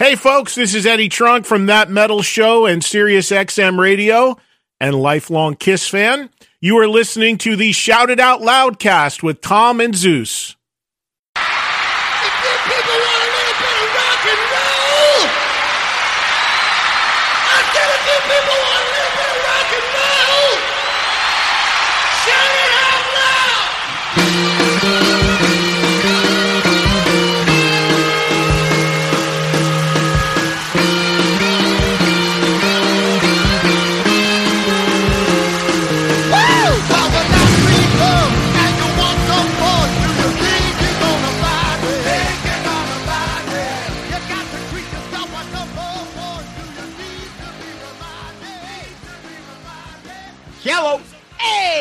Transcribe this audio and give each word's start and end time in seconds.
Hey 0.00 0.14
folks, 0.14 0.54
this 0.54 0.76
is 0.76 0.86
Eddie 0.86 1.08
Trunk 1.08 1.44
from 1.44 1.66
That 1.66 1.90
Metal 1.90 2.22
Show 2.22 2.66
and 2.66 2.84
Sirius 2.84 3.32
XM 3.32 3.80
Radio 3.80 4.38
and 4.78 4.94
lifelong 4.94 5.56
Kiss 5.56 5.88
fan. 5.88 6.30
You 6.60 6.78
are 6.78 6.86
listening 6.86 7.36
to 7.38 7.56
the 7.56 7.72
Shout 7.72 8.08
It 8.08 8.20
Out 8.20 8.40
Loud 8.40 8.78
cast 8.78 9.24
with 9.24 9.40
Tom 9.40 9.80
and 9.80 9.96
Zeus. 9.96 10.54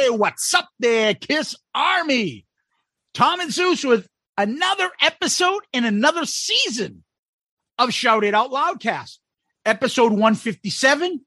What's 0.10 0.54
up 0.54 0.70
there, 0.80 1.14
Kiss 1.14 1.56
Army? 1.74 2.46
Tom 3.14 3.40
and 3.40 3.52
Zeus 3.52 3.84
with 3.84 4.08
another 4.38 4.90
episode 5.02 5.64
in 5.74 5.86
another 5.86 6.26
season 6.26 7.04
of 7.78 7.94
Shout 7.94 8.24
It 8.24 8.34
Out 8.34 8.52
Loudcast. 8.52 9.18
Episode 9.66 10.12
157 10.12 11.22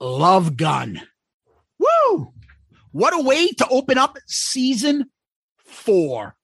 Love 0.00 0.56
Gun. 0.56 1.02
Woo! 1.78 2.32
What 2.92 3.14
a 3.14 3.22
way 3.22 3.48
to 3.48 3.68
open 3.68 3.98
up 3.98 4.16
season 4.26 5.10
four. 5.58 6.34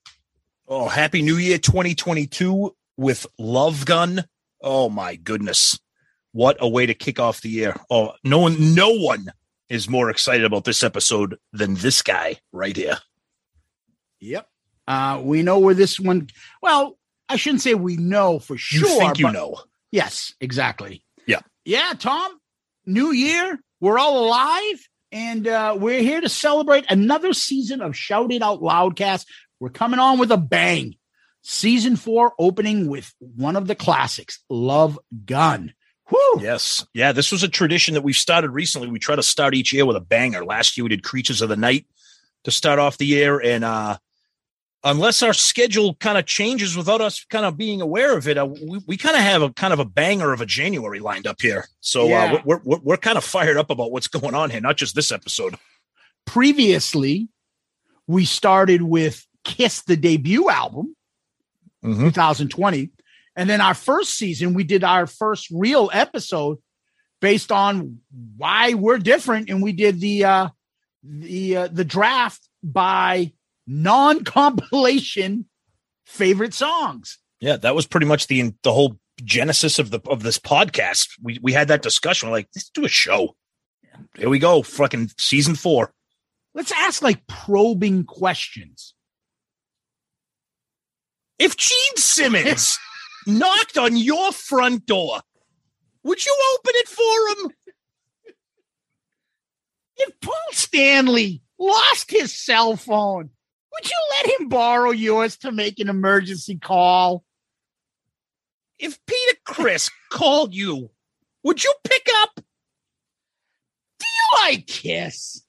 Oh, 0.67 0.89
happy 0.89 1.23
new 1.23 1.37
year 1.37 1.59
2022 1.59 2.75
with 2.97 3.27
Love 3.39 3.87
Gun. 3.87 4.25
Oh 4.61 4.89
my 4.89 5.17
goodness. 5.17 5.79
What 6.33 6.57
a 6.61 6.69
way 6.69 6.87
to 6.87 6.95
kick 6.95 7.21
off 7.21 7.43
the 7.43 7.49
year. 7.49 7.77
Oh, 7.91 8.13
no 8.25 8.39
one 8.39 8.75
no 8.75 8.91
one 8.91 9.27
is 9.69 9.89
more 9.89 10.11
excited 10.11 10.45
about 10.45 10.65
this 10.65 10.83
episode 10.83 11.39
than 11.53 11.75
this 11.75 12.03
guy 12.03 12.37
right 12.53 12.77
here. 12.77 12.99
Yep. 14.21 14.49
Uh, 14.87 15.21
we 15.23 15.43
know 15.43 15.59
where 15.59 15.75
this 15.75 15.99
one, 15.99 16.29
well, 16.63 16.99
I 17.29 17.37
shouldn't 17.37 17.63
say 17.63 17.75
we 17.75 17.97
know 17.97 18.39
for 18.39 18.57
sure. 18.57 18.89
You 18.89 18.99
think 18.99 19.19
you 19.19 19.33
know. 19.33 19.57
Yes, 19.91 20.35
exactly. 20.41 21.05
Yeah. 21.27 21.41
Yeah, 21.65 21.93
Tom, 21.99 22.39
new 22.85 23.13
year. 23.13 23.59
We're 23.81 23.99
all 23.99 24.25
alive 24.27 24.89
and 25.13 25.47
uh, 25.47 25.77
we're 25.79 26.03
here 26.03 26.21
to 26.21 26.29
celebrate 26.29 26.91
another 26.91 27.33
season 27.33 27.81
of 27.81 27.97
Shout 27.97 28.33
It 28.33 28.43
Out 28.43 28.61
Loudcast. 28.61 29.27
We're 29.61 29.71
coming 29.71 30.01
on 30.01 30.19
with 30.19 30.33
a 30.33 30.37
bang. 30.37 30.97
Season 31.43 31.97
four 31.97 32.33
opening 32.39 32.89
with 32.89 33.15
one 33.19 33.57
of 33.57 33.67
the 33.67 33.75
classics, 33.75 34.43
Love 34.49 34.99
Gun. 35.27 35.75
Whoo! 36.11 36.41
Yes. 36.43 36.87
Yeah, 36.93 37.13
this 37.13 37.33
was 37.33 37.43
a 37.43 37.49
tradition 37.49 37.95
that 37.95 38.03
we've 38.03 38.15
started 38.17 38.51
recently. 38.51 38.89
We 38.89 38.99
try 38.99 39.17
to 39.17 39.23
start 39.23 39.55
each 39.55 39.73
year 39.73 39.87
with 39.87 39.97
a 39.97 40.01
banger. 40.01 40.45
Last 40.45 40.77
year 40.77 40.85
we 40.85 40.91
did 40.91 41.03
Creatures 41.03 41.41
of 41.41 41.49
the 41.49 41.57
Night 41.57 41.87
to 42.45 42.51
start 42.51 42.79
off 42.79 42.99
the 42.99 43.07
year 43.07 43.41
and 43.41 43.65
uh 43.65 43.97
unless 44.87 45.23
our 45.23 45.33
schedule 45.33 45.95
kind 45.95 46.19
of 46.19 46.27
changes 46.27 46.77
without 46.77 47.01
us 47.01 47.25
kind 47.31 47.47
of 47.47 47.57
being 47.57 47.81
aware 47.81 48.15
of 48.19 48.29
it, 48.29 48.37
uh, 48.37 48.45
we, 48.45 48.81
we 48.87 48.97
kind 48.99 49.17
of 49.17 49.23
have 49.23 49.41
a 49.41 49.49
kind 49.51 49.73
of 49.73 49.79
a 49.79 49.85
banger 49.87 50.31
of 50.35 50.43
a 50.43 50.47
January 50.47 51.01
lined 51.01 51.27
up 51.27 51.41
here. 51.41 51.65
So 51.81 52.07
Yeah. 52.09 52.35
uh, 52.35 52.43
we're, 52.45 52.61
we're 52.65 52.81
we're 52.83 52.97
kind 52.99 53.17
of 53.17 53.25
fired 53.25 53.57
up 53.57 53.71
about 53.71 53.91
what's 53.93 54.09
going 54.09 54.35
on 54.35 54.51
here, 54.51 54.61
not 54.61 54.77
just 54.77 54.95
this 54.95 55.11
episode. 55.11 55.55
Previously, 56.27 57.29
we 58.07 58.27
started 58.27 58.83
with 58.83 59.27
Kiss, 59.45 59.81
the 59.83 59.97
debut 59.97 60.51
album, 60.51 60.95
Mhm. 61.83 62.13
2020. 62.13 62.91
And 63.37 63.51
then 63.51 63.61
our 63.61 63.75
first 63.75 64.17
season, 64.17 64.55
we 64.55 64.65
did 64.65 64.85
our 64.85 65.07
first 65.07 65.49
real 65.51 65.91
episode 65.93 66.59
based 67.21 67.51
on 67.51 67.99
why 68.37 68.75
we're 68.75 68.99
different. 68.99 69.51
And 69.51 69.63
we 69.63 69.73
did 69.73 70.01
the 70.01 70.25
uh 70.25 70.49
the 71.03 71.57
uh, 71.57 71.69
the 71.69 71.85
draft 71.85 72.49
by 72.63 73.33
non-compilation 73.67 75.47
favorite 76.07 76.55
songs. 76.55 77.19
Yeah, 77.41 77.57
that 77.59 77.75
was 77.75 77.87
pretty 77.87 78.07
much 78.07 78.27
the 78.27 78.55
the 78.63 78.73
whole 78.73 78.99
genesis 79.23 79.79
of 79.79 79.91
the 79.91 80.01
of 80.09 80.23
this 80.23 80.39
podcast. 80.39 81.09
We 81.23 81.39
we 81.43 81.53
had 81.53 81.69
that 81.69 81.83
discussion. 81.83 82.29
We're 82.29 82.37
like, 82.37 82.49
let's 82.55 82.71
do 82.71 82.85
a 82.85 82.89
show. 82.89 83.37
Here 84.17 84.29
we 84.29 84.39
go, 84.39 84.63
fucking 84.63 85.11
season 85.19 85.55
four. 85.55 85.93
Let's 86.55 86.73
ask 86.73 87.03
like 87.03 87.27
probing 87.27 88.05
questions. 88.05 88.95
If 91.39 91.57
Gene 91.57 91.97
Simmons 91.97 92.79
knocked 93.27 93.79
on 93.79 93.97
your 93.97 94.33
front 94.33 94.87
door, 94.87 95.21
would 96.03 96.25
you 96.25 96.37
open 96.55 96.73
it 96.77 96.89
for 96.89 97.29
him? 97.29 97.53
If 99.97 100.21
Paul 100.21 100.35
Stanley 100.53 101.43
lost 101.59 102.11
his 102.11 102.35
cell 102.35 102.77
phone, 102.77 103.31
would 103.73 103.91
you 103.91 103.97
let 104.11 104.41
him 104.41 104.49
borrow 104.49 104.91
yours 104.91 105.37
to 105.39 105.53
make 105.53 105.79
an 105.81 105.89
emergency 105.89 106.59
call? 106.59 107.25
If 108.79 108.99
Peter 109.07 109.39
Criss 109.45 109.91
called 110.11 110.55
you, 110.55 110.91
would 111.43 111.63
you 111.63 111.73
pick 111.85 112.09
up? 112.23 112.35
Do 112.37 114.07
you 114.07 114.43
like 114.43 114.67
Kiss? 114.67 115.43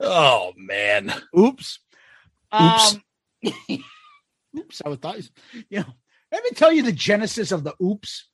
Oh 0.00 0.52
man. 0.56 1.12
Oops. 1.38 1.78
Oops. 2.60 2.96
Um, 2.96 3.02
oops. 4.58 4.82
I 4.84 4.94
thought, 4.96 5.16
you 5.70 5.80
know, 5.80 5.94
let 6.30 6.44
me 6.44 6.50
tell 6.50 6.72
you 6.72 6.82
the 6.82 6.92
genesis 6.92 7.52
of 7.52 7.64
the 7.64 7.74
oops. 7.82 8.28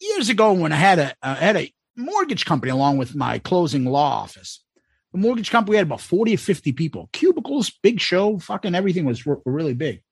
Years 0.00 0.28
ago, 0.28 0.52
when 0.52 0.72
I 0.72 0.76
had 0.76 0.98
a 0.98 1.14
I 1.22 1.34
had 1.34 1.56
a 1.56 1.72
mortgage 1.96 2.46
company 2.46 2.70
along 2.70 2.96
with 2.96 3.14
my 3.14 3.38
closing 3.38 3.84
law 3.84 4.22
office, 4.22 4.64
the 5.12 5.18
mortgage 5.18 5.50
company 5.50 5.76
had 5.76 5.86
about 5.86 6.00
forty 6.00 6.34
or 6.34 6.38
fifty 6.38 6.72
people, 6.72 7.10
cubicles, 7.12 7.70
big 7.82 8.00
show, 8.00 8.38
fucking 8.38 8.74
everything 8.74 9.04
was 9.04 9.26
r- 9.26 9.40
really 9.44 9.74
big. 9.74 10.02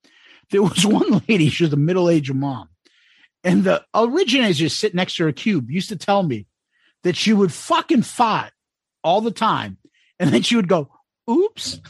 There 0.51 0.63
was 0.63 0.87
one 0.87 1.23
lady; 1.29 1.49
she 1.49 1.65
was 1.65 1.73
a 1.73 1.77
middle 1.77 2.11
aged 2.11 2.35
mom, 2.35 2.69
and 3.45 3.65
the 3.65 3.85
originators 3.95 4.59
just 4.59 4.79
sit 4.79 4.95
next 4.95 5.17
to 5.17 5.25
her 5.25 5.33
cube 5.33 5.71
used 5.71 5.89
to 5.89 5.97
tell 5.97 6.23
me 6.23 6.47
that 7.05 7.17
she 7.17 7.33
would 7.33 7.53
fucking 7.53 8.03
fight 8.03 8.51
all 9.03 9.21
the 9.21 9.31
time, 9.31 9.79
and 10.19 10.31
then 10.31 10.43
she 10.43 10.57
would 10.57 10.69
go, 10.69 10.91
"Oops." 11.31 11.79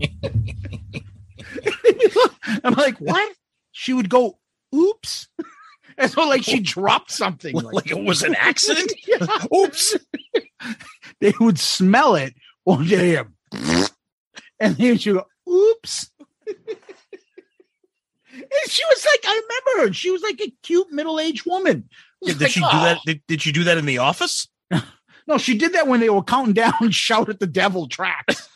I'm 2.64 2.74
like, 2.74 2.98
what? 2.98 3.34
She 3.72 3.92
would 3.92 4.08
go, 4.08 4.38
oops. 4.74 5.28
And 6.00 6.08
so 6.08 6.28
like 6.28 6.44
she 6.44 6.60
dropped 6.60 7.10
something. 7.10 7.52
Like 7.56 7.90
it 7.90 7.98
was 7.98 8.22
an 8.22 8.34
accident? 8.38 8.92
Yeah. 9.04 9.26
Oops. 9.52 9.96
They 11.20 11.32
would 11.40 11.58
smell 11.58 12.14
it 12.14 12.34
one 12.62 12.86
day. 12.86 13.16
And 14.60 14.76
then 14.76 14.96
she 14.98 15.10
would 15.10 15.24
go, 15.24 15.26
oops. 15.52 16.12
and 16.46 16.56
she 18.68 18.84
was 18.84 19.06
like, 19.12 19.20
I 19.26 19.42
remember 19.42 19.88
her. 19.88 19.92
She 19.92 20.12
was 20.12 20.22
like 20.22 20.40
a 20.40 20.52
cute 20.62 20.92
middle-aged 20.92 21.46
woman. 21.46 21.88
Was 22.22 22.34
Did 22.34 22.42
like, 22.42 22.50
she 22.52 22.60
do 22.60 22.66
"Oh." 22.66 22.84
that? 22.84 22.98
Ah. 22.98 23.02
Did, 23.04 23.20
did 23.26 23.42
she 23.42 23.50
do 23.50 23.64
that 23.64 23.76
in 23.78 23.86
the 23.86 23.98
office? 23.98 24.46
No, 25.26 25.36
she 25.36 25.58
did 25.58 25.72
that 25.72 25.88
when 25.88 25.98
they 25.98 26.10
were 26.10 26.22
counting 26.22 26.54
down 26.54 26.74
and 26.80 26.94
shout 26.94 27.28
at 27.28 27.40
the 27.40 27.46
devil 27.48 27.88
tracks. 27.88 28.48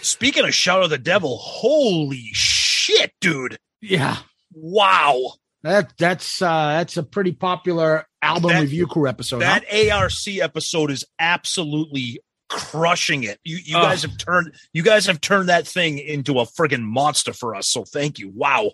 Speaking 0.00 0.44
of 0.44 0.54
shout 0.54 0.82
of 0.82 0.90
the 0.90 0.98
devil, 0.98 1.36
holy 1.38 2.28
shit, 2.32 3.12
dude. 3.20 3.58
yeah. 3.80 4.18
Wow. 4.54 5.32
That 5.62 5.92
that's 5.96 6.42
uh 6.42 6.74
that's 6.78 6.96
a 6.96 7.02
pretty 7.04 7.32
popular 7.32 8.04
album 8.20 8.50
That- 8.50 8.60
review 8.62 8.86
crew 8.86 9.08
episode. 9.08 9.42
huh? 9.42 9.60
that 9.60 9.90
ARC 9.92 10.12
episode 10.40 10.90
is 10.90 11.04
absolutely 11.18 12.20
crushing 12.48 13.22
it. 13.22 13.38
You 13.44 13.58
you 13.64 13.76
Ugh. 13.78 13.82
guys 13.84 14.02
have 14.02 14.18
turned 14.18 14.52
you 14.72 14.82
guys 14.82 15.06
have 15.06 15.20
turned 15.20 15.48
that 15.48 15.66
thing 15.66 15.98
into 15.98 16.40
a 16.40 16.44
friggin' 16.44 16.82
monster 16.82 17.32
for 17.32 17.54
us. 17.54 17.68
So 17.68 17.84
thank 17.84 18.18
you. 18.18 18.30
Wow. 18.34 18.72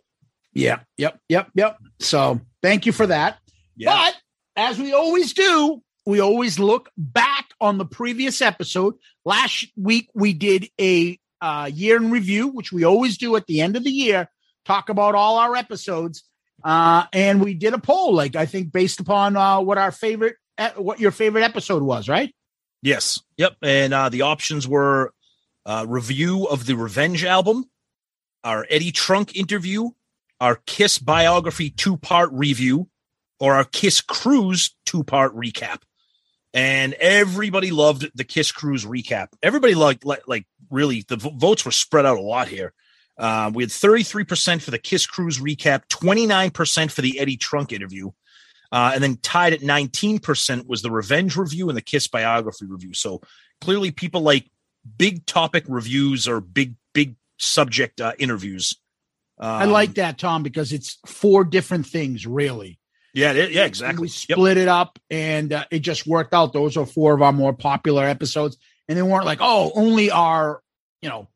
Yeah. 0.55 0.81
Yep. 0.97 1.21
Yep. 1.29 1.51
Yep. 1.55 1.79
So 2.01 2.41
thank 2.63 2.87
you 2.87 2.93
for 2.93 3.07
that. 3.07 3.39
Yeah. 3.77 3.91
But 3.95 4.17
as 4.57 4.79
we 4.81 4.93
always 4.95 5.35
do, 5.35 5.83
we 6.09 6.21
always 6.21 6.59
look 6.59 6.89
back 6.97 7.51
on 7.61 7.77
the 7.77 7.85
previous 7.85 8.41
episode. 8.41 8.95
Last 9.27 9.67
week 9.77 10.09
we 10.15 10.33
did 10.33 10.71
a 10.81 11.21
uh, 11.43 11.71
year 11.71 11.99
in 11.99 12.11
review, 12.11 12.49
which 12.49 12.73
we 12.73 12.85
always 12.85 13.19
do 13.19 13.37
at 13.37 13.47
the 13.47 13.61
end 13.61 13.77
of 13.77 13.85
the 13.85 13.91
year, 13.91 14.31
talk 14.65 14.89
about 14.89 15.15
all 15.15 15.37
our 15.37 15.55
episodes. 15.55 16.25
Uh, 16.65 17.05
and 17.13 17.45
we 17.45 17.53
did 17.53 17.75
a 17.75 17.79
poll, 17.79 18.15
like 18.15 18.37
I 18.37 18.47
think 18.47 18.73
based 18.73 19.01
upon 19.01 19.37
uh, 19.37 19.61
what 19.61 19.77
our 19.77 19.93
favorite, 19.93 20.37
what 20.77 20.99
your 20.99 21.11
favorite 21.11 21.43
episode 21.43 21.83
was, 21.83 22.09
right? 22.09 22.35
Yes. 22.81 23.21
Yep. 23.37 23.57
And 23.61 23.93
uh, 23.93 24.09
the 24.09 24.23
options 24.23 24.67
were 24.67 25.13
uh, 25.67 25.85
review 25.87 26.47
of 26.47 26.65
the 26.65 26.75
Revenge 26.75 27.23
album, 27.23 27.67
our 28.43 28.67
Eddie 28.71 28.93
Trunk 28.93 29.37
interview, 29.37 29.91
our 30.41 30.57
Kiss 30.65 30.99
biography 30.99 31.69
two 31.69 31.99
part 31.99 32.31
review, 32.33 32.89
or 33.39 33.57
our 33.57 33.65
Kiss 33.65 34.01
Cruise 34.01 34.75
two 34.87 35.05
part 35.05 35.37
recap. 35.37 35.83
And 36.55 36.95
everybody 36.95 37.71
loved 37.71 38.11
the 38.15 38.25
Kiss 38.25 38.53
Cruise 38.53 38.85
recap. 38.85 39.29
Everybody 39.43 39.75
liked, 39.75 40.05
like, 40.05 40.27
like 40.27 40.47
really, 40.71 41.05
the 41.07 41.17
v- 41.17 41.33
votes 41.37 41.65
were 41.65 41.71
spread 41.71 42.07
out 42.07 42.17
a 42.17 42.23
lot 42.23 42.49
here. 42.49 42.73
Uh, 43.19 43.51
we 43.53 43.65
had 43.65 43.71
33% 43.71 44.63
for 44.63 44.71
the 44.71 44.79
Kiss 44.79 45.07
Cruise 45.07 45.39
recap, 45.39 45.89
29% 45.89 46.91
for 46.91 47.03
the 47.03 47.19
Eddie 47.19 47.37
Trunk 47.37 47.73
interview, 47.73 48.11
uh, 48.71 48.93
and 48.95 49.03
then 49.03 49.17
tied 49.17 49.53
at 49.53 49.61
19% 49.61 50.67
was 50.67 50.83
the 50.83 50.91
Revenge 50.91 51.37
review 51.37 51.69
and 51.69 51.77
the 51.77 51.83
Kiss 51.83 52.07
biography 52.07 52.67
review. 52.67 52.95
So 52.95 53.21
clearly, 53.61 53.91
people 53.91 54.21
like 54.21 54.49
big 54.97 55.27
topic 55.27 55.65
reviews 55.67 56.29
or 56.29 56.41
big, 56.41 56.77
big 56.95 57.17
subject 57.39 58.01
uh, 58.01 58.13
interviews. 58.19 58.75
Um, 59.39 59.51
I 59.51 59.65
like 59.65 59.95
that, 59.95 60.19
Tom, 60.19 60.43
because 60.43 60.73
it's 60.73 60.99
four 61.07 61.45
different 61.45 61.87
things, 61.87 62.27
really. 62.27 62.78
Yeah, 63.19 63.33
yeah, 63.33 63.65
exactly. 63.65 64.03
We 64.03 64.07
Yep. 64.09 64.37
split 64.39 64.57
it 64.59 64.69
up 64.69 64.99
and 65.11 65.53
uh, 65.53 65.65
it 65.71 65.81
just 65.81 66.07
worked 66.07 66.33
out. 66.35 66.53
Those 66.53 66.77
are 66.77 66.87
four 66.87 67.15
of 67.15 67.23
our 67.23 67.33
more 67.33 67.53
popular 67.53 68.05
episodes. 68.05 68.57
And 68.89 68.97
they 68.97 69.03
weren't 69.03 69.25
like, 69.27 69.39
oh, 69.43 69.73
only 69.75 70.11
our, 70.11 70.63
you 71.03 71.09
know, 71.09 71.29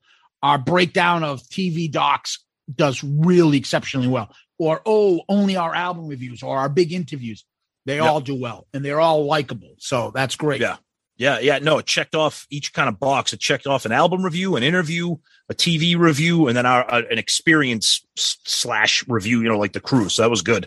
our 0.43 0.59
breakdown 0.59 1.23
of 1.25 1.41
TV 1.43 1.91
docs 1.91 2.39
does 2.75 3.03
really 3.05 3.59
exceptionally 3.59 4.09
well. 4.09 4.35
Or, 4.59 4.81
oh, 4.87 5.23
only 5.29 5.57
our 5.57 5.75
album 5.75 6.07
reviews 6.07 6.43
or 6.43 6.57
our 6.59 6.69
big 6.69 6.93
interviews. 6.93 7.45
They 7.85 7.97
Yep. 7.97 8.05
all 8.05 8.21
do 8.21 8.37
well 8.37 8.69
and 8.73 8.85
they're 8.85 9.01
all 9.01 9.25
likable. 9.27 9.75
So 9.79 10.13
that's 10.15 10.37
great. 10.37 10.61
Yeah. 10.61 10.77
Yeah, 11.19 11.39
yeah, 11.41 11.59
no, 11.59 11.79
it 11.79 11.87
checked 11.87 12.15
off 12.15 12.47
each 12.51 12.73
kind 12.73 12.89
of 12.89 12.99
box. 12.99 13.33
It 13.33 13.39
checked 13.39 13.67
off 13.67 13.85
an 13.85 13.93
album 13.93 14.25
review, 14.25 14.57
an 14.57 14.63
interview, 14.63 15.17
a 15.49 15.55
TV 15.55 15.97
review, 15.97 16.49
and 16.49 16.57
then 16.57 16.65
our 16.67 16.91
uh, 16.91 17.03
an 17.11 17.19
experience 17.19 18.05
slash 18.17 19.05
review. 19.07 19.41
You 19.43 19.49
know, 19.51 19.59
like 19.59 19.73
the 19.75 19.81
cruise. 19.81 20.15
So 20.15 20.23
that 20.23 20.31
was 20.31 20.43
good. 20.43 20.67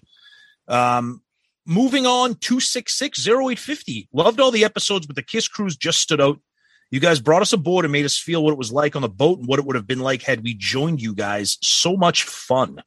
Um, 0.67 1.21
moving 1.65 2.05
on, 2.05 2.35
two 2.35 2.59
six 2.59 2.97
six 2.97 3.21
zero 3.21 3.49
eight 3.49 3.59
fifty. 3.59 4.07
Loved 4.13 4.39
all 4.39 4.51
the 4.51 4.65
episodes, 4.65 5.05
but 5.05 5.15
the 5.15 5.23
Kiss 5.23 5.47
Cruise 5.47 5.75
just 5.75 5.99
stood 5.99 6.21
out. 6.21 6.39
You 6.91 6.99
guys 6.99 7.19
brought 7.19 7.41
us 7.41 7.53
aboard 7.53 7.85
and 7.85 7.91
made 7.91 8.05
us 8.05 8.17
feel 8.17 8.43
what 8.43 8.51
it 8.51 8.57
was 8.57 8.71
like 8.71 8.95
on 8.95 9.01
the 9.01 9.09
boat 9.09 9.39
and 9.39 9.47
what 9.47 9.59
it 9.59 9.65
would 9.65 9.75
have 9.75 9.87
been 9.87 9.99
like 9.99 10.21
had 10.21 10.43
we 10.43 10.53
joined 10.53 11.01
you 11.01 11.13
guys. 11.13 11.57
So 11.61 11.97
much 11.97 12.23
fun. 12.23 12.81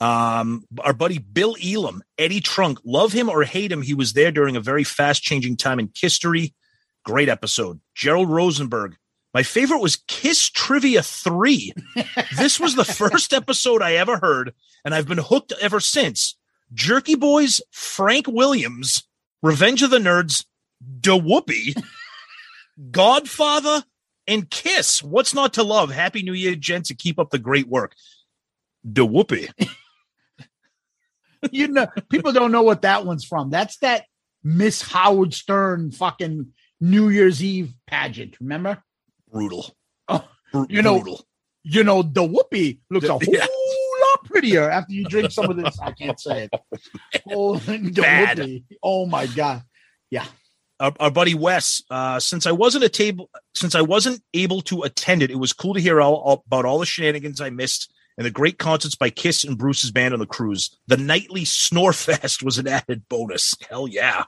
Um, 0.00 0.64
our 0.80 0.92
buddy 0.92 1.18
Bill 1.18 1.54
Elam, 1.64 2.02
Eddie 2.18 2.40
Trunk, 2.40 2.80
love 2.84 3.12
him 3.12 3.28
or 3.28 3.44
hate 3.44 3.70
him, 3.70 3.82
he 3.82 3.94
was 3.94 4.14
there 4.14 4.32
during 4.32 4.56
a 4.56 4.60
very 4.60 4.82
fast 4.82 5.22
changing 5.22 5.56
time 5.56 5.78
in 5.78 5.90
history. 5.94 6.54
Great 7.04 7.28
episode. 7.28 7.80
Gerald 7.94 8.28
Rosenberg. 8.28 8.96
My 9.32 9.44
favorite 9.44 9.80
was 9.80 10.02
Kiss 10.08 10.50
Trivia 10.50 11.02
3. 11.02 11.72
this 12.36 12.60
was 12.60 12.74
the 12.74 12.84
first 12.84 13.32
episode 13.32 13.80
I 13.80 13.94
ever 13.94 14.18
heard, 14.18 14.52
and 14.84 14.94
I've 14.94 15.08
been 15.08 15.18
hooked 15.18 15.52
ever 15.60 15.80
since. 15.80 16.36
Jerky 16.74 17.14
Boys, 17.14 17.60
Frank 17.70 18.26
Williams, 18.28 19.02
Revenge 19.42 19.82
of 19.82 19.90
the 19.90 19.98
Nerds, 19.98 20.44
Da 21.00 21.18
Whoopi, 21.18 21.80
Godfather, 22.90 23.84
and 24.26 24.48
Kiss. 24.50 25.02
What's 25.02 25.34
not 25.34 25.54
to 25.54 25.62
love? 25.62 25.90
Happy 25.90 26.22
New 26.22 26.32
Year, 26.32 26.54
gents, 26.54 26.90
and 26.90 26.98
keep 26.98 27.18
up 27.18 27.30
the 27.30 27.38
great 27.38 27.68
work. 27.68 27.94
Da 28.90 29.02
Whoopi. 29.06 29.50
you 31.50 31.68
know, 31.68 31.86
people 32.08 32.32
don't 32.32 32.52
know 32.52 32.62
what 32.62 32.82
that 32.82 33.04
one's 33.04 33.24
from. 33.24 33.50
That's 33.50 33.76
that 33.78 34.04
Miss 34.44 34.82
Howard 34.82 35.34
Stern 35.34 35.90
fucking 35.90 36.52
New 36.80 37.08
Year's 37.08 37.42
Eve 37.42 37.74
pageant. 37.86 38.36
Remember? 38.40 38.82
Brutal. 39.30 39.70
Oh, 40.08 40.24
Bru- 40.52 40.66
you 40.68 40.82
know- 40.82 41.00
brutal. 41.00 41.24
you 41.62 41.84
know, 41.84 42.02
the 42.02 42.24
whoopee 42.24 42.80
looks 42.90 43.06
a 43.06 43.12
whole 43.12 43.20
Yeah. 43.28 43.46
Prettier 44.24 44.68
after 44.70 44.92
you 44.92 45.04
drink 45.04 45.30
some 45.30 45.50
of 45.50 45.56
this. 45.56 45.78
I 45.80 45.92
can't 45.92 46.18
say 46.20 46.48
it. 46.50 47.22
Oh, 47.30 47.58
Bad. 47.94 48.62
Oh 48.82 49.06
my 49.06 49.26
god. 49.26 49.62
our, 50.82 50.92
our 50.98 51.10
buddy 51.10 51.34
Wes. 51.34 51.82
Uh, 51.88 52.18
since 52.20 52.46
I 52.46 52.52
wasn't 52.52 52.84
a 52.84 52.88
table, 52.88 53.30
since 53.54 53.74
I 53.74 53.82
wasn't 53.82 54.22
able 54.34 54.60
to 54.62 54.82
attend 54.82 55.22
it, 55.22 55.30
it 55.30 55.38
was 55.38 55.52
cool 55.52 55.74
to 55.74 55.80
hear 55.80 56.00
all, 56.00 56.16
all 56.16 56.42
about 56.46 56.64
all 56.64 56.80
the 56.80 56.86
shenanigans 56.86 57.40
I 57.40 57.50
missed 57.50 57.92
and 58.18 58.26
the 58.26 58.30
great 58.30 58.58
concerts 58.58 58.96
by 58.96 59.08
Kiss 59.08 59.44
and 59.44 59.56
Bruce's 59.56 59.92
band 59.92 60.12
on 60.12 60.20
the 60.20 60.26
cruise. 60.26 60.76
The 60.88 60.96
nightly 60.96 61.44
snore 61.44 61.92
fest 61.94 62.42
was 62.42 62.58
an 62.58 62.68
added 62.68 63.08
bonus. 63.08 63.54
Hell 63.70 63.86
yeah. 63.88 64.24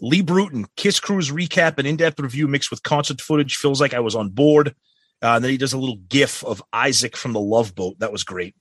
Lee 0.00 0.22
Bruton, 0.22 0.66
Kiss 0.76 0.98
Cruise 0.98 1.30
recap 1.30 1.78
and 1.78 1.86
in-depth 1.86 2.18
review 2.20 2.48
mixed 2.48 2.70
with 2.70 2.82
concert 2.82 3.20
footage 3.20 3.56
feels 3.56 3.80
like 3.80 3.94
I 3.94 4.00
was 4.00 4.16
on 4.16 4.30
board. 4.30 4.74
Uh, 5.22 5.34
and 5.34 5.44
then 5.44 5.50
he 5.50 5.58
does 5.58 5.74
a 5.74 5.78
little 5.78 5.98
gif 6.08 6.42
of 6.42 6.62
Isaac 6.72 7.16
from 7.16 7.34
the 7.34 7.40
Love 7.40 7.74
Boat. 7.74 7.98
That 7.98 8.10
was 8.10 8.24
great. 8.24 8.54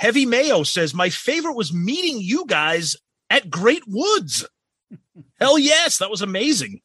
Heavy 0.00 0.24
Mayo 0.24 0.62
says 0.62 0.94
my 0.94 1.10
favorite 1.10 1.56
was 1.56 1.74
meeting 1.74 2.22
you 2.22 2.46
guys 2.46 2.96
at 3.28 3.50
Great 3.50 3.82
Woods. 3.86 4.48
Hell 5.38 5.58
yes, 5.58 5.98
that 5.98 6.10
was 6.10 6.22
amazing. 6.22 6.80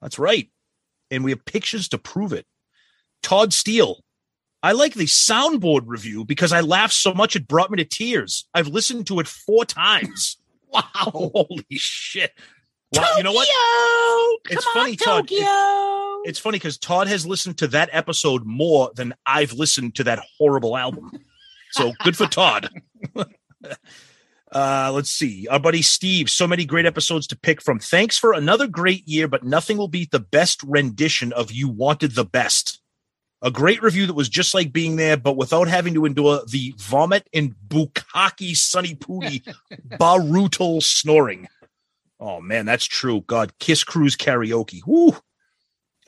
That's 0.00 0.18
right. 0.18 0.48
And 1.10 1.24
we 1.24 1.30
have 1.32 1.44
pictures 1.44 1.90
to 1.90 1.98
prove 1.98 2.32
it. 2.32 2.46
Todd 3.22 3.52
Steele. 3.52 4.02
I 4.62 4.72
like 4.72 4.94
the 4.94 5.04
soundboard 5.04 5.82
review 5.84 6.24
because 6.24 6.50
I 6.50 6.62
laughed 6.62 6.94
so 6.94 7.12
much 7.12 7.36
it 7.36 7.46
brought 7.46 7.70
me 7.70 7.76
to 7.76 7.84
tears. 7.84 8.48
I've 8.54 8.68
listened 8.68 9.06
to 9.08 9.20
it 9.20 9.28
four 9.28 9.64
times. 9.64 10.38
Wow. 10.70 10.82
Holy 10.92 11.64
shit. 11.70 12.30
Wow, 12.92 13.14
you 13.16 13.22
know 13.22 13.32
what? 13.32 13.48
Tokyo! 13.48 14.54
It's 14.54 14.64
Come 14.64 14.74
funny, 14.74 14.90
on, 14.90 14.96
Todd. 14.98 15.28
Tokyo. 15.28 16.22
It's 16.26 16.38
funny 16.38 16.58
because 16.58 16.76
Todd 16.76 17.08
has 17.08 17.24
listened 17.24 17.56
to 17.58 17.68
that 17.68 17.88
episode 17.90 18.44
more 18.44 18.90
than 18.94 19.14
I've 19.24 19.54
listened 19.54 19.94
to 19.94 20.04
that 20.04 20.22
horrible 20.36 20.76
album. 20.76 21.10
So 21.72 21.92
good 22.04 22.16
for 22.16 22.26
Todd. 22.26 22.68
uh, 24.52 24.90
let's 24.92 25.10
see. 25.10 25.46
Our 25.48 25.60
buddy 25.60 25.82
Steve, 25.82 26.30
so 26.30 26.46
many 26.46 26.64
great 26.64 26.86
episodes 26.86 27.26
to 27.28 27.36
pick 27.36 27.62
from. 27.62 27.78
Thanks 27.78 28.18
for 28.18 28.32
another 28.32 28.66
great 28.66 29.06
year, 29.06 29.28
but 29.28 29.44
nothing 29.44 29.76
will 29.76 29.88
beat 29.88 30.10
the 30.10 30.20
best 30.20 30.62
rendition 30.62 31.32
of 31.32 31.52
You 31.52 31.68
Wanted 31.68 32.14
the 32.14 32.24
Best. 32.24 32.80
A 33.40 33.50
great 33.52 33.82
review 33.82 34.06
that 34.06 34.14
was 34.14 34.28
just 34.28 34.52
like 34.52 34.72
being 34.72 34.96
there, 34.96 35.16
but 35.16 35.36
without 35.36 35.68
having 35.68 35.94
to 35.94 36.04
endure 36.04 36.40
the 36.44 36.74
vomit 36.76 37.28
and 37.32 37.54
bukkake 37.68 38.56
sunny 38.56 38.96
pooty 38.96 39.44
barutal 39.92 40.82
snoring. 40.82 41.46
Oh 42.18 42.40
man, 42.40 42.66
that's 42.66 42.84
true. 42.84 43.20
God, 43.28 43.56
Kiss 43.60 43.84
Cruise 43.84 44.16
karaoke. 44.16 44.80
Woo. 44.84 45.16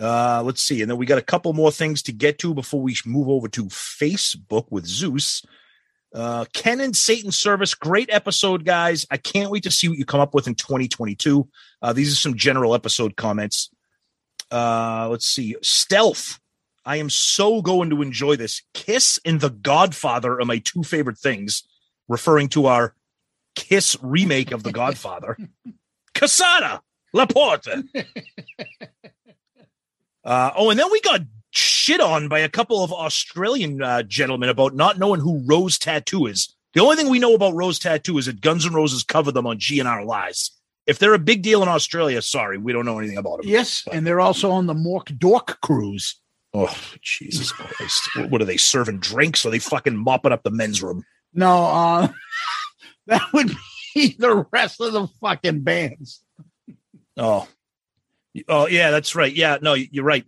Uh, 0.00 0.42
let's 0.45 0.62
see. 0.62 0.80
And 0.80 0.90
then 0.90 0.97
we 0.97 1.04
got 1.04 1.19
a 1.19 1.23
couple 1.23 1.52
more 1.52 1.71
things 1.71 2.02
to 2.02 2.12
get 2.12 2.38
to 2.38 2.54
before 2.54 2.80
we 2.80 2.97
move 3.04 3.28
over 3.28 3.49
to 3.49 3.66
Facebook 3.66 4.66
with 4.71 4.87
Zeus. 4.87 5.45
Uh, 6.14 6.47
Ken 6.52 6.80
and 6.80 6.97
Satan 6.97 7.30
Service, 7.30 7.75
great 7.75 8.09
episode, 8.11 8.64
guys. 8.64 9.07
I 9.11 9.19
can't 9.19 9.50
wait 9.50 9.62
to 9.64 9.71
see 9.71 9.88
what 9.88 9.99
you 9.99 10.04
come 10.04 10.21
up 10.21 10.35
with 10.35 10.49
in 10.49 10.54
2022. 10.54 11.47
Uh, 11.83 11.92
these 11.92 12.12
are 12.12 12.16
some 12.16 12.35
general 12.35 12.75
episode 12.75 13.14
comments. 13.16 13.71
Uh, 14.50 15.09
let's 15.11 15.26
see. 15.26 15.54
Stealth. 15.62 16.40
I 16.85 16.97
am 16.97 17.11
so 17.11 17.61
going 17.61 17.90
to 17.90 18.00
enjoy 18.00 18.37
this. 18.37 18.62
Kiss 18.73 19.21
and 19.25 19.40
The 19.40 19.50
Godfather 19.50 20.40
are 20.40 20.47
my 20.47 20.59
two 20.59 20.83
favorite 20.83 21.19
things, 21.19 21.62
referring 22.09 22.49
to 22.50 22.66
our 22.66 22.95
Kiss 23.54 23.97
remake 24.00 24.50
of 24.50 24.62
The 24.62 24.73
Godfather. 24.73 25.37
Casada, 26.14 26.80
Laporte. 27.12 27.69
Uh, 30.25 30.50
oh, 30.57 30.71
and 30.71 30.79
then 30.79 30.91
we 30.91 31.00
got 31.00 31.21
shit 31.50 32.00
on 32.00 32.29
by 32.29 32.39
a 32.41 32.49
couple 32.49 32.83
of 32.85 32.93
Australian 32.93 33.83
uh, 33.83 34.03
gentlemen 34.03 34.49
about 34.49 34.75
not 34.75 34.99
knowing 34.99 35.21
who 35.21 35.43
Rose 35.47 35.79
Tattoo 35.79 36.27
is. 36.27 36.55
The 36.75 36.81
only 36.81 36.97
thing 36.97 37.09
we 37.09 37.19
know 37.19 37.35
about 37.35 37.55
Rose 37.55 37.79
Tattoo 37.79 38.19
is 38.19 38.27
that 38.27 38.41
Guns 38.41 38.65
N' 38.65 38.73
Roses 38.75 39.03
covered 39.03 39.33
them 39.33 39.47
on 39.47 39.59
GNR 39.59 40.05
Lies. 40.07 40.50
If 40.87 40.99
they're 40.99 41.15
a 41.15 41.19
big 41.19 41.43
deal 41.43 41.62
in 41.62 41.69
Australia, 41.69 42.23
sorry, 42.23 42.59
we 42.59 42.73
don't 42.73 42.85
know 42.85 42.99
anything 42.99 43.19
about 43.19 43.41
them. 43.43 43.49
Yes, 43.50 43.85
and 43.93 44.07
they're 44.07 44.21
also 44.21 44.50
on 44.50 44.67
the 44.67 44.75
Mork 44.75 45.17
Dork 45.19 45.61
cruise. 45.61 46.17
Oh, 46.53 46.75
Jesus 47.03 47.53
Christ. 47.53 48.09
What- 48.17 48.31
What 48.31 48.43
are 48.43 48.47
they 48.47 48.57
serving 48.57 48.99
drinks? 48.99 49.45
Are 49.47 49.50
they 49.50 49.59
fucking 49.59 49.97
mopping 49.97 50.33
up 50.33 50.43
the 50.43 50.50
men's 50.50 50.83
room? 50.83 51.05
No, 51.33 51.65
uh, 51.65 52.09
that 53.07 53.23
would 53.33 53.53
be 53.95 54.17
the 54.19 54.47
rest 54.53 54.81
of 54.81 54.93
the 54.93 55.07
fucking 55.21 55.61
bands. 55.62 56.23
Oh, 57.17 57.47
oh 58.49 58.67
yeah, 58.67 58.91
that's 58.91 59.15
right. 59.15 59.33
Yeah, 59.33 59.59
no, 59.61 59.75
you're 59.75 60.05
right. 60.05 60.25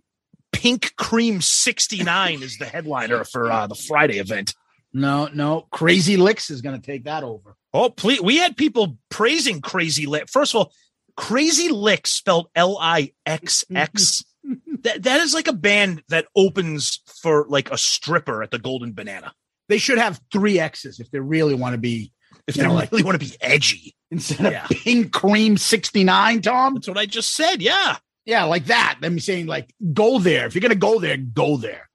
Pink 0.51 0.95
Cream 0.95 1.41
69 1.41 2.43
is 2.43 2.57
the 2.57 2.65
headliner 2.65 3.23
for 3.23 3.51
uh, 3.51 3.67
the 3.67 3.75
Friday 3.75 4.19
event. 4.19 4.53
No, 4.93 5.27
no, 5.33 5.67
Crazy 5.71 6.17
Lixx 6.17 6.51
is 6.51 6.61
going 6.61 6.79
to 6.79 6.85
take 6.85 7.05
that 7.05 7.23
over. 7.23 7.55
Oh, 7.73 7.89
please. 7.89 8.21
We 8.21 8.37
had 8.37 8.55
people 8.55 8.97
praising 9.09 9.59
Crazy 9.61 10.05
Lick. 10.05 10.29
First 10.29 10.53
of 10.53 10.59
all, 10.59 10.71
Crazy 11.17 11.69
Lixx 11.69 12.07
spelled 12.07 12.47
L 12.55 12.77
I 12.79 13.13
X 13.25 13.65
X. 13.73 14.23
That 14.83 15.03
that 15.03 15.21
is 15.21 15.33
like 15.33 15.47
a 15.47 15.53
band 15.53 16.03
that 16.09 16.25
opens 16.35 16.99
for 17.21 17.45
like 17.47 17.71
a 17.71 17.77
stripper 17.77 18.43
at 18.43 18.51
the 18.51 18.59
Golden 18.59 18.91
Banana. 18.91 19.31
They 19.69 19.77
should 19.77 19.97
have 19.97 20.19
three 20.33 20.59
X's 20.59 20.99
if 20.99 21.09
they 21.09 21.21
really 21.21 21.55
want 21.55 21.71
to 21.73 21.77
be 21.77 22.11
If 22.47 22.55
they 22.55 22.63
know, 22.63 22.73
like- 22.73 22.91
really 22.91 23.03
want 23.03 23.17
to 23.21 23.25
be 23.25 23.33
edgy. 23.39 23.95
Instead 24.13 24.45
of 24.45 24.51
Yeah. 24.51 24.67
Pink 24.69 25.11
Cream 25.11 25.57
69, 25.57 26.41
Tom. 26.41 26.75
That's 26.75 26.87
what 26.87 26.97
I 26.97 27.05
just 27.05 27.33
said. 27.33 27.61
Yeah. 27.61 27.97
Yeah, 28.25 28.45
like 28.45 28.65
that. 28.65 28.99
Let 29.01 29.11
me 29.11 29.19
saying, 29.19 29.47
like, 29.47 29.73
go 29.93 30.17
there. 30.19 30.45
If 30.45 30.55
you're 30.55 30.61
gonna 30.61 30.75
go 30.75 30.99
there, 30.99 31.17
go 31.17 31.57
there. 31.57 31.89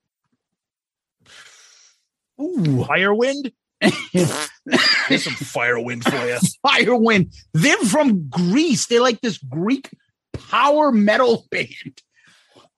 Ooh, 2.41 2.85
Firewind. 2.87 3.53
There's 3.81 5.25
some 5.25 5.35
Firewind 5.35 6.05
for 6.05 6.27
you. 6.27 6.39
Firewind. 6.67 7.35
They're 7.55 7.77
from 7.79 8.29
Greece. 8.29 8.87
They're 8.87 9.01
like 9.01 9.21
this 9.21 9.39
Greek 9.39 9.89
power 10.33 10.93
metal 10.93 11.47
band. 11.51 12.03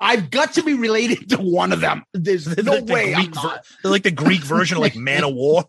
I've 0.00 0.30
got 0.30 0.54
to 0.54 0.62
be 0.62 0.74
related 0.74 1.28
to 1.30 1.36
one 1.36 1.72
of 1.72 1.80
them. 1.80 2.04
There's 2.14 2.46
no 2.46 2.72
like 2.72 2.86
the 2.86 2.92
way 2.92 3.14
I'm 3.14 3.26
ver- 3.26 3.40
not. 3.42 3.64
Like 3.84 4.02
the 4.02 4.10
Greek 4.10 4.40
version 4.40 4.78
of 4.78 4.80
like 4.82 4.94
Manowar. 4.94 5.64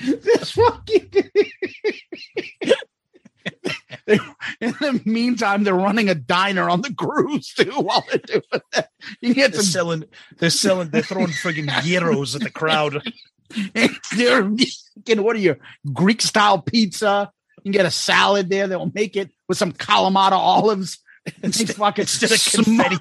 This 0.00 0.52
fucking. 0.52 1.10
in 4.06 4.20
the 4.80 5.02
meantime, 5.04 5.64
they're 5.64 5.74
running 5.74 6.08
a 6.08 6.14
diner 6.14 6.70
on 6.70 6.82
the 6.82 6.94
cruise 6.94 7.52
too. 7.54 7.72
While 7.72 8.04
they're 8.08 8.18
doing 8.18 8.42
that, 8.72 8.90
you 9.20 9.34
get 9.34 9.52
They're 9.52 9.62
some 9.62 9.70
selling. 9.70 10.04
They're 10.38 10.50
selling. 10.50 10.90
They're 10.90 11.02
throwing 11.02 11.28
friggin' 11.28 11.68
gyros 11.84 12.36
at 12.36 12.42
the 12.42 12.50
crowd. 12.50 13.02
they're 14.16 14.48
getting 15.04 15.24
what 15.24 15.36
are 15.36 15.40
your 15.40 15.58
Greek 15.92 16.22
style 16.22 16.60
pizza? 16.60 17.32
You 17.58 17.72
can 17.72 17.72
get 17.72 17.86
a 17.86 17.90
salad 17.90 18.48
there. 18.48 18.68
They'll 18.68 18.92
make 18.94 19.16
it 19.16 19.30
with 19.48 19.58
some 19.58 19.72
Kalamata 19.72 20.32
olives. 20.32 20.98
Instead, 21.42 21.76
fucking 21.76 22.02
instead 22.02 22.32
of 22.32 22.64
confetti, 22.64 22.96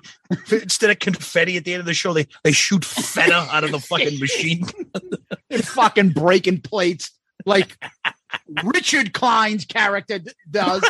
instead 0.63 0.89
of 0.89 0.99
confetti 0.99 1.57
at 1.57 1.65
the 1.65 1.73
end 1.73 1.79
of 1.79 1.85
the 1.85 1.93
show, 1.93 2.13
they 2.13 2.27
they 2.43 2.51
shoot 2.51 2.83
feta 2.83 3.47
out 3.51 3.63
of 3.63 3.71
the 3.71 3.79
fucking 3.79 4.19
machine. 4.19 4.65
They're 5.49 5.59
fucking 5.59 6.09
breaking 6.09 6.61
plates 6.61 7.11
like 7.45 7.77
Richard 8.63 9.13
Kline's 9.13 9.65
character 9.65 10.19
does 10.49 10.83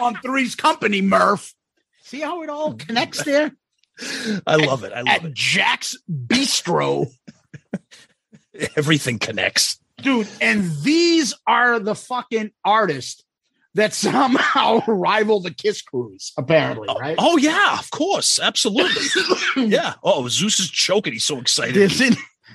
on 0.00 0.14
Three's 0.16 0.54
Company, 0.54 1.02
Murph. 1.02 1.54
See 2.02 2.20
how 2.20 2.42
it 2.42 2.48
all 2.48 2.74
connects 2.74 3.22
there 3.24 3.52
I 4.46 4.56
love 4.56 4.84
it. 4.84 4.92
I 4.92 5.02
love 5.02 5.24
at 5.24 5.34
Jack's 5.34 5.96
Bistro. 6.10 7.06
Everything 8.76 9.18
connects. 9.18 9.78
dude 9.98 10.28
and 10.40 10.70
these 10.82 11.34
are 11.46 11.78
the 11.78 11.94
fucking 11.94 12.50
artists 12.64 13.24
that 13.74 13.94
somehow 13.94 14.80
rival 14.88 15.40
the 15.40 15.50
kiss 15.50 15.82
cruise 15.82 16.32
apparently 16.36 16.88
right 17.00 17.16
Oh 17.18 17.36
yeah, 17.36 17.78
of 17.78 17.90
course, 17.90 18.40
absolutely. 18.40 19.02
yeah. 19.68 19.94
Oh, 20.02 20.28
Zeus 20.28 20.58
is 20.60 20.70
choking. 20.70 21.12
He's 21.12 21.24
so 21.24 21.38
excited. 21.38 21.92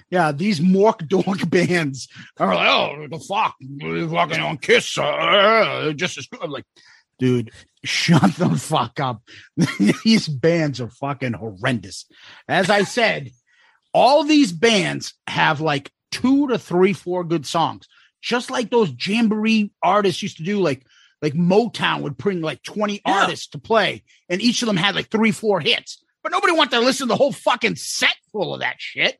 Yeah 0.09 0.31
these 0.31 0.59
mork 0.59 1.07
dork 1.07 1.49
bands 1.49 2.07
are 2.37 2.53
like 2.53 2.67
oh 2.67 3.07
the 3.09 3.19
fuck 3.19 3.55
we're 3.81 4.07
fucking 4.07 4.39
on 4.39 4.57
kiss 4.57 4.97
uh, 4.97 5.91
just 5.95 6.17
as 6.17 6.27
good 6.27 6.41
I'm 6.43 6.51
like 6.51 6.65
dude 7.17 7.51
shut 7.83 8.35
the 8.35 8.49
fuck 8.51 8.99
up 8.99 9.21
these 10.03 10.27
bands 10.27 10.79
are 10.81 10.89
fucking 10.89 11.33
horrendous 11.33 12.05
as 12.47 12.69
i 12.69 12.83
said 12.83 13.29
all 13.93 14.23
these 14.23 14.51
bands 14.51 15.13
have 15.27 15.61
like 15.61 15.91
two 16.11 16.47
to 16.47 16.57
three 16.57 16.93
four 16.93 17.23
good 17.23 17.45
songs 17.45 17.87
just 18.21 18.49
like 18.49 18.69
those 18.69 18.91
jamboree 18.99 19.71
artists 19.81 20.21
used 20.23 20.37
to 20.37 20.43
do 20.43 20.59
like 20.59 20.85
like 21.23 21.33
motown 21.33 22.01
would 22.01 22.17
bring 22.17 22.41
like 22.41 22.61
20 22.61 23.01
Yeah. 23.05 23.21
artists 23.23 23.47
to 23.47 23.57
play 23.57 24.03
and 24.29 24.39
each 24.41 24.61
of 24.61 24.67
them 24.67 24.77
had 24.77 24.93
like 24.93 25.09
three 25.09 25.31
four 25.31 25.59
hits 25.59 26.03
but 26.21 26.31
nobody 26.31 26.53
wanted 26.53 26.71
to 26.71 26.79
listen 26.81 27.07
to 27.07 27.11
the 27.13 27.17
whole 27.17 27.31
fucking 27.31 27.75
set 27.77 28.15
full 28.31 28.53
of 28.53 28.59
that 28.59 28.75
shit 28.77 29.17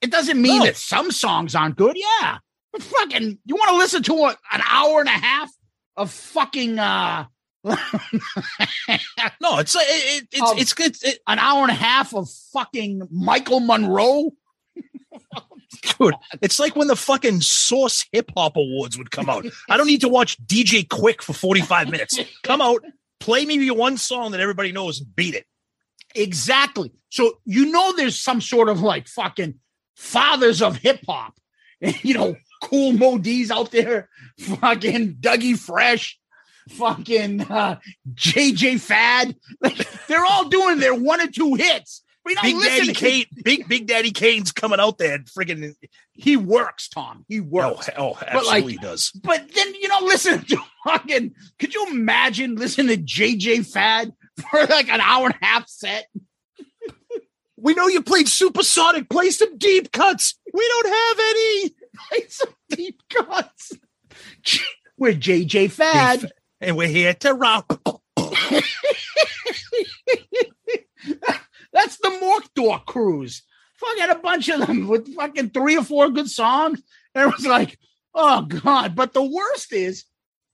it 0.00 0.10
doesn't 0.10 0.40
mean 0.40 0.60
No. 0.60 0.64
that 0.64 0.76
some 0.76 1.10
songs 1.10 1.54
aren't 1.54 1.76
good 1.76 1.96
yeah 1.98 2.38
but 2.72 2.82
fucking 2.82 3.38
you 3.44 3.54
want 3.56 3.70
to 3.70 3.76
listen 3.76 4.02
to 4.04 4.14
a, 4.14 4.36
an 4.52 4.62
hour 4.66 5.00
and 5.00 5.08
a 5.08 5.12
half 5.12 5.50
of 5.96 6.10
fucking 6.10 6.78
uh 6.78 7.26
No, 7.64 9.58
it's 9.58 9.74
like 9.74 9.86
it, 9.88 10.22
it, 10.22 10.28
it's 10.32 10.40
Um, 10.50 10.58
it's 10.58 10.72
good. 10.72 10.96
It, 11.02 11.18
an 11.26 11.38
hour 11.40 11.62
and 11.62 11.70
a 11.72 11.74
half 11.74 12.14
of 12.14 12.28
fucking 12.52 13.02
Michael 13.10 13.60
Monroe. 13.60 14.30
dude, 15.98 16.14
it's 16.40 16.58
like 16.58 16.76
when 16.76 16.88
the 16.88 16.96
fucking 16.96 17.40
Source 17.40 18.06
Hip 18.12 18.30
Hop 18.36 18.56
Awards 18.56 18.96
would 18.98 19.10
come 19.10 19.28
out. 19.28 19.46
I 19.68 19.76
don't 19.76 19.86
need 19.86 20.00
to 20.02 20.08
watch 20.08 20.38
DJ 20.44 20.86
Quik 20.86 21.22
for 21.22 21.32
45 21.32 21.90
minutes. 21.90 22.18
Come 22.42 22.60
out, 22.60 22.84
play 23.20 23.44
me 23.44 23.70
one 23.70 23.96
song 23.96 24.32
that 24.32 24.40
everybody 24.40 24.72
knows 24.72 25.00
and 25.00 25.14
beat 25.14 25.34
it. 25.34 25.46
Exactly. 26.14 26.92
So 27.10 27.38
you 27.44 27.70
know 27.70 27.92
there's 27.94 28.18
some 28.18 28.40
sort 28.40 28.68
of 28.68 28.80
like 28.80 29.08
fucking 29.08 29.54
fathers 29.96 30.62
of 30.62 30.76
hip 30.76 31.00
hop. 31.06 31.34
You 32.02 32.14
know, 32.14 32.36
Kool 32.60 32.92
Moe 32.92 33.18
Dee's 33.18 33.52
out 33.52 33.70
there, 33.70 34.08
fucking 34.40 35.18
Dougie 35.20 35.56
Fresh, 35.56 36.18
fucking 36.70 37.42
uh, 37.42 37.78
JJ 38.14 38.80
Fad. 38.80 39.36
Like, 39.60 39.88
they're 40.08 40.24
all 40.24 40.48
doing 40.48 40.80
their 40.80 40.94
one 40.94 41.20
or 41.20 41.28
two 41.28 41.54
hits. 41.54 42.02
We 42.28 42.34
don't 42.34 42.44
Big 42.44 42.56
listen 42.56 42.70
Daddy 42.70 42.92
to 42.92 42.92
Kane, 42.92 43.24
Big 43.42 43.68
Big 43.68 43.86
Daddy 43.86 44.10
Kane's 44.10 44.52
coming 44.52 44.78
out 44.78 44.98
there 44.98 45.14
and 45.14 45.24
friggin' 45.24 45.74
He 46.12 46.36
works, 46.36 46.86
Tom. 46.90 47.24
He 47.26 47.40
oh, 47.40 47.44
works. 47.44 47.88
oh 47.96 48.10
like- 48.10 48.34
absolutely 48.34 48.76
does. 48.76 49.12
But 49.12 49.50
then 49.54 49.74
you 49.74 49.88
know, 49.88 50.00
listen 50.02 50.44
to 50.44 50.58
fucking. 50.84 51.34
Could 51.58 51.72
you 51.72 51.86
imagine 51.90 52.56
listening 52.56 52.88
to 52.88 53.02
JJ 53.02 53.72
Fad 53.72 54.12
for 54.50 54.66
like 54.66 54.90
an 54.90 55.00
hour 55.00 55.24
and 55.24 55.36
a 55.40 55.44
half 55.44 55.68
set? 55.68 56.06
We 57.60 57.74
know 57.74 57.88
you 57.88 58.02
played 58.02 58.28
Supersonic. 58.28 59.10
Play 59.10 59.30
some 59.30 59.58
deep 59.58 59.90
cuts. 59.90 60.38
We 60.54 60.64
don't 60.68 60.94
have 60.94 61.18
any. 61.18 61.70
Play 62.08 62.28
some 62.28 62.54
deep 62.68 63.02
cuts. 63.10 63.72
We're 64.96 65.14
JJ 65.14 65.72
Fad. 65.72 66.30
And 66.60 66.76
we're 66.76 66.86
here 66.86 67.14
to 67.14 67.34
rock. 67.34 67.80
That's 71.72 71.98
the 71.98 72.08
Morkdor 72.08 72.84
cruise. 72.84 73.42
Fucking 73.76 74.10
a 74.10 74.14
bunch 74.16 74.48
of 74.48 74.66
them 74.66 74.88
with 74.88 75.14
fucking 75.14 75.50
three 75.50 75.76
or 75.76 75.84
four 75.84 76.10
good 76.10 76.28
songs. 76.28 76.82
And 77.14 77.28
it 77.28 77.36
was 77.36 77.46
like, 77.46 77.78
oh 78.14 78.42
God. 78.42 78.96
But 78.96 79.12
the 79.12 79.22
worst 79.22 79.72
is 79.72 80.04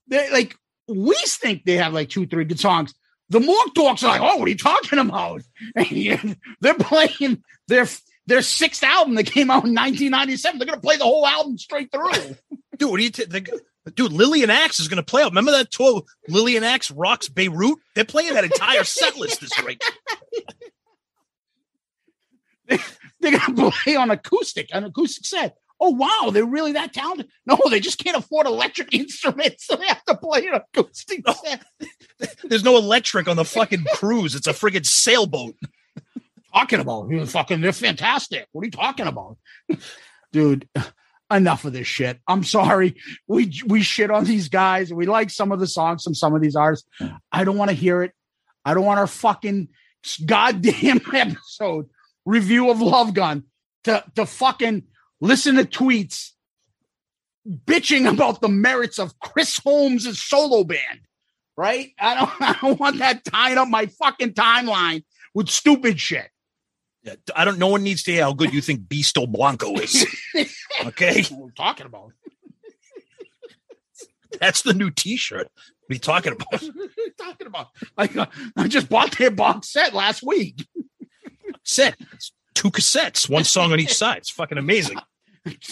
they 0.09 0.30
like 0.30 0.56
we 0.87 1.16
think 1.26 1.64
they 1.64 1.76
have 1.76 1.94
like 1.94 2.11
two, 2.11 2.26
three 2.26 2.44
good 2.44 2.61
songs. 2.61 2.94
The 3.30 3.38
Morkdorks 3.38 4.02
are 4.02 4.09
like, 4.09 4.21
oh, 4.21 4.37
what 4.37 4.47
are 4.47 4.50
you 4.50 4.56
talking 4.56 4.99
about? 4.99 5.42
And 5.76 6.37
they're 6.61 6.75
playing 6.75 7.42
their 7.68 7.87
their 8.26 8.42
sixth 8.42 8.83
album 8.83 9.14
that 9.14 9.26
came 9.26 9.50
out 9.50 9.64
in 9.64 9.75
1997. 9.75 10.59
They're 10.59 10.66
gonna 10.66 10.80
play 10.80 10.97
the 10.97 11.04
whole 11.04 11.26
album 11.26 11.56
straight 11.56 11.90
through. 11.90 12.37
Dude, 12.78 12.90
what 12.90 12.99
do 12.99 13.04
you 13.04 13.11
t- 13.11 13.25
the, 13.25 13.62
dude, 13.90 14.12
Lillian 14.12 14.50
Axe 14.50 14.80
is 14.80 14.88
going 14.88 14.97
to 14.97 15.02
play 15.02 15.23
out. 15.23 15.30
Remember 15.30 15.52
that 15.52 15.71
tour, 15.71 16.02
Lillian 16.28 16.64
Axe 16.64 16.90
rocks 16.90 17.28
Beirut? 17.28 17.78
They're 17.94 18.04
playing 18.04 18.35
that 18.35 18.44
entire 18.44 18.85
set 18.85 19.16
list 19.16 19.40
this 19.40 19.52
week. 19.64 19.83
They're 23.21 23.38
gonna 23.38 23.71
play 23.85 23.97
on 23.97 24.11
acoustic, 24.11 24.69
an 24.73 24.85
acoustic 24.85 25.25
set. 25.25 25.57
Oh 25.81 25.90
wow, 25.90 26.31
they're 26.31 26.45
really 26.45 26.73
that 26.73 26.93
talented? 26.93 27.28
No, 27.47 27.59
they 27.69 27.81
just 27.81 28.02
can't 28.02 28.16
afford 28.16 28.47
electric 28.47 28.95
instruments, 28.95 29.66
so 29.66 29.76
they 29.76 29.87
have 29.87 30.04
to 30.04 30.16
play 30.16 30.47
an 30.47 30.54
acoustic 30.54 31.25
set. 31.28 31.64
There's 32.45 32.64
no 32.64 32.76
electric 32.76 33.28
on 33.28 33.37
the 33.37 33.45
fucking 33.45 33.85
cruise. 33.95 34.35
It's 34.35 34.47
a 34.47 34.52
friggin' 34.52 34.87
sailboat. 34.87 35.57
Talking 36.54 36.81
about 36.81 37.09
You're 37.09 37.26
fucking, 37.26 37.61
they're 37.61 37.73
fantastic. 37.73 38.47
What 38.52 38.62
are 38.62 38.66
you 38.66 38.71
talking 38.71 39.07
about, 39.07 39.38
dude? 40.33 40.69
Enough 41.33 41.64
of 41.64 41.73
this 41.73 41.88
shit. 41.88 42.21
I'm 42.28 42.45
sorry. 42.45 42.97
We 43.26 43.50
we 43.66 43.83
shit 43.83 44.11
on 44.11 44.25
these 44.25 44.50
guys. 44.50 44.93
We 44.93 45.07
like 45.07 45.31
some 45.31 45.52
of 45.52 45.59
the 45.59 45.66
songs 45.66 46.04
from 46.04 46.14
some 46.14 46.35
of 46.35 46.43
these 46.43 46.54
artists. 46.54 46.87
I 47.33 47.45
don't 47.45 47.57
want 47.57 47.71
to 47.71 47.75
hear 47.75 48.02
it. 48.02 48.12
I 48.62 48.75
don't 48.75 48.85
want 48.85 49.00
our 49.00 49.07
fucking 49.07 49.69
goddamn 50.26 51.00
episode 51.12 51.88
review 52.25 52.71
of 52.71 52.81
Love 52.81 53.14
Gun 53.14 53.45
to 53.85 54.04
to 54.16 54.26
fucking 54.26 54.85
listen 55.21 55.57
to 55.57 55.64
tweets 55.64 56.31
bitching 57.47 58.11
about 58.11 58.40
the 58.40 58.49
merits 58.49 58.99
of 58.99 59.19
Chris 59.21 59.59
Holmes' 59.59 60.23
solo 60.23 60.64
band. 60.64 61.00
Right? 61.57 61.93
I 61.99 62.14
don't 62.14 62.31
I 62.40 62.59
don't 62.61 62.81
want 62.81 62.99
that 62.99 63.25
tying 63.25 63.59
up 63.59 63.69
my 63.69 63.87
fucking 63.87 64.33
timeline 64.35 65.04
with 65.35 65.49
stupid 65.49 66.00
shit. 66.00 66.28
Yeah, 67.02 67.16
I 67.37 67.45
don't. 67.45 67.59
No 67.59 67.69
one 67.69 67.83
needs 67.83 68.02
to 68.04 68.12
hear 68.12 68.23
how 68.23 68.33
good 68.33 68.54
you 68.54 68.62
think 68.62 68.83
Beasto 68.83 69.31
Blanco 69.31 69.75
is. 69.75 70.07
Okay, 70.87 71.25
we're 71.31 71.50
talking 71.52 71.87
about. 71.87 72.11
That's 74.40 74.62
the 74.62 74.75
new 74.75 74.90
T-shirt. 74.90 75.49
What 75.87 75.90
are 75.90 75.95
you 75.95 75.99
talking 76.00 76.33
about? 76.33 76.50
What 76.50 76.62
are 76.62 76.90
you 76.97 77.12
talking 77.16 77.47
about? 77.47 77.69
I, 77.97 78.11
uh, 78.19 78.26
I 78.57 78.69
just 78.69 78.88
bought 78.88 79.16
their 79.16 79.31
box 79.31 79.71
set 79.71 79.95
last 79.95 80.23
week. 80.25 80.66
Set 81.64 81.97
It's 82.12 82.33
two 82.54 82.71
cassettes, 82.71 83.28
one 83.28 83.44
song 83.44 83.73
on 83.73 83.80
each 83.80 83.94
side. 83.97 84.18
It's 84.18 84.30
fucking 84.30 84.59
amazing. 84.59 84.99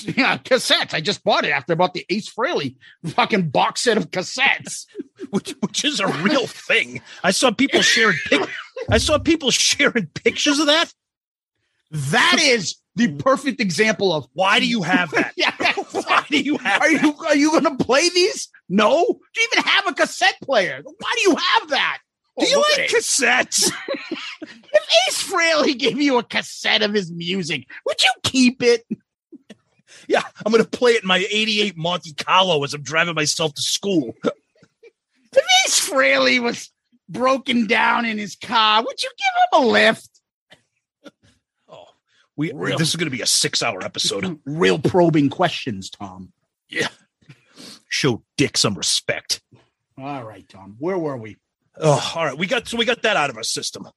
Yeah, 0.03 0.37
cassettes. 0.37 0.93
I 0.93 1.01
just 1.01 1.25
bought 1.25 1.47
it 1.47 1.49
after 1.51 1.73
I 1.73 1.77
bought 1.77 1.95
the 1.95 2.05
Ace 2.11 2.31
Frehley 2.31 2.75
fucking 3.07 3.49
box 3.49 3.81
set 3.81 3.97
of 3.97 4.11
cassettes. 4.11 4.85
which 5.31 5.55
which 5.61 5.83
is 5.87 5.99
a 5.99 6.09
real 6.09 6.47
thing. 6.47 7.01
I 7.25 7.31
saw 7.31 7.51
people 7.53 7.81
sharing 7.81 8.19
pic- 8.27 8.51
I 8.91 8.99
saw 8.99 9.17
people 9.19 9.51
sharing 9.51 10.09
pictures 10.09 10.59
of 10.59 10.67
that. 10.67 10.93
That 11.91 12.37
is 12.39 12.77
the 12.97 13.15
perfect 13.15 13.63
example 13.63 14.13
of 14.13 14.27
Why 14.35 14.61
do 14.61 14.67
you 14.67 14.83
have 14.83 15.11
that? 15.13 15.33
yeah. 15.39 15.55
Why 15.93 16.23
do 16.31 16.39
you 16.39 16.59
have 16.59 16.83
Are 16.83 16.93
that? 16.93 17.03
you 17.03 17.15
are 17.29 17.37
you 17.37 17.51
going 17.59 17.77
to 17.79 17.83
play 17.83 18.11
these? 18.11 18.51
No. 18.69 18.91
Do 19.07 19.41
you 19.41 19.49
even 19.55 19.65
have 19.65 19.87
a 19.87 19.95
cassette 19.95 20.37
player? 20.43 20.83
Why 20.85 21.13
do 21.17 21.23
you 21.23 21.37
have 21.37 21.69
that? 21.71 21.99
Oh, 22.39 22.45
Do 22.45 22.47
Oh, 22.47 22.51
you 22.51 22.57
look 22.57 22.79
like 22.79 22.89
cassettes? 22.91 23.71
If 24.75 24.89
Ace 25.09 25.31
Frehley 25.31 25.79
gave 25.79 26.01
you 26.01 26.19
a 26.19 26.23
cassette 26.23 26.83
of 26.83 26.95
his 26.95 27.13
music, 27.13 27.69
would 27.87 28.03
you 28.03 28.11
keep 28.23 28.63
it? 28.63 28.85
yeah, 30.09 30.23
I'm 30.45 30.51
gonna 30.51 30.65
play 30.65 30.93
it 30.93 31.03
in 31.03 31.09
my 31.09 31.19
88 31.31 31.77
Monte 31.77 32.15
Carlo 32.15 32.65
as 32.65 32.73
I'm 32.75 32.83
driving 32.83 33.15
myself 33.15 33.53
to 33.55 33.63
school. 33.63 34.15
If 34.25 35.39
Ace 35.67 35.89
Frehley 35.89 36.43
was 36.43 36.71
broken 37.09 37.67
down 37.67 38.07
in 38.07 38.17
his 38.19 38.35
car, 38.37 38.83
would 38.83 39.03
you 39.03 39.11
give 39.19 39.61
him 39.61 39.65
a 39.67 39.71
lift? 39.71 40.09
Oh, 41.69 41.85
we 42.37 42.53
Real. 42.53 42.79
this 42.79 42.89
is 42.89 42.97
gonna 42.97 43.11
be 43.11 43.21
a 43.23 43.27
six 43.27 43.63
hour 43.63 43.83
episode. 43.85 44.41
Real 44.47 44.79
probing 44.79 45.29
questions, 45.29 45.91
Tom. 45.91 46.33
Yeah. 46.69 46.89
Show 47.89 48.23
Dick 48.39 48.57
some 48.57 48.75
respect. 48.75 49.43
All 49.99 50.25
right, 50.25 50.49
Tom. 50.49 50.77
Where 50.79 50.97
were 50.99 51.17
we? 51.19 51.37
Oh, 51.79 52.13
all 52.17 52.25
right. 52.25 52.37
We 52.37 52.47
got 52.47 52.69
so 52.69 52.77
we 52.77 52.85
got 52.85 53.03
that 53.03 53.17
out 53.17 53.31
of 53.31 53.37
our 53.37 53.43
system. 53.43 53.89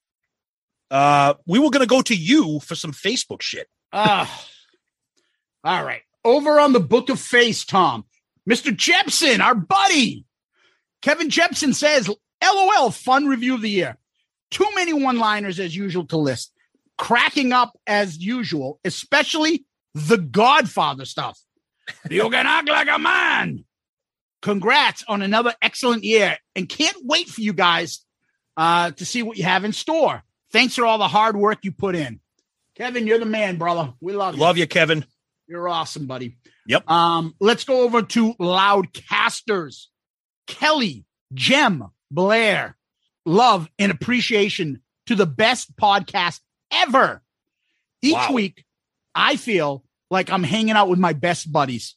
Uh 0.91 1.34
we 1.46 1.60
were 1.60 1.70
gonna 1.70 1.86
go 1.86 2.01
to 2.01 2.15
you 2.15 2.60
for 2.62 2.75
some 2.75 2.91
Facebook 2.91 3.41
shit. 3.41 3.67
Ah, 3.91 4.46
all 5.63 5.84
right. 5.84 6.01
Over 6.24 6.60
on 6.60 6.74
the 6.74 6.79
Book 6.79 7.10
of 7.10 7.20
Face, 7.20 7.65
Tom, 7.65 8.05
Mr. 8.50 8.75
Jepson, 8.75 9.41
our 9.41 9.55
buddy, 9.55 10.25
Kevin 11.01 11.29
Jepson 11.29 11.74
says, 11.74 12.10
"LOL, 12.44 12.91
fun 12.91 13.27
review 13.27 13.55
of 13.55 13.62
the 13.62 13.70
year. 13.70 13.98
Too 14.51 14.67
many 14.75 14.94
one-liners 14.94 15.60
as 15.60 15.75
usual 15.75 16.05
to 16.08 16.17
list. 16.17 16.51
Cracking 16.98 17.51
up 17.51 17.77
as 17.86 18.17
usual, 18.17 18.79
especially 18.86 19.65
the 19.94 20.17
Godfather 20.17 21.05
stuff. 21.05 21.39
You 22.10 22.29
can 22.29 22.46
act 22.46 22.70
like 22.70 22.88
a 22.89 23.00
man. 23.00 23.65
Congrats 24.46 25.04
on 25.08 25.24
another 25.24 25.56
excellent 25.60 26.04
year, 26.04 26.38
and 26.56 26.70
can't 26.70 26.96
wait 27.04 27.28
for 27.28 27.42
you 27.42 27.52
guys 27.52 28.06
uh, 28.56 28.92
to 28.92 29.04
see 29.04 29.24
what 29.24 29.38
you 29.38 29.44
have 29.44 29.66
in 29.66 29.74
store. 29.74 30.22
Thanks 30.52 30.75
for 30.75 30.86
all 30.86 31.00
the 31.00 31.08
hard 31.08 31.36
work 31.36 31.60
you 31.64 31.72
put 31.72 31.96
in." 31.96 32.20
Kevin, 32.75 33.08
you're 33.08 33.18
the 33.18 33.25
man, 33.25 33.58
brother. 33.58 33.94
We 34.00 34.14
love 34.14 34.36
you. 34.36 34.42
Love 34.42 34.60
you, 34.60 34.68
Kevin. 34.68 35.04
You're 35.48 35.68
awesome, 35.68 36.06
buddy. 36.06 36.38
Yep. 36.68 36.88
Um, 36.88 37.34
let's 37.40 37.64
go 37.64 37.82
over 37.82 38.04
to 38.04 38.36
Loudcasters. 38.36 39.86
Kelly, 40.46 41.06
Jem, 41.34 41.86
Blair, 42.12 42.78
love 43.25 43.68
and 43.80 43.92
appreciation 43.92 44.84
to 45.08 45.16
the 45.16 45.25
best 45.25 45.75
podcast 45.75 46.40
ever. 46.72 47.24
Each 48.04 48.14
Wow. 48.14 48.32
week, 48.34 48.64
I 49.16 49.38
feel 49.38 49.84
like 50.12 50.30
I'm 50.30 50.44
hanging 50.44 50.75
out 50.75 50.88
with 50.90 51.00
my 51.00 51.14
best 51.14 51.52
buddies. 51.52 51.96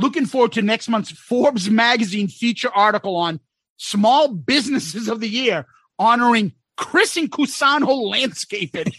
Looking 0.00 0.24
forward 0.24 0.52
to 0.52 0.62
next 0.62 0.88
month's 0.88 1.10
Forbes 1.10 1.68
magazine 1.68 2.28
feature 2.28 2.70
article 2.74 3.16
on 3.16 3.38
small 3.76 4.28
businesses 4.28 5.08
of 5.08 5.20
the 5.20 5.28
year, 5.28 5.66
honoring 5.98 6.54
Chris 6.76 7.18
and 7.18 7.30
Cusano 7.30 8.08
landscaping. 8.08 8.92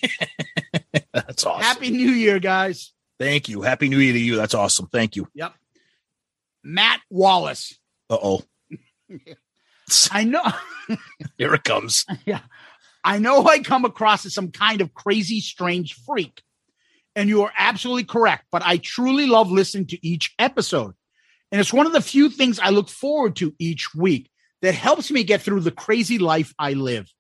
That's 1.14 1.44
awesome. 1.44 1.64
Happy 1.64 1.90
New 1.90 2.12
Year, 2.12 2.40
guys. 2.40 2.94
Thank 3.20 3.50
you. 3.50 3.64
Happy 3.64 3.90
New 3.90 3.98
Year 3.98 4.14
to 4.14 4.20
you. 4.20 4.36
That's 4.36 4.54
awesome. 4.54 4.88
Thank 4.88 5.16
you. 5.16 5.28
Yep. 5.34 5.54
Matt 6.64 7.02
Wallace. 7.10 7.80
Uh 8.10 8.18
oh. 8.22 8.42
I 10.12 10.24
know. 10.24 10.44
Here 11.40 11.54
it 11.56 11.64
comes. 11.64 12.06
Yeah. 12.26 12.42
I 13.04 13.18
know 13.18 13.48
I 13.48 13.60
come 13.60 13.86
across 13.86 14.26
as 14.28 14.36
some 14.36 14.52
kind 14.52 14.82
of 14.82 14.94
crazy, 14.94 15.40
strange 15.40 15.96
freak. 16.06 16.44
And 17.16 17.28
you 17.28 17.44
are 17.44 17.54
absolutely 17.58 18.06
correct. 18.06 18.46
But 18.52 18.64
I 18.66 18.78
truly 18.78 19.26
love 19.26 19.52
listening 19.52 19.88
to 19.88 20.08
each 20.08 20.34
episode. 20.40 20.94
And 21.52 21.60
it's 21.60 21.74
one 21.74 21.86
of 21.86 21.94
the 21.94 22.02
few 22.02 22.30
things 22.30 22.60
I 22.60 22.70
look 22.70 22.90
forward 22.90 23.36
to 23.38 23.54
each 23.60 23.94
week 23.94 24.30
that 24.62 24.74
helps 24.74 25.12
me 25.12 25.24
get 25.24 25.42
through 25.42 25.62
the 25.62 25.72
crazy 25.72 26.18
life 26.18 26.54
I 26.58 26.74
live. 26.74 27.12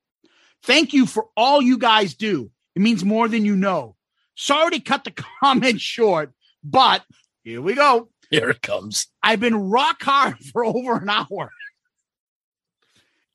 Thank 0.64 0.94
you 0.94 1.06
for 1.06 1.28
all 1.36 1.62
you 1.62 1.78
guys 1.78 2.14
do. 2.14 2.52
It 2.76 2.82
means 2.82 3.04
more 3.04 3.28
than 3.28 3.46
you 3.46 3.56
know. 3.56 3.96
Sorry 4.36 4.72
to 4.72 4.80
cut 4.80 5.04
the 5.04 5.12
comment 5.44 5.82
short, 5.82 6.32
but 6.64 7.04
here 7.44 7.62
we 7.62 7.74
go. 7.74 8.10
Here 8.30 8.50
it 8.50 8.62
comes. 8.62 9.08
I've 9.22 9.40
been 9.40 9.70
rock 9.70 10.02
hard 10.02 10.38
for 10.52 10.64
over 10.64 10.98
an 10.98 11.10
hour. 11.10 11.52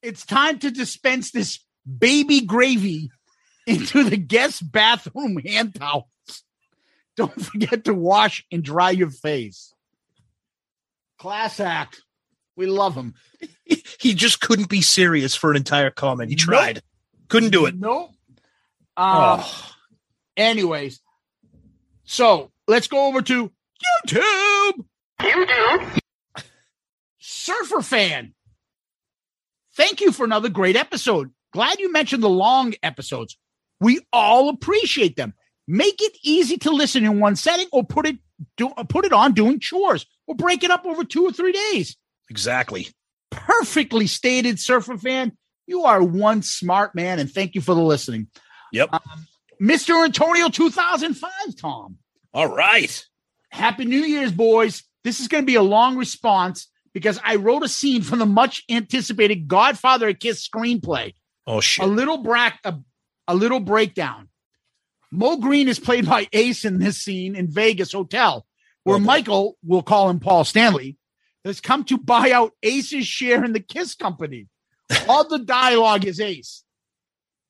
It's 0.02 0.24
time 0.24 0.58
to 0.60 0.70
dispense 0.70 1.30
this 1.30 1.58
baby 1.86 2.40
gravy 2.40 3.10
into 3.66 4.04
the 4.04 4.16
guest 4.16 4.70
bathroom 4.70 5.38
hand 5.38 5.74
towels. 5.74 6.04
Don't 7.16 7.32
forget 7.44 7.84
to 7.84 7.94
wash 7.94 8.44
and 8.52 8.62
dry 8.62 8.90
your 8.90 9.10
face. 9.10 9.72
Class 11.18 11.60
act. 11.60 12.02
We 12.56 12.66
love 12.66 12.94
him. 12.94 13.14
He 13.98 14.14
just 14.14 14.40
couldn't 14.40 14.68
be 14.68 14.80
serious 14.82 15.34
for 15.34 15.50
an 15.50 15.56
entire 15.56 15.90
comment. 15.90 16.30
He 16.30 16.36
tried. 16.36 16.82
Couldn't 17.28 17.50
do 17.50 17.66
it. 17.66 17.74
Nope. 17.74 18.10
Um, 18.96 19.40
Oh, 19.42 19.72
Anyways, 20.36 21.00
so 22.04 22.52
let's 22.68 22.86
go 22.86 23.06
over 23.06 23.22
to 23.22 23.50
YouTube. 24.06 24.84
YouTube. 25.20 25.98
Surfer 27.18 27.82
fan. 27.82 28.34
Thank 29.76 30.00
you 30.00 30.12
for 30.12 30.24
another 30.24 30.48
great 30.50 30.76
episode. 30.76 31.30
Glad 31.52 31.80
you 31.80 31.90
mentioned 31.90 32.22
the 32.22 32.28
long 32.28 32.74
episodes. 32.82 33.36
We 33.80 34.00
all 34.12 34.48
appreciate 34.50 35.16
them. 35.16 35.34
Make 35.68 36.00
it 36.00 36.16
easy 36.22 36.56
to 36.58 36.70
listen 36.70 37.04
in 37.04 37.18
one 37.18 37.36
setting 37.36 37.66
or 37.72 37.84
put 37.84 38.06
it 38.06 38.18
do, 38.56 38.68
put 38.88 39.04
it 39.04 39.12
on 39.12 39.32
doing 39.32 39.58
chores 39.60 40.06
or 40.26 40.34
break 40.34 40.62
it 40.62 40.70
up 40.70 40.84
over 40.84 41.04
two 41.04 41.24
or 41.24 41.32
three 41.32 41.52
days. 41.52 41.96
exactly. 42.28 42.88
Perfectly 43.30 44.06
stated, 44.06 44.60
surfer 44.60 44.96
fan. 44.96 45.36
You 45.66 45.82
are 45.82 46.02
one 46.02 46.42
smart 46.42 46.94
man, 46.94 47.18
and 47.18 47.30
thank 47.30 47.54
you 47.54 47.60
for 47.60 47.74
the 47.74 47.82
listening. 47.82 48.28
Yep. 48.72 48.88
Um, 48.92 49.26
Mr. 49.60 50.04
Antonio 50.04 50.48
2005, 50.48 51.30
Tom. 51.56 51.98
All 52.32 52.46
right. 52.46 53.04
Happy 53.50 53.84
New 53.84 54.00
Year's, 54.00 54.32
boys. 54.32 54.84
This 55.02 55.20
is 55.20 55.28
going 55.28 55.42
to 55.42 55.46
be 55.46 55.56
a 55.56 55.62
long 55.62 55.96
response 55.96 56.68
because 56.94 57.18
I 57.24 57.36
wrote 57.36 57.62
a 57.62 57.68
scene 57.68 58.02
from 58.02 58.20
the 58.20 58.26
much 58.26 58.62
anticipated 58.70 59.48
Godfather 59.48 60.08
of 60.08 60.18
Kiss 60.18 60.46
screenplay. 60.46 61.14
Oh 61.46 61.60
shit. 61.60 61.84
A 61.84 61.88
little 61.88 62.18
brack, 62.18 62.60
a, 62.64 62.74
a 63.28 63.34
little 63.34 63.60
breakdown. 63.60 64.28
Moe 65.10 65.36
Greene 65.36 65.68
is 65.68 65.78
played 65.78 66.06
by 66.06 66.28
Ace 66.32 66.64
in 66.64 66.78
this 66.78 66.98
scene 66.98 67.36
in 67.36 67.48
Vegas 67.48 67.92
Hotel, 67.92 68.46
where 68.84 68.98
boy. 68.98 69.04
Michael, 69.04 69.56
we'll 69.62 69.82
call 69.82 70.10
him 70.10 70.20
Paul 70.20 70.44
Stanley, 70.44 70.96
has 71.44 71.60
come 71.60 71.84
to 71.84 71.98
buy 71.98 72.32
out 72.32 72.52
Ace's 72.62 73.06
share 73.06 73.44
in 73.44 73.52
the 73.52 73.60
Kiss 73.60 73.94
company. 73.94 74.48
All 75.08 75.28
the 75.28 75.38
dialogue 75.38 76.04
is 76.04 76.20
Ace. 76.20 76.64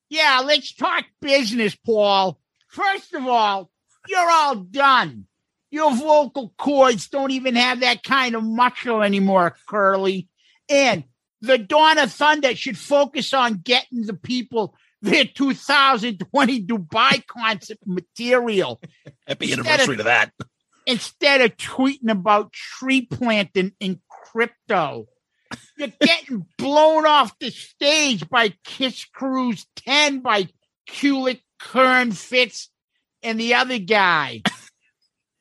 Yeah, 0.09 0.41
let's 0.45 0.73
talk 0.73 1.05
business, 1.21 1.75
Paul. 1.75 2.39
First 2.69 3.13
of 3.13 3.27
all, 3.27 3.69
you're 4.07 4.29
all 4.29 4.55
done. 4.55 5.25
Your 5.69 5.93
vocal 5.93 6.53
cords 6.57 7.09
don't 7.09 7.31
even 7.31 7.55
have 7.55 7.81
that 7.81 8.03
kind 8.03 8.35
of 8.35 8.43
muscle 8.43 9.01
anymore, 9.01 9.55
Curly. 9.67 10.29
And 10.69 11.03
the 11.41 11.57
Don 11.57 11.97
of 11.97 12.11
Thunder 12.11 12.55
should 12.55 12.77
focus 12.77 13.33
on 13.33 13.61
getting 13.63 14.05
the 14.05 14.13
people 14.13 14.75
their 15.01 15.25
2020 15.25 16.63
Dubai 16.65 17.25
concert 17.27 17.77
material 17.85 18.81
Happy 19.27 19.51
Instead 19.51 19.59
anniversary 19.67 19.93
of- 19.95 19.97
to 19.99 20.03
that. 20.03 20.33
instead 20.85 21.41
of 21.41 21.55
tweeting 21.57 22.09
about 22.09 22.53
tree 22.53 23.01
planting 23.05 23.73
in 23.79 23.99
crypto. 24.09 25.05
You're 25.77 25.93
getting 26.01 26.45
blown 26.57 27.05
off 27.05 27.37
the 27.39 27.51
stage 27.51 28.27
by 28.29 28.53
Kiss 28.65 29.05
Cruise 29.05 29.65
10 29.77 30.19
by 30.19 30.47
Kulick, 30.89 31.41
Kern, 31.59 32.11
Fitz, 32.11 32.69
and 33.23 33.39
the 33.39 33.53
other 33.53 33.77
guy. 33.79 34.41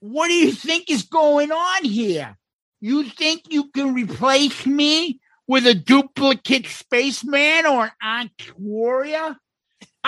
what 0.01 0.29
do 0.29 0.35
you 0.35 0.53
think 0.53 0.91
is 0.91 1.03
going 1.05 1.51
on 1.51 1.85
here? 1.85 2.37
You 2.81 3.05
think 3.05 3.43
you 3.51 3.71
can 3.71 3.95
replace 3.95 4.65
me 4.67 5.21
with 5.49 5.67
a 5.67 5.75
duplicate 5.75 6.67
spaceman 6.67 7.67
or 7.67 7.85
an 7.87 7.91
Ankh 8.03 8.53
warrior? 8.57 9.37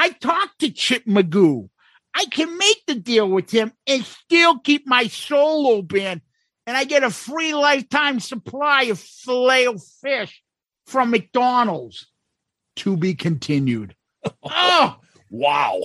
I 0.00 0.11
talked 0.11 0.61
to 0.61 0.70
Chip 0.70 1.04
Magoo. 1.06 1.68
I 2.14 2.24
can 2.26 2.56
make 2.56 2.87
the 2.87 2.94
deal 2.94 3.28
with 3.28 3.50
him 3.50 3.72
and 3.87 4.04
still 4.04 4.58
keep 4.61 4.87
my 4.87 5.08
solo 5.08 5.82
band 5.82 6.20
and 6.68 6.76
I 6.76 6.84
get 6.84 7.02
a 7.02 7.11
free 7.11 7.52
lifetime 7.54 8.20
supply 8.20 8.84
of 8.84 8.98
filet 9.00 9.66
of 9.66 9.82
fish 10.00 10.42
from 10.87 11.11
McDonald's. 11.11 12.06
To 12.76 12.96
be 12.96 13.14
continued. 13.14 13.96
oh, 14.44 14.96
Wow. 15.30 15.82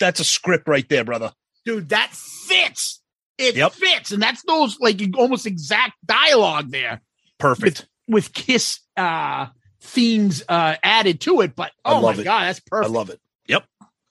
That's 0.00 0.20
a 0.20 0.24
script 0.24 0.68
right 0.68 0.88
there, 0.88 1.04
brother. 1.04 1.32
dude, 1.64 1.88
that 1.90 2.10
fits. 2.12 3.00
It 3.38 3.56
Yep. 3.56 3.72
fits, 3.72 4.12
and 4.12 4.22
that's 4.22 4.42
those 4.44 4.78
like 4.80 5.00
almost 5.16 5.46
exact 5.46 5.92
dialogue 6.06 6.70
there 6.70 7.02
Perfect. 7.38 7.86
with 8.08 8.32
Kiss 8.32 8.80
uh 8.96 9.46
themes 9.80 10.42
uh 10.48 10.76
added 10.82 11.20
to 11.22 11.42
it. 11.42 11.54
But 11.54 11.72
oh 11.84 12.00
my 12.00 12.12
it. 12.14 12.24
god, 12.24 12.44
that's 12.46 12.60
perfect. 12.60 12.90
I 12.90 12.92
love 12.94 13.10
it. 13.10 13.20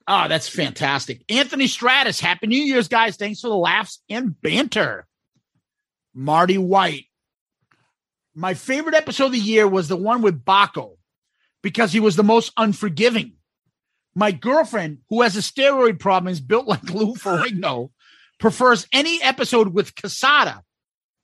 Oh, 0.07 0.27
that's 0.27 0.47
fantastic. 0.47 1.23
Anthony 1.29 1.67
Stratus, 1.67 2.19
Happy 2.19 2.47
New 2.47 2.61
Year's, 2.61 2.87
guys. 2.87 3.15
Thanks 3.17 3.41
for 3.41 3.47
the 3.47 3.55
laughs 3.55 3.99
and 4.09 4.39
banter. 4.39 5.07
Marty 6.13 6.57
White. 6.57 7.05
My 8.35 8.53
favorite 8.53 8.95
episode 8.95 9.27
of 9.27 9.31
the 9.31 9.39
year 9.39 9.67
was 9.67 9.87
the 9.87 9.95
one 9.95 10.21
with 10.21 10.45
Baco 10.45 10.97
because 11.63 11.91
he 11.91 11.99
was 11.99 12.15
the 12.15 12.23
most 12.23 12.51
unforgiving. 12.57 13.33
My 14.13 14.31
girlfriend, 14.31 14.99
who 15.09 15.23
has 15.23 15.35
a 15.35 15.39
steroid 15.39 15.99
problem, 15.99 16.31
is 16.31 16.39
built 16.39 16.67
like 16.67 16.83
Lou 16.83 17.13
Ferrigno, 17.15 17.89
prefers 18.39 18.87
any 18.93 19.21
episode 19.23 19.73
with 19.73 19.95
Casada 19.95 20.61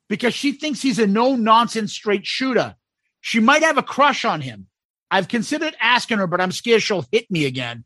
because 0.10 0.34
she 0.34 0.54
thinks 0.54 0.82
he's 0.82 1.00
a 1.00 1.08
no 1.08 1.36
nonsense 1.36 1.94
straight 1.94 2.26
shooter. 2.26 2.76
She 3.20 3.40
might 3.40 3.64
have 3.64 3.78
a 3.78 3.84
crush 3.84 4.26
on 4.26 4.42
him. 4.42 4.68
I've 5.12 5.28
considered 5.28 5.76
asking 5.80 6.18
her, 6.18 6.28
but 6.28 6.42
I'm 6.42 6.52
scared 6.52 6.82
she'll 6.82 7.06
hit 7.12 7.30
me 7.30 7.46
again. 7.46 7.84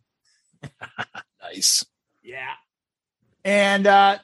Nice. 1.42 1.86
Yeah. 2.24 2.54
And 3.44 3.86
uh 3.86 4.18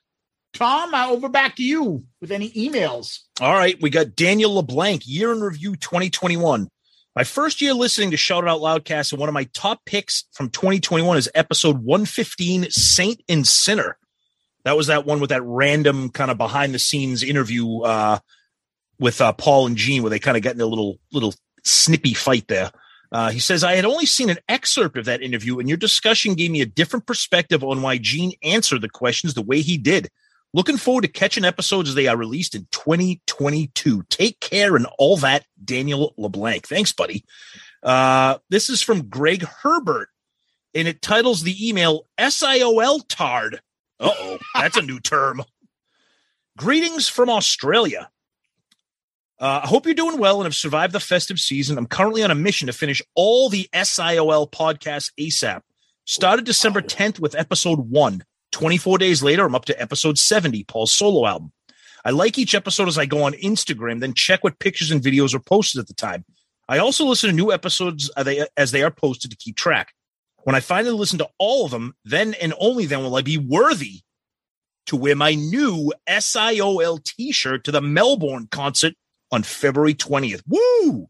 Tom, 0.54 0.94
uh, 0.94 1.10
over 1.10 1.30
back 1.30 1.56
to 1.58 1.64
you 1.64 2.04
with 2.20 2.32
any 2.32 2.50
emails. 2.52 3.20
All 3.40 3.54
right. 3.54 3.82
We 3.82 3.90
got 3.90 4.16
Daniel 4.16 4.56
LeBlanc, 4.56 5.04
year 5.06 5.32
in 5.32 5.40
review 5.42 5.76
2021. 5.76 6.68
My 7.16 7.24
first 7.24 7.62
year 7.62 7.74
listening 7.74 8.12
to 8.12 8.18
Shout 8.18 8.44
It 8.44 8.50
Out 8.50 8.62
Loudcast, 8.62 9.12
and 9.12 9.20
one 9.20 9.30
of 9.30 9.34
my 9.34 9.46
top 9.54 9.82
picks 9.86 10.26
from 10.32 10.50
2021 10.50 11.18
is 11.18 11.30
episode 11.36 11.78
115, 11.78 12.70
Saint 12.70 13.22
and 13.28 13.46
Sinner. 13.46 13.98
That 14.64 14.78
was 14.78 14.88
that 14.88 15.06
one 15.06 15.20
with 15.20 15.32
that 15.32 15.44
random 15.44 16.10
kind 16.10 16.32
of 16.32 16.38
behind 16.38 16.74
the 16.74 16.80
scenes 16.80 17.24
interview 17.24 17.82
uh, 17.82 18.20
with 19.00 19.20
uh, 19.20 19.34
Paul 19.34 19.68
and 19.68 19.76
Gene, 19.76 20.04
where 20.04 20.10
they 20.10 20.20
kind 20.20 20.38
of 20.38 20.44
got 20.44 20.56
in 20.56 20.62
a 20.62 20.66
little 20.66 21.00
little 21.12 21.34
snippy 21.64 22.14
fight 22.14 22.48
there. 22.48 22.72
Uh, 23.12 23.30
he 23.30 23.40
says, 23.40 23.64
I 23.64 23.76
had 23.76 23.86
only 23.86 24.06
seen 24.06 24.30
an 24.30 24.38
excerpt 24.48 24.98
of 24.98 25.06
that 25.06 25.22
interview, 25.22 25.60
and 25.60 25.68
your 25.68 25.78
discussion 25.78 26.34
gave 26.34 26.50
me 26.50 26.62
a 26.62 26.66
different 26.66 27.06
perspective 27.06 27.64
on 27.64 27.82
why 27.82 27.98
Gene 27.98 28.34
answered 28.42 28.82
the 28.82 28.90
questions 28.90 29.34
the 29.34 29.42
way 29.42 29.62
he 29.62 29.78
did. 29.78 30.10
Looking 30.54 30.78
forward 30.78 31.02
to 31.02 31.08
catching 31.08 31.46
episodes 31.46 31.90
as 31.90 31.96
they 31.96 32.08
are 32.08 32.18
released 32.18 32.56
in 32.56 32.68
2022. 32.72 34.04
Take 34.10 34.40
care 34.40 34.76
and 34.76 34.86
all 34.98 35.18
that, 35.18 35.46
Daniel 35.64 36.14
LeBlanc. 36.18 36.68
Thanks, 36.68 36.92
buddy. 36.92 37.24
Uh, 37.84 38.38
this 38.50 38.70
is 38.70 38.82
from 38.82 39.10
Greg 39.10 39.44
Herbert, 39.44 40.10
and 40.74 40.88
it 40.88 41.02
titles 41.02 41.44
the 41.44 41.70
email 41.70 42.08
SIOL 42.20 43.02
Tard. 43.08 43.62
Oh, 44.00 44.38
that's 44.56 44.78
a 44.78 44.82
new 44.82 45.00
term. 45.00 45.44
Greetings 46.58 47.08
from 47.08 47.30
Australia. 47.30 48.10
Uh, 49.42 49.62
I 49.64 49.68
hope 49.68 49.88
you're 49.88 49.96
doing 49.96 50.20
well 50.20 50.36
and 50.36 50.46
have 50.46 50.54
survived 50.54 50.94
the 50.94 51.00
festive 51.00 51.40
season. 51.40 51.76
I'm 51.80 51.88
currently 51.88 52.22
on 52.22 52.30
a 52.30 52.36
mission 52.36 52.68
to 52.68 52.74
finish 52.74 53.02
all 53.16 53.50
the 53.50 53.68
SIOL 53.74 54.52
podcasts 54.52 55.10
ASAP. 55.20 55.62
Started 56.06 56.46
December 56.46 56.80
10th 56.80 57.20
with 57.20 57.34
episode 57.34 57.80
one. 57.90 58.24
24 58.52 59.00
days 59.00 59.24
later, 59.24 59.44
I'm 59.44 59.56
up 59.56 59.66
to 59.66 59.82
episode 59.82 60.20
70, 60.20 60.64
Paul's 60.66 60.94
solo 60.94 61.26
album. 61.26 61.52
I 62.06 62.12
like 62.12 62.38
each 62.38 62.54
episode 62.54 62.88
as 62.88 63.00
I 63.00 63.08
go 63.08 63.24
on 63.24 63.34
Instagram, 63.34 64.00
then 64.00 64.14
check 64.14 64.44
what 64.44 64.60
pictures 64.60 64.92
and 64.92 65.02
videos 65.02 65.34
are 65.34 65.40
posted 65.40 65.80
at 65.80 65.88
the 65.88 65.96
time. 65.96 66.24
I 66.70 66.78
also 66.78 67.06
listen 67.06 67.32
to 67.32 67.36
new 67.36 67.52
episodes 67.52 68.12
as 68.16 68.72
they, 68.72 68.84
are 68.84 68.92
posted 68.92 69.32
to 69.32 69.38
keep 69.38 69.56
track. 69.56 69.94
When 70.44 70.56
I 70.56 70.60
finally 70.60 70.94
listen 70.94 71.18
to 71.18 71.30
all 71.40 71.66
of 71.66 71.72
them, 71.72 71.96
then 72.06 72.36
and 72.36 72.54
only 72.60 72.86
then 72.86 73.02
will 73.02 73.16
I 73.16 73.24
be 73.24 73.40
worthy 73.40 74.02
to 74.86 74.96
wear 74.96 75.16
my 75.16 75.34
new 75.34 75.92
SIOL 76.08 77.04
t 77.04 77.32
shirt 77.32 77.64
to 77.64 77.72
the 77.72 77.82
Melbourne 77.82 78.48
concert 78.52 78.94
on 79.32 79.44
February 79.44 79.94
20th. 79.94 80.42
Woo! 80.48 81.10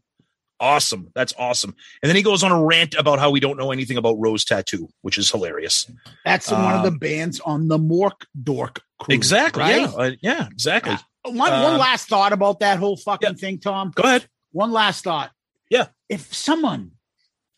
Awesome. 0.60 1.10
That's 1.14 1.34
awesome. 1.38 1.74
And 2.02 2.08
then 2.08 2.14
he 2.14 2.22
goes 2.22 2.44
on 2.44 2.52
a 2.52 2.64
rant 2.64 2.94
about 2.94 3.18
how 3.18 3.30
we 3.32 3.40
don't 3.40 3.56
know 3.56 3.72
anything 3.72 3.96
about 3.96 4.14
Rose 4.20 4.44
Tattoo, 4.44 4.88
which 5.00 5.18
is 5.18 5.28
hilarious. 5.28 5.90
That's 6.24 6.50
one 6.52 6.72
of 6.74 6.82
the 6.82 6.88
Um, 6.92 6.98
bands 6.98 7.40
on 7.40 7.66
the 7.66 7.78
Mork 7.78 8.26
Dork 8.40 8.80
crew. 9.00 9.12
Exactly. 9.14 9.62
right? 9.64 9.80
Yeah. 9.80 9.86
Uh, 9.88 10.10
yeah, 10.20 10.46
exactly. 10.52 10.96
One, 11.24 11.36
one 11.36 11.52
Um, 11.52 11.78
last 11.80 12.08
thought 12.08 12.32
about 12.32 12.60
that 12.60 12.78
whole 12.78 12.96
fucking 12.96 13.30
yeah. 13.30 13.34
thing, 13.36 13.58
Tom. 13.58 13.90
Go 13.94 14.04
ahead. 14.04 14.26
One 14.52 14.70
last 14.70 15.02
thought. 15.02 15.32
Yeah. 15.68 15.88
If 16.08 16.32
someone 16.32 16.92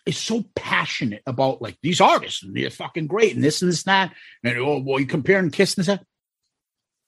is 0.07 0.17
so 0.17 0.45
passionate 0.55 1.23
about 1.27 1.61
like 1.61 1.77
these 1.83 2.01
artists 2.01 2.43
and 2.43 2.57
they're 2.57 2.71
fucking 2.71 3.07
great 3.07 3.35
and 3.35 3.45
this 3.45 3.61
and 3.61 3.71
this 3.71 3.85
and 3.85 3.91
that, 3.93 4.15
and 4.43 4.59
oh 4.59 4.81
boy, 4.81 4.99
you 4.99 5.07
comparing 5.07 5.51
Kiss 5.51 5.77
and 5.77 5.87
that. 5.87 6.05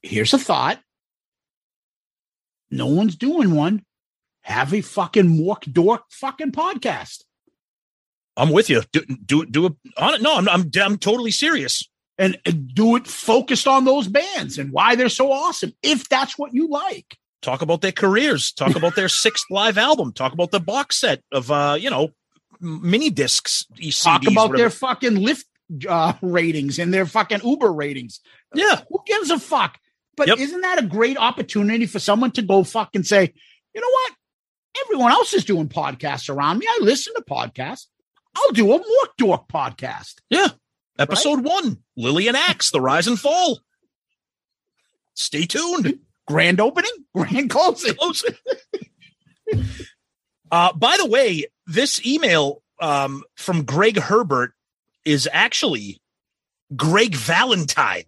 Here's 0.03 0.35
a 0.35 0.38
thought. 0.38 0.79
No 2.70 2.87
one's 2.87 3.16
doing 3.16 3.55
one. 3.55 3.85
Have 4.42 4.72
a 4.72 4.81
fucking 4.81 5.38
Mork 5.38 5.72
Dork 5.72 6.05
fucking 6.11 6.52
podcast. 6.52 7.24
I'm 8.37 8.50
with 8.50 8.70
you. 8.70 8.83
Do 8.92 9.00
do 9.24 9.46
do 9.46 9.66
it 9.66 9.72
on 9.96 10.14
it. 10.14 10.22
No, 10.22 10.37
I'm 10.37 10.48
I'm 10.48 10.70
I'm 10.81 10.98
totally 10.98 11.31
serious. 11.31 11.88
and, 12.18 12.38
and 12.46 12.74
do 12.74 12.96
it 12.96 13.07
focused 13.07 13.66
on 13.66 13.85
those 13.85 14.09
bands 14.09 14.59
and 14.59 14.72
why 14.72 14.94
they're 14.94 15.09
so 15.09 15.31
awesome 15.31 15.72
if 15.83 16.09
that's 16.09 16.38
what 16.38 16.55
you 16.55 16.66
like 16.68 17.18
Talk 17.42 17.62
about 17.62 17.81
their 17.81 17.92
careers. 17.92 18.50
Talk 18.52 18.74
about 18.74 18.96
their 18.96 19.09
sixth 19.24 19.46
live 19.50 19.79
album. 19.79 20.12
Talk 20.12 20.33
about 20.33 20.50
the 20.50 20.59
box 20.61 20.96
set 20.96 21.22
of 21.31 21.50
uh, 21.50 21.76
you 21.79 21.90
know, 21.90 22.11
mini 22.61 23.11
discs. 23.11 23.66
CDs, 23.74 24.02
talk 24.02 24.22
about 24.22 24.50
whatever. 24.50 24.57
their 24.57 24.70
fucking 24.70 25.12
Lyft 25.12 25.44
uh, 25.88 26.14
ratings 26.22 26.79
and 26.79 26.92
their 26.92 27.07
fucking 27.07 27.40
uber 27.44 27.72
ratings 27.72 28.20
yeah. 28.55 28.81
who 28.88 29.00
gives 29.07 29.31
a 29.31 29.38
fuck 29.38 29.79
but 30.16 30.29
Yep. 30.29 30.38
isn't 30.38 30.61
that 30.62 30.79
a 30.83 30.87
great 30.87 31.16
opportunity 31.18 31.87
for 31.87 31.98
someone 31.98 32.31
to 32.33 32.42
go 32.42 32.64
fucking 32.64 33.02
say 33.05 33.33
you 33.74 33.81
know 33.81 33.88
what 33.90 34.12
everyone 34.85 35.12
else 35.12 35.33
is 35.35 35.44
doing 35.44 35.68
podcasts 35.68 36.29
around 36.29 36.59
me 36.59 36.66
i 36.68 36.79
listen 36.83 37.14
to 37.14 37.22
podcasts 37.22 37.87
i'll 38.35 38.52
do 38.52 38.64
a 38.72 38.79
more 38.79 39.09
dork 39.18 39.48
podcast 39.48 40.14
Yeah. 40.31 40.48
Episode 40.98 41.40
one, 41.44 41.83
Lillian 41.94 42.35
Axe, 42.35 42.70
The 42.70 42.81
Rise 42.81 43.07
and 43.07 43.20
Fall. 43.20 43.61
Stay 45.12 45.44
tuned. 45.44 45.98
grand 46.26 46.59
opening 46.59 46.90
grand 47.14 47.50
closing 47.50 47.92
Close. 47.94 48.24
uh, 50.50 50.72
by 50.72 50.96
the 50.98 51.07
way, 51.07 51.44
this 51.66 52.05
email 52.07 52.62
um, 52.81 53.24
from 53.37 53.64
Greg 53.64 53.98
Herbert 53.98 54.52
is 55.05 55.29
actually 55.33 56.00
Greg 56.74 57.14
Valentine. 57.14 58.05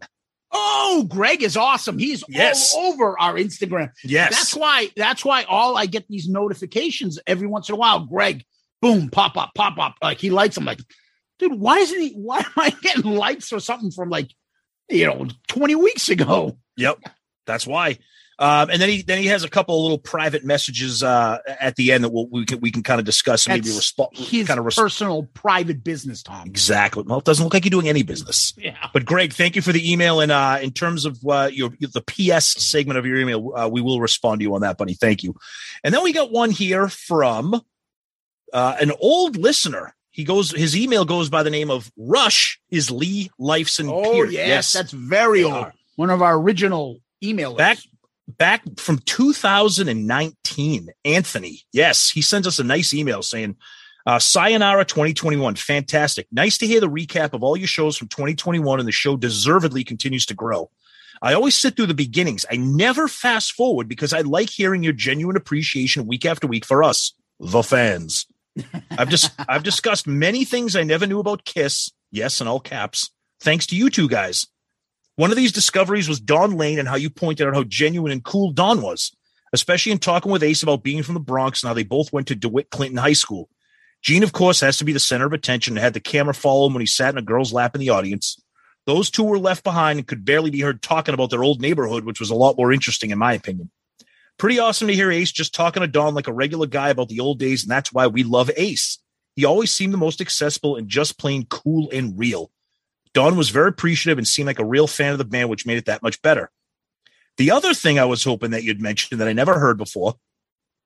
Oh 0.53 1.07
greg 1.09 1.43
is 1.43 1.57
awesome 1.57 1.99
he's 1.99 2.25
Yes. 2.29 2.75
all 2.75 2.93
over 2.93 3.19
our 3.21 3.35
instagram 3.35 3.91
Yes. 4.05 4.31
That's 4.35 4.55
why. 4.57 4.89
That's 4.97 5.25
why 5.25 5.43
all 5.45 5.77
I 5.77 5.87
get 5.87 6.07
these 6.09 6.29
notifications 6.29 7.19
every 7.27 7.47
once 7.47 7.69
in 7.69 7.75
a 7.75 7.79
while. 7.79 8.01
Greg, 8.07 8.45
boom, 8.81 9.11
pop 9.11 9.37
up, 9.37 9.51
pop 9.55 9.79
up. 9.79 9.97
Like 10.03 10.19
he 10.19 10.31
likes 10.31 10.55
them. 10.55 10.65
Like, 10.65 10.81
dude, 11.39 11.59
why 11.59 11.79
isn't 11.79 12.01
he? 12.01 12.13
Why 12.15 12.39
am 12.39 12.53
I 12.57 12.71
getting 12.83 13.03
likes 13.15 13.53
or 13.53 13.61
something 13.61 13.91
from 13.91 14.09
like, 14.11 14.31
you 14.89 15.07
know, 15.07 15.27
twenty 15.49 15.75
weeks 15.75 16.09
ago? 16.09 16.59
Yep, 16.77 17.01
that's 17.47 17.67
why. 17.67 17.99
Um, 18.41 18.71
and 18.71 18.81
then 18.81 18.89
he 18.89 19.03
then 19.03 19.19
he 19.19 19.27
has 19.27 19.43
a 19.43 19.49
couple 19.49 19.75
of 19.77 19.83
little 19.83 19.99
private 19.99 20.45
messages 20.45 21.03
uh, 21.03 21.39
at 21.59 21.75
the 21.75 21.91
end 21.91 22.05
that 22.05 22.11
we'll, 22.11 22.29
we 22.29 22.45
can 22.45 22.61
we 22.61 22.71
can 22.71 22.85
kind 22.85 23.01
of 23.01 23.05
discuss 23.05 23.47
and 23.47 23.55
maybe 23.55 23.75
respond. 23.75 24.11
His 24.17 24.47
Kind 24.47 24.61
of 24.61 24.65
res- 24.67 24.77
personal 24.77 25.25
private 25.35 25.83
business, 25.83 26.23
Tom. 26.23 26.47
exactly. 26.47 27.03
Well, 27.05 27.19
it 27.19 27.25
doesn't 27.25 27.43
look 27.43 27.53
like 27.55 27.65
you're 27.65 27.71
doing 27.71 27.89
any 27.89 28.05
business. 28.05 28.55
Yeah. 28.57 28.77
But 28.93 29.05
Greg, 29.05 29.33
thank 29.33 29.57
you 29.57 29.63
for 29.63 29.73
the 29.73 29.93
email. 29.93 30.21
And 30.21 30.31
uh, 30.31 30.59
in 30.63 30.71
terms 30.71 31.05
of 31.05 31.19
uh, 31.29 31.51
your 31.53 31.71
the 31.81 32.01
PS 32.03 32.47
segment 32.63 32.97
of 32.97 33.07
your 33.07 33.19
email, 33.19 33.53
uh, 33.57 33.69
we 33.69 33.81
will 33.81 34.01
respond 34.01 34.39
to 34.39 34.45
you 34.45 34.55
on 34.55 34.61
that, 34.61 34.79
buddy. 34.79 34.95
Thank 34.95 35.25
you. 35.25 35.35
And 35.83 35.93
then 35.93 36.05
we 36.05 36.13
got 36.13 36.31
one 36.31 36.51
here 36.51 36.89
from 36.89 37.61
uh, 38.53 38.77
an 38.81 38.93
old 39.01 39.37
listener. 39.37 39.95
He 40.11 40.23
goes, 40.25 40.51
his 40.53 40.77
email 40.77 41.05
goes 41.05 41.29
by 41.29 41.43
the 41.43 41.51
name 41.51 41.71
of 41.71 41.91
Rush 41.97 42.61
is 42.71 42.91
Lee 42.91 43.31
Lifeson. 43.41 43.89
Oh 43.91 44.13
Pierce. 44.13 44.33
yes, 44.33 44.73
that's 44.73 44.93
very 44.93 45.43
old. 45.45 45.67
One 45.97 46.11
of 46.11 46.23
our 46.23 46.37
original 46.39 46.99
emailers. 47.23 47.57
back 47.59 47.79
back 48.37 48.63
from 48.77 48.99
2019 48.99 50.89
anthony 51.05 51.63
yes 51.73 52.11
he 52.11 52.21
sends 52.21 52.47
us 52.47 52.59
a 52.59 52.65
nice 52.65 52.93
email 52.93 53.23
saying 53.23 53.57
uh, 54.09 54.19
sayonara 54.19 54.87
2021 54.87 55.55
fantastic. 55.57 56.27
Nice 56.33 56.57
to 56.59 56.67
hear 56.67 56.81
the 56.81 56.89
recap 56.89 57.35
of 57.35 57.43
all 57.43 57.59
your 57.59 57.69
shows 57.69 57.95
from 57.95 58.09
2021 58.09 58.79
and 58.79 58.89
the 58.89 58.93
show 58.93 59.19
deservedly 59.19 59.85
continues 59.85 60.25
to 60.25 60.35
grow. 60.35 60.71
I 61.21 61.35
always 61.35 61.55
sit 61.55 61.77
through 61.77 61.89
the 61.89 61.95
beginnings. 61.95 62.47
I 62.51 62.57
never 62.57 63.07
fast 63.07 63.53
forward 63.53 63.87
because 63.87 64.15
i 64.15 64.23
like 64.23 64.49
hearing 64.49 64.83
your 64.83 64.95
genuine 64.95 65.37
appreciation 65.37 66.07
week 66.07 66.25
after 66.25 66.47
week 66.47 66.65
for 66.65 66.83
us 66.83 67.13
the 67.39 67.63
fans. 67.63 68.25
I've 68.93 69.11
just 69.11 69.31
i've 69.49 69.63
discussed 69.63 70.07
many 70.07 70.47
things 70.47 70.75
i 70.75 70.85
never 70.85 71.07
knew 71.07 71.21
about 71.21 71.45
kiss 71.45 71.93
yes 72.11 72.41
in 72.41 72.49
all 72.49 72.61
caps. 72.61 73.11
Thanks 73.41 73.67
to 73.67 73.77
you 73.77 73.91
two 73.91 74.09
guys 74.09 74.47
One 75.19 75.33
of 75.33 75.37
these 75.37 75.51
discoveries 75.51 76.09
was 76.09 76.21
Don 76.21 76.57
Lane 76.57 76.79
and 76.79 76.87
how 76.87 76.95
you 76.95 77.11
pointed 77.11 77.49
out 77.49 77.55
how 77.57 77.65
genuine 77.65 78.13
and 78.13 78.23
cool 78.23 78.53
Don 78.53 78.81
was, 78.81 79.11
especially 79.53 79.91
in 79.91 79.99
talking 79.99 80.31
with 80.31 80.45
Ace 80.45 80.63
about 80.63 80.85
being 80.85 81.03
from 81.03 81.15
the 81.15 81.21
Bronx 81.21 81.61
and 81.61 81.67
how 81.67 81.75
they 81.75 81.83
both 81.83 82.13
went 82.13 82.29
to 82.29 82.37
DeWitt 82.37 82.71
Clinton 82.71 82.99
High 82.99 83.15
School. 83.15 83.49
Gene, 84.01 84.23
of 84.23 84.33
course, 84.33 84.61
has 84.61 84.79
to 84.79 84.85
be 84.85 84.93
the 84.93 85.01
center 85.01 85.27
of 85.27 85.33
attention 85.33 85.77
and 85.77 85.83
had 85.83 85.93
the 85.93 85.99
camera 85.99 86.35
follow 86.35 86.69
him 86.69 86.73
when 86.75 86.83
he 86.83 86.87
sat 86.87 87.13
in 87.13 87.19
a 87.19 87.23
girl's 87.23 87.53
lap 87.53 87.75
in 87.75 87.81
the 87.81 87.89
audience. 87.89 88.41
Those 88.87 89.11
two 89.11 89.25
were 89.25 89.41
left 89.41 89.65
behind 89.65 89.99
and 89.99 90.07
could 90.07 90.25
barely 90.25 90.51
be 90.51 90.61
heard 90.61 90.83
talking 90.83 91.15
about 91.15 91.31
their 91.31 91.43
old 91.43 91.61
neighborhood, 91.61 92.05
which 92.05 92.21
was 92.21 92.31
a 92.31 92.37
lot 92.37 92.57
more 92.57 92.71
interesting, 92.71 93.11
in 93.11 93.19
my 93.19 93.33
opinion. 93.33 93.73
Pretty 94.39 94.61
awesome 94.61 94.87
to 94.87 94.95
hear 94.95 95.11
Ace 95.11 95.33
just 95.33 95.53
talking 95.53 95.81
to 95.81 95.89
Don 95.89 96.15
like 96.15 96.29
a 96.29 96.33
regular 96.33 96.69
guy 96.69 96.91
about 96.91 97.09
the 97.09 97.19
old 97.19 97.41
days, 97.41 97.65
and 97.65 97.73
that's 97.73 97.93
why 97.93 98.07
we 98.07 98.23
love 98.23 98.53
Ace. 98.57 99.01
He 99.35 99.45
always 99.45 99.73
seemed 99.73 99.93
the 99.93 99.99
most 99.99 100.21
accessible 100.21 100.77
and 100.77 100.89
just 100.89 101.19
plain 101.19 101.45
cool 101.47 101.91
and 101.91 102.17
real. 102.17 102.53
Don 103.19 103.35
was 103.35 103.51
very 103.51 103.71
appreciative 103.71 104.17
and 104.17 104.29
seemed 104.29 104.47
like 104.47 104.61
a 104.61 104.65
real 104.65 104.87
fan 104.87 105.11
of 105.11 105.19
the 105.19 105.25
band, 105.25 105.51
which 105.51 105.67
made 105.67 105.77
it 105.77 105.87
that 105.87 106.05
much 106.05 106.23
better. 106.23 106.53
The 107.37 107.51
other 107.51 107.75
thing 107.75 107.99
I 107.99 108.05
was 108.05 108.23
hoping 108.23 108.53
that 108.53 108.63
you'd 108.63 108.81
mention 108.81 109.19
that 109.19 109.27
I 109.27 109.33
never 109.33 109.59
heard 109.59 109.77
before, 109.77 110.15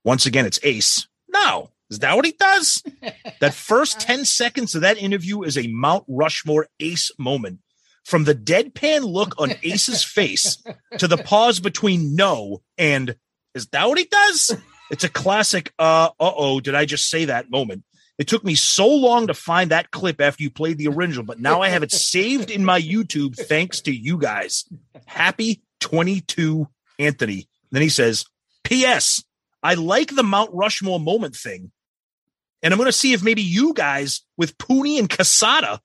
once 0.02 0.24
again, 0.24 0.46
it's 0.46 0.58
Ace. 0.62 1.06
No, 1.28 1.68
is 1.90 1.98
that 1.98 2.16
what 2.16 2.24
he 2.24 2.32
does? 2.32 2.82
that 3.40 3.52
first 3.52 4.00
10 4.00 4.24
seconds 4.24 4.74
of 4.74 4.80
that 4.80 4.96
interview 4.96 5.42
is 5.42 5.58
a 5.58 5.66
Mount 5.66 6.04
Rushmore 6.08 6.68
Ace 6.80 7.10
moment. 7.18 7.58
From 8.02 8.24
the 8.24 8.34
deadpan 8.34 9.02
look 9.02 9.34
on 9.36 9.52
Ace's 9.62 10.02
face 10.02 10.56
to 10.96 11.06
the 11.06 11.18
pause 11.18 11.60
between 11.60 12.16
no 12.16 12.62
and 12.78 13.14
is 13.54 13.66
that 13.72 13.86
what 13.90 13.98
he 13.98 14.04
does? 14.04 14.56
It's 14.90 15.04
a 15.04 15.10
classic, 15.10 15.74
uh, 15.78 16.08
oh, 16.18 16.60
did 16.60 16.74
I 16.74 16.86
just 16.86 17.10
say 17.10 17.26
that 17.26 17.50
moment? 17.50 17.84
It 18.18 18.28
took 18.28 18.44
me 18.44 18.54
so 18.54 18.86
long 18.86 19.26
to 19.26 19.34
find 19.34 19.70
that 19.70 19.90
clip 19.90 20.20
after 20.20 20.42
you 20.42 20.50
played 20.50 20.78
the 20.78 20.88
original, 20.88 21.24
but 21.24 21.40
now 21.40 21.62
I 21.62 21.70
have 21.70 21.82
it 21.82 21.92
saved 21.92 22.50
in 22.50 22.64
my 22.64 22.80
YouTube 22.80 23.36
thanks 23.36 23.80
to 23.82 23.92
you 23.92 24.18
guys. 24.18 24.64
Happy 25.06 25.62
22 25.80 26.68
Anthony. 26.98 27.48
Then 27.70 27.82
he 27.82 27.88
says, 27.88 28.26
P.S. 28.64 29.24
I 29.62 29.74
like 29.74 30.14
the 30.14 30.22
Mount 30.22 30.50
Rushmore 30.52 31.00
moment 31.00 31.34
thing. 31.34 31.72
And 32.62 32.72
I'm 32.72 32.78
going 32.78 32.86
to 32.86 32.92
see 32.92 33.12
if 33.12 33.22
maybe 33.22 33.42
you 33.42 33.74
guys 33.74 34.22
with 34.36 34.56
Pooney 34.58 34.98
and 34.98 35.08
Casada 35.08 35.80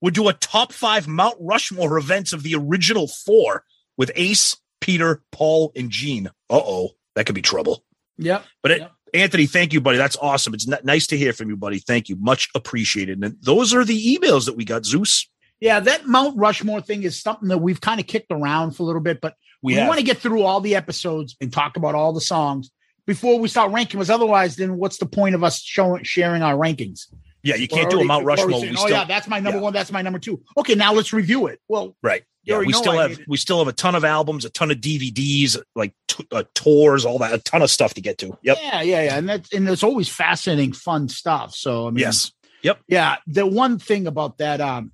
would 0.00 0.14
do 0.14 0.28
a 0.28 0.34
top 0.34 0.72
five 0.72 1.08
Mount 1.08 1.36
Rushmore 1.40 1.96
events 1.96 2.32
of 2.32 2.42
the 2.42 2.54
original 2.54 3.08
four 3.08 3.64
with 3.96 4.10
Ace, 4.14 4.56
Peter, 4.80 5.22
Paul, 5.32 5.72
and 5.74 5.90
Gene. 5.90 6.28
Uh 6.50 6.60
oh, 6.62 6.90
that 7.14 7.26
could 7.26 7.34
be 7.34 7.42
trouble. 7.42 7.84
Yeah. 8.16 8.42
But 8.62 8.72
it, 8.72 8.78
Yep. 8.80 8.92
Anthony, 9.14 9.46
thank 9.46 9.72
you, 9.72 9.80
buddy. 9.80 9.98
That's 9.98 10.16
awesome. 10.16 10.54
It's 10.54 10.70
n- 10.70 10.78
nice 10.84 11.06
to 11.08 11.16
hear 11.16 11.32
from 11.32 11.48
you, 11.48 11.56
buddy. 11.56 11.78
Thank 11.78 12.08
you. 12.08 12.16
Much 12.16 12.48
appreciated. 12.54 13.22
And 13.22 13.36
those 13.40 13.74
are 13.74 13.84
the 13.84 14.16
emails 14.16 14.46
that 14.46 14.56
we 14.56 14.64
got, 14.64 14.84
Zeus. 14.84 15.28
Yeah, 15.60 15.80
that 15.80 16.06
Mount 16.06 16.36
Rushmore 16.36 16.80
thing 16.80 17.02
is 17.02 17.20
something 17.20 17.48
that 17.48 17.58
we've 17.58 17.80
kind 17.80 18.00
of 18.00 18.06
kicked 18.06 18.30
around 18.30 18.72
for 18.72 18.84
a 18.84 18.86
little 18.86 19.02
bit, 19.02 19.20
but 19.20 19.34
We, 19.62 19.74
we, 19.74 19.80
want 19.80 19.98
to 19.98 20.04
get 20.04 20.18
through 20.18 20.42
all 20.42 20.60
the 20.60 20.76
episodes 20.76 21.36
and 21.40 21.52
talk 21.52 21.76
about 21.76 21.96
all 21.96 22.12
the 22.12 22.20
songs 22.20 22.70
before 23.06 23.38
we 23.40 23.48
start 23.48 23.72
ranking. 23.72 23.98
Because 23.98 24.10
otherwise, 24.10 24.56
then 24.56 24.76
what's 24.76 24.98
the 24.98 25.06
point 25.06 25.34
of 25.34 25.42
us 25.42 25.60
showing 25.60 26.04
sharing 26.04 26.42
our 26.42 26.54
rankings? 26.54 27.06
yeah, 27.42 27.54
you 27.54 27.68
can't 27.68 27.90
do 27.90 28.00
a 28.00 28.04
Mount 28.04 28.24
Rushmore. 28.24 28.60
saying, 28.60 28.74
oh 28.76 28.86
still, 28.86 28.90
yeah, 28.90 29.04
that's 29.04 29.28
my 29.28 29.40
number 29.40 29.58
yeah. 29.58 29.64
one. 29.64 29.72
That's 29.72 29.92
my 29.92 30.02
number 30.02 30.18
two. 30.18 30.42
Okay, 30.56 30.74
now 30.74 30.92
let's 30.92 31.12
review 31.12 31.46
it. 31.46 31.60
Well, 31.68 31.96
right. 32.02 32.24
Yeah, 32.48 32.60
we 32.60 32.72
still 32.72 32.98
have 32.98 33.20
we 33.28 33.36
still 33.36 33.58
have 33.58 33.68
a 33.68 33.72
ton 33.72 33.94
of 33.94 34.04
albums, 34.04 34.44
a 34.46 34.50
ton 34.50 34.70
of 34.70 34.78
DVDs, 34.78 35.60
like 35.76 35.92
t- 36.08 36.26
uh, 36.32 36.44
tours, 36.54 37.04
all 37.04 37.18
that, 37.18 37.34
a 37.34 37.38
ton 37.38 37.60
of 37.60 37.70
stuff 37.70 37.92
to 37.94 38.00
get 38.00 38.16
to. 38.18 38.38
Yep. 38.42 38.58
yeah, 38.60 38.82
yeah, 38.82 39.02
yeah, 39.02 39.18
and 39.18 39.28
that's 39.28 39.52
and 39.52 39.68
there's 39.68 39.82
always 39.82 40.08
fascinating, 40.08 40.72
fun 40.72 41.08
stuff. 41.08 41.54
So 41.54 41.86
I 41.86 41.90
mean, 41.90 41.98
Yes. 41.98 42.32
Yep, 42.62 42.80
yeah. 42.88 43.16
The 43.26 43.46
one 43.46 43.78
thing 43.78 44.06
about 44.06 44.38
that 44.38 44.62
um 44.62 44.92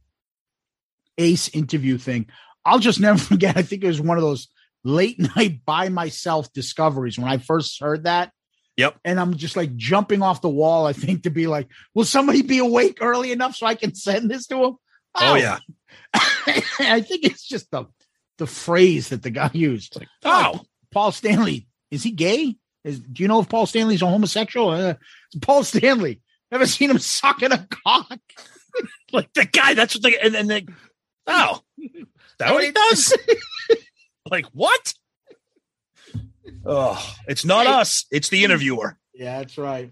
Ace 1.17 1.49
interview 1.51 1.97
thing, 1.97 2.27
I'll 2.64 2.81
just 2.81 2.99
never 3.07 3.19
forget. 3.19 3.57
I 3.57 3.62
think 3.62 3.85
it 3.85 3.88
was 3.88 4.01
one 4.01 4.19
of 4.19 4.23
those 4.23 4.49
late 4.83 5.19
night 5.37 5.61
by 5.64 5.90
myself 5.90 6.53
discoveries 6.53 7.19
when 7.19 7.31
I 7.31 7.38
first 7.38 7.81
heard 7.81 8.05
that. 8.05 8.33
Yep. 8.77 8.99
And 9.05 9.21
I'm 9.21 9.37
just 9.37 9.55
like 9.55 9.77
jumping 9.77 10.23
off 10.23 10.40
the 10.40 10.49
wall, 10.49 10.87
I 10.87 10.93
think, 10.93 11.23
to 11.23 11.31
be 11.31 11.47
like, 11.47 11.69
will 11.95 12.05
somebody 12.05 12.43
be 12.43 12.59
awake 12.59 12.99
early 13.01 13.31
enough 13.31 13.55
so 13.55 13.67
I 13.67 13.77
can 13.77 13.95
send 13.95 14.29
this 14.29 14.49
to 14.49 14.64
him? 14.64 14.77
Oh, 15.20 15.35
yeah. 15.37 15.59
I 16.14 17.00
think 17.00 17.24
it's 17.24 17.46
just 17.46 17.70
the 17.70 17.87
the 18.38 18.46
phrase 18.46 19.11
that 19.11 19.22
the 19.22 19.31
guy 19.31 19.50
used. 19.53 19.96
Like, 19.96 20.09
Oh, 20.24 20.61
Paul 20.92 21.12
Stanley, 21.12 21.66
is 21.90 22.03
he 22.03 22.11
gay? 22.11 22.57
Is 22.85 23.00
do 23.00 23.22
you 23.22 23.29
know 23.29 23.40
if 23.40 23.48
Paul 23.48 23.66
Stanley's 23.66 24.03
a 24.03 24.07
homosexual? 24.07 24.70
Uh, 24.70 24.94
Paul 25.40 25.64
Stanley. 25.64 26.20
Ever 26.53 26.66
seen 26.66 26.90
him 26.90 26.98
sucking 26.98 27.53
a 27.53 27.66
cock? 27.85 28.18
like 29.12 29.33
the 29.35 29.44
guy. 29.44 29.74
That's 29.74 29.94
what 29.94 30.03
they 30.03 30.18
and 30.18 30.35
then 30.35 30.46
they. 30.46 30.66
Oh, 31.27 31.61
that 32.38 32.53
what 32.53 32.62
he 32.64 32.70
does? 32.70 33.16
like 34.31 34.46
what? 34.53 34.94
Oh, 36.66 37.14
it's 37.27 37.44
not 37.44 37.66
Hey. 37.66 37.72
us. 37.72 38.07
It's 38.11 38.29
the 38.29 38.44
interviewer. 38.44 38.98
Yeah, 39.14 39.38
that's 39.38 39.59
right. 39.59 39.90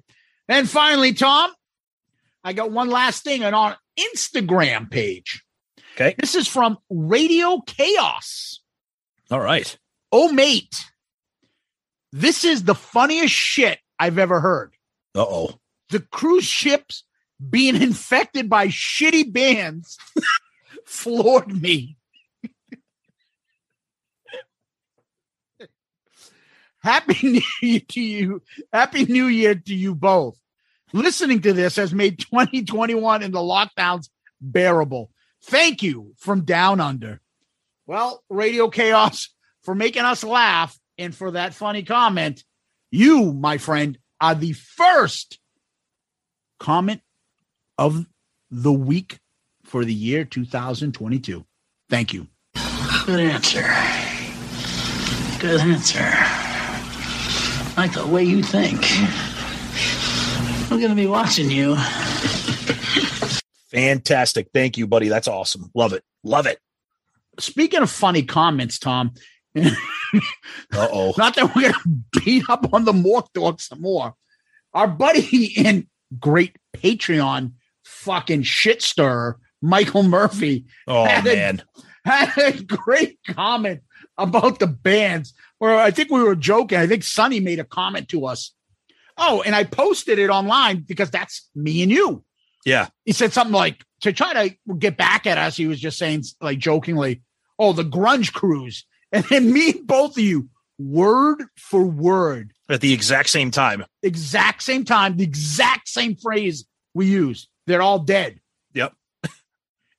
And 0.48 0.68
finally, 0.68 1.12
Tom, 1.14 1.50
I 2.44 2.52
got 2.52 2.72
one 2.72 2.90
last 2.90 3.24
thing 3.24 3.44
on 3.44 3.55
our 3.55 3.76
Instagram 3.98 4.90
page. 4.90 5.44
Okay. 5.94 6.14
This 6.18 6.35
is 6.35 6.48
from 6.48 6.78
Radio 6.90 7.61
Chaos. 7.66 8.61
All 9.31 9.40
right. 9.40 9.76
Oh, 10.11 10.33
mate. 10.33 10.85
This 12.12 12.44
is 12.44 12.64
the 12.64 12.74
funniest 12.74 13.33
shit 13.35 13.78
I've 13.98 14.18
ever 14.18 14.40
heard. 14.40 14.74
Uh 15.14 15.22
oh. 15.22 15.61
The 15.90 16.00
cruise 16.00 16.44
ships 16.44 17.05
being 17.50 17.81
infected 17.81 18.50
by 18.50 18.68
shitty 18.68 19.33
bands 19.33 19.98
floored 20.87 21.48
me. 21.62 21.96
Happy 26.83 27.16
New 27.22 27.42
Year 27.62 27.81
to 27.88 28.00
you. 28.00 28.42
Happy 28.72 29.05
New 29.05 29.26
Year 29.26 29.55
to 29.55 29.74
you 29.74 29.94
both. 29.94 30.41
Listening 30.92 31.40
to 31.42 31.52
this 31.52 31.76
has 31.76 31.94
made 31.94 32.18
2021 32.18 33.22
and 33.22 33.33
the 33.33 33.38
lockdowns 33.38 34.09
bearable. 34.40 35.11
Thank 35.44 35.83
you 35.83 36.14
from 36.18 36.44
down 36.44 36.81
under. 36.81 37.20
Well, 37.87 38.22
Radio 38.28 38.68
Chaos, 38.68 39.28
for 39.62 39.74
making 39.74 40.05
us 40.05 40.22
laugh 40.22 40.78
and 40.98 41.14
for 41.14 41.33
that 41.33 41.55
funny 41.55 41.83
comment, 41.83 42.44
you, 42.90 43.33
my 43.33 43.59
friend, 43.59 43.98
are 44.20 44.35
the 44.35 44.52
first 44.52 45.38
comment 46.61 47.00
of 47.78 48.07
the 48.50 48.72
week 48.72 49.18
for 49.64 49.85
the 49.85 49.94
year 49.94 50.24
2022. 50.24 51.44
Thank 51.88 52.12
you. 52.12 52.28
Good 53.07 53.20
answer. 53.20 53.62
Good 55.40 55.61
answer. 55.61 55.98
I 56.05 57.74
like 57.76 57.94
the 57.94 58.07
way 58.07 58.22
you 58.22 58.42
think. 58.42 58.85
I'm 60.70 60.81
gonna 60.81 60.94
be 60.94 61.07
watching 61.07 61.51
you. 61.51 61.77
Fantastic. 63.70 64.48
Thank 64.53 64.77
you, 64.77 64.87
buddy. 64.87 65.09
That's 65.09 65.29
awesome. 65.29 65.70
Love 65.75 65.92
it. 65.92 66.03
Love 66.25 66.46
it. 66.46 66.59
Speaking 67.38 67.81
of 67.81 67.90
funny 67.90 68.22
comments, 68.22 68.79
Tom, 68.79 69.12
Uh 69.57 69.70
oh. 70.75 71.14
not 71.16 71.35
that 71.37 71.55
we're 71.55 71.62
going 71.62 71.75
to 71.75 72.20
beat 72.25 72.44
up 72.51 72.72
on 72.75 72.85
the 72.85 72.92
Mork 72.92 73.27
Dog 73.35 73.61
some 73.61 73.81
more. 73.81 74.14
Our 74.75 74.87
buddy 74.88 75.55
and 75.57 75.87
great 76.20 76.57
Patreon 76.77 77.53
fucking 77.85 78.42
shit 78.42 78.83
stirrer, 78.83 79.38
Michael 79.62 80.03
Murphy, 80.03 80.66
Oh 80.87 81.05
Had 81.05 81.27
a- 81.27 81.35
man. 81.35 81.62
had 82.05 82.37
a 82.38 82.62
great 82.62 83.18
comment 83.29 83.81
about 84.18 84.59
the 84.59 84.66
bands 84.66 85.33
where 85.59 85.79
I 85.79 85.90
think 85.90 86.11
we 86.11 86.22
were 86.22 86.35
joking. 86.37 86.79
I 86.79 86.87
think 86.87 87.05
Sonny 87.05 87.40
made 87.40 87.59
a 87.61 87.64
comment 87.64 88.09
to 88.11 88.27
us. 88.27 88.53
Oh, 89.24 89.40
and 89.46 89.54
I 89.54 89.62
posted 89.62 90.18
it 90.18 90.30
online 90.30 90.80
because 90.80 91.11
that's 91.11 91.48
me 91.54 91.82
and 91.82 91.92
you. 91.92 92.24
Yeah. 92.64 92.88
He 93.04 93.12
said 93.12 93.32
something 93.32 93.54
like 93.54 93.85
to 94.00 94.12
try 94.12 94.48
to 94.48 94.74
get 94.78 94.96
back 94.96 95.26
at 95.28 95.38
us. 95.38 95.56
He 95.56 95.68
was 95.68 95.78
just 95.80 95.96
saying, 95.96 96.24
like 96.40 96.58
jokingly, 96.58 97.22
"Oh, 97.58 97.72
the 97.72 97.85
grunge 97.85 98.32
cruise," 98.32 98.85
and 99.12 99.24
then 99.26 99.52
me 99.52 99.70
and 99.70 99.87
both 99.87 100.16
of 100.18 100.24
you, 100.24 100.48
word 100.78 101.44
for 101.56 101.85
word, 101.85 102.52
At 102.68 102.80
the 102.80 102.92
exact 102.92 103.28
same 103.30 103.50
time. 103.52 103.85
exact 104.02 104.62
same 104.62 104.85
time, 104.85 105.16
the 105.16 105.24
exact 105.24 105.88
same 105.88 106.16
phrase 106.16 106.64
we 106.94 107.06
used. 107.06 107.48
They're 107.68 107.82
all 107.82 108.00
dead. 108.00 108.40
Yep. 108.74 108.92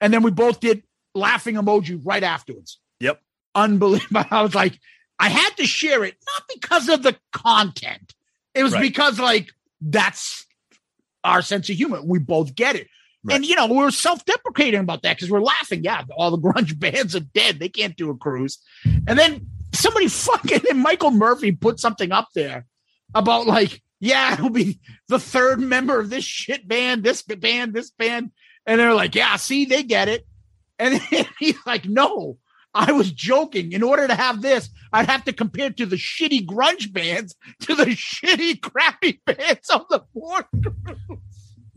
And 0.02 0.14
then 0.14 0.22
we 0.22 0.32
both 0.32 0.60
did 0.60 0.84
laughing 1.16 1.56
emoji 1.56 1.98
right 2.04 2.24
afterwards. 2.24 2.78
Yep. 3.00 3.22
Unbelievable. 3.56 4.26
I 4.32 4.42
was 4.42 4.54
like, 4.54 4.78
I 5.18 5.30
had 5.30 5.52
to 5.58 5.66
share 5.66 6.04
it, 6.04 6.16
not 6.26 6.44
because 6.54 6.90
of 6.90 7.04
the 7.04 7.16
content. 7.32 8.14
It 8.56 8.64
was 8.64 8.74
Right. 8.74 8.82
because, 8.82 9.20
like, 9.20 9.50
that's 9.82 10.46
our 11.24 11.42
sense 11.42 11.70
of 11.70 11.76
humor. 11.76 12.02
We 12.04 12.20
both 12.20 12.56
get 12.56 12.76
it. 12.76 12.88
Right. 13.24 13.36
And, 13.36 13.46
you 13.46 13.56
know, 13.56 13.68
we're 13.68 13.92
self 13.92 14.26
deprecating 14.26 14.82
about 14.82 15.02
that 15.04 15.16
because 15.16 15.30
we're 15.32 15.42
laughing. 15.42 15.84
Yeah, 15.84 16.04
all 16.18 16.32
the 16.32 16.38
grunge 16.38 16.78
bands 16.80 17.16
are 17.16 17.22
dead. 17.22 17.60
They 17.60 17.70
can't 17.70 17.96
do 17.96 18.10
a 18.10 18.18
cruise. 18.18 18.60
And 18.84 19.18
then 19.18 19.48
somebody 19.72 20.08
fucking, 20.10 20.62
and 20.70 20.80
Michael 20.80 21.12
Murphy 21.12 21.52
put 21.54 21.80
something 21.80 22.12
up 22.12 22.28
there 22.36 22.66
about, 23.16 23.48
like, 23.48 23.82
yeah, 24.00 24.34
it'll 24.34 24.50
be 24.50 24.80
the 25.08 25.20
third 25.20 25.62
member 25.62 25.98
of 26.00 26.10
this 26.10 26.26
shit 26.26 26.68
band, 26.68 27.04
this 27.04 27.22
band, 27.22 27.74
this 27.74 27.90
band. 27.92 28.32
And 28.66 28.80
they're 28.80 28.94
like, 28.94 29.16
yeah, 29.16 29.38
see, 29.38 29.64
they 29.66 29.84
get 29.84 30.10
it. 30.10 30.26
And 30.78 31.02
he's 31.40 31.56
like, 31.66 31.86
no, 31.86 32.38
I 32.74 32.92
was 32.92 33.12
joking. 33.12 33.72
In 33.72 33.84
order 33.84 34.08
to 34.08 34.16
have 34.16 34.42
this, 34.42 34.70
I'd 34.92 35.06
have 35.10 35.24
to 35.26 35.34
compare 35.34 35.70
to 35.72 35.86
the 35.86 35.96
shitty 35.96 36.46
grunge 36.46 36.92
bands 36.92 37.36
to 37.62 37.76
the 37.76 37.86
shitty, 37.86 38.62
crappy 38.62 39.22
bands 39.26 39.70
on 39.70 39.86
the 39.90 40.04
board. 40.14 40.46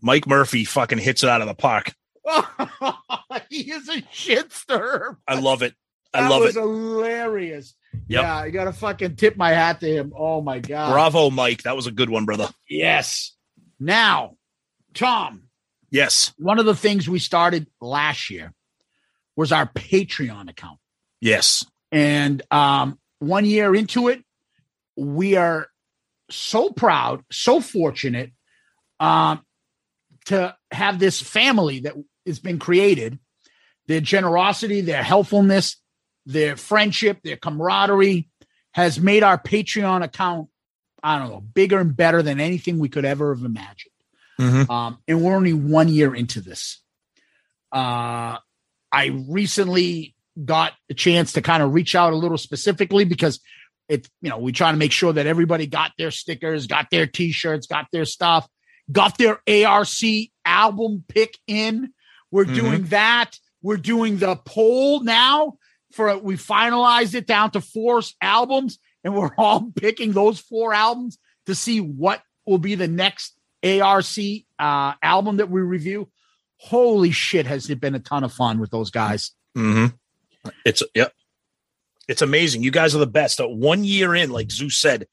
Mike 0.02 0.26
Murphy 0.26 0.64
fucking 0.64 0.98
hits 0.98 1.22
it 1.22 1.28
out 1.28 1.40
of 1.42 1.48
the 1.48 1.54
park. 1.54 1.92
he 3.50 3.70
is 3.70 3.88
a 3.88 4.02
shitster. 4.12 5.16
I 5.28 5.38
love 5.38 5.62
it. 5.62 5.74
I 6.14 6.22
That 6.22 6.30
love 6.30 6.42
was 6.42 6.56
it. 6.56 6.60
hilarious. 6.60 7.74
Yep. 8.08 8.22
Yeah, 8.22 8.36
I 8.36 8.50
gotta 8.50 8.72
fucking 8.72 9.16
tip 9.16 9.36
my 9.36 9.50
hat 9.50 9.80
to 9.80 9.86
him. 9.86 10.12
Oh 10.16 10.40
my 10.40 10.58
god. 10.60 10.92
Bravo, 10.92 11.30
Mike. 11.30 11.62
That 11.62 11.76
was 11.76 11.86
a 11.86 11.90
good 11.90 12.10
one, 12.10 12.24
brother. 12.24 12.48
Yes. 12.68 13.34
Now, 13.80 14.36
Tom, 14.94 15.44
Yes. 15.90 16.32
one 16.38 16.58
of 16.58 16.66
the 16.66 16.74
things 16.74 17.08
we 17.08 17.18
started 17.18 17.66
last 17.80 18.30
year 18.30 18.52
was 19.34 19.52
our 19.52 19.66
Patreon 19.66 20.48
account. 20.50 20.78
Yes. 21.20 21.64
And 21.92 22.42
um, 22.50 22.98
one 23.18 23.44
year 23.44 23.74
into 23.74 24.08
it, 24.08 24.22
we 24.96 25.36
are 25.36 25.68
so 26.30 26.70
proud, 26.70 27.22
so 27.30 27.60
fortunate 27.60 28.32
um, 28.98 29.44
to 30.26 30.56
have 30.70 30.98
this 30.98 31.20
family 31.20 31.80
that 31.80 31.94
has 32.26 32.38
been 32.38 32.58
created. 32.58 33.18
Their 33.86 34.00
generosity, 34.00 34.80
their 34.80 35.02
helpfulness, 35.02 35.76
their 36.24 36.56
friendship, 36.56 37.20
their 37.22 37.36
camaraderie 37.36 38.28
has 38.72 38.98
made 38.98 39.22
our 39.22 39.38
Patreon 39.38 40.02
account, 40.02 40.48
I 41.02 41.18
don't 41.20 41.30
know, 41.30 41.40
bigger 41.40 41.78
and 41.78 41.96
better 41.96 42.20
than 42.20 42.40
anything 42.40 42.78
we 42.80 42.88
could 42.88 43.04
ever 43.04 43.32
have 43.32 43.44
imagined. 43.44 43.92
Mhm. 44.40 44.68
Um, 44.68 44.98
and 45.06 45.22
we're 45.22 45.36
only 45.36 45.52
one 45.52 45.88
year 45.88 46.14
into 46.14 46.40
this. 46.40 46.80
Uh, 47.70 48.38
I 48.92 49.06
recently 49.28 50.15
got 50.44 50.72
a 50.90 50.94
chance 50.94 51.32
to 51.34 51.42
kind 51.42 51.62
of 51.62 51.72
reach 51.74 51.94
out 51.94 52.12
a 52.12 52.16
little 52.16 52.38
specifically 52.38 53.04
because 53.04 53.40
it, 53.88 54.08
you 54.20 54.28
know, 54.30 54.38
we 54.38 54.52
try 54.52 54.70
to 54.72 54.76
make 54.76 54.92
sure 54.92 55.12
that 55.12 55.26
everybody 55.26 55.66
got 55.66 55.92
their 55.96 56.10
stickers, 56.10 56.66
got 56.66 56.90
their 56.90 57.06
t-shirts, 57.06 57.66
got 57.66 57.86
their 57.92 58.04
stuff, 58.04 58.46
got 58.90 59.16
their 59.18 59.40
ARC 59.48 59.88
album 60.44 61.04
pick 61.08 61.38
in. 61.46 61.92
We're 62.30 62.44
Mhm. 62.46 62.54
doing 62.54 62.84
that. 62.86 63.38
We're 63.62 63.76
doing 63.76 64.18
the 64.18 64.36
poll 64.36 65.00
now 65.02 65.54
for 65.92 66.16
we 66.18 66.36
finalized 66.36 67.14
it 67.14 67.26
down 67.26 67.52
to 67.52 67.60
four 67.60 68.02
albums, 68.20 68.78
and 69.04 69.14
we're 69.14 69.30
all 69.38 69.70
picking 69.74 70.12
those 70.12 70.40
four 70.40 70.74
albums 70.74 71.18
to 71.46 71.54
see 71.54 71.80
what 71.80 72.22
will 72.44 72.58
be 72.58 72.74
the 72.74 72.88
next 72.88 73.34
ARC 73.64 74.04
uh, 74.58 74.92
album 75.02 75.36
that 75.38 75.48
we 75.50 75.60
review. 75.60 76.08
Holy 76.58 77.10
shit, 77.12 77.46
has 77.46 77.70
it 77.70 77.80
been 77.80 77.94
a 77.94 78.00
ton 78.00 78.24
of 78.24 78.32
fun 78.32 78.58
with 78.58 78.70
those 78.70 78.90
guys? 78.90 79.30
hmm 79.54 79.86
It's 80.64 80.82
yep. 80.94 81.12
It's 82.08 82.22
amazing. 82.22 82.62
You 82.62 82.70
guys 82.70 82.94
are 82.94 82.98
the 82.98 83.06
best. 83.06 83.40
Uh, 83.40 83.48
one 83.48 83.84
year 83.84 84.14
in, 84.14 84.30
like 84.30 84.50
Zeus 84.50 84.78
said, 84.78 85.06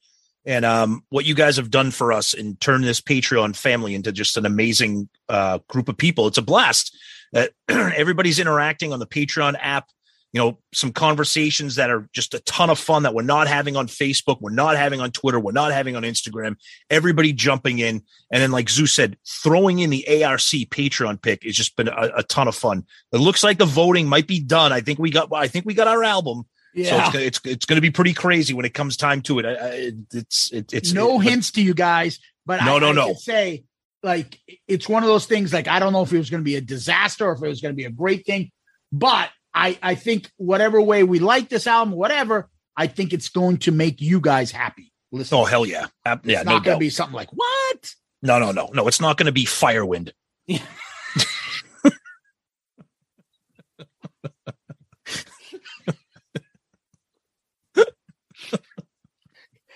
and 0.45 0.65
um, 0.65 1.03
what 1.09 1.25
you 1.25 1.33
guys 1.33 1.57
have 1.57 1.71
done 1.71 1.91
for 1.91 2.11
us 2.11 2.33
and 2.33 2.59
turned 2.59 2.83
this 2.83 3.01
Patreon 3.01 3.55
family 3.55 3.95
into 3.95 4.11
just 4.11 4.37
an 4.37 4.45
amazing 4.45 5.09
uh, 5.29 5.59
group 5.67 5.89
of 5.89 5.97
people. 5.97 6.27
It's 6.27 6.37
a 6.37 6.43
blast. 6.43 6.95
Uh, 7.33 7.47
everybody's 7.69 8.39
interacting 8.39 8.93
on 8.93 8.99
the 8.99 9.07
Patreon 9.07 9.55
app. 9.59 9.87
You 10.33 10.41
know, 10.41 10.57
some 10.73 10.91
conversations 10.91 11.75
that 11.75 11.89
are 11.89 12.09
just 12.11 12.33
a 12.33 12.39
ton 12.39 12.69
of 12.69 12.79
fun 12.79 13.03
that 13.03 13.13
we're 13.13 13.21
not 13.21 13.47
having 13.47 13.75
on 13.75 13.87
Facebook, 13.87 14.41
we're 14.41 14.49
not 14.49 14.75
having 14.75 14.99
on 14.99 15.11
Twitter, 15.11 15.39
we're 15.39 15.51
not 15.51 15.71
having 15.71 15.95
on 15.95 16.03
Instagram. 16.03 16.55
Everybody 16.89 17.31
jumping 17.33 17.79
in, 17.79 18.01
and 18.31 18.41
then 18.41 18.51
like 18.51 18.69
Zeus 18.69 18.93
said, 18.93 19.17
throwing 19.27 19.79
in 19.79 19.91
the 19.91 20.23
ARC 20.23 20.41
Patreon 20.41 21.21
pick 21.21 21.43
has 21.43 21.55
just 21.55 21.75
been 21.75 21.87
a, 21.87 22.11
a 22.17 22.23
ton 22.23 22.47
of 22.47 22.55
fun. 22.55 22.85
It 23.11 23.17
looks 23.17 23.43
like 23.43 23.59
the 23.59 23.65
voting 23.65 24.07
might 24.07 24.27
be 24.27 24.39
done. 24.39 24.73
I 24.73 24.81
think 24.81 24.99
we 24.99 25.11
got. 25.11 25.31
I 25.31 25.47
think 25.47 25.65
we 25.65 25.73
got 25.73 25.87
our 25.87 26.03
album. 26.03 26.45
So 26.75 26.81
it's 26.81 27.11
gonna, 27.11 27.25
it's 27.25 27.39
it's 27.45 27.65
going 27.65 27.77
to 27.77 27.81
be 27.81 27.91
pretty 27.91 28.13
crazy 28.13 28.55
when 28.55 28.65
it 28.65 28.73
comes 28.73 28.97
time 28.97 29.21
to 29.23 29.37
it. 29.37 29.45
I, 29.45 29.51
I, 29.51 29.91
it's 30.11 30.51
it, 30.51 30.73
it's 30.73 30.91
no 30.91 31.21
it, 31.21 31.25
hints 31.25 31.51
to 31.51 31.61
you 31.61 31.75
guys, 31.75 32.19
but 32.47 32.63
No, 32.63 32.77
I, 32.77 32.79
no, 32.79 32.91
no. 32.91 33.13
say 33.13 33.65
like 34.01 34.39
it's 34.67 34.89
one 34.89 35.03
of 35.03 35.07
those 35.07 35.27
things. 35.27 35.53
Like 35.53 35.67
I 35.67 35.77
don't 35.77 35.93
know 35.93 36.01
if 36.01 36.11
it 36.11 36.17
was 36.17 36.31
going 36.31 36.41
to 36.41 36.45
be 36.45 36.55
a 36.55 36.61
disaster 36.61 37.27
or 37.27 37.33
if 37.33 37.43
it 37.43 37.47
was 37.47 37.61
going 37.61 37.73
to 37.73 37.77
be 37.77 37.85
a 37.85 37.91
great 37.91 38.25
thing, 38.25 38.51
but 38.91 39.29
I 39.53 39.77
I 39.81 39.95
think 39.95 40.31
whatever 40.37 40.81
way 40.81 41.03
we 41.03 41.19
like 41.19 41.49
this 41.49 41.67
album, 41.67 41.93
whatever, 41.93 42.49
I 42.75 42.87
think 42.87 43.13
it's 43.13 43.29
going 43.29 43.57
to 43.59 43.71
make 43.71 44.01
you 44.01 44.19
guys 44.19 44.51
happy. 44.51 44.91
Listen, 45.11 45.37
Oh 45.37 45.45
hell 45.45 45.65
yeah, 45.65 45.87
it's 46.05 46.25
yeah, 46.25 46.43
not 46.43 46.45
no 46.45 46.59
going 46.59 46.75
to 46.75 46.79
be 46.79 46.89
something 46.89 47.15
like 47.15 47.29
what. 47.31 47.93
no, 48.21 48.39
no, 48.39 48.51
no, 48.51 48.69
no. 48.73 48.87
It's 48.87 49.01
not 49.01 49.17
going 49.17 49.27
to 49.27 49.31
be 49.31 49.45
Firewind. 49.45 50.11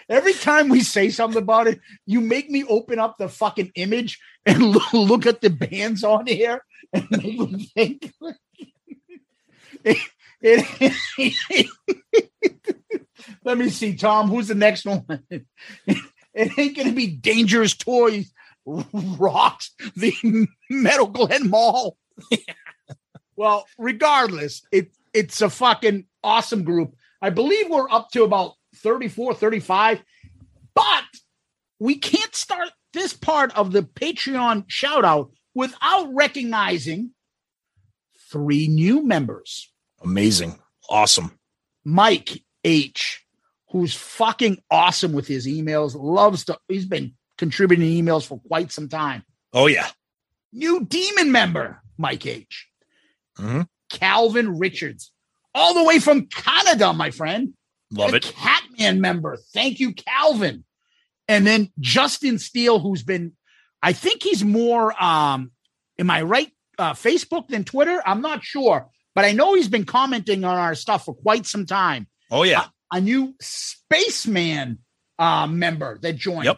Every 0.09 0.33
time 0.33 0.69
we 0.69 0.81
say 0.81 1.09
something 1.09 1.41
about 1.41 1.67
it, 1.67 1.81
you 2.05 2.21
make 2.21 2.49
me 2.49 2.63
open 2.63 2.97
up 2.97 3.17
the 3.17 3.27
fucking 3.27 3.71
image 3.75 4.19
and 4.45 4.63
look, 4.63 4.93
look 4.93 5.25
at 5.25 5.41
the 5.41 5.49
bands 5.49 6.03
on 6.03 6.27
here 6.27 6.61
and 6.93 7.07
make 7.11 7.23
me 7.51 7.71
think. 7.75 8.13
It- 9.83 9.97
it- 10.41 11.67
let 13.43 13.57
me 13.57 13.69
see, 13.69 13.95
Tom. 13.95 14.29
Who's 14.29 14.47
the 14.47 14.55
next 14.55 14.85
one? 14.85 15.05
It 16.39 16.51
ain't 16.59 16.77
gonna 16.77 16.91
be 16.93 17.07
Dangerous 17.07 17.75
Toys 17.75 18.31
rocks 18.63 19.71
the 19.95 20.47
Metal 20.69 21.07
Glen 21.07 21.49
Mall. 21.49 21.97
well, 23.35 23.65
regardless, 23.79 24.61
it 24.71 24.91
it's 25.15 25.41
a 25.41 25.49
fucking 25.49 26.05
awesome 26.23 26.63
group. 26.63 26.93
I 27.23 27.31
believe 27.31 27.71
we're 27.71 27.89
up 27.89 28.11
to 28.11 28.23
about 28.23 28.53
34, 28.75 29.33
35, 29.33 30.03
but 30.75 31.03
we 31.79 31.95
can't 31.95 32.35
start 32.35 32.69
this 32.93 33.13
part 33.13 33.51
of 33.57 33.71
the 33.71 33.81
Patreon 33.81 34.65
shout 34.67 35.03
out 35.05 35.31
without 35.55 36.13
recognizing 36.13 37.11
three 38.31 38.67
new 38.67 39.03
members. 39.05 39.71
Amazing, 40.03 40.59
awesome. 40.89 41.37
Mike 41.83 42.43
H, 42.63 43.23
who's 43.71 43.93
fucking 43.95 44.61
awesome 44.69 45.13
with 45.13 45.27
his 45.27 45.47
emails, 45.47 45.95
loves 45.95 46.45
to, 46.45 46.57
he's 46.67 46.85
been 46.85 47.13
contributing 47.37 47.87
emails 48.03 48.25
for 48.25 48.39
quite 48.47 48.71
some 48.71 48.89
time. 48.89 49.23
Oh 49.53 49.67
yeah, 49.67 49.87
New 50.53 50.85
demon 50.85 51.31
member, 51.31 51.81
Mike 51.97 52.25
H. 52.25 52.67
Mhm. 53.37 53.67
Calvin 53.89 54.57
Richards, 54.59 55.11
all 55.53 55.73
the 55.73 55.83
way 55.83 55.99
from 55.99 56.25
Canada, 56.27 56.93
my 56.93 57.11
friend. 57.11 57.53
love 57.91 58.13
it. 58.13 58.23
Catman 58.23 58.99
member. 58.99 59.37
Thank 59.53 59.79
you, 59.79 59.93
Calvin. 59.93 60.65
And 61.29 61.47
then 61.47 61.71
Justin 61.79 62.37
Steele, 62.39 62.79
who's 62.79 63.03
been, 63.03 63.33
I 63.81 63.93
think 63.93 64.23
he's 64.23 64.43
more, 64.43 64.91
um, 65.01 65.51
am 65.97 66.09
I 66.09 66.23
right? 66.23 66.51
Uh, 66.77 66.93
Facebook 66.93 67.47
than 67.47 67.63
Twitter? 67.63 68.01
I'm 68.05 68.21
not 68.21 68.43
sure, 68.43 68.89
but 69.15 69.25
I 69.25 69.31
know 69.31 69.55
he's 69.55 69.67
been 69.67 69.85
commenting 69.85 70.43
on 70.43 70.57
our 70.57 70.75
stuff 70.75 71.05
for 71.05 71.13
quite 71.15 71.45
some 71.45 71.65
time. 71.65 72.07
Oh 72.29 72.43
yeah, 72.43 72.65
A 72.91 73.01
new 73.01 73.33
spaceman 73.41 74.79
uh, 75.17 75.47
member 75.47 75.97
that 76.01 76.15
joined. 76.17 76.45
Yep. 76.45 76.57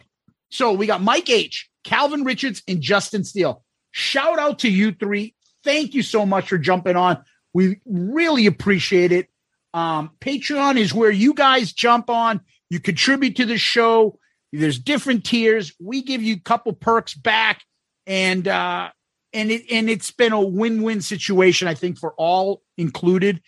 So 0.50 0.72
we 0.72 0.86
got 0.86 1.00
Mike 1.00 1.30
H, 1.30 1.70
Calvin 1.84 2.24
Richards, 2.24 2.62
and 2.66 2.80
Justin 2.80 3.24
Steele. 3.24 3.62
Shout 3.92 4.38
out 4.38 4.60
to 4.60 4.70
you 4.70 4.92
three. 4.92 5.34
Thank 5.64 5.94
you 5.94 6.02
so 6.02 6.26
much 6.26 6.48
for 6.48 6.58
jumping 6.58 6.96
on. 6.96 7.22
We 7.52 7.80
really 7.84 8.46
appreciate 8.46 9.12
it. 9.12 9.28
Um, 9.72 10.10
Patreon 10.20 10.76
is 10.76 10.92
where 10.92 11.10
you 11.10 11.34
guys 11.34 11.72
jump 11.72 12.10
on. 12.10 12.40
You 12.68 12.80
contribute 12.80 13.36
to 13.36 13.46
the 13.46 13.58
show. 13.58 14.18
There's 14.52 14.78
different 14.78 15.24
tiers. 15.24 15.72
We 15.80 16.02
give 16.02 16.22
you 16.22 16.34
a 16.34 16.40
couple 16.40 16.72
perks 16.72 17.14
back, 17.14 17.62
and 18.06 18.46
uh, 18.46 18.90
and 19.32 19.50
it 19.50 19.70
and 19.70 19.88
it's 19.88 20.10
been 20.10 20.32
a 20.32 20.40
win-win 20.40 21.00
situation, 21.00 21.68
I 21.68 21.74
think, 21.74 21.98
for 21.98 22.14
all 22.16 22.62
included. 22.76 23.42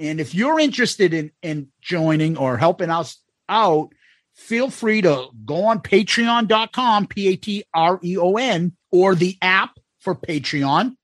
And 0.00 0.20
if 0.20 0.34
you're 0.34 0.58
interested 0.58 1.14
in 1.14 1.30
in 1.42 1.68
joining 1.80 2.36
or 2.36 2.56
helping 2.56 2.90
us 2.90 3.18
out, 3.48 3.90
feel 4.34 4.70
free 4.70 5.02
to 5.02 5.28
go 5.44 5.66
on 5.66 5.80
patreon.com, 5.80 7.06
P-A-T-R-E-O-N, 7.08 8.76
or 8.92 9.14
the 9.14 9.36
app 9.42 9.78
for 10.00 10.14
Patreon. 10.14 10.94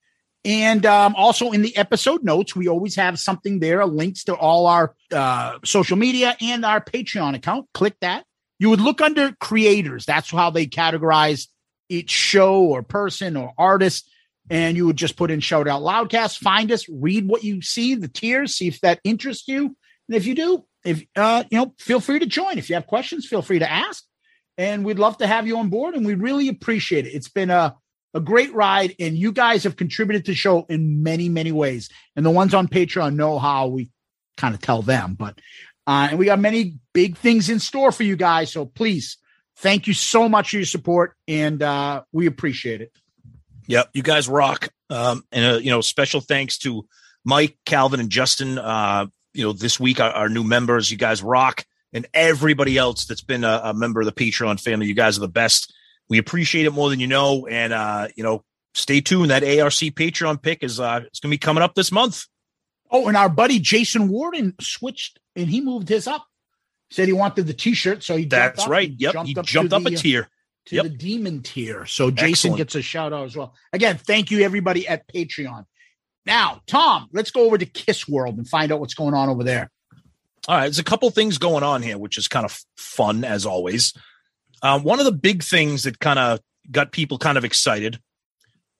And 0.44 0.84
um, 0.84 1.14
also 1.16 1.52
in 1.52 1.62
the 1.62 1.76
episode 1.76 2.22
notes, 2.22 2.54
we 2.54 2.68
always 2.68 2.96
have 2.96 3.18
something 3.18 3.60
there, 3.60 3.84
links 3.86 4.24
to 4.24 4.34
all 4.34 4.66
our 4.66 4.94
uh, 5.10 5.58
social 5.64 5.96
media 5.96 6.36
and 6.40 6.64
our 6.64 6.82
Patreon 6.82 7.34
account. 7.34 7.66
Click 7.72 7.96
that. 8.00 8.24
You 8.58 8.70
would 8.70 8.80
look 8.80 9.00
under 9.00 9.32
creators. 9.40 10.04
That's 10.04 10.30
how 10.30 10.50
they 10.50 10.66
categorize 10.66 11.48
each 11.88 12.10
show 12.10 12.62
or 12.62 12.82
person 12.82 13.36
or 13.36 13.52
artist. 13.56 14.08
And 14.50 14.76
you 14.76 14.86
would 14.86 14.96
just 14.96 15.16
put 15.16 15.30
in 15.30 15.40
Shout 15.40 15.66
Out 15.66 15.82
Loudcast, 15.82 16.38
find 16.38 16.70
us, 16.70 16.86
read 16.88 17.26
what 17.26 17.44
you 17.44 17.62
see, 17.62 17.94
the 17.94 18.08
tiers, 18.08 18.54
see 18.54 18.68
if 18.68 18.80
that 18.82 19.00
interests 19.02 19.48
you. 19.48 19.74
And 20.08 20.16
if 20.16 20.26
you 20.26 20.34
do, 20.34 20.64
if 20.84 21.02
uh, 21.16 21.44
you 21.50 21.58
know, 21.58 21.74
feel 21.78 22.00
free 22.00 22.18
to 22.18 22.26
join. 22.26 22.58
If 22.58 22.68
you 22.68 22.74
have 22.74 22.86
questions, 22.86 23.26
feel 23.26 23.42
free 23.42 23.60
to 23.60 23.70
ask. 23.70 24.04
And 24.58 24.84
we'd 24.84 24.98
love 24.98 25.18
to 25.18 25.26
have 25.26 25.46
you 25.46 25.58
on 25.58 25.68
board, 25.68 25.94
and 25.94 26.06
we 26.06 26.14
really 26.14 26.48
appreciate 26.48 27.06
it. 27.06 27.14
It's 27.14 27.28
been 27.28 27.50
a 27.50 27.74
a 28.14 28.20
great 28.20 28.54
ride, 28.54 28.94
and 29.00 29.16
you 29.16 29.32
guys 29.32 29.64
have 29.64 29.76
contributed 29.76 30.24
to 30.24 30.30
the 30.30 30.36
show 30.36 30.64
in 30.68 31.02
many, 31.02 31.28
many 31.28 31.50
ways. 31.50 31.90
And 32.14 32.24
the 32.24 32.30
ones 32.30 32.54
on 32.54 32.68
Patreon 32.68 33.16
know 33.16 33.40
how 33.40 33.66
we 33.66 33.90
kind 34.36 34.54
of 34.54 34.60
tell 34.60 34.82
them. 34.82 35.14
But 35.14 35.40
uh, 35.86 36.08
and 36.10 36.18
we 36.18 36.26
got 36.26 36.38
many 36.38 36.78
big 36.92 37.16
things 37.16 37.50
in 37.50 37.58
store 37.58 37.90
for 37.92 38.04
you 38.04 38.16
guys. 38.16 38.52
So 38.52 38.66
please, 38.66 39.18
thank 39.56 39.86
you 39.86 39.94
so 39.94 40.28
much 40.28 40.50
for 40.50 40.56
your 40.56 40.66
support, 40.66 41.16
and 41.26 41.60
uh, 41.62 42.02
we 42.12 42.26
appreciate 42.26 42.80
it. 42.80 42.92
Yep, 43.66 43.90
you 43.94 44.02
guys 44.02 44.28
rock. 44.28 44.68
Um, 44.90 45.24
and 45.32 45.56
uh, 45.56 45.58
you 45.58 45.70
know, 45.70 45.80
special 45.80 46.20
thanks 46.20 46.58
to 46.58 46.86
Mike, 47.24 47.56
Calvin, 47.64 48.00
and 48.00 48.10
Justin. 48.10 48.58
Uh, 48.58 49.06
you 49.32 49.44
know, 49.44 49.52
this 49.52 49.80
week 49.80 50.00
our, 50.00 50.10
our 50.10 50.28
new 50.28 50.44
members, 50.44 50.90
you 50.90 50.96
guys 50.96 51.22
rock, 51.22 51.64
and 51.92 52.06
everybody 52.14 52.76
else 52.76 53.06
that's 53.06 53.22
been 53.22 53.44
a, 53.44 53.60
a 53.64 53.74
member 53.74 54.00
of 54.00 54.06
the 54.06 54.12
Patreon 54.12 54.60
family. 54.60 54.86
You 54.86 54.94
guys 54.94 55.16
are 55.16 55.22
the 55.22 55.28
best. 55.28 55.72
We 56.08 56.18
appreciate 56.18 56.66
it 56.66 56.72
more 56.72 56.90
than 56.90 57.00
you 57.00 57.06
know, 57.06 57.46
and 57.46 57.72
uh, 57.72 58.08
you 58.14 58.22
know, 58.22 58.44
stay 58.74 59.00
tuned. 59.00 59.30
That 59.30 59.42
ARC 59.42 59.72
Patreon 59.72 60.42
pick 60.42 60.62
is 60.62 60.78
uh, 60.78 61.00
it's 61.06 61.20
going 61.20 61.30
to 61.30 61.34
be 61.34 61.38
coming 61.38 61.62
up 61.62 61.74
this 61.74 61.90
month. 61.90 62.26
Oh, 62.90 63.08
and 63.08 63.16
our 63.16 63.28
buddy 63.28 63.58
Jason 63.58 64.08
Warden 64.08 64.54
switched 64.60 65.18
and 65.34 65.48
he 65.48 65.60
moved 65.60 65.88
his 65.88 66.06
up. 66.06 66.26
Said 66.90 67.08
he 67.08 67.12
wanted 67.12 67.46
the 67.46 67.54
T-shirt, 67.54 68.04
so 68.04 68.16
he. 68.16 68.22
jumped 68.24 68.30
That's 68.30 68.64
up 68.64 68.70
right. 68.70 68.92
Yep, 68.96 69.14
he 69.24 69.34
jumped 69.34 69.72
up 69.72 69.80
a 69.80 69.84
the, 69.84 69.96
uh, 69.96 69.98
tier. 69.98 70.28
To 70.66 70.76
Yep. 70.76 70.82
the 70.84 70.90
demon 70.90 71.42
tier. 71.42 71.84
So 71.86 72.10
Jason 72.10 72.30
Excellent. 72.30 72.56
gets 72.56 72.74
a 72.74 72.82
shout 72.82 73.12
out 73.12 73.26
as 73.26 73.36
well. 73.36 73.54
Again, 73.72 73.98
thank 73.98 74.30
you 74.30 74.40
everybody 74.40 74.88
at 74.88 75.06
Patreon. 75.12 75.66
Now, 76.24 76.62
Tom, 76.66 77.08
let's 77.12 77.30
go 77.30 77.42
over 77.44 77.58
to 77.58 77.66
Kiss 77.66 78.08
World 78.08 78.38
and 78.38 78.48
find 78.48 78.72
out 78.72 78.80
what's 78.80 78.94
going 78.94 79.12
on 79.12 79.28
over 79.28 79.44
there. 79.44 79.70
All 80.48 80.56
right, 80.56 80.62
there's 80.62 80.78
a 80.78 80.84
couple 80.84 81.10
things 81.10 81.36
going 81.38 81.62
on 81.62 81.82
here, 81.82 81.98
which 81.98 82.16
is 82.16 82.28
kind 82.28 82.46
of 82.46 82.58
fun 82.78 83.24
as 83.24 83.44
always. 83.44 83.92
Um, 84.62 84.82
one 84.84 84.98
of 85.00 85.04
the 85.04 85.12
big 85.12 85.42
things 85.42 85.82
that 85.82 85.98
kind 86.00 86.18
of 86.18 86.40
got 86.70 86.92
people 86.92 87.18
kind 87.18 87.36
of 87.36 87.44
excited, 87.44 87.98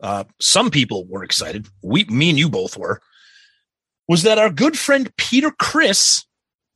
uh, 0.03 0.25
some 0.41 0.71
people 0.71 1.07
were 1.07 1.23
excited. 1.23 1.67
We, 1.83 2.05
me, 2.05 2.31
and 2.31 2.39
you 2.39 2.49
both 2.49 2.79
were. 2.79 3.01
Was 4.09 4.23
that 4.23 4.39
our 4.39 4.51
good 4.51 4.79
friend 4.79 5.15
Peter 5.17 5.51
Criss, 5.51 6.25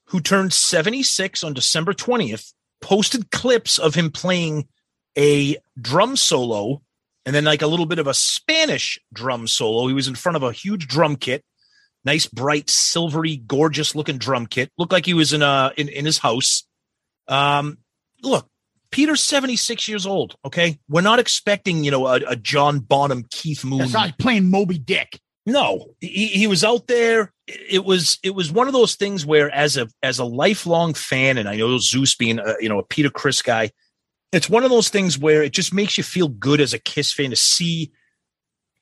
who 0.09 0.21
turned 0.21 0.53
76 0.53 1.43
on 1.45 1.55
December 1.55 1.93
20th, 1.95 2.53
posted 2.81 3.31
clips 3.31 3.79
of 3.79 3.95
him 3.95 4.11
playing 4.11 4.69
a 5.17 5.57
drum 5.81 6.17
solo 6.17 6.83
and 7.25 7.35
then 7.35 7.45
like 7.45 7.63
a 7.63 7.67
little 7.67 7.87
bit 7.87 7.99
of 7.99 8.07
a 8.07 8.15
Spanish 8.15 8.99
drum 9.13 9.47
solo. 9.47 9.87
He 9.87 9.95
was 9.95 10.09
in 10.09 10.15
front 10.15 10.37
of 10.37 10.43
a 10.43 10.53
huge 10.53 10.87
drum 10.87 11.17
kit 11.17 11.45
nice 12.05 12.27
bright 12.27 12.71
silvery 12.71 13.37
gorgeous 13.37 13.95
looking 13.95 14.19
drum 14.19 14.47
kit. 14.47 14.71
Looked 14.79 14.93
like 14.93 15.07
he 15.07 15.15
was 15.15 15.33
in 15.33 15.43
a 15.43 15.73
in, 15.77 15.89
in 15.89 16.05
his 16.05 16.19
house. 16.19 16.65
Um 17.27 17.79
look 18.23 18.49
peter's 18.91 19.21
76 19.21 19.87
years 19.87 20.07
old 20.07 20.35
okay? 20.45 20.79
We're 20.89 21.03
not 21.03 21.19
expecting 21.19 21.85
you 21.85 21.91
know 21.91 22.07
a, 22.07 22.21
a 22.27 22.37
john 22.37 22.81
bonham 22.81 23.25
keith 23.31 23.65
moon. 23.65 23.83
It's 23.83 23.93
not 23.93 24.19
playing 24.19 24.51
Moby 24.51 24.79
Dick. 24.79 25.21
no 25.47 25.91
he, 26.01 26.29
he 26.29 26.47
was 26.47 26.65
out 26.65 26.87
there. 26.87 27.33
It 27.47 27.85
was 27.85 28.19
it 28.23 28.35
was 28.35 28.51
one 28.51 28.67
of 28.67 28.73
those 28.73 28.95
things 28.95 29.27
where 29.27 29.51
as 29.51 29.77
a 29.77 29.89
as 30.03 30.19
a 30.19 30.25
lifelong 30.25 30.95
fan 30.95 31.39
and 31.39 31.49
i 31.49 31.57
know 31.57 31.79
zeus 31.79 32.15
being 32.15 32.39
a, 32.39 32.55
you 32.61 32.69
know 32.69 32.79
a 32.79 32.83
peter 32.83 33.11
criss 33.11 33.43
guy 33.43 33.71
it's 34.33 34.49
one 34.49 34.64
of 34.64 34.70
those 34.70 34.89
things 34.89 35.18
where 35.18 35.43
it 35.43 35.53
just 35.53 35.72
makes 35.72 35.97
you 35.97 36.05
feel 36.05 36.29
good 36.29 36.61
as 36.61 36.74
a 36.74 36.79
kiss 36.79 37.12
fan 37.12 37.31
to 37.31 37.37
see 37.37 37.93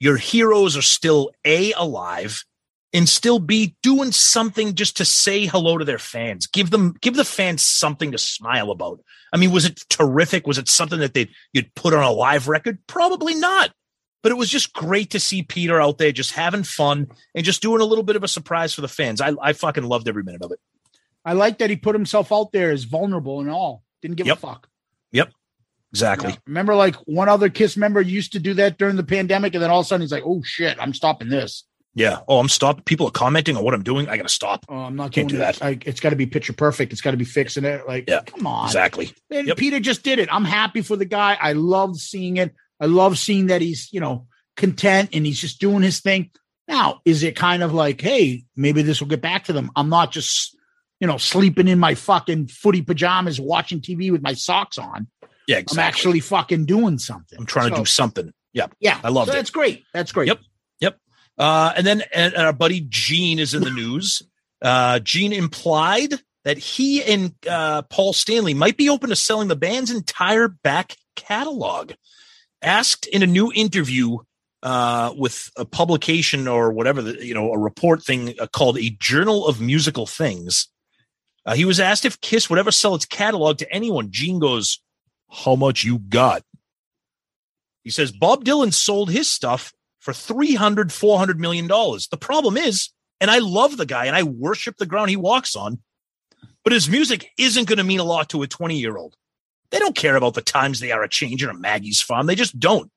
your 0.01 0.17
heroes 0.17 0.77
are 0.77 0.83
still 0.83 1.31
a 1.45 1.73
alive 1.73 2.45
and 2.93 3.09
still 3.09 3.39
be 3.39 3.77
doing 3.83 4.13
something 4.13 4.75
just 4.75 4.97
to 4.99 5.05
say 5.05 5.47
hello 5.47 5.79
to 5.79 5.85
their 5.85 5.99
fans 5.99 6.47
give 6.47 6.71
them 6.71 6.95
give 7.01 7.17
the 7.17 7.25
fans 7.25 7.63
something 7.63 8.13
to 8.13 8.19
smile 8.19 8.71
about 8.71 9.01
i 9.33 9.37
mean 9.37 9.51
was 9.51 9.65
it 9.65 9.81
terrific 9.89 10.47
was 10.47 10.59
it 10.59 10.69
something 10.69 11.01
that 11.01 11.15
they 11.15 11.29
you'd 11.53 11.75
put 11.75 11.95
on 11.95 12.03
a 12.03 12.11
live 12.11 12.49
record 12.49 12.79
probably 12.87 13.35
not 13.35 13.71
but 14.23 14.33
it 14.33 14.39
was 14.39 14.49
just 14.51 14.73
great 14.73 15.11
to 15.11 15.21
see 15.21 15.45
Peter 15.45 15.81
out 15.81 15.99
there 15.99 16.11
just 16.11 16.33
having 16.33 16.65
fun 16.65 17.07
and 17.37 17.45
just 17.45 17.63
doing 17.63 17.81
a 17.81 17.85
little 17.85 18.03
bit 18.03 18.17
of 18.17 18.25
a 18.25 18.29
surprise 18.29 18.75
for 18.75 18.81
the 18.81 18.89
fans. 18.89 19.21
I, 19.21 19.33
I 19.41 19.53
fucking 19.53 19.85
loved 19.85 20.09
every 20.09 20.25
minute 20.25 20.43
of 20.43 20.51
it. 20.51 20.59
I 21.25 21.35
like 21.35 21.59
that 21.59 21.71
he 21.71 21.77
put 21.77 21.95
himself 21.95 22.33
out 22.33 22.51
there 22.51 22.73
as 22.73 22.83
vulnerable 22.85 23.39
and 23.39 23.49
all. 23.49 23.85
Didn't 24.03 24.17
give 24.17 24.27
Yep. 24.27 24.39
a 24.39 24.41
fuck. 24.41 24.69
Exactly. 25.97 26.31
Yeah. 26.33 26.39
Remember, 26.47 26.75
like 26.75 26.95
one 27.07 27.29
other 27.29 27.49
Kiss 27.49 27.77
member 27.77 28.01
used 28.01 28.33
to 28.33 28.39
do 28.39 28.55
that 28.55 28.79
during 28.79 28.97
the 28.97 29.05
pandemic, 29.05 29.55
and 29.55 29.63
then 29.63 29.71
all 29.71 29.81
of 29.81 29.87
a 29.87 29.89
sudden 29.89 30.03
he's 30.03 30.13
like, 30.13 30.25
"Oh 30.27 30.43
shit, 30.45 30.77
I'm 30.81 30.93
stopping 30.95 31.29
this. 31.29 31.65
Yeah. 31.95 32.21
Oh, 32.29 32.39
I'm 32.39 32.51
stopped. 32.51 32.85
People 32.85 33.07
are 33.09 33.11
commenting 33.11 33.57
on 33.57 33.65
what 33.65 33.73
I'm 33.73 33.83
doing. 33.83 34.07
I 34.07 34.19
got 34.19 34.25
to 34.25 34.29
stop. 34.29 34.67
Oh, 34.69 34.77
I'm 34.77 34.97
not 34.97 35.13
Can't 35.13 35.31
do 35.31 35.39
that. 35.39 35.63
I, 35.65 35.79
it's 35.87 35.99
got 35.99 36.11
to 36.11 36.17
be 36.17 36.27
picture 36.27 36.53
perfect. 36.53 36.93
It's 36.93 37.01
got 37.01 37.13
to 37.13 37.17
be 37.17 37.25
fixing 37.25 37.65
it. 37.65 37.89
Like, 37.89 38.05
Yeah. 38.07 38.21
come 38.27 38.47
on. 38.47 38.67
Exactly. 38.67 39.13
And 39.31 39.49
Yep. 39.49 39.57
Peter 39.57 39.81
just 39.81 40.03
did 40.03 40.19
it. 40.19 40.29
I'm 40.31 40.45
happy 40.45 40.83
for 40.83 40.95
the 40.97 41.07
guy. 41.07 41.39
I 41.41 41.55
love 41.55 41.97
seeing 41.97 42.37
it. 42.37 42.55
I 42.79 42.85
love 42.85 43.19
seeing 43.19 43.47
that 43.47 43.63
he's, 43.63 43.89
you 43.93 44.01
know, 44.01 44.27
content 44.59 45.09
and 45.15 45.25
he's 45.25 45.41
just 45.41 45.59
doing 45.59 45.81
his 45.81 46.01
thing. 46.01 46.31
Now, 46.69 47.01
is 47.07 47.23
it 47.23 47.35
kind 47.35 47.63
of 47.63 47.73
like, 47.73 48.03
hey, 48.03 48.45
maybe 48.55 48.83
this 48.83 49.01
will 49.01 49.09
get 49.09 49.23
back 49.23 49.45
to 49.45 49.55
them? 49.55 49.71
I'm 49.75 49.89
not 49.89 50.13
just, 50.13 50.55
you 51.01 51.07
know, 51.07 51.17
sleeping 51.17 51.67
in 51.67 51.79
my 51.79 51.95
fucking 51.95 52.49
footy 52.49 52.83
pajamas 52.83 53.41
watching 53.41 53.81
TV 53.81 54.13
with 54.13 54.21
my 54.21 54.35
socks 54.35 54.77
on. 54.77 55.07
Yeah. 55.47 55.63
I'm 55.71 55.79
actually 55.79 56.21
fucking 56.21 56.67
doing 56.67 56.99
something. 56.99 57.39
I'm 57.39 57.47
trying 57.47 57.71
to 57.71 57.77
do 57.77 57.85
something. 57.85 58.33
Yeah. 58.53 58.67
Yeah, 58.81 58.99
I 59.05 59.11
love 59.11 59.27
so 59.27 59.33
it. 59.33 59.37
That's 59.37 59.51
great. 59.51 59.85
That's 59.93 60.13
great. 60.13 60.29
Yep. 60.29 60.41
Yep. 60.81 60.99
Uh, 61.39 61.73
and 61.77 61.87
then 61.87 62.03
and 62.13 62.35
our 62.35 62.53
buddy 62.53 62.81
Gene 62.89 63.39
is 63.39 63.55
in 63.55 63.63
the 63.63 63.71
news. 63.71 64.23
Uh, 64.63 64.99
Gene 65.01 65.33
implied 65.33 66.15
that 66.45 66.59
he 66.59 67.03
and 67.03 67.35
uh, 67.49 67.83
Paul 67.83 68.13
Stanley 68.13 68.55
might 68.55 68.77
be 68.77 68.89
open 68.89 69.11
to 69.11 69.17
selling 69.17 69.49
the 69.49 69.57
band's 69.57 69.91
entire 69.91 70.49
back 70.49 70.97
catalog. 71.15 71.93
Asked 72.63 73.07
in 73.07 73.23
a 73.23 73.27
new 73.27 73.53
interview 73.55 74.19
uh, 74.63 75.13
with 75.17 75.51
a 75.57 75.65
publication 75.65 76.49
or 76.49 76.73
whatever, 76.73 77.03
the, 77.03 77.25
you 77.25 77.35
know, 77.35 77.53
a 77.53 77.59
report 77.59 78.03
thing 78.03 78.35
uh, 78.41 78.47
called 78.47 78.79
a 78.79 78.97
Journal 78.99 79.47
of 79.47 79.61
Musical 79.61 80.07
Things, 80.07 80.69
uh, 81.45 81.55
he 81.55 81.65
was 81.65 81.79
asked 81.79 82.05
if 82.05 82.21
Kiss 82.21 82.49
would 82.49 82.59
ever 82.59 82.73
sell 82.73 82.95
its 82.95 83.05
catalog 83.05 83.59
to 83.59 83.73
anyone. 83.73 84.11
Gene 84.11 84.39
goes, 84.39 84.81
"How 85.31 85.57
much 85.57 85.85
you 85.85 85.99
got?" 85.99 86.43
He 87.83 87.91
says 87.91 88.13
Bob 88.13 88.45
Dylan 88.45 88.73
sold 88.73 89.11
his 89.11 89.31
stuff 89.31 89.73
for 90.01 90.13
300 90.13 90.93
400 90.93 91.41
million 91.41 91.67
dollars. 91.67 92.09
The 92.09 92.17
problem 92.17 92.57
is 92.57 92.91
and 93.19 93.31
i 93.31 93.39
love 93.39 93.79
the 93.79 93.87
guy 93.87 94.05
and 94.05 94.15
i 94.15 94.23
worship 94.23 94.77
the 94.77 94.85
ground 94.85 95.09
he 95.09 95.17
walks 95.17 95.57
on 95.57 95.79
but 96.63 96.73
his 96.75 96.87
music 96.87 97.31
isn't 97.39 97.67
going 97.67 97.79
to 97.79 97.83
mean 97.83 97.99
a 97.99 98.05
lot 98.05 98.29
to 98.29 98.43
a 98.43 98.47
20 98.47 98.79
year 98.79 98.99
old 98.99 99.17
they 99.71 99.79
don't 99.79 99.97
care 99.97 100.17
about 100.17 100.35
the 100.35 100.43
times 100.43 100.81
they 100.81 100.93
are 100.93 101.03
a 101.03 101.09
changing 101.09 101.49
or 101.49 101.53
a 101.53 101.59
maggie's 101.59 102.01
farm. 102.01 102.27
They 102.27 102.35
just 102.35 102.59
don't. 102.59 102.91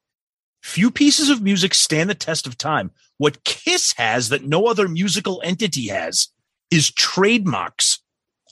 Few 0.61 0.91
pieces 0.91 1.29
of 1.29 1.41
music 1.41 1.73
stand 1.73 2.09
the 2.09 2.15
test 2.15 2.45
of 2.45 2.57
time. 2.57 2.91
What 3.17 3.43
kiss 3.43 3.93
has 3.93 4.29
that 4.29 4.43
no 4.43 4.67
other 4.67 4.87
musical 4.87 5.41
entity 5.43 5.87
has 5.87 6.29
is 6.69 6.91
trademarks. 6.91 7.99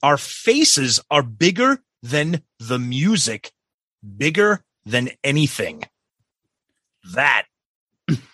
Our 0.01 0.17
faces 0.17 0.99
are 1.11 1.23
bigger 1.23 1.83
than 2.01 2.43
the 2.59 2.79
music 2.79 3.51
bigger 4.17 4.63
than 4.85 5.09
anything 5.23 5.83
that 7.13 7.45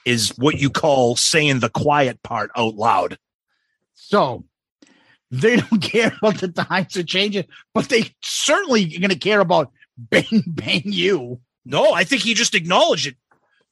is 0.06 0.30
what 0.38 0.60
you 0.60 0.70
call 0.70 1.16
saying 1.16 1.60
the 1.60 1.70
quiet 1.70 2.22
part 2.24 2.52
out 2.56 2.76
loud. 2.76 3.18
So 3.94 4.46
they 5.32 5.58
don't 5.58 5.80
care 5.82 6.14
about 6.22 6.40
the 6.40 6.50
times 6.50 6.98
are 6.98 7.04
changing, 7.04 7.46
but 7.74 7.90
they 7.90 8.12
certainly 8.22 8.86
going 8.86 9.10
to 9.10 9.18
care 9.18 9.40
about 9.40 9.72
bang 9.98 10.44
bang 10.48 10.84
you. 10.86 11.42
No, 11.66 11.94
I 11.94 12.04
think 12.04 12.22
he 12.22 12.34
just 12.34 12.56
acknowledged 12.56 13.08
it. 13.08 13.16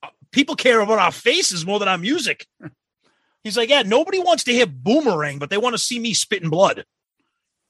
Uh, 0.02 0.08
People 0.32 0.56
care 0.56 0.80
about 0.80 1.00
our 1.00 1.12
faces 1.12 1.66
more 1.66 1.78
than 1.80 1.90
our 1.90 1.98
music. 1.98 2.48
He's 3.44 3.58
like, 3.58 3.70
yeah, 3.70 3.82
nobody 3.82 4.20
wants 4.20 4.44
to 4.46 4.54
hear 4.54 4.68
boomerang, 4.68 5.40
but 5.40 5.50
they 5.50 5.58
want 5.58 5.74
to 5.74 5.80
see 5.80 6.00
me 6.00 6.14
spitting 6.14 6.52
blood. 6.52 6.86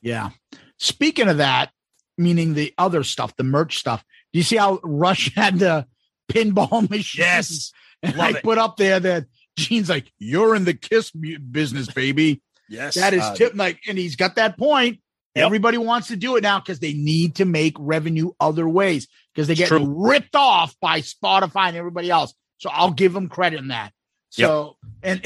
Yeah. 0.02 0.32
Speaking 0.78 1.30
of 1.30 1.38
that, 1.38 1.72
meaning 2.18 2.54
the 2.54 2.74
other 2.78 3.04
stuff, 3.04 3.36
the 3.38 3.44
merch 3.46 3.78
stuff. 3.78 4.04
Do 4.34 4.40
you 4.40 4.44
see 4.44 4.58
how 4.58 4.80
Rush 4.84 5.34
had 5.36 5.60
the 5.60 5.88
pinball 6.32 6.90
machine? 6.90 7.24
Yes. 7.24 7.72
And 8.04 8.16
love 8.16 8.34
I 8.34 8.38
it. 8.40 8.44
put 8.44 8.58
up 8.58 8.78
there 8.78 9.00
that 9.00 9.26
Gene's 9.56 9.88
like, 9.88 10.12
"You're 10.18 10.56
in 10.56 10.64
the 10.66 10.74
Kiss 10.74 11.12
business, 11.12 11.86
baby." 11.86 12.42
Yes. 12.68 12.96
That 12.96 13.14
is 13.14 13.22
uh, 13.22 13.36
tip 13.36 13.54
like, 13.54 13.78
and 13.88 13.96
he's 13.96 14.16
got 14.16 14.38
that 14.38 14.58
point. 14.58 15.02
Yep. 15.36 15.46
Everybody 15.46 15.78
wants 15.78 16.08
to 16.08 16.16
do 16.16 16.36
it 16.36 16.42
now 16.42 16.60
because 16.60 16.80
they 16.80 16.94
need 16.94 17.36
to 17.36 17.46
make 17.46 17.76
revenue 17.78 18.32
other 18.40 18.68
ways 18.68 19.08
because 19.36 19.48
they 19.48 19.54
get 19.54 19.70
ripped 19.72 20.36
off 20.36 20.76
by 20.82 21.02
Spotify 21.02 21.68
and 21.68 21.78
everybody 21.78 22.10
else. 22.10 22.34
So 22.58 22.72
I'll 22.74 22.92
give 22.92 23.14
them 23.14 23.30
credit 23.30 23.60
in 23.60 23.68
that. 23.68 23.94
So 24.30 24.78
and, 25.04 25.22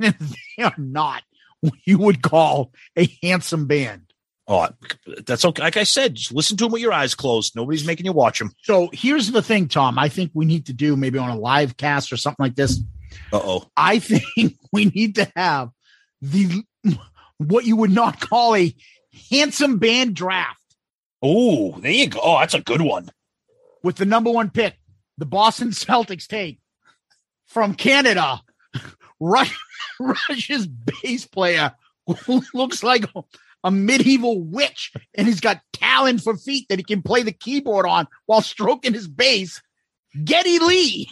and 0.00 0.14
they 0.58 0.62
are 0.64 0.74
not 0.76 1.22
what 1.60 1.74
you 1.84 1.98
would 1.98 2.20
call 2.20 2.72
a 2.96 3.08
handsome 3.22 3.66
band. 3.66 4.11
Oh, 4.48 4.68
that's 5.24 5.44
okay. 5.44 5.62
Like 5.62 5.76
I 5.76 5.84
said, 5.84 6.16
just 6.16 6.32
listen 6.32 6.56
to 6.58 6.66
him 6.66 6.72
with 6.72 6.82
your 6.82 6.92
eyes 6.92 7.14
closed. 7.14 7.54
Nobody's 7.54 7.86
making 7.86 8.06
you 8.06 8.12
watch 8.12 8.40
him. 8.40 8.50
So 8.62 8.90
here's 8.92 9.30
the 9.30 9.40
thing, 9.42 9.68
Tom. 9.68 9.98
I 9.98 10.08
think 10.08 10.32
we 10.34 10.44
need 10.44 10.66
to 10.66 10.72
do 10.72 10.96
maybe 10.96 11.18
on 11.18 11.30
a 11.30 11.36
live 11.38 11.76
cast 11.76 12.12
or 12.12 12.16
something 12.16 12.42
like 12.44 12.56
this. 12.56 12.80
Uh 13.32 13.40
oh. 13.42 13.66
I 13.76 13.98
think 14.00 14.56
we 14.72 14.86
need 14.86 15.14
to 15.16 15.30
have 15.36 15.70
the 16.20 16.64
what 17.38 17.64
you 17.64 17.76
would 17.76 17.90
not 17.92 18.20
call 18.20 18.54
a 18.56 18.74
handsome 19.30 19.78
band 19.78 20.14
draft 20.16 20.58
Oh, 21.24 21.78
there 21.78 21.92
you 21.92 22.08
go. 22.08 22.18
Oh, 22.20 22.40
that's 22.40 22.54
a 22.54 22.60
good 22.60 22.80
one. 22.80 23.08
with 23.84 23.94
the 23.96 24.04
number 24.04 24.30
one 24.30 24.50
pick, 24.50 24.74
the 25.18 25.24
Boston 25.26 25.68
Celtics 25.70 26.26
take 26.26 26.58
from 27.46 27.74
Canada, 27.74 28.40
Rush, 29.20 29.56
Rush's 30.00 30.66
bass 31.02 31.26
player 31.26 31.74
looks 32.52 32.82
like 32.82 33.04
a, 33.64 33.70
medieval 33.70 34.42
witch, 34.42 34.92
and 35.14 35.26
he's 35.26 35.40
got 35.40 35.60
talon 35.72 36.18
for 36.18 36.36
feet 36.36 36.68
that 36.68 36.78
he 36.78 36.84
can 36.84 37.02
play 37.02 37.22
the 37.22 37.32
keyboard 37.32 37.86
on 37.86 38.06
while 38.26 38.42
stroking 38.42 38.94
his 38.94 39.08
bass. 39.08 39.60
Geddy 40.24 40.58
Lee. 40.58 41.10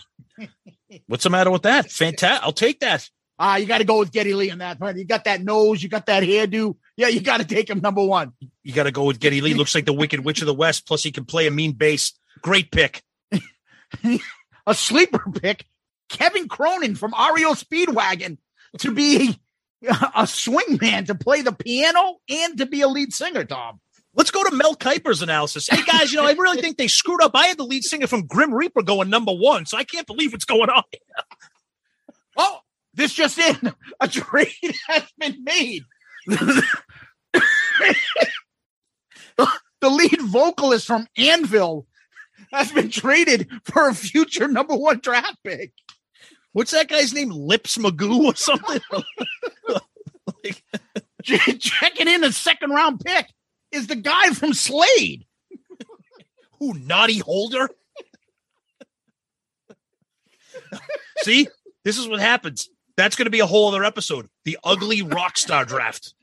What's 1.06 1.24
the 1.24 1.30
matter 1.30 1.50
with 1.50 1.62
that? 1.62 1.90
Fantastic. 1.90 2.44
I'll 2.44 2.52
take 2.52 2.80
that. 2.80 3.08
Ah, 3.38 3.56
you 3.56 3.64
got 3.64 3.78
to 3.78 3.84
go 3.84 3.98
with 3.98 4.12
Geddy 4.12 4.34
Lee 4.34 4.50
on 4.50 4.58
that. 4.58 4.78
man. 4.78 4.98
You 4.98 5.06
got 5.06 5.24
that 5.24 5.42
nose, 5.42 5.82
you 5.82 5.88
got 5.88 6.06
that 6.06 6.22
hairdo. 6.22 6.76
Yeah, 6.96 7.08
you 7.08 7.20
got 7.20 7.38
to 7.38 7.46
take 7.46 7.70
him 7.70 7.80
number 7.80 8.04
one. 8.04 8.32
You 8.62 8.74
got 8.74 8.82
to 8.82 8.92
go 8.92 9.04
with 9.04 9.18
Geddy 9.18 9.40
Lee. 9.40 9.54
Looks 9.54 9.74
like 9.74 9.86
the 9.86 9.94
Wicked 9.94 10.22
Witch 10.22 10.42
of 10.42 10.46
the 10.46 10.54
West. 10.54 10.86
Plus, 10.86 11.02
he 11.02 11.10
can 11.10 11.24
play 11.24 11.46
a 11.46 11.50
mean 11.50 11.72
bass. 11.72 12.12
Great 12.42 12.70
pick. 12.70 13.02
a 14.66 14.74
sleeper 14.74 15.24
pick, 15.40 15.64
Kevin 16.10 16.48
Cronin 16.48 16.94
from 16.94 17.12
REO 17.12 17.54
Speedwagon 17.54 18.36
to 18.78 18.92
be 18.92 19.38
a 19.88 20.24
swingman 20.24 21.06
to 21.06 21.14
play 21.14 21.42
the 21.42 21.52
piano 21.52 22.16
and 22.28 22.58
to 22.58 22.66
be 22.66 22.82
a 22.82 22.88
lead 22.88 23.14
singer, 23.14 23.44
Tom. 23.44 23.80
Let's 24.14 24.30
go 24.30 24.42
to 24.42 24.54
Mel 24.54 24.74
Kiper's 24.74 25.22
analysis. 25.22 25.68
Hey 25.68 25.82
guys, 25.82 26.12
you 26.12 26.18
know, 26.18 26.26
I 26.26 26.32
really 26.32 26.60
think 26.60 26.76
they 26.76 26.88
screwed 26.88 27.22
up. 27.22 27.30
I 27.34 27.46
had 27.46 27.58
the 27.58 27.64
lead 27.64 27.84
singer 27.84 28.08
from 28.08 28.26
Grim 28.26 28.52
Reaper 28.52 28.82
going 28.82 29.08
number 29.08 29.32
one, 29.32 29.66
so 29.66 29.78
I 29.78 29.84
can't 29.84 30.06
believe 30.06 30.32
what's 30.32 30.44
going 30.44 30.70
on. 30.70 30.82
Oh, 32.36 32.60
this 32.94 33.12
just 33.12 33.38
in. 33.38 33.74
A 34.00 34.08
trade 34.08 34.48
has 34.88 35.02
been 35.18 35.42
made. 35.44 35.82
the 36.26 36.62
lead 39.82 40.20
vocalist 40.22 40.86
from 40.86 41.06
Anvil 41.18 41.86
has 42.52 42.72
been 42.72 42.88
traded 42.88 43.50
for 43.64 43.88
a 43.88 43.94
future 43.94 44.48
number 44.48 44.76
one 44.76 45.00
draft 45.00 45.36
pick. 45.44 45.72
What's 46.52 46.72
that 46.72 46.88
guy's 46.88 47.12
name? 47.12 47.30
Lips 47.30 47.76
Magoo 47.78 48.24
or 48.24 48.34
something? 48.36 48.80
Like, 50.44 50.62
Ch- 51.22 51.58
Checking 51.60 52.08
in 52.08 52.24
a 52.24 52.32
second 52.32 52.70
round 52.70 53.00
pick 53.00 53.26
is 53.72 53.88
the 53.88 53.96
guy 53.96 54.28
from 54.30 54.54
Slade. 54.54 55.26
who 56.58 56.72
Noddy 56.74 57.18
Holder? 57.18 57.68
See, 61.18 61.48
this 61.84 61.98
is 61.98 62.08
what 62.08 62.20
happens. 62.20 62.70
That's 62.96 63.16
going 63.16 63.26
to 63.26 63.30
be 63.30 63.40
a 63.40 63.46
whole 63.46 63.68
other 63.68 63.84
episode. 63.84 64.28
The 64.44 64.56
ugly 64.64 65.02
rock 65.02 65.36
star 65.36 65.64
draft. 65.64 66.14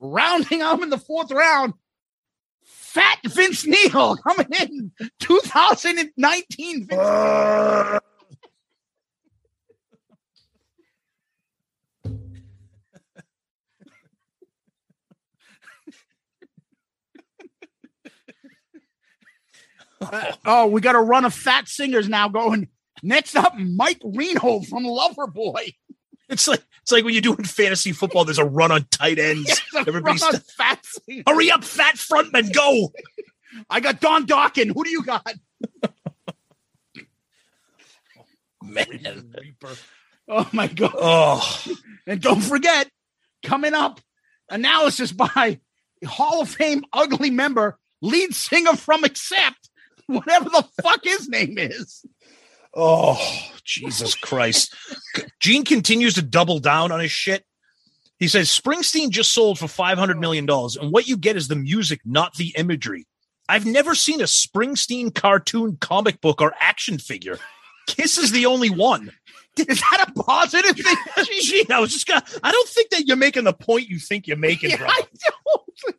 Rounding 0.00 0.60
out 0.62 0.82
in 0.82 0.90
the 0.90 0.98
fourth 0.98 1.30
round, 1.30 1.74
Fat 2.64 3.18
Vince 3.24 3.64
Neil 3.66 4.16
coming 4.16 4.48
in 4.60 4.92
2019. 5.20 6.86
Vince 6.86 8.00
Uh, 20.00 20.32
oh, 20.44 20.66
we 20.66 20.80
got 20.80 20.94
a 20.94 21.00
run 21.00 21.24
of 21.24 21.34
fat 21.34 21.68
singers 21.68 22.08
now 22.08 22.28
going. 22.28 22.68
Next 23.02 23.36
up, 23.36 23.54
Mike 23.56 24.00
Reno 24.04 24.60
from 24.62 24.84
Loverboy. 24.84 25.74
It's 26.28 26.48
like 26.48 26.62
it's 26.82 26.90
like 26.90 27.04
when 27.04 27.14
you're 27.14 27.20
doing 27.22 27.44
fantasy 27.44 27.92
football. 27.92 28.24
There's 28.24 28.38
a 28.38 28.44
run 28.44 28.72
on 28.72 28.84
tight 28.90 29.18
ends. 29.18 29.60
Yes, 29.72 29.86
Everybody's 29.88 30.24
fat 30.56 30.84
singers. 30.84 31.24
hurry 31.26 31.50
up, 31.50 31.62
fat 31.62 31.96
frontman, 31.96 32.52
go! 32.52 32.92
I 33.70 33.80
got 33.80 34.00
Don 34.00 34.26
Dokken. 34.26 34.72
Who 34.74 34.84
do 34.84 34.90
you 34.90 35.02
got? 35.02 35.34
Man, 38.62 39.32
Reaper. 39.38 39.74
Oh 40.28 40.48
my 40.52 40.66
god! 40.66 40.92
oh, 40.96 41.66
And 42.06 42.20
don't 42.20 42.40
forget, 42.40 42.90
coming 43.44 43.74
up, 43.74 44.00
analysis 44.50 45.12
by 45.12 45.60
Hall 46.04 46.42
of 46.42 46.48
Fame 46.50 46.84
ugly 46.92 47.30
member, 47.30 47.78
lead 48.02 48.34
singer 48.34 48.74
from 48.74 49.04
Accept, 49.04 49.70
whatever 50.16 50.48
the 50.48 50.66
fuck 50.82 51.00
his 51.04 51.28
name 51.28 51.58
is. 51.58 52.04
oh, 52.74 53.20
Jesus 53.64 54.14
Christ! 54.14 54.74
Gene 55.40 55.64
continues 55.64 56.14
to 56.14 56.22
double 56.22 56.58
down 56.58 56.92
on 56.92 57.00
his 57.00 57.10
shit. 57.10 57.44
He 58.18 58.28
says 58.28 58.48
Springsteen 58.48 59.10
just 59.10 59.32
sold 59.32 59.58
for 59.58 59.68
five 59.68 59.98
hundred 59.98 60.18
million 60.18 60.46
dollars, 60.46 60.76
and 60.76 60.92
what 60.92 61.06
you 61.08 61.16
get 61.16 61.36
is 61.36 61.48
the 61.48 61.56
music, 61.56 62.00
not 62.04 62.34
the 62.34 62.54
imagery. 62.56 63.06
I've 63.48 63.66
never 63.66 63.94
seen 63.94 64.20
a 64.20 64.24
Springsteen 64.24 65.14
cartoon, 65.14 65.76
comic 65.80 66.20
book, 66.20 66.40
or 66.40 66.54
action 66.58 66.98
figure. 66.98 67.38
Kiss 67.86 68.18
is 68.18 68.32
the 68.32 68.46
only 68.46 68.70
one. 68.70 69.12
Is 69.56 69.80
that 69.80 70.08
a 70.08 70.22
positive 70.22 70.76
thing? 70.76 70.96
Gee, 71.40 71.64
I 71.70 71.80
was 71.80 71.90
just 71.90 72.06
gonna. 72.06 72.22
I 72.42 72.52
don't 72.52 72.68
think 72.68 72.90
that 72.90 73.06
you're 73.06 73.16
making 73.16 73.44
the 73.44 73.54
point 73.54 73.88
you 73.88 73.98
think 73.98 74.26
you're 74.26 74.36
making, 74.36 74.70
Yeah, 74.70 74.76
brother. 74.76 74.92
I 74.94 75.02
don't. 75.46 75.96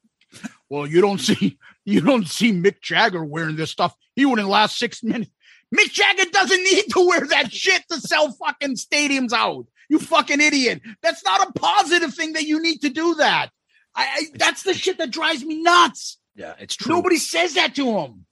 Well, 0.70 0.86
you 0.86 1.02
don't 1.02 1.20
see 1.20 1.58
you 1.88 2.02
don't 2.02 2.28
see 2.28 2.52
Mick 2.52 2.82
Jagger 2.82 3.24
wearing 3.24 3.56
this 3.56 3.72
stuff. 3.72 3.96
He 4.14 4.26
wouldn't 4.26 4.50
last 4.50 4.78
six 4.78 5.02
minutes. 5.02 5.32
Mick 5.74 5.90
Jagger 5.94 6.30
doesn't 6.30 6.64
need 6.64 6.84
to 6.92 7.08
wear 7.08 7.26
that 7.28 7.54
shit 7.54 7.82
to 7.90 8.02
sell 8.02 8.34
fucking 8.34 8.76
stadiums 8.76 9.32
out. 9.32 9.68
You 9.90 9.98
fucking 10.00 10.42
idiot. 10.42 10.82
That's 11.02 11.24
not 11.24 11.48
a 11.48 11.54
positive 11.54 12.14
thing 12.14 12.34
that 12.34 12.44
you 12.44 12.62
need 12.62 12.80
to 12.80 12.90
do 12.90 13.16
that. 13.16 13.52
I, 13.96 14.04
I 14.04 14.24
that's 14.36 14.64
the 14.64 14.74
shit 14.74 14.98
that 14.98 15.12
drives 15.12 15.46
me 15.46 15.62
nuts. 15.62 16.18
Yeah, 16.36 16.56
it's 16.60 16.76
true. 16.76 16.94
Nobody 16.94 17.16
says 17.16 17.54
that 17.54 17.76
to 17.76 17.86
him. 17.86 18.26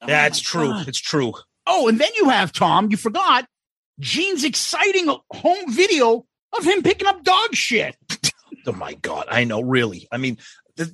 Oh 0.00 0.08
yeah, 0.08 0.22
Oh 0.22 0.26
it's 0.26 0.40
true. 0.40 0.68
God. 0.68 0.88
It's 0.88 0.98
true. 0.98 1.34
Oh, 1.66 1.86
and 1.88 2.00
then 2.00 2.10
you 2.16 2.30
have 2.30 2.52
Tom. 2.52 2.90
You 2.90 2.96
forgot 2.96 3.46
Gene's 4.00 4.44
exciting 4.44 5.14
home 5.30 5.70
video 5.72 6.24
of 6.56 6.64
him 6.64 6.82
picking 6.82 7.06
up 7.06 7.22
dog 7.24 7.54
shit. 7.54 7.94
Oh 8.66 8.72
my 8.72 8.92
god, 8.94 9.26
I 9.30 9.44
know. 9.44 9.62
Really, 9.62 10.08
I 10.12 10.18
mean, 10.18 10.36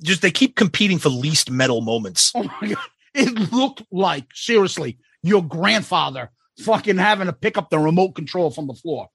just 0.03 0.21
they 0.21 0.31
keep 0.31 0.55
competing 0.55 0.97
for 0.99 1.09
least 1.09 1.49
metal 1.51 1.81
moments. 1.81 2.31
Oh 2.35 2.43
my 2.61 2.67
god! 2.69 2.83
It 3.13 3.51
looked 3.53 3.83
like 3.91 4.25
seriously 4.33 4.97
your 5.23 5.43
grandfather 5.43 6.31
fucking 6.59 6.97
having 6.97 7.27
to 7.27 7.33
pick 7.33 7.57
up 7.57 7.69
the 7.69 7.79
remote 7.79 8.11
control 8.15 8.49
from 8.51 8.67
the 8.67 8.73
floor. 8.73 9.07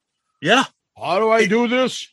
Yeah, 0.43 0.65
How 0.97 1.19
do 1.19 1.31
I 1.31 1.47
do 1.47 1.69
this? 1.69 2.09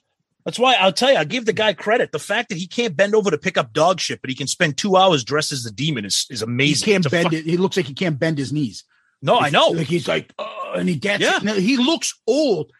that's 0.45 0.59
why 0.59 0.75
I'll 0.75 0.93
tell 0.93 1.11
you. 1.11 1.17
I 1.17 1.23
give 1.25 1.45
the 1.45 1.53
guy 1.53 1.73
credit. 1.73 2.11
The 2.13 2.19
fact 2.19 2.49
that 2.49 2.57
he 2.57 2.67
can't 2.67 2.95
bend 2.95 3.15
over 3.15 3.29
to 3.31 3.37
pick 3.37 3.57
up 3.57 3.73
dog 3.73 3.99
shit, 3.99 4.21
but 4.21 4.29
he 4.29 4.35
can 4.35 4.47
spend 4.47 4.77
two 4.77 4.95
hours 4.97 5.23
dressed 5.23 5.51
as 5.51 5.63
the 5.63 5.71
demon 5.71 6.05
is 6.05 6.25
is 6.29 6.41
amazing. 6.41 6.85
He 6.85 6.91
can't 6.93 7.05
It's 7.05 7.11
bend 7.11 7.23
fuck-. 7.31 7.43
He 7.43 7.57
looks 7.57 7.77
like 7.77 7.85
he 7.87 7.93
can't 7.93 8.17
bend 8.19 8.37
his 8.37 8.51
knees. 8.53 8.83
No, 9.21 9.39
I 9.39 9.49
know. 9.49 9.69
Like 9.69 9.87
he's 9.87 10.07
like, 10.07 10.31
uh, 10.37 10.73
and 10.75 10.87
he 10.87 10.95
gets 10.95 11.23
Yeah. 11.23 11.39
it. 11.41 11.57
He 11.61 11.75
looks 11.77 12.13
old. 12.27 12.71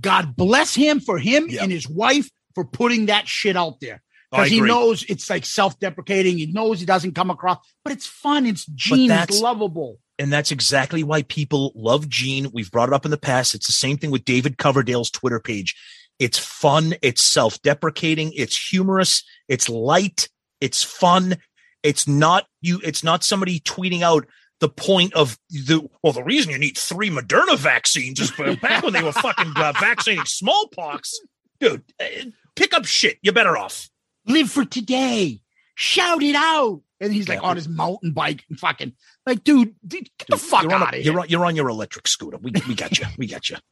God 0.00 0.36
bless 0.36 0.74
him 0.74 1.00
for 1.00 1.18
him 1.18 1.46
Yeah. 1.48 1.62
and 1.62 1.72
his 1.72 1.88
wife 1.88 2.28
for 2.54 2.64
putting 2.64 3.06
that 3.06 3.26
shit 3.28 3.56
out 3.56 3.80
there. 3.80 4.02
Because 4.30 4.50
he 4.50 4.60
knows 4.60 5.04
it's 5.04 5.30
like 5.30 5.44
self-deprecating. 5.44 6.38
He 6.38 6.46
knows 6.46 6.80
he 6.80 6.86
doesn't 6.86 7.14
come 7.14 7.30
across, 7.30 7.58
but 7.84 7.92
it's 7.92 8.06
fun. 8.06 8.46
It's 8.46 8.66
Gene. 8.66 9.10
It's 9.10 9.40
lovable. 9.40 10.00
and 10.18 10.32
that's 10.32 10.50
exactly 10.50 11.02
why 11.04 11.22
people 11.22 11.72
love 11.74 12.08
Gene. 12.08 12.50
We've 12.52 12.70
brought 12.70 12.88
it 12.88 12.94
up 12.94 13.04
in 13.04 13.10
the 13.10 13.18
past. 13.18 13.54
It's 13.54 13.66
the 13.66 13.72
same 13.72 13.98
thing 13.98 14.10
with 14.10 14.24
David 14.24 14.58
Coverdale's 14.58 15.10
Twitter 15.10 15.40
page. 15.40 15.74
It's 16.18 16.38
fun, 16.38 16.94
it's 17.02 17.22
self-deprecating, 17.22 18.32
it's 18.34 18.70
humorous, 18.70 19.22
it's 19.48 19.68
light, 19.68 20.28
it's 20.60 20.82
fun. 20.82 21.36
It's 21.82 22.08
not 22.08 22.46
you, 22.62 22.80
it's 22.82 23.04
not 23.04 23.22
somebody 23.22 23.60
tweeting 23.60 24.00
out 24.02 24.26
the 24.60 24.68
point 24.70 25.12
of 25.12 25.38
the 25.50 25.86
well, 26.02 26.14
the 26.14 26.24
reason 26.24 26.50
you 26.50 26.58
need 26.58 26.76
three 26.78 27.10
Moderna 27.10 27.56
vaccines 27.58 28.18
is 28.18 28.30
back 28.62 28.82
when 28.82 28.94
they 28.94 29.02
were 29.02 29.12
fucking 29.12 29.52
uh, 29.54 29.72
vaccinating 29.78 30.24
smallpox. 30.24 31.20
Dude, 31.60 31.84
eh, 32.00 32.24
pick 32.56 32.72
up 32.74 32.86
shit. 32.86 33.18
You're 33.22 33.34
better 33.34 33.56
off. 33.56 33.88
Live 34.26 34.50
for 34.50 34.64
today. 34.64 35.40
Shout 35.74 36.22
it 36.22 36.34
out. 36.34 36.80
And 37.00 37.12
he's 37.12 37.28
like 37.28 37.40
Yeah. 37.42 37.48
on 37.48 37.56
his 37.56 37.68
mountain 37.68 38.12
bike 38.12 38.44
and 38.48 38.58
fucking 38.58 38.94
like, 39.26 39.44
dude, 39.44 39.74
dude, 39.86 40.08
get 40.18 40.28
the 40.28 40.36
fuck 40.38 40.70
out 40.72 40.94
a- 40.94 40.98
of 40.98 41.04
you're 41.04 41.12
here. 41.14 41.20
on, 41.20 41.28
you're 41.28 41.44
on 41.46 41.56
your 41.56 41.68
electric 41.68 42.08
scooter. 42.08 42.38
We, 42.38 42.52
we 42.66 42.74
got 42.74 42.98
you. 42.98 43.04
We 43.18 43.26
got 43.26 43.48
you. 43.50 43.56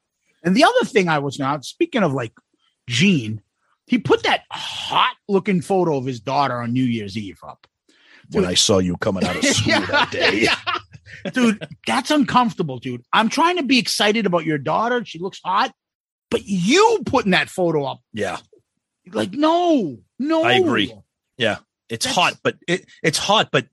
And 0.47 0.55
the 0.55 0.65
other 0.65 0.85
thing 0.85 1.09
I 1.09 1.21
was 1.21 1.39
now 1.39 1.59
speaking 1.61 2.03
of 2.03 2.13
like 2.13 2.35
Gene, 2.87 3.41
he 3.87 3.97
put 3.97 4.25
that 4.25 4.43
hot 4.51 5.17
looking 5.27 5.63
photo 5.63 5.97
of 5.97 6.05
his 6.05 6.21
daughter 6.21 6.61
on 6.61 6.75
New 6.75 6.85
Year's 6.85 7.17
Eve 7.17 7.39
up. 7.49 7.67
When 8.31 8.45
I 8.45 8.53
saw 8.53 8.77
you 8.79 8.99
coming 8.99 9.25
out 9.25 9.37
of 9.37 9.43
school 9.43 9.81
that 9.87 10.11
day. 10.11 10.47
dude, 11.33 11.67
that's 11.87 12.11
uncomfortable, 12.11 12.79
dude. 12.79 13.01
I'm 13.11 13.31
trying 13.31 13.57
to 13.57 13.63
be 13.63 13.79
excited 13.79 14.27
about 14.27 14.45
your 14.45 14.59
daughter. 14.59 15.03
She 15.07 15.19
looks 15.19 15.41
hot, 15.43 15.73
but 16.31 16.43
you 16.45 17.01
putting 17.07 17.31
that 17.31 17.49
photo 17.49 17.85
up, 17.85 18.01
Yeah. 18.13 18.37
like, 19.15 19.33
no, 19.33 19.97
no. 20.29 20.45
I 20.45 20.55
agree. 20.55 20.93
Yeah, 21.39 21.59
it's 21.89 22.05
That's- 22.07 22.15
hot, 22.15 22.39
but 22.43 22.57
it, 22.69 22.87
it's 23.03 23.19
hot, 23.19 23.51
but 23.53 23.67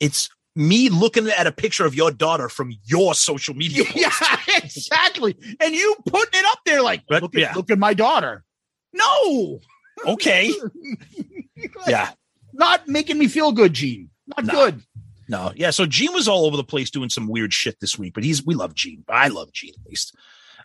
it's 0.00 0.28
me 0.56 0.88
looking 0.88 1.28
at 1.28 1.46
a 1.46 1.52
picture 1.52 1.84
of 1.86 1.94
your 1.94 2.10
daughter 2.10 2.48
from 2.48 2.72
your 2.84 3.14
social 3.14 3.54
media. 3.54 3.84
Yeah, 3.94 4.10
exactly. 4.56 5.36
And 5.60 5.74
you 5.74 5.96
putting 6.06 6.40
it 6.40 6.44
up 6.46 6.58
there, 6.66 6.82
like, 6.82 7.02
But, 7.08 7.22
look, 7.22 7.34
at, 7.36 7.40
yeah. 7.40 7.52
look 7.54 7.70
at 7.70 7.78
my 7.78 7.94
daughter. 7.94 8.44
No, 8.92 9.60
Okay. 10.06 10.50
Yeah. 11.86 12.10
not 12.52 12.88
making 12.88 13.18
me 13.18 13.28
feel 13.28 13.52
good, 13.52 13.72
Gene. 13.74 14.10
Not 14.26 14.44
No. 14.46 14.52
good. 14.54 14.82
No. 15.28 15.52
Yeah. 15.54 15.70
So 15.70 15.86
Gene 15.86 16.12
was 16.12 16.26
all 16.26 16.46
over 16.46 16.56
the 16.56 16.64
place 16.64 16.90
doing 16.90 17.08
some 17.10 17.28
weird 17.28 17.52
shit 17.52 17.78
this 17.80 17.98
week, 17.98 18.14
but 18.14 18.24
he's 18.24 18.44
we 18.44 18.54
love 18.54 18.74
Gene. 18.74 19.04
I 19.08 19.28
love 19.28 19.52
Gene 19.52 19.74
at 19.78 19.86
least. 19.88 20.14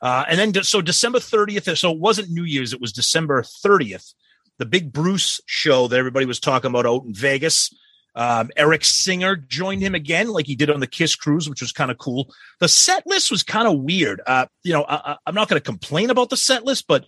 Uh, 0.01 0.25
and 0.27 0.39
then 0.39 0.63
so 0.63 0.81
December 0.81 1.19
30th, 1.19 1.77
so 1.77 1.91
it 1.91 1.99
wasn't 1.99 2.29
New 2.29 2.43
Year's, 2.43 2.73
it 2.73 2.81
was 2.81 2.91
December 2.91 3.43
30th. 3.43 4.13
The 4.57 4.65
big 4.65 4.91
Bruce 4.91 5.41
show 5.45 5.87
that 5.87 5.97
everybody 5.97 6.25
was 6.25 6.39
talking 6.39 6.69
about 6.69 6.85
out 6.85 7.03
in 7.05 7.13
Vegas. 7.13 7.73
Um, 8.15 8.49
Eric 8.55 8.85
Singer 8.85 9.35
joined 9.35 9.81
him 9.81 9.93
again, 9.93 10.29
like 10.29 10.45
he 10.47 10.55
did 10.55 10.69
on 10.69 10.79
the 10.79 10.87
Kiss 10.87 11.15
Cruise, 11.15 11.49
which 11.49 11.61
was 11.61 11.73
kind 11.73 11.91
of 11.91 11.97
cool. 11.97 12.33
The 12.59 12.69
set 12.69 13.05
list 13.05 13.29
was 13.29 13.43
kind 13.43 13.67
of 13.67 13.81
weird. 13.81 14.21
Uh, 14.25 14.45
you 14.63 14.71
know, 14.71 14.85
I, 14.87 15.17
I'm 15.25 15.35
not 15.35 15.49
going 15.49 15.59
to 15.59 15.65
complain 15.65 16.09
about 16.09 16.29
the 16.29 16.37
set 16.37 16.63
list, 16.63 16.85
but 16.87 17.05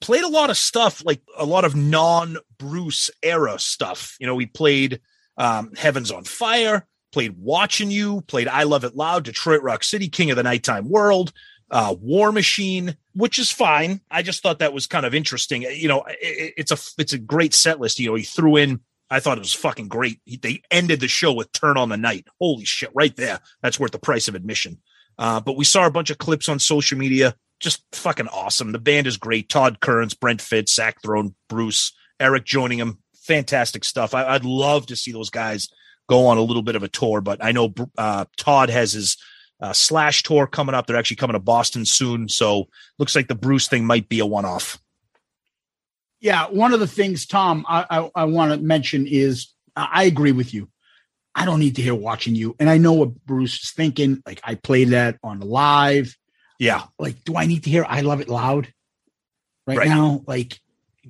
played 0.00 0.22
a 0.22 0.28
lot 0.28 0.50
of 0.50 0.56
stuff, 0.56 1.04
like 1.04 1.20
a 1.36 1.44
lot 1.44 1.64
of 1.64 1.74
non 1.74 2.36
Bruce 2.58 3.10
era 3.22 3.58
stuff. 3.58 4.16
You 4.20 4.26
know, 4.26 4.36
we 4.36 4.46
played 4.46 5.00
um, 5.36 5.74
Heavens 5.74 6.12
on 6.12 6.22
Fire, 6.22 6.86
played 7.12 7.36
Watching 7.38 7.90
You, 7.90 8.20
played 8.22 8.46
I 8.46 8.62
Love 8.62 8.84
It 8.84 8.94
Loud, 8.94 9.24
Detroit 9.24 9.62
Rock 9.62 9.82
City, 9.82 10.08
King 10.08 10.30
of 10.30 10.36
the 10.36 10.44
Nighttime 10.44 10.88
World, 10.88 11.32
uh, 11.70 11.94
War 12.00 12.32
Machine, 12.32 12.96
which 13.14 13.38
is 13.38 13.50
fine. 13.50 14.00
I 14.10 14.22
just 14.22 14.42
thought 14.42 14.60
that 14.60 14.72
was 14.72 14.86
kind 14.86 15.06
of 15.06 15.14
interesting. 15.14 15.62
You 15.62 15.88
know, 15.88 16.04
it, 16.06 16.54
it's 16.56 16.70
a 16.72 16.78
it's 17.00 17.12
a 17.12 17.18
great 17.18 17.54
set 17.54 17.80
list. 17.80 17.98
You 17.98 18.08
know, 18.08 18.14
he 18.14 18.22
threw 18.22 18.56
in. 18.56 18.80
I 19.08 19.20
thought 19.20 19.38
it 19.38 19.42
was 19.42 19.54
fucking 19.54 19.88
great. 19.88 20.20
He, 20.24 20.36
they 20.36 20.62
ended 20.70 21.00
the 21.00 21.08
show 21.08 21.32
with 21.32 21.52
"Turn 21.52 21.76
on 21.76 21.88
the 21.88 21.96
Night." 21.96 22.26
Holy 22.40 22.64
shit! 22.64 22.90
Right 22.94 23.14
there, 23.16 23.40
that's 23.62 23.80
worth 23.80 23.92
the 23.92 23.98
price 23.98 24.28
of 24.28 24.34
admission. 24.34 24.78
Uh, 25.18 25.40
but 25.40 25.56
we 25.56 25.64
saw 25.64 25.86
a 25.86 25.90
bunch 25.90 26.10
of 26.10 26.18
clips 26.18 26.48
on 26.48 26.58
social 26.58 26.98
media. 26.98 27.34
Just 27.58 27.84
fucking 27.92 28.28
awesome. 28.28 28.72
The 28.72 28.78
band 28.78 29.06
is 29.06 29.16
great. 29.16 29.48
Todd 29.48 29.80
Kerns, 29.80 30.12
Brent 30.12 30.42
Fitz, 30.42 30.74
Zach 30.74 31.00
Throne, 31.02 31.34
Bruce, 31.48 31.92
Eric 32.20 32.44
joining 32.44 32.78
him. 32.78 32.98
Fantastic 33.22 33.82
stuff. 33.82 34.14
I, 34.14 34.34
would 34.34 34.44
love 34.44 34.86
to 34.86 34.96
see 34.96 35.10
those 35.10 35.30
guys 35.30 35.70
go 36.06 36.26
on 36.26 36.36
a 36.36 36.42
little 36.42 36.62
bit 36.62 36.76
of 36.76 36.82
a 36.82 36.88
tour, 36.88 37.22
but 37.22 37.42
I 37.42 37.52
know 37.52 37.72
uh, 37.96 38.26
Todd 38.36 38.68
has 38.68 38.92
his 38.92 39.16
uh, 39.60 39.72
slash 39.72 40.22
tour 40.22 40.46
coming 40.46 40.74
up. 40.74 40.86
They're 40.86 40.96
actually 40.96 41.16
coming 41.16 41.34
to 41.34 41.40
Boston 41.40 41.84
soon. 41.86 42.28
So 42.28 42.68
looks 42.98 43.14
like 43.16 43.28
the 43.28 43.34
Bruce 43.34 43.68
thing 43.68 43.84
might 43.86 44.08
be 44.08 44.20
a 44.20 44.26
one 44.26 44.44
off. 44.44 44.78
Yeah. 46.20 46.46
One 46.48 46.72
of 46.72 46.80
the 46.80 46.86
things, 46.86 47.26
Tom, 47.26 47.64
I, 47.68 47.84
I, 47.88 48.10
I 48.14 48.24
want 48.24 48.52
to 48.52 48.58
mention 48.58 49.06
is 49.06 49.48
I 49.74 50.04
agree 50.04 50.32
with 50.32 50.52
you. 50.54 50.68
I 51.34 51.44
don't 51.44 51.60
need 51.60 51.76
to 51.76 51.82
hear 51.82 51.94
watching 51.94 52.34
you. 52.34 52.56
And 52.58 52.70
I 52.70 52.78
know 52.78 52.94
what 52.94 53.24
Bruce 53.26 53.62
is 53.62 53.70
thinking. 53.72 54.22
Like 54.26 54.40
I 54.42 54.54
played 54.54 54.88
that 54.90 55.18
on 55.22 55.38
the 55.40 55.46
live. 55.46 56.16
Yeah. 56.58 56.84
Like, 56.98 57.22
do 57.24 57.36
I 57.36 57.44
need 57.46 57.64
to 57.64 57.70
hear 57.70 57.84
I 57.86 58.00
love 58.00 58.20
it 58.22 58.28
loud 58.30 58.72
right, 59.66 59.76
Right. 59.76 59.88
now? 59.88 60.22
Like, 60.26 60.58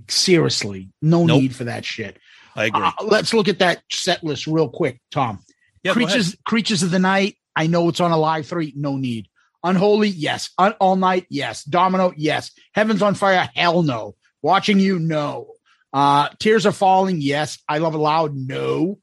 seriously, 0.09 0.90
no 1.01 1.24
Nope. 1.24 1.40
need 1.40 1.55
for 1.55 1.64
that 1.64 1.84
shit. 1.84 2.18
I 2.57 2.64
agree. 2.66 2.82
Uh, 2.82 2.90
let's 3.05 3.32
look 3.32 3.47
at 3.49 3.61
that 3.61 3.82
set 3.90 4.24
list 4.24 4.47
real 4.49 4.68
quick, 4.68 5.01
Tom. 5.12 5.38
yeah, 5.84 5.92
creatures, 5.92 6.36
creatures 6.44 6.82
of 6.82 6.90
the 6.90 6.99
night. 6.99 7.36
I 7.57 7.66
know 7.66 7.88
it's 7.88 8.00
on 8.00 8.12
a 8.12 8.16
live 8.18 8.46
three. 8.46 8.72
No 8.76 8.96
need. 8.96 9.28
Unholy, 9.64 10.09
yes. 10.11 10.50
Un- 10.59 10.74
all 10.78 10.94
night, 10.96 11.26
yes. 11.30 11.64
Domino, 11.64 12.12
yes. 12.16 12.52
Heavens 12.74 13.02
on 13.02 13.14
fire, 13.14 13.48
hell 13.54 13.82
no. 13.82 14.14
Watching 14.42 14.78
you, 14.78 14.98
no. 14.98 15.54
Uh, 15.92 16.28
Tears 16.38 16.66
are 16.66 16.72
falling, 16.72 17.20
yes. 17.20 17.59
I 17.68 17.78
love 17.78 17.94
it 17.94 17.98
loud, 17.98 18.36
no. 18.36 18.98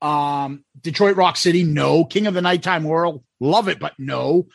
Um, 0.00 0.64
Detroit 0.80 1.16
Rock 1.16 1.36
City, 1.36 1.64
no. 1.64 2.04
King 2.04 2.26
of 2.28 2.34
the 2.34 2.40
Nighttime 2.40 2.84
World, 2.84 3.24
love 3.40 3.68
it, 3.68 3.78
but 3.80 3.92
no. 3.98 4.46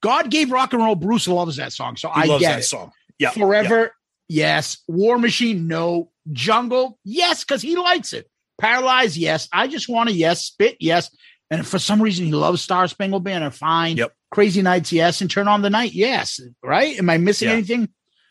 God 0.00 0.30
gave 0.30 0.52
rock 0.52 0.72
and 0.72 0.82
roll. 0.82 0.94
Bruce 0.94 1.28
loves 1.28 1.56
that 1.56 1.72
song, 1.72 1.96
so 1.96 2.08
He 2.08 2.22
I 2.22 2.24
loves 2.24 2.40
get 2.42 2.52
that 2.52 2.58
it. 2.60 2.64
song. 2.64 2.92
Yeah. 3.18 3.30
Forever, 3.30 3.92
yes. 4.28 4.78
War 4.88 5.18
Machine, 5.18 5.66
no. 5.66 6.10
Jungle, 6.32 6.98
yes, 7.04 7.44
because 7.44 7.60
he 7.60 7.76
likes 7.76 8.12
it. 8.12 8.30
Paralyzed, 8.58 9.16
yes. 9.16 9.48
I 9.52 9.66
just 9.68 9.88
want 9.88 10.08
a 10.10 10.12
yes. 10.12 10.44
Spit, 10.44 10.76
yes. 10.80 11.10
And 11.50 11.60
if 11.60 11.66
for 11.66 11.78
some 11.78 12.00
reason 12.00 12.24
he 12.26 12.32
loves 12.32 12.62
Star 12.62 12.86
Spangled 12.86 13.24
Banner, 13.24 13.50
fine. 13.50 13.96
Yep. 13.96 14.12
Crazy 14.30 14.62
Nights, 14.62 14.92
yes. 14.92 15.20
And 15.20 15.30
Turn 15.30 15.48
on 15.48 15.62
the 15.62 15.70
Night, 15.70 15.92
yes. 15.92 16.40
Right? 16.62 16.96
Am 16.98 17.10
I 17.10 17.18
missing 17.18 17.48
Yeah. 17.48 17.54
anything? 17.54 17.88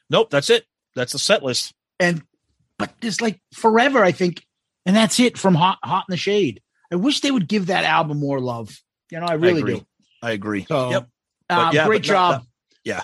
Nope. 0.10 0.30
That's 0.30 0.50
it. 0.50 0.66
That's 0.96 1.12
the 1.12 1.20
set 1.20 1.44
list. 1.44 1.74
And 2.00 2.24
but 2.78 2.94
there's 3.02 3.20
like 3.22 3.40
forever, 3.54 4.04
I 4.04 4.14
think, 4.14 4.46
and 4.86 4.96
that's 4.96 5.20
it 5.20 5.38
from 5.38 5.54
Hot 5.56 5.78
Hot 5.84 6.06
in 6.08 6.14
the 6.14 6.18
Shade. 6.18 6.62
I 6.92 6.96
wish 6.96 7.20
they 7.20 7.30
would 7.32 7.48
give 7.50 7.68
that 7.68 7.84
album 7.84 8.20
more 8.20 8.40
love. 8.40 8.76
You 9.12 9.20
know, 9.20 9.26
I 9.26 9.34
really 9.34 9.60
agree. 9.60 9.80
do. 9.80 9.86
I 10.24 10.32
agree. 10.32 10.66
So, 10.66 10.90
yep. 10.92 11.08
uh, 11.50 11.72
yeah, 11.74 11.86
great 11.88 12.02
not- 12.04 12.08
job. 12.08 12.32
not- 12.36 12.46
yeah. 12.86 13.02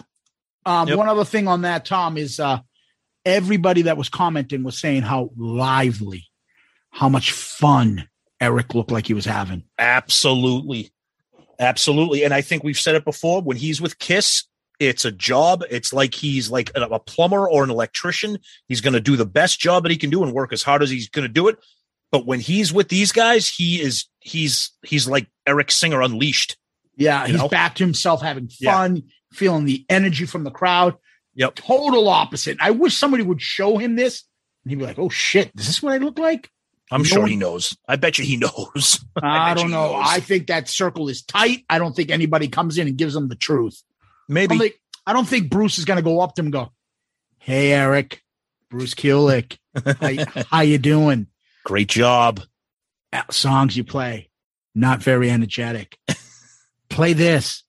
Um, 0.65 0.87
Yep. 0.87 0.97
One 0.97 1.09
other 1.09 1.25
thing 1.25 1.47
on 1.47 1.61
that, 1.63 1.85
Tom, 1.85 2.17
is 2.17 2.39
uh, 2.39 2.59
everybody 3.25 3.83
that 3.83 3.97
was 3.97 4.09
commenting 4.09 4.63
was 4.63 4.77
saying 4.79 5.01
how 5.03 5.29
lively, 5.37 6.25
how 6.89 7.09
much 7.09 7.31
fun 7.33 8.07
Eric 8.41 8.75
looked 8.75 8.91
like 8.91 9.07
he 9.07 9.13
was 9.13 9.25
having. 9.25 9.63
Absolutely. 9.77 10.91
Absolutely. 11.59 12.23
And 12.23 12.33
I 12.33 12.41
think 12.41 12.63
we've 12.63 12.79
said 12.79 12.95
it 12.95 13.05
before 13.05 13.41
when 13.41 13.57
he's 13.57 13.79
with 13.81 13.97
Kiss, 13.99 14.43
it's 14.79 15.05
a 15.05 15.11
job. 15.11 15.63
It's 15.69 15.93
like 15.93 16.13
he's 16.13 16.49
like 16.49 16.71
a, 16.75 16.99
plumber 16.99 17.47
or 17.49 17.63
an 17.63 17.69
electrician. 17.69 18.37
He's 18.67 18.81
going 18.81 18.93
to 18.93 18.99
do 18.99 19.15
the 19.15 19.25
best 19.25 19.59
job 19.59 19.83
that 19.83 19.91
he 19.91 19.97
can 19.97 20.09
do 20.09 20.23
and 20.23 20.33
work 20.33 20.51
as 20.51 20.63
hard 20.63 20.83
as 20.83 20.89
he's 20.89 21.09
going 21.09 21.27
to 21.27 21.33
do 21.33 21.47
it. 21.47 21.57
But 22.11 22.25
when 22.25 22.39
he's 22.39 22.73
with 22.73 22.89
these 22.89 23.11
guys, 23.11 23.47
he 23.49 23.81
is 23.81 24.05
he's 24.19 24.71
he's 24.83 25.07
like 25.07 25.27
Eric 25.47 25.71
Singer 25.71 26.01
unleashed. 26.01 26.57
Yeah, 26.97 27.25
he's 27.25 27.37
know? 27.37 27.49
back 27.49 27.75
to 27.75 27.83
himself, 27.83 28.21
having 28.21 28.49
Yeah. 28.59 28.73
fun, 28.73 29.03
feeling 29.33 29.65
the 29.65 29.85
energy 29.89 30.25
from 30.25 30.43
the 30.43 30.51
crowd. 30.51 30.95
Yep. 31.35 31.55
Total 31.55 32.07
opposite. 32.07 32.57
I 32.61 32.71
wish 32.71 32.95
somebody 32.95 33.23
would 33.23 33.41
show 33.41 33.77
him 33.77 33.95
this, 33.95 34.23
and 34.63 34.71
he'd 34.71 34.79
be 34.79 34.85
like, 34.85 34.99
"Oh 34.99 35.09
shit, 35.09 35.51
is 35.57 35.67
this 35.67 35.83
what 35.83 35.93
I 35.93 35.97
look 35.97 36.17
like?" 36.17 36.49
I'm 36.91 37.01
No 37.01 37.05
sure 37.05 37.25
he 37.27 37.35
knows. 37.35 37.75
I 37.87 37.95
bet 37.95 38.17
you 38.19 38.25
he 38.25 38.37
knows. 38.37 39.03
I, 39.21 39.53
bet 39.53 39.57
don't 39.57 39.71
know. 39.71 39.93
knows. 39.93 40.03
I 40.07 40.19
think 40.19 40.47
that 40.47 40.69
circle 40.69 41.09
is 41.09 41.23
tight. 41.23 41.63
I 41.69 41.79
don't 41.79 41.95
think 41.95 42.11
anybody 42.11 42.47
comes 42.47 42.77
in 42.77 42.87
and 42.87 42.97
gives 42.97 43.13
them 43.13 43.27
the 43.27 43.35
truth. 43.35 43.81
I 44.01 44.05
Maybe 44.33 44.47
don't 44.55 44.59
think, 44.59 44.75
I 45.07 45.13
don't 45.13 45.27
think 45.27 45.49
Bruce 45.49 45.77
is 45.79 45.85
going 45.85 45.97
to 45.97 46.03
go 46.03 46.19
up 46.21 46.35
to 46.35 46.41
him 46.41 46.47
and 46.47 46.53
go, 46.53 46.71
"Hey, 47.39 47.71
Eric, 47.73 48.21
Bruce 48.69 48.93
Kulick, 48.93 49.57
how, 49.75 50.43
how 50.51 50.61
you 50.61 50.77
doing? 50.77 51.27
great 51.63 51.87
job. 51.89 52.41
Uh, 53.11 53.23
Songs 53.31 53.75
you 53.77 53.83
play, 53.83 54.29
not 54.75 55.01
very 55.01 55.29
energetic. 55.31 55.97
play 56.89 57.13
this. 57.13 57.63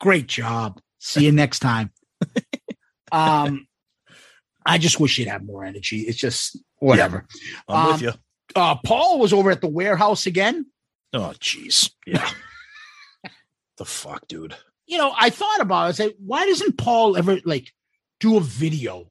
Great 0.00 0.26
job. 0.28 0.80
See 0.98 1.24
you 1.24 1.32
next 1.32 1.60
time." 1.60 1.90
um, 3.12 3.66
I 4.64 4.78
just 4.78 4.98
wish 5.00 5.18
you'd 5.18 5.28
have 5.28 5.44
more 5.44 5.64
energy. 5.64 6.00
It's 6.00 6.18
just 6.18 6.58
whatever. 6.78 7.26
I'm 7.68 7.86
Um, 7.86 7.92
with 7.92 8.02
you. 8.02 8.12
Uh, 8.56 8.74
Paul 8.84 9.18
was 9.18 9.32
over 9.32 9.50
at 9.50 9.60
the 9.60 9.68
warehouse 9.68 10.26
again. 10.26 10.66
Oh, 11.12 11.32
jeez. 11.38 11.90
Yeah. 12.06 12.28
the 13.76 13.84
fuck, 13.84 14.26
dude. 14.28 14.56
you 14.86 14.98
know, 14.98 15.12
I 15.18 15.30
thought 15.30 15.60
about 15.60 15.84
it. 15.84 15.88
I 15.88 15.92
said, 15.92 16.14
why 16.18 16.46
doesn't 16.46 16.78
Paul 16.78 17.16
ever 17.16 17.38
like 17.44 17.72
do 18.18 18.36
a 18.36 18.40
video? 18.40 19.10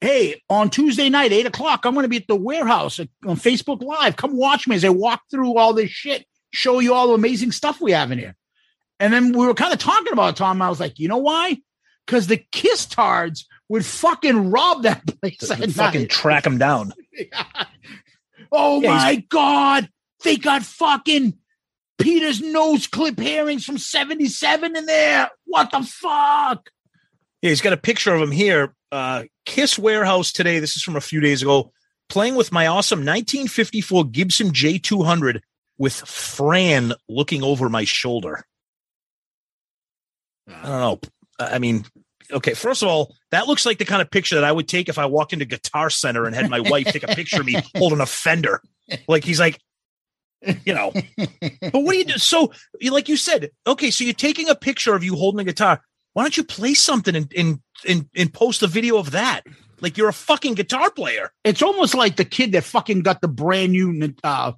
Hey, 0.00 0.42
on 0.50 0.68
Tuesday 0.68 1.08
night, 1.08 1.32
eight 1.32 1.46
o'clock, 1.46 1.86
I'm 1.86 1.94
going 1.94 2.04
to 2.04 2.08
be 2.10 2.18
at 2.18 2.26
the 2.28 2.36
warehouse 2.36 3.00
uh, 3.00 3.06
on 3.26 3.36
Facebook 3.36 3.82
Live. 3.82 4.16
Come 4.16 4.36
watch 4.36 4.68
me 4.68 4.76
as 4.76 4.84
I 4.84 4.90
walk 4.90 5.22
through 5.30 5.56
all 5.56 5.72
this 5.72 5.90
shit, 5.90 6.26
show 6.52 6.78
you 6.80 6.92
all 6.92 7.08
the 7.08 7.14
amazing 7.14 7.52
stuff 7.52 7.80
we 7.80 7.92
have 7.92 8.12
in 8.12 8.18
here. 8.18 8.36
And 9.00 9.12
then 9.12 9.32
we 9.32 9.46
were 9.46 9.54
kind 9.54 9.72
of 9.72 9.78
talking 9.78 10.12
about 10.12 10.34
it, 10.34 10.36
Tom. 10.36 10.60
I 10.60 10.68
was 10.68 10.78
like, 10.78 10.98
you 10.98 11.08
know 11.08 11.18
why? 11.18 11.56
Because 12.06 12.26
the 12.26 12.36
Kiss 12.52 12.84
Tards 12.84 13.48
would 13.70 13.84
fucking 13.86 14.50
rob 14.50 14.82
that 14.82 15.06
place. 15.20 15.38
Fucking 15.40 16.02
night. 16.02 16.10
track 16.10 16.44
them 16.44 16.58
down. 16.58 16.92
oh 18.54 18.80
Yeah, 18.80 18.88
my 18.88 19.24
God. 19.28 19.88
They 20.22 20.36
got 20.36 20.62
fucking 20.62 21.34
Peter's 21.98 22.40
nose 22.40 22.86
clip 22.86 23.20
earrings 23.20 23.64
from 23.64 23.78
77 23.78 24.76
in 24.76 24.86
there. 24.86 25.30
What 25.44 25.70
the 25.70 25.82
fuck? 25.82 26.70
Yeah, 27.42 27.50
he's 27.50 27.60
got 27.60 27.72
a 27.72 27.78
picture 27.78 28.14
of 28.14 28.22
him 28.22 28.30
here. 28.30 28.74
Uh, 28.90 29.24
Kiss 29.44 29.78
Warehouse 29.78 30.32
today. 30.32 30.60
This 30.60 30.76
is 30.76 30.82
from 30.82 30.96
a 30.96 31.00
few 31.00 31.20
days 31.20 31.42
ago. 31.42 31.72
Playing 32.08 32.36
with 32.36 32.52
my 32.52 32.66
awesome 32.66 33.00
1954 33.00 34.04
Gibson 34.06 34.50
J200 34.50 35.40
with 35.78 35.94
Fran 35.94 36.94
looking 37.08 37.42
over 37.42 37.68
my 37.68 37.84
shoulder. 37.84 38.44
I 40.48 40.62
don't 40.62 40.80
know. 40.80 41.00
I 41.38 41.58
mean, 41.58 41.84
okay. 42.32 42.54
First 42.54 42.82
of 42.82 42.88
all, 42.88 43.14
that 43.30 43.46
looks 43.46 43.66
like 43.66 43.78
the 43.78 43.84
kind 43.84 44.02
of 44.02 44.10
picture 44.10 44.34
that 44.34 44.44
I 44.44 44.52
would 44.52 44.68
take 44.68 44.88
if 44.88 44.98
I 44.98 45.06
walked 45.06 45.32
into 45.32 45.44
Guitar 45.44 45.90
Center 45.90 46.24
and 46.24 46.34
had 46.34 46.50
my 46.50 46.60
wife 46.60 46.86
take 46.86 47.02
a 47.02 47.14
picture 47.14 47.40
of 47.40 47.46
me 47.46 47.56
holding 47.76 48.00
a 48.00 48.06
Fender. 48.06 48.62
Like 49.08 49.24
he's 49.24 49.40
like, 49.40 49.60
you 50.64 50.74
know. 50.74 50.92
But 51.16 51.72
what 51.72 51.92
do 51.92 51.98
you 51.98 52.04
do? 52.04 52.18
So, 52.18 52.52
like 52.90 53.08
you 53.08 53.16
said, 53.16 53.50
okay, 53.66 53.90
so 53.90 54.04
you're 54.04 54.12
taking 54.12 54.48
a 54.48 54.54
picture 54.54 54.94
of 54.94 55.04
you 55.04 55.16
holding 55.16 55.40
a 55.40 55.44
guitar. 55.44 55.82
Why 56.12 56.22
don't 56.22 56.36
you 56.36 56.44
play 56.44 56.74
something 56.74 57.16
and 57.16 57.32
and 57.36 57.60
and, 57.86 58.08
and 58.14 58.32
post 58.32 58.62
a 58.62 58.66
video 58.66 58.98
of 58.98 59.12
that? 59.12 59.42
Like 59.80 59.98
you're 59.98 60.08
a 60.08 60.14
fucking 60.14 60.54
guitar 60.54 60.90
player. 60.90 61.32
It's 61.44 61.62
almost 61.62 61.94
like 61.94 62.16
the 62.16 62.24
kid 62.24 62.52
that 62.52 62.64
fucking 62.64 63.02
got 63.02 63.20
the 63.20 63.28
brand 63.28 63.72
new 63.72 64.14
uh, 64.22 64.52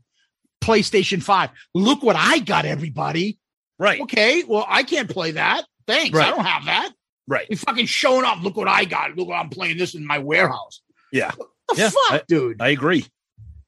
PlayStation 0.62 1.22
5. 1.22 1.50
Look 1.74 2.02
what 2.02 2.16
I 2.16 2.38
got, 2.40 2.64
everybody. 2.64 3.38
Right. 3.78 4.00
Okay, 4.00 4.44
well, 4.44 4.64
I 4.68 4.82
can't 4.82 5.10
play 5.10 5.32
that. 5.32 5.64
Thanks. 5.86 6.16
I 6.18 6.30
don't 6.30 6.44
have 6.44 6.64
that. 6.66 6.92
Right. 7.28 7.46
You 7.50 7.56
fucking 7.56 7.86
showing 7.86 8.24
up. 8.24 8.42
Look 8.42 8.56
what 8.56 8.68
I 8.68 8.84
got. 8.84 9.16
Look, 9.16 9.28
what 9.28 9.34
I'm 9.36 9.48
playing 9.48 9.78
this 9.78 9.94
in 9.94 10.06
my 10.06 10.18
warehouse. 10.18 10.80
Yeah. 11.12 11.32
The 11.68 11.74
Yeah, 11.76 11.90
fuck, 11.90 12.12
I- 12.12 12.22
dude? 12.28 12.60
I 12.62 12.68
agree. 12.68 13.04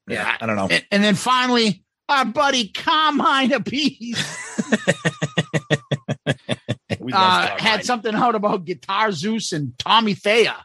Yeah. 0.07 0.37
I 0.39 0.45
don't 0.45 0.55
know. 0.55 0.67
and, 0.71 0.85
and 0.91 1.03
then 1.03 1.15
finally, 1.15 1.83
our 2.07 2.25
buddy 2.25 2.69
Carmine 2.69 3.49
love 3.49 3.63
uh, 7.13 7.57
had 7.59 7.85
something 7.85 8.13
out 8.15 8.35
about 8.35 8.65
Guitar 8.65 9.11
Zeus 9.11 9.51
and 9.51 9.77
Tommy 9.77 10.13
Thayer. 10.13 10.55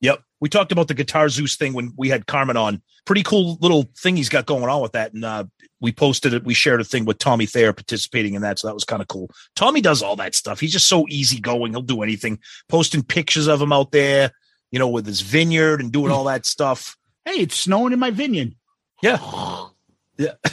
Yep. 0.00 0.22
We 0.40 0.48
talked 0.48 0.72
about 0.72 0.88
the 0.88 0.94
Guitar 0.94 1.28
Zeus 1.28 1.56
thing 1.56 1.72
when 1.72 1.92
we 1.96 2.08
had 2.08 2.26
Carmen 2.26 2.56
on. 2.56 2.82
Pretty 3.04 3.22
cool 3.22 3.58
little 3.60 3.84
thing 3.98 4.16
he's 4.16 4.28
got 4.28 4.46
going 4.46 4.64
on 4.64 4.80
with 4.80 4.92
that. 4.92 5.12
And 5.12 5.24
uh, 5.24 5.44
we 5.80 5.92
posted 5.92 6.32
it. 6.32 6.44
We 6.44 6.54
shared 6.54 6.80
a 6.80 6.84
thing 6.84 7.04
with 7.04 7.18
Tommy 7.18 7.46
Thayer 7.46 7.72
participating 7.72 8.34
in 8.34 8.42
that. 8.42 8.58
So 8.58 8.68
that 8.68 8.74
was 8.74 8.84
kind 8.84 9.02
of 9.02 9.08
cool. 9.08 9.30
Tommy 9.54 9.80
does 9.80 10.02
all 10.02 10.16
that 10.16 10.34
stuff. 10.34 10.60
He's 10.60 10.72
just 10.72 10.88
so 10.88 11.06
easygoing. 11.08 11.72
He'll 11.72 11.82
do 11.82 12.02
anything, 12.02 12.38
posting 12.68 13.02
pictures 13.02 13.46
of 13.46 13.60
him 13.60 13.72
out 13.72 13.92
there, 13.92 14.30
you 14.70 14.78
know, 14.78 14.88
with 14.88 15.06
his 15.06 15.20
vineyard 15.20 15.80
and 15.80 15.92
doing 15.92 16.10
all 16.10 16.24
that 16.24 16.46
stuff. 16.46 16.96
Hey, 17.24 17.40
it's 17.40 17.56
snowing 17.56 17.92
in 17.92 17.98
my 17.98 18.10
vineyard. 18.10 18.54
Yeah. 19.02 19.18
Yeah. 20.16 20.32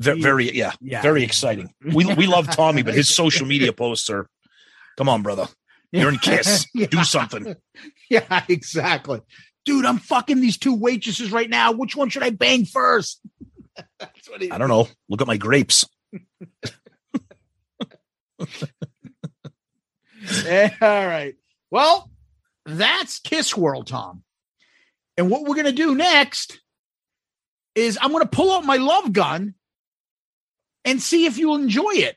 Very, 0.00 0.20
very 0.20 0.50
yeah, 0.56 0.72
Yeah. 0.80 1.00
very 1.00 1.22
exciting. 1.22 1.72
We 1.80 2.04
we 2.14 2.26
love 2.26 2.50
Tommy, 2.50 2.82
but 2.82 2.92
his 2.92 3.08
social 3.08 3.46
media 3.46 3.72
posts 3.72 4.10
are 4.10 4.26
come 4.98 5.08
on, 5.08 5.22
brother. 5.22 5.46
You're 5.92 6.08
in 6.08 6.18
Kiss. 6.18 6.66
Yeah. 6.74 6.86
Do 6.86 7.04
something. 7.04 7.54
Yeah, 8.10 8.42
exactly. 8.48 9.20
Dude, 9.64 9.84
I'm 9.84 9.98
fucking 9.98 10.40
these 10.40 10.58
two 10.58 10.74
waitresses 10.74 11.30
right 11.30 11.48
now. 11.48 11.72
Which 11.72 11.94
one 11.94 12.08
should 12.08 12.24
I 12.24 12.30
bang 12.30 12.64
first? 12.64 13.20
That's 13.98 14.28
what 14.28 14.42
he, 14.42 14.50
I 14.50 14.58
don't 14.58 14.68
know. 14.68 14.88
Look 15.08 15.20
at 15.20 15.26
my 15.26 15.36
grapes. 15.36 15.84
All 20.80 21.06
right. 21.06 21.34
Well, 21.70 22.10
that's 22.66 23.18
Kiss 23.20 23.56
World, 23.56 23.86
Tom. 23.86 24.22
And 25.16 25.30
what 25.30 25.42
we're 25.42 25.54
going 25.54 25.66
to 25.66 25.72
do 25.72 25.94
next 25.94 26.60
is 27.74 27.98
I'm 28.00 28.10
going 28.10 28.22
to 28.22 28.28
pull 28.28 28.52
out 28.52 28.64
my 28.64 28.76
love 28.76 29.12
gun 29.12 29.54
and 30.84 31.00
see 31.00 31.26
if 31.26 31.38
you'll 31.38 31.56
enjoy 31.56 31.92
it. 31.92 32.16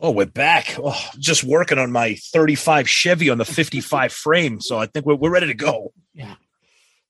Oh, 0.00 0.10
we're 0.10 0.26
back. 0.26 0.76
Oh, 0.82 1.00
just 1.18 1.44
working 1.44 1.78
on 1.78 1.92
my 1.92 2.16
35 2.16 2.88
Chevy 2.88 3.30
on 3.30 3.38
the 3.38 3.44
55 3.44 4.12
frame. 4.12 4.60
So 4.60 4.78
I 4.78 4.86
think 4.86 5.06
we're, 5.06 5.14
we're 5.14 5.30
ready 5.30 5.46
to 5.46 5.54
go. 5.54 5.92
Yeah. 6.12 6.34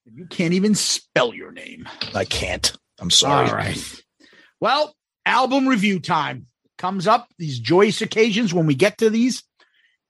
You 0.04 0.26
can't 0.26 0.54
even 0.54 0.74
spell 0.74 1.34
your 1.34 1.50
name. 1.50 1.88
I 2.14 2.24
can't. 2.24 2.76
I'm 3.00 3.10
sorry. 3.10 3.48
All 3.48 3.56
right. 3.56 4.02
Well, 4.60 4.94
album 5.24 5.66
review 5.66 5.98
time 5.98 6.46
comes 6.76 7.06
up. 7.06 7.28
These 7.38 7.58
joyous 7.58 8.02
occasions 8.02 8.52
when 8.52 8.66
we 8.66 8.74
get 8.74 8.98
to 8.98 9.08
these. 9.10 9.42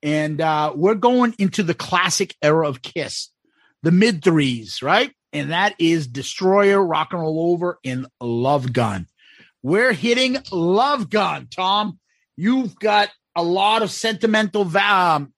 And 0.03 0.41
uh, 0.41 0.73
we're 0.75 0.95
going 0.95 1.33
into 1.39 1.63
the 1.63 1.73
classic 1.73 2.35
era 2.41 2.67
of 2.67 2.81
Kiss, 2.81 3.29
the 3.81 3.91
mid 3.91 4.23
threes, 4.23 4.83
right? 4.83 5.11
And 5.33 5.51
that 5.51 5.75
is 5.79 6.07
Destroyer, 6.07 6.81
Rock 6.81 7.09
and 7.11 7.21
Roll 7.21 7.51
Over, 7.53 7.79
and 7.83 8.05
Love 8.21 8.71
Gun. 8.71 9.07
We're 9.63 9.93
hitting 9.93 10.37
Love 10.51 11.09
Gun, 11.09 11.47
Tom. 11.49 11.99
You've 12.37 12.77
got 12.79 13.09
a 13.35 13.43
lot 13.43 13.81
of 13.81 13.91
sentimental 13.91 14.75
um, 14.77 15.33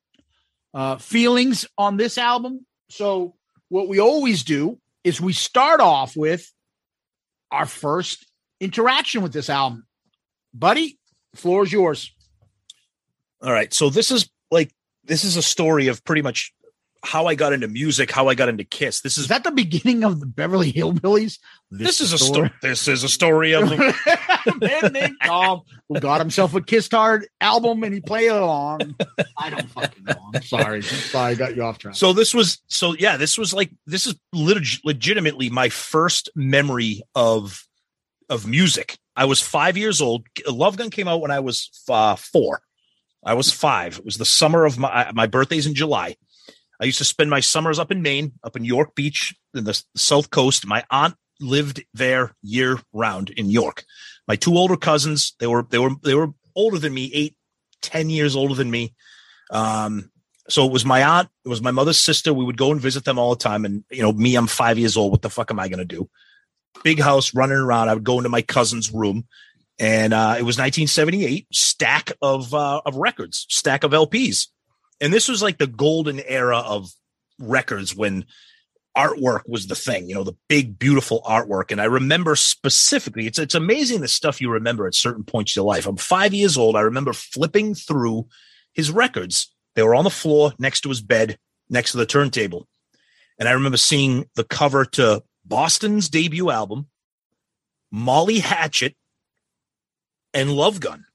uh, 0.73 0.97
feelings 0.97 1.65
on 1.77 1.97
this 1.97 2.17
album. 2.17 2.65
So, 2.89 3.35
what 3.69 3.87
we 3.87 3.99
always 3.99 4.43
do 4.43 4.79
is 5.03 5.19
we 5.19 5.33
start 5.33 5.79
off 5.79 6.15
with 6.15 6.51
our 7.51 7.65
first 7.65 8.25
interaction 8.59 9.21
with 9.21 9.33
this 9.33 9.49
album. 9.49 9.85
Buddy, 10.53 10.99
floor 11.35 11.63
is 11.63 11.71
yours. 11.71 12.13
All 13.41 13.51
right. 13.51 13.73
So 13.73 13.89
this 13.89 14.11
is 14.11 14.29
like, 14.51 14.71
this 15.03 15.23
is 15.23 15.37
a 15.37 15.41
story 15.41 15.87
of 15.87 16.03
pretty 16.03 16.21
much 16.21 16.53
how 17.03 17.27
I 17.27 17.35
got 17.35 17.53
into 17.53 17.67
music, 17.67 18.11
how 18.11 18.27
I 18.27 18.35
got 18.35 18.49
into 18.49 18.63
Kiss. 18.63 19.01
This 19.01 19.13
Is 19.17 19.23
is 19.23 19.27
that 19.29 19.43
the 19.43 19.51
beginning 19.51 20.03
of 20.03 20.19
the 20.19 20.25
Beverly 20.25 20.71
Hillbillies? 20.71 21.39
this 21.71 22.01
is 22.01 22.13
a 22.13 22.17
story. 22.17 22.51
This 22.61 22.87
is 22.87 23.03
a 23.03 23.09
story 23.09 23.53
of 23.53 23.69
the, 23.69 24.57
Man 24.81 24.93
named 24.93 25.17
Tom 25.23 25.61
who 25.89 25.99
got 25.99 26.19
himself 26.19 26.53
a 26.55 26.61
Kiss 26.61 26.87
Hard 26.89 27.27
album 27.41 27.83
and 27.83 27.93
he 27.93 28.01
played 28.01 28.29
along. 28.29 28.95
I 29.37 29.49
don't 29.49 29.69
fucking 29.71 30.03
know. 30.03 30.15
I'm 30.33 30.41
sorry. 30.41 30.77
I'm 30.77 30.81
sorry, 30.83 31.31
I 31.31 31.35
got 31.35 31.55
you 31.55 31.63
off 31.63 31.77
track. 31.77 31.95
So 31.95 32.13
this 32.13 32.33
was 32.33 32.61
so 32.67 32.93
yeah, 32.93 33.17
this 33.17 33.37
was 33.37 33.53
like 33.53 33.71
this 33.85 34.05
is 34.07 34.15
leg- 34.33 34.79
legitimately 34.83 35.49
my 35.49 35.69
first 35.69 36.29
memory 36.35 37.01
of 37.15 37.65
of 38.29 38.47
music. 38.47 38.97
I 39.15 39.25
was 39.25 39.41
five 39.41 39.77
years 39.77 40.01
old. 40.01 40.27
Love 40.47 40.77
Gun 40.77 40.89
came 40.89 41.07
out 41.07 41.21
when 41.21 41.31
I 41.31 41.39
was 41.39 41.69
uh, 41.89 42.15
four. 42.15 42.61
I 43.25 43.33
was 43.33 43.51
five. 43.51 43.97
It 43.99 44.05
was 44.05 44.17
the 44.17 44.25
summer 44.25 44.65
of 44.65 44.77
my 44.77 45.11
my 45.13 45.27
birthday's 45.27 45.65
in 45.65 45.73
July. 45.73 46.15
I 46.79 46.85
used 46.85 46.99
to 46.99 47.05
spend 47.05 47.29
my 47.29 47.39
summers 47.39 47.79
up 47.79 47.91
in 47.91 48.01
Maine, 48.01 48.33
up 48.43 48.55
in 48.55 48.63
York 48.63 48.95
Beach, 48.95 49.35
in 49.53 49.63
the 49.63 49.81
South 49.95 50.29
Coast. 50.29 50.65
My 50.65 50.83
aunt 50.91 51.15
lived 51.39 51.83
there 51.93 52.35
year 52.41 52.79
round 52.93 53.29
in 53.31 53.49
York. 53.49 53.83
My 54.27 54.35
two 54.35 54.55
older 54.55 54.77
cousins, 54.77 55.33
they 55.39 55.47
were 55.47 55.65
they 55.69 55.79
were 55.79 55.91
they 56.03 56.13
were 56.13 56.29
older 56.55 56.79
than 56.79 56.93
me, 56.93 57.11
eight, 57.13 57.35
ten 57.81 58.09
years 58.09 58.35
older 58.35 58.53
than 58.55 58.69
me. 58.69 58.93
Um, 59.51 60.11
So 60.49 60.65
it 60.65 60.71
was 60.71 60.85
my 60.85 61.03
aunt, 61.03 61.29
it 61.45 61.49
was 61.49 61.61
my 61.61 61.71
mother's 61.71 61.99
sister. 61.99 62.33
We 62.33 62.45
would 62.45 62.57
go 62.57 62.71
and 62.71 62.79
visit 62.79 63.03
them 63.03 63.19
all 63.19 63.35
the 63.35 63.43
time. 63.43 63.65
And, 63.65 63.83
you 63.91 64.01
know, 64.01 64.13
me, 64.13 64.35
I'm 64.35 64.47
five 64.47 64.79
years 64.79 64.95
old. 64.95 65.11
What 65.11 65.21
the 65.21 65.29
fuck 65.29 65.51
am 65.51 65.59
I 65.59 65.67
going 65.67 65.79
to 65.79 65.95
do? 65.95 66.09
Big 66.83 67.01
house 67.01 67.35
running 67.35 67.57
around. 67.57 67.89
I 67.89 67.93
would 67.93 68.05
go 68.05 68.17
into 68.17 68.29
my 68.29 68.41
cousin's 68.41 68.93
room 68.93 69.27
and 69.79 70.13
uh, 70.13 70.35
it 70.37 70.43
was 70.43 70.57
1978 70.57 71.47
stack 71.51 72.11
of 72.21 72.53
uh, 72.53 72.81
of 72.85 72.95
records, 72.95 73.45
stack 73.49 73.83
of 73.83 73.91
LPs. 73.91 74.47
And 74.99 75.13
this 75.13 75.27
was 75.27 75.41
like 75.41 75.57
the 75.57 75.67
golden 75.67 76.19
era 76.19 76.57
of 76.57 76.89
records 77.39 77.95
when 77.95 78.25
artwork 78.97 79.41
was 79.47 79.67
the 79.67 79.75
thing, 79.75 80.09
you 80.09 80.15
know, 80.15 80.23
the 80.23 80.35
big, 80.49 80.79
beautiful 80.79 81.21
artwork. 81.21 81.71
And 81.71 81.79
I 81.79 81.85
remember 81.85 82.35
specifically, 82.35 83.27
it's 83.27 83.37
it's 83.37 83.55
amazing 83.55 84.01
the 84.01 84.07
stuff 84.07 84.41
you 84.41 84.49
remember 84.49 84.87
at 84.87 84.95
certain 84.95 85.23
points 85.23 85.55
in 85.55 85.61
your 85.61 85.67
life. 85.67 85.85
I'm 85.85 85.97
five 85.97 86.33
years 86.33 86.57
old. 86.57 86.75
I 86.75 86.81
remember 86.81 87.13
flipping 87.13 87.75
through 87.75 88.27
his 88.73 88.89
records. 88.89 89.53
They 89.75 89.83
were 89.83 89.95
on 89.95 90.03
the 90.03 90.09
floor 90.09 90.53
next 90.57 90.81
to 90.81 90.89
his 90.89 91.01
bed, 91.01 91.37
next 91.69 91.91
to 91.91 91.97
the 91.97 92.07
turntable. 92.07 92.67
And 93.39 93.47
I 93.47 93.51
remember 93.51 93.77
seeing 93.77 94.25
the 94.35 94.43
cover 94.43 94.83
to 94.83 95.23
Boston's 95.45 96.09
debut 96.09 96.49
album, 96.49 96.87
Molly 97.91 98.39
Hatchet, 98.39 98.95
and 100.33 100.51
Love 100.51 100.79
Gun. 100.79 101.05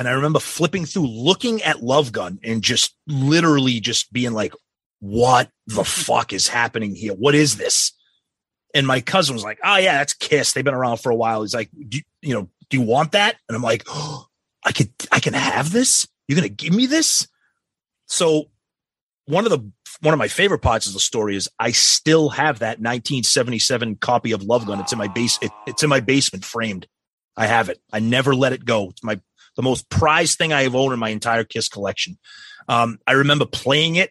And 0.00 0.08
I 0.08 0.12
remember 0.12 0.40
flipping 0.40 0.86
through, 0.86 1.08
looking 1.08 1.60
at 1.62 1.82
Love 1.82 2.10
Gun 2.10 2.38
and 2.42 2.62
just 2.62 2.96
literally 3.06 3.80
just 3.80 4.10
being 4.10 4.32
like, 4.32 4.54
what 5.00 5.50
the 5.66 5.84
fuck 5.84 6.32
is 6.32 6.48
happening 6.48 6.94
here? 6.94 7.12
What 7.12 7.34
is 7.34 7.58
this? 7.58 7.92
And 8.74 8.86
my 8.86 9.02
cousin 9.02 9.34
was 9.34 9.44
like, 9.44 9.58
oh, 9.62 9.76
yeah, 9.76 9.98
that's 9.98 10.14
Kiss. 10.14 10.54
They've 10.54 10.64
been 10.64 10.72
around 10.72 11.00
for 11.00 11.12
a 11.12 11.14
while. 11.14 11.42
He's 11.42 11.52
like, 11.52 11.68
do, 11.86 12.00
you 12.22 12.32
know, 12.32 12.48
do 12.70 12.78
you 12.78 12.82
want 12.82 13.12
that? 13.12 13.36
And 13.46 13.54
I'm 13.54 13.62
like, 13.62 13.84
oh, 13.88 14.26
I 14.64 14.72
could, 14.72 14.90
I 15.12 15.20
can 15.20 15.34
have 15.34 15.70
this. 15.70 16.08
You're 16.28 16.40
going 16.40 16.48
to 16.48 16.64
give 16.64 16.74
me 16.74 16.86
this? 16.86 17.28
So 18.06 18.48
one 19.26 19.44
of 19.44 19.50
the, 19.50 19.70
one 20.00 20.14
of 20.14 20.18
my 20.18 20.28
favorite 20.28 20.60
parts 20.60 20.86
of 20.86 20.94
the 20.94 21.00
story 21.00 21.36
is 21.36 21.46
I 21.58 21.72
still 21.72 22.30
have 22.30 22.60
that 22.60 22.78
1977 22.78 23.96
copy 23.96 24.32
of 24.32 24.42
Love 24.44 24.66
Gun. 24.66 24.80
It's 24.80 24.92
in 24.92 24.98
my 24.98 25.08
base. 25.08 25.38
It, 25.42 25.50
it's 25.66 25.82
in 25.82 25.90
my 25.90 26.00
basement 26.00 26.46
framed. 26.46 26.86
I 27.36 27.46
have 27.46 27.68
it. 27.68 27.82
I 27.92 28.00
never 28.00 28.34
let 28.34 28.54
it 28.54 28.64
go. 28.64 28.88
It's 28.88 29.04
my 29.04 29.20
the 29.60 29.68
most 29.68 29.90
prized 29.90 30.38
thing 30.38 30.54
I 30.54 30.62
have 30.62 30.74
owned 30.74 30.94
in 30.94 30.98
my 30.98 31.10
entire 31.10 31.44
Kiss 31.44 31.68
collection. 31.68 32.18
Um, 32.66 32.98
I 33.06 33.12
remember 33.12 33.44
playing 33.44 33.96
it. 33.96 34.10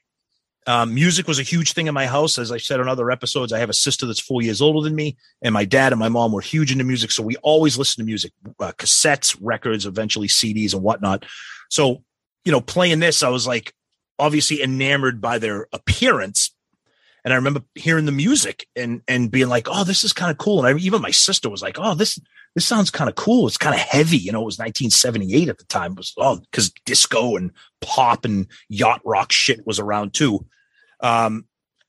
Um, 0.68 0.93
music 0.93 1.28
was 1.28 1.39
a 1.39 1.43
huge 1.43 1.74
thing 1.74 1.88
in 1.88 1.95
my 1.95 2.06
house. 2.06 2.38
As 2.38 2.52
I 2.52 2.58
said 2.58 2.80
on 2.80 2.88
other 2.88 3.10
episodes, 3.10 3.52
I 3.52 3.58
have 3.58 3.72
a 3.72 3.74
sister 3.74 4.06
that's 4.06 4.20
four 4.20 4.43
years 4.43 4.62
older 4.62 4.88
than 4.88 4.95
me, 4.95 5.18
and 5.41 5.52
my 5.52 5.66
dad 5.66 5.91
and 5.91 6.00
my 6.00 6.10
mom 6.10 6.34
were 6.34 6.41
huge 6.41 6.72
into 6.72 6.84
music. 6.84 7.10
So 7.10 7.24
we 7.24 7.36
always 7.38 7.80
listened 7.80 8.04
to 8.04 8.06
music, 8.06 8.32
uh, 8.60 8.74
cassettes, 8.78 9.36
records, 9.41 9.88
eventually 9.88 10.28
CDs 10.28 10.74
and 10.76 10.84
whatnot. 10.84 11.26
So, 11.72 12.04
you 12.45 12.52
know, 12.52 12.62
playing 12.62 13.00
this, 13.00 13.24
I 13.24 13.30
was 13.30 13.47
like 13.47 13.74
obviously 14.20 14.62
enamored 14.62 15.20
by 15.20 15.39
their 15.39 15.68
appearance. 15.74 16.49
And 17.24 17.34
I 17.34 17.38
remember 17.38 17.62
hearing 17.76 18.06
the 18.06 18.12
music 18.12 18.68
and 18.76 19.02
and 19.08 19.30
being 19.30 19.50
like, 19.50 19.68
"Oh, 19.70 19.84
this 19.84 20.04
is 20.04 20.14
kind 20.14 20.32
of 20.32 20.38
cool." 20.38 20.64
And 20.64 20.68
I, 20.68 20.80
even 20.80 21.02
my 21.02 21.12
sister 21.12 21.50
was 21.50 21.62
like, 21.62 21.78
"Oh, 21.80 21.96
this 21.96 22.20
this 22.56 22.66
sounds 22.66 22.90
kind 22.90 23.10
of 23.10 23.16
cool. 23.16 23.48
It's 23.48 23.58
kind 23.58 23.76
of 23.76 23.82
heavy. 23.82 24.18
You 24.18 24.32
know, 24.32 24.42
it 24.42 24.46
was 24.46 24.58
1978 24.58 25.50
at 25.50 25.58
the 25.58 25.66
time. 25.66 25.92
It 25.94 25.98
was 25.98 26.14
oh, 26.18 26.38
because 26.52 26.72
disco 26.86 27.36
and 27.36 27.52
pop 27.82 28.26
and 28.26 28.48
yacht 28.70 29.02
rock 29.06 29.32
shit 29.32 29.66
was 29.68 29.80
around 29.80 30.14
too. 30.14 30.46
Um, 31.02 31.46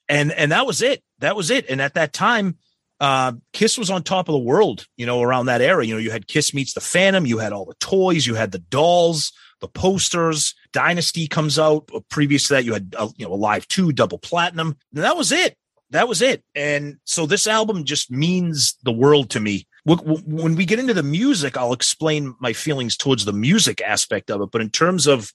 and 0.08 0.32
and 0.32 0.52
that 0.52 0.66
was 0.66 0.82
it. 0.82 1.02
That 1.20 1.36
was 1.36 1.50
it. 1.50 1.68
And 1.70 1.80
at 1.80 1.94
that 1.94 2.12
time, 2.12 2.58
uh, 2.98 3.32
Kiss 3.52 3.78
was 3.78 3.90
on 3.90 4.02
top 4.02 4.28
of 4.28 4.32
the 4.32 4.38
world. 4.38 4.86
You 4.96 5.06
know, 5.06 5.22
around 5.22 5.46
that 5.46 5.62
era. 5.62 5.84
You 5.86 5.94
know, 5.94 6.00
you 6.00 6.10
had 6.10 6.26
Kiss 6.26 6.52
meets 6.52 6.74
the 6.74 6.80
Phantom. 6.80 7.26
You 7.26 7.38
had 7.38 7.52
all 7.52 7.64
the 7.64 7.74
toys. 7.80 8.26
You 8.26 8.34
had 8.34 8.52
the 8.52 8.58
dolls, 8.58 9.32
the 9.60 9.68
posters. 9.68 10.54
Dynasty 10.72 11.26
comes 11.26 11.58
out. 11.58 11.88
Previous 12.10 12.48
to 12.48 12.54
that, 12.54 12.64
you 12.64 12.72
had 12.72 12.94
uh, 12.98 13.08
you 13.16 13.26
know 13.26 13.32
Alive 13.32 13.66
Two, 13.68 13.92
Double 13.92 14.18
Platinum. 14.18 14.76
And 14.94 15.04
that 15.04 15.16
was 15.16 15.32
it. 15.32 15.56
That 15.90 16.08
was 16.08 16.22
it. 16.22 16.44
And 16.54 16.98
so 17.04 17.26
this 17.26 17.46
album 17.46 17.84
just 17.84 18.10
means 18.10 18.76
the 18.84 18.92
world 18.92 19.30
to 19.30 19.40
me 19.40 19.66
when 19.84 20.56
we 20.56 20.64
get 20.66 20.78
into 20.78 20.94
the 20.94 21.02
music, 21.02 21.56
I'll 21.56 21.72
explain 21.72 22.34
my 22.38 22.52
feelings 22.52 22.96
towards 22.96 23.24
the 23.24 23.32
music 23.32 23.80
aspect 23.80 24.30
of 24.30 24.40
it. 24.42 24.50
But 24.50 24.60
in 24.60 24.70
terms 24.70 25.06
of, 25.06 25.32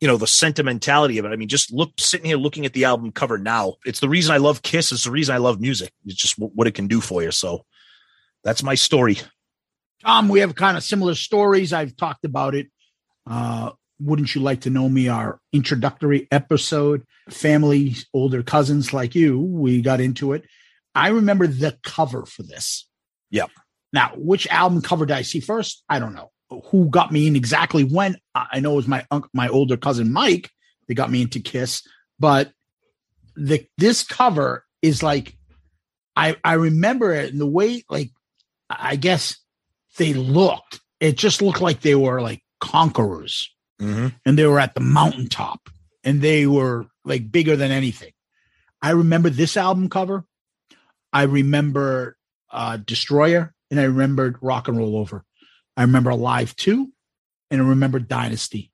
you 0.00 0.06
know, 0.06 0.16
the 0.16 0.26
sentimentality 0.26 1.18
of 1.18 1.24
it, 1.24 1.30
I 1.30 1.36
mean, 1.36 1.48
just 1.48 1.72
look 1.72 1.92
sitting 1.98 2.26
here 2.26 2.36
looking 2.36 2.66
at 2.66 2.74
the 2.74 2.84
album 2.84 3.12
cover 3.12 3.38
now. 3.38 3.74
It's 3.86 4.00
the 4.00 4.08
reason 4.08 4.34
I 4.34 4.38
love 4.38 4.62
Kiss. 4.62 4.92
It's 4.92 5.04
the 5.04 5.10
reason 5.10 5.34
I 5.34 5.38
love 5.38 5.60
music. 5.60 5.92
It's 6.04 6.16
just 6.16 6.38
what 6.38 6.66
it 6.66 6.74
can 6.74 6.86
do 6.86 7.00
for 7.00 7.22
you. 7.22 7.30
So 7.30 7.64
that's 8.44 8.62
my 8.62 8.74
story. 8.74 9.18
Tom, 10.04 10.28
we 10.28 10.40
have 10.40 10.54
kind 10.54 10.76
of 10.76 10.84
similar 10.84 11.14
stories. 11.14 11.72
I've 11.72 11.96
talked 11.96 12.24
about 12.24 12.54
it. 12.54 12.68
Uh, 13.26 13.72
wouldn't 14.00 14.34
you 14.34 14.40
like 14.40 14.62
to 14.62 14.70
know 14.70 14.88
me? 14.88 15.08
Our 15.08 15.40
introductory 15.52 16.28
episode, 16.30 17.04
family, 17.30 17.96
older 18.14 18.42
cousins 18.42 18.92
like 18.92 19.14
you, 19.14 19.40
we 19.40 19.82
got 19.82 20.00
into 20.00 20.32
it. 20.32 20.44
I 20.94 21.08
remember 21.08 21.46
the 21.46 21.78
cover 21.82 22.26
for 22.26 22.42
this. 22.42 22.88
Yep. 23.30 23.50
Now, 23.92 24.12
which 24.16 24.46
album 24.48 24.82
cover 24.82 25.06
did 25.06 25.16
I 25.16 25.22
see 25.22 25.40
first? 25.40 25.82
I 25.88 25.98
don't 25.98 26.14
know. 26.14 26.30
Who 26.70 26.88
got 26.88 27.12
me 27.12 27.26
in 27.26 27.36
exactly 27.36 27.84
when? 27.84 28.16
I 28.34 28.60
know 28.60 28.72
it 28.72 28.76
was 28.76 28.88
my 28.88 29.06
uncle, 29.10 29.30
my 29.34 29.48
older 29.48 29.76
cousin 29.76 30.12
Mike. 30.12 30.50
They 30.86 30.94
got 30.94 31.10
me 31.10 31.22
into 31.22 31.40
Kiss, 31.40 31.82
but 32.18 32.52
the 33.36 33.66
this 33.76 34.02
cover 34.02 34.64
is 34.80 35.02
like 35.02 35.36
I 36.16 36.36
I 36.42 36.54
remember 36.54 37.12
it 37.12 37.30
and 37.30 37.40
the 37.40 37.46
way 37.46 37.84
like 37.90 38.10
I 38.70 38.96
guess 38.96 39.38
they 39.98 40.14
looked. 40.14 40.80
It 41.00 41.16
just 41.16 41.42
looked 41.42 41.60
like 41.60 41.80
they 41.80 41.94
were 41.94 42.20
like 42.20 42.42
conquerors, 42.60 43.54
mm-hmm. 43.80 44.08
and 44.24 44.38
they 44.38 44.46
were 44.46 44.60
at 44.60 44.74
the 44.74 44.80
mountaintop, 44.80 45.68
and 46.04 46.20
they 46.20 46.46
were 46.46 46.86
like 47.04 47.30
bigger 47.30 47.56
than 47.56 47.70
anything. 47.70 48.12
I 48.80 48.90
remember 48.90 49.30
this 49.30 49.56
album 49.56 49.88
cover. 49.88 50.24
I 51.12 51.22
remember 51.22 52.16
uh, 52.50 52.76
Destroyer 52.76 53.54
and 53.70 53.80
I 53.80 53.84
remembered 53.84 54.38
Rock 54.40 54.68
and 54.68 54.78
Roll 54.78 54.96
Over. 54.96 55.24
I 55.76 55.82
remember 55.82 56.10
Alive 56.10 56.54
2 56.56 56.90
and 57.50 57.62
I 57.62 57.64
remember 57.64 57.98
Dynasty 57.98 58.70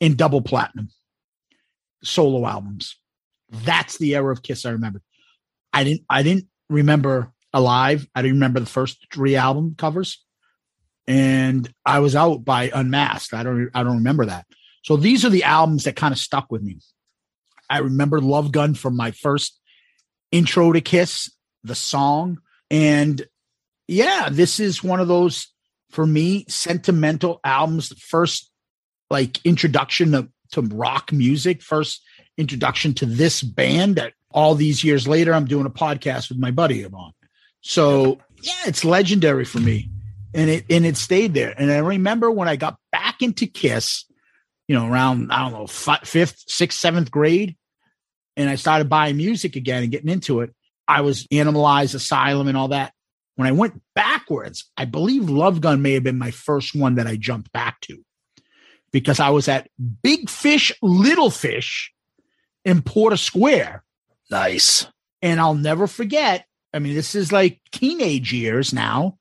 in 0.00 0.16
double 0.16 0.42
platinum 0.42 0.88
solo 2.02 2.46
albums. 2.46 2.96
That's 3.50 3.98
the 3.98 4.14
era 4.14 4.32
of 4.32 4.42
Kiss 4.42 4.66
I 4.66 4.70
remember. 4.70 5.02
I 5.72 5.84
didn't 5.84 6.02
I 6.08 6.22
didn't 6.22 6.46
remember 6.68 7.32
Alive. 7.52 8.06
I 8.14 8.22
didn't 8.22 8.36
remember 8.36 8.60
the 8.60 8.66
first 8.66 9.06
three 9.12 9.36
album 9.36 9.74
covers. 9.76 10.21
And 11.12 11.70
I 11.84 11.98
was 11.98 12.16
out 12.16 12.42
by 12.42 12.70
Unmasked. 12.72 13.34
I 13.34 13.42
don't 13.42 13.68
I 13.74 13.82
don't 13.82 13.98
remember 13.98 14.24
that. 14.24 14.46
So 14.82 14.96
these 14.96 15.26
are 15.26 15.28
the 15.28 15.44
albums 15.44 15.84
that 15.84 15.94
kind 15.94 16.10
of 16.10 16.18
stuck 16.18 16.50
with 16.50 16.62
me. 16.62 16.78
I 17.68 17.78
remember 17.78 18.18
Love 18.18 18.50
Gun 18.50 18.72
from 18.72 18.96
my 18.96 19.10
first 19.10 19.60
intro 20.30 20.72
to 20.72 20.80
Kiss, 20.80 21.30
the 21.64 21.74
song, 21.74 22.38
and 22.70 23.26
yeah, 23.86 24.30
this 24.32 24.58
is 24.58 24.82
one 24.82 25.00
of 25.00 25.08
those 25.08 25.48
for 25.90 26.06
me 26.06 26.46
sentimental 26.48 27.40
albums. 27.44 27.90
The 27.90 27.96
first 27.96 28.50
like 29.10 29.44
introduction 29.44 30.12
to, 30.12 30.28
to 30.52 30.62
rock 30.62 31.12
music, 31.12 31.60
first 31.60 32.02
introduction 32.38 32.94
to 32.94 33.06
this 33.06 33.42
band. 33.42 33.96
That 33.96 34.14
all 34.30 34.54
these 34.54 34.82
years 34.82 35.06
later, 35.06 35.34
I'm 35.34 35.44
doing 35.44 35.66
a 35.66 35.70
podcast 35.70 36.30
with 36.30 36.38
my 36.38 36.52
buddy 36.52 36.86
on. 36.86 37.12
So 37.60 38.18
yeah, 38.42 38.62
it's 38.64 38.82
legendary 38.82 39.44
for 39.44 39.60
me, 39.60 39.90
and 40.34 40.50
it 40.50 40.64
and 40.70 40.86
it 40.86 40.96
stayed 40.96 41.34
there. 41.34 41.54
And 41.56 41.70
I 41.70 41.78
remember 41.78 42.30
when 42.30 42.48
I 42.48 42.56
got 42.56 42.78
back 42.90 43.22
into 43.22 43.46
Kiss, 43.46 44.04
you 44.68 44.74
know, 44.74 44.86
around 44.86 45.32
I 45.32 45.40
don't 45.42 45.52
know 45.52 45.66
fifth, 45.66 46.44
sixth, 46.46 46.78
seventh 46.78 47.10
grade, 47.10 47.56
and 48.36 48.48
I 48.48 48.56
started 48.56 48.88
buying 48.88 49.16
music 49.16 49.56
again 49.56 49.82
and 49.82 49.92
getting 49.92 50.10
into 50.10 50.40
it. 50.40 50.54
I 50.88 51.02
was 51.02 51.26
Animalized, 51.28 51.94
Asylum, 51.94 52.48
and 52.48 52.56
all 52.56 52.68
that. 52.68 52.92
When 53.36 53.48
I 53.48 53.52
went 53.52 53.80
backwards, 53.94 54.70
I 54.76 54.84
believe 54.84 55.30
Love 55.30 55.60
Gun 55.60 55.82
may 55.82 55.92
have 55.92 56.02
been 56.02 56.18
my 56.18 56.30
first 56.30 56.74
one 56.74 56.96
that 56.96 57.06
I 57.06 57.16
jumped 57.16 57.50
back 57.52 57.80
to 57.82 57.98
because 58.92 59.20
I 59.20 59.30
was 59.30 59.48
at 59.48 59.68
Big 60.02 60.28
Fish, 60.28 60.70
Little 60.82 61.30
Fish 61.30 61.92
in 62.64 62.82
Porter 62.82 63.16
Square. 63.16 63.84
Nice. 64.30 64.86
And 65.22 65.40
I'll 65.40 65.54
never 65.54 65.86
forget. 65.86 66.46
I 66.74 66.78
mean, 66.78 66.94
this 66.94 67.14
is 67.14 67.32
like 67.32 67.60
teenage 67.72 68.32
years 68.32 68.72
now, 68.72 69.18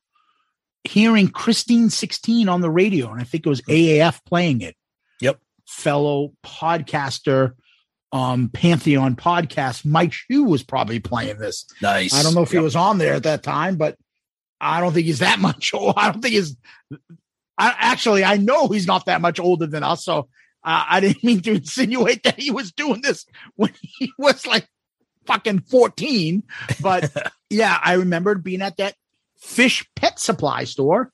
hearing 0.84 1.28
Christine 1.28 1.90
16 1.90 2.50
on 2.50 2.62
the 2.62 2.70
radio. 2.70 3.12
And 3.12 3.22
I 3.22 3.24
think 3.24 3.46
it 3.46 3.50
was 3.50 3.62
AAF 3.62 4.24
playing 4.26 4.62
it. 4.62 4.76
Yep. 5.20 5.40
Fellow 5.68 6.34
podcaster, 6.44 7.54
um, 8.12 8.50
Pantheon 8.50 9.16
podcast, 9.16 9.86
Mike 9.86 10.14
Shue 10.14 10.44
was 10.44 10.64
probably 10.64 11.00
playing 11.00 11.38
this. 11.38 11.66
Nice. 11.82 12.14
I 12.14 12.24
don't 12.24 12.34
know 12.34 12.42
if 12.42 12.54
yep. 12.54 12.62
he 12.62 12.64
was 12.64 12.76
on 12.76 12.98
there 12.98 13.14
at 13.14 13.24
that 13.24 13.44
time, 13.44 13.78
but 13.78 13.98
I 14.60 14.80
don't 14.80 14.94
think 14.94 15.06
he's 15.06 15.20
that 15.20 15.40
much 15.40 15.74
old. 15.74 15.96
I 15.98 16.12
don't 16.12 16.22
think 16.22 16.36
he's. 16.36 16.56
I, 17.58 17.76
actually, 17.78 18.24
I 18.24 18.38
know 18.38 18.68
he's 18.68 18.88
not 18.88 19.06
that 19.06 19.22
much 19.22 19.40
older 19.40 19.68
than 19.68 19.84
us. 19.84 20.04
So 20.04 20.30
uh, 20.64 20.86
I 20.90 21.00
didn't 21.00 21.24
mean 21.24 21.42
to 21.42 21.52
insinuate 21.52 22.24
that 22.24 22.40
he 22.40 22.52
was 22.52 22.72
doing 22.72 23.02
this 23.02 23.26
when 23.56 23.74
he 23.82 24.12
was 24.18 24.46
like 24.46 24.68
fucking 25.26 25.62
14. 25.62 26.44
But 26.82 27.32
yeah, 27.50 27.78
I 27.82 27.94
remembered 27.94 28.44
being 28.44 28.62
at 28.62 28.78
that 28.78 28.96
fish 29.42 29.86
pet 29.96 30.20
supply 30.20 30.64
store 30.64 31.12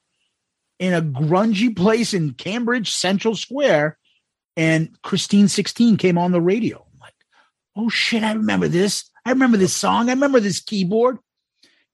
in 0.79 0.93
a 0.93 1.01
grungy 1.01 1.75
place 1.75 2.13
in 2.13 2.33
Cambridge 2.33 2.91
Central 2.91 3.35
Square 3.35 3.97
and 4.55 4.95
Christine 5.01 5.47
16 5.47 5.97
came 5.97 6.17
on 6.17 6.31
the 6.31 6.41
radio. 6.41 6.77
I'm 6.77 6.99
like, 6.99 7.13
oh 7.75 7.89
shit, 7.89 8.23
I 8.23 8.33
remember 8.33 8.67
this. 8.67 9.09
I 9.25 9.31
remember 9.31 9.57
this 9.57 9.75
song. 9.75 10.09
I 10.09 10.13
remember 10.13 10.39
this 10.39 10.59
keyboard. 10.59 11.17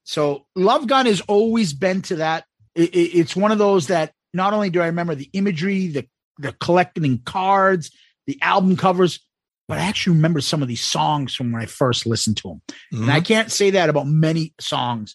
So 0.04 0.46
Love 0.54 0.86
Gun 0.86 1.06
has 1.06 1.20
always 1.22 1.72
been 1.72 2.02
to 2.02 2.16
that. 2.16 2.44
It- 2.74 2.94
it- 2.94 3.18
it's 3.18 3.36
one 3.36 3.52
of 3.52 3.58
those 3.58 3.86
that 3.86 4.12
not 4.32 4.52
only 4.52 4.70
do 4.70 4.82
I 4.82 4.86
remember 4.86 5.14
the 5.14 5.30
imagery, 5.32 5.88
the 5.88 6.06
the 6.38 6.52
collecting 6.54 7.18
cards, 7.18 7.92
the 8.26 8.36
album 8.42 8.76
covers, 8.76 9.20
but 9.68 9.78
I 9.78 9.82
actually 9.82 10.16
remember 10.16 10.40
some 10.40 10.62
of 10.62 10.68
these 10.68 10.82
songs 10.82 11.32
from 11.32 11.52
when 11.52 11.62
I 11.62 11.66
first 11.66 12.06
listened 12.06 12.38
to 12.38 12.48
them. 12.48 12.62
And 12.90 13.08
I 13.08 13.18
mm-hmm. 13.18 13.24
can't 13.24 13.52
say 13.52 13.70
that 13.70 13.88
about 13.88 14.08
many 14.08 14.52
songs 14.58 15.14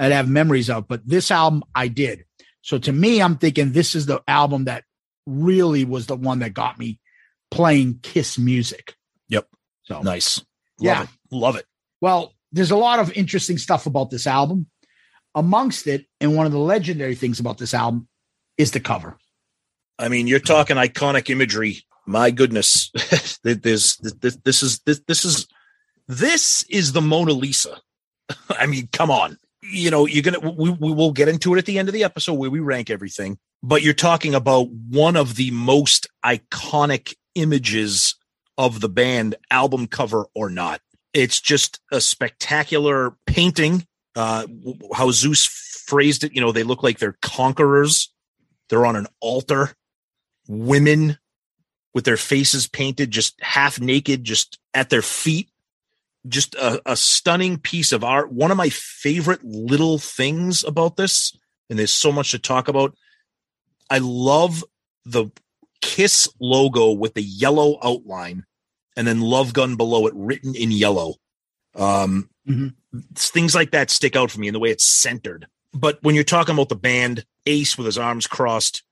I 0.00 0.16
have 0.16 0.28
memories 0.28 0.70
of, 0.70 0.88
but 0.88 1.06
this 1.06 1.30
album 1.30 1.62
I 1.74 1.88
did. 1.88 2.24
So 2.62 2.78
to 2.78 2.92
me, 2.92 3.20
I'm 3.22 3.36
thinking 3.36 3.72
this 3.72 3.94
is 3.94 4.06
the 4.06 4.22
album 4.28 4.64
that 4.64 4.84
really 5.26 5.84
was 5.84 6.06
the 6.06 6.16
one 6.16 6.40
that 6.40 6.54
got 6.54 6.78
me 6.78 6.98
playing 7.50 8.00
Kiss 8.02 8.38
music. 8.38 8.94
Yep. 9.28 9.48
So 9.84 10.02
Nice. 10.02 10.38
Love 10.38 10.44
Yeah. 10.80 11.02
it. 11.02 11.08
Love 11.30 11.56
it. 11.56 11.66
well, 12.00 12.34
there's 12.52 12.70
a 12.72 12.76
lot 12.76 12.98
of 12.98 13.12
interesting 13.12 13.58
stuff 13.58 13.86
about 13.86 14.10
this 14.10 14.26
album. 14.26 14.66
Amongst 15.36 15.86
it, 15.86 16.06
and 16.20 16.34
one 16.34 16.46
of 16.46 16.50
the 16.52 16.58
legendary 16.58 17.14
things 17.14 17.38
about 17.38 17.58
this 17.58 17.72
album 17.74 18.08
is 18.58 18.72
the 18.72 18.80
cover. 18.80 19.16
I 19.96 20.08
mean, 20.08 20.26
you're 20.26 20.40
talking 20.40 20.76
iconic 20.76 21.30
imagery. 21.30 21.84
My 22.06 22.32
goodness, 22.32 22.90
there's 23.44 23.96
this, 23.96 23.96
this 24.42 24.62
is 24.64 24.80
this 24.80 25.00
this 25.06 25.24
is 25.24 25.46
this 26.08 26.64
is 26.68 26.92
the 26.92 27.00
Mona 27.00 27.32
Lisa. 27.32 27.76
I 28.50 28.66
mean, 28.66 28.88
come 28.92 29.12
on. 29.12 29.36
You 29.62 29.90
know, 29.90 30.06
you're 30.06 30.22
gonna 30.22 30.50
we 30.50 30.70
we 30.70 30.92
will 30.92 31.12
get 31.12 31.28
into 31.28 31.54
it 31.54 31.58
at 31.58 31.66
the 31.66 31.78
end 31.78 31.88
of 31.88 31.94
the 31.94 32.04
episode 32.04 32.34
where 32.34 32.50
we 32.50 32.60
rank 32.60 32.90
everything. 32.90 33.38
But 33.62 33.82
you're 33.82 33.92
talking 33.92 34.34
about 34.34 34.70
one 34.70 35.16
of 35.16 35.36
the 35.36 35.50
most 35.50 36.06
iconic 36.24 37.14
images 37.34 38.14
of 38.56 38.80
the 38.80 38.88
band, 38.88 39.34
album 39.50 39.86
cover 39.86 40.26
or 40.34 40.48
not. 40.48 40.80
It's 41.12 41.40
just 41.40 41.80
a 41.92 42.00
spectacular 42.00 43.16
painting. 43.26 43.86
Uh, 44.16 44.46
how 44.94 45.10
Zeus 45.10 45.46
phrased 45.46 46.24
it, 46.24 46.34
you 46.34 46.40
know, 46.40 46.52
they 46.52 46.62
look 46.62 46.82
like 46.82 46.98
they're 46.98 47.16
conquerors. 47.20 48.12
They're 48.68 48.86
on 48.86 48.96
an 48.96 49.06
altar 49.20 49.74
women 50.48 51.18
with 51.94 52.04
their 52.04 52.16
faces 52.16 52.66
painted 52.68 53.10
just 53.10 53.40
half 53.40 53.80
naked 53.80 54.24
just 54.24 54.58
at 54.74 54.90
their 54.90 55.02
feet 55.02 55.49
just 56.28 56.54
a, 56.54 56.80
a 56.84 56.96
stunning 56.96 57.58
piece 57.58 57.92
of 57.92 58.04
art. 58.04 58.32
One 58.32 58.50
of 58.50 58.56
my 58.56 58.68
favorite 58.68 59.42
little 59.44 59.98
things 59.98 60.64
about 60.64 60.96
this 60.96 61.36
and 61.70 61.78
there's 61.78 61.94
so 61.94 62.10
much 62.12 62.32
to 62.32 62.38
talk 62.38 62.68
about 62.68 62.94
i 63.88 63.98
love 63.98 64.64
the 65.04 65.26
kiss 65.80 66.28
logo 66.40 66.90
with 66.90 67.14
the 67.14 67.22
yellow 67.22 67.78
outline 67.82 68.44
and 68.96 69.06
then 69.06 69.20
love 69.20 69.52
gun 69.52 69.76
below 69.76 70.06
it 70.06 70.14
written 70.14 70.54
in 70.54 70.70
yellow. 70.70 71.14
Um 71.74 72.28
Mhm. 72.48 72.74
things 73.14 73.54
like 73.54 73.70
that 73.70 73.90
stick 73.90 74.16
out 74.16 74.30
for 74.30 74.40
me 74.40 74.48
in 74.48 74.52
the 74.54 74.58
way 74.58 74.70
it's 74.70 74.84
centered. 74.84 75.46
But 75.72 76.02
when 76.02 76.14
you're 76.14 76.24
talking 76.24 76.54
about 76.54 76.68
the 76.68 76.74
band 76.74 77.24
ace 77.46 77.78
with 77.78 77.86
his 77.86 77.96
arms 77.98 78.26
crossed 78.26 78.82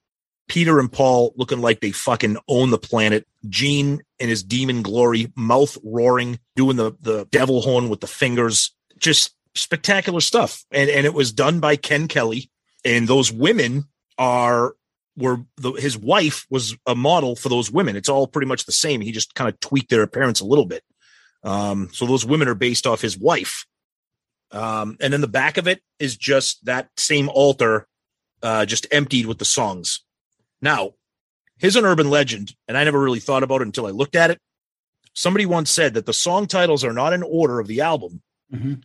Peter 0.49 0.81
and 0.81 0.91
Paul 0.91 1.33
looking 1.37 1.61
like 1.61 1.81
they 1.81 1.91
fucking 1.91 2.39
own 2.49 2.71
the 2.71 2.79
planet. 2.79 3.27
Gene 3.49 4.03
in 4.19 4.29
his 4.29 4.43
demon 4.43 4.83
glory, 4.83 5.33
mouth 5.37 5.77
roaring, 5.85 6.41
doing 6.57 6.77
the 6.77 6.93
the 7.01 7.27
devil 7.31 7.61
horn 7.61 7.89
with 7.89 8.01
the 8.01 8.07
fingers. 8.07 8.75
Just 8.99 9.35
spectacular 9.55 10.21
stuff. 10.21 10.65
And 10.71 10.91
and 10.91 11.07
it 11.07 11.15
was 11.15 11.33
done 11.33 11.61
by 11.61 11.77
Ken 11.77 12.09
Kelly. 12.09 12.51
And 12.85 13.07
those 13.07 13.31
women 13.31 13.85
are 14.17 14.75
were 15.17 15.45
the, 15.57 15.73
his 15.73 15.99
wife 15.99 16.47
was 16.49 16.77
a 16.87 16.95
model 16.95 17.37
for 17.37 17.49
those 17.49 17.71
women. 17.71 17.97
It's 17.97 18.09
all 18.09 18.27
pretty 18.27 18.47
much 18.47 18.65
the 18.65 18.73
same. 18.73 19.01
He 19.01 19.13
just 19.13 19.35
kind 19.35 19.49
of 19.49 19.61
tweaked 19.61 19.91
their 19.91 20.03
appearance 20.03 20.41
a 20.41 20.47
little 20.47 20.67
bit. 20.67 20.83
Um, 21.43 21.91
so 21.93 22.07
those 22.07 22.25
women 22.25 22.49
are 22.49 22.55
based 22.55 22.87
off 22.87 23.01
his 23.01 23.19
wife. 23.19 23.67
Um, 24.51 24.97
and 25.01 25.13
then 25.13 25.21
the 25.21 25.29
back 25.29 25.59
of 25.59 25.69
it 25.69 25.83
is 25.99 26.17
just 26.17 26.65
that 26.65 26.89
same 26.97 27.29
altar, 27.29 27.87
uh, 28.43 28.65
just 28.65 28.87
emptied 28.91 29.27
with 29.27 29.39
the 29.39 29.45
songs. 29.45 30.01
Now, 30.61 30.93
here's 31.59 31.77
an 31.77 31.85
urban 31.85 32.11
legend, 32.11 32.55
and 32.67 32.77
I 32.77 32.85
never 32.85 33.01
really 33.01 33.21
thought 33.21 33.43
about 33.43 33.61
it 33.63 33.67
until 33.67 33.87
I 33.87 33.91
looked 33.91 34.17
at 34.17 34.31
it. 34.31 34.41
Somebody 35.15 35.47
once 35.47 35.71
said 35.71 35.95
that 35.95 36.07
the 36.07 36.13
song 36.13 36.47
titles 36.47 36.85
are 36.85 36.93
not 36.93 37.13
in 37.13 37.23
order 37.23 37.59
of 37.61 37.67
the 37.67 37.81
album, 37.81 38.23
Mhm. 38.53 38.83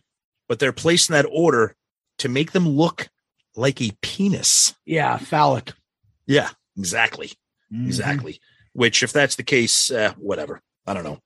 but 0.48 0.58
they're 0.58 0.72
placed 0.72 1.08
in 1.08 1.14
that 1.14 1.26
order 1.30 1.76
to 2.18 2.28
make 2.28 2.52
them 2.52 2.68
look 2.68 3.08
like 3.56 3.80
a 3.80 3.92
penis. 4.02 4.74
Yeah, 4.84 5.16
phallic. 5.18 5.72
Yeah, 6.26 6.50
exactly. 6.76 7.32
Mhm. 7.72 7.86
Exactly. 7.86 8.40
Which, 8.72 9.02
if 9.02 9.12
that's 9.12 9.36
the 9.36 9.42
case, 9.44 9.90
uh, 9.90 10.14
whatever. 10.16 10.60
I 10.86 10.94
don't 10.94 11.04
know. 11.04 11.20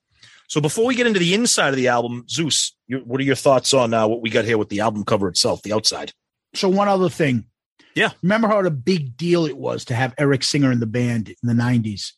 So 0.49 0.61
before 0.61 0.87
we 0.87 0.95
get 0.95 1.07
into 1.07 1.19
the 1.19 1.35
inside 1.35 1.71
of 1.71 1.77
the 1.77 1.89
album, 1.89 2.25
Zeus, 2.29 2.75
you, 2.87 2.99
what 3.01 3.21
are 3.21 3.25
your 3.25 3.35
thoughts 3.35 3.75
on 3.75 3.93
uh, 3.93 4.07
what 4.07 4.23
we 4.23 4.31
got 4.31 4.45
here 4.47 4.57
with 4.59 4.69
the 4.71 4.81
album 4.81 5.05
cover 5.05 5.29
itself, 5.29 5.63
the 5.63 5.73
outside? 5.73 6.13
So 6.55 6.69
one 6.69 6.89
other 6.89 7.09
thing. 7.11 7.47
Yeah. 7.95 8.11
Remember 8.23 8.49
how 8.49 8.61
a 8.61 8.71
big 8.71 9.17
deal 9.17 9.47
it 9.47 9.57
was 9.57 9.85
to 9.87 9.95
have 9.95 10.15
Eric 10.19 10.43
Singer 10.43 10.71
in 10.71 10.81
the 10.81 10.87
band 10.87 11.29
in 11.29 11.37
the 11.43 11.55
90s? 11.55 12.13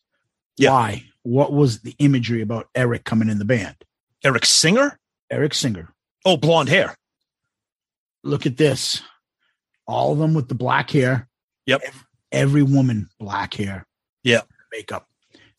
Yeah. 0.57 0.71
Why? 0.71 1.05
What 1.23 1.53
was 1.53 1.81
the 1.81 1.95
imagery 1.99 2.43
about 2.43 2.69
Eric 2.75 3.05
coming 3.05 3.29
in 3.29 3.39
the 3.39 3.45
band? 3.45 3.77
Eric 4.25 4.45
Singer? 4.45 4.99
Eric 5.31 5.55
Singer. 5.55 5.95
Oh, 6.25 6.37
blonde 6.37 6.69
hair. 6.69 6.95
Look 8.23 8.47
at 8.47 8.57
this. 8.57 9.03
All 9.87 10.13
of 10.13 10.19
them 10.19 10.35
with 10.35 10.49
the 10.49 10.55
black 10.55 10.91
hair. 10.91 11.29
Yep. 11.67 11.83
Every 12.33 12.63
woman 12.63 13.09
black 13.19 13.55
hair. 13.55 13.87
Yeah. 14.23 14.43
Makeup. 14.73 15.09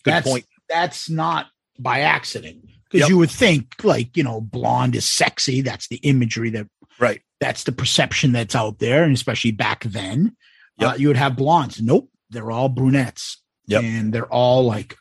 Good 0.03 0.13
that's, 0.13 0.27
point. 0.27 0.45
That's 0.69 1.09
not 1.09 1.47
by 1.79 2.01
accident. 2.01 2.65
Because 2.85 3.01
Yep. 3.01 3.09
you 3.09 3.17
would 3.17 3.31
think, 3.31 3.83
like, 3.83 4.15
you 4.17 4.23
know, 4.23 4.41
blonde 4.41 4.95
is 4.95 5.09
sexy. 5.09 5.61
That's 5.61 5.87
the 5.87 5.97
imagery 5.97 6.49
that 6.51 6.67
Right. 6.99 7.21
That's 7.41 7.63
the 7.65 7.71
perception 7.73 8.31
that's 8.31 8.55
out 8.55 8.79
there, 8.79 9.03
and 9.03 9.13
especially 9.13 9.51
back 9.51 9.83
then, 9.83 10.37
Yep. 10.77 10.91
uh, 10.91 10.95
you 10.95 11.07
would 11.09 11.17
have 11.17 11.35
blondes. 11.35 11.81
Nope, 11.81 12.09
they're 12.29 12.51
all 12.51 12.69
brunettes, 12.69 13.41
Yep. 13.67 13.83
and 13.83 14.13
they're 14.13 14.31
all 14.31 14.63
like, 14.63 14.95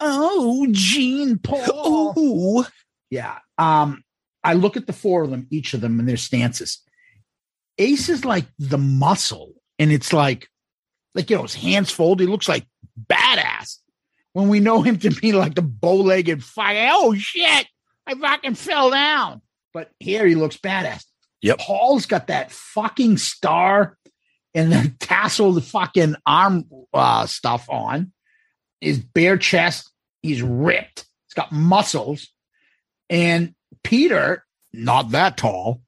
"Oh, 0.00 0.66
Gene 0.72 1.38
Paul." 1.38 2.12
Ooh. 2.18 2.64
Yeah. 3.08 3.38
Um, 3.56 4.02
I 4.44 4.52
look 4.54 4.76
at 4.76 4.86
the 4.86 4.92
four 4.92 5.22
of 5.22 5.30
them, 5.30 5.46
each 5.50 5.72
of 5.72 5.80
them, 5.80 5.98
and 5.98 6.06
their 6.08 6.18
stances. 6.18 6.82
Ace 7.78 8.08
is 8.10 8.24
like 8.24 8.46
the 8.58 8.78
muscle, 8.78 9.54
and 9.78 9.90
it's 9.90 10.12
like, 10.12 10.48
like 11.14 11.30
you 11.30 11.36
know, 11.36 11.42
his 11.42 11.54
hands 11.54 11.90
folded. 11.90 12.24
He 12.24 12.30
looks 12.30 12.48
like 12.48 12.66
badass. 13.08 13.78
When 14.34 14.48
we 14.50 14.60
know 14.60 14.82
him 14.82 14.98
to 14.98 15.10
be 15.10 15.32
like 15.32 15.54
the 15.54 15.62
bow-legged 15.62 16.44
fucking, 16.44 16.88
oh 16.92 17.14
shit, 17.14 17.66
I 18.06 18.14
fucking 18.14 18.54
fell 18.54 18.90
down. 18.90 19.40
But 19.72 19.90
here 19.98 20.26
he 20.26 20.34
looks 20.34 20.58
badass. 20.58 21.04
Yep. 21.42 21.58
Paul's 21.58 22.06
got 22.06 22.28
that 22.28 22.50
fucking 22.50 23.18
star 23.18 23.96
and 24.54 24.72
the 24.72 24.94
tasseled 24.98 25.62
fucking 25.62 26.16
arm 26.26 26.64
uh, 26.92 27.26
stuff 27.26 27.68
on. 27.68 28.12
His 28.80 28.98
bare 28.98 29.38
chest, 29.38 29.90
he's 30.22 30.42
ripped. 30.42 31.06
He's 31.26 31.34
got 31.34 31.52
muscles. 31.52 32.28
And 33.08 33.54
Peter, 33.82 34.44
not 34.72 35.10
that 35.10 35.36
tall, 35.36 35.82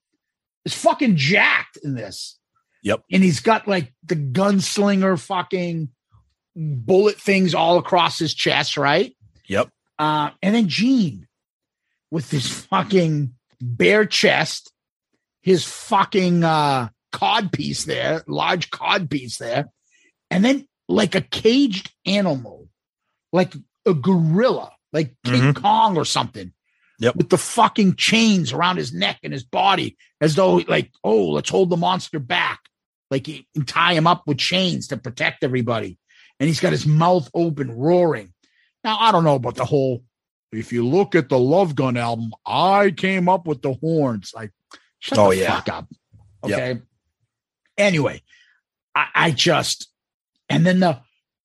is 0.65 0.75
fucking 0.75 1.17
jacked 1.17 1.79
in 1.83 1.95
this. 1.95 2.39
Yep. 2.83 3.03
And 3.11 3.23
he's 3.23 3.41
got 3.41 3.67
like 3.67 3.93
the 4.05 4.17
gunslinger 4.17 5.19
fucking 5.19 5.89
bullet 6.55 7.17
things 7.17 7.55
all 7.55 7.79
across 7.79 8.19
his 8.19 8.35
chest, 8.35 8.77
right? 8.77 9.15
Yep. 9.47 9.69
Uh, 9.99 10.31
and 10.43 10.55
then 10.55 10.69
Gene 10.69 11.27
with 12.11 12.31
his 12.31 12.49
fucking 12.49 13.35
bare 13.61 14.07
chest, 14.07 14.73
his 15.49 15.65
fucking 15.65 16.45
uh, 16.45 16.91
cod 17.11 17.51
piece 17.53 17.85
there, 17.85 18.23
large 18.29 18.71
cod 18.71 19.09
piece 19.09 19.39
there, 19.39 19.71
and 20.31 20.45
then 20.45 20.69
like 20.89 21.15
a 21.15 21.23
caged 21.23 21.91
animal, 22.05 22.69
like 23.33 23.55
a 23.87 23.95
gorilla, 23.95 24.73
like 24.93 25.15
King 25.25 25.55
Kong 25.55 25.97
or 25.97 26.05
something. 26.05 26.53
Yep. 27.01 27.17
With 27.17 27.29
the 27.31 27.39
fucking 27.39 27.95
chains 27.97 28.53
around 28.53 28.77
his 28.77 28.93
neck 28.93 29.21
and 29.23 29.33
his 29.33 29.45
body, 29.45 29.97
as 30.21 30.35
though 30.35 30.57
like, 30.57 30.91
oh, 31.03 31.31
let's 31.31 31.49
hold 31.49 31.71
the 31.71 31.77
monster 31.79 32.19
back. 32.19 32.61
Like 33.11 33.27
and 33.55 33.67
tie 33.67 33.95
him 33.95 34.07
up 34.07 34.25
with 34.27 34.37
chains 34.37 34.89
to 34.89 34.99
protect 34.99 35.45
everybody. 35.45 35.99
And 36.39 36.47
he's 36.47 36.61
got 36.61 36.73
his 36.73 36.87
mouth 36.87 37.31
open, 37.33 37.71
roaring. 37.71 38.35
Now, 38.85 38.99
I 38.99 39.13
don't 39.13 39.25
know 39.25 39.37
about 39.37 39.55
the 39.55 39.65
whole. 39.65 40.03
If 40.53 40.73
you 40.75 40.87
look 40.87 41.15
at 41.15 41.31
the 41.31 41.39
Love 41.39 41.75
Gun 41.75 41.97
album, 41.97 42.33
I 42.45 42.91
came 42.91 43.29
up 43.31 43.47
with 43.47 43.63
the 43.63 43.73
horns. 43.75 44.33
Like, 44.35 44.51
shut 44.99 45.19
Oh, 45.19 45.31
the 45.31 45.39
yeah. 45.39 45.57
fuck 45.57 45.69
up. 45.69 45.89
Yep. 46.47 46.59
Okay. 46.59 46.81
Anyway, 47.77 48.23
I, 48.95 49.07
I 49.15 49.31
just, 49.31 49.89
and 50.49 50.67
then 50.67 50.81
the, 50.81 51.01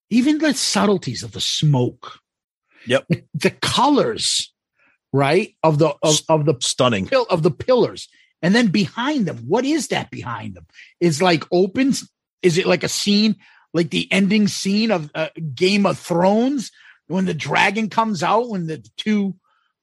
even 0.10 0.38
the 0.40 0.54
subtleties 0.54 1.24
of 1.24 1.32
the 1.32 1.42
smoke. 1.42 2.20
Yep. 2.88 3.08
The 3.34 3.50
colors, 3.52 4.54
right? 5.12 5.56
Of 5.64 5.80
the, 5.80 5.94
of, 6.04 6.20
of 6.30 6.46
the 6.46 6.56
Stunning. 6.60 7.08
pill 7.08 7.26
of 7.30 7.44
the 7.44 7.52
pillars. 7.52 8.08
And 8.42 8.54
then 8.54 8.68
behind 8.68 9.26
them, 9.26 9.38
what 9.48 9.64
is 9.66 9.88
that 9.88 10.12
behind 10.12 10.56
them? 10.56 10.66
Is 11.00 11.22
like 11.22 11.44
opens. 11.52 12.10
Is 12.42 12.58
it 12.58 12.66
like 12.66 12.84
a 12.84 12.90
scene, 12.90 13.38
like 13.74 13.90
the 13.90 14.12
ending 14.12 14.48
scene 14.50 14.92
of 14.92 15.10
uh, 15.16 15.30
Game 15.56 15.86
of 15.86 15.98
Thrones, 15.98 16.72
when 17.08 17.24
the 17.26 17.34
dragon 17.34 17.90
comes 17.90 18.22
out, 18.22 18.50
when 18.50 18.68
the 18.68 18.86
two 18.98 19.36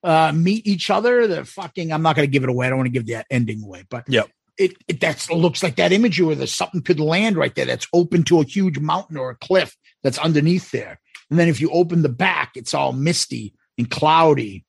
uh 0.03 0.32
meet 0.32 0.66
each 0.66 0.90
other, 0.90 1.26
the 1.26 1.44
fucking 1.44 1.92
I'm 1.92 2.03
not 2.03 2.16
gonna 2.16 2.26
give 2.26 2.42
it 2.42 2.48
away. 2.48 2.66
I 2.66 2.70
don't 2.70 2.78
want 2.78 2.86
to 2.86 2.92
give 2.92 3.07
that 3.07 3.26
ending 3.30 3.62
away, 3.62 3.84
but 3.88 4.05
yeah, 4.09 4.24
it, 4.59 4.76
it 4.88 5.01
that's 5.01 5.30
looks 5.30 5.62
like 5.62 5.76
that 5.76 5.92
imagery 5.92 6.26
where 6.26 6.36
there's 6.36 6.55
something 6.55 6.82
could 6.82 7.01
land 7.01 7.36
right 7.36 7.55
there 7.55 7.66
that's 7.66 7.86
open 7.92 8.22
to 8.24 8.40
a 8.40 8.44
huge 8.44 8.78
mountain 8.78 9.16
or 9.16 9.30
a 9.30 9.36
cliff 9.36 9.76
that's 10.03 10.18
underneath 10.18 10.70
there. 10.70 11.01
And 11.30 11.38
then 11.38 11.48
if 11.48 11.61
you 11.61 11.70
open 11.70 12.03
the 12.03 12.09
back, 12.09 12.53
it's 12.57 12.74
all 12.74 12.92
misty 12.92 13.55
and 13.78 13.90
cloudy. 13.90 14.64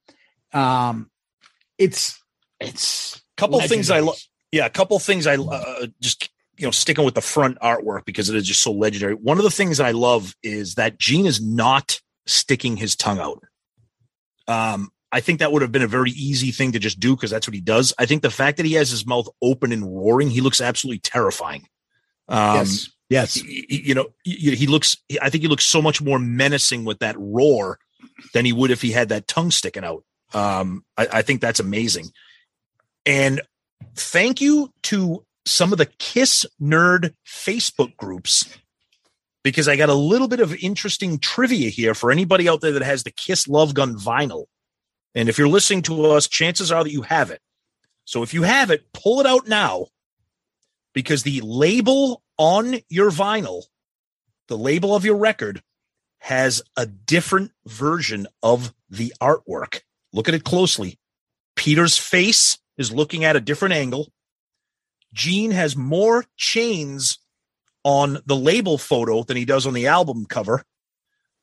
Um 0.53 1.09
it's 1.77 2.21
it's 2.59 3.17
a 3.17 3.19
Couple 3.37 3.59
things 3.61 3.89
I 3.89 3.99
love. 3.99 4.19
Yeah, 4.51 4.65
a 4.65 4.69
couple 4.69 4.99
things 4.99 5.25
I 5.27 5.35
uh, 5.35 5.87
just 5.99 6.29
you 6.57 6.67
know 6.67 6.71
sticking 6.71 7.03
with 7.03 7.15
the 7.15 7.21
front 7.21 7.59
artwork 7.59 8.05
because 8.05 8.29
it 8.29 8.35
is 8.35 8.45
just 8.45 8.61
so 8.61 8.71
legendary. 8.71 9.15
One 9.15 9.37
of 9.37 9.43
the 9.43 9.51
things 9.51 9.79
I 9.79 9.91
love 9.91 10.35
is 10.43 10.75
that 10.75 10.99
Gene 10.99 11.25
is 11.25 11.41
not 11.41 11.99
sticking 12.27 12.77
his 12.77 12.95
tongue 12.95 13.19
out. 13.19 13.43
Um, 14.47 14.91
I 15.11 15.19
think 15.19 15.39
that 15.39 15.51
would 15.51 15.61
have 15.61 15.71
been 15.71 15.81
a 15.81 15.87
very 15.87 16.11
easy 16.11 16.51
thing 16.51 16.71
to 16.71 16.79
just 16.79 16.99
do 16.99 17.15
because 17.15 17.31
that's 17.31 17.47
what 17.47 17.53
he 17.53 17.61
does. 17.61 17.93
I 17.99 18.05
think 18.05 18.21
the 18.21 18.31
fact 18.31 18.57
that 18.57 18.65
he 18.65 18.73
has 18.73 18.89
his 18.89 19.05
mouth 19.05 19.27
open 19.41 19.71
and 19.71 19.83
roaring, 19.83 20.29
he 20.29 20.41
looks 20.41 20.61
absolutely 20.61 20.99
terrifying. 20.99 21.67
Um, 22.29 22.57
yes. 22.57 22.89
Yes. 23.09 23.43
you 23.43 23.93
know, 23.93 24.05
y- 24.25 24.35
he 24.55 24.67
looks. 24.67 24.95
I 25.21 25.29
think 25.29 25.41
he 25.41 25.49
looks 25.49 25.65
so 25.65 25.81
much 25.81 26.01
more 26.01 26.17
menacing 26.17 26.85
with 26.85 26.99
that 26.99 27.17
roar 27.19 27.77
than 28.33 28.45
he 28.45 28.53
would 28.53 28.71
if 28.71 28.81
he 28.81 28.91
had 28.91 29.09
that 29.09 29.27
tongue 29.27 29.51
sticking 29.51 29.83
out. 29.83 30.05
Um, 30.33 30.85
I, 30.97 31.07
I 31.11 31.21
think 31.21 31.41
that's 31.41 31.59
amazing. 31.59 32.11
And 33.05 33.41
thank 33.95 34.39
you 34.39 34.71
to 34.83 35.25
some 35.45 35.73
of 35.73 35.77
the 35.77 35.87
Kiss 35.99 36.45
Nerd 36.61 37.13
Facebook 37.27 37.97
groups 37.97 38.45
because 39.43 39.67
I 39.67 39.75
got 39.75 39.89
a 39.89 39.93
little 39.93 40.27
bit 40.27 40.39
of 40.39 40.55
interesting 40.55 41.19
trivia 41.19 41.69
here 41.69 41.93
for 41.93 42.11
anybody 42.11 42.47
out 42.47 42.61
there 42.61 42.71
that 42.73 42.83
has 42.83 43.03
the 43.03 43.11
Kiss 43.11 43.47
Love 43.47 43.73
Gun 43.73 43.95
vinyl. 43.95 44.45
And 45.13 45.29
if 45.29 45.37
you're 45.37 45.47
listening 45.47 45.81
to 45.83 46.05
us, 46.05 46.27
chances 46.27 46.71
are 46.71 46.83
that 46.83 46.91
you 46.91 47.01
have 47.01 47.31
it. 47.31 47.41
So 48.05 48.23
if 48.23 48.33
you 48.33 48.43
have 48.43 48.71
it, 48.71 48.91
pull 48.93 49.19
it 49.19 49.25
out 49.25 49.47
now 49.47 49.87
because 50.93 51.23
the 51.23 51.41
label 51.41 52.21
on 52.37 52.79
your 52.89 53.11
vinyl, 53.11 53.63
the 54.47 54.57
label 54.57 54.95
of 54.95 55.05
your 55.05 55.17
record, 55.17 55.61
has 56.19 56.61
a 56.77 56.85
different 56.85 57.51
version 57.65 58.27
of 58.43 58.73
the 58.89 59.13
artwork. 59.21 59.81
Look 60.13 60.27
at 60.27 60.35
it 60.35 60.43
closely. 60.43 60.99
Peter's 61.55 61.97
face 61.97 62.57
is 62.77 62.91
looking 62.91 63.23
at 63.23 63.35
a 63.35 63.41
different 63.41 63.73
angle. 63.73 64.11
Gene 65.13 65.51
has 65.51 65.75
more 65.75 66.25
chains 66.37 67.17
on 67.83 68.19
the 68.25 68.35
label 68.35 68.77
photo 68.77 69.23
than 69.23 69.37
he 69.37 69.45
does 69.45 69.65
on 69.65 69.73
the 69.73 69.87
album 69.87 70.25
cover. 70.25 70.63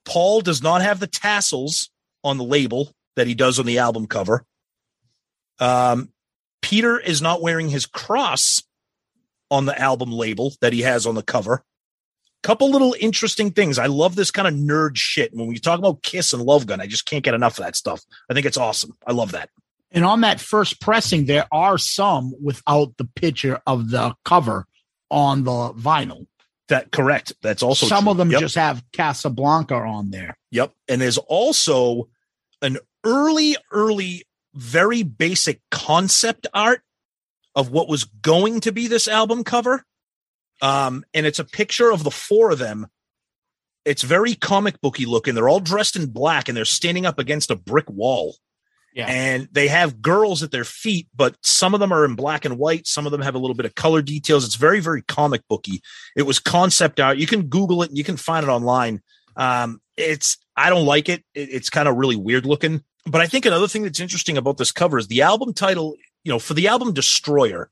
Paul 0.05 0.41
does 0.41 0.63
not 0.63 0.81
have 0.81 1.01
the 1.01 1.07
tassels 1.07 1.91
on 2.25 2.39
the 2.39 2.45
label 2.45 2.93
that 3.19 3.27
he 3.27 3.35
does 3.35 3.59
on 3.59 3.67
the 3.67 3.79
album 3.79 4.07
cover. 4.07 4.45
Um, 5.61 6.11
Peter 6.63 6.99
is 6.99 7.21
not 7.23 7.43
wearing 7.43 7.69
his 7.69 7.87
cross 7.87 8.63
on 9.51 9.67
the 9.67 9.79
album 9.79 10.11
label 10.13 10.55
that 10.61 10.73
he 10.73 10.83
has 10.83 11.07
on 11.07 11.15
the 11.15 11.23
cover. 11.23 11.65
Couple 12.43 12.71
little 12.71 12.95
interesting 13.01 13.51
things. 13.51 13.79
I 13.79 13.87
love 13.87 14.15
this 14.15 14.31
kind 14.31 14.47
of 14.47 14.55
nerd 14.55 14.97
shit. 14.97 15.35
When 15.35 15.49
we 15.49 15.59
talk 15.59 15.79
about 15.79 16.03
Kiss 16.03 16.33
and 16.33 16.43
Love 16.43 16.67
Gun, 16.67 16.81
I 16.81 16.87
just 16.87 17.05
can't 17.05 17.25
get 17.25 17.35
enough 17.35 17.59
of 17.59 17.65
that 17.65 17.75
stuff. 17.77 18.01
I 18.31 18.35
think 18.35 18.47
it's 18.47 18.57
awesome. 18.57 18.97
I 19.07 19.13
love 19.13 19.33
that. 19.33 19.51
And 19.91 20.05
on 20.05 20.21
that 20.21 20.39
first 20.41 20.81
pressing, 20.81 21.25
there 21.27 21.47
are 21.51 21.79
some 21.79 22.33
without 22.43 22.97
the 22.97 23.07
picture 23.07 23.61
of 23.67 23.91
the 23.91 24.15
cover 24.25 24.67
on 25.11 25.45
the 25.45 25.73
vinyl. 25.73 26.27
That 26.69 26.93
correct. 26.93 27.33
That's 27.43 27.63
also 27.63 27.87
some 27.87 28.05
true. 28.05 28.11
of 28.13 28.17
them 28.19 28.31
Yep. 28.31 28.41
just 28.41 28.55
have 28.55 28.85
Casablanca 28.93 29.75
on 29.75 30.11
there. 30.11 30.37
Yep. 30.51 30.75
And 30.89 31.01
there's 31.01 31.19
also 31.19 32.09
an 32.61 32.79
early, 33.05 33.57
early, 33.73 34.25
very 34.55 35.03
basic 35.03 35.61
concept 35.71 36.47
art 36.53 36.83
of 37.55 37.71
what 37.71 37.89
was 37.89 38.05
going 38.05 38.61
to 38.61 38.73
be 38.73 38.87
this 38.87 39.09
album 39.09 39.45
cover. 39.45 39.85
Um, 40.61 41.05
and 41.15 41.27
it's 41.27 41.39
a 41.39 41.45
picture 41.45 41.91
of 41.91 42.05
the 42.05 42.11
four 42.11 42.51
of 42.51 42.59
them. 42.59 42.89
It's 43.85 44.03
very 44.03 44.35
comic 44.35 44.81
booky 44.81 45.07
looking. 45.07 45.35
They're 45.35 45.49
all 45.49 45.61
dressed 45.61 45.97
in 45.97 46.07
black 46.07 46.49
and 46.49 46.57
they're 46.57 46.65
standing 46.65 47.07
up 47.07 47.19
against 47.19 47.51
a 47.51 47.57
brick 47.57 47.89
wall. 47.89 48.37
Yeah. 48.95 49.07
And 49.07 49.49
they 49.53 49.69
have 49.69 50.03
girls 50.03 50.43
at 50.43 50.51
their 50.51 50.65
feet, 50.65 51.09
but 51.15 51.37
some 51.43 51.75
of 51.75 51.81
them 51.81 51.93
are 51.93 52.05
in 52.05 52.17
black 52.17 52.45
and 52.45 52.59
white. 52.59 52.87
Some 52.87 53.07
of 53.07 53.13
them 53.13 53.23
have 53.23 53.35
a 53.35 53.39
little 53.39 53.55
bit 53.55 53.67
of 53.67 53.75
color 53.75 54.03
details. 54.03 54.45
It's 54.45 54.57
very, 54.57 54.81
very 54.81 55.03
comic 55.03 55.43
booky. 55.49 55.81
It 56.17 56.23
was 56.23 56.39
concept 56.39 56.99
art. 56.99 57.19
You 57.19 57.27
can 57.27 57.45
Google 57.45 57.83
it 57.83 57.91
and 57.91 57.99
you 57.99 58.05
can 58.05 58.17
find 58.17 58.45
it 58.45 58.51
online. 58.51 59.01
Um, 59.37 59.81
it's 59.97 60.37
I 60.59 60.71
don't 60.71 60.87
like 60.87 61.09
it. 61.09 61.25
it 61.35 61.51
it's 61.51 61.71
kind 61.71 61.87
of 61.89 61.97
really 61.97 62.17
weird 62.17 62.45
looking. 62.45 62.83
But 63.07 63.21
I 63.21 63.27
think 63.27 63.47
another 63.47 63.69
thing 63.69 63.85
that's 63.85 64.01
interesting 64.01 64.37
about 64.37 64.59
this 64.59 64.73
cover 64.73 64.99
is 64.99 65.07
the 65.07 65.23
album 65.23 65.55
title. 65.55 65.95
You 66.25 66.33
know, 66.33 66.41
for 66.41 66.55
the 66.55 66.69
album 66.69 66.93
Destroyer, 66.93 67.71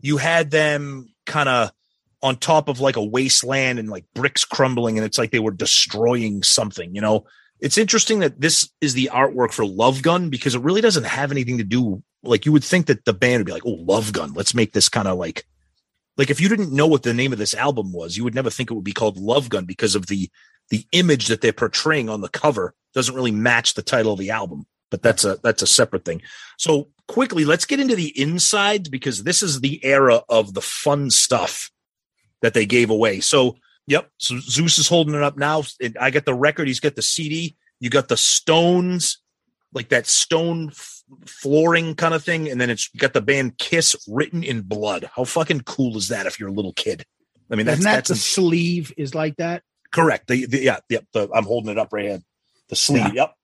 you 0.00 0.16
had 0.16 0.50
them 0.50 1.14
kind 1.26 1.48
of 1.48 1.72
on 2.20 2.36
top 2.36 2.68
of 2.68 2.80
like 2.80 2.96
a 2.96 3.04
wasteland 3.04 3.78
and 3.78 3.88
like 3.88 4.04
bricks 4.14 4.44
crumbling, 4.44 4.98
and 4.98 5.06
it's 5.06 5.16
like 5.16 5.30
they 5.30 5.38
were 5.38 5.52
destroying 5.52 6.42
something. 6.42 6.92
You 6.92 7.00
know, 7.00 7.24
it's 7.60 7.78
interesting 7.78 8.18
that 8.18 8.40
this 8.40 8.68
is 8.80 8.94
the 8.94 9.10
artwork 9.12 9.52
for 9.52 9.64
Love 9.64 10.02
Gun 10.02 10.28
because 10.28 10.56
it 10.56 10.62
really 10.62 10.80
doesn't 10.80 11.06
have 11.06 11.30
anything 11.30 11.58
to 11.58 11.64
do. 11.64 12.02
Like 12.24 12.44
you 12.44 12.52
would 12.52 12.64
think 12.64 12.86
that 12.86 13.04
the 13.04 13.14
band 13.14 13.40
would 13.40 13.46
be 13.46 13.52
like, 13.52 13.64
"Oh, 13.64 13.84
Love 13.86 14.12
Gun, 14.12 14.32
let's 14.34 14.54
make 14.54 14.72
this 14.72 14.88
kind 14.88 15.06
of 15.06 15.18
like." 15.18 15.44
Like 16.16 16.30
if 16.30 16.40
you 16.40 16.48
didn't 16.48 16.72
know 16.72 16.88
what 16.88 17.04
the 17.04 17.14
name 17.14 17.32
of 17.32 17.38
this 17.38 17.54
album 17.54 17.92
was, 17.92 18.16
you 18.16 18.24
would 18.24 18.34
never 18.34 18.50
think 18.50 18.72
it 18.72 18.74
would 18.74 18.82
be 18.82 18.92
called 18.92 19.18
Love 19.18 19.48
Gun 19.48 19.66
because 19.66 19.94
of 19.94 20.08
the 20.08 20.28
the 20.70 20.84
image 20.92 21.28
that 21.28 21.40
they're 21.40 21.52
portraying 21.52 22.08
on 22.08 22.20
the 22.20 22.28
cover 22.28 22.74
doesn't 22.94 23.14
really 23.14 23.30
match 23.30 23.74
the 23.74 23.82
title 23.82 24.12
of 24.12 24.18
the 24.18 24.30
album. 24.30 24.66
But 24.90 25.02
that's 25.02 25.24
a 25.24 25.38
that's 25.42 25.62
a 25.62 25.66
separate 25.66 26.04
thing. 26.04 26.22
So 26.56 26.88
quickly, 27.08 27.44
let's 27.44 27.66
get 27.66 27.80
into 27.80 27.94
the 27.94 28.18
insides 28.18 28.88
because 28.88 29.22
this 29.22 29.42
is 29.42 29.60
the 29.60 29.84
era 29.84 30.22
of 30.28 30.54
the 30.54 30.62
fun 30.62 31.10
stuff 31.10 31.70
that 32.40 32.54
they 32.54 32.64
gave 32.64 32.88
away. 32.88 33.20
So 33.20 33.56
yep, 33.86 34.10
so 34.16 34.38
Zeus 34.38 34.78
is 34.78 34.88
holding 34.88 35.14
it 35.14 35.22
up 35.22 35.36
now. 35.36 35.62
I 36.00 36.10
got 36.10 36.24
the 36.24 36.34
record. 36.34 36.68
He's 36.68 36.80
got 36.80 36.96
the 36.96 37.02
CD. 37.02 37.56
You 37.80 37.90
got 37.90 38.08
the 38.08 38.16
stones, 38.16 39.18
like 39.74 39.90
that 39.90 40.06
stone 40.06 40.68
f- 40.68 41.02
flooring 41.26 41.94
kind 41.94 42.14
of 42.14 42.24
thing, 42.24 42.48
and 42.48 42.58
then 42.58 42.70
it's 42.70 42.88
got 42.96 43.12
the 43.12 43.20
band 43.20 43.58
Kiss 43.58 43.94
written 44.08 44.42
in 44.42 44.62
blood. 44.62 45.08
How 45.14 45.24
fucking 45.24 45.62
cool 45.62 45.96
is 45.98 46.08
that? 46.08 46.26
If 46.26 46.40
you're 46.40 46.48
a 46.48 46.52
little 46.52 46.72
kid, 46.72 47.04
I 47.50 47.56
mean, 47.56 47.66
that's 47.66 47.80
Isn't 47.80 47.90
that 47.90 47.96
that's 47.96 48.08
the 48.08 48.14
ins- 48.14 48.24
sleeve 48.24 48.92
is 48.96 49.14
like 49.14 49.36
that? 49.36 49.62
Correct. 49.92 50.28
The, 50.28 50.46
the 50.46 50.60
yeah, 50.62 50.78
yep. 50.88 51.04
The, 51.12 51.28
I'm 51.34 51.44
holding 51.44 51.70
it 51.70 51.78
up 51.78 51.92
right 51.92 52.04
here. 52.04 52.22
The 52.68 52.76
sleeve. 52.76 53.14
Yep. 53.14 53.34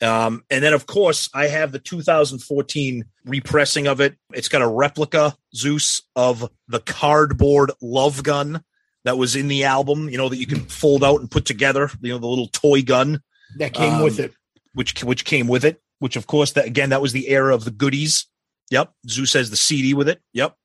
Um, 0.00 0.42
and 0.50 0.64
then 0.64 0.72
of 0.72 0.86
course 0.86 1.28
I 1.32 1.46
have 1.46 1.70
the 1.70 1.78
2014 1.78 3.04
repressing 3.24 3.86
of 3.86 4.00
it. 4.00 4.16
It's 4.32 4.48
got 4.48 4.62
a 4.62 4.66
replica 4.68 5.36
Zeus 5.54 6.02
of 6.16 6.50
the 6.66 6.80
cardboard 6.80 7.70
love 7.80 8.22
gun 8.24 8.64
that 9.04 9.16
was 9.16 9.36
in 9.36 9.46
the 9.48 9.64
album. 9.64 10.08
You 10.08 10.18
know 10.18 10.28
that 10.28 10.38
you 10.38 10.46
can 10.46 10.60
fold 10.60 11.04
out 11.04 11.20
and 11.20 11.30
put 11.30 11.44
together. 11.44 11.88
You 12.00 12.14
know 12.14 12.18
the 12.18 12.26
little 12.26 12.48
toy 12.48 12.82
gun 12.82 13.20
That 13.58 13.74
came 13.74 13.94
Um, 13.94 14.02
with 14.02 14.18
it. 14.18 14.32
which 14.74 15.04
which 15.04 15.24
came 15.24 15.46
with 15.46 15.64
it. 15.64 15.80
Which 16.00 16.16
of 16.16 16.26
course 16.26 16.52
that 16.52 16.66
again 16.66 16.90
that 16.90 17.02
was 17.02 17.12
the 17.12 17.28
era 17.28 17.54
of 17.54 17.64
the 17.64 17.70
goodies. 17.70 18.26
Yep. 18.70 18.92
Zeus 19.08 19.34
has 19.34 19.50
the 19.50 19.56
CD 19.56 19.94
with 19.94 20.08
it. 20.08 20.20
Yep. 20.32 20.56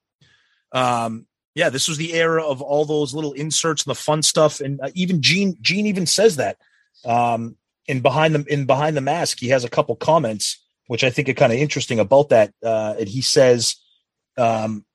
Um, 0.71 1.27
yeah, 1.57 1.69
this 1.69 1.87
was 1.87 1.97
the 1.97 2.13
era 2.13 2.45
of 2.45 2.61
all 2.61 2.85
those 2.85 3.15
little 3.15 3.33
inserts 3.33 3.83
and 3.83 3.91
the 3.91 3.99
fun 3.99 4.21
stuff, 4.21 4.61
and 4.61 4.79
uh, 4.79 4.91
even 4.93 5.23
Gene 5.23 5.57
Gene 5.59 5.87
even 5.87 6.05
says 6.05 6.35
that. 6.35 6.57
Um, 7.03 7.57
in 7.87 8.01
behind 8.01 8.35
the 8.35 8.43
in 8.43 8.65
behind 8.65 8.95
the 8.95 9.01
mask, 9.01 9.39
he 9.39 9.49
has 9.49 9.63
a 9.63 9.69
couple 9.69 9.95
comments 9.95 10.63
which 10.87 11.03
I 11.03 11.09
think 11.09 11.29
are 11.29 11.33
kind 11.33 11.51
of 11.53 11.59
interesting 11.59 11.99
about 11.99 12.29
that. 12.29 12.53
Uh, 12.63 12.95
and 12.99 13.07
he 13.07 13.21
says, 13.21 13.75
um, 14.37 14.85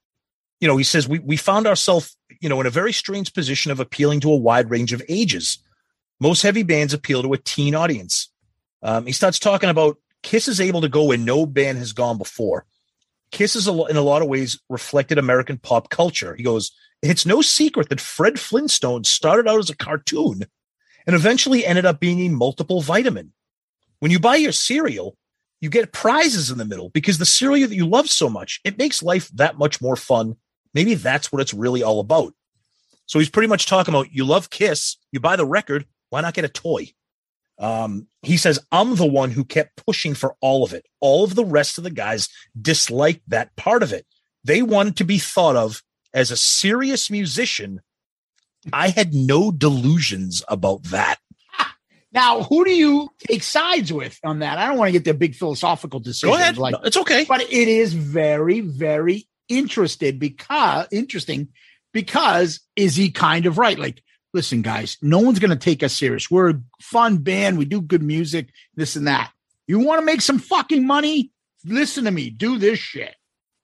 you 0.61 0.69
know, 0.69 0.77
he 0.77 0.85
says 0.85 1.09
we 1.09 1.19
we 1.19 1.37
found 1.37 1.67
ourselves, 1.67 2.17
you 2.41 2.49
know, 2.49 2.61
in 2.61 2.67
a 2.67 2.71
very 2.71 2.93
strange 2.93 3.33
position 3.35 3.71
of 3.73 3.81
appealing 3.81 4.21
to 4.21 4.31
a 4.31 4.37
wide 4.37 4.71
range 4.71 4.93
of 4.93 5.03
ages. 5.09 5.59
Most 6.21 6.43
heavy 6.43 6.63
bands 6.63 6.95
appeal 6.95 7.23
to 7.23 7.33
a 7.33 7.39
teen 7.39 7.75
audience. 7.75 8.31
Um, 8.83 9.07
he 9.07 9.13
starts 9.13 9.39
talking 9.39 9.71
about 9.71 9.99
Kiss 10.23 10.49
is 10.49 10.61
able 10.61 10.81
to 10.83 10.89
go 10.89 11.05
where 11.05 11.19
no 11.19 11.47
band 11.47 11.79
has 11.79 11.93
gone 11.93 12.19
before. 12.19 12.65
Kiss 13.33 13.57
is 13.57 13.67
in 13.67 13.97
a 13.97 14.03
lot 14.03 14.23
of 14.23 14.29
ways 14.29 14.61
reflected 14.69 15.19
American 15.19 15.59
pop 15.59 15.91
culture. 15.91 16.37
He 16.37 16.43
goes, 16.43 16.71
it's 17.03 17.27
no 17.27 17.43
secret 17.43 17.89
that 17.89 18.01
Fred 18.01 18.39
Flintstone 18.39 19.05
started 19.05 19.49
out 19.49 19.59
as 19.59 19.71
a 19.71 19.77
cartoon 19.77 20.45
and 21.07 21.17
eventually 21.17 21.67
ended 21.67 21.85
up 21.85 21.99
being 21.99 22.21
a 22.21 22.29
multiple 22.29 22.81
vitamin. 22.81 23.33
When 23.99 24.13
you 24.13 24.21
buy 24.21 24.37
your 24.37 24.53
cereal, 24.53 25.17
you 25.61 25.71
get 25.71 25.93
prizes 25.93 26.51
in 26.51 26.59
the 26.59 26.65
middle 26.65 26.91
because 26.91 27.19
the 27.19 27.27
cereal 27.27 27.69
that 27.69 27.75
you 27.75 27.87
love 27.87 28.09
so 28.09 28.29
much, 28.29 28.61
it 28.65 28.79
makes 28.79 29.03
life 29.03 29.29
that 29.31 29.59
much 29.59 29.81
more 29.81 29.97
fun. 29.97 30.37
Maybe 30.75 30.95
that's 30.95 31.33
what 31.33 31.41
it's 31.41 31.55
really 31.55 31.83
all 31.83 32.01
about. 32.01 32.35
So 33.07 33.19
he's 33.19 33.31
pretty 33.31 33.49
much 33.49 33.67
talking 33.67 33.95
about 33.95 34.13
you 34.13 34.25
love 34.25 34.51
Kiss, 34.51 34.97
you 35.11 35.21
buy 35.21 35.37
the 35.37 35.47
record, 35.47 35.87
why 36.11 36.21
not 36.21 36.35
get 36.35 36.45
a 36.45 36.49
toy? 36.49 36.93
Um, 37.63 38.09
he 38.23 38.37
says, 38.37 38.59
I'm 38.73 38.97
the 38.97 39.07
one 39.07 39.31
who 39.31 39.45
kept 39.45 39.77
pushing 39.87 40.15
for 40.15 40.35
all 40.41 40.65
of 40.65 40.75
it. 40.75 40.85
All 41.01 41.23
of 41.23 41.37
the 41.37 41.45
rest 41.45 41.79
of 41.79 41.85
the 41.85 41.91
guys 41.91 42.29
disliked 42.61 43.23
that 43.29 43.55
part 43.57 43.83
of 43.85 43.93
it. 43.93 44.05
They 44.45 44.63
wanted 44.63 44.97
to 44.97 45.05
be 45.05 45.19
thought 45.19 45.55
of 45.55 45.83
as 46.13 46.31
a 46.33 46.37
serious 46.37 47.09
musician. 47.09 47.81
I 48.73 48.89
had 48.89 49.15
no 49.15 49.53
delusions 49.53 50.43
about 50.49 50.83
that. 50.85 51.19
Now, 52.15 52.43
who 52.43 52.63
do 52.67 52.71
you 52.75 53.09
take 53.27 53.43
sides 53.43 53.91
with 53.91 54.19
on 54.23 54.41
that? 54.41 54.59
I 54.59 54.67
don't 54.69 54.77
want 54.77 54.89
to 54.89 54.93
get 54.93 55.07
the 55.07 55.15
big 55.15 55.35
philosophical 55.35 55.99
decision. 55.99 56.29
Go 56.29 56.35
ahead. 56.35 56.59
Like, 56.59 56.73
No, 56.73 56.81
it's 56.85 56.99
okay. 56.99 57.25
but 57.27 57.41
it 57.41 57.69
is 57.69 57.95
very, 57.95 58.61
very 58.61 59.27
interested 59.49 60.19
because 60.19 60.89
interesting 60.93 61.49
because 61.95 62.61
is 62.77 62.97
he 62.97 63.11
kind 63.11 63.47
of 63.47 63.57
right? 63.57 63.79
Like, 63.79 64.03
listen, 64.33 64.63
guys, 64.63 64.97
no 65.03 65.19
one's 65.19 65.39
going 65.39 65.51
to 65.51 65.57
take 65.57 65.83
us 65.83 65.93
serious. 65.93 66.31
We're 66.31 66.51
a 66.51 66.61
fun 66.81 67.19
band. 67.19 67.59
We 67.59 67.65
do 67.65 67.81
good 67.81 68.03
music, 68.03 68.49
this 68.75 68.97
and 68.97 69.07
that. 69.07 69.33
You 69.67 69.79
want 69.81 70.01
to 70.01 70.07
make 70.07 70.21
some 70.21 70.39
fucking 70.39 70.87
money? 70.87 71.31
Listen 71.65 72.05
to 72.05 72.11
me. 72.11 72.31
Do 72.31 72.59
this 72.59 72.79
shit, 72.79 73.15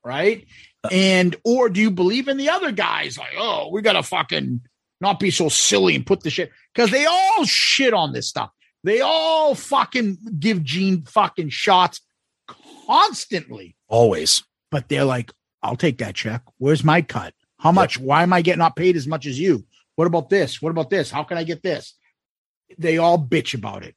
right? 0.04 0.46
Uh. 0.84 0.88
And 0.92 1.36
or 1.44 1.68
do 1.68 1.80
you 1.80 1.90
believe 1.90 2.28
in 2.28 2.36
the 2.36 2.50
other 2.50 2.72
guys? 2.72 3.18
Like, 3.18 3.34
oh, 3.36 3.70
we 3.72 3.82
got 3.82 3.94
to 3.94 4.02
fucking 4.02 4.60
not 5.00 5.20
be 5.20 5.30
so 5.30 5.48
silly 5.48 5.94
and 5.94 6.06
put 6.06 6.20
the 6.22 6.30
shit 6.30 6.50
because 6.74 6.90
they 6.90 7.06
all 7.06 7.44
shit 7.44 7.94
on 7.94 8.12
this 8.12 8.28
stuff. 8.28 8.50
They 8.84 9.00
all 9.00 9.54
fucking 9.54 10.18
give 10.38 10.62
Gene 10.62 11.02
fucking 11.02 11.50
shots 11.50 12.00
constantly 12.86 13.76
Always. 13.88 14.42
but 14.70 14.88
they're 14.88 15.04
like, 15.04 15.32
I'll 15.62 15.76
take 15.76 15.98
that 15.98 16.14
check. 16.14 16.42
Where's 16.58 16.84
my 16.84 17.02
cut? 17.02 17.34
How 17.58 17.72
much? 17.72 17.98
Why 17.98 18.22
am 18.22 18.32
I 18.32 18.42
getting 18.42 18.60
not 18.60 18.76
paid 18.76 18.96
as 18.96 19.06
much 19.06 19.26
as 19.26 19.38
you? 19.38 19.64
What 19.98 20.06
about 20.06 20.30
this? 20.30 20.62
What 20.62 20.70
about 20.70 20.90
this? 20.90 21.10
How 21.10 21.24
can 21.24 21.38
I 21.38 21.42
get 21.42 21.60
this? 21.60 21.94
They 22.78 22.98
all 22.98 23.18
bitch 23.18 23.52
about 23.52 23.84
it. 23.84 23.96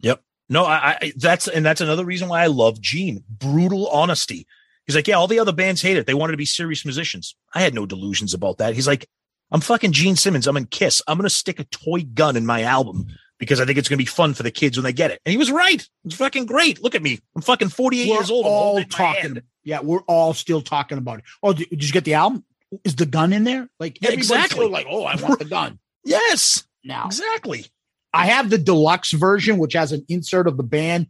Yep. 0.00 0.20
No, 0.48 0.64
I, 0.64 0.98
I 1.00 1.12
that's 1.14 1.46
and 1.46 1.64
that's 1.64 1.80
another 1.80 2.04
reason 2.04 2.28
why 2.28 2.42
I 2.42 2.48
love 2.48 2.80
Gene. 2.80 3.22
Brutal 3.28 3.86
honesty. 3.86 4.48
He's 4.86 4.96
like, 4.96 5.06
yeah, 5.06 5.14
all 5.14 5.28
the 5.28 5.38
other 5.38 5.52
bands 5.52 5.80
hate 5.80 5.98
it. 5.98 6.04
They 6.04 6.14
wanted 6.14 6.32
to 6.32 6.36
be 6.36 6.46
serious 6.46 6.84
musicians. 6.84 7.36
I 7.54 7.60
had 7.60 7.74
no 7.74 7.86
delusions 7.86 8.34
about 8.34 8.58
that. 8.58 8.74
He's 8.74 8.88
like, 8.88 9.08
I'm 9.52 9.60
fucking 9.60 9.92
Gene 9.92 10.16
Simmons. 10.16 10.48
I'm 10.48 10.56
in 10.56 10.66
Kiss. 10.66 11.00
I'm 11.06 11.16
gonna 11.16 11.30
stick 11.30 11.60
a 11.60 11.64
toy 11.64 12.02
gun 12.02 12.36
in 12.36 12.44
my 12.44 12.62
album 12.62 13.06
because 13.38 13.60
I 13.60 13.66
think 13.66 13.78
it's 13.78 13.88
gonna 13.88 13.98
be 13.98 14.04
fun 14.04 14.34
for 14.34 14.42
the 14.42 14.50
kids 14.50 14.76
when 14.76 14.82
they 14.82 14.92
get 14.92 15.12
it. 15.12 15.20
And 15.24 15.30
he 15.30 15.38
was 15.38 15.52
right. 15.52 15.88
It's 16.04 16.16
fucking 16.16 16.46
great. 16.46 16.82
Look 16.82 16.96
at 16.96 17.04
me. 17.04 17.20
I'm 17.36 17.42
fucking 17.42 17.68
48 17.68 18.04
years 18.04 18.32
old. 18.32 18.46
All 18.46 18.62
holding 18.64 18.82
it 18.82 18.98
in 18.98 19.04
my 19.04 19.12
talking. 19.14 19.42
Yeah, 19.62 19.80
we're 19.80 20.02
all 20.08 20.34
still 20.34 20.60
talking 20.60 20.98
about 20.98 21.20
it. 21.20 21.24
Oh, 21.40 21.52
did 21.52 21.84
you 21.84 21.92
get 21.92 22.02
the 22.02 22.14
album? 22.14 22.42
Is 22.84 22.96
the 22.96 23.06
gun 23.06 23.32
in 23.32 23.44
there? 23.44 23.68
Like 23.78 23.98
Yeah, 24.00 24.10
exactly. 24.10 24.66
like, 24.68 24.86
oh, 24.90 25.04
I 25.04 25.16
want 25.16 25.38
the 25.38 25.44
gun 25.44 25.78
Yes, 26.04 26.64
now. 26.84 27.06
exactly. 27.06 27.66
I 28.12 28.26
have 28.26 28.48
the 28.50 28.58
deluxe 28.58 29.12
version, 29.12 29.58
which 29.58 29.74
has 29.74 29.92
an 29.92 30.04
insert 30.08 30.46
of 30.48 30.56
the 30.56 30.62
band. 30.62 31.08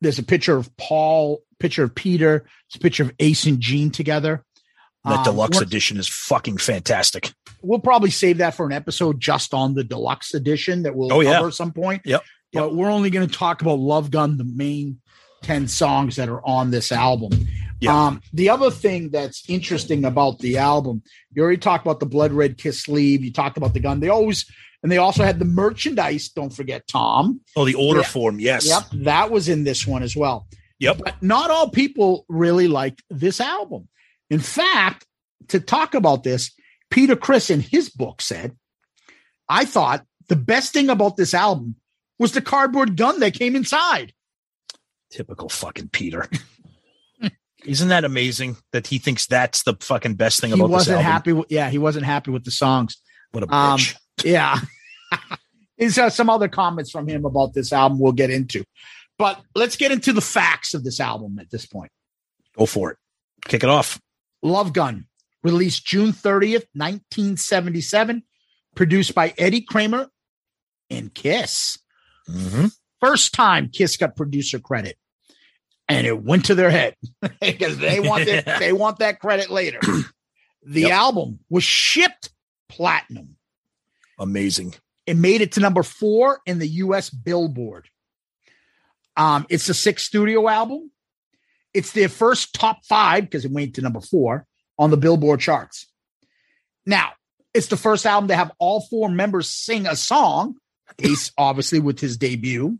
There's 0.00 0.18
a 0.18 0.22
picture 0.22 0.56
of 0.56 0.74
Paul, 0.76 1.40
picture 1.58 1.84
of 1.84 1.94
Peter, 1.94 2.44
it's 2.68 2.76
a 2.76 2.80
picture 2.80 3.02
of 3.04 3.12
Ace 3.18 3.44
and 3.46 3.60
Gene 3.60 3.90
together. 3.90 4.44
That 5.04 5.18
Um, 5.18 5.24
deluxe 5.24 5.60
edition 5.60 5.98
is 5.98 6.08
fucking 6.08 6.56
fantastic. 6.58 7.32
we'll 7.62 7.78
probably 7.78 8.10
save 8.10 8.38
that 8.38 8.54
for 8.54 8.66
an 8.66 8.72
episode 8.72 9.20
just 9.20 9.52
on 9.54 9.74
the 9.74 9.84
deluxe 9.84 10.34
edition 10.34 10.82
that 10.84 10.94
we'll 10.94 11.12
Oh, 11.12 11.20
yeah. 11.20 11.34
cover 11.34 11.48
at 11.48 11.54
some 11.54 11.72
point. 11.72 12.02
Yep. 12.04 12.22
But 12.52 12.74
we're 12.74 12.90
only 12.90 13.10
going 13.10 13.26
to 13.28 13.34
talk 13.34 13.62
about 13.62 13.78
Love 13.80 14.10
Gun, 14.10 14.36
the 14.38 14.44
main 14.44 15.00
10 15.44 15.68
songs 15.68 16.16
that 16.16 16.28
are 16.28 16.44
on 16.44 16.70
this 16.70 16.90
album. 16.90 17.30
Yeah. 17.80 18.06
Um, 18.06 18.22
the 18.32 18.48
other 18.48 18.70
thing 18.70 19.10
that's 19.10 19.48
interesting 19.48 20.04
about 20.04 20.38
the 20.38 20.56
album, 20.58 21.02
you 21.32 21.42
already 21.42 21.58
talked 21.58 21.84
about 21.86 22.00
the 22.00 22.06
Blood 22.06 22.32
Red 22.32 22.56
Kiss 22.58 22.82
sleeve. 22.82 23.22
You 23.24 23.32
talked 23.32 23.56
about 23.56 23.74
the 23.74 23.80
gun. 23.80 24.00
They 24.00 24.08
always, 24.08 24.46
and 24.82 24.90
they 24.90 24.96
also 24.96 25.22
had 25.22 25.38
the 25.38 25.44
merchandise. 25.44 26.28
Don't 26.30 26.52
forget, 26.54 26.86
Tom. 26.88 27.40
Oh, 27.56 27.64
the 27.64 27.74
order 27.74 28.00
Yeah. 28.00 28.06
form. 28.06 28.40
Yes. 28.40 28.66
Yep. 28.66 28.82
That 29.04 29.30
was 29.30 29.48
in 29.48 29.64
this 29.64 29.86
one 29.86 30.02
as 30.02 30.16
well. 30.16 30.46
Yep. 30.78 30.98
But 31.04 31.22
not 31.22 31.50
all 31.50 31.68
people 31.68 32.24
really 32.28 32.68
liked 32.68 33.02
this 33.10 33.40
album. 33.40 33.88
In 34.30 34.40
fact, 34.40 35.06
to 35.48 35.60
talk 35.60 35.94
about 35.94 36.24
this, 36.24 36.50
Peter 36.90 37.16
Criss 37.16 37.50
in 37.50 37.60
his 37.60 37.90
book 37.90 38.22
said, 38.22 38.56
I 39.48 39.66
thought 39.66 40.04
the 40.28 40.36
best 40.36 40.72
thing 40.72 40.88
about 40.88 41.16
this 41.16 41.34
album 41.34 41.76
was 42.18 42.32
the 42.32 42.40
cardboard 42.40 42.96
gun 42.96 43.20
that 43.20 43.34
came 43.34 43.54
inside. 43.56 44.12
Typical 45.14 45.48
fucking 45.48 45.90
Peter. 45.90 46.28
Isn't 47.64 47.88
that 47.88 48.04
amazing 48.04 48.56
that 48.72 48.88
he 48.88 48.98
thinks 48.98 49.26
that's 49.28 49.62
the 49.62 49.74
fucking 49.80 50.16
best 50.16 50.40
thing 50.40 50.50
He 50.50 50.54
about 50.54 50.66
this 50.66 50.72
wasn't 50.72 50.96
album? 50.96 51.12
happy 51.12 51.32
with, 51.32 51.46
yeah, 51.50 51.70
he 51.70 51.78
wasn't 51.78 52.04
happy 52.04 52.30
with 52.32 52.44
the 52.44 52.50
songs. 52.50 52.96
What 53.30 53.44
a 53.44 53.54
Um, 53.54 53.78
bitch. 53.78 53.94
Yeah. 54.24 54.58
There's 55.78 55.96
uh, 55.98 56.10
some 56.10 56.28
other 56.30 56.48
comments 56.48 56.90
from 56.90 57.06
him 57.08 57.24
about 57.24 57.54
this 57.54 57.72
album 57.72 57.98
we'll 58.00 58.12
get 58.12 58.30
into. 58.30 58.64
But 59.18 59.40
let's 59.54 59.76
get 59.76 59.92
into 59.92 60.12
the 60.12 60.20
facts 60.20 60.74
of 60.74 60.82
this 60.84 60.98
album 61.00 61.38
at 61.38 61.50
this 61.50 61.64
point. 61.64 61.90
Go 62.58 62.66
for 62.66 62.90
it. 62.90 62.96
Kick 63.46 63.62
it 63.62 63.70
off. 63.70 64.00
Love 64.42 64.72
Gun, 64.72 65.06
released 65.44 65.86
June 65.86 66.10
30th, 66.12 66.66
1977, 66.74 68.22
produced 68.74 69.14
by 69.14 69.32
Eddie 69.38 69.60
Kramer 69.62 70.08
and 70.90 71.14
Kiss. 71.14 71.78
Mm-hmm. 72.28 72.66
First 73.00 73.32
time 73.32 73.68
Kiss 73.72 73.96
got 73.96 74.16
producer 74.16 74.58
credit. 74.58 74.96
And 75.88 76.06
it 76.06 76.22
went 76.22 76.46
to 76.46 76.54
their 76.54 76.70
head 76.70 76.96
because 77.40 77.78
they 77.78 78.00
want 78.00 78.26
it, 78.26 78.44
they 78.58 78.72
want 78.72 78.98
that 79.00 79.20
credit 79.20 79.50
later. 79.50 79.80
The 80.62 80.82
Yep. 80.82 80.90
album 80.92 81.40
was 81.50 81.62
shipped 81.64 82.30
platinum. 82.68 83.36
Amazing. 84.18 84.74
It 85.06 85.16
made 85.18 85.42
it 85.42 85.52
to 85.52 85.60
number 85.60 85.82
four 85.82 86.40
in 86.46 86.58
the 86.58 86.66
US 86.68 87.10
Billboard. 87.10 87.88
Um, 89.16 89.46
it's 89.50 89.66
the 89.66 89.74
sixth 89.74 90.06
studio 90.06 90.48
album. 90.48 90.90
It's 91.74 91.92
their 91.92 92.08
first 92.08 92.54
top 92.54 92.84
five 92.86 93.24
because 93.24 93.44
it 93.44 93.50
went 93.50 93.74
to 93.74 93.82
number 93.82 94.00
four 94.00 94.46
on 94.78 94.90
the 94.90 94.96
Billboard 94.96 95.40
charts. 95.40 95.86
Now, 96.86 97.12
it's 97.52 97.66
the 97.68 97.76
first 97.76 98.06
album 98.06 98.28
to 98.28 98.36
have 98.36 98.50
all 98.58 98.80
four 98.88 99.08
members 99.10 99.50
sing 99.50 99.86
a 99.86 99.96
song. 99.96 100.56
Ace, 101.02 101.32
obviously, 101.36 101.78
with 101.80 102.00
his 102.00 102.16
debut. 102.16 102.78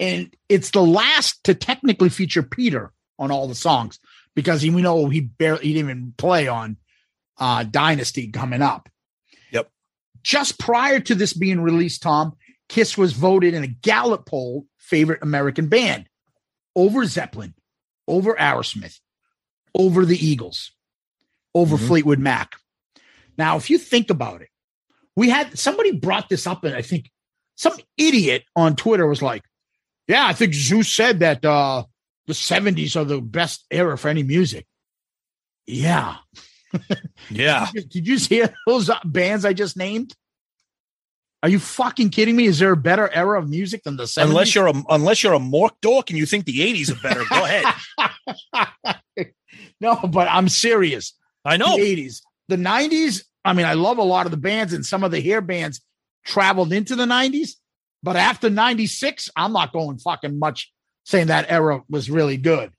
And 0.00 0.34
it's 0.48 0.70
the 0.70 0.82
last 0.82 1.44
to 1.44 1.54
technically 1.54 2.08
feature 2.08 2.42
Peter 2.42 2.92
on 3.18 3.30
all 3.30 3.46
the 3.46 3.54
songs 3.54 4.00
because 4.34 4.62
he, 4.62 4.70
we 4.70 4.80
know 4.80 5.08
he 5.08 5.20
barely 5.20 5.66
he 5.66 5.74
didn't 5.74 5.90
even 5.90 6.14
play 6.16 6.48
on 6.48 6.78
uh, 7.38 7.64
Dynasty 7.64 8.28
coming 8.28 8.62
up. 8.62 8.88
Yep. 9.52 9.70
Just 10.22 10.58
prior 10.58 11.00
to 11.00 11.14
this 11.14 11.34
being 11.34 11.60
released, 11.60 12.02
Tom, 12.02 12.34
Kiss 12.70 12.96
was 12.96 13.12
voted 13.12 13.52
in 13.52 13.62
a 13.62 13.66
Gallup 13.68 14.24
poll 14.26 14.66
favorite 14.78 15.22
American 15.22 15.68
band 15.68 16.06
over 16.74 17.04
Zeppelin, 17.04 17.54
over 18.08 18.34
Aerosmith, 18.34 18.98
over 19.74 20.06
the 20.06 20.16
Eagles, 20.24 20.72
over 21.54 21.76
Mhm. 21.76 21.86
Fleetwood 21.86 22.18
Mac. 22.18 22.56
Now, 23.36 23.56
if 23.56 23.68
you 23.68 23.76
think 23.76 24.08
about 24.08 24.40
it, 24.40 24.48
we 25.14 25.28
had 25.28 25.58
somebody 25.58 25.92
brought 25.92 26.28
this 26.30 26.46
up, 26.46 26.64
and 26.64 26.74
I 26.74 26.80
think 26.82 27.10
some 27.56 27.76
idiot 27.98 28.44
on 28.56 28.76
Twitter 28.76 29.06
was 29.06 29.20
like, 29.20 29.42
Yeah, 30.10 30.26
I 30.26 30.32
think 30.32 30.54
Zeus 30.54 30.90
said 30.90 31.20
that 31.20 31.44
uh 31.44 31.84
the 32.26 32.32
70s 32.32 32.96
are 32.96 33.04
the 33.04 33.20
best 33.20 33.64
era 33.70 33.96
for 33.96 34.08
any 34.08 34.22
music. 34.22 34.66
Yeah. 35.66 36.16
Yeah. 37.30 37.66
Did 37.72 38.06
you 38.06 38.16
see 38.18 38.44
those 38.66 38.90
bands 39.04 39.44
I 39.44 39.52
just 39.52 39.76
named? 39.76 40.14
Are 41.42 41.48
you 41.48 41.58
fucking 41.58 42.10
kidding 42.10 42.36
me? 42.36 42.46
Is 42.46 42.60
there 42.60 42.72
a 42.72 42.76
better 42.76 43.10
era 43.12 43.40
of 43.40 43.48
music 43.48 43.82
than 43.82 43.96
the 43.96 44.04
70s? 44.04 44.24
Unless 44.24 44.54
you're 44.54 44.68
a 44.68 44.74
unless 44.88 45.22
you're 45.22 45.34
a 45.34 45.40
mork 45.40 45.72
dork 45.80 46.10
and 46.10 46.18
you 46.18 46.26
think 46.26 46.44
the 46.44 46.58
80s 46.58 46.92
are 46.92 47.02
better, 47.02 47.24
go 47.28 47.44
ahead. 47.44 49.32
no, 49.80 49.96
but 49.96 50.28
I'm 50.30 50.48
serious. 50.48 51.14
I 51.44 51.56
know. 51.56 51.76
The 51.76 51.96
80s. 51.96 52.22
The 52.48 52.56
90s, 52.56 53.24
I 53.44 53.52
mean, 53.52 53.66
I 53.66 53.74
love 53.74 53.98
a 53.98 54.02
lot 54.02 54.26
of 54.26 54.32
the 54.32 54.36
bands 54.36 54.72
and 54.72 54.86
some 54.86 55.02
of 55.02 55.10
the 55.10 55.20
hair 55.20 55.40
bands 55.40 55.80
traveled 56.24 56.72
into 56.72 56.94
the 56.94 57.06
90s, 57.06 57.54
but 58.02 58.16
after 58.16 58.50
96, 58.50 59.30
I'm 59.36 59.52
not 59.52 59.72
going 59.72 59.98
fucking 59.98 60.38
much 60.38 60.72
saying 61.04 61.28
that 61.28 61.50
era 61.50 61.82
was 61.88 62.10
really 62.10 62.36
good. 62.36 62.72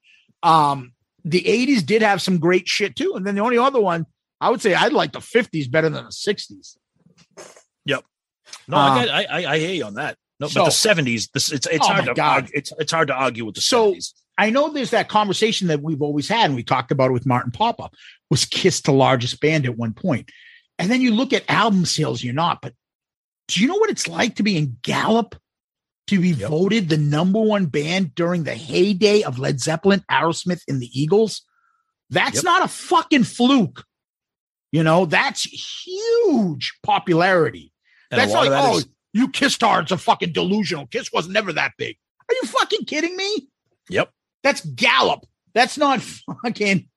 Um, 0.44 0.94
the 1.24 1.42
80s 1.42 1.86
did 1.86 2.02
have 2.02 2.22
some 2.22 2.40
great 2.40 2.68
shit 2.68 2.96
too. 2.96 3.14
And 3.16 3.26
then 3.26 3.36
the 3.36 3.42
only 3.42 3.58
other 3.58 3.80
one, 3.80 4.06
I 4.40 4.50
would 4.50 4.62
say 4.62 4.74
I'd 4.74 4.94
like 4.94 5.12
the 5.12 5.20
50s 5.20 5.70
better 5.70 5.90
than 5.90 6.04
the 6.06 6.10
60s. 6.12 6.78
Yep. 7.86 8.04
No, 8.68 8.78
Um, 8.78 8.92
I, 8.98 9.06
got, 9.06 9.10
I, 9.14 9.24
I 9.26 9.52
I 9.54 9.60
hear 9.60 9.74
you 9.74 9.86
on 9.86 9.94
that. 9.96 10.18
No, 10.40 10.48
so- 10.48 10.62
but 10.62 10.66
the 10.66 10.72
70s, 10.72 11.30
this 11.34 11.52
it's 11.52 11.68
it's 11.68 11.86
Oh 11.88 11.94
hard 11.94 12.06
to 12.06 12.14
God. 12.14 12.34
argue, 12.44 12.52
it's 12.56 12.72
it's 12.80 12.92
hard 12.92 13.08
to 13.10 13.14
argue 13.14 13.46
with 13.46 13.56
the 13.56 13.62
So- 13.62 13.94
70s. 13.94 14.14
I 14.38 14.50
know 14.50 14.70
there's 14.70 14.92
that 14.92 15.08
conversation 15.10 15.68
that 15.68 15.84
we've 15.84 16.02
always 16.02 16.28
had, 16.28 16.46
and 16.46 16.56
we 16.56 16.64
talked 16.64 16.90
about 16.92 17.10
it 17.12 17.14
with 17.14 17.28
Martin 17.28 17.52
Papa. 17.52 17.92
Was 18.32 18.46
Kiss 18.46 18.82
the 18.82 18.94
largest 18.94 19.40
band 19.40 19.66
at 19.66 19.78
one 19.78 19.94
point? 19.94 20.32
And 20.80 20.90
then 20.90 21.02
you 21.02 21.14
look 21.14 21.32
at 21.34 21.44
album 21.48 21.86
sales, 21.86 22.24
you're 22.24 22.34
not. 22.34 22.60
But 22.62 22.74
do 23.48 23.62
you 23.62 23.68
know 23.68 23.76
what 23.76 23.90
it's 23.90 24.08
like 24.08 24.36
to 24.36 24.44
be 24.44 24.58
in 24.58 24.78
Gallup, 24.82 25.36
to 26.08 26.20
be 26.20 26.30
Yep. 26.30 26.50
voted 26.50 26.90
the 26.90 26.98
number 26.98 27.40
one 27.40 27.66
band 27.68 28.16
during 28.16 28.44
the 28.44 28.56
heyday 28.56 29.24
of 29.24 29.40
Led 29.40 29.60
Zeppelin, 29.60 30.04
Aerosmith, 30.10 30.62
and 30.68 30.82
the 30.82 30.90
Eagles? 31.00 31.42
That's 32.10 32.38
Yep. 32.38 32.44
not 32.44 32.64
a 32.64 32.68
fucking 32.68 33.24
fluke. 33.24 33.86
You 34.72 34.84
know, 34.84 35.06
that's 35.06 35.44
huge 35.86 36.74
popularity. 36.84 37.74
And 38.10 38.20
that's 38.20 38.32
like, 38.34 38.50
that 38.50 38.64
oh, 38.66 38.78
is- 38.78 38.88
you 39.14 39.30
Kiss 39.30 39.58
tards 39.58 39.92
are 39.92 39.98
fucking 39.98 40.32
delusional. 40.32 40.88
Kiss 40.88 41.12
was 41.12 41.28
never 41.28 41.52
that 41.54 41.74
big. 41.78 41.98
Are 42.30 42.36
you 42.36 42.48
fucking 42.48 42.86
kidding 42.86 43.16
me? 43.18 43.50
Yep. 43.90 44.10
That's 44.44 44.62
Gallup. 44.66 45.26
That's 45.54 45.78
not 45.78 46.02
fucking 46.02 46.88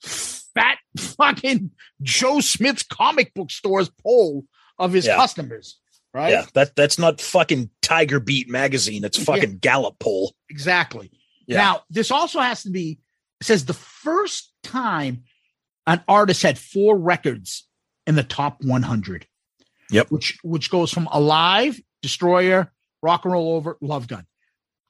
fat 0.00 0.78
fucking 0.96 1.72
Joe 2.02 2.38
Smith's 2.40 2.84
comic 2.84 3.34
book 3.34 3.50
store's 3.50 3.90
poll 4.02 4.44
of 4.78 4.92
his 4.92 5.06
Yeah. 5.06 5.16
customers. 5.16 5.78
Right? 6.14 6.30
Yeah, 6.30 6.46
that 6.54 6.76
that's 6.76 6.98
not 6.98 7.20
fucking 7.20 7.68
Tiger 7.82 8.20
Beat 8.20 8.48
magazine. 8.48 9.04
It's 9.04 9.22
fucking 9.22 9.58
Gallup 9.58 9.98
poll. 9.98 10.34
Exactly. 10.48 11.10
Yeah. 11.46 11.58
Now, 11.58 11.82
this 11.90 12.10
also 12.10 12.40
has 12.40 12.62
to 12.62 12.70
be 12.70 13.00
says 13.42 13.66
the 13.66 13.74
first 13.74 14.52
time 14.62 15.24
an 15.86 16.02
artist 16.08 16.42
had 16.42 16.58
four 16.58 16.96
records 16.96 17.66
in 18.06 18.14
the 18.14 18.22
top 18.22 18.62
100. 18.62 19.26
Yep. 19.90 20.10
Which 20.10 20.38
which 20.42 20.70
goes 20.70 20.90
from 20.90 21.08
Alive, 21.12 21.78
Destroyer, 22.00 22.72
Rock 23.02 23.24
and 23.24 23.32
Roll 23.32 23.54
Over, 23.54 23.76
Love 23.80 24.08
Gun. 24.08 24.24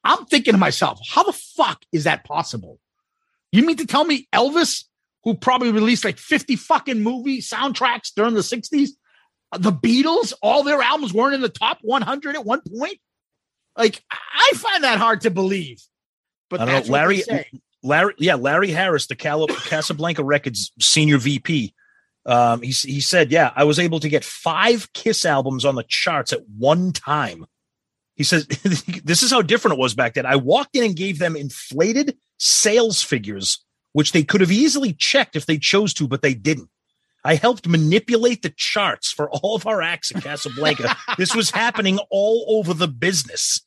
I'm 0.05 0.27
thinking 0.27 0.53
to 0.53 0.59
myself, 0.59 1.01
how 1.09 1.25
the 1.25 1.33
fuck 1.33 1.83
is 1.91 2.05
that 2.05 2.25
possible? 2.25 2.79
You 3.51 3.65
mean 3.65 3.77
to 3.79 3.87
tell 3.87 4.05
me 4.05 4.29
Elvis, 4.33 4.85
who 5.25 5.35
probably 5.35 5.73
released 5.73 6.05
like 6.05 6.19
50 6.19 6.57
fucking 6.57 7.03
movie 7.03 7.41
soundtracks 7.41 8.13
during 8.15 8.35
the 8.35 8.41
60s, 8.41 8.91
the 9.53 9.73
Beatles, 9.73 10.33
all 10.43 10.63
their 10.63 10.81
albums 10.83 11.13
weren't 11.13 11.35
in 11.35 11.41
the 11.41 11.49
top 11.49 11.79
100 11.83 12.37
at 12.37 12.45
one 12.45 12.61
point? 12.61 12.99
Like, 13.77 14.03
I 14.11 14.53
find 14.55 14.85
that 14.85 14.99
hard 14.99 15.23
to 15.23 15.31
believe. 15.31 15.83
But 16.51 16.61
I 16.61 16.65
don't 16.67 16.87
know, 16.87 16.93
Larry-. 16.93 17.23
Larry, 17.85 18.15
yeah, 18.19 18.35
Larry 18.35 18.71
Harris, 18.71 19.07
the 19.07 19.15
Cal- 19.15 19.47
Casablanca 19.49 20.25
Records 20.25 20.73
senior 20.81 21.19
VP. 21.19 21.75
Um, 22.27 22.63
he 22.63 22.71
he 22.71 23.01
said, 23.01 23.31
yeah, 23.31 23.53
I 23.55 23.65
was 23.65 23.79
able 23.79 24.01
to 24.01 24.09
get 24.09 24.25
five 24.25 24.91
Kiss 24.95 25.27
albums 25.27 25.65
on 25.65 25.75
the 25.75 25.85
charts 25.87 26.33
at 26.33 26.41
one 26.49 26.93
time. 26.93 27.45
He 28.17 28.25
says, 28.25 28.47
this 29.05 29.23
is 29.23 29.31
how 29.31 29.43
different 29.43 29.77
it 29.77 29.81
was 29.81 29.95
back 29.95 30.15
then. 30.15 30.25
I 30.25 30.37
walked 30.37 30.75
in 30.75 30.85
and 30.85 30.97
gave 30.97 31.19
them 31.19 31.37
inflated 31.37 32.17
sales 32.39 33.03
figures, 33.03 33.63
which 33.93 34.13
they 34.13 34.25
could 34.25 34.41
have 34.41 34.53
easily 34.53 34.95
checked 34.95 35.37
if 35.37 35.45
they 35.45 35.59
chose 35.59 35.93
to, 35.95 36.09
but 36.09 36.23
they 36.23 36.35
didn't. 36.35 36.71
I 37.25 37.37
helped 37.37 37.67
manipulate 37.67 38.43
the 38.43 38.53
charts 38.55 39.11
for 39.11 39.31
all 39.31 39.57
of 39.57 39.67
our 39.67 39.81
acts 39.81 40.15
at 40.15 40.23
Casablanca. 40.23 40.97
this 41.19 41.35
was 41.35 41.51
happening 41.51 41.99
all 42.11 42.45
over 42.49 42.75
the 42.75 42.89
business. 42.89 43.61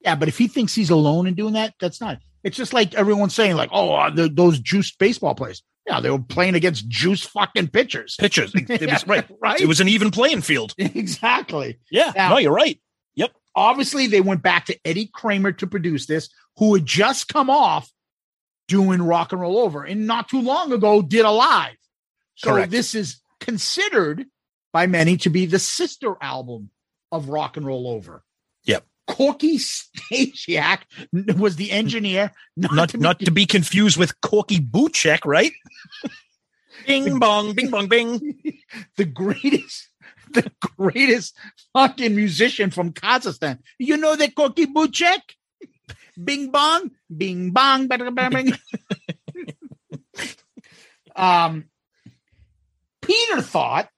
Yeah, 0.00 0.14
but 0.14 0.28
if 0.28 0.36
he 0.38 0.46
thinks 0.46 0.74
he's 0.74 0.90
alone 0.90 1.26
in 1.26 1.34
doing 1.34 1.54
that, 1.54 1.74
that's 1.80 2.00
not. 2.00 2.18
It's 2.42 2.56
just 2.56 2.72
like 2.72 2.94
everyone's 2.94 3.34
saying, 3.34 3.56
like, 3.56 3.70
oh, 3.72 3.94
uh, 3.94 4.10
the, 4.10 4.28
those 4.28 4.58
juiced 4.58 4.98
baseball 4.98 5.34
players. 5.34 5.62
Yeah, 5.86 6.00
they 6.00 6.10
were 6.10 6.18
playing 6.18 6.54
against 6.54 6.88
juiced 6.88 7.28
fucking 7.30 7.68
pitchers. 7.68 8.16
Pitchers, 8.18 8.52
it, 8.54 8.70
it 8.70 8.90
was 8.90 9.06
right. 9.06 9.26
right? 9.40 9.60
It 9.60 9.66
was 9.66 9.80
an 9.80 9.88
even 9.88 10.10
playing 10.10 10.42
field. 10.42 10.74
exactly. 10.78 11.78
Yeah, 11.90 12.12
Now- 12.14 12.30
no, 12.30 12.38
you're 12.38 12.52
right. 12.52 12.80
Yep. 13.14 13.32
Obviously, 13.54 14.06
they 14.06 14.20
went 14.20 14.42
back 14.42 14.66
to 14.66 14.78
Eddie 14.84 15.10
Kramer 15.12 15.52
to 15.52 15.66
produce 15.66 16.06
this, 16.06 16.28
who 16.56 16.74
had 16.74 16.86
just 16.86 17.28
come 17.28 17.50
off 17.50 17.90
doing 18.68 19.02
Rock 19.02 19.32
and 19.32 19.40
Roll 19.40 19.58
Over, 19.58 19.84
and 19.84 20.06
not 20.06 20.28
too 20.28 20.40
long 20.40 20.72
ago 20.72 21.02
did 21.02 21.24
Alive. 21.24 21.74
So 22.40 22.52
Correct. 22.52 22.70
this 22.70 22.94
is 22.94 23.20
considered 23.38 24.24
by 24.72 24.86
many 24.86 25.18
to 25.18 25.28
be 25.28 25.44
the 25.44 25.58
sister 25.58 26.16
album 26.22 26.70
of 27.12 27.28
Rock 27.28 27.58
and 27.58 27.66
Roll 27.66 27.86
Over. 27.86 28.24
Yep. 28.64 28.86
Corky 29.06 29.58
Stasiak 29.58 30.78
was 31.38 31.56
the 31.56 31.70
engineer. 31.70 32.32
Not, 32.56 32.72
Not 32.72 32.88
to 32.90 32.96
be 32.98 33.02
not 33.02 33.18
to 33.20 33.30
be 33.30 33.44
confused 33.44 33.98
with 33.98 34.18
Corky 34.22 34.58
Buchek, 34.58 35.26
right? 35.26 35.52
bing 36.86 37.18
bong, 37.18 37.52
bing 37.52 37.68
bong, 37.68 37.88
bing. 37.88 38.38
the 38.96 39.04
greatest, 39.04 39.90
the 40.32 40.50
greatest 40.78 41.36
fucking 41.74 42.16
musician 42.16 42.70
from 42.70 42.94
Kazakhstan. 42.94 43.58
You 43.78 43.98
know 43.98 44.16
that 44.16 44.34
Koki 44.34 44.64
Buchek? 44.64 45.20
Bing 46.24 46.50
bong, 46.50 46.90
bing 47.14 47.50
bong, 47.50 47.86
bing. 47.86 48.54
um, 51.14 51.66
Peter 53.02 53.40
thought 53.40 53.88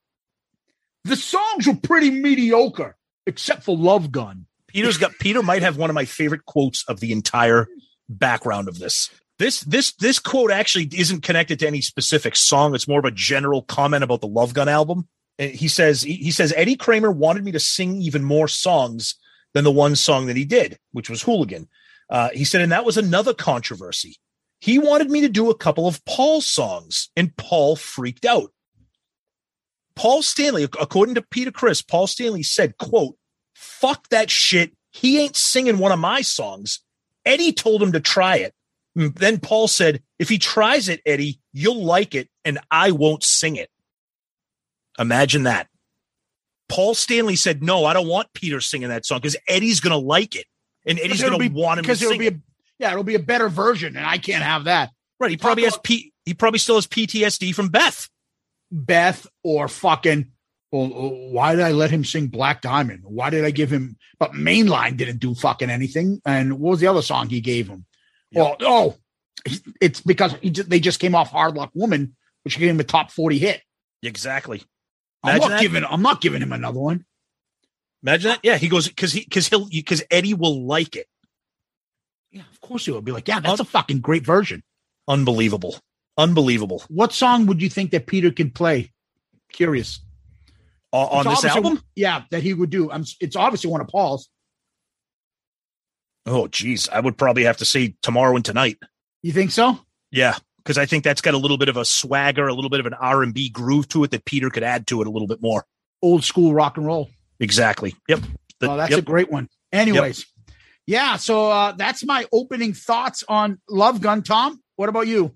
the 1.04 1.16
songs 1.16 1.66
were 1.66 1.74
pretty 1.74 2.10
mediocre, 2.10 2.96
except 3.26 3.64
for 3.64 3.76
Love 3.76 4.12
Gun. 4.12 4.46
Peter's 4.68 4.98
got 4.98 5.12
Peter 5.20 5.42
might 5.42 5.62
have 5.62 5.76
one 5.76 5.90
of 5.90 5.94
my 5.94 6.04
favorite 6.04 6.44
quotes 6.46 6.84
of 6.88 7.00
the 7.00 7.12
entire 7.12 7.66
background 8.08 8.68
of 8.68 8.78
this. 8.78 9.10
This 9.38 9.60
this 9.60 9.92
this 9.94 10.18
quote 10.18 10.50
actually 10.50 10.88
isn't 10.92 11.22
connected 11.22 11.58
to 11.58 11.66
any 11.66 11.80
specific 11.80 12.36
song. 12.36 12.74
It's 12.74 12.88
more 12.88 13.00
of 13.00 13.04
a 13.04 13.10
general 13.10 13.62
comment 13.62 14.04
about 14.04 14.20
the 14.20 14.28
Love 14.28 14.54
Gun 14.54 14.68
album. 14.68 15.08
He 15.38 15.68
says 15.68 16.02
he, 16.02 16.14
he 16.14 16.30
says 16.30 16.52
Eddie 16.56 16.76
Kramer 16.76 17.10
wanted 17.10 17.44
me 17.44 17.52
to 17.52 17.60
sing 17.60 18.00
even 18.02 18.22
more 18.22 18.48
songs 18.48 19.16
than 19.54 19.64
the 19.64 19.72
one 19.72 19.96
song 19.96 20.26
that 20.26 20.36
he 20.36 20.44
did, 20.44 20.78
which 20.92 21.10
was 21.10 21.22
Hooligan. 21.22 21.68
Uh, 22.08 22.28
he 22.32 22.44
said, 22.44 22.60
and 22.60 22.72
that 22.72 22.84
was 22.84 22.96
another 22.96 23.34
controversy. 23.34 24.16
He 24.60 24.78
wanted 24.78 25.10
me 25.10 25.22
to 25.22 25.28
do 25.28 25.50
a 25.50 25.56
couple 25.56 25.88
of 25.88 26.04
Paul 26.04 26.40
songs, 26.40 27.10
and 27.16 27.36
Paul 27.36 27.74
freaked 27.74 28.24
out. 28.24 28.52
Paul 29.94 30.22
Stanley, 30.22 30.64
according 30.64 31.14
to 31.16 31.22
Peter 31.22 31.50
Criss, 31.50 31.82
Paul 31.82 32.06
Stanley 32.06 32.42
said, 32.42 32.78
quote, 32.78 33.16
fuck 33.54 34.08
that 34.08 34.30
shit. 34.30 34.72
He 34.90 35.20
ain't 35.20 35.36
singing 35.36 35.78
one 35.78 35.92
of 35.92 35.98
my 35.98 36.22
songs. 36.22 36.80
Eddie 37.24 37.52
told 37.52 37.82
him 37.82 37.92
to 37.92 38.00
try 38.00 38.36
it. 38.36 38.54
Then 38.94 39.38
Paul 39.38 39.68
said, 39.68 40.02
if 40.18 40.28
he 40.28 40.38
tries 40.38 40.88
it, 40.88 41.00
Eddie, 41.06 41.40
you'll 41.52 41.84
like 41.84 42.14
it 42.14 42.28
and 42.44 42.58
I 42.70 42.90
won't 42.90 43.24
sing 43.24 43.56
it. 43.56 43.70
Imagine 44.98 45.44
that. 45.44 45.68
Paul 46.68 46.94
Stanley 46.94 47.36
said, 47.36 47.62
no, 47.62 47.84
I 47.84 47.92
don't 47.92 48.08
want 48.08 48.32
Peter 48.34 48.60
singing 48.60 48.88
that 48.88 49.06
song 49.06 49.18
because 49.18 49.36
Eddie's 49.48 49.80
going 49.80 49.92
to 49.98 50.06
like 50.06 50.36
it 50.36 50.46
and 50.86 50.98
Eddie's 50.98 51.22
going 51.22 51.38
to 51.38 51.48
want 51.54 51.80
him 51.80 51.84
to 51.86 51.96
sing 51.96 52.18
be 52.18 52.26
it. 52.26 52.34
a 52.34 52.40
yeah, 52.78 52.90
it'll 52.90 53.04
be 53.04 53.14
a 53.14 53.20
better 53.20 53.48
version, 53.48 53.96
and 53.96 54.04
I 54.04 54.18
can't 54.18 54.42
have 54.42 54.64
that. 54.64 54.90
Right. 55.20 55.30
He 55.30 55.36
probably 55.36 55.62
has 55.64 55.78
P- 55.84 56.12
he 56.24 56.34
probably 56.34 56.58
still 56.58 56.74
has 56.74 56.86
PTSD 56.86 57.54
from 57.54 57.68
Beth. 57.68 58.08
Beth 58.72 59.26
or 59.44 59.68
fucking. 59.68 60.32
Well, 60.72 60.88
why 60.88 61.54
did 61.54 61.64
I 61.64 61.72
let 61.72 61.90
him 61.90 62.02
sing 62.02 62.28
Black 62.28 62.62
Diamond? 62.62 63.02
Why 63.04 63.28
did 63.28 63.44
I 63.44 63.50
give 63.50 63.70
him? 63.70 63.98
But 64.18 64.32
Mainline 64.32 64.96
didn't 64.96 65.18
do 65.18 65.34
fucking 65.34 65.68
anything. 65.68 66.22
And 66.24 66.54
what 66.54 66.70
was 66.70 66.80
the 66.80 66.86
other 66.86 67.02
song 67.02 67.28
he 67.28 67.42
gave 67.42 67.68
him? 67.68 67.84
Well, 68.32 68.56
oh, 68.60 68.96
it's 69.80 70.00
because 70.00 70.34
he 70.40 70.48
just, 70.48 70.70
they 70.70 70.80
just 70.80 70.98
came 70.98 71.14
off 71.14 71.30
Hard 71.30 71.54
Luck 71.54 71.70
Woman, 71.74 72.16
which 72.44 72.58
gave 72.58 72.70
him 72.70 72.80
a 72.80 72.84
top 72.84 73.10
forty 73.10 73.38
hit. 73.38 73.60
Exactly. 74.02 74.62
I'm 75.22 75.38
not 75.38 75.50
that. 75.50 75.60
giving. 75.60 75.84
I'm 75.84 76.00
not 76.00 76.22
giving 76.22 76.40
him 76.40 76.52
another 76.52 76.80
one. 76.80 77.04
Imagine 78.02 78.30
that. 78.30 78.40
Yeah. 78.42 78.56
He 78.56 78.68
goes, 78.68 78.88
because 78.88 79.12
he, 79.12 79.20
because 79.20 79.48
he'll, 79.48 79.68
because 79.68 80.02
Eddie 80.10 80.34
will 80.34 80.66
like 80.66 80.96
it. 80.96 81.06
Yeah, 82.30 82.44
of 82.50 82.62
course 82.62 82.86
he 82.86 82.92
would 82.92 83.04
be 83.04 83.12
like, 83.12 83.28
yeah, 83.28 83.40
that's 83.40 83.60
a 83.60 83.64
fucking 83.64 84.00
great 84.00 84.24
version. 84.24 84.62
Unbelievable. 85.06 85.76
Unbelievable. 86.18 86.82
What 86.88 87.12
song 87.12 87.46
would 87.46 87.62
you 87.62 87.68
think 87.68 87.90
that 87.92 88.06
Peter 88.06 88.30
could 88.30 88.54
play? 88.54 88.92
Curious. 89.52 90.00
On, 90.92 91.26
on 91.26 91.32
It's 91.32 91.42
this 91.42 91.56
album? 91.56 91.82
yeah, 91.94 92.24
that 92.30 92.42
he 92.42 92.52
would 92.52 92.70
do. 92.70 92.90
I'm, 92.90 93.04
it's 93.20 93.36
obviously 93.36 93.70
one 93.70 93.80
of 93.80 93.88
Paul's. 93.88 94.28
Oh, 96.26 96.46
geez. 96.48 96.88
I 96.88 97.00
would 97.00 97.16
probably 97.16 97.44
have 97.44 97.56
to 97.58 97.64
say 97.64 97.96
tomorrow 98.02 98.36
and 98.36 98.44
tonight. 98.44 98.78
You 99.22 99.32
think 99.32 99.50
so? 99.50 99.78
Yeah. 100.10 100.36
Because 100.58 100.78
I 100.78 100.86
think 100.86 101.02
that's 101.02 101.20
got 101.20 101.34
a 101.34 101.38
little 101.38 101.58
bit 101.58 101.68
of 101.68 101.76
a 101.76 101.84
swagger, 101.84 102.46
a 102.46 102.54
little 102.54 102.70
bit 102.70 102.78
of 102.78 102.86
an 102.86 102.94
R 102.94 103.22
and 103.22 103.34
B 103.34 103.48
groove 103.48 103.88
to 103.88 104.04
it 104.04 104.10
that 104.12 104.24
Peter 104.24 104.50
could 104.50 104.62
add 104.62 104.86
to 104.88 105.00
it 105.00 105.06
a 105.06 105.10
little 105.10 105.26
bit 105.26 105.42
more. 105.42 105.64
Old 106.02 106.24
school 106.24 106.54
rock 106.54 106.76
and 106.76 106.86
roll. 106.86 107.10
Exactly. 107.40 107.96
Yep. 108.08 108.20
The- 108.60 108.70
oh, 108.70 108.76
that's 108.76 108.90
yep. 108.90 109.00
a 109.00 109.02
great 109.02 109.30
one. 109.30 109.48
Anyways, 109.72 110.26
yeah. 110.86 111.16
So 111.16 111.50
uh, 111.50 111.72
that's 111.72 112.04
my 112.04 112.26
opening 112.32 112.74
thoughts 112.74 113.24
on 113.26 113.60
Love 113.68 114.00
Gun. 114.00 114.22
Tom, 114.22 114.60
what 114.76 114.88
about 114.88 115.08
you? 115.08 115.34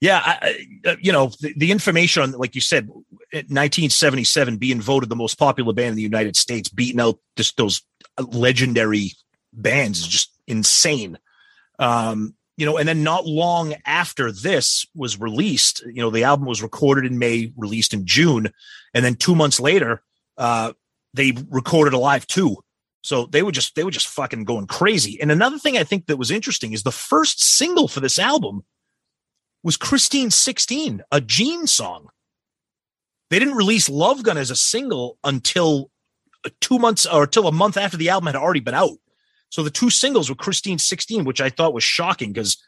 Yeah, 0.00 0.20
I, 0.22 0.66
uh, 0.84 0.96
you 1.00 1.10
know 1.10 1.32
the, 1.40 1.54
the 1.56 1.72
information 1.72 2.22
on, 2.22 2.32
like 2.32 2.54
you 2.54 2.60
said, 2.60 2.88
1977 2.88 4.58
being 4.58 4.80
voted 4.80 5.08
the 5.08 5.16
most 5.16 5.38
popular 5.38 5.72
band 5.72 5.90
in 5.90 5.96
the 5.96 6.02
United 6.02 6.36
States, 6.36 6.68
beating 6.68 7.00
out 7.00 7.18
just 7.36 7.56
those 7.56 7.82
legendary 8.18 9.12
bands 9.52 10.00
is 10.00 10.06
just 10.06 10.32
insane. 10.46 11.18
Um, 11.78 12.34
you 12.56 12.64
know, 12.64 12.78
and 12.78 12.88
then 12.88 13.02
not 13.02 13.26
long 13.26 13.74
after 13.84 14.32
this 14.32 14.86
was 14.94 15.20
released, 15.20 15.82
you 15.86 16.00
know, 16.00 16.10
the 16.10 16.24
album 16.24 16.46
was 16.46 16.62
recorded 16.62 17.04
in 17.10 17.18
May, 17.18 17.52
released 17.56 17.92
in 17.92 18.06
June, 18.06 18.50
and 18.94 19.04
then 19.04 19.14
two 19.14 19.34
months 19.34 19.60
later, 19.60 20.02
uh, 20.38 20.72
they 21.12 21.32
recorded 21.50 21.92
Alive 21.92 22.26
II. 22.36 22.56
So 23.02 23.26
they 23.26 23.42
were 23.42 23.52
just 23.52 23.74
they 23.76 23.84
were 23.84 23.90
just 23.90 24.08
fucking 24.08 24.44
going 24.44 24.66
crazy. 24.66 25.20
And 25.20 25.30
another 25.30 25.58
thing 25.58 25.78
I 25.78 25.84
think 25.84 26.06
that 26.06 26.16
was 26.16 26.30
interesting 26.30 26.72
is 26.72 26.82
the 26.82 26.90
first 26.90 27.42
single 27.42 27.88
for 27.88 28.00
this 28.00 28.18
album 28.18 28.64
was 29.66 29.76
Christine 29.76 30.30
16, 30.30 31.02
a 31.10 31.20
Gene 31.20 31.66
song. 31.66 32.06
They 33.30 33.40
didn't 33.40 33.56
release 33.56 33.88
Love 33.88 34.22
Gun 34.22 34.38
as 34.38 34.52
a 34.52 34.56
single 34.56 35.18
until 35.24 35.90
uh, 36.44 36.50
two 36.60 36.78
months 36.78 37.04
or 37.04 37.24
until 37.24 37.48
a 37.48 37.52
month 37.52 37.76
after 37.76 37.96
the 37.96 38.08
album 38.10 38.28
had 38.28 38.36
already 38.36 38.60
been 38.60 38.74
out. 38.74 38.96
So 39.48 39.64
the 39.64 39.70
two 39.70 39.90
singles 39.90 40.28
were 40.28 40.36
Christine 40.36 40.78
16, 40.78 41.24
which 41.24 41.40
I 41.40 41.50
thought 41.50 41.74
was 41.74 41.82
shocking 41.82 42.32
because 42.32 42.62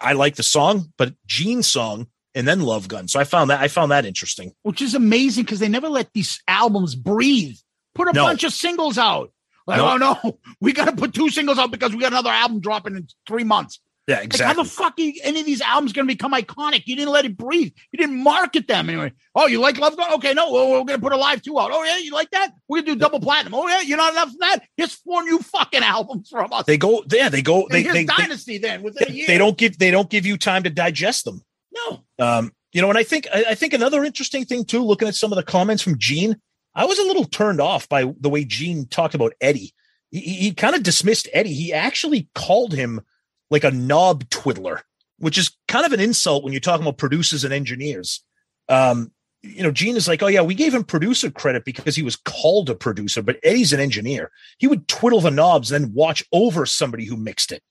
I 0.00 0.12
like 0.12 0.36
the 0.36 0.44
song, 0.44 0.92
but 0.96 1.14
Gene's 1.26 1.66
song 1.66 2.06
and 2.32 2.46
then 2.46 2.60
Love 2.60 2.86
Gun. 2.86 3.08
So 3.08 3.18
I 3.18 3.24
found 3.24 3.50
that 3.50 3.60
I 3.60 3.66
found 3.66 3.90
that 3.90 4.06
interesting. 4.06 4.52
Which 4.62 4.82
is 4.82 4.94
amazing 4.94 5.44
because 5.44 5.58
they 5.58 5.68
never 5.68 5.88
let 5.88 6.12
these 6.12 6.40
albums 6.46 6.94
breathe. 6.94 7.56
Put 7.96 8.06
a 8.06 8.12
No. 8.12 8.22
bunch 8.24 8.44
of 8.44 8.52
singles 8.52 8.98
out. 8.98 9.32
Like, 9.66 9.78
No. 9.78 9.90
oh 9.90 9.96
no, 9.96 10.38
we 10.60 10.72
got 10.72 10.84
to 10.84 10.92
put 10.92 11.12
two 11.12 11.28
singles 11.30 11.58
out 11.58 11.72
because 11.72 11.92
we 11.92 11.98
got 11.98 12.12
another 12.12 12.30
album 12.30 12.60
dropping 12.60 12.94
in 12.94 13.08
three 13.26 13.42
months. 13.44 13.80
Yeah, 14.06 14.20
Like, 14.20 14.38
how 14.38 14.52
the 14.52 14.64
fuck 14.64 14.98
are 14.98 15.12
any 15.22 15.40
of 15.40 15.46
these 15.46 15.62
albums 15.62 15.94
going 15.94 16.06
to 16.06 16.12
become 16.12 16.34
iconic? 16.34 16.82
You 16.84 16.94
didn't 16.94 17.12
let 17.12 17.24
it 17.24 17.38
breathe. 17.38 17.72
You 17.90 17.96
didn't 17.96 18.22
market 18.22 18.68
them 18.68 18.90
anyway. 18.90 19.12
Oh, 19.34 19.46
you 19.46 19.60
like 19.60 19.78
Love 19.78 19.96
Gun? 19.96 20.12
Okay, 20.14 20.34
no, 20.34 20.52
well, 20.52 20.68
we're 20.68 20.84
going 20.84 20.98
to 20.98 20.98
put 20.98 21.14
Alive 21.14 21.40
II 21.46 21.54
out. 21.58 21.70
Oh 21.72 21.82
yeah, 21.84 21.96
you 21.96 22.12
like 22.12 22.30
that? 22.32 22.52
We're 22.68 22.82
going 22.82 22.86
to 22.86 22.92
do 22.92 22.98
double 22.98 23.18
platinum. 23.20 23.54
Oh 23.54 23.66
yeah, 23.66 23.80
you're 23.80 23.96
not 23.96 24.12
enough 24.12 24.30
for 24.30 24.38
that. 24.40 24.58
Here's 24.76 24.94
four 24.94 25.22
new 25.22 25.38
fucking 25.38 25.82
albums 25.82 26.28
from 26.28 26.52
us. 26.52 26.66
they 26.66 26.76
go, 26.76 27.02
yeah, 27.10 27.30
they 27.30 27.40
go. 27.40 27.66
They 27.70 27.82
they, 27.82 27.92
they, 27.92 28.04
Dynasty 28.04 28.58
then 28.58 28.82
within 28.82 29.04
a 29.04 29.10
they, 29.10 29.16
year. 29.16 29.26
they 29.26 29.38
don't 29.38 29.56
give 29.56 29.78
they 29.78 29.90
don't 29.90 30.10
give 30.10 30.26
you 30.26 30.36
time 30.36 30.64
to 30.64 30.70
digest 30.70 31.24
them. 31.24 31.42
no. 31.72 32.04
Um, 32.18 32.52
you 32.74 32.82
know, 32.82 32.90
and 32.90 32.98
I 32.98 33.04
think 33.04 33.26
I, 33.32 33.44
I 33.50 33.54
think 33.54 33.72
another 33.72 34.04
interesting 34.04 34.44
thing 34.44 34.64
too, 34.66 34.82
looking 34.82 35.08
at 35.08 35.14
some 35.14 35.32
of 35.32 35.36
the 35.36 35.44
comments 35.44 35.82
from 35.82 35.96
Gene, 35.98 36.36
I 36.74 36.84
was 36.84 36.98
a 36.98 37.04
little 37.04 37.24
turned 37.24 37.60
off 37.60 37.88
by 37.88 38.12
the 38.20 38.28
way 38.28 38.44
Gene 38.44 38.86
talked 38.86 39.14
about 39.14 39.32
Eddie. 39.40 39.72
He, 40.10 40.20
he 40.20 40.52
kind 40.52 40.74
of 40.74 40.82
dismissed 40.82 41.28
Eddie. 41.32 41.54
He 41.54 41.72
actually 41.72 42.28
called 42.34 42.74
him 42.74 43.00
like 43.50 43.64
a 43.64 43.70
knob 43.70 44.28
twiddler, 44.30 44.82
which 45.18 45.38
is 45.38 45.56
kind 45.68 45.86
of 45.86 45.92
an 45.92 46.00
insult 46.00 46.44
when 46.44 46.52
you're 46.52 46.60
talking 46.60 46.84
about 46.84 46.98
producers 46.98 47.44
and 47.44 47.52
engineers. 47.52 48.22
Um, 48.68 49.12
you 49.42 49.62
know, 49.62 49.70
Gene 49.70 49.96
is 49.96 50.08
like, 50.08 50.22
oh 50.22 50.26
yeah, 50.26 50.40
we 50.40 50.54
gave 50.54 50.74
him 50.74 50.84
producer 50.84 51.30
credit 51.30 51.64
because 51.64 51.94
he 51.94 52.02
was 52.02 52.16
called 52.16 52.70
a 52.70 52.74
producer, 52.74 53.22
but 53.22 53.38
Eddie's 53.42 53.72
an 53.72 53.80
engineer. 53.80 54.30
He 54.58 54.66
would 54.66 54.88
twiddle 54.88 55.20
the 55.20 55.30
knobs, 55.30 55.68
then 55.68 55.92
watch 55.92 56.24
over 56.32 56.64
somebody 56.64 57.04
who 57.04 57.16
mixed 57.16 57.52
it. 57.52 57.62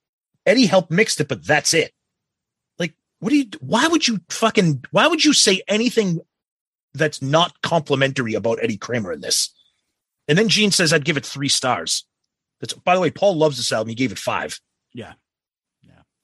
Eddie 0.45 0.67
helped 0.67 0.91
mix 0.91 1.19
it, 1.19 1.27
but 1.27 1.45
that's 1.45 1.73
it. 1.73 1.91
Like, 2.77 2.93
what 3.19 3.29
do 3.29 3.37
you? 3.37 3.45
Why 3.59 3.87
would 3.87 4.07
you 4.07 4.19
fucking? 4.29 4.85
Why 4.91 5.07
would 5.07 5.25
you 5.25 5.33
say 5.33 5.61
anything 5.67 6.19
that's 6.93 7.21
not 7.21 7.61
complimentary 7.61 8.35
about 8.35 8.59
Eddie 8.61 8.77
Kramer 8.77 9.11
in 9.11 9.21
this? 9.21 9.53
And 10.27 10.37
then 10.37 10.49
Gene 10.49 10.71
says, 10.71 10.93
"I'd 10.93 11.05
give 11.05 11.17
it 11.17 11.25
three 11.25 11.49
stars." 11.49 12.05
That's 12.59 12.73
by 12.73 12.93
the 12.93 13.01
way, 13.01 13.09
Paul 13.09 13.37
loves 13.37 13.57
this 13.57 13.71
album. 13.71 13.89
He 13.89 13.95
gave 13.95 14.11
it 14.11 14.19
five. 14.19 14.59
Yeah. 14.93 15.13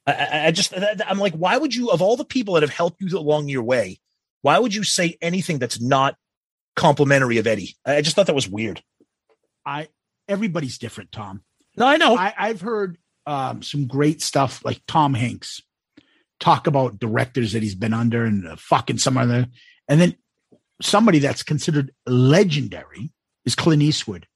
I, 0.09 0.47
I, 0.47 0.51
just, 0.51 0.73
I'm 1.07 1.19
like, 1.19 1.33
why 1.33 1.57
would 1.57 1.73
you, 1.75 1.89
of 1.91 2.01
all 2.01 2.15
the 2.15 2.25
people 2.25 2.53
that 2.55 2.63
have 2.63 2.73
helped 2.73 3.01
you 3.01 3.17
along 3.17 3.49
your 3.49 3.63
way, 3.63 3.99
why 4.41 4.59
would 4.59 4.73
you 4.73 4.83
say 4.83 5.17
anything 5.21 5.59
that's 5.59 5.81
not 5.81 6.15
complimentary 6.75 7.37
of 7.37 7.47
Eddie? 7.47 7.75
I 7.85 8.01
just 8.01 8.15
thought 8.15 8.27
that 8.27 8.35
was 8.35 8.49
weird. 8.49 8.81
I 9.65 9.89
everybody's 10.27 10.77
different, 10.77 11.11
Tom. 11.11 11.43
No, 11.75 11.85
I 11.85 11.97
know. 11.97 12.15
I, 12.15 12.33
I've 12.37 12.61
heard 12.61 12.97
um, 13.25 13.61
some 13.61 13.87
great 13.87 14.21
stuff 14.21 14.63
like 14.63 14.81
Tom 14.87 15.13
Hanks 15.13 15.61
talk 16.39 16.67
about 16.67 16.99
directors 16.99 17.53
that 17.53 17.63
he's 17.63 17.75
been 17.75 17.93
under 17.93 18.23
and 18.23 18.47
uh, 18.47 18.55
fucking 18.57 18.97
some 18.97 19.17
other, 19.17 19.47
and 19.87 19.99
then 19.99 20.15
somebody 20.81 21.19
that's 21.19 21.43
considered 21.43 21.91
legendary 22.05 23.11
is 23.45 23.55
Clint 23.55 23.81
Eastwood. 23.81 24.27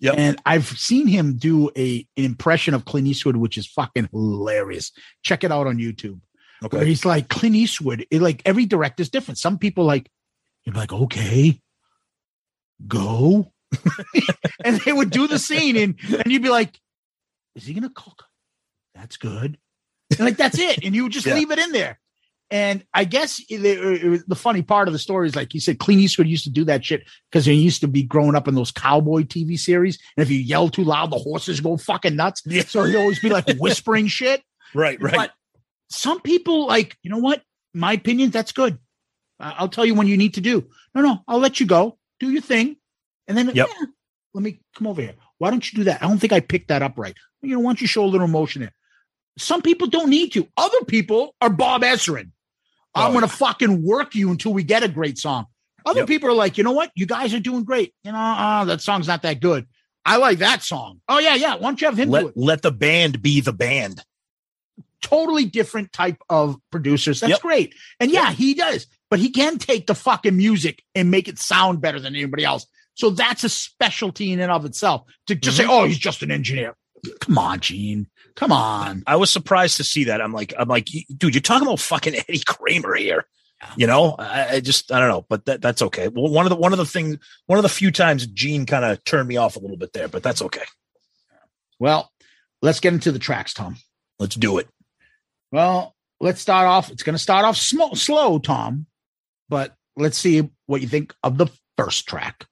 Yep. 0.00 0.14
And 0.18 0.42
I've 0.44 0.66
seen 0.66 1.06
him 1.06 1.36
do 1.36 1.70
a 1.76 2.06
an 2.16 2.24
impression 2.24 2.74
of 2.74 2.84
Clint 2.84 3.06
Eastwood, 3.06 3.36
which 3.36 3.56
is 3.56 3.66
fucking 3.66 4.08
hilarious. 4.12 4.92
Check 5.22 5.44
it 5.44 5.52
out 5.52 5.66
on 5.66 5.78
YouTube. 5.78 6.20
Where 6.60 6.80
okay. 6.80 6.86
he's 6.86 7.04
like 7.04 7.28
Clint 7.28 7.54
Eastwood. 7.54 8.06
It, 8.10 8.20
like 8.22 8.42
every 8.44 8.66
director's 8.66 9.08
different. 9.08 9.38
Some 9.38 9.58
people 9.58 9.84
like 9.84 10.10
you're 10.64 10.74
like, 10.74 10.92
okay, 10.92 11.60
go. 12.86 13.52
and 14.64 14.80
they 14.80 14.92
would 14.92 15.10
do 15.10 15.26
the 15.26 15.38
scene 15.38 15.76
and 15.76 15.96
and 16.08 16.32
you'd 16.32 16.42
be 16.42 16.48
like, 16.48 16.78
is 17.54 17.66
he 17.66 17.74
gonna 17.74 17.90
cook? 17.94 18.24
That's 18.94 19.16
good. 19.16 19.58
And 20.10 20.20
like 20.20 20.36
that's 20.36 20.58
it. 20.58 20.84
And 20.84 20.94
you 20.94 21.04
would 21.04 21.12
just 21.12 21.26
Yeah. 21.26 21.34
leave 21.34 21.50
it 21.50 21.58
in 21.58 21.72
there. 21.72 21.98
And 22.50 22.84
I 22.94 23.04
guess 23.04 23.40
it, 23.50 23.64
it- 23.64 24.04
it 24.04 24.28
the 24.28 24.36
funny 24.36 24.62
part 24.62 24.86
of 24.88 24.92
the 24.92 24.98
story 25.00 25.26
is 25.26 25.34
like 25.34 25.52
he 25.52 25.58
said, 25.60 25.78
Clint 25.80 26.00
Eastwood 26.00 26.28
used 26.28 26.44
to 26.44 26.50
do 26.50 26.64
that 26.64 26.84
shit 26.84 27.02
because 27.30 27.44
he 27.44 27.54
used 27.54 27.80
to 27.80 27.88
be 27.88 28.02
growing 28.04 28.36
up 28.36 28.46
in 28.46 28.54
those 28.54 28.70
cowboy 28.70 29.22
TV 29.22 29.58
series. 29.58 29.98
And 30.16 30.22
if 30.22 30.30
you 30.30 30.38
yell 30.38 30.68
too 30.68 30.84
loud, 30.84 31.10
the 31.10 31.18
horses 31.18 31.60
go 31.60 31.76
fucking 31.76 32.14
nuts. 32.14 32.42
Yeah. 32.46 32.62
So 32.62 32.84
he'd 32.84 32.94
always 32.96 33.18
be 33.20 33.30
like 33.30 33.46
whispering 33.58 34.06
shit. 34.06 34.42
Right, 34.74 35.00
right. 35.02 35.14
But 35.14 35.32
some 35.90 36.20
people 36.20 36.66
like, 36.66 36.96
you 37.02 37.10
know 37.10 37.18
what? 37.18 37.42
My 37.74 37.92
opinion, 37.94 38.30
that's 38.30 38.52
good. 38.52 38.78
I'll 39.40 39.68
tell 39.68 39.84
you 39.84 39.94
when 39.94 40.06
you 40.06 40.16
need 40.16 40.34
to 40.34 40.40
do. 40.40 40.68
No, 40.94 41.02
no, 41.02 41.18
I'll 41.28 41.38
let 41.40 41.60
you 41.60 41.66
go. 41.66 41.98
Do 42.20 42.30
your 42.30 42.42
thing. 42.42 42.76
And 43.28 43.36
then 43.36 43.50
Yep. 43.52 43.68
yeah, 43.68 43.86
let 44.34 44.42
me 44.44 44.60
come 44.76 44.86
over 44.86 45.02
here. 45.02 45.14
Why 45.38 45.50
don't 45.50 45.70
you 45.70 45.78
do 45.78 45.84
that? 45.84 46.02
I 46.02 46.08
don't 46.08 46.18
think 46.18 46.32
I 46.32 46.40
picked 46.40 46.68
that 46.68 46.82
up 46.82 46.94
right. 46.96 47.14
You 47.42 47.54
know, 47.54 47.60
why 47.60 47.70
don't 47.70 47.80
you 47.80 47.86
show 47.86 48.04
a 48.04 48.06
little 48.06 48.26
emotion 48.26 48.62
there? 48.62 48.72
Some 49.36 49.60
people 49.62 49.88
don't 49.88 50.08
need 50.08 50.32
to. 50.32 50.48
Other 50.56 50.84
people 50.86 51.34
are 51.42 51.50
Bob 51.50 51.82
Ezrin. 51.82 52.30
I'm 52.96 53.10
Oh, 53.10 53.14
gonna 53.14 53.28
fucking 53.28 53.82
work 53.84 54.14
you 54.14 54.30
until 54.30 54.52
we 54.52 54.62
get 54.64 54.82
a 54.82 54.88
great 54.88 55.18
song. 55.18 55.46
Other 55.84 56.00
Yep. 56.00 56.08
people 56.08 56.28
are 56.30 56.32
like, 56.34 56.58
you 56.58 56.64
know 56.64 56.72
what? 56.72 56.90
You 56.96 57.06
guys 57.06 57.32
are 57.34 57.38
doing 57.40 57.62
great. 57.64 57.94
You 58.02 58.10
know, 58.12 58.18
uh, 58.18 58.64
that 58.64 58.80
song's 58.80 59.06
not 59.06 59.22
that 59.22 59.40
good. 59.40 59.66
I 60.04 60.16
like 60.16 60.38
that 60.38 60.62
song. 60.62 61.00
Oh 61.08 61.18
yeah, 61.18 61.34
yeah. 61.34 61.54
Why 61.54 61.60
don't 61.68 61.80
you 61.80 61.86
have 61.86 61.98
him 61.98 62.10
do 62.10 62.16
it? 62.16 62.24
let 62.24 62.36
let 62.36 62.62
the 62.62 62.72
band 62.72 63.22
be 63.22 63.40
the 63.40 63.52
band. 63.52 64.02
totally 65.02 65.44
different 65.44 65.92
type 65.92 66.16
of 66.28 66.56
producers. 66.72 67.20
That's 67.20 67.32
Yep. 67.32 67.40
great. 67.42 67.74
And 68.00 68.10
yeah, 68.10 68.32
he 68.32 68.54
does, 68.54 68.86
but 69.10 69.20
he 69.20 69.30
can 69.30 69.58
take 69.58 69.86
the 69.86 69.94
fucking 69.94 70.36
music 70.36 70.82
and 70.96 71.10
make 71.10 71.28
it 71.28 71.38
sound 71.38 71.80
better 71.80 72.00
than 72.00 72.16
anybody 72.16 72.44
else. 72.44 72.66
So 72.94 73.10
that's 73.10 73.44
a 73.44 73.48
specialty 73.48 74.32
in 74.32 74.40
and 74.40 74.50
of 74.50 74.64
itself 74.64 75.02
to 75.28 75.34
just 75.36 75.58
Mm-hmm. 75.60 75.68
say, 75.68 75.72
oh, 75.72 75.84
he's 75.84 75.98
just 75.98 76.22
an 76.22 76.32
engineer. 76.32 76.74
Come 77.20 77.38
on, 77.38 77.60
Gene. 77.60 78.08
Come 78.34 78.52
on. 78.52 79.02
I 79.06 79.16
was 79.16 79.30
surprised 79.30 79.78
to 79.78 79.84
see 79.84 80.04
that. 80.04 80.20
I'm 80.20 80.32
like, 80.32 80.52
I'm 80.58 80.68
like, 80.68 80.88
dude, 81.16 81.34
you're 81.34 81.40
talking 81.40 81.66
about 81.66 81.80
fucking 81.80 82.14
Eddie 82.28 82.42
Kramer 82.46 82.94
here. 82.94 83.26
You 83.76 83.86
know, 83.86 84.14
I, 84.18 84.56
I 84.56 84.60
just, 84.60 84.92
I 84.92 85.00
don't 85.00 85.08
know, 85.08 85.24
but 85.28 85.46
that, 85.46 85.62
that's 85.62 85.80
okay. 85.80 86.08
Well, 86.08 86.28
one 86.30 86.44
of 86.44 86.50
the, 86.50 86.56
one 86.56 86.72
of 86.72 86.78
the 86.78 86.84
things, 86.84 87.16
one 87.46 87.58
of 87.58 87.62
the 87.62 87.70
few 87.70 87.90
times 87.90 88.26
Gene 88.26 88.66
kind 88.66 88.84
of 88.84 89.02
turned 89.04 89.28
me 89.28 89.38
off 89.38 89.56
a 89.56 89.60
little 89.60 89.78
bit 89.78 89.94
there, 89.94 90.08
but 90.08 90.22
that's 90.22 90.42
okay. 90.42 90.62
Well, 91.78 92.12
let's 92.60 92.80
get 92.80 92.92
into 92.92 93.12
the 93.12 93.18
tracks, 93.18 93.54
Tom. 93.54 93.76
Let's 94.18 94.36
do 94.36 94.58
it. 94.58 94.68
Well, 95.52 95.94
let's 96.20 96.40
start 96.40 96.66
off. 96.66 96.90
It's 96.90 97.02
going 97.02 97.14
to 97.14 97.22
start 97.22 97.44
off 97.44 97.56
sm- 97.56 97.94
slow, 97.94 98.38
Tom, 98.38 98.86
but 99.48 99.74
let's 99.96 100.18
see 100.18 100.50
what 100.66 100.82
you 100.82 100.88
think 100.88 101.14
of 101.22 101.38
the 101.38 101.48
first 101.76 102.06
track. 102.06 102.46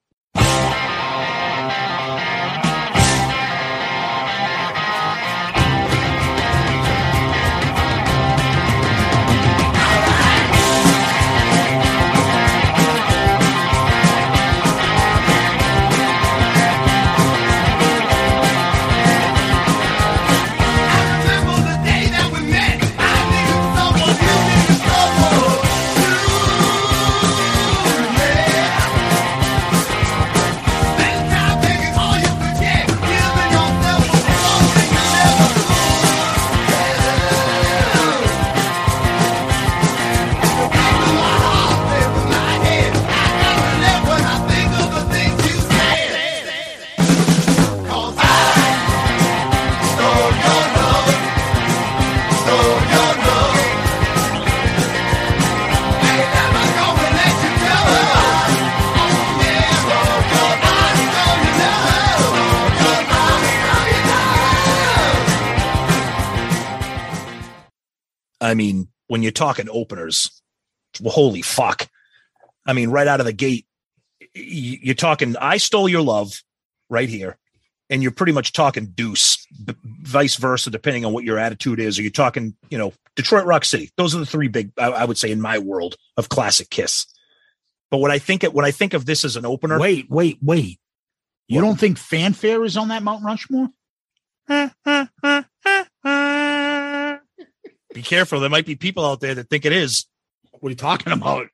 I 68.54 68.56
mean, 68.56 68.86
when 69.08 69.20
you're 69.24 69.32
talking 69.32 69.68
openers, 69.68 70.30
well, 71.00 71.12
holy 71.12 71.42
fuck. 71.42 71.88
I 72.64 72.72
mean, 72.72 72.90
right 72.90 73.08
out 73.08 73.18
of 73.18 73.26
the 73.26 73.32
gate, 73.32 73.66
you're 74.32 74.94
talking, 74.94 75.34
I 75.36 75.56
stole 75.56 75.88
your 75.88 76.02
love 76.02 76.40
right 76.88 77.08
here. 77.08 77.36
And 77.90 78.00
you're 78.00 78.12
pretty 78.12 78.30
much 78.32 78.52
talking 78.52 78.86
deuce, 78.94 79.44
b- 79.64 79.74
vice 79.82 80.36
versa, 80.36 80.70
depending 80.70 81.04
on 81.04 81.12
what 81.12 81.24
your 81.24 81.36
attitude 81.36 81.80
is. 81.80 81.98
Are 81.98 82.02
you're 82.02 82.12
talking, 82.12 82.54
you 82.70 82.78
know, 82.78 82.92
Detroit 83.16 83.44
Rock 83.44 83.64
City. 83.64 83.90
Those 83.96 84.14
are 84.14 84.20
the 84.20 84.24
three 84.26 84.46
big, 84.48 84.70
I, 84.78 84.86
I 84.90 85.04
would 85.04 85.18
say, 85.18 85.32
in 85.32 85.40
my 85.40 85.58
world 85.58 85.96
of 86.16 86.28
classic 86.28 86.70
Kiss. 86.70 87.06
But 87.90 87.98
when 87.98 88.12
I 88.12 88.18
think 88.20 88.44
it, 88.44 88.54
when 88.54 88.64
I 88.64 88.70
think 88.70 88.94
of 88.94 89.04
this 89.04 89.24
as 89.24 89.34
an 89.36 89.44
opener, 89.44 89.80
Wait, 89.80 90.08
wait, 90.08 90.38
wait. 90.40 90.78
You 91.48 91.60
What? 91.60 91.66
don't 91.68 91.80
think 91.80 91.98
fanfare 91.98 92.64
is 92.64 92.76
on 92.76 92.88
that 92.88 93.02
Mount 93.02 93.24
Rushmore? 93.24 93.68
Be 97.94 98.02
careful. 98.02 98.40
There 98.40 98.50
might 98.50 98.66
be 98.66 98.76
people 98.76 99.06
out 99.06 99.20
there 99.20 99.34
that 99.36 99.48
think 99.48 99.64
it 99.64 99.72
is. 99.72 100.06
What 100.50 100.68
are 100.68 100.70
you 100.70 100.76
talking 100.76 101.12
about? 101.12 101.46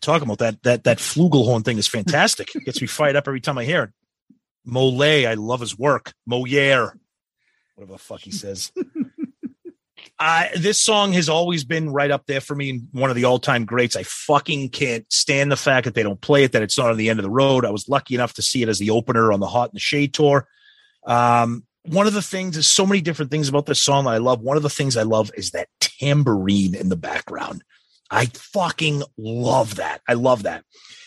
talking 0.00 0.26
about 0.26 0.38
that 0.38 0.62
that 0.64 0.84
that 0.84 0.98
flugelhorn 0.98 1.64
thing 1.64 1.78
is 1.78 1.86
fantastic. 1.86 2.54
It 2.54 2.64
gets 2.64 2.80
me 2.80 2.88
fired 2.88 3.16
up 3.16 3.28
every 3.28 3.40
time 3.40 3.56
I 3.56 3.64
hear 3.64 3.84
it. 3.84 3.90
Mole, 4.64 5.02
I 5.02 5.34
love 5.34 5.60
his 5.60 5.78
work. 5.78 6.12
Moyer, 6.26 6.98
whatever 7.76 7.92
the 7.92 7.98
fuck 7.98 8.20
he 8.20 8.32
says. 8.32 8.72
This 10.56 10.78
song 10.78 11.12
has 11.12 11.28
always 11.28 11.64
been 11.64 11.90
right 11.90 12.10
up 12.10 12.26
there 12.26 12.40
for 12.40 12.54
me, 12.54 12.82
one 12.92 13.08
of 13.08 13.16
the 13.16 13.24
all-time 13.24 13.64
greats. 13.64 13.96
I 13.96 14.02
fucking 14.02 14.68
can't 14.68 15.10
stand 15.10 15.50
the 15.50 15.56
fact 15.56 15.86
that 15.86 15.94
they 15.94 16.02
don't 16.02 16.20
play 16.20 16.44
it, 16.44 16.52
that 16.52 16.62
it's 16.62 16.76
not 16.76 16.90
on 16.90 16.98
the 16.98 17.08
end 17.08 17.18
of 17.18 17.22
the 17.22 17.30
road. 17.30 17.64
I 17.64 17.70
was 17.70 17.88
lucky 17.88 18.14
enough 18.16 18.34
to 18.34 18.42
see 18.42 18.62
it 18.62 18.68
as 18.68 18.78
the 18.78 18.90
opener 18.90 19.32
on 19.32 19.40
the 19.40 19.46
Hot 19.46 19.70
in 19.70 19.74
the 19.74 19.80
Shade 19.80 20.12
tour. 20.12 20.46
Um, 21.06 21.64
one 21.92 22.06
of 22.06 22.12
the 22.12 22.22
things, 22.22 22.54
there's 22.54 22.68
so 22.68 22.86
many 22.86 23.00
different 23.00 23.30
things 23.30 23.48
about 23.48 23.66
this 23.66 23.80
song 23.80 24.06
I 24.06 24.18
love. 24.18 24.40
One 24.40 24.56
of 24.56 24.62
the 24.62 24.70
things 24.70 24.96
I 24.96 25.02
love 25.02 25.30
is 25.36 25.50
that 25.50 25.68
tambourine 25.80 26.74
in 26.74 26.88
the 26.88 26.96
background. 26.96 27.62
I 28.10 28.26
fucking 28.26 29.02
love 29.18 29.76
that. 29.76 30.00
I 30.08 30.14
love 30.14 30.44
that. 30.44 30.64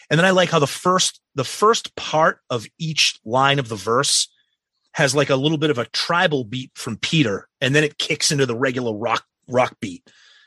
And 0.09 0.19
then 0.19 0.25
I 0.25 0.31
like 0.31 0.49
how 0.49 0.59
the 0.59 0.67
first 0.67 1.19
the 1.35 1.43
first 1.43 1.95
part 1.95 2.39
of 2.49 2.67
each 2.77 3.19
line 3.25 3.59
of 3.59 3.67
the 3.67 3.75
verse 3.75 4.29
has 4.93 5.15
like 5.15 5.29
a 5.29 5.35
little 5.35 5.57
bit 5.57 5.71
of 5.71 5.79
a 5.79 5.85
tribal 5.85 6.43
beat 6.43 6.71
from 6.75 6.97
Peter, 6.97 7.47
and 7.59 7.73
then 7.73 7.83
it 7.83 7.97
kicks 7.97 8.31
into 8.31 8.45
the 8.45 8.55
regular 8.55 8.93
rock 8.93 9.25
rock 9.47 9.75
beat. 9.81 10.03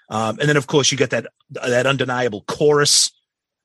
Um, 0.09 0.39
and 0.39 0.49
then 0.49 0.57
of 0.57 0.67
course 0.67 0.93
you 0.93 0.99
get 0.99 1.11
that 1.11 1.27
that 1.51 1.87
undeniable 1.87 2.45
chorus. 2.47 3.11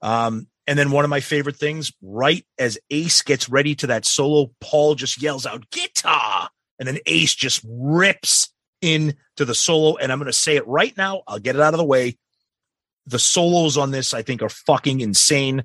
Um, 0.01 0.47
and 0.67 0.77
then 0.79 0.91
one 0.91 1.03
of 1.03 1.09
my 1.09 1.19
favorite 1.19 1.57
things, 1.57 1.91
right 2.01 2.45
as 2.57 2.77
Ace 2.89 3.21
gets 3.21 3.49
ready 3.49 3.75
to 3.75 3.87
that 3.87 4.05
solo, 4.05 4.51
Paul 4.59 4.95
just 4.95 5.21
yells 5.21 5.45
out 5.45 5.69
guitar, 5.69 6.49
and 6.81 6.87
then 6.87 6.97
Ace 7.05 7.35
just 7.35 7.63
rips 7.63 8.51
into 8.81 9.13
the 9.37 9.53
solo. 9.53 9.97
And 9.97 10.11
I'm 10.11 10.17
going 10.17 10.25
to 10.25 10.33
say 10.33 10.55
it 10.55 10.67
right 10.67 10.97
now. 10.97 11.21
I'll 11.27 11.37
get 11.37 11.55
it 11.55 11.61
out 11.61 11.75
of 11.75 11.77
the 11.77 11.85
way. 11.85 12.17
The 13.05 13.19
solos 13.19 13.77
on 13.77 13.91
this, 13.91 14.15
I 14.15 14.23
think, 14.23 14.41
are 14.41 14.49
fucking 14.49 14.99
insane. 14.99 15.63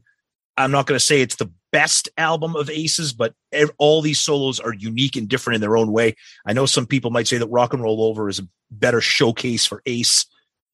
I'm 0.59 0.71
not 0.71 0.87
going 0.87 0.99
to 0.99 1.05
say 1.05 1.23
it's 1.23 1.37
the 1.37 1.51
best 1.73 2.11
album 2.19 2.55
of 2.55 2.69
Ace's, 2.69 3.15
but 3.15 3.33
all 3.79 4.03
these 4.03 4.21
solos 4.21 4.61
are 4.61 4.75
unique 4.75 5.17
and 5.17 5.27
different 5.27 5.55
in 5.55 5.61
their 5.63 5.79
own 5.79 5.91
way. 5.91 6.17
I 6.47 6.53
know 6.53 6.67
some 6.67 6.85
people 6.85 7.11
might 7.11 7.27
say 7.27 7.39
that 7.39 7.49
Rock 7.49 7.73
and 7.73 7.83
Roll 7.83 8.03
Over 8.03 8.29
is 8.29 8.39
a 8.39 8.49
better 8.71 9.01
showcase 9.01 9.65
for 9.65 9.81
Ace. 9.87 10.27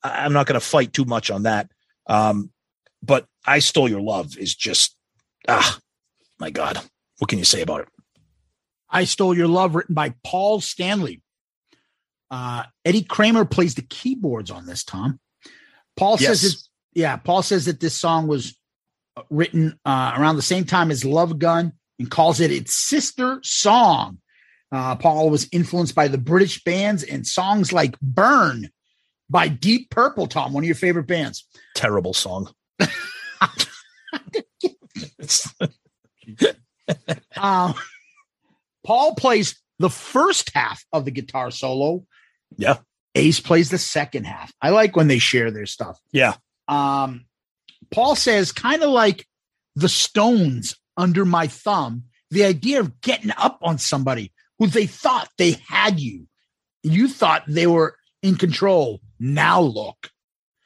I'm 0.02 0.32
not 0.32 0.46
going 0.46 0.60
to 0.60 0.66
fight 0.66 0.92
too 0.92 1.04
much 1.04 1.30
on 1.30 1.44
that. 1.44 1.70
Um, 2.08 2.50
but 3.00 3.26
I 3.46 3.60
Stole 3.60 3.88
Your 3.88 4.00
Love 4.00 4.36
is 4.36 4.56
just, 4.56 4.96
ah, 5.46 5.78
my 6.40 6.50
God. 6.50 6.80
What 7.18 7.28
can 7.28 7.38
you 7.38 7.44
say 7.44 7.62
about 7.62 7.82
it? 7.82 7.88
I 8.92 9.04
Stole 9.04 9.36
Your 9.36 9.48
Love, 9.48 9.74
written 9.74 9.94
by 9.94 10.14
Paul 10.22 10.60
Stanley. 10.60 11.22
Uh, 12.30 12.64
Eddie 12.84 13.02
Kramer 13.04 13.44
plays 13.44 13.74
the 13.74 13.82
keyboards 13.82 14.50
on 14.50 14.66
this, 14.66 14.84
Tom. 14.84 15.18
Paul 15.96 16.18
says 16.18 16.42
Yes. 16.42 16.52
it, 16.52 16.58
yeah, 16.94 17.16
Paul 17.16 17.42
says 17.42 17.64
that 17.64 17.80
this 17.80 17.94
song 17.94 18.26
was 18.26 18.56
uh, 19.16 19.22
written 19.30 19.78
uh, 19.84 20.14
around 20.16 20.36
the 20.36 20.42
same 20.42 20.64
time 20.64 20.90
as 20.90 21.04
Love 21.04 21.38
Gun 21.38 21.72
and 21.98 22.10
calls 22.10 22.40
it 22.40 22.50
its 22.52 22.74
sister 22.74 23.40
song. 23.42 24.18
Uh, 24.70 24.96
Paul 24.96 25.28
was 25.30 25.48
influenced 25.52 25.94
by 25.94 26.08
the 26.08 26.16
British 26.18 26.62
bands 26.64 27.02
and 27.02 27.26
songs 27.26 27.72
like 27.72 27.98
Burn 28.00 28.70
by 29.28 29.48
Deep 29.48 29.90
Purple, 29.90 30.26
Tom, 30.26 30.52
one 30.52 30.62
of 30.64 30.66
your 30.66 30.74
favorite 30.74 31.06
bands. 31.06 31.46
Terrible 31.74 32.14
song. 32.14 32.50
Um, 37.36 37.74
Paul 38.84 39.14
plays 39.14 39.60
the 39.78 39.90
first 39.90 40.50
half 40.54 40.84
of 40.92 41.04
the 41.04 41.10
guitar 41.10 41.50
solo. 41.50 42.04
Yeah. 42.56 42.78
Ace 43.14 43.40
plays 43.40 43.70
the 43.70 43.78
second 43.78 44.24
half. 44.24 44.52
I 44.60 44.70
like 44.70 44.96
when 44.96 45.08
they 45.08 45.18
share 45.18 45.50
their 45.50 45.66
stuff. 45.66 45.98
Yeah. 46.12 46.34
Um, 46.68 47.26
Paul 47.90 48.16
says, 48.16 48.52
kind 48.52 48.82
of 48.82 48.90
like 48.90 49.26
the 49.76 49.88
Stones 49.88 50.76
under 50.96 51.24
my 51.24 51.46
thumb, 51.46 52.04
the 52.30 52.44
idea 52.44 52.80
of 52.80 53.00
getting 53.00 53.32
up 53.36 53.58
on 53.62 53.78
somebody 53.78 54.32
who 54.58 54.66
they 54.66 54.86
thought 54.86 55.28
they 55.38 55.56
had 55.68 56.00
you. 56.00 56.26
You 56.82 57.08
thought 57.08 57.44
they 57.46 57.66
were 57.66 57.96
in 58.22 58.36
control. 58.36 59.00
Now 59.18 59.60
look, 59.60 60.10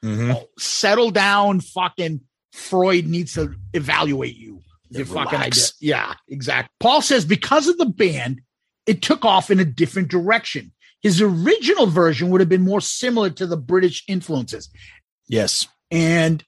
Mhm. 0.04 0.34
Oh, 0.36 0.48
settle 0.58 1.10
down. 1.10 1.60
Fucking 1.60 2.20
Freud 2.52 3.06
needs 3.06 3.32
to 3.34 3.54
evaluate 3.72 4.36
you. 4.36 4.62
Yeah, 4.90 4.98
Your 4.98 5.06
fucking 5.06 5.38
idea. 5.38 5.64
Yeah, 5.80 6.14
exactly. 6.28 6.70
Paul 6.80 7.02
says 7.02 7.24
because 7.24 7.68
of 7.68 7.78
the 7.78 7.86
band, 7.86 8.42
it 8.86 9.02
took 9.02 9.24
off 9.24 9.50
in 9.50 9.60
a 9.60 9.64
different 9.64 10.08
direction. 10.08 10.72
His 11.02 11.20
original 11.20 11.86
version 11.86 12.30
would 12.30 12.40
have 12.40 12.48
been 12.48 12.62
more 12.62 12.80
similar 12.80 13.30
to 13.30 13.46
the 13.46 13.56
British 13.56 14.04
influences. 14.08 14.70
Yes. 15.28 15.66
And 15.90 16.42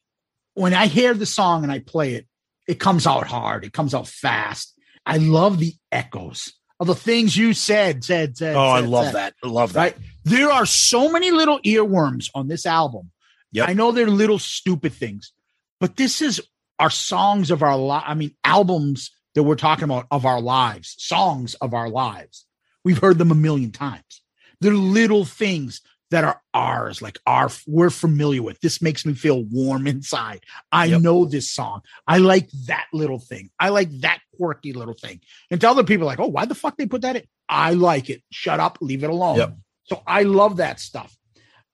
when 0.55 0.75
I 0.75 0.87
hear 0.87 1.15
the 1.15 1.27
song 1.27 1.63
and 1.63 1.73
I 1.73 1.81
play 1.81 2.15
it, 2.15 2.27
it 2.67 2.81
comes 2.81 3.07
out 3.07 3.27
hard. 3.27 3.65
It 3.65 3.73
comes 3.73 3.95
out 3.95 4.09
fast. 4.09 4.75
I 5.07 5.17
love 5.17 5.59
the 5.59 5.75
echoes 5.91 6.53
of 6.81 6.87
the 6.87 6.95
things 6.95 7.37
you 7.37 7.55
said, 7.55 8.05
said, 8.05 8.37
said. 8.37 8.57
Oh, 8.57 8.61
I 8.61 8.81
love 8.81 9.07
said. 9.07 9.15
that. 9.15 9.35
I 9.43 9.49
love 9.49 9.73
that. 9.73 9.81
Right? 9.81 9.97
There 10.25 10.51
are 10.51 10.67
so 10.67 11.11
many 11.11 11.31
little 11.31 11.61
earworms 11.61 12.29
on 12.35 12.49
this 12.49 12.67
album. 12.67 13.11
Yeah, 13.51 13.65
I 13.65 13.73
know 13.73 13.93
they're 13.93 14.09
little 14.09 14.39
stupid 14.39 14.93
things, 14.93 15.33
but 15.81 15.97
this 15.97 16.21
is 16.21 16.41
our 16.79 16.91
songs 16.91 17.51
of 17.51 17.63
our 17.63 17.77
life. 17.77 18.05
I 18.07 18.15
mean, 18.15 18.35
albums 18.45 19.11
that 19.35 19.43
we're 19.43 19.57
talking 19.57 19.85
about 19.85 20.07
of 20.11 20.25
our 20.27 20.41
lives, 20.41 20.95
songs 20.99 21.55
of 21.55 21.75
our 21.75 21.89
lives. 21.89 22.47
We've 22.85 22.99
heard 22.99 23.19
them 23.19 23.31
a 23.31 23.35
million 23.37 23.71
times. 23.73 24.23
They're 24.61 24.73
little 24.75 25.25
things 25.25 25.81
that 26.11 26.25
are 26.25 26.41
ours, 26.55 27.03
like 27.03 27.19
our 27.27 27.51
we're 27.67 27.91
familiar 27.91 28.43
with. 28.43 28.59
This 28.61 28.81
makes 28.81 29.05
me 29.05 29.13
feel 29.13 29.45
warm 29.45 29.87
inside. 29.87 30.41
I 30.73 30.87
Yep. 30.87 31.03
know 31.03 31.25
this 31.27 31.51
song. 31.51 31.83
I 32.07 32.19
like 32.19 32.49
that 32.67 32.87
little 32.95 33.19
thing. 33.19 33.51
I 33.61 33.69
like 33.69 33.91
that 34.01 34.21
quirky 34.37 34.73
little 34.73 34.95
thing. 34.95 35.21
And 35.51 35.61
to 35.61 35.69
other 35.69 35.85
people, 35.85 36.07
like, 36.07 36.19
oh, 36.19 36.29
why 36.29 36.47
the 36.47 36.55
fuck 36.55 36.79
they 36.79 36.87
put 36.87 37.03
that 37.03 37.17
in? 37.17 37.25
I 37.49 37.75
like 37.75 38.09
it. 38.09 38.23
Shut 38.33 38.59
up, 38.59 38.79
leave 38.81 39.05
it 39.05 39.11
alone. 39.11 39.37
Yep. 39.37 39.57
So 39.85 40.03
I 40.07 40.23
love 40.23 40.57
that 40.57 40.81
stuff. 40.81 41.15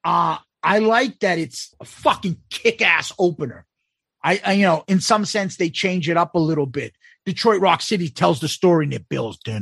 Uh, 0.03 0.39
I 0.63 0.79
like 0.81 1.21
that 1.21 1.39
it's 1.39 1.73
a 1.81 1.85
fucking 1.85 2.39
kick-ass 2.51 3.13
opener. 3.19 3.67
I, 4.25 4.41
I, 4.45 4.53
you 4.55 4.63
know, 4.63 4.85
in 4.89 5.01
some 5.01 5.27
sense, 5.27 5.57
they 5.57 5.69
change 5.69 6.09
it 6.09 6.17
up 6.17 6.35
a 6.35 6.39
little 6.39 6.67
bit. 6.67 6.95
Detroit 7.27 7.61
Rock 7.61 7.83
City 7.83 8.09
tells 8.09 8.41
the 8.41 8.49
story 8.49 8.87
and 8.87 8.95
it 8.95 9.09
builds. 9.09 9.39
I 9.47 9.53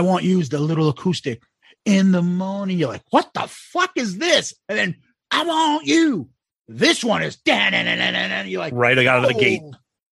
want 0.00 0.24
you 0.24 0.40
as 0.40 0.50
the 0.50 0.58
little 0.58 0.90
acoustic 0.90 1.42
in 1.84 2.12
the 2.12 2.22
morning. 2.22 2.78
You're 2.78 2.90
like, 2.90 3.02
what 3.10 3.30
the 3.34 3.46
fuck 3.48 3.92
is 3.96 4.18
this? 4.18 4.54
And 4.68 4.78
then 4.78 4.96
I 5.30 5.44
want 5.44 5.86
you. 5.86 6.28
This 6.68 7.02
one 7.02 7.22
is 7.22 7.36
dan 7.36 7.74
and 7.74 8.48
you're 8.48 8.60
like, 8.60 8.74
right, 8.74 8.98
I 8.98 9.02
got 9.02 9.18
out 9.18 9.24
of 9.24 9.36
the 9.36 9.40
gate. 9.40 9.62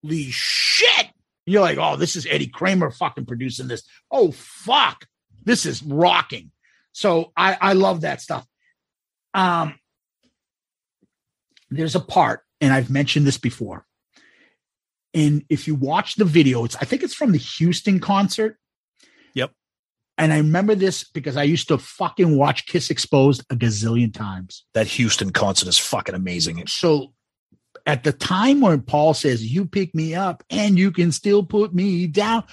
Holy 0.03 0.31
shit. 0.31 1.07
You're 1.47 1.63
like, 1.63 1.79
oh, 1.79 1.97
this 1.97 2.17
is 2.17 2.27
Eddie 2.29 2.49
Kramer 2.49 2.91
fucking 2.91 3.27
producing 3.27 3.69
this. 3.69 3.83
Oh 4.11 4.33
fuck. 4.33 5.07
This 5.45 5.67
is 5.67 5.83
rocking. 5.83 6.51
So 6.93 7.33
I, 7.37 7.57
I 7.61 7.73
love 7.75 8.01
that 8.03 8.21
stuff. 8.21 8.47
Um, 9.33 9.77
there's 11.71 11.95
a 11.95 12.01
part, 12.01 12.43
and 12.61 12.73
I've 12.73 12.91
mentioned 12.91 13.27
this 13.27 13.39
before. 13.39 13.87
And 15.13 15.45
if 15.49 15.67
you 15.67 15.75
watch 15.75 16.17
the 16.17 16.25
video, 16.25 16.65
it's 16.65 16.77
I 16.77 16.85
think 16.85 17.03
it's 17.03 17.15
from 17.15 17.33
the 17.33 17.39
Houston 17.39 17.99
concert. 18.01 18.57
Yep. 19.35 19.51
And 20.19 20.33
I 20.33 20.37
remember 20.39 20.75
this 20.75 21.03
because 21.05 21.37
I 21.37 21.45
used 21.45 21.69
to 21.69 21.79
fucking 21.79 22.37
watch 22.37 22.67
Kiss 22.67 22.91
Exposed 22.91 23.43
a 23.51 23.57
gazillion 23.57 24.13
times. 24.15 24.65
That 24.75 24.87
Houston 24.87 25.31
concert 25.31 25.69
is 25.69 25.79
fucking 25.79 26.15
amazing. 26.15 26.65
So 26.67 27.13
at 27.87 28.05
the 28.05 28.13
time 28.13 28.61
when 28.61 28.83
Paul 28.83 29.15
says, 29.15 29.45
You 29.45 29.65
pick 29.67 29.95
me 29.95 30.15
up 30.15 30.45
and 30.51 30.79
you 30.79 30.93
can 30.93 31.11
still 31.11 31.43
put 31.43 31.75
me 31.75 32.07
down, 32.07 32.45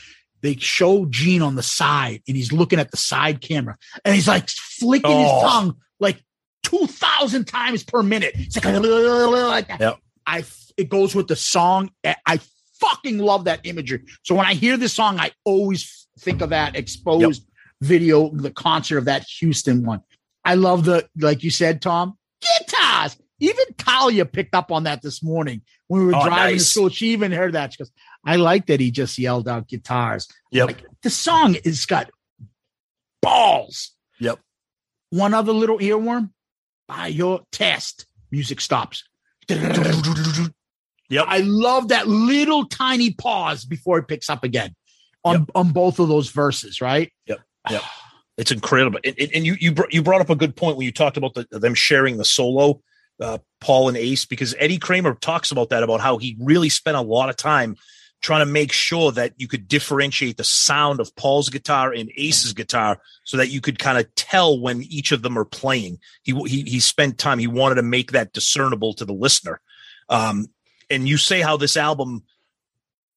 they 0.42 0.56
show 0.56 1.06
Gene 1.06 1.42
on 1.42 1.56
the 1.56 1.64
side 1.64 2.22
and 2.28 2.38
he's 2.38 2.52
looking 2.52 2.80
at 2.80 2.90
the 2.92 2.98
side 2.98 3.42
camera 3.42 3.78
and 4.06 4.16
he's 4.16 4.28
like 4.28 4.50
flicking 4.50 5.12
Oh. 5.12 5.22
his 5.24 5.52
tongue 5.52 5.76
like 6.00 6.24
2,000 6.68 7.46
times 7.46 7.84
per 7.84 8.04
minute. 8.04 8.34
It's 8.36 8.56
like, 8.64 8.66
like 8.66 9.68
that. 9.70 9.80
Yep. 9.80 9.98
I, 10.26 10.44
it 10.76 10.90
goes 10.90 11.16
with 11.16 11.28
the 11.28 11.36
song. 11.36 11.90
I 12.04 12.40
fucking 12.80 13.20
love 13.20 13.46
that 13.46 13.62
imagery. 13.64 14.04
So 14.24 14.36
when 14.36 14.46
I 14.46 14.54
hear 14.54 14.76
this 14.76 14.94
song, 14.94 15.18
I 15.20 15.32
always 15.46 16.08
think 16.20 16.42
of 16.42 16.50
that 16.50 16.76
exposed 16.76 17.48
video, 17.82 18.30
the 18.30 18.52
concert 18.52 18.98
of 18.98 19.06
that 19.06 19.26
Houston 19.40 19.86
one. 19.86 20.02
I 20.44 20.56
love 20.56 20.84
the, 20.84 21.08
like 21.18 21.44
you 21.44 21.52
said, 21.52 21.82
Tom, 21.82 22.18
guitars. 22.42 23.18
Even 23.40 23.66
Talia 23.78 24.26
picked 24.26 24.56
up 24.56 24.72
on 24.72 24.84
that 24.84 25.02
this 25.02 25.24
morning 25.24 25.62
when 25.88 26.02
we 26.02 26.08
were 26.08 26.16
Oh, 26.16 26.26
driving 26.26 26.58
to 26.58 26.64
school. 26.64 26.90
She 26.90 27.10
even 27.10 27.32
heard 27.32 27.54
that. 27.54 27.74
She 27.74 27.78
goes, 27.78 27.92
I 28.26 28.36
like 28.36 28.66
that 28.66 28.80
he 28.80 28.92
just 28.92 29.18
yelled 29.18 29.48
out 29.48 29.68
guitars. 29.68 30.28
Yep. 30.52 30.68
Like 30.68 30.84
the 31.04 31.10
song 31.10 31.56
is 31.64 31.86
got 31.86 32.10
balls. 33.22 33.92
Yep. 34.20 34.40
One 35.12 35.34
other 35.34 35.54
little 35.54 35.78
earworm. 35.80 36.32
By 36.88 37.08
your 37.08 37.42
test, 37.52 38.06
music 38.32 38.62
stops. 38.62 39.04
Yep. 39.50 41.26
I 41.28 41.40
love 41.40 41.90
that 41.90 42.08
little 42.08 42.66
tiny 42.66 43.14
pause 43.14 43.66
before 43.66 43.98
it 44.00 44.08
picks 44.08 44.30
up 44.30 44.44
again 44.44 44.76
on, 45.24 45.48
on 45.56 45.72
both 45.72 46.00
of 46.00 46.08
those 46.10 46.30
verses, 46.30 46.82
right? 46.82 47.12
Yep. 47.28 47.40
Yep. 47.70 47.82
It's 48.38 48.52
incredible. 48.52 49.00
And, 49.04 49.16
and- 49.34 49.46
you 49.46 49.56
you 49.60 49.74
you 49.90 50.02
brought 50.02 50.22
up 50.22 50.30
a 50.30 50.36
good 50.36 50.56
point 50.56 50.78
when 50.78 50.86
you 50.86 50.92
talked 50.92 51.18
about 51.18 51.34
the, 51.34 51.48
them 51.52 51.74
sharing 51.74 52.18
the 52.18 52.26
solo, 52.26 52.82
uh, 53.22 53.40
Paul 53.62 53.88
and 53.88 53.98
Ace, 53.98 54.26
because 54.26 54.54
Eddie 54.60 54.78
Kramer 54.78 55.16
talks 55.16 55.52
about 55.52 55.70
that 55.70 55.84
about 55.84 56.02
how 56.02 56.18
he 56.18 56.38
really 56.40 56.70
spent 56.70 56.98
a 56.98 57.02
lot 57.02 57.30
of 57.30 57.36
time 57.36 57.76
trying 58.22 58.46
to 58.46 58.52
make 58.52 58.72
sure 58.72 59.12
that 59.12 59.34
you 59.38 59.48
could 59.48 59.68
differentiate 59.68 60.38
the 60.38 60.44
sound 60.44 61.00
of 61.00 61.16
Paul's 61.16 61.50
guitar 61.50 61.94
and 61.94 62.12
Ace's 62.18 62.54
guitar 62.54 63.00
so 63.24 63.38
that 63.38 63.50
you 63.50 63.62
could 63.62 63.80
kind 63.80 63.98
of 63.98 64.14
tell 64.16 64.60
when 64.60 64.82
each 64.84 65.12
of 65.12 65.22
them 65.22 65.38
are 65.38 65.46
playing. 65.46 66.00
He 66.24 66.34
he 66.48 66.64
he 66.64 66.80
spent 66.80 67.18
time. 67.18 67.40
He 67.40 67.48
wanted 67.48 67.76
to 67.76 67.84
make 67.84 68.12
that 68.12 68.34
discernible 68.34 68.94
to 68.96 69.06
the 69.06 69.14
listener. 69.14 69.62
Um, 70.10 70.48
and 70.90 71.08
you 71.08 71.18
say 71.18 71.42
how 71.42 71.58
this 71.58 71.78
album 71.78 72.24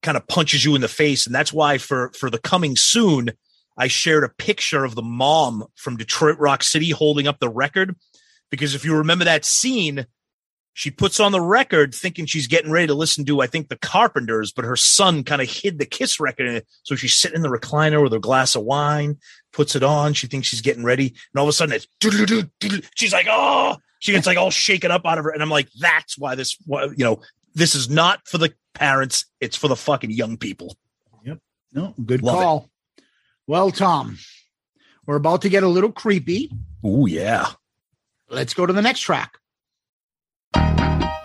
kind 0.02 0.16
of 0.16 0.26
punches 0.26 0.64
you 0.64 0.74
in 0.74 0.80
the 0.80 0.88
face, 0.88 1.26
and 1.26 1.34
that's 1.34 1.52
why 1.52 1.78
for 1.78 2.12
for 2.18 2.30
the 2.30 2.38
coming 2.38 2.76
soon, 2.76 3.30
I 3.76 3.88
shared 3.88 4.24
a 4.24 4.28
picture 4.28 4.84
of 4.84 4.94
the 4.94 5.02
mom 5.02 5.64
from 5.74 5.96
Detroit 5.96 6.38
Rock 6.38 6.62
City 6.62 6.90
holding 6.90 7.26
up 7.26 7.38
the 7.38 7.48
record 7.48 7.96
because 8.50 8.74
if 8.74 8.84
you 8.84 8.96
remember 8.96 9.24
that 9.24 9.44
scene 9.44 10.06
she 10.72 10.90
puts 10.90 11.20
on 11.20 11.32
the 11.32 11.40
record 11.40 11.94
thinking 11.94 12.26
she's 12.26 12.46
getting 12.46 12.70
ready 12.70 12.86
to 12.86 12.94
listen 12.94 13.24
to, 13.26 13.40
I 13.40 13.46
think, 13.46 13.68
the 13.68 13.76
Carpenters, 13.76 14.52
but 14.52 14.64
her 14.64 14.76
son 14.76 15.24
kind 15.24 15.42
of 15.42 15.50
hid 15.50 15.78
the 15.78 15.86
Kiss 15.86 16.20
record 16.20 16.46
in 16.46 16.54
it. 16.56 16.66
So 16.84 16.94
she's 16.94 17.14
sitting 17.14 17.36
in 17.36 17.42
the 17.42 17.48
recliner 17.48 18.02
with 18.02 18.12
her 18.12 18.18
glass 18.18 18.54
of 18.54 18.62
wine, 18.62 19.18
puts 19.52 19.74
it 19.74 19.82
on. 19.82 20.14
She 20.14 20.26
thinks 20.26 20.46
she's 20.48 20.60
getting 20.60 20.84
ready. 20.84 21.08
And 21.08 21.38
all 21.40 21.44
of 21.44 21.48
a 21.48 21.52
sudden 21.52 21.74
it's, 21.74 21.88
she's 22.94 23.12
like, 23.12 23.26
oh, 23.28 23.76
she 23.98 24.12
gets 24.12 24.26
like 24.26 24.38
all 24.38 24.50
shaken 24.50 24.90
up 24.90 25.04
out 25.04 25.18
of 25.18 25.24
her. 25.24 25.30
And 25.30 25.42
I'm 25.42 25.50
like, 25.50 25.68
that's 25.78 26.16
why 26.16 26.34
this, 26.34 26.56
you 26.66 26.94
know, 26.98 27.20
this 27.54 27.74
is 27.74 27.90
not 27.90 28.26
for 28.26 28.38
the 28.38 28.54
parents. 28.72 29.26
It's 29.40 29.56
for 29.56 29.68
the 29.68 29.76
fucking 29.76 30.12
young 30.12 30.36
people. 30.36 30.76
Yep. 31.24 31.38
No, 31.72 31.94
good 32.06 32.22
Love 32.22 32.36
it. 32.36 32.42
call. 32.42 32.70
Well, 33.46 33.72
Tom, 33.72 34.18
we're 35.04 35.16
about 35.16 35.42
to 35.42 35.48
get 35.48 35.64
a 35.64 35.68
little 35.68 35.90
creepy. 35.90 36.52
Oh, 36.84 37.06
yeah. 37.06 37.48
Let's 38.28 38.54
go 38.54 38.64
to 38.64 38.72
the 38.72 38.82
next 38.82 39.00
track. 39.00 39.32
She's 40.54 41.19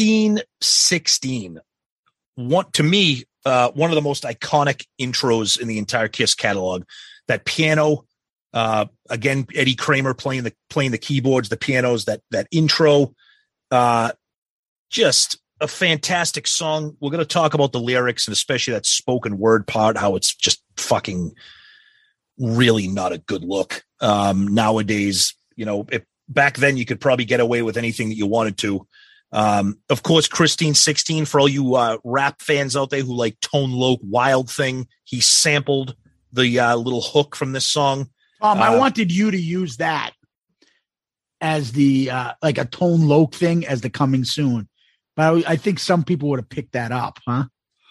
16 0.00 0.40
16. 0.62 1.60
To 2.72 2.82
me, 2.82 3.24
uh, 3.44 3.70
one 3.72 3.90
of 3.90 3.94
the 3.94 4.00
most 4.00 4.24
iconic 4.24 4.86
intros 4.98 5.60
in 5.60 5.68
the 5.68 5.76
entire 5.76 6.08
Kiss 6.08 6.34
catalog. 6.34 6.84
That 7.28 7.44
piano, 7.44 8.06
uh, 8.54 8.86
again, 9.10 9.46
Eddie 9.54 9.74
Kramer 9.74 10.14
playing 10.14 10.44
the 10.44 10.54
playing 10.70 10.92
the 10.92 10.98
keyboards, 10.98 11.50
the 11.50 11.58
pianos. 11.58 12.06
That 12.06 12.22
that 12.30 12.46
intro, 12.50 13.14
uh, 13.70 14.12
just 14.88 15.38
a 15.60 15.68
fantastic 15.68 16.46
song. 16.46 16.96
We're 16.98 17.10
going 17.10 17.18
to 17.18 17.26
talk 17.26 17.52
about 17.52 17.72
the 17.72 17.80
lyrics 17.80 18.26
and 18.26 18.32
especially 18.32 18.72
that 18.72 18.86
spoken 18.86 19.36
word 19.36 19.66
part, 19.66 19.98
how 19.98 20.16
it's 20.16 20.34
just 20.34 20.62
fucking 20.78 21.34
really 22.38 22.88
not 22.88 23.12
a 23.12 23.18
good 23.18 23.44
look 23.44 23.82
um, 24.00 24.48
nowadays. 24.48 25.34
You 25.56 25.66
know, 25.66 25.86
if 25.92 26.04
back 26.26 26.56
then 26.56 26.78
you 26.78 26.86
could 26.86 27.02
probably 27.02 27.26
get 27.26 27.40
away 27.40 27.60
with 27.60 27.76
anything 27.76 28.08
that 28.08 28.16
you 28.16 28.26
wanted 28.26 28.56
to. 28.58 28.86
Um, 29.32 29.78
of 29.88 30.02
course, 30.02 30.26
Christine 30.26 30.74
16 30.74 31.24
for 31.24 31.38
all 31.40 31.48
you 31.48 31.76
uh, 31.76 31.98
rap 32.04 32.42
fans 32.42 32.76
out 32.76 32.90
there 32.90 33.02
who 33.02 33.14
like 33.14 33.38
Tone 33.40 33.70
Loc 33.70 34.00
Wild 34.02 34.50
Thing. 34.50 34.88
He 35.04 35.20
sampled 35.20 35.94
the 36.32 36.58
uh, 36.58 36.76
little 36.76 37.00
hook 37.02 37.36
from 37.36 37.52
this 37.52 37.66
song. 37.66 38.10
I 38.42 38.74
Uh, 38.74 38.78
wanted 38.78 39.12
you 39.12 39.30
to 39.30 39.40
use 39.40 39.76
that 39.76 40.12
as 41.40 41.72
the 41.72 42.10
uh, 42.10 42.32
like 42.42 42.58
a 42.58 42.64
tone 42.64 43.06
loc 43.08 43.34
thing 43.34 43.66
as 43.66 43.80
the 43.80 43.90
coming 43.90 44.24
soon. 44.24 44.68
But 45.16 45.46
I, 45.46 45.52
I 45.52 45.56
think 45.56 45.78
some 45.78 46.04
people 46.04 46.28
would 46.30 46.38
have 46.38 46.48
picked 46.48 46.72
that 46.72 46.92
up, 46.92 47.18
huh? 47.26 47.44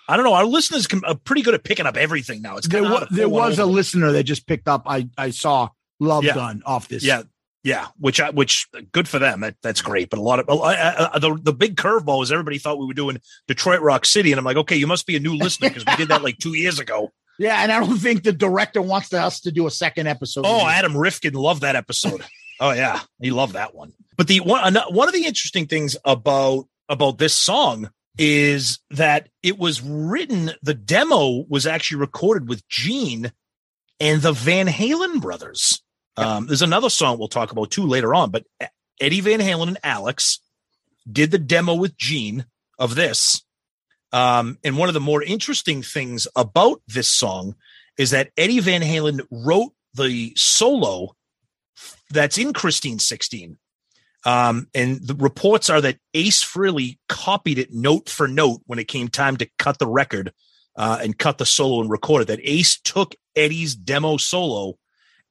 I 0.07 0.15
don't 0.17 0.25
know. 0.25 0.33
Our 0.33 0.45
listeners 0.45 0.87
can, 0.87 1.03
are 1.05 1.15
pretty 1.15 1.41
good 1.43 1.53
at 1.53 1.63
picking 1.63 1.85
up 1.85 1.95
everything 1.97 2.41
now. 2.41 2.57
It's 2.57 2.67
There, 2.67 2.81
kinda 2.81 2.95
wa- 2.95 3.07
there 3.11 3.29
was 3.29 3.59
a 3.59 3.65
listener 3.65 4.11
that 4.13 4.23
just 4.23 4.47
picked 4.47 4.67
up. 4.67 4.83
I 4.87 5.07
I 5.17 5.29
saw 5.31 5.69
Love 5.99 6.23
Yeah. 6.23 6.33
Gun 6.33 6.63
off 6.65 6.87
this. 6.87 7.03
Yeah, 7.03 7.23
yeah. 7.63 7.87
Which 7.97 8.19
I, 8.19 8.29
which 8.29 8.67
good 8.91 9.07
for 9.07 9.19
them. 9.19 9.41
That, 9.41 9.55
that's 9.61 9.81
great. 9.81 10.09
But 10.09 10.19
a 10.19 10.21
lot 10.21 10.39
of 10.39 10.47
the 10.47 11.39
the 11.41 11.53
big 11.53 11.75
curveball 11.75 12.23
is 12.23 12.31
everybody 12.31 12.57
thought 12.57 12.79
we 12.79 12.85
were 12.85 12.93
doing 12.93 13.19
Detroit 13.47 13.81
Rock 13.81 14.05
City, 14.05 14.31
and 14.31 14.39
I'm 14.39 14.45
like, 14.45 14.57
okay, 14.57 14.75
you 14.75 14.87
must 14.87 15.05
be 15.05 15.15
a 15.15 15.19
new 15.19 15.33
listener 15.37 15.69
because 15.69 15.85
we 15.85 15.95
did 15.95 16.09
that 16.09 16.23
like 16.23 16.37
two 16.37 16.55
years 16.55 16.79
ago. 16.79 17.11
yeah, 17.37 17.61
and 17.61 17.71
I 17.71 17.79
don't 17.79 17.97
think 17.97 18.23
the 18.23 18.33
director 18.33 18.81
wants 18.81 19.13
us 19.13 19.41
to 19.41 19.51
do 19.51 19.67
a 19.67 19.71
second 19.71 20.07
episode. 20.07 20.45
Oh, 20.45 20.67
Adam 20.67 20.95
Rifkin 20.95 21.33
loved 21.33 21.61
that 21.61 21.75
episode. 21.75 22.23
oh 22.59 22.71
yeah, 22.71 23.01
he 23.21 23.31
loved 23.31 23.53
that 23.53 23.73
one. 23.75 23.93
But 24.17 24.27
the 24.27 24.39
one 24.41 24.75
one 24.89 25.07
of 25.07 25.13
the 25.13 25.25
interesting 25.25 25.67
things 25.67 25.97
about 26.05 26.65
about 26.87 27.17
this 27.17 27.33
song 27.33 27.89
is 28.17 28.79
that 28.91 29.29
it 29.43 29.57
was 29.57 29.81
written. 29.81 30.51
The 30.61 30.73
demo 30.73 31.45
was 31.47 31.65
actually 31.65 32.01
recorded 32.01 32.49
with 32.49 32.67
Gene 32.67 33.31
and 33.99 34.21
the 34.21 34.33
Van 34.33 34.67
Halen 34.67 35.21
brothers. 35.21 35.81
Um, 36.19 36.47
there's 36.47 36.61
another 36.61 36.89
song 36.89 37.17
we'll 37.17 37.27
talk 37.27 37.51
about 37.51 37.71
too 37.71 37.85
later 37.85 38.13
on, 38.13 38.31
but 38.31 38.45
Eddie 38.99 39.21
Van 39.21 39.39
Halen 39.39 39.69
and 39.69 39.77
Alex 39.83 40.39
did 41.11 41.31
the 41.31 41.39
demo 41.39 41.75
with 41.75 41.97
Gene 41.97 42.45
of 42.77 42.95
this. 42.95 43.43
Um, 44.11 44.57
and 44.63 44.77
one 44.77 44.89
of 44.89 44.93
the 44.93 44.99
more 44.99 45.21
interesting 45.21 45.83
things 45.83 46.27
about 46.35 46.81
this 46.87 47.11
song 47.11 47.55
is 47.97 48.11
that 48.11 48.31
Eddie 48.37 48.59
Van 48.59 48.81
Halen 48.81 49.25
wrote 49.29 49.73
the 49.93 50.33
solo 50.35 51.15
that's 52.09 52.37
in 52.37 52.53
Christine 52.53 52.99
16. 52.99 53.57
Um, 54.25 54.67
and 54.73 54.99
the 55.01 55.15
reports 55.15 55.69
are 55.69 55.79
that 55.81 55.97
Ace 56.13 56.43
Frehley 56.43 56.97
copied 57.07 57.59
it 57.59 57.73
note 57.73 58.09
for 58.09 58.27
note 58.27 58.61
when 58.65 58.79
it 58.79 58.87
came 58.87 59.07
time 59.07 59.37
to 59.37 59.49
cut 59.57 59.79
the 59.79 59.87
record 59.87 60.33
uh, 60.75 60.99
and 61.01 61.17
cut 61.17 61.37
the 61.37 61.45
solo 61.45 61.81
and 61.81 61.89
record 61.89 62.23
it. 62.23 62.27
That 62.27 62.41
Ace 62.43 62.79
took 62.81 63.15
Eddie's 63.35 63.75
demo 63.75 64.17
solo 64.17 64.77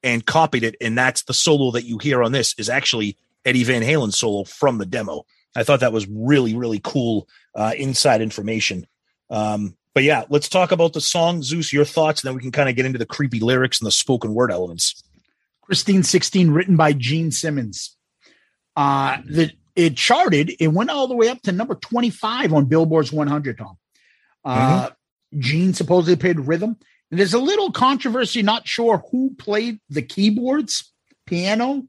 and 0.03 0.25
copied 0.25 0.65
it, 0.65 0.77
and 0.81 0.97
that's 0.97 1.23
the 1.23 1.35
solo 1.35 1.71
that 1.73 1.85
you 1.85 1.99
hear 1.99 2.23
on 2.23 2.33
this 2.33 2.55
is 2.59 2.69
actually 2.69 3.17
Eddie 3.45 3.65
Van 3.65 3.83
Halen 3.83 4.13
solo 4.13 4.45
from 4.45 4.79
the 4.79 4.87
demo. 4.87 5.25
I 5.57 5.65
thought 5.65 5.81
that 5.81 5.93
was 5.93 6.07
really 6.09 6.55
really 6.55 6.81
cool 6.83 7.29
uh, 7.55 7.73
inside 7.77 8.21
information. 8.21 8.87
Um, 9.31 9.77
but 9.95 10.05
yeah, 10.05 10.25
let's 10.29 10.49
talk 10.49 10.71
about 10.71 10.93
the 10.93 11.01
song, 11.01 11.43
Zeus. 11.43 11.73
Your 11.73 11.85
thoughts, 11.85 12.23
and 12.23 12.29
then 12.29 12.37
we 12.37 12.43
can 12.43 12.53
kind 12.53 12.69
of 12.69 12.77
get 12.77 12.87
into 12.87 12.99
the 12.99 13.07
creepy 13.07 13.41
lyrics 13.41 13.81
and 13.81 13.87
the 13.87 13.93
spoken 13.93 14.35
word 14.35 14.53
elements. 14.53 15.03
Christine 15.63 16.03
16, 16.03 16.51
written 16.51 16.77
by 16.77 16.93
Gene 16.93 17.31
Simmons. 17.31 17.97
Uh, 18.77 19.19
the 19.27 19.51
it 19.75 19.97
charted, 19.97 20.53
it 20.59 20.69
went 20.69 20.91
all 20.91 21.07
the 21.07 21.15
way 21.15 21.29
up 21.29 21.41
to 21.43 21.53
number 21.53 21.77
25 21.77 22.53
on 22.53 22.65
Billboard's 22.65 23.13
100, 23.13 23.59
Tom. 23.59 23.77
Uh, 24.45 24.91
Gene 25.39 25.73
supposedly 25.73 26.17
played 26.17 26.41
rhythm. 26.41 26.77
There's 27.11 27.35
a 27.35 27.39
little 27.39 27.73
controversy, 27.73 28.43
not 28.43 28.69
sure 28.69 29.03
who 29.11 29.35
played 29.39 29.81
the 29.89 30.03
keyboards, 30.03 30.93
piano. 31.27 31.85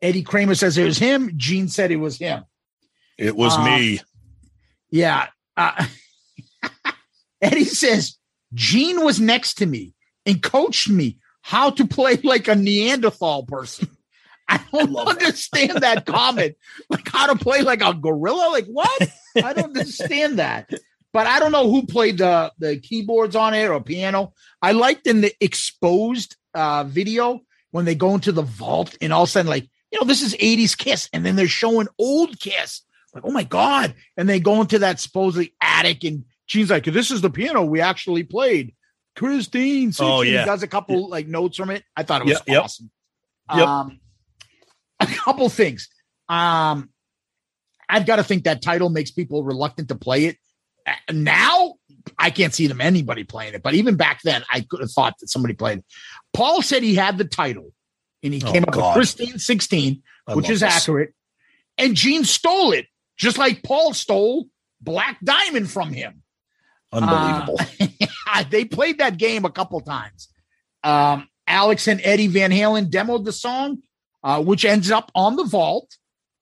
Eddie 0.00 0.22
Kramer 0.22 0.54
says 0.54 0.78
it 0.78 0.84
was 0.84 0.98
him. 0.98 1.32
Gene 1.36 1.68
said 1.68 1.90
it 1.90 1.96
was 1.96 2.18
him. 2.18 2.44
It 3.18 3.36
was 3.36 3.54
Uh, 3.56 3.64
me. 3.64 4.00
Yeah. 4.90 5.26
Uh, 5.56 5.86
Eddie 7.42 7.64
says 7.64 8.16
Gene 8.54 9.04
was 9.04 9.20
next 9.20 9.54
to 9.54 9.66
me 9.66 9.94
and 10.26 10.42
coached 10.42 10.88
me 10.88 11.18
how 11.42 11.70
to 11.70 11.86
play 11.86 12.16
like 12.22 12.46
a 12.48 12.54
Neanderthal 12.54 13.44
person. 13.44 13.88
I 14.48 14.60
don't 14.70 14.94
understand 14.96 15.78
that 15.82 16.04
comment. 16.04 16.56
Like 16.90 17.08
how 17.08 17.26
to 17.32 17.36
play 17.36 17.62
like 17.62 17.82
a 17.82 17.94
gorilla. 17.94 18.50
Like 18.52 18.66
what? 18.66 19.08
I 19.36 19.52
don't 19.54 19.64
understand 19.76 20.38
that. 20.38 20.70
But 21.12 21.26
I 21.26 21.38
don't 21.38 21.52
know 21.52 21.70
who 21.70 21.86
played 21.86 22.18
the 22.18 22.52
the 22.58 22.78
keyboards 22.78 23.36
on 23.36 23.54
it 23.54 23.68
or 23.68 23.80
piano. 23.80 24.32
I 24.60 24.72
liked 24.72 25.06
in 25.06 25.20
the 25.20 25.32
exposed 25.40 26.36
uh, 26.54 26.84
video 26.84 27.40
when 27.70 27.84
they 27.84 27.94
go 27.94 28.14
into 28.14 28.32
the 28.32 28.42
vault 28.42 28.96
and 29.00 29.12
all 29.12 29.24
of 29.24 29.28
a 29.28 29.32
sudden 29.32 29.50
like 29.50 29.68
you 29.90 30.00
know 30.00 30.06
this 30.06 30.22
is 30.22 30.34
80s 30.34 30.76
Kiss 30.76 31.08
and 31.12 31.24
then 31.24 31.36
they're 31.36 31.46
showing 31.46 31.88
old 31.98 32.38
Kiss 32.40 32.82
like, 33.14 33.24
oh 33.24 33.30
my 33.30 33.44
God. 33.44 33.94
And 34.16 34.28
they 34.28 34.40
go 34.40 34.60
into 34.60 34.80
that 34.80 35.00
supposedly 35.00 35.54
attic, 35.60 36.04
and 36.04 36.24
Gene's 36.46 36.70
like, 36.70 36.84
this 36.84 37.10
is 37.10 37.20
the 37.20 37.30
piano 37.30 37.62
we 37.64 37.80
actually 37.80 38.24
played. 38.24 38.74
Christine. 39.14 39.92
16. 39.92 40.06
Oh, 40.06 40.22
yeah. 40.22 40.44
Does 40.44 40.62
a 40.62 40.68
couple 40.68 41.08
like 41.08 41.26
notes 41.26 41.56
from 41.56 41.70
it. 41.70 41.84
I 41.96 42.02
thought 42.02 42.22
it 42.22 42.28
was 42.28 42.40
yep. 42.46 42.64
awesome. 42.64 42.90
Yep. 43.54 43.66
Um, 43.66 44.00
a 45.00 45.06
couple 45.06 45.48
things. 45.50 45.88
Um, 46.28 46.90
I've 47.88 48.06
got 48.06 48.16
to 48.16 48.24
think 48.24 48.44
that 48.44 48.62
title 48.62 48.88
makes 48.88 49.10
people 49.10 49.44
reluctant 49.44 49.88
to 49.88 49.94
play 49.94 50.26
it. 50.26 50.38
Now, 51.12 51.74
I 52.18 52.30
can't 52.30 52.52
see 52.54 52.66
them 52.66 52.80
anybody 52.80 53.24
playing 53.24 53.54
it, 53.54 53.62
but 53.62 53.74
even 53.74 53.96
back 53.96 54.20
then, 54.22 54.42
I 54.50 54.60
could 54.62 54.80
have 54.80 54.90
thought 54.90 55.14
that 55.20 55.28
somebody 55.28 55.54
played. 55.54 55.82
Paul 56.32 56.62
said 56.62 56.82
he 56.82 56.94
had 56.94 57.18
the 57.18 57.24
title, 57.24 57.72
and 58.22 58.34
he 58.34 58.42
Oh, 58.44 58.52
came 58.52 58.64
up 58.64 58.72
God. 58.72 58.88
with 58.88 58.94
Christine 58.94 59.38
16, 59.38 60.02
I 60.26 60.34
which 60.34 60.50
is 60.50 60.60
this. 60.60 60.72
accurate. 60.72 61.14
And 61.78 61.94
Gene 61.94 62.24
stole 62.24 62.72
it, 62.72 62.86
just 63.16 63.38
like 63.38 63.62
Paul 63.62 63.94
stole 63.94 64.46
Black 64.80 65.18
Diamond 65.24 65.70
from 65.70 65.92
him. 65.92 66.22
Unbelievable. 66.92 67.58
Uh, 68.28 68.44
they 68.50 68.64
played 68.64 68.98
that 68.98 69.16
game 69.16 69.44
a 69.44 69.50
couple 69.50 69.80
times. 69.80 70.28
Um, 70.84 71.28
Alex 71.46 71.88
and 71.88 72.00
Eddie 72.04 72.26
Van 72.26 72.50
Halen 72.50 72.90
demoed 72.90 73.24
the 73.24 73.32
song, 73.32 73.78
uh, 74.22 74.42
which 74.42 74.64
ends 74.64 74.90
up 74.90 75.10
on 75.14 75.36
the 75.36 75.44
vault, 75.44 75.96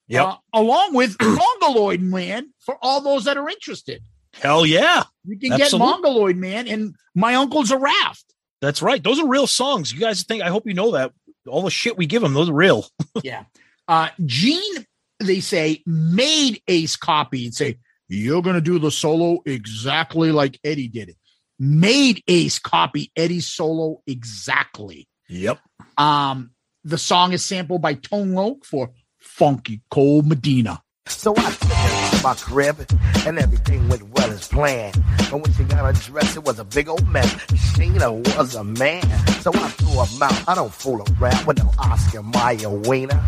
yep. 0.08 0.24
uh, 0.26 0.36
along 0.52 0.94
with 0.94 1.16
Mongoloid 1.22 2.00
Man 2.00 2.52
for 2.60 2.76
all 2.82 3.00
those 3.00 3.24
that 3.24 3.36
are 3.36 3.48
interested. 3.48 4.02
Hell 4.34 4.64
yeah. 4.64 5.04
You 5.24 5.38
can 5.38 5.52
Absolute. 5.52 5.70
get 5.70 5.78
Mongoloid 5.78 6.36
Man 6.36 6.68
and 6.68 6.94
My 7.14 7.34
Uncle's 7.34 7.70
a 7.70 7.78
Raft. 7.78 8.24
That's 8.60 8.82
right. 8.82 9.02
Those 9.02 9.18
are 9.18 9.26
real 9.26 9.46
songs. 9.46 9.92
You 9.92 10.00
guys 10.00 10.22
think, 10.24 10.42
I 10.42 10.48
hope 10.48 10.66
you 10.66 10.74
know 10.74 10.92
that. 10.92 11.12
All 11.46 11.62
the 11.62 11.70
shit 11.70 11.96
we 11.96 12.06
give 12.06 12.22
them, 12.22 12.34
those 12.34 12.50
are 12.50 12.54
real. 12.54 12.86
yeah. 13.22 13.44
Uh, 13.88 14.08
Gene, 14.24 14.86
they 15.18 15.40
say, 15.40 15.82
made 15.86 16.62
Ace 16.68 16.96
copy 16.96 17.46
and 17.46 17.54
say, 17.54 17.78
You're 18.08 18.42
going 18.42 18.54
to 18.54 18.60
do 18.60 18.78
the 18.78 18.90
solo 18.90 19.40
exactly 19.46 20.32
like 20.32 20.60
Eddie 20.62 20.88
did 20.88 21.08
it. 21.08 21.16
Made 21.58 22.22
Ace 22.28 22.58
copy 22.58 23.10
Eddie's 23.16 23.46
solo 23.46 24.02
exactly. 24.06 25.08
Yep. 25.28 25.58
Um, 25.96 26.50
the 26.84 26.98
song 26.98 27.32
is 27.32 27.44
sampled 27.44 27.82
by 27.82 27.94
Tone 27.94 28.32
Loc 28.32 28.64
for 28.64 28.90
Funky 29.18 29.82
Cold 29.90 30.26
Medina. 30.26 30.82
So 31.06 31.34
I 31.36 31.50
took 31.50 31.70
her 31.70 31.99
my 32.22 32.34
crib, 32.34 32.86
and 33.26 33.38
everything 33.38 33.88
went 33.88 34.02
well 34.10 34.30
as 34.30 34.48
planned. 34.48 35.02
But 35.30 35.42
when 35.42 35.52
she 35.54 35.64
got 35.64 35.84
undressed, 35.84 36.36
it 36.36 36.44
was 36.44 36.58
a 36.58 36.64
big 36.64 36.88
old 36.88 37.06
mess. 37.08 37.32
Sheena 37.72 38.36
was 38.36 38.54
a 38.54 38.64
man, 38.64 39.02
so 39.40 39.50
I 39.54 39.68
threw 39.68 40.00
her 40.00 40.24
out. 40.24 40.48
I 40.48 40.54
don't 40.54 40.72
fool 40.72 41.04
around 41.20 41.46
with 41.46 41.58
no 41.58 41.70
Oscar 41.78 42.22
Mayer 42.22 42.70
wiener. 42.70 43.22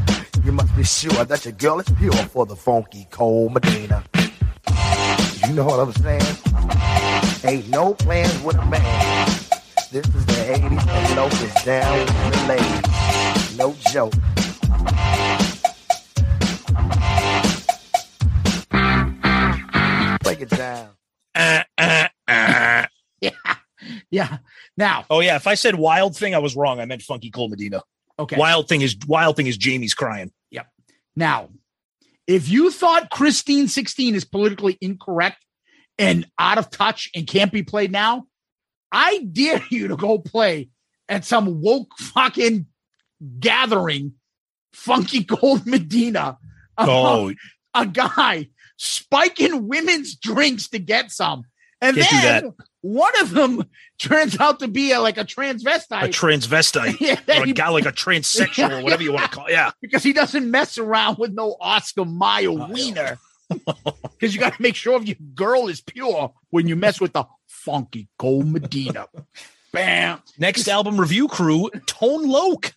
You 0.45 0.53
must 0.53 0.75
be 0.77 0.85
sure 0.85 1.25
that 1.25 1.45
your 1.45 1.53
girl 1.53 1.81
is 1.81 1.89
pure 1.99 2.13
for 2.13 2.47
the 2.47 2.57
funky 2.57 3.07
cold 3.11 3.55
Medina. 3.55 4.05
You 5.47 5.55
know 5.55 5.65
what 5.65 5.81
I'm 5.81 5.93
saying? 5.93 6.37
Ain't 7.45 7.69
no 7.69 7.95
plans 7.95 8.43
with 8.43 8.57
a 8.57 8.67
man. 8.67 9.29
This 9.91 10.07
is 10.07 10.27
the 10.27 10.33
80s, 10.33 10.89
and 10.89 11.17
Loc 11.17 11.33
is 11.33 11.55
down 11.65 11.99
with 12.01 12.35
the 12.35 12.47
ladies. 12.49 13.59
No 13.59 13.75
joke. 13.93 14.15
Break 20.23 20.41
it 20.41 20.51
down. 20.51 20.91
Uh, 21.35 21.63
uh, 21.79 22.09
uh. 22.29 22.87
Yeah. 23.21 23.31
Yeah. 24.11 24.39
Now, 24.77 25.05
Oh 25.11 25.21
yeah. 25.21 25.37
If 25.37 25.47
I 25.47 25.55
said 25.55 25.75
wild 25.75 26.17
thing, 26.17 26.35
I 26.35 26.39
was 26.39 26.55
wrong. 26.55 26.79
I 26.81 26.85
meant 26.85 27.03
funky 27.03 27.31
Cold 27.31 27.51
Medina. 27.51 27.83
okay. 28.19 28.37
Wild 28.37 28.69
thing 28.69 28.81
is 28.83 28.97
wild 29.07 29.37
thing 29.37 29.47
is 29.47 29.57
Jamie's 29.57 29.95
crying. 29.95 30.31
Yep. 30.51 30.67
Now, 31.17 31.49
if 32.27 32.49
you 32.49 32.71
thought 32.71 33.11
Christine 33.11 33.69
16 33.69 34.15
is 34.15 34.25
politically 34.25 34.79
incorrect 34.81 35.45
and 35.99 36.27
out 36.39 36.59
of 36.59 36.71
touch 36.71 37.11
and 37.15 37.27
can't 37.27 37.53
be 37.53 37.63
played 37.63 37.91
now, 37.91 38.27
I 38.93 39.27
dare 39.31 39.63
you 39.71 39.89
to 39.89 39.97
go 39.97 40.19
play 40.19 40.69
at 41.09 41.25
some 41.25 41.61
woke 41.61 41.99
fucking 41.99 42.67
gathering, 43.41 44.15
Funky 44.73 45.25
Gold 45.25 45.67
Medina. 45.67 46.39
Oh, 46.79 47.33
a 47.75 47.87
guy 47.87 48.49
spiking 48.83 49.69
women's 49.69 50.17
drinks 50.17 50.69
to 50.69 50.79
get 50.79 51.11
some. 51.11 51.45
And 51.81 51.97
Can't 51.97 52.45
then 52.45 52.55
one 52.81 53.13
of 53.21 53.31
them 53.31 53.65
turns 53.99 54.39
out 54.39 54.61
to 54.61 54.69
be 54.69 54.93
a, 54.93 55.01
like 55.01 55.19
a 55.19 55.25
transvestite. 55.25 56.03
a 56.05 56.09
transvestite. 56.09 56.97
Yeah, 57.01 57.21
or 57.39 57.43
a 57.45 57.47
he- 57.47 57.53
guy 57.53 57.69
like 57.69 57.87
a 57.87 57.93
transsexual 57.93 58.81
or 58.81 58.83
whatever 58.85 59.03
you 59.03 59.13
want 59.13 59.31
to 59.31 59.37
call. 59.37 59.51
Yeah. 59.51 59.71
because 59.81 60.03
he 60.03 60.13
doesn't 60.13 60.51
mess 60.51 60.79
around 60.79 61.19
with 61.19 61.33
no 61.33 61.57
Oscar 61.61 62.05
Mayer 62.05 62.53
wiener. 62.53 63.19
Because 63.49 64.35
you 64.35 64.41
got 64.41 64.55
to 64.55 64.63
make 64.63 64.77
sure 64.77 65.01
if 65.01 65.07
your 65.07 65.17
girl 65.35 65.69
is 65.69 65.81
pure 65.81 66.33
when 66.51 66.67
you 66.69 66.75
mess 66.77 67.01
with 67.01 67.13
the 67.13 67.25
funky 67.47 68.09
gold 68.19 68.47
Medina. 68.47 69.07
Bam. 69.73 70.21
Next 70.39 70.69
album 70.69 70.99
review 71.01 71.29
crew, 71.29 71.69
Tone 71.87 72.29
Loc. 72.29 72.73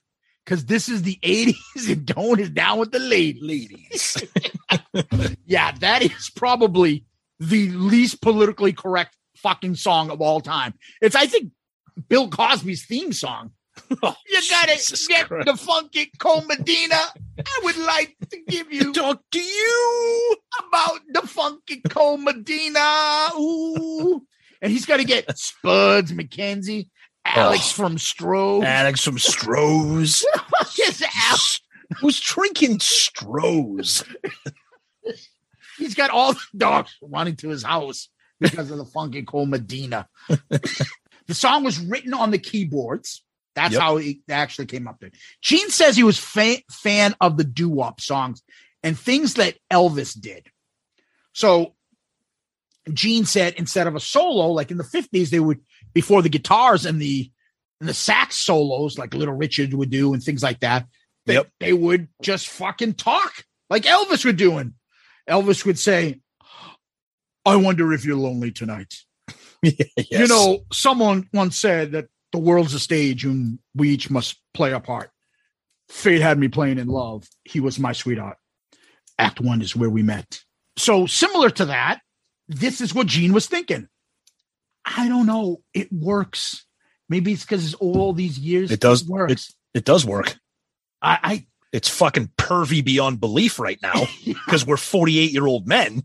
Because 0.46 0.66
this 0.66 0.88
is 0.90 1.02
the 1.02 1.18
80s 1.24 1.92
and 1.92 2.06
Don 2.06 2.40
is 2.40 2.50
down 2.52 2.80
with 2.80 2.92
the 2.92 3.00
lady. 3.00 3.40
Ladies. 3.42 4.24
Yeah, 5.46 5.72
that 5.80 6.02
is 6.02 6.32
probably 6.36 7.06
the 7.40 7.70
least 7.72 8.22
politically 8.22 8.74
correct 8.74 9.16
fucking 9.38 9.76
song 9.76 10.10
of 10.10 10.22
all 10.22 10.40
time. 10.42 10.74
It's, 11.02 11.16
I 11.16 11.26
think, 11.28 11.52
Bill 12.10 12.30
Cosby's 12.30 12.86
theme 12.86 13.12
song. 13.14 13.52
Oh, 14.02 14.16
you 14.28 14.40
gotta 14.50 14.72
Oh, 14.72 14.76
Jesus 14.76 15.06
get 15.08 15.28
Christ. 15.28 15.46
the 15.48 15.58
funky 15.58 16.10
Cold 16.18 16.48
Medina. 16.48 16.96
I 17.40 17.60
would 17.64 17.78
like 17.78 18.16
to 18.32 18.38
give 18.48 18.72
you 18.72 18.94
Talk 18.94 19.22
to 19.34 19.40
you. 19.40 20.36
about 20.70 21.02
the 21.12 21.22
funky 21.28 21.82
Cold 21.90 22.22
Medina. 22.22 23.30
Ooh. 23.38 24.26
And 24.62 24.72
he's 24.72 24.86
got 24.86 24.98
to 24.98 25.04
get 25.04 25.38
Spuds 25.38 26.14
MacKenzie, 26.14 26.88
Alex 27.26 27.72
from 27.72 27.96
Stroh. 27.98 28.64
Alex 28.64 29.02
from 29.04 29.18
Stroh's. 29.18 30.26
Yes, 30.78 31.02
Alex. 31.02 31.62
Who's 32.00 32.20
drinking 32.20 32.80
Stroh's? 32.80 34.04
He's 35.78 35.96
got 35.96 36.10
all 36.10 36.34
the 36.34 36.40
dogs 36.56 36.96
running 37.02 37.36
to 37.38 37.50
his 37.50 37.64
house 37.64 38.10
because 38.40 38.72
of 38.72 38.78
the 38.78 38.86
funky 38.86 39.24
Cold 39.24 39.50
Medina. 39.50 40.08
the 40.50 41.34
song 41.34 41.64
was 41.64 41.80
written 41.80 42.14
on 42.14 42.32
the 42.32 42.38
keyboards. 42.38 43.24
That's 43.56 43.74
Yep. 43.74 43.82
how 43.82 43.98
it 43.98 44.18
actually 44.30 44.66
came 44.66 44.88
up 44.88 45.00
there. 45.00 45.12
Gene 45.42 45.70
says 45.70 45.96
he 45.96 46.04
was 46.04 46.18
fa- 46.18 46.62
fan 46.70 47.16
of 47.22 47.38
the 47.38 47.44
doo-wop 47.46 48.02
songs 48.02 48.42
and 48.84 48.98
things 49.00 49.36
that 49.36 49.56
Elvis 49.72 50.20
did. 50.20 50.48
So 51.34 51.76
Gene 52.94 53.26
said 53.26 53.56
instead 53.58 53.88
of 53.88 53.96
a 53.96 54.00
solo, 54.00 54.48
like 54.52 54.72
in 54.72 54.78
the 54.78 54.84
50s, 54.84 55.30
they 55.30 55.40
would 55.40 55.60
before 55.94 56.22
the 56.22 56.30
guitars 56.30 56.86
and 56.86 57.02
the 57.02 57.32
and 57.80 57.90
the 57.90 57.94
sax 57.94 58.36
solos, 58.36 58.98
like 58.98 59.14
Little 59.14 59.34
Richard 59.34 59.74
would 59.74 59.90
do 59.90 60.14
and 60.14 60.24
things 60.24 60.44
like 60.44 60.62
that, 60.62 60.88
they, 61.26 61.34
Yep. 61.34 61.50
they 61.60 61.74
would 61.74 62.08
just 62.22 62.48
fucking 62.48 62.94
talk 62.94 63.44
like 63.70 63.84
Elvis 63.84 64.24
would 64.26 64.38
doing. 64.38 64.76
Elvis 65.30 65.66
would 65.66 65.80
say, 65.80 66.22
I 67.46 67.56
wonder 67.58 67.94
if 67.94 68.06
you're 68.06 68.16
lonely 68.18 68.52
tonight. 68.52 68.94
You 70.12 70.28
know, 70.28 70.60
someone 70.72 71.28
once 71.34 71.60
said 71.60 71.94
that 71.94 72.06
the 72.32 72.38
world's 72.38 72.76
a 72.76 72.80
stage 72.80 73.26
and 73.26 73.58
we 73.74 73.90
each 73.90 74.12
must 74.12 74.40
play 74.54 74.72
a 74.74 74.80
part. 74.80 75.10
Fate 75.90 76.22
had 76.22 76.38
me 76.38 76.50
playing 76.50 76.78
in 76.78 76.88
love. 76.88 77.28
He 77.44 77.60
was 77.60 77.80
my 77.80 77.92
sweetheart. 77.92 78.38
Act 79.18 79.42
one 79.42 79.62
is 79.64 79.76
where 79.76 79.90
we 79.90 80.04
met. 80.04 80.42
So, 80.78 81.08
similar 81.08 81.50
to 81.52 81.66
that, 81.66 82.02
this 82.48 82.82
is 82.82 82.94
what 82.94 83.08
Gene 83.08 83.34
was 83.34 83.48
thinking. 83.48 83.88
I 84.86 85.08
don't 85.08 85.26
know. 85.26 85.62
It 85.74 85.92
works. 85.92 86.66
Maybe 87.10 87.34
it's 87.34 87.44
because 87.44 87.66
it's 87.66 87.74
all 87.76 88.14
these 88.14 88.38
years. 88.38 88.72
It 88.72 88.80
does. 88.80 89.08
work. 89.08 89.32
It, 89.32 89.46
it 89.74 89.86
does 89.86 90.06
work. 90.06 90.36
I, 91.02 91.20
It's 91.72 91.90
fucking 91.90 92.32
pervy 92.38 92.84
beyond 92.84 93.20
belief 93.20 93.60
right 93.60 93.80
now 93.82 93.94
I 93.96 94.36
because 94.46 94.66
we're 94.66 94.78
48 94.78 95.32
year 95.32 95.46
old 95.46 95.68
men. 95.68 96.04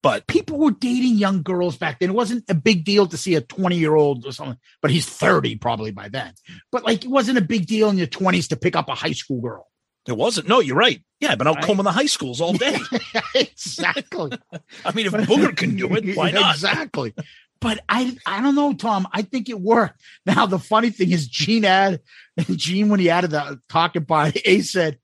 But 0.00 0.28
people 0.28 0.58
were 0.58 0.70
dating 0.70 1.16
young 1.16 1.42
girls 1.42 1.76
back 1.76 1.98
then. 1.98 2.10
It 2.10 2.14
wasn't 2.14 2.44
a 2.48 2.54
big 2.54 2.84
deal 2.84 3.06
to 3.06 3.16
see 3.16 3.34
a 3.34 3.40
20 3.40 3.76
year 3.76 3.96
old 3.96 4.26
or 4.26 4.32
something, 4.32 4.58
but 4.80 4.92
he's 4.92 5.06
30 5.06 5.56
probably 5.56 5.90
by 5.90 6.08
then. 6.08 6.34
But 6.70 6.84
like, 6.84 7.04
it 7.04 7.10
wasn't 7.10 7.38
a 7.38 7.42
big 7.42 7.66
deal 7.66 7.88
in 7.90 7.98
your 7.98 8.06
20s 8.06 8.48
to 8.50 8.56
pick 8.56 8.76
up 8.76 8.88
a 8.88 8.94
high 8.94 9.12
school 9.12 9.40
girl. 9.40 9.67
It 10.08 10.16
wasn't. 10.16 10.48
No, 10.48 10.60
you're 10.60 10.76
right. 10.76 11.02
Yeah, 11.20 11.36
but 11.36 11.46
out 11.46 11.56
Right. 11.56 11.64
combing 11.64 11.84
the 11.84 11.92
high 11.92 12.06
schools 12.06 12.40
all 12.40 12.52
day. 12.54 12.78
exactly. 13.34 14.30
I 14.84 14.92
mean, 14.92 15.06
if 15.06 15.12
Booger 15.12 15.56
can 15.56 15.76
do 15.76 15.94
it, 15.94 16.16
why 16.16 16.30
not? 16.30 16.54
Exactly. 16.54 17.14
But 17.60 17.80
I, 17.88 18.16
I 18.24 18.40
don't 18.40 18.54
know, 18.54 18.72
Tom. 18.72 19.08
I 19.12 19.22
think 19.22 19.48
it 19.48 19.60
worked. 19.60 20.00
Now 20.26 20.46
the 20.46 20.60
funny 20.60 20.90
thing 20.90 21.10
is, 21.10 21.26
Gene 21.26 21.64
had 21.64 22.00
Gene 22.56 22.88
when 22.88 23.00
he 23.00 23.10
added 23.10 23.30
the 23.32 23.60
talking 23.68 24.04
part, 24.04 24.36
he 24.46 24.62
said, 24.62 24.98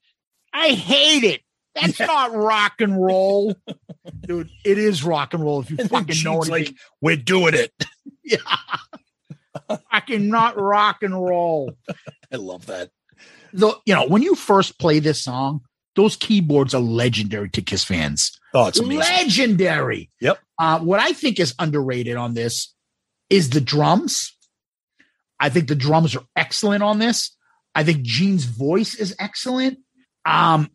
"I 0.52 0.68
hate 0.68 1.24
it. 1.24 1.40
That's 1.74 1.98
not 1.98 2.32
rock 2.32 2.74
and 2.80 3.02
roll, 3.02 3.56
dude. 4.20 4.48
It 4.64 4.78
is 4.78 5.02
rock 5.02 5.34
and 5.34 5.42
roll 5.42 5.62
if 5.62 5.70
you 5.72 5.76
And 5.80 5.90
fucking 5.90 6.22
know 6.22 6.34
anything. 6.42 6.50
like, 6.52 6.74
we're 7.00 7.16
doing 7.16 7.54
it. 7.54 7.72
yeah. 8.22 8.36
fucking 9.90 10.28
not 10.28 10.56
rock 10.56 11.02
and 11.02 11.14
roll. 11.14 11.72
I 12.32 12.36
love 12.36 12.66
that. 12.66 12.90
The 13.54 13.74
you 13.86 13.94
know 13.94 14.06
when 14.06 14.22
you 14.22 14.34
first 14.34 14.78
play 14.78 14.98
this 14.98 15.22
song, 15.22 15.62
those 15.96 16.16
keyboards 16.16 16.74
are 16.74 16.80
legendary 16.80 17.48
to 17.50 17.62
Kiss 17.62 17.84
fans. 17.84 18.38
Oh, 18.52 18.66
it's 18.66 18.78
amazing. 18.78 18.98
legendary. 18.98 20.10
Yep. 20.20 20.38
Uh, 20.58 20.80
what 20.80 21.00
I 21.00 21.12
think 21.12 21.40
is 21.40 21.54
underrated 21.58 22.16
on 22.16 22.34
this 22.34 22.74
is 23.30 23.50
the 23.50 23.60
drums. 23.60 24.36
I 25.40 25.48
think 25.48 25.68
the 25.68 25.74
drums 25.74 26.14
are 26.14 26.24
excellent 26.36 26.82
on 26.82 26.98
this. 26.98 27.36
I 27.74 27.84
think 27.84 28.02
Gene's 28.02 28.44
voice 28.44 28.94
is 28.94 29.14
excellent. 29.18 29.78
Um, 30.24 30.70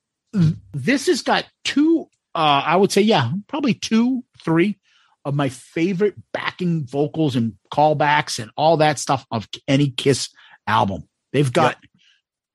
this 0.74 1.08
has 1.08 1.22
got 1.22 1.46
two. 1.64 2.08
Uh, 2.36 2.64
I 2.66 2.76
would 2.76 2.92
say, 2.92 3.02
yeah, 3.02 3.32
probably 3.48 3.74
two, 3.74 4.24
three 4.44 4.78
of 5.26 5.34
my 5.36 5.50
favorite 5.50 6.16
backing 6.34 6.86
vocals 6.86 7.36
and 7.36 7.58
callbacks 7.74 8.40
and 8.40 8.52
all 8.56 8.78
that 8.78 9.00
stuff 9.00 9.26
of 9.32 9.48
any 9.68 9.90
Kiss 9.90 10.30
album. 10.68 11.08
They've 11.34 11.52
got 11.52 11.78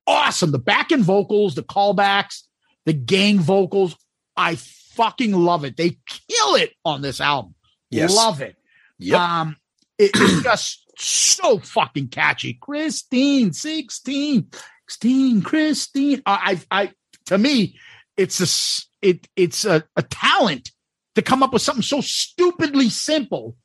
awesome 0.06 0.51
the 0.52 0.59
backing 0.59 1.02
vocals, 1.02 1.55
the 1.55 1.62
callbacks, 1.62 2.43
the 2.86 2.93
gang 2.93 3.39
vocals. 3.39 3.97
I 4.36 4.56
fucking 4.56 5.32
love 5.32 5.64
it. 5.64 5.76
They 5.76 5.98
kill 6.06 6.55
it 6.56 6.72
on 6.85 7.02
this 7.02 7.20
album. 7.20 7.55
Yes. 7.90 8.14
Love 8.14 8.40
it. 8.43 8.56
Yep. 8.98 9.18
Um, 9.20 9.56
it- 9.98 10.10
it's 10.14 10.43
just 10.44 10.81
so 10.98 11.59
fucking 11.59 12.09
catchy. 12.09 12.55
Christine, 12.55 13.52
16, 13.52 14.48
16, 14.89 15.43
Christine. 15.43 16.22
I, 16.26 16.60
I, 16.70 16.82
I 16.85 16.93
to 17.26 17.39
me, 17.39 17.78
it's 18.16 18.40
a, 18.40 19.06
it, 19.06 19.26
it's 19.36 19.64
a, 19.64 19.85
a 19.97 20.02
talent 20.02 20.70
to 21.14 21.22
come 21.22 21.43
up 21.43 21.52
with 21.52 21.62
something 21.62 21.82
so 21.82 22.01
stupidly 22.01 22.89
simple, 22.89 23.56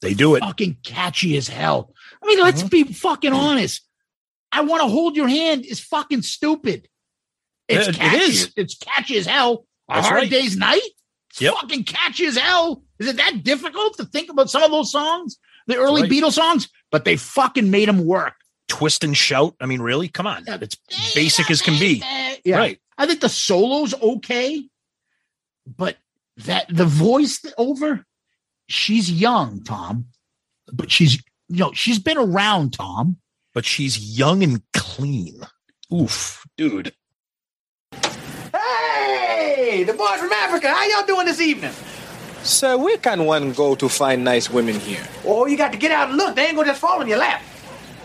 They 0.00 0.14
do 0.14 0.34
it. 0.36 0.40
fucking 0.40 0.78
catchy 0.84 1.36
as 1.36 1.48
hell. 1.48 1.92
I 2.22 2.26
mean, 2.26 2.40
let's 2.40 2.62
be 2.62 2.84
fucking 2.84 3.32
honest. 3.32 3.82
I 4.52 4.60
want 4.62 4.82
to 4.82 4.88
hold 4.88 5.16
your 5.16 5.28
hand 5.28 5.64
is 5.64 5.80
fucking 5.80 6.22
stupid. 6.22 6.88
It's 7.68 7.88
It- 7.88 7.94
it 7.94 7.98
catchy. 7.98 8.22
is. 8.24 8.52
It's 8.56 8.74
catchy 8.76 9.16
as 9.16 9.26
hell. 9.26 9.66
A 9.88 9.94
That's 9.94 10.06
hard 10.08 10.20
right. 10.22 10.30
day's 10.30 10.56
night. 10.56 10.82
It's 11.30 11.40
Yep. 11.40 11.54
fucking 11.54 11.84
catchy 11.84 12.26
as 12.26 12.36
hell. 12.36 12.84
Is 12.98 13.08
it 13.08 13.16
that 13.16 13.42
difficult 13.42 13.96
to 13.96 14.04
think 14.04 14.30
about 14.30 14.50
some 14.50 14.62
of 14.62 14.70
those 14.70 14.92
songs, 14.92 15.38
the 15.66 15.76
early 15.76 16.02
right. 16.02 16.10
Beatles 16.10 16.34
songs? 16.34 16.68
But 16.90 17.04
they 17.04 17.16
fucking 17.16 17.70
made 17.70 17.88
them 17.88 18.04
work. 18.04 18.34
Twist 18.68 19.02
and 19.04 19.16
shout. 19.16 19.54
I 19.60 19.66
mean, 19.66 19.80
really? 19.80 20.08
Come 20.08 20.26
on. 20.26 20.44
It's 20.46 20.76
basic 21.14 21.50
as 21.50 21.62
can 21.62 21.78
be. 21.78 22.02
Yeah. 22.44 22.58
Right. 22.58 22.80
I 22.98 23.06
think 23.06 23.20
the 23.20 23.28
solo's 23.28 23.94
okay, 23.94 24.68
but 25.66 25.96
that 26.38 26.66
the 26.68 26.84
voice 26.84 27.40
over, 27.58 28.04
she's 28.68 29.10
young, 29.10 29.62
Tom, 29.64 30.06
but 30.72 30.90
she's 30.90 31.14
you 31.48 31.58
know 31.58 31.72
she's 31.72 31.98
been 31.98 32.18
around, 32.18 32.72
Tom. 32.74 33.16
But 33.54 33.66
she's 33.66 34.18
young 34.18 34.42
and 34.42 34.62
clean. 34.72 35.42
Oof, 35.92 36.46
dude. 36.56 36.94
Hey, 37.92 39.84
the 39.84 39.92
boy 39.92 40.16
from 40.18 40.32
Africa, 40.32 40.68
how 40.68 40.84
y'all 40.84 41.06
doing 41.06 41.26
this 41.26 41.40
evening? 41.40 41.72
Sir, 42.42 42.76
where 42.78 42.96
can 42.96 43.24
one 43.26 43.52
go 43.52 43.74
to 43.74 43.88
find 43.88 44.24
nice 44.24 44.50
women 44.50 44.80
here? 44.80 45.06
Oh, 45.24 45.46
you 45.46 45.56
got 45.56 45.72
to 45.72 45.78
get 45.78 45.92
out 45.92 46.08
and 46.08 46.16
look. 46.16 46.34
They 46.34 46.46
ain't 46.46 46.56
gonna 46.56 46.68
just 46.68 46.80
fall 46.80 47.00
in 47.02 47.08
your 47.08 47.18
lap. 47.18 47.42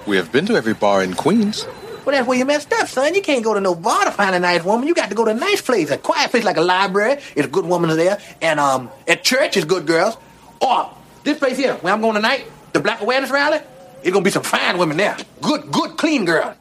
We 0.06 0.18
have 0.18 0.32
been 0.32 0.46
to 0.48 0.56
every 0.56 0.74
bar 0.74 1.02
in 1.02 1.14
Queens. 1.14 1.66
Well, 2.06 2.16
that's 2.16 2.28
where 2.28 2.38
you 2.38 2.46
messed 2.46 2.72
up, 2.74 2.88
son. 2.88 3.16
You 3.16 3.22
can't 3.22 3.44
go 3.44 3.54
to 3.54 3.60
no 3.60 3.76
bar 3.76 4.06
to 4.06 4.12
find 4.12 4.36
a 4.36 4.40
nice 4.40 4.64
woman. 4.64 4.88
You 4.88 4.94
got 4.94 5.10
to 5.10 5.16
go 5.16 5.26
to 5.26 5.32
a 5.32 5.34
nice 5.34 5.62
place, 5.62 5.90
a 5.92 5.98
quiet 5.98 6.32
place 6.32 6.44
like 6.44 6.58
a 6.58 6.62
library. 6.62 7.22
It's 7.36 7.48
a 7.48 7.50
good 7.50 7.66
woman 7.66 7.96
there. 7.98 8.20
And 8.42 8.60
um, 8.60 8.90
at 9.08 9.24
church, 9.24 9.58
it's 9.58 9.66
good 9.66 9.86
girls. 9.86 10.18
Or 10.62 10.90
this 11.24 11.38
place 11.38 11.58
here, 11.58 11.74
where 11.76 11.94
I'm 11.94 12.00
going 12.00 12.16
tonight, 12.16 12.46
the 12.74 12.80
Black 12.80 13.02
Awareness 13.02 13.30
Rally, 13.30 13.60
it's 14.08 14.14
gonna 14.14 14.24
be 14.24 14.32
some 14.32 14.44
fine 14.44 14.78
women 14.78 14.96
there. 14.96 15.18
Good, 15.42 15.70
good, 15.70 15.98
clean 15.98 16.24
girl. 16.24 16.56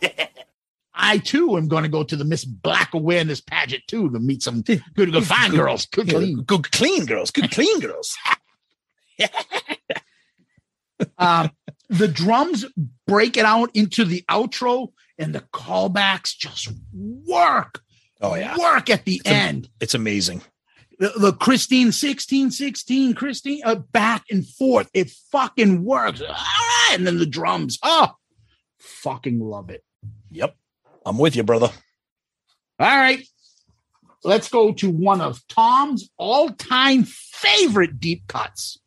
I 0.94 1.18
too 1.18 1.56
am 1.56 1.66
going 1.66 1.82
to 1.82 1.88
go 1.88 2.04
to 2.04 2.14
the 2.14 2.24
Miss 2.24 2.44
Black 2.44 2.94
Awareness 2.94 3.40
pageant 3.40 3.82
too 3.88 4.08
to 4.10 4.20
meet 4.20 4.40
some 4.42 4.62
good, 4.62 4.82
good 4.94 5.12
fine 5.24 5.50
girls, 5.50 5.86
good 5.86 6.08
clean. 6.08 6.42
Good 6.42 6.70
clean 6.70 7.06
girls. 7.06 7.32
Good 7.32 7.50
clean 7.50 7.80
girls. 7.80 8.16
um, 11.18 11.50
the 11.88 12.06
drums 12.06 12.64
break 13.08 13.36
it 13.36 13.44
out 13.44 13.70
into 13.74 14.04
the 14.04 14.22
outro, 14.30 14.92
and 15.18 15.34
the 15.34 15.40
callbacks 15.40 16.36
just 16.36 16.72
work. 16.92 17.82
Oh 18.20 18.36
yeah. 18.36 18.56
work 18.56 18.90
at 18.90 19.04
the 19.04 19.16
It's 19.16 19.26
am- 19.26 19.48
end. 19.48 19.68
It's 19.80 19.94
amazing. 19.94 20.42
The, 21.02 21.32
Christine 21.32 21.90
16, 21.90 22.52
16, 22.52 23.14
Christine, 23.14 23.60
uh, 23.64 23.74
back 23.74 24.22
and 24.30 24.46
forth. 24.46 24.88
It 24.94 25.10
fucking 25.32 25.82
works. 25.82 26.20
All 26.20 26.28
right. 26.28 26.94
And 26.94 27.04
then 27.04 27.18
the 27.18 27.26
drums. 27.26 27.76
Oh, 27.82 28.12
fucking 28.78 29.40
love 29.40 29.68
it. 29.70 29.82
Yep. 30.30 30.54
I'm 31.04 31.18
with 31.18 31.34
you, 31.34 31.42
brother. 31.42 31.70
All 32.78 32.86
right. 32.86 33.26
Let's 34.22 34.48
go 34.48 34.72
to 34.74 34.90
one 34.90 35.20
of 35.20 35.44
Tom's 35.48 36.08
all 36.18 36.50
time 36.50 37.02
favorite 37.02 37.98
deep 37.98 38.28
cuts. 38.28 38.78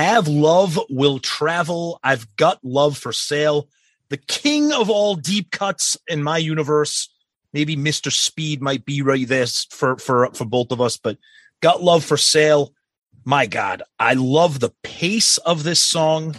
Have 0.00 0.28
love 0.28 0.80
will 0.88 1.18
travel. 1.18 2.00
I've 2.02 2.34
got 2.36 2.64
love 2.64 2.96
for 2.96 3.12
sale. 3.12 3.68
The 4.08 4.16
king 4.16 4.72
of 4.72 4.88
all 4.88 5.14
deep 5.14 5.50
cuts 5.50 5.94
in 6.08 6.22
my 6.22 6.38
universe. 6.38 7.12
Maybe 7.52 7.76
Mr. 7.76 8.10
Speed 8.10 8.62
might 8.62 8.86
be 8.86 9.02
right 9.02 9.28
there 9.28 9.46
for 9.68 9.98
for 9.98 10.30
for 10.32 10.46
both 10.46 10.72
of 10.72 10.80
us, 10.80 10.96
but 10.96 11.18
got 11.60 11.82
love 11.82 12.02
for 12.02 12.16
sale. 12.16 12.72
My 13.26 13.44
God, 13.44 13.82
I 13.98 14.14
love 14.14 14.60
the 14.60 14.72
pace 14.82 15.36
of 15.36 15.64
this 15.64 15.82
song. 15.82 16.34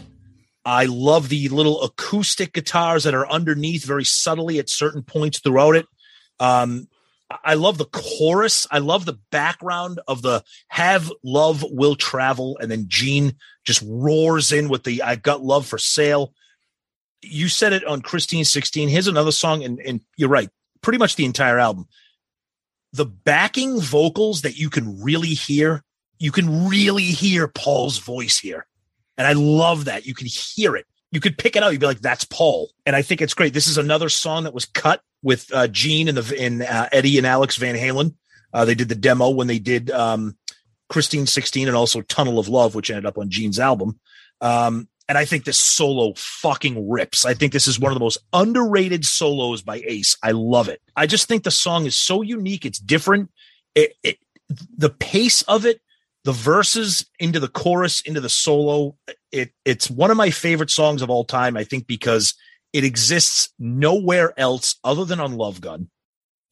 I 0.66 0.86
love 0.86 1.30
the 1.30 1.48
little 1.50 1.84
acoustic 1.84 2.54
guitars 2.54 3.04
that 3.04 3.14
are 3.14 3.30
underneath 3.30 3.86
very 3.86 4.06
subtly 4.06 4.58
at 4.58 4.72
certain 4.72 5.04
points 5.04 5.40
throughout 5.40 5.76
it. 5.76 5.86
Um, 6.40 6.88
I 7.44 7.56
love 7.56 7.78
the 7.78 7.86
chorus. 7.86 8.68
I 8.72 8.80
love 8.80 9.06
the 9.06 9.20
background 9.32 10.00
of 10.08 10.22
the 10.22 10.44
have 10.70 11.12
love 11.24 11.64
will 11.70 11.96
travel. 11.96 12.58
And 12.60 12.72
then 12.72 12.86
Gene 12.88 13.36
just 13.64 13.84
roars 13.86 14.52
in 14.52 14.70
with 14.70 14.84
the 14.84 15.02
I've 15.02 15.24
got 15.24 15.44
love 15.44 15.66
for 15.66 15.78
sale. 15.78 16.34
You 17.22 17.50
said 17.50 17.74
it 17.74 17.86
on 17.86 18.02
Christine 18.02 18.46
16. 18.46 18.90
Here's 18.90 19.08
another 19.08 19.32
song, 19.32 19.64
and, 19.64 19.80
and 19.80 20.02
you're 20.18 20.30
right. 20.30 20.50
Pretty 20.82 20.98
much 20.98 21.16
the 21.16 21.26
entire 21.26 21.60
album. 21.60 21.88
The 22.94 23.06
backing 23.06 23.80
vocals 23.80 24.42
that 24.42 24.58
you 24.58 24.70
can 24.70 25.02
really 25.02 25.30
hear, 25.30 25.84
you 26.18 26.32
can 26.32 26.68
really 26.68 27.04
hear 27.04 27.48
Paul's 27.48 28.00
voice 28.00 28.40
here. 28.40 28.66
And 29.18 29.28
I 29.28 29.34
love 29.34 29.86
that. 29.86 30.06
You 30.08 30.16
can 30.16 30.28
hear 30.28 30.76
it. 30.76 30.88
You 31.12 31.20
could 31.20 31.38
pick 31.38 31.56
it 31.56 31.62
out. 31.62 31.72
You'd 31.72 31.82
be 31.82 31.86
like, 31.86 32.02
"That's 32.02 32.24
Paul," 32.24 32.72
and 32.86 32.96
I 32.96 33.02
think 33.02 33.22
it's 33.22 33.34
great. 33.34 33.54
This 33.54 33.68
is 33.68 33.78
another 33.78 34.10
song 34.10 34.46
that 34.46 34.54
was 34.54 34.66
cut 34.66 35.04
with 35.24 35.54
uh, 35.54 35.68
Gene 35.68 36.08
and 36.08 36.18
the 36.18 36.42
and 36.42 36.64
uh, 36.64 36.90
Eddie 36.92 37.18
and 37.18 37.28
Alex 37.28 37.58
Van 37.58 37.76
Halen. 37.76 38.16
Uh, 38.54 38.66
they 38.66 38.76
did 38.76 38.90
the 38.90 38.96
demo 38.96 39.30
when 39.30 39.48
they 39.48 39.60
did 39.60 39.92
um, 39.92 40.38
Christine 40.90 41.26
16 41.26 41.68
and 41.68 41.78
also 41.78 42.02
Tunnel 42.02 42.38
of 42.38 42.50
Love, 42.50 42.76
which 42.76 42.90
ended 42.90 43.06
up 43.06 43.18
on 43.18 43.30
Gene's 43.30 43.60
album. 43.60 44.00
Um, 44.42 44.90
and 45.08 45.18
I 45.18 45.26
think 45.26 45.46
this 45.46 45.58
solo 45.58 46.14
fucking 46.16 46.90
rips. 46.90 47.26
I 47.26 47.34
think 47.34 47.54
this 47.54 47.68
is 47.68 47.80
one 47.80 47.92
of 47.92 47.96
the 47.96 48.04
most 48.04 48.20
underrated 48.34 49.06
solos 49.06 49.62
by 49.62 49.84
Ace. 49.86 50.18
I 50.24 50.32
love 50.32 50.70
it. 50.70 50.82
I 50.96 51.06
just 51.06 51.28
think 51.28 51.44
the 51.44 51.52
song 51.52 51.86
is 51.86 51.96
so 51.96 52.22
unique. 52.22 52.66
It's 52.66 52.80
different. 52.80 53.30
It, 53.76 53.94
it 54.04 54.18
the 54.78 54.90
pace 54.90 55.42
of 55.44 55.66
it, 55.66 55.82
the 56.24 56.32
verses 56.32 57.06
into 57.20 57.40
the 57.40 57.48
chorus, 57.48 58.02
into 58.02 58.22
the 58.22 58.30
solo. 58.30 58.96
It 59.32 59.52
it's 59.66 59.90
one 59.90 60.12
of 60.12 60.18
my 60.18 60.30
favorite 60.30 60.70
songs 60.70 61.02
of 61.02 61.10
all 61.10 61.26
time. 61.26 61.58
I 61.58 61.64
think 61.64 61.88
because 61.88 62.34
it 62.74 62.84
exists 62.84 63.50
nowhere 63.60 64.34
else 64.40 64.76
other 64.84 65.06
than 65.06 65.20
on 65.20 65.38
Love 65.38 65.62
Gun. 65.62 65.90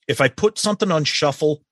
If 0.08 0.22
I 0.22 0.28
put 0.28 0.58
something 0.58 0.92
on 0.92 1.04
shuffle, 1.04 1.64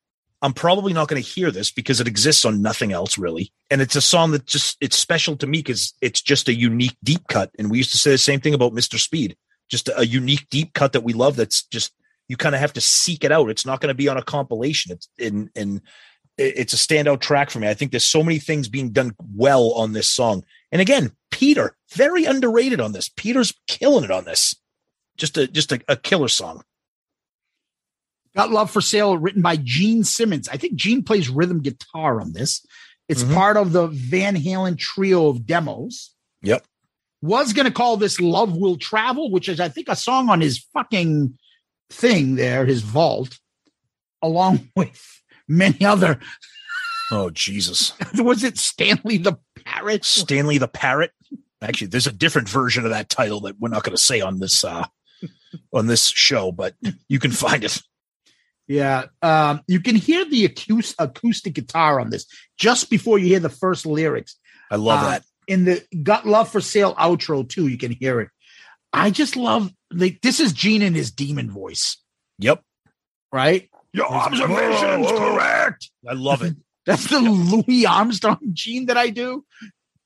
I'm 0.41 0.53
probably 0.53 0.94
not 0.94 1.07
going 1.07 1.22
to 1.22 1.28
hear 1.28 1.49
this 1.49 1.72
because 1.72 1.99
it 1.99 2.07
exists 2.07 2.45
on 2.45 2.61
nothing 2.61 2.91
else 2.91 3.18
really. 3.18 3.52
And 3.72 3.82
it's 3.82 3.95
a 3.95 4.02
song 4.02 4.32
that 4.32 4.45
just 4.45 4.78
it's 4.80 4.98
special 4.98 5.36
to 5.38 5.48
me 5.48 5.60
because 5.60 5.94
it's 6.02 6.22
just 6.22 6.48
a 6.48 6.53
unique 6.53 6.95
deep 7.03 7.28
cut. 7.28 7.52
And 7.57 7.72
we 7.72 7.80
used 7.80 7.91
to 7.91 7.98
say 7.98 8.11
the 8.11 8.18
same 8.18 8.40
thing 8.40 8.53
about 8.53 8.74
Mr. 8.74 8.99
Speed, 8.99 9.36
just 9.69 9.90
a 9.95 10.06
unique 10.06 10.48
deep 10.52 10.74
cut 10.74 10.94
that 10.94 11.03
we 11.03 11.14
love. 11.14 11.36
That's 11.36 11.64
just 11.64 11.94
you 12.28 12.38
kind 12.38 12.53
of 12.53 12.61
have 12.61 12.74
to 12.74 12.82
seek 12.82 13.24
it 13.24 13.32
out. 13.32 13.49
It's 13.49 13.65
not 13.65 13.82
going 13.82 13.90
to 13.90 13.95
be 13.95 14.10
on 14.10 14.18
a 14.18 14.24
compilation. 14.24 14.91
It's 14.91 15.10
in 15.18 15.49
in 15.56 15.82
it's 16.38 16.73
a 16.73 16.77
standout 16.77 17.19
track 17.19 17.49
for 17.49 17.59
me. 17.59 17.68
I 17.68 17.73
think 17.73 17.91
there's 17.91 18.03
so 18.03 18.23
many 18.23 18.39
things 18.39 18.68
being 18.68 18.91
done 18.91 19.15
well 19.35 19.72
on 19.73 19.93
this 19.93 20.09
song. 20.09 20.43
And 20.72 20.81
again, 20.81 21.11
Peter, 21.31 21.76
very 21.93 22.26
underrated 22.26 22.80
on 22.81 22.91
this. 22.91 23.09
Peter's 23.09 23.53
killing 23.68 24.03
it 24.03 24.11
on 24.11 24.26
this. 24.26 24.55
Just 25.18 25.38
a 25.38 25.47
just 25.47 25.72
a, 25.72 25.80
a 25.88 25.95
killer 25.95 26.27
song. 26.27 26.64
Got 28.35 28.51
Love 28.51 28.69
for 28.69 28.81
Sale, 28.81 29.18
written 29.18 29.41
by 29.41 29.55
Gene 29.57 30.03
Simmons. 30.03 30.47
I 30.49 30.57
think 30.57 30.76
Gene 30.76 31.03
plays 31.03 31.30
rhythm 31.30 31.61
guitar 31.61 32.22
on 32.22 32.34
this. 32.34 32.65
It's 33.09 33.23
Mhm. 33.23 33.34
part 33.34 33.57
of 33.57 33.72
the 33.72 33.88
Van 33.88 34.35
Halen 34.35 34.77
trio 34.77 35.27
of 35.27 35.45
demos. 35.45 36.11
Yep. 36.43 36.65
Was 37.23 37.53
going 37.53 37.65
to 37.65 37.72
call 37.72 37.97
this 37.97 38.19
Love 38.19 38.55
Will 38.55 38.77
Travel, 38.77 39.31
which 39.31 39.49
is, 39.49 39.59
I 39.59 39.69
think, 39.69 39.88
a 39.89 39.95
song 39.95 40.30
on 40.30 40.39
his 40.39 40.59
fucking 40.73 41.35
thing 41.89 42.35
there, 42.35 42.65
his 42.65 42.81
vault, 42.84 43.39
along 44.22 44.69
with 44.76 45.16
many 45.48 45.86
other. 45.86 46.19
Oh 47.11 47.30
Jesus. 47.30 47.94
Was 48.15 48.44
it 48.44 48.57
Stanley 48.57 49.18
the 49.18 49.38
Parrot? 49.65 50.03
Stanley 50.06 50.57
the 50.57 50.68
Parrot. 50.68 51.11
Actually, 51.61 51.88
there's 51.88 52.07
a 52.07 52.11
different 52.11 52.49
version 52.49 52.84
of 52.86 52.91
that 52.91 53.10
title 53.10 53.40
that 53.41 53.60
we're 53.60 53.69
not 53.69 53.84
going 53.84 53.95
to 53.95 54.02
say 54.02 54.22
on 54.22 54.40
this 54.40 54.64
uh 54.64 54.86
on 55.74 55.88
this 55.88 56.07
show, 56.07 56.52
but 56.52 56.76
you 57.07 57.19
can 57.19 57.32
find 57.32 57.64
it. 57.64 57.82
Yeah. 58.68 59.06
Um, 59.22 59.61
you 59.68 59.80
can 59.80 59.95
hear 59.95 60.26
the 60.26 60.44
acoustic, 60.45 60.95
acoustic 60.99 61.53
guitar 61.53 61.99
on 62.02 62.10
this 62.10 62.26
just 62.57 62.90
before 62.90 63.18
you 63.18 63.28
hear 63.28 63.40
the 63.40 63.49
first 63.49 63.86
lyrics. 63.86 64.36
I 64.69 64.76
love 64.76 64.99
Uh, 65.03 65.10
that. 65.11 65.24
In 65.48 65.64
the 65.64 65.82
Got 66.03 66.28
Love 66.28 66.49
for 66.49 66.60
Sale 66.60 66.94
outro, 66.95 67.48
too, 67.48 67.68
you 67.68 67.78
can 67.78 67.94
hear 67.94 68.19
it. 68.19 68.30
I 68.91 69.10
just 69.10 69.38
love 69.38 69.72
like 69.91 70.19
this 70.22 70.41
is 70.41 70.52
Gene 70.52 70.82
in 70.82 70.94
his 70.94 71.11
demon 71.11 71.49
voice, 71.49 71.95
Yep. 72.40 72.61
right? 73.32 73.69
Your 73.98 74.11
observation's 74.11 75.11
correct. 75.11 75.90
I 76.07 76.14
love 76.14 76.44
it. 76.44 76.56
That's 76.86 77.10
the 77.10 77.19
Louis 77.19 77.88
Armstrong 77.88 78.38
Gene 78.53 78.86
that 78.86 78.95
I 78.95 79.10
do. 79.10 79.44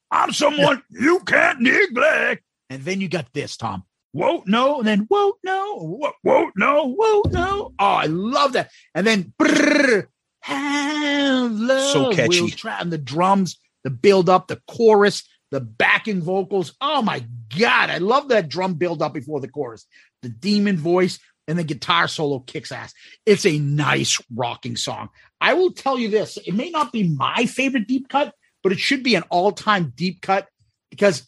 I'm 0.09 0.31
someone 0.31 0.81
you 0.89 1.19
can't 1.19 1.59
neglect. 1.59 2.41
And 2.69 2.85
then 2.85 3.01
you 3.01 3.09
got 3.09 3.33
this, 3.33 3.57
Tom. 3.57 3.83
Whoa, 4.13 4.43
no, 4.45 4.79
and 4.79 4.87
then 4.87 4.99
whoa, 5.09 5.33
no, 5.43 5.75
whoa, 5.75 6.11
whoa, 6.21 6.51
no, 6.55 6.87
whoa, 6.87 7.21
no. 7.31 7.73
Oh, 7.77 7.85
I 7.85 8.05
love 8.05 8.53
that. 8.53 8.71
And 8.95 9.05
then 9.05 9.33
brrr, 9.37 10.07
have 10.39 11.51
love. 11.51 11.91
So 11.91 12.11
catchy. 12.13 12.41
will 12.41 12.49
tra- 12.49 12.77
and 12.79 12.93
the 12.93 12.97
drums, 12.97 13.59
the 13.83 13.89
build 13.89 14.29
up, 14.29 14.47
the 14.47 14.61
chorus, 14.69 15.27
the 15.51 15.59
backing 15.59 16.21
vocals. 16.21 16.75
Oh 16.79 17.01
my 17.01 17.25
god, 17.57 17.89
I 17.89 17.97
love 17.97 18.29
that 18.29 18.47
drum 18.47 18.75
build 18.75 19.01
up 19.01 19.13
before 19.13 19.41
the 19.41 19.49
chorus. 19.49 19.85
The 20.21 20.29
demon 20.29 20.77
voice 20.77 21.19
and 21.51 21.59
the 21.59 21.63
guitar 21.63 22.07
solo 22.07 22.39
kicks 22.39 22.71
ass. 22.71 22.93
It's 23.27 23.45
a 23.45 23.59
nice 23.59 24.19
rocking 24.33 24.75
song. 24.77 25.09
I 25.39 25.53
will 25.53 25.73
tell 25.73 25.99
you 25.99 26.07
this: 26.09 26.37
it 26.37 26.53
may 26.53 26.71
not 26.71 26.91
be 26.91 27.07
my 27.07 27.45
favorite 27.45 27.87
deep 27.87 28.09
cut, 28.09 28.33
but 28.63 28.71
it 28.71 28.79
should 28.79 29.03
be 29.03 29.13
an 29.15 29.23
all-time 29.29 29.93
deep 29.95 30.21
cut 30.21 30.47
because 30.89 31.27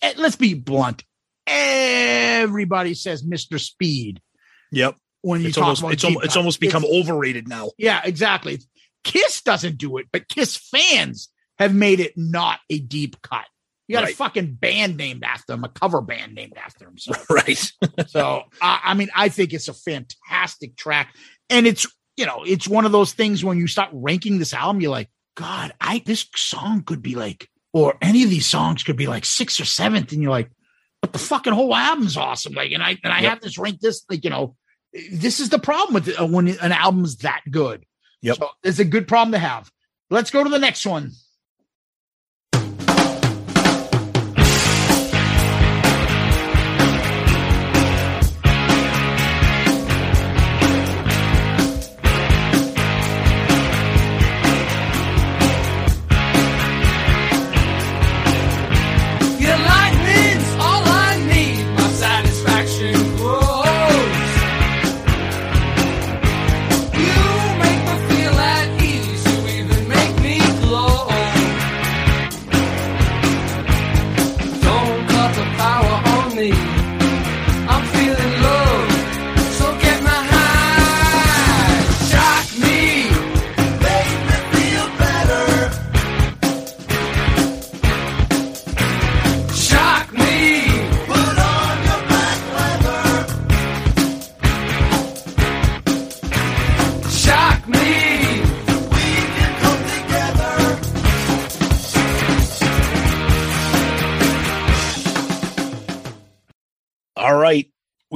eh, 0.00 0.14
let's 0.16 0.36
be 0.36 0.54
blunt. 0.54 1.04
Everybody 1.46 2.94
says 2.94 3.22
Mr. 3.22 3.58
Speed 3.60 4.20
Yep. 4.70 4.96
when 5.22 5.40
you 5.40 5.48
It's 5.48 5.56
talk 5.56 5.64
almost 5.64 5.80
about 5.82 5.92
it's, 5.94 6.02
deep 6.02 6.08
almost 6.10 6.24
it's 6.26 6.36
almost 6.36 6.60
become 6.60 6.84
It's- 6.84 7.00
overrated 7.02 7.48
now. 7.48 7.70
yeah, 7.78 8.00
exactly. 8.04 8.58
Kiss 9.04 9.42
doesn't 9.42 9.78
do 9.78 9.96
it, 9.98 10.06
but 10.12 10.28
Kiss 10.28 10.56
fans 10.56 11.28
have 11.58 11.74
made 11.74 12.00
it 12.00 12.12
not 12.16 12.60
a 12.70 12.78
deep 12.78 13.20
cut. 13.22 13.46
You 13.88 13.94
got 13.94 14.08
a 14.08 14.14
fucking 14.14 14.54
band 14.54 14.96
named 14.98 15.24
after 15.24 15.54
him, 15.54 15.64
a 15.64 15.68
cover 15.68 16.02
band 16.02 16.34
named 16.34 16.58
after 16.62 16.86
him. 16.86 16.98
So, 16.98 17.12
Right. 17.30 17.72
so 18.06 18.42
I, 18.60 18.80
I 18.84 18.94
mean, 18.94 19.08
I 19.16 19.28
think 19.30 19.52
it's 19.54 19.68
a 19.68 19.74
fantastic 19.74 20.76
track, 20.76 21.14
and 21.50 21.66
it's 21.66 21.86
you 22.16 22.26
know, 22.26 22.42
it's 22.46 22.68
one 22.68 22.84
of 22.84 22.92
those 22.92 23.12
things 23.12 23.44
when 23.44 23.58
you 23.58 23.66
start 23.66 23.90
ranking 23.92 24.38
this 24.38 24.52
album, 24.52 24.80
you're 24.82 24.90
like, 24.90 25.08
God, 25.36 25.72
I 25.80 26.02
this 26.04 26.26
song 26.36 26.82
could 26.82 27.00
be 27.00 27.14
like, 27.14 27.48
or 27.72 27.96
any 28.02 28.24
of 28.24 28.30
these 28.30 28.46
songs 28.46 28.82
could 28.82 28.96
be 28.96 29.06
like 29.06 29.24
sixth 29.24 29.60
or 29.60 29.64
seventh, 29.64 30.12
and 30.12 30.20
you're 30.22 30.30
like, 30.32 30.50
but 31.00 31.12
the 31.12 31.18
fucking 31.18 31.52
whole 31.52 31.74
album's 31.74 32.16
awesome. 32.16 32.52
Like, 32.54 32.72
and 32.72 32.82
I 32.82 32.98
and 33.02 33.12
I 33.12 33.20
Yep. 33.20 33.30
have 33.30 33.40
this 33.40 33.56
ranked 33.58 33.80
this 33.82 34.04
like 34.10 34.24
you 34.24 34.30
know, 34.30 34.54
this 35.12 35.40
is 35.40 35.48
the 35.48 35.58
problem 35.58 35.94
with 35.94 36.08
it, 36.08 36.20
uh, 36.20 36.26
when 36.26 36.48
an 36.48 36.72
album's 36.72 37.18
that 37.18 37.42
good. 37.50 37.84
Yep. 38.22 38.36
So 38.36 38.48
it's 38.64 38.80
a 38.80 38.84
good 38.84 39.06
problem 39.08 39.32
to 39.32 39.38
have. 39.38 39.70
Let's 40.10 40.30
go 40.30 40.42
to 40.42 40.50
the 40.50 40.58
next 40.58 40.84
one. 40.84 41.12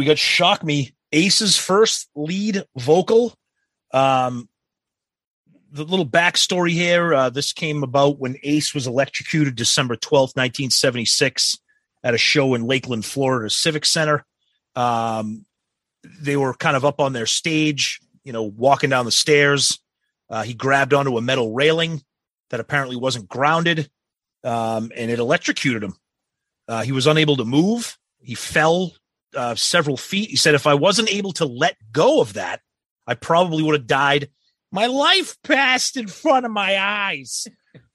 We 0.02 0.06
got 0.06 0.18
Shock 0.18 0.64
Me, 0.64 0.92
Ace's 1.12 1.56
first 1.56 2.10
lead 2.16 2.64
vocal. 2.76 3.36
Um, 3.92 4.48
the 5.70 5.84
little 5.84 6.04
backstory 6.04 6.72
here 6.72 7.14
uh, 7.14 7.30
this 7.30 7.52
came 7.52 7.84
about 7.84 8.18
when 8.18 8.34
Ace 8.42 8.74
was 8.74 8.88
electrocuted 8.88 9.54
December 9.54 9.94
12th, 9.94 10.34
1976, 10.34 11.56
at 12.02 12.14
a 12.14 12.18
show 12.18 12.54
in 12.54 12.64
Lakeland, 12.64 13.04
Florida 13.04 13.48
Civic 13.48 13.84
Center. 13.84 14.24
Um, 14.74 15.46
they 16.02 16.36
were 16.36 16.54
kind 16.54 16.76
of 16.76 16.84
up 16.84 16.98
on 16.98 17.12
their 17.12 17.26
stage, 17.26 18.00
you 18.24 18.32
know, 18.32 18.42
walking 18.42 18.90
down 18.90 19.04
the 19.04 19.12
stairs. 19.12 19.78
Uh, 20.28 20.42
he 20.42 20.52
grabbed 20.52 20.94
onto 20.94 21.16
a 21.16 21.22
metal 21.22 21.54
railing 21.54 22.02
that 22.50 22.58
apparently 22.58 22.96
wasn't 22.96 23.28
grounded, 23.28 23.88
um, 24.42 24.90
and 24.96 25.12
it 25.12 25.20
electrocuted 25.20 25.84
him. 25.84 25.94
Uh, 26.66 26.82
he 26.82 26.90
was 26.90 27.06
unable 27.06 27.36
to 27.36 27.44
move. 27.44 27.96
He 28.18 28.34
fell 28.34 28.94
uh, 29.34 29.54
several 29.54 29.96
feet. 29.96 30.30
He 30.30 30.36
said, 30.36 30.54
if 30.54 30.66
I 30.66 30.74
wasn't 30.74 31.12
able 31.12 31.32
to 31.32 31.44
let 31.44 31.76
go 31.92 32.20
of 32.20 32.34
that, 32.34 32.60
I 33.06 33.14
probably 33.14 33.62
would 33.62 33.74
have 33.74 33.86
died. 33.86 34.30
My 34.70 34.86
life 34.86 35.36
passed 35.42 35.96
in 35.96 36.06
front 36.06 36.46
of 36.46 36.52
my 36.52 36.78
eyes, 36.78 37.46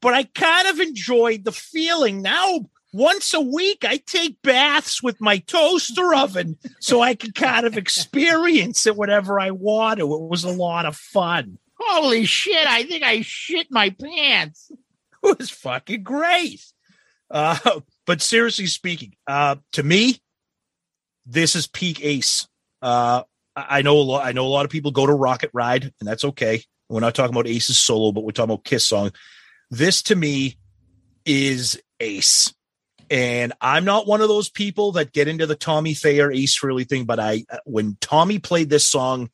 but 0.02 0.14
I 0.14 0.24
kind 0.24 0.68
of 0.68 0.80
enjoyed 0.80 1.44
the 1.44 1.52
feeling. 1.52 2.22
Now, 2.22 2.70
once 2.94 3.34
a 3.34 3.42
week, 3.42 3.84
I 3.84 3.98
take 3.98 4.42
baths 4.42 5.02
with 5.02 5.20
my 5.20 5.40
toaster 5.40 6.14
oven 6.14 6.58
so 6.80 7.02
I 7.02 7.16
can 7.16 7.32
kind 7.32 7.66
of 7.66 7.78
experience 7.78 8.86
it 8.86 8.96
whenever 8.96 9.40
I 9.40 9.52
want 9.52 10.00
to. 10.00 10.14
It 10.14 10.22
was 10.22 10.44
a 10.44 10.52
lot 10.52 10.86
of 10.86 10.96
fun. 10.96 11.58
Holy 11.80 12.26
shit! 12.26 12.68
I 12.68 12.84
think 12.84 13.04
I 13.04 13.22
shit 13.22 13.68
my 13.70 13.90
pants. 13.90 14.72
It 15.24 15.38
was 15.38 15.50
fucking 15.50 16.04
great. 16.04 16.62
Uh, 17.30 17.82
but 18.06 18.22
seriously 18.22 18.68
speaking, 18.68 19.16
uh, 19.28 19.58
to 19.74 19.84
me, 19.84 20.22
this 21.28 21.56
is 21.56 21.68
peak 21.68 22.04
Ace. 22.04 22.48
Uh, 22.82 23.24
I 23.56 23.82
know 23.82 23.98
a 23.98 24.02
lot. 24.02 24.26
I 24.26 24.32
know 24.32 24.46
a 24.46 24.50
lot 24.50 24.66
of 24.66 24.72
people 24.72 24.92
go 24.92 25.06
to 25.06 25.14
Rocket 25.14 25.52
Ride, 25.54 25.92
and 26.00 26.08
that's 26.08 26.24
okay. 26.24 26.64
We're 26.90 27.02
not 27.02 27.16
talking 27.16 27.36
about 27.36 27.48
Ace's 27.48 27.78
solo, 27.78 28.12
but 28.12 28.24
we're 28.24 28.32
talking 28.32 28.52
about 28.52 28.64
Kiss 28.64 28.88
song. 28.88 29.12
This 29.70 30.04
to 30.04 30.16
me 30.16 30.58
is 31.26 31.82
Ace, 32.00 32.54
and 33.10 33.54
I'm 33.60 33.84
not 33.84 34.08
one 34.08 34.22
of 34.22 34.30
those 34.30 34.50
people 34.50 34.94
that 34.94 35.12
get 35.12 35.28
into 35.28 35.46
the 35.46 35.56
Tommy 35.56 35.94
Thayer 35.94 36.32
Ace 36.32 36.58
Frehley 36.58 36.88
thing. 36.88 37.06
But 37.06 37.20
I, 37.20 37.46
when 37.66 37.98
Tommy 38.00 38.40
played 38.40 38.70
this 38.70 38.88
song, 38.88 39.30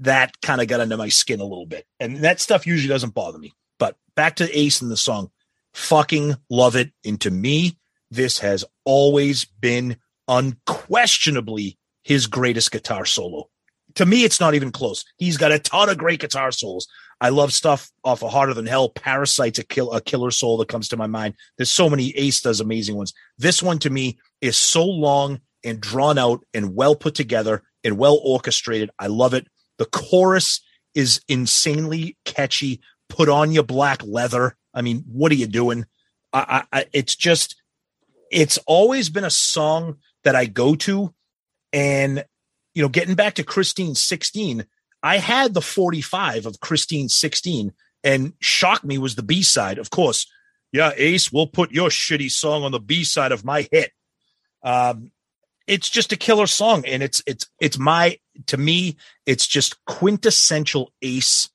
that 0.00 0.40
kind 0.42 0.60
of 0.60 0.68
got 0.68 0.80
under 0.80 0.96
my 0.96 1.08
skin 1.08 1.40
a 1.40 1.44
little 1.44 1.66
bit, 1.66 1.86
and 1.98 2.18
that 2.18 2.40
stuff 2.40 2.66
usually 2.66 2.92
doesn't 2.92 3.14
bother 3.14 3.38
me. 3.38 3.54
But 3.78 3.96
back 4.14 4.36
to 4.36 4.58
Ace 4.58 4.82
and 4.82 4.90
the 4.90 4.96
song, 4.96 5.30
fucking 5.74 6.36
love 6.50 6.76
it. 6.76 6.92
And 7.04 7.20
to 7.22 7.30
me, 7.30 7.78
this 8.10 8.40
has 8.40 8.64
always 8.84 9.44
been 9.44 9.96
unquestionably 10.30 11.76
his 12.04 12.26
greatest 12.26 12.70
guitar 12.70 13.04
solo. 13.04 13.50
to 13.96 14.06
me, 14.06 14.22
it's 14.24 14.38
not 14.38 14.54
even 14.54 14.70
close. 14.70 15.04
He's 15.18 15.36
got 15.36 15.50
a 15.50 15.58
ton 15.58 15.88
of 15.88 15.98
great 15.98 16.20
guitar 16.20 16.52
solos. 16.52 16.86
I 17.20 17.30
love 17.30 17.52
stuff 17.52 17.90
off 18.04 18.22
of 18.22 18.32
Hotter 18.32 18.54
Than 18.54 18.66
Hell. 18.66 18.88
Parasite's 18.88 19.58
a, 19.58 19.64
kill, 19.64 19.92
a 19.92 20.00
killer 20.00 20.30
soul 20.30 20.56
that 20.58 20.68
comes 20.68 20.88
to 20.88 20.96
my 20.96 21.08
mind. 21.08 21.34
There's 21.58 21.70
so 21.70 21.90
many. 21.90 22.16
Ace 22.16 22.40
does 22.40 22.60
amazing 22.60 22.96
ones. 22.96 23.12
This 23.36 23.62
one 23.62 23.78
to 23.80 23.90
me 23.90 24.18
is 24.40 24.56
so 24.56 24.84
long 24.84 25.40
and 25.64 25.80
drawn 25.80 26.16
out 26.16 26.44
and 26.54 26.74
well 26.74 26.94
put 26.94 27.14
together 27.14 27.62
and 27.84 27.98
well 27.98 28.20
orchestrated. 28.24 28.90
I 28.98 29.08
love 29.08 29.34
it. 29.34 29.48
The 29.78 29.86
chorus 29.86 30.60
is 30.94 31.20
insanely 31.28 32.16
catchy. 32.24 32.80
Put 33.08 33.28
on 33.28 33.50
your 33.50 33.64
black 33.64 34.02
leather. 34.04 34.56
I 34.72 34.82
mean, 34.82 35.04
what 35.06 35.32
are 35.32 35.36
you 35.36 35.48
doing? 35.48 35.84
I, 36.32 36.64
I, 36.72 36.78
I 36.78 36.86
it's 36.92 37.16
just, 37.16 37.56
it's 38.30 38.58
always 38.66 39.10
been 39.10 39.24
a 39.24 39.30
song 39.30 39.96
that 40.24 40.36
I 40.36 40.46
go 40.46 40.74
to, 40.76 41.14
and 41.72 42.24
you 42.74 42.82
know, 42.82 42.88
getting 42.88 43.14
back 43.14 43.34
to 43.34 43.44
Christine 43.44 43.94
16, 43.94 44.64
I 45.02 45.18
had 45.18 45.54
the 45.54 45.62
45 45.62 46.46
of 46.46 46.60
Christine 46.60 47.08
16, 47.08 47.72
and 48.04 48.32
Shock 48.40 48.84
Me 48.84 48.98
was 48.98 49.14
the 49.14 49.22
B 49.22 49.42
side. 49.42 49.78
Of 49.78 49.90
course, 49.90 50.26
yeah, 50.72 50.92
Ace, 50.96 51.32
we'll 51.32 51.46
put 51.46 51.72
your 51.72 51.88
shitty 51.88 52.30
song 52.30 52.62
on 52.62 52.72
the 52.72 52.80
B 52.80 53.04
side 53.04 53.32
of 53.32 53.44
my 53.44 53.68
hit. 53.70 53.92
Um, 54.62 55.10
it's 55.66 55.88
just 55.88 56.12
a 56.12 56.16
killer 56.16 56.46
song, 56.46 56.84
and 56.84 57.02
it's 57.02 57.22
it's 57.26 57.46
it's 57.60 57.78
my 57.78 58.18
to 58.46 58.56
me, 58.56 58.96
it's 59.26 59.46
just 59.46 59.82
quintessential 59.84 60.92
Ace. 61.02 61.48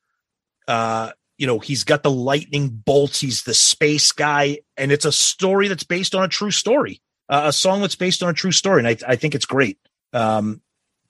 Uh, 0.67 1.11
you 1.37 1.45
know, 1.47 1.59
he's 1.59 1.83
got 1.83 2.01
the 2.01 2.11
lightning 2.11 2.69
bolts, 2.69 3.19
he's 3.19 3.43
the 3.43 3.53
space 3.53 4.11
guy, 4.11 4.59
and 4.77 4.91
it's 4.91 5.05
a 5.05 5.11
story 5.11 5.67
that's 5.67 5.83
based 5.83 6.15
on 6.15 6.23
a 6.23 6.29
true 6.29 6.51
story, 6.51 7.01
uh, 7.29 7.43
a 7.45 7.53
song 7.53 7.81
that's 7.81 7.95
based 7.95 8.23
on 8.23 8.29
a 8.29 8.33
true 8.33 8.51
story, 8.51 8.79
and 8.79 8.87
I 8.87 8.97
I 9.07 9.15
think 9.15 9.35
it's 9.35 9.45
great. 9.45 9.79
Um, 10.13 10.61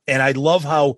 and 0.08 0.22
I 0.22 0.32
love 0.32 0.64
how 0.64 0.98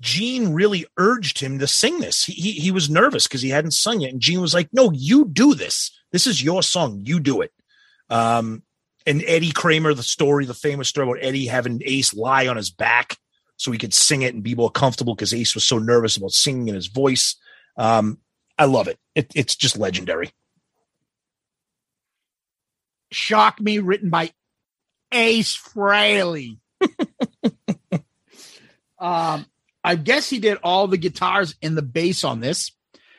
Gene 0.00 0.52
really 0.52 0.86
urged 0.96 1.40
him 1.40 1.58
to 1.58 1.66
sing 1.66 2.00
this. 2.00 2.24
He 2.24 2.32
he, 2.32 2.52
he 2.52 2.70
was 2.70 2.90
nervous 2.90 3.26
because 3.26 3.42
he 3.42 3.50
hadn't 3.50 3.72
sung 3.72 4.02
it, 4.02 4.12
and 4.12 4.20
Gene 4.20 4.40
was 4.40 4.54
like, 4.54 4.68
"No, 4.72 4.90
you 4.92 5.26
do 5.26 5.54
this. 5.54 5.90
This 6.12 6.26
is 6.26 6.42
your 6.42 6.62
song. 6.62 7.02
You 7.04 7.20
do 7.20 7.40
it." 7.40 7.52
Um, 8.10 8.62
and 9.06 9.22
Eddie 9.26 9.52
Kramer, 9.52 9.94
the 9.94 10.02
story, 10.02 10.44
the 10.44 10.54
famous 10.54 10.88
story 10.88 11.08
about 11.08 11.24
Eddie 11.24 11.46
having 11.46 11.82
Ace 11.84 12.14
lie 12.14 12.46
on 12.46 12.56
his 12.56 12.70
back 12.70 13.16
so 13.56 13.72
he 13.72 13.78
could 13.78 13.94
sing 13.94 14.22
it 14.22 14.34
and 14.34 14.42
be 14.42 14.54
more 14.54 14.70
comfortable 14.70 15.14
because 15.14 15.34
Ace 15.34 15.54
was 15.54 15.64
so 15.64 15.78
nervous 15.78 16.16
about 16.16 16.32
singing 16.32 16.68
in 16.68 16.74
his 16.74 16.86
voice. 16.86 17.36
Um, 17.76 18.18
I 18.58 18.66
love 18.66 18.88
it. 18.88 18.98
it. 19.14 19.32
It's 19.34 19.56
just 19.56 19.78
legendary. 19.78 20.30
Shock 23.10 23.60
Me, 23.60 23.78
written 23.78 24.10
by 24.10 24.32
Ace 25.12 25.56
Frehley. 25.56 26.58
um, 28.98 29.46
I 29.84 29.94
guess 29.94 30.28
he 30.28 30.38
did 30.38 30.58
all 30.62 30.86
the 30.86 30.98
guitars 30.98 31.54
and 31.62 31.76
the 31.76 31.82
bass 31.82 32.24
on 32.24 32.40
this. 32.40 32.72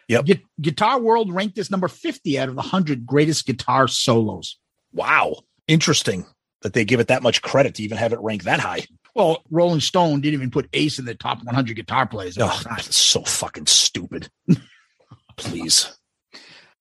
Yep. 0.07 0.25
Gu- 0.25 0.45
Guitar 0.61 0.99
World 0.99 1.31
ranked 1.33 1.55
this 1.55 1.71
number 1.71 1.87
50 1.87 2.39
out 2.39 2.49
of 2.49 2.55
the 2.55 2.61
100 2.61 3.05
greatest 3.05 3.45
guitar 3.45 3.87
solos. 3.87 4.57
Wow. 4.91 5.43
Interesting 5.67 6.25
that 6.61 6.73
they 6.73 6.83
give 6.83 6.99
it 6.99 7.07
that 7.07 7.23
much 7.23 7.41
credit 7.41 7.75
to 7.75 7.83
even 7.83 7.97
have 7.97 8.13
it 8.13 8.19
ranked 8.19 8.45
that 8.45 8.59
high. 8.59 8.85
Well, 9.15 9.43
Rolling 9.49 9.79
Stone 9.81 10.21
didn't 10.21 10.35
even 10.35 10.51
put 10.51 10.69
Ace 10.73 10.99
in 10.99 11.05
the 11.05 11.15
top 11.15 11.43
100 11.43 11.75
guitar 11.75 12.07
players. 12.07 12.37
Oh, 12.39 12.61
that's 12.65 12.95
so 12.95 13.21
fucking 13.21 13.67
stupid. 13.67 14.29
Please. 15.37 15.95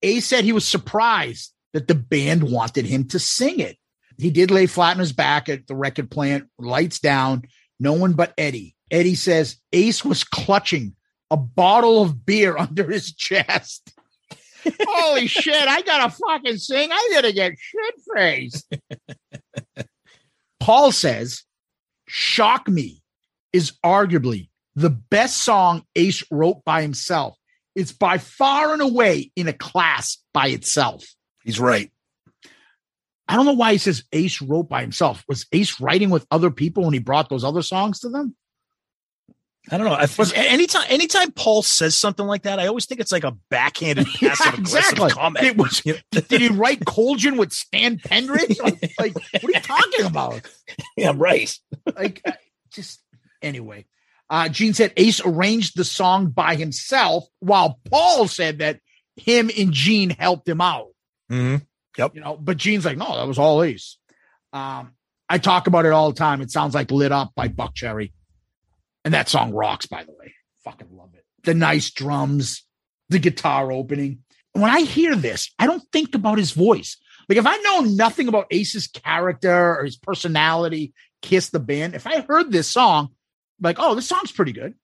Ace 0.03 0.27
said 0.27 0.45
he 0.45 0.53
was 0.53 0.67
surprised 0.67 1.53
that 1.73 1.89
the 1.89 1.95
band 1.95 2.45
wanted 2.45 2.87
him 2.87 3.05
to 3.09 3.19
sing 3.19 3.61
it. 3.61 3.77
He 4.19 4.31
did 4.31 4.51
lay 4.51 4.67
flat 4.67 4.97
on 4.97 5.01
his 5.01 5.13
back 5.13 5.49
at 5.49 5.67
the 5.67 5.77
record 5.77 6.11
plant, 6.11 6.49
lights 6.59 6.99
down, 6.99 7.45
no 7.79 7.93
one 7.93 8.15
but 8.15 8.35
Eddie. 8.37 8.75
Eddie 8.91 9.15
says 9.15 9.57
Ace 9.73 10.05
was 10.05 10.25
clutching 10.25 10.95
a 11.31 11.37
bottle 11.37 12.03
of 12.03 12.27
beer 12.27 12.57
under 12.59 12.91
his 12.91 13.13
chest. 13.15 13.93
Holy 14.83 15.29
shit, 15.29 15.69
I 15.69 15.83
gotta 15.83 16.11
fucking 16.11 16.59
sing. 16.59 16.91
I 16.93 17.11
gotta 17.13 17.33
get 17.33 17.55
shit 17.59 17.95
faced. 18.15 18.75
Paul 20.61 20.93
says, 20.93 21.45
Shock 22.09 22.69
Me 22.69 23.03
is 23.53 23.73
arguably 23.85 24.49
the 24.75 24.91
best 24.91 25.39
song 25.43 25.85
Ace 25.95 26.25
wrote 26.31 26.65
by 26.65 26.83
himself. 26.83 27.37
It's 27.75 27.93
by 27.93 28.19
far 28.19 28.73
and 28.73 28.83
away 28.83 29.31
in 29.37 29.47
a 29.47 29.53
class 29.53 30.19
by 30.35 30.49
itself. 30.49 31.07
He's 31.45 31.61
right. 31.61 31.93
I 33.29 33.37
don't 33.37 33.45
know 33.45 33.53
why 33.53 33.73
he 33.73 33.79
says 33.79 34.05
Ace 34.13 34.41
wrote 34.41 34.69
by 34.69 34.81
himself. 34.81 35.23
Was 35.29 35.47
Ace 35.53 35.81
writing 35.81 36.09
with 36.09 36.27
other 36.31 36.51
people 36.51 36.85
when 36.85 36.95
he 36.95 36.99
brought 36.99 37.29
those 37.29 37.45
other 37.45 37.63
songs 37.63 38.01
to 38.01 38.09
them? 38.09 38.35
I 39.71 39.77
don't 39.77 39.87
know. 39.87 39.93
I, 39.93 40.07
anytime, 40.35 40.87
anytime 40.89 41.33
Paul 41.33 41.63
says 41.63 41.97
something 41.97 42.25
like 42.25 42.45
that, 42.45 42.59
I 42.59 42.69
always 42.69 42.87
think 42.87 43.01
it's 43.01 43.13
like 43.13 43.25
a 43.25 43.37
backhanded, 43.51 44.07
passive 44.21 44.55
aggressive 44.55 44.99
comment. 45.11 45.45
It 45.45 45.59
was, 45.59 45.83
did 45.83 46.41
he 46.41 46.49
write 46.49 46.87
Cold 46.87 47.19
Gin 47.19 47.37
with 47.37 47.53
Stan 47.53 47.99
Penridge? 47.99 48.59
Like, 48.69 48.93
like, 48.99 49.15
what 49.15 49.45
are 49.45 49.51
you 49.51 49.61
talking 49.61 50.07
about? 50.07 50.41
yeah, 50.97 51.13
right. 51.15 51.55
Like, 51.97 52.23
just 52.71 53.03
anyway. 53.43 53.85
Uh, 54.31 54.49
Gene 54.49 54.75
said 54.75 54.93
Ace 54.97 55.21
arranged 55.25 55.77
the 55.77 55.85
song 55.85 56.29
by 56.29 56.55
himself, 56.55 57.25
while 57.41 57.79
Paul 57.91 58.29
said 58.29 58.59
that 58.59 58.81
him 59.17 59.51
and 59.57 59.73
Gene 59.73 60.11
helped 60.11 60.49
him 60.49 60.61
out. 60.61 60.89
Mm-hmm. 61.31 61.65
Yep. 61.99 62.15
You 62.15 62.21
know, 62.21 62.37
but 62.37 62.57
Gene's 62.57 62.85
like, 62.85 62.97
no, 62.97 63.17
that 63.17 63.27
was 63.27 63.39
all 63.39 63.63
Ace. 63.63 63.99
Um, 64.53 64.93
I 65.29 65.39
talk 65.39 65.67
about 65.67 65.85
it 65.85 65.93
all 65.93 66.11
the 66.11 66.19
time. 66.19 66.41
It 66.41 66.51
sounds 66.51 66.75
like 66.75 66.91
Lit 66.91 67.13
Up 67.13 67.33
by 67.35 67.49
Buckcherry. 67.49 68.13
And 69.05 69.15
that 69.15 69.29
song 69.29 69.53
rocks, 69.53 69.87
by 69.87 70.05
the 70.05 70.13
way. 70.13 70.35
Fucking 70.65 70.89
love 70.93 71.11
it. 71.15 71.25
The 71.45 71.55
nice 71.55 71.91
drums, 71.91 72.65
the 73.09 73.19
guitar 73.19 73.71
opening. 73.71 74.21
When 74.53 74.71
I 74.71 74.81
hear 74.81 75.15
this, 75.15 75.51
I 75.59 75.67
don't 75.67 75.83
think 75.93 76.15
about 76.15 76.39
his 76.39 76.53
voice. 76.53 76.97
Like 77.29 77.39
if 77.39 77.47
I 77.47 77.57
know 77.59 77.81
nothing 77.81 78.29
about 78.29 78.47
Ace's 78.51 78.87
character 78.87 79.77
or 79.77 79.85
his 79.85 79.97
personality, 79.97 80.95
Kiss 81.21 81.51
the 81.51 81.61
band, 81.61 81.95
if 81.95 82.07
I 82.07 82.21
heard 82.21 82.53
this 82.53 82.69
song, 82.69 83.09
like, 83.61 83.77
oh, 83.81 83.97
this 83.97 84.07
song's 84.07 84.31
pretty 84.31 84.53
good. 84.53 84.75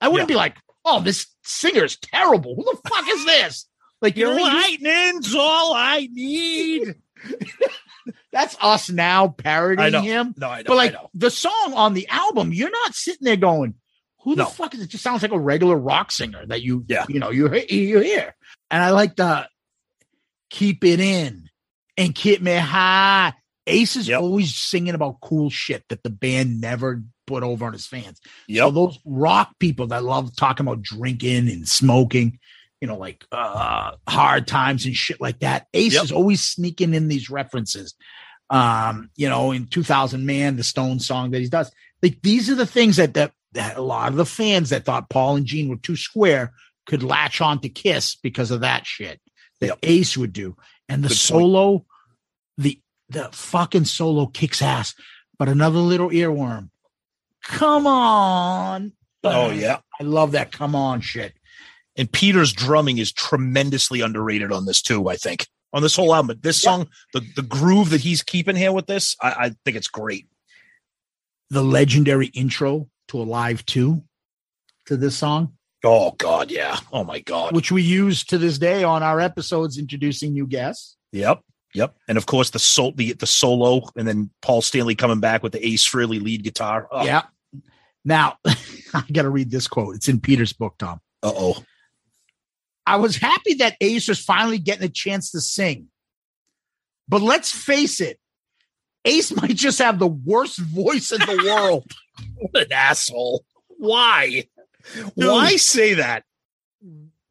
I 0.00 0.08
wouldn't 0.08 0.28
be 0.28 0.36
like, 0.36 0.56
oh, 0.84 1.00
this 1.00 1.26
singer's 1.42 1.98
terrible. 1.98 2.54
Who 2.54 2.64
the 2.64 2.88
fuck 2.88 3.08
is 3.08 3.26
this? 3.26 3.66
Like, 4.02 4.16
you 4.16 4.26
Your 4.26 4.34
know, 4.36 4.42
what 4.42 4.52
I 4.52 4.54
mean? 4.54 4.62
lightning's 4.84 5.34
all 5.34 5.74
I 5.74 6.08
need. 6.10 6.94
that's 8.32 8.56
us 8.60 8.90
now 8.90 9.28
parodying 9.28 10.02
him. 10.02 10.34
No, 10.38 10.48
I 10.48 10.58
know. 10.58 10.64
but 10.68 10.76
like 10.76 10.92
know. 10.92 11.10
the 11.14 11.30
song 11.30 11.72
on 11.74 11.94
the 11.94 12.08
album, 12.08 12.52
you're 12.52 12.70
not 12.70 12.94
sitting 12.94 13.24
there 13.24 13.36
going, 13.36 13.74
"Who 14.22 14.34
the 14.36 14.44
No. 14.44 14.48
fuck 14.48 14.74
is 14.74 14.80
it?" 14.80 14.88
Just 14.88 15.04
sounds 15.04 15.22
like 15.22 15.32
a 15.32 15.38
regular 15.38 15.76
rock 15.76 16.12
singer 16.12 16.46
that 16.46 16.62
you, 16.62 16.84
Yeah. 16.88 17.04
you 17.08 17.18
know, 17.18 17.30
you 17.30 17.52
you 17.68 18.00
hear. 18.00 18.34
And 18.70 18.82
I 18.82 18.90
like 18.90 19.16
the 19.16 19.48
keep 20.48 20.84
it 20.84 21.00
in 21.00 21.48
and 21.96 22.14
keep 22.14 22.40
me 22.40 22.54
high. 22.56 23.34
Ace 23.66 23.96
is 23.96 24.08
Yep. 24.08 24.20
always 24.20 24.54
singing 24.56 24.94
about 24.94 25.20
cool 25.20 25.50
shit 25.50 25.84
that 25.90 26.02
the 26.02 26.10
band 26.10 26.60
never 26.60 27.02
put 27.26 27.42
over 27.44 27.66
on 27.66 27.72
his 27.72 27.86
fans. 27.86 28.18
So 28.24 28.30
Yep. 28.48 28.74
those 28.74 28.98
rock 29.04 29.50
people 29.60 29.86
that 29.88 30.02
love 30.02 30.34
talking 30.34 30.66
about 30.66 30.82
drinking 30.82 31.48
and 31.48 31.68
smoking, 31.68 32.39
you 32.80 32.88
know, 32.88 32.96
like 32.96 33.24
uh 33.32 33.92
hard 34.08 34.46
times 34.46 34.86
and 34.86 34.96
shit 34.96 35.20
like 35.20 35.40
that. 35.40 35.66
Ace 35.74 35.94
Yep. 35.94 36.04
is 36.04 36.12
always 36.12 36.40
sneaking 36.42 36.94
in 36.94 37.08
these 37.08 37.28
references. 37.30 37.94
Um, 38.48 39.10
you 39.16 39.28
know, 39.28 39.52
in 39.52 39.66
2000 39.66 40.26
Man, 40.26 40.56
the 40.56 40.64
Stone 40.64 40.98
song 41.00 41.30
that 41.30 41.40
he 41.40 41.48
does. 41.48 41.70
Like 42.02 42.20
these 42.22 42.50
are 42.50 42.54
the 42.56 42.66
things 42.66 42.96
that 42.96 43.14
that, 43.14 43.32
that 43.52 43.76
a 43.76 43.82
lot 43.82 44.08
of 44.08 44.16
the 44.16 44.24
fans 44.26 44.70
that 44.70 44.84
thought 44.84 45.10
Paul 45.10 45.36
and 45.36 45.46
Gene 45.46 45.68
were 45.68 45.76
too 45.76 45.96
square 45.96 46.52
could 46.86 47.02
latch 47.02 47.40
on 47.40 47.60
to 47.60 47.68
Kiss 47.68 48.16
because 48.16 48.50
of 48.50 48.60
that 48.60 48.86
shit 48.86 49.20
that 49.60 49.66
Yep. 49.68 49.78
Ace 49.82 50.16
would 50.16 50.32
do. 50.32 50.56
And 50.88 51.04
the 51.04 51.08
Good 51.08 51.14
point. 51.14 51.18
solo, 51.18 51.84
the 52.58 52.80
the 53.08 53.28
fucking 53.32 53.84
solo 53.84 54.26
kicks 54.26 54.62
ass. 54.62 54.94
But 55.38 55.48
another 55.48 55.78
little 55.78 56.10
earworm. 56.10 56.70
Come 57.44 57.86
on. 57.86 58.92
Oh, 59.24 59.50
yeah. 59.50 59.78
I 60.00 60.04
love 60.04 60.32
that 60.32 60.50
come 60.52 60.74
on 60.74 61.00
shit. 61.00 61.32
And 62.00 62.10
Peter's 62.10 62.54
drumming 62.54 62.96
is 62.96 63.12
tremendously 63.12 64.00
underrated 64.00 64.52
on 64.52 64.64
this 64.64 64.80
too. 64.80 65.10
I 65.10 65.16
think 65.16 65.46
on 65.74 65.82
this 65.82 65.94
whole 65.94 66.14
album. 66.14 66.28
But 66.28 66.42
this 66.42 66.62
song, 66.62 66.88
the 67.12 67.20
the 67.36 67.42
groove 67.42 67.90
that 67.90 68.00
he's 68.00 68.22
keeping 68.22 68.56
here 68.56 68.72
with 68.72 68.86
this, 68.86 69.16
I, 69.20 69.28
I 69.28 69.48
think 69.66 69.76
it's 69.76 69.86
great. 69.86 70.26
The 71.50 71.62
legendary 71.62 72.28
intro 72.28 72.88
to 73.08 73.20
Alive 73.20 73.66
2 73.66 74.02
to 74.86 74.96
this 74.96 75.16
song, 75.16 75.52
Oh 75.84 76.12
God, 76.12 76.50
yeah. 76.50 76.78
Oh 76.90 77.04
my 77.04 77.20
God. 77.20 77.54
which 77.54 77.70
we 77.70 77.82
use 77.82 78.24
to 78.24 78.38
this 78.38 78.56
day 78.56 78.82
on 78.82 79.02
our 79.02 79.20
episodes 79.20 79.76
introducing 79.76 80.32
new 80.32 80.46
guests. 80.46 80.96
Yep. 81.12 81.42
Yep. 81.74 81.96
And 82.08 82.16
of 82.16 82.24
course 82.24 82.48
the 82.48 82.58
sol 82.58 82.92
the 82.92 83.12
the 83.12 83.26
solo, 83.26 83.82
and 83.94 84.08
then 84.08 84.30
Paul 84.40 84.62
Stanley 84.62 84.94
coming 84.94 85.20
back 85.20 85.42
with 85.42 85.52
the 85.52 85.66
Ace 85.66 85.86
Frehley 85.86 86.22
lead 86.22 86.44
guitar. 86.44 86.88
Oh, 86.90 87.04
Yeah. 87.04 87.24
Now, 88.06 88.38
I 88.94 89.04
got 89.12 89.22
to 89.22 89.28
read 89.28 89.50
this 89.50 89.68
quote. 89.68 89.94
It's 89.96 90.08
in 90.08 90.20
Peter's 90.20 90.54
book, 90.54 90.76
Tom. 90.78 91.00
Uh 91.22 91.32
oh. 91.36 91.64
I 92.90 92.96
was 92.96 93.16
happy 93.16 93.54
that 93.54 93.76
Ace 93.80 94.08
was 94.08 94.18
finally 94.18 94.58
getting 94.58 94.82
a 94.84 94.88
chance 94.88 95.30
to 95.30 95.40
sing. 95.40 95.86
But 97.08 97.22
let's 97.22 97.52
face 97.52 98.00
it, 98.00 98.18
Ace 99.04 99.30
might 99.40 99.54
just 99.54 99.78
have 99.78 100.00
the 100.00 100.08
worst 100.08 100.58
voice 100.58 101.12
in 101.12 101.20
the 101.20 101.40
world. 101.46 101.84
What 102.34 102.64
an 102.66 102.72
asshole. 102.72 103.44
Why? 103.68 104.48
Why 105.14 105.54
say 105.54 105.94
that? 105.94 106.24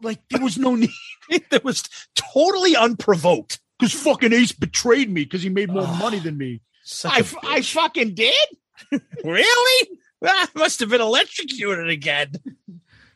Like 0.02 0.22
there 0.30 0.42
was 0.42 0.58
no 0.58 0.76
need. 0.76 0.92
that 1.52 1.66
was 1.66 1.84
totally 2.16 2.78
unprovoked. 2.78 3.60
Because 3.78 3.94
fucking 3.94 4.32
Ace 4.32 4.54
betrayed 4.54 5.10
me 5.12 5.26
because 5.26 5.44
he 5.44 5.50
made 5.50 5.70
more 5.70 5.88
money 5.88 6.20
than 6.20 6.38
me. 6.38 6.62
I, 7.04 7.20
f- 7.20 7.36
I 7.44 7.62
fucking 7.62 8.16
did. 8.16 8.34
really? 9.26 9.90
Ah, 10.26 10.48
must 10.56 10.80
have 10.80 10.90
been 10.90 11.02
electrocuted 11.02 11.90
again. 11.90 12.32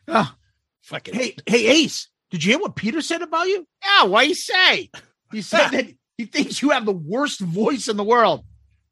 Ah, 0.06 0.36
Fucking 0.82 1.14
hey, 1.14 1.34
hey, 1.46 1.66
Ace, 1.82 2.08
did 2.34 2.44
you 2.44 2.50
hear 2.50 2.58
what 2.58 2.74
Peter 2.74 3.00
said 3.00 3.22
about 3.22 3.46
you? 3.46 3.64
Yeah, 3.80 4.06
what 4.06 4.26
he 4.26 4.34
say? 4.34 4.90
He 5.30 5.40
said 5.40 5.68
that 5.68 5.86
he 6.18 6.24
thinks 6.24 6.60
you 6.60 6.70
have 6.70 6.84
the 6.84 6.90
worst 6.90 7.38
voice 7.38 7.86
in 7.86 7.96
the 7.96 8.02
world. 8.02 8.44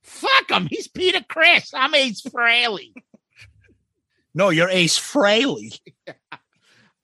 Fuck 0.05 0.48
him. 0.48 0.69
He's 0.70 0.86
Peter 0.86 1.19
Criss. 1.28 1.73
I'm 1.74 1.93
Ace 1.93 2.23
Frehley. 2.23 2.93
No, 4.32 4.51
you're 4.51 4.69
Ace 4.69 4.97
Frehley. 4.97 5.77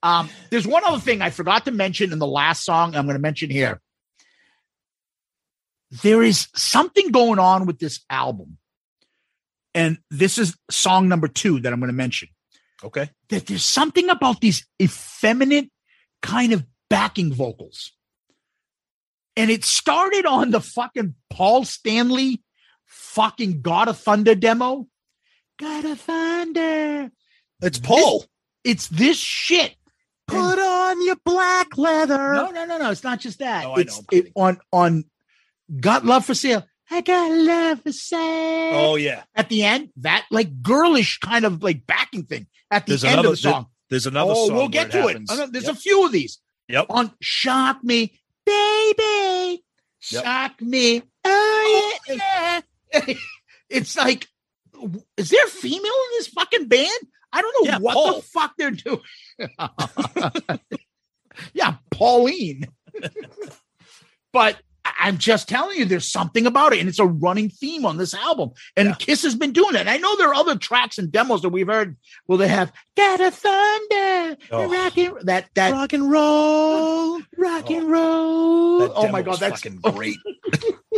Um, 0.01 0.31
there's 0.51 0.65
one 0.65 0.85
other 0.85 1.01
thing 1.01 1.23
I 1.23 1.31
forgot 1.31 1.65
to 1.65 1.73
mention 1.73 2.13
in 2.13 2.21
the 2.21 2.27
last 2.27 2.65
song. 2.65 2.95
I'm 2.95 3.07
going 3.07 3.17
to 3.17 3.21
mention 3.21 3.51
here. 3.51 3.81
There 5.91 6.23
is 6.23 6.47
something 6.55 7.11
going 7.11 7.41
on 7.41 7.67
with 7.67 7.81
this 7.81 8.05
album, 8.09 8.59
and 9.75 9.99
this 10.09 10.39
is 10.39 10.57
song 10.71 11.09
number 11.09 11.27
two 11.27 11.59
that 11.63 11.73
I'm 11.73 11.81
going 11.81 11.91
to 11.91 11.97
mention. 11.97 12.29
Okay. 12.85 13.11
That 13.31 13.47
there's 13.47 13.65
something 13.65 14.09
about 14.09 14.41
these 14.41 14.69
effeminate 14.81 15.69
kind 16.23 16.53
of 16.53 16.65
backing 16.91 17.33
vocals, 17.33 17.93
and 19.37 19.51
it 19.51 19.65
started 19.65 20.27
on 20.27 20.51
the 20.51 20.61
fucking 20.61 21.15
Paul 21.31 21.65
Stanley 21.65 22.43
fucking 22.87 23.63
God 23.63 23.89
of 23.89 23.99
Thunder 23.99 24.35
demo. 24.35 24.87
God 25.59 25.85
of 25.85 26.01
Thunder. 26.01 27.11
It's 27.63 27.79
Paul. 27.79 28.25
It's 28.65 28.89
this 28.89 29.17
shit. 29.17 29.75
Put 30.27 30.59
on 30.59 31.05
your 31.05 31.17
black 31.25 31.77
leather. 31.79 32.35
No, 32.35 32.51
no, 32.51 32.67
no, 32.67 32.79
no. 32.79 32.91
It's 32.91 33.03
not 33.03 33.19
just 33.19 33.39
that. 33.39 33.65
No, 33.65 33.73
I 33.73 33.81
it's 33.81 33.97
know, 33.97 34.05
it, 34.13 34.33
on 34.35 34.59
on 34.73 35.05
Got 35.81 36.05
Love 36.05 36.27
for 36.27 36.35
Sale. 36.35 36.65
I 36.91 37.01
got 37.03 37.31
love 37.31 37.83
for 37.83 37.93
sale. 37.93 38.75
Oh 38.75 38.97
yeah. 38.97 39.25
At 39.35 39.49
the 39.49 39.63
end, 39.63 39.91
that 39.99 40.25
like 40.31 40.63
girlish 40.63 41.19
kind 41.19 41.45
of 41.45 41.63
like 41.63 41.87
backing 41.87 42.25
thing 42.25 42.47
at 42.71 42.87
the 42.87 42.93
There's 42.93 43.05
end 43.05 43.15
another 43.15 43.29
of 43.29 43.33
the 43.33 43.37
song. 43.37 43.67
There's 43.91 44.07
another 44.07 44.33
oh, 44.35 44.53
we'll 44.53 44.69
get 44.69 44.91
to 44.93 45.03
happens. 45.03 45.31
it. 45.31 45.53
There's 45.53 45.65
Yep. 45.67 45.75
a 45.75 45.79
few 45.79 46.05
of 46.07 46.13
these. 46.13 46.39
Yep. 46.69 46.87
On 46.91 47.11
Shock 47.21 47.83
Me, 47.83 48.13
baby. 48.45 49.65
Yep. 50.11 50.25
Shock 50.25 50.61
Me. 50.63 51.03
Oh, 51.25 51.99
oh 52.09 52.13
yeah. 52.15 52.61
it's 53.71 53.97
like, 53.97 54.29
is 55.17 55.31
there 55.31 55.45
a 55.45 55.49
female 55.49 55.81
in 55.85 56.19
this 56.19 56.29
fucking 56.29 56.69
band? 56.69 56.91
I 57.33 57.43
don't 57.43 57.65
know 57.67 57.73
Yeah, 57.73 57.79
what 57.79 57.95
Paul. 57.95 58.17
the 58.17 58.23
fuck 58.23 58.55
they're 58.57 58.71
doing. 58.71 59.01
yeah, 61.53 61.77
Pauline. 61.91 62.67
but 64.33 64.57
I'm 64.99 65.17
just 65.17 65.49
telling 65.49 65.79
you, 65.79 65.85
there's 65.85 66.11
something 66.11 66.45
about 66.47 66.73
it, 66.73 66.81
and 66.81 66.89
it's 66.89 66.99
a 66.99 67.07
running 67.07 67.51
theme 67.51 67.87
on 67.87 67.97
this 67.97 68.15
album. 68.15 68.51
And 68.77 68.99
Kiss 68.99 69.23
has 69.23 69.37
been 69.37 69.53
doing 69.53 69.73
that. 69.73 69.83
And 69.83 69.91
I 69.91 69.97
know 69.97 70.17
there 70.17 70.29
are 70.31 70.35
other 70.35 70.57
tracks 70.57 70.99
and 70.99 71.13
demos 71.13 71.43
that 71.43 71.51
we've 71.51 71.69
heard. 71.69 71.97
Well, 72.27 72.39
they 72.39 72.49
have 72.49 72.73
"Got 72.97 73.21
a 73.21 73.31
Thunder," 73.31 74.37
Oh. 74.51 74.69
rock 74.69 74.99
and 74.99 75.21
that 75.23 75.49
that 75.55 75.73
rock 75.73 75.93
and 75.93 76.11
roll, 76.11 77.21
rock 77.37 77.71
and 77.71 77.85
oh. 77.85 77.89
roll. 77.89 78.93
Oh 78.95 79.09
my 79.09 79.23
god, 79.23 79.39
that's 79.39 79.63
fucking 79.63 79.79
great. 79.79 80.19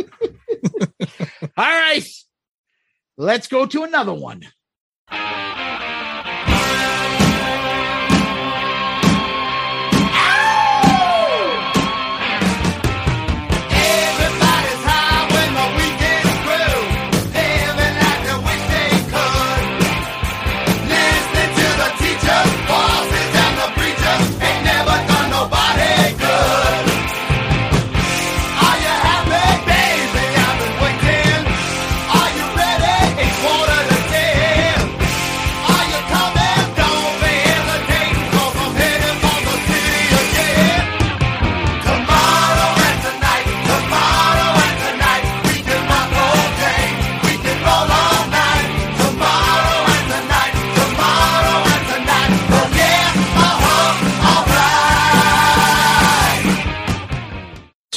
All 1.57 1.65
right, 1.65 2.07
let's 3.17 3.47
go 3.47 3.65
to 3.67 3.83
another 3.83 4.13
one. 4.13 4.43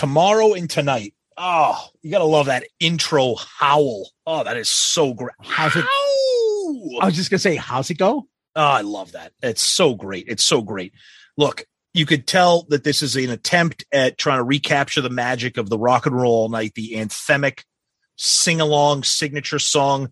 Tomorrow 0.05 0.53
and 0.53 0.69
tonight. 0.69 1.15
Oh, 1.39 1.83
you 2.03 2.11
gotta 2.11 2.25
love 2.25 2.45
that 2.45 2.67
intro 2.79 3.37
howl. 3.37 4.11
Oh, 4.27 4.45
that 4.45 4.59
is 4.59 4.69
so 4.69 5.15
great. 5.15 5.33
How's 5.41 5.75
it? 5.75 5.85
I 7.01 7.07
was 7.07 7.17
just 7.17 7.31
gonna 7.31 7.39
say, 7.39 7.57
how's 7.57 7.89
it 7.89 7.97
go? 7.97 8.29
Oh, 8.55 8.63
I 8.63 8.83
love 8.83 9.13
that. 9.13 9.33
It's 9.43 9.63
so 9.63 9.95
great. 9.95 10.27
It's 10.29 10.45
so 10.45 10.61
great. 10.61 10.93
Look, 11.39 11.65
you 11.95 12.05
could 12.05 12.27
tell 12.27 12.67
that 12.69 12.85
this 12.85 13.01
is 13.01 13.17
an 13.17 13.31
attempt 13.31 13.87
at 13.93 14.19
trying 14.19 14.41
to 14.41 14.45
recapture 14.45 15.01
the 15.01 15.09
magic 15.09 15.57
of 15.57 15.71
the 15.71 15.79
rock 15.79 16.05
and 16.05 16.15
roll 16.15 16.35
all 16.35 16.49
night, 16.51 16.75
the 16.75 16.97
anthemic 16.97 17.63
sing 18.17 18.61
along 18.61 19.05
signature 19.05 19.59
song. 19.59 20.11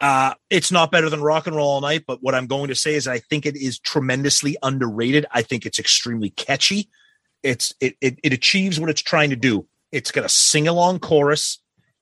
Uh, 0.00 0.34
it's 0.50 0.72
not 0.72 0.90
better 0.90 1.08
than 1.08 1.22
rock 1.22 1.46
and 1.46 1.54
roll 1.54 1.68
all 1.68 1.80
night, 1.80 2.02
but 2.04 2.18
what 2.20 2.34
I'm 2.34 2.48
going 2.48 2.66
to 2.66 2.74
say 2.74 2.96
is 2.96 3.06
I 3.06 3.20
think 3.20 3.46
it 3.46 3.54
is 3.54 3.78
tremendously 3.78 4.56
underrated. 4.60 5.24
I 5.30 5.42
think 5.42 5.66
it's 5.66 5.78
extremely 5.78 6.30
catchy. 6.30 6.88
It's 7.44 7.74
it 7.80 7.96
it, 8.00 8.18
it 8.24 8.32
achieves 8.32 8.80
what 8.80 8.90
it's 8.90 9.02
trying 9.02 9.30
to 9.30 9.36
do. 9.36 9.66
It's 9.92 10.10
got 10.10 10.24
a 10.24 10.28
sing 10.28 10.66
along 10.66 10.98
chorus. 11.00 11.60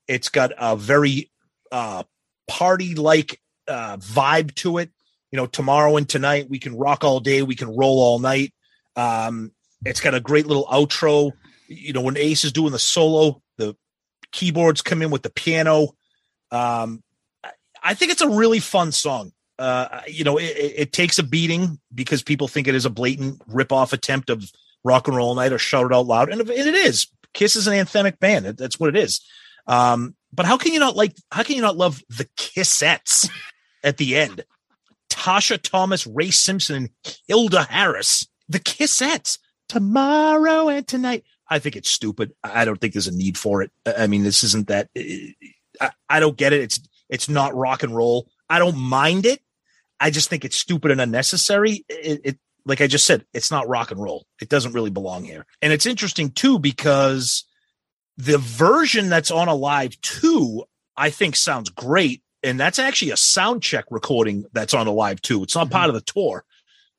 It's 0.09 0.29
got 0.31 0.53
a 0.57 0.77
very 0.77 1.31
uh, 1.71 2.05
party 2.49 2.95
like 2.95 3.41
uh, 3.69 3.99
vibe 3.99 4.55
to 4.57 4.79
it. 4.79 4.91
You 5.31 5.37
know, 5.37 5.47
tomorrow 5.47 5.97
and 5.97 6.09
tonight 6.09 6.49
we 6.49 6.59
can 6.59 6.77
rock 6.77 7.05
all 7.05 7.21
day, 7.21 7.43
we 7.43 7.57
can 7.57 7.75
roll 7.77 8.01
all 8.01 8.19
night. 8.19 8.55
Um, 8.97 9.53
it's 9.85 10.01
got 10.01 10.15
a 10.15 10.21
great 10.21 10.47
little 10.47 10.67
outro. 10.67 11.33
You 11.69 11.93
know, 11.93 12.03
when 12.03 12.17
Ace 12.17 12.45
is 12.45 12.53
doing 12.53 12.73
the 12.73 12.79
solo, 12.79 13.43
the 13.57 13.75
keyboards 14.31 14.83
come 14.83 15.03
in 15.03 15.11
with 15.11 15.23
the 15.23 15.31
piano. 15.31 15.89
Um, 16.51 17.03
I- 17.83 17.95
think 17.95 18.13
it's 18.13 18.21
a 18.23 18.29
really 18.29 18.61
fun 18.61 18.93
song. 18.93 19.33
Uh, 19.59 20.03
you 20.07 20.25
know, 20.25 20.37
it, 20.39 20.45
it, 20.45 20.75
it 20.77 20.93
takes 20.93 21.19
a 21.19 21.23
beating 21.23 21.81
because 21.95 22.23
people 22.23 22.49
think 22.49 22.69
it 22.69 22.75
is 22.75 22.85
a 22.85 22.91
blatant 22.91 23.41
rip-off 23.47 23.93
attempt 23.93 24.31
of 24.31 24.45
rock 24.85 25.09
and 25.09 25.17
roll 25.17 25.35
night 25.35 25.53
or 25.53 25.59
shout 25.59 25.87
it 25.87 25.95
out 25.95 26.07
loud, 26.07 26.31
and, 26.31 26.41
it 26.41 26.75
is. 26.75 27.09
Kiss 27.35 27.57
is 27.57 27.67
an 27.67 27.75
anthemic 27.75 28.19
band. 28.19 28.45
That's 28.45 28.79
what 28.79 28.95
it 28.95 28.97
is. 28.97 29.21
Um, 29.67 30.15
but 30.33 30.47
how 30.47 30.57
can 30.57 30.73
you 30.73 30.81
not 30.81 30.97
like? 30.97 31.15
How 31.31 31.43
can 31.43 31.57
you 31.57 31.63
not 31.63 31.77
love 31.77 32.03
the 32.09 32.29
Kissettes 32.37 33.29
at 33.83 33.97
the 33.97 34.17
end? 34.17 34.45
Tasha 35.11 35.61
Thomas, 35.61 36.07
Ray 36.07 36.31
Simpson, 36.31 36.77
and 36.77 36.91
Hilda 37.27 37.65
Harris. 37.65 38.27
The 38.49 38.59
Kissettes. 38.59 39.39
Tomorrow 39.69 40.69
and 40.69 40.87
tonight. 40.87 41.25
I 41.49 41.59
think 41.59 41.77
it's 41.77 41.91
stupid. 41.91 42.33
I 42.45 42.65
don't 42.65 42.79
think 42.79 42.93
there's 42.93 43.07
a 43.09 43.17
need 43.17 43.39
for 43.39 43.63
it. 43.63 43.71
I 43.87 44.07
mean, 44.07 44.23
this 44.23 44.43
isn't 44.43 44.69
that. 44.69 44.89
I, 45.81 45.91
I 46.09 46.21
don't 46.21 46.37
get 46.37 46.53
it. 46.53 46.61
It's 46.61 46.81
it's 47.09 47.29
not 47.29 47.55
rock 47.55 47.83
and 47.83 47.95
roll. 47.95 48.29
I 48.51 48.59
don't 48.59 48.77
mind 48.77 49.27
it. 49.27 49.41
I 50.01 50.11
just 50.11 50.29
think 50.29 50.45
it's 50.45 50.59
stupid 50.59 50.91
and 50.91 51.01
unnecessary. 51.01 51.85
It, 51.89 52.21
it 52.25 52.39
like 52.65 52.81
I 52.81 52.87
just 52.87 53.05
said, 53.05 53.25
it's 53.33 53.51
not 53.51 53.69
rock 53.69 53.91
and 53.91 54.01
roll. 54.01 54.27
It 54.41 54.49
doesn't 54.49 54.73
really 54.73 54.91
belong 54.91 55.25
here. 55.25 55.47
And 55.61 55.73
it's 55.73 55.87
interesting 55.87 56.31
too 56.31 56.59
because 56.59 57.45
the 58.17 58.39
version 58.39 59.09
that's 59.09 59.31
on 59.31 59.49
Alive 59.49 60.01
2, 60.01 60.65
I 60.97 61.11
think 61.11 61.37
sounds 61.37 61.71
great. 61.71 62.23
And 62.43 62.59
that's 62.59 62.79
actually 62.79 63.13
a 63.13 63.17
sound 63.17 63.63
check 63.63 63.85
recording 63.91 64.45
that's 64.53 64.75
on 64.75 64.87
Alive 64.87 65.23
2. 65.23 65.45
It's 65.45 65.55
not 65.55 65.71
part 65.71 65.89
of 65.89 65.95
the 65.95 66.01
tour. 66.01 66.45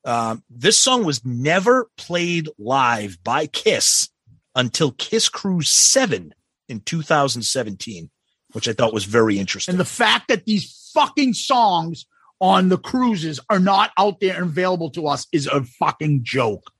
Um, 0.04 0.42
this 0.50 0.78
song 0.78 1.04
was 1.04 1.24
never 1.24 1.88
played 1.96 2.48
live 2.58 3.18
by 3.22 3.46
Kiss 3.46 4.08
until 4.54 4.92
Kiss 4.92 5.28
Cruise 5.28 5.70
7 5.70 6.34
in 6.68 6.80
2017, 6.80 8.10
which 8.52 8.68
I 8.68 8.72
thought 8.72 8.94
was 8.94 9.04
very 9.04 9.38
interesting. 9.38 9.74
And 9.74 9.80
the 9.80 9.84
fact 9.84 10.28
that 10.28 10.44
these 10.44 10.90
fucking 10.94 11.34
songs 11.34 12.06
on 12.40 12.68
the 12.68 12.78
cruises 12.78 13.40
are 13.48 13.60
not 13.60 13.90
out 13.98 14.20
there 14.20 14.34
and 14.34 14.44
available 14.44 14.90
to 14.90 15.06
us 15.06 15.26
is 15.32 15.46
a 15.46 15.62
fucking 15.64 16.24
joke. 16.24 16.70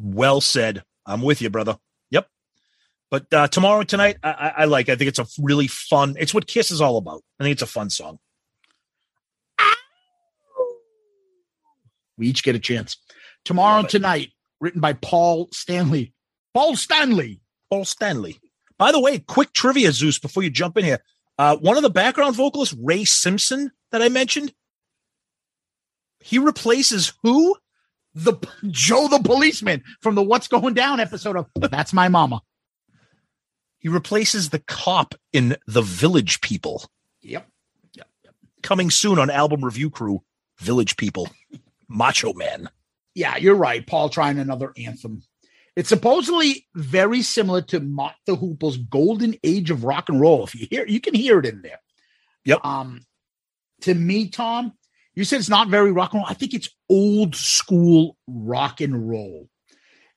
well 0.00 0.40
said. 0.40 0.82
I'm 1.06 1.22
with 1.22 1.40
you, 1.40 1.50
brother. 1.50 1.78
Yep. 2.10 2.28
But 3.10 3.32
uh, 3.32 3.48
tomorrow 3.48 3.80
and 3.80 3.88
tonight, 3.88 4.18
I, 4.22 4.30
I, 4.30 4.52
I 4.58 4.64
like. 4.66 4.88
I 4.88 4.96
think 4.96 5.08
it's 5.08 5.18
a 5.18 5.26
really 5.40 5.66
fun. 5.66 6.16
It's 6.18 6.34
what 6.34 6.46
Kiss 6.46 6.70
is 6.70 6.80
all 6.80 6.98
about. 6.98 7.22
I 7.40 7.44
think 7.44 7.52
it's 7.52 7.62
a 7.62 7.66
fun 7.66 7.90
song. 7.90 8.18
We 12.18 12.26
each 12.28 12.42
get 12.42 12.56
a 12.56 12.58
chance. 12.58 12.96
Tomorrow 13.44 13.80
and 13.80 13.88
tonight, 13.88 14.32
written 14.60 14.80
by 14.80 14.92
Paul 14.92 15.48
Stanley. 15.52 16.12
Paul 16.52 16.76
Stanley. 16.76 17.40
Paul 17.70 17.84
Stanley. 17.84 18.40
By 18.76 18.92
the 18.92 19.00
way, 19.00 19.18
quick 19.18 19.52
trivia, 19.52 19.92
Zeus, 19.92 20.18
before 20.18 20.42
you 20.42 20.50
jump 20.50 20.76
in 20.76 20.84
here. 20.84 21.00
Uh, 21.38 21.56
one 21.56 21.76
of 21.76 21.82
the 21.82 21.90
background 21.90 22.34
vocalists, 22.36 22.74
Ray 22.78 23.04
Simpson, 23.04 23.70
that 23.92 24.02
I 24.02 24.08
mentioned, 24.08 24.52
he 26.20 26.38
replaces 26.38 27.12
who? 27.22 27.56
The 28.14 28.34
Joe 28.70 29.06
the 29.08 29.20
policeman 29.20 29.84
from 30.00 30.14
the 30.14 30.22
What's 30.22 30.48
Going 30.48 30.74
Down 30.74 30.98
episode 30.98 31.36
of 31.36 31.46
That's 31.54 31.92
My 31.92 32.08
Mama. 32.08 32.42
He 33.78 33.88
replaces 33.88 34.50
the 34.50 34.58
cop 34.58 35.14
in 35.32 35.56
The 35.66 35.82
Village 35.82 36.40
People. 36.40 36.84
Yep. 37.22 37.46
yep. 37.94 38.08
yep. 38.24 38.34
Coming 38.62 38.90
soon 38.90 39.18
on 39.18 39.30
album 39.30 39.64
review 39.64 39.90
crew, 39.90 40.22
Village 40.58 40.96
People. 40.96 41.28
Macho 41.88 42.32
Man. 42.32 42.68
Yeah, 43.14 43.36
you're 43.36 43.54
right. 43.54 43.86
Paul 43.86 44.08
trying 44.08 44.38
another 44.38 44.72
anthem. 44.76 45.22
It's 45.76 45.88
supposedly 45.88 46.66
very 46.74 47.22
similar 47.22 47.62
to 47.62 47.80
Mott 47.80 48.14
the 48.26 48.34
Hoople's 48.34 48.76
Golden 48.76 49.36
Age 49.44 49.70
of 49.70 49.84
Rock 49.84 50.08
and 50.08 50.20
Roll. 50.20 50.44
If 50.44 50.54
you 50.54 50.66
hear, 50.68 50.86
you 50.86 51.00
can 51.00 51.14
hear 51.14 51.38
it 51.38 51.46
in 51.46 51.62
there. 51.62 51.80
Yep. 52.44 52.64
Um, 52.64 53.00
to 53.82 53.94
me, 53.94 54.28
Tom, 54.28 54.72
you 55.18 55.24
said 55.24 55.40
it's 55.40 55.48
not 55.48 55.68
very 55.68 55.90
rock 55.92 56.12
and 56.12 56.20
roll. 56.20 56.26
I 56.30 56.34
think 56.34 56.54
it's 56.54 56.68
old 56.88 57.34
school 57.34 58.16
rock 58.28 58.80
and 58.80 59.08
roll. 59.08 59.48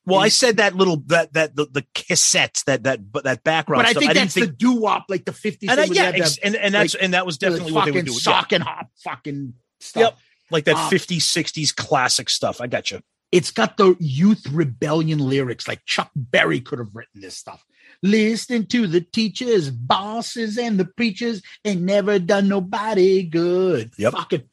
Well, 0.06 0.20
I 0.20 0.30
said 0.30 0.58
that 0.58 0.76
little 0.76 0.98
that 1.08 1.34
that 1.34 1.56
the, 1.56 1.66
the 1.66 1.82
cassettes 1.96 2.64
that 2.66 2.84
that 2.84 3.12
but 3.12 3.24
that 3.24 3.44
background 3.44 3.80
But 3.84 3.86
I 3.88 3.92
stuff. 3.92 4.02
think 4.02 4.14
didn't 4.14 4.24
that's 4.26 4.34
the 4.36 4.48
doo 4.48 4.74
wop, 4.74 5.06
like 5.10 5.26
the 5.26 5.32
50s. 5.32 5.58
and 5.70 5.72
I, 5.80 5.86
thing 5.88 5.96
where 5.96 6.12
they 6.12 6.18
yeah, 6.18 6.24
ex- 6.24 6.38
and 6.38 6.56
and 6.56 6.74
that's 6.74 6.94
like, 6.96 7.04
and 7.04 7.14
that 7.14 7.26
was 7.26 7.38
definitely 7.38 7.72
what 7.72 7.86
they 7.86 7.92
fucking 7.92 7.96
would 7.96 8.06
do. 8.06 8.12
sock 8.14 8.52
and 8.52 8.64
hop 8.64 8.88
fucking 9.04 9.54
stuff. 9.80 10.02
Yep, 10.02 10.18
like 10.50 10.66
that 10.66 10.76
Um, 10.76 10.90
50s, 10.92 11.18
60s 11.18 11.76
classic 11.76 12.30
stuff. 12.30 12.62
I 12.62 12.68
got 12.68 12.90
you. 12.92 13.02
It's 13.32 13.52
got 13.52 13.78
the 13.78 13.96
youth 14.00 14.46
rebellion 14.52 15.20
lyrics, 15.20 15.68
like 15.68 15.86
Chuck 15.86 16.10
Berry 16.16 16.60
could 16.62 16.80
have 16.80 16.94
written 16.96 17.22
this 17.22 17.38
stuff. 17.38 17.64
Listen 18.04 18.66
to 18.68 18.88
the 18.88 19.02
teachers, 19.02 19.70
bosses, 19.70 20.58
and 20.58 20.80
the 20.80 20.86
preachers 20.86 21.42
ain't 21.64 21.82
never 21.82 22.18
done 22.20 22.48
nobody 22.48 23.22
good. 23.24 23.92
Yep. 23.98 24.14
Fucking, 24.14 24.44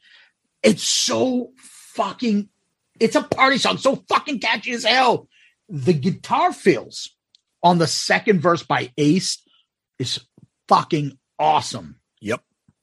it's 0.62 0.82
so 0.82 1.52
fucking, 1.59 2.48
it's 3.01 3.16
a 3.16 3.22
party 3.22 3.59
song, 3.59 3.78
so 3.78 3.97
fucking 4.09 4.40
catchy 4.40 4.72
as 4.72 4.85
hell. 4.85 5.28
The 5.68 5.93
guitar 5.93 6.52
fills 6.52 7.10
on 7.62 7.78
the 7.78 7.86
second 7.86 8.40
verse 8.40 8.62
by 8.62 8.93
Ace 8.97 9.43
is 9.98 10.20
fucking 10.68 11.18
awesome 11.39 11.97
Yep. 12.20 12.43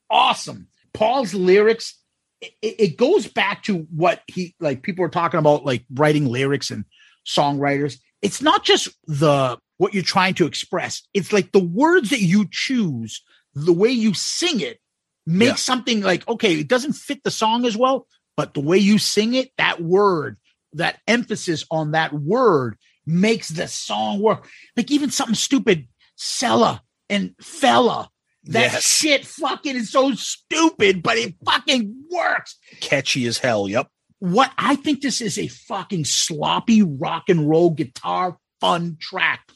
awesome. 0.09 0.67
Paul's 0.93 1.33
lyrics, 1.33 1.99
it, 2.41 2.53
it 2.61 2.97
goes 2.97 3.27
back 3.27 3.63
to 3.63 3.79
what 3.93 4.21
he 4.27 4.55
like. 4.59 4.81
People 4.81 5.03
are 5.05 5.09
talking 5.09 5.39
about 5.39 5.65
like 5.65 5.83
writing 5.93 6.25
lyrics 6.25 6.71
and 6.71 6.85
songwriters. 7.25 7.97
It's 8.21 8.41
not 8.41 8.63
just 8.63 8.89
the 9.07 9.57
what 9.77 9.93
you're 9.93 10.03
trying 10.03 10.35
to 10.35 10.45
express. 10.45 11.01
It's 11.13 11.33
like 11.33 11.51
the 11.51 11.63
words 11.63 12.11
that 12.11 12.21
you 12.21 12.47
choose, 12.49 13.21
the 13.53 13.73
way 13.73 13.89
you 13.89 14.13
sing 14.13 14.61
it, 14.61 14.79
makes 15.25 15.49
Yeah. 15.49 15.55
something 15.55 16.01
like 16.01 16.27
okay. 16.27 16.59
It 16.59 16.67
doesn't 16.67 16.93
fit 16.93 17.23
the 17.23 17.31
song 17.31 17.65
as 17.65 17.75
well, 17.77 18.07
but 18.37 18.53
the 18.53 18.61
way 18.61 18.77
you 18.77 18.97
sing 18.97 19.33
it, 19.33 19.51
that 19.57 19.81
word, 19.81 20.37
that 20.73 20.99
emphasis 21.07 21.63
on 21.71 21.91
that 21.91 22.13
word, 22.13 22.77
makes 23.05 23.49
the 23.49 23.67
song 23.67 24.19
work. 24.19 24.47
Like 24.75 24.91
even 24.91 25.11
something 25.11 25.35
stupid, 25.35 25.87
Sella 26.15 26.81
and 27.09 27.35
fella. 27.41 28.09
That 28.47 28.73
Yes. 28.73 28.83
shit 28.85 29.25
fucking 29.25 29.75
is 29.75 29.91
so 29.91 30.13
stupid, 30.13 31.01
but 31.01 31.17
it 31.17 31.35
fucking 31.43 31.95
works. 32.11 32.57
Catchy 32.79 33.25
as 33.25 33.39
hell. 33.39 33.67
Yep. 33.67 33.87
What 34.19 34.51
I 34.57 34.75
think 34.75 35.01
this 35.01 35.19
is 35.19 35.37
a 35.39 35.47
fucking 35.47 36.05
sloppy 36.05 36.81
rock 36.83 37.23
and 37.27 37.49
roll 37.49 37.71
guitar 37.71 38.37
fun 38.61 38.97
track. 38.99 39.49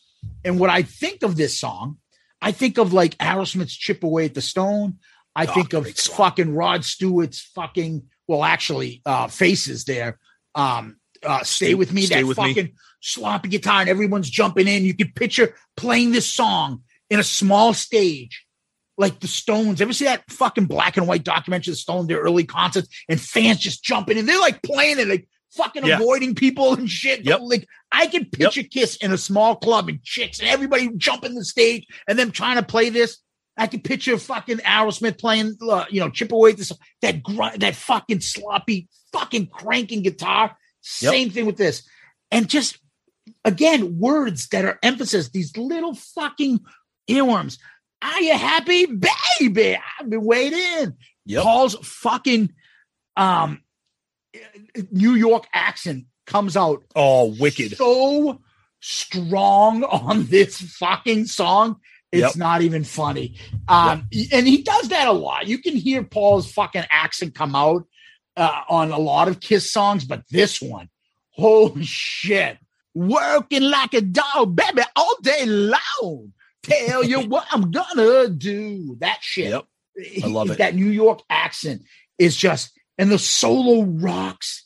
And 0.44 0.60
what 0.60 0.70
I 0.70 0.82
think 0.82 1.22
of 1.24 1.36
this 1.38 1.58
song, 1.60 1.98
I 2.42 2.52
think 2.52 2.78
of 2.78 2.92
like 2.92 3.16
Aerosmith's 3.20 3.76
Chip 3.76 4.04
Away 4.04 4.26
at 4.26 4.34
the 4.34 4.42
Stone. 4.42 4.98
I 5.40 5.46
Oh, 5.50 5.54
think 5.54 5.74
of 5.74 5.88
fucking 5.90 6.54
Rod 6.54 6.84
Stewart's 6.86 7.40
fucking, 7.56 8.04
well, 8.28 8.44
actually, 8.44 9.02
uh, 9.06 9.28
faces 9.28 9.86
there. 9.86 10.20
Um, 10.56 10.98
uh, 11.24 11.44
stay 11.44 11.74
with 11.76 11.92
me, 11.94 12.04
Stay 12.04 12.22
that 12.22 12.28
With 12.28 12.38
Me. 12.38 12.54
fucking 12.54 12.74
sloppy 13.02 13.50
guitar, 13.50 13.82
and 13.82 13.90
everyone's 13.90 14.30
jumping 14.30 14.68
in. 14.68 14.84
You 14.86 14.94
can 14.96 15.12
picture 15.14 15.56
playing 15.78 16.12
this 16.12 16.30
song 16.32 16.84
in 17.10 17.20
a 17.20 17.24
small 17.24 17.74
stage 17.74 18.46
like 18.98 19.20
the 19.20 19.28
Stones. 19.28 19.82
Ever 19.82 19.94
see 19.94 20.06
that 20.06 20.24
fucking 20.30 20.66
black 20.66 20.98
and 20.98 21.08
white 21.08 21.24
documentary 21.24 21.72
of 21.72 21.76
the 21.76 21.82
Stones, 21.82 22.08
their 22.08 22.20
early 22.20 22.44
concerts, 22.46 22.90
and 23.08 23.20
fans 23.20 23.60
just 23.60 23.84
jumping 23.84 24.18
in? 24.18 24.26
They're 24.26 24.40
like 24.40 24.62
playing 24.64 25.00
it, 25.00 25.08
like 25.08 25.28
fucking 25.56 25.86
Yeah. 25.86 25.96
avoiding 25.96 26.36
people 26.36 26.74
and 26.74 26.90
shit. 26.90 27.24
Yep. 27.26 27.40
Like 27.44 27.68
I 27.92 28.08
can 28.08 28.26
picture 28.26 28.64
Kiss 28.64 28.98
in 28.98 29.12
a 29.12 29.18
small 29.18 29.56
club 29.56 29.90
and 29.90 30.04
chicks 30.04 30.40
and 30.40 30.48
everybody 30.50 30.90
jumping 30.98 31.34
the 31.36 31.44
stage 31.46 31.86
and 32.08 32.20
them 32.20 32.32
trying 32.32 32.58
to 32.58 32.64
play 32.64 32.90
this. 32.90 33.18
I 33.60 33.68
can 33.68 33.82
picture 33.82 34.18
fucking 34.18 34.58
Aerosmith 34.58 35.20
playing, 35.20 35.58
uh, 35.62 35.86
you 35.90 36.00
know, 36.00 36.10
chip 36.10 36.32
away 36.32 36.54
this 36.54 36.72
that 37.02 37.22
grunt, 37.22 37.60
that 37.60 37.76
fucking 37.76 38.22
sloppy, 38.22 38.88
fucking 39.14 39.48
cranking 39.48 40.02
guitar. 40.02 40.56
Yep. 41.02 41.12
Same 41.12 41.30
thing 41.30 41.46
with 41.46 41.58
this, 41.58 41.88
and 42.32 42.48
just 42.50 42.80
again 43.46 44.00
words 44.00 44.48
that 44.50 44.66
are 44.66 44.80
emphasis. 44.82 45.30
These 45.30 45.56
little 45.58 45.94
fucking 45.94 46.62
earworms. 47.10 47.60
Are 48.02 48.22
you 48.22 48.34
happy, 48.38 48.86
baby? 48.86 49.78
I've 50.00 50.10
been 50.10 50.24
waiting. 50.24 50.94
Yep. 51.26 51.44
Paul's 51.44 51.76
fucking 51.84 52.54
um 53.18 53.62
New 54.92 55.16
York 55.16 55.48
accent 55.54 56.06
comes 56.26 56.56
out 56.56 56.84
Oh, 56.96 57.36
wicked. 57.40 57.76
so 57.76 58.40
strong 58.80 59.84
on 59.84 60.26
this 60.28 60.60
fucking 60.62 61.26
song. 61.26 61.78
It's 62.12 62.22
Yep. 62.22 62.36
not 62.38 62.62
even 62.64 62.84
funny. 62.84 63.36
Um, 63.68 64.08
and 64.32 64.48
he 64.48 64.64
does 64.64 64.90
that 64.90 65.08
a 65.08 65.12
lot. 65.12 65.48
You 65.48 65.60
can 65.60 65.76
hear 65.76 66.04
Paul's 66.04 66.52
fucking 66.52 66.86
accent 66.90 67.36
come 67.36 67.56
out 67.56 67.86
uh, 68.36 68.62
on 68.68 68.92
a 68.92 68.98
lot 68.98 69.28
of 69.28 69.40
Kiss 69.40 69.72
songs, 69.72 70.06
but 70.06 70.24
this 70.32 70.62
one, 70.62 70.90
holy 71.32 71.84
shit. 71.86 72.58
Working 72.96 73.62
like 73.64 73.94
a 73.94 74.02
dog, 74.02 74.56
baby, 74.56 74.82
all 74.96 75.16
day 75.22 75.46
long. 75.46 76.34
Tell 76.64 77.04
you 77.04 77.20
what 77.28 77.46
I'm 77.52 77.70
gonna 77.72 78.28
do. 78.30 78.98
That 79.00 79.20
shit. 79.22 79.50
Yep. 79.52 79.66
I 80.24 80.28
love 80.28 80.50
it. 80.50 80.58
That 80.58 80.76
New 80.76 80.90
York 80.90 81.22
accent 81.30 81.84
is 82.18 82.36
just, 82.36 82.72
and 82.98 83.12
the 83.12 83.20
solo 83.20 83.84
rocks. 83.84 84.66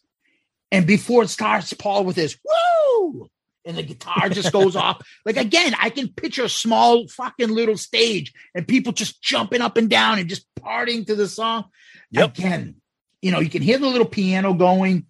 And 0.72 0.88
before 0.88 1.24
it 1.24 1.30
starts, 1.30 1.74
Paul 1.74 2.06
with 2.06 2.16
his 2.16 2.38
woo, 2.44 3.30
and 3.66 3.78
the 3.78 3.84
guitar 3.84 4.30
just 4.30 4.52
goes 4.52 4.76
off. 4.76 5.02
Like 5.26 5.38
again, 5.38 5.74
I 5.80 5.90
can 5.90 6.10
picture 6.10 6.44
a 6.44 6.50
small 6.50 7.08
fucking 7.08 7.50
little 7.50 7.78
stage 7.78 8.34
and 8.54 8.68
people 8.68 8.92
just 8.92 9.22
jumping 9.22 9.62
up 9.62 9.78
and 9.78 9.90
down 9.90 10.20
and 10.20 10.28
just 10.28 10.46
partying 10.60 11.06
to 11.08 11.16
the 11.16 11.28
song. 11.28 11.66
Yep. 12.12 12.38
Again, 12.38 12.76
you 13.22 13.32
know, 13.32 13.40
you 13.40 13.50
can 13.50 13.62
hear 13.62 13.78
the 13.78 13.88
little 13.88 14.08
piano 14.08 14.54
going. 14.54 15.06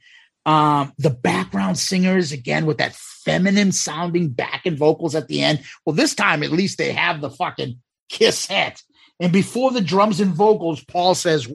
Um, 0.46 0.92
the 0.98 1.10
background 1.10 1.80
singers 1.80 2.32
again 2.34 2.66
with 2.66 2.78
that 2.80 2.94
feminine 2.94 3.72
sounding 3.72 4.30
back 4.30 4.66
and 4.66 4.78
vocals 4.78 5.16
at 5.16 5.28
the 5.30 5.42
end. 5.42 5.64
Well, 5.86 5.96
this 5.96 6.14
time 6.14 6.44
at 6.44 6.52
least 6.52 6.78
they 6.78 6.92
have 6.92 7.22
the 7.22 7.30
fucking 7.30 7.80
kiss 8.10 8.46
hat. 8.46 8.82
And 9.20 9.32
before 9.32 9.72
the 9.72 9.80
drums 9.82 10.20
and 10.20 10.34
vocals, 10.34 10.84
Paul 10.84 11.16
says, 11.16 11.48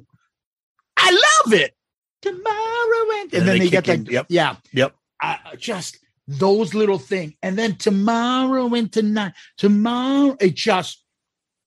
I 0.96 1.10
love 1.10 1.52
it. 1.52 1.74
Tomorrow 2.22 3.10
and, 3.20 3.22
and, 3.22 3.34
And 3.34 3.48
then 3.48 3.58
they 3.58 3.64
they 3.66 3.70
get 3.70 3.86
like. 3.86 4.10
Yep. 4.10 4.26
yeah, 4.30 4.56
Yep. 4.72 4.94
uh, 5.22 5.36
just 5.56 5.98
those 6.28 6.74
little 6.74 6.98
things. 6.98 7.32
And 7.42 7.58
then 7.58 7.76
tomorrow 7.76 8.72
and 8.74 8.92
tonight, 8.92 9.32
tomorrow, 9.56 10.36
it 10.38 10.54
just, 10.54 11.02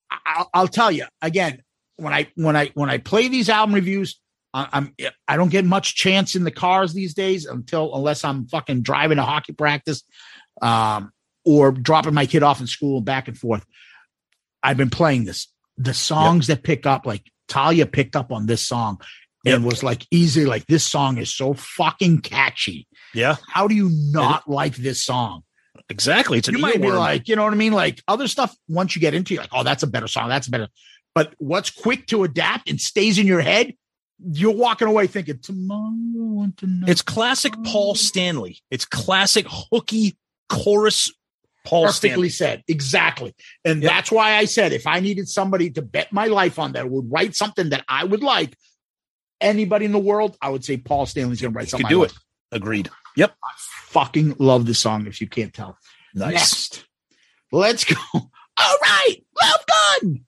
I'll, 0.10 0.50
I'll 0.54 0.68
tell 0.68 0.92
you 0.92 1.06
again, 1.22 1.64
when 1.98 2.14
I, 2.14 2.28
when 2.36 2.56
I, 2.56 2.72
when 2.76 2.90
I 2.90 3.00
play 3.00 3.28
these 3.28 3.50
album 3.50 3.76
reviews, 3.76 4.20
I, 4.54 4.68
I'm, 4.72 4.96
I 5.28 5.36
don't 5.36 5.50
get 5.50 5.66
much 5.66 5.96
chance 5.96 6.36
in 6.36 6.44
the 6.44 6.52
cars 6.52 6.94
these 6.94 7.16
days 7.16 7.46
until, 7.46 7.96
unless 7.96 8.24
I'm 8.24 8.48
fucking 8.48 8.84
driving 8.84 9.18
to 9.18 9.24
hockey 9.24 9.54
practice, 9.54 10.04
um, 10.62 11.12
or 11.44 11.72
dropping 11.72 12.14
my 12.14 12.28
kid 12.28 12.44
off 12.44 12.62
in 12.62 12.68
school 12.68 12.98
and 12.98 13.06
back 13.06 13.28
and 13.28 13.38
forth. 13.38 13.66
I've 14.62 14.78
been 14.78 14.92
playing 14.92 15.26
this. 15.26 15.48
The 15.78 15.96
songs 15.96 16.48
that 16.48 16.62
pick 16.62 16.86
up, 16.86 17.08
like 17.08 17.24
Talia 17.48 17.88
picked 17.88 18.16
up 18.16 18.32
on 18.32 18.46
this 18.46 18.62
song 18.62 19.02
and 19.44 19.66
was 19.66 19.82
like 19.82 20.06
easy, 20.12 20.46
like 20.46 20.68
this 20.68 20.84
song 20.84 21.18
is 21.18 21.34
so 21.34 21.56
fucking 21.56 22.22
catchy. 22.22 22.88
Yeah. 23.14 23.36
How 23.48 23.68
do 23.68 23.76
you 23.76 23.90
not 23.92 24.50
like 24.50 24.76
this 24.76 25.04
song? 25.04 25.44
Exactly. 25.90 26.38
It's 26.38 26.48
you 26.48 26.58
might 26.58 26.82
be 26.82 26.92
like, 26.92 27.28
you 27.28 27.36
know 27.36 27.44
what 27.44 27.54
I 27.54 27.58
mean? 27.58 27.74
Like 27.74 28.02
other 28.08 28.28
stuff, 28.28 28.56
once 28.68 28.96
you 28.96 29.02
get 29.02 29.14
into 29.14 29.34
it, 29.34 29.36
you're 29.36 29.44
like, 29.44 29.52
oh, 29.54 29.64
that's 29.64 29.84
a 29.84 29.88
better 29.88 30.08
song. 30.08 30.30
That's 30.30 30.48
a 30.48 30.52
better. 30.52 30.68
But 31.14 31.34
what's 31.38 31.70
quick 31.70 32.08
to 32.08 32.24
adapt 32.24 32.70
and 32.70 32.80
stays 32.80 33.18
in 33.18 33.28
your 33.28 33.42
head, 33.42 33.74
you're 34.24 34.54
walking 34.56 34.88
away 34.88 35.08
thinking, 35.08 35.40
tomorrow. 35.40 35.92
It's 36.88 37.02
classic 37.02 37.54
Paul 37.66 37.96
Stanley. 37.96 38.60
It's 38.70 38.86
classic 38.86 39.46
hooky 39.50 40.18
chorus 40.48 41.12
Paul 41.66 41.86
perfectly 41.88 42.30
Stanley. 42.30 42.30
said. 42.30 42.64
Exactly. 42.68 43.36
And 43.66 43.84
that's 43.84 44.12
why 44.12 44.36
I 44.36 44.46
said 44.46 44.74
if 44.74 44.88
I 44.88 45.00
needed 45.00 45.28
somebody 45.28 45.70
to 45.72 45.82
bet 45.82 46.14
my 46.14 46.28
life 46.28 46.60
on 46.60 46.74
that 46.74 46.90
would 46.90 47.12
write 47.12 47.36
something 47.36 47.70
that 47.70 47.84
I 47.88 48.04
would 48.04 48.24
like, 48.24 48.56
anybody 49.40 49.86
in 49.86 49.92
the 49.92 50.00
world, 50.00 50.38
I 50.42 50.50
would 50.50 50.64
say 50.64 50.78
Paul 50.78 51.06
Stanley's 51.06 51.42
going 51.42 51.54
to 51.54 51.58
write 51.58 51.68
You 51.68 51.70
something. 51.72 51.88
could 51.88 51.94
do 51.94 52.02
I 52.04 52.06
it. 52.06 52.14
Agreed. 52.52 52.90
Yep. 53.16 53.36
I 53.44 53.52
Fucking 53.58 54.36
love 54.40 54.66
this 54.66 54.80
song. 54.80 55.08
If 55.08 55.20
you 55.22 55.28
can't 55.28 55.54
tell. 55.54 55.78
Nice. 56.14 56.34
Next, 56.34 56.86
let's 57.52 57.84
go. 57.84 57.96
All 58.14 58.78
right, 58.84 59.18
Love 59.42 59.66
Gun. 60.02 60.26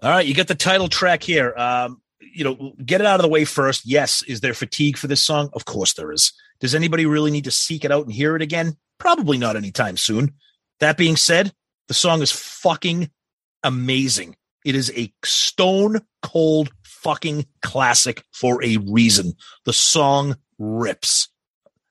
All 0.00 0.10
right, 0.10 0.26
you 0.26 0.34
get 0.34 0.48
the 0.48 0.54
title 0.54 0.88
track 0.88 1.22
here. 1.22 1.54
Um, 1.56 2.00
you 2.20 2.44
know, 2.44 2.72
get 2.84 3.00
it 3.00 3.06
out 3.06 3.18
of 3.18 3.22
the 3.22 3.28
way 3.28 3.44
first. 3.44 3.84
Yes, 3.84 4.22
is 4.22 4.40
there 4.40 4.54
fatigue 4.54 4.96
for 4.96 5.08
this 5.08 5.22
song? 5.22 5.50
Of 5.54 5.64
course 5.64 5.94
there 5.94 6.12
is. 6.12 6.32
Does 6.60 6.74
anybody 6.74 7.06
really 7.06 7.30
need 7.30 7.44
to 7.44 7.50
seek 7.50 7.84
it 7.84 7.92
out 7.92 8.04
and 8.04 8.12
hear 8.12 8.36
it 8.36 8.42
again? 8.42 8.76
Probably 8.98 9.38
not 9.38 9.56
anytime 9.56 9.96
soon. 9.96 10.34
That 10.80 10.96
being 10.96 11.16
said, 11.16 11.52
the 11.88 11.94
song 11.94 12.22
is 12.22 12.30
fucking 12.30 13.10
amazing. 13.62 14.36
It 14.64 14.74
is 14.74 14.92
a 14.96 15.12
stone 15.24 16.00
cold 16.22 16.70
fucking 16.84 17.46
classic 17.62 18.22
for 18.32 18.62
a 18.62 18.76
reason. 18.76 19.32
The 19.64 19.72
song 19.72 20.36
rips. 20.58 21.28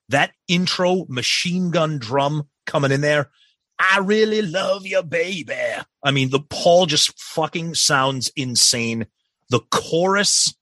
That 0.08 0.32
intro 0.46 1.04
machine 1.08 1.70
gun 1.70 1.98
drum 1.98 2.48
coming 2.66 2.92
in 2.92 3.00
there. 3.00 3.30
I 3.78 3.98
really 3.98 4.42
love 4.42 4.86
you, 4.86 5.02
baby. 5.02 5.54
I 6.02 6.10
mean, 6.10 6.30
the 6.30 6.40
Paul 6.40 6.86
just 6.86 7.18
fucking 7.20 7.74
sounds 7.74 8.30
insane. 8.34 9.06
The 9.50 9.60
chorus 9.70 10.54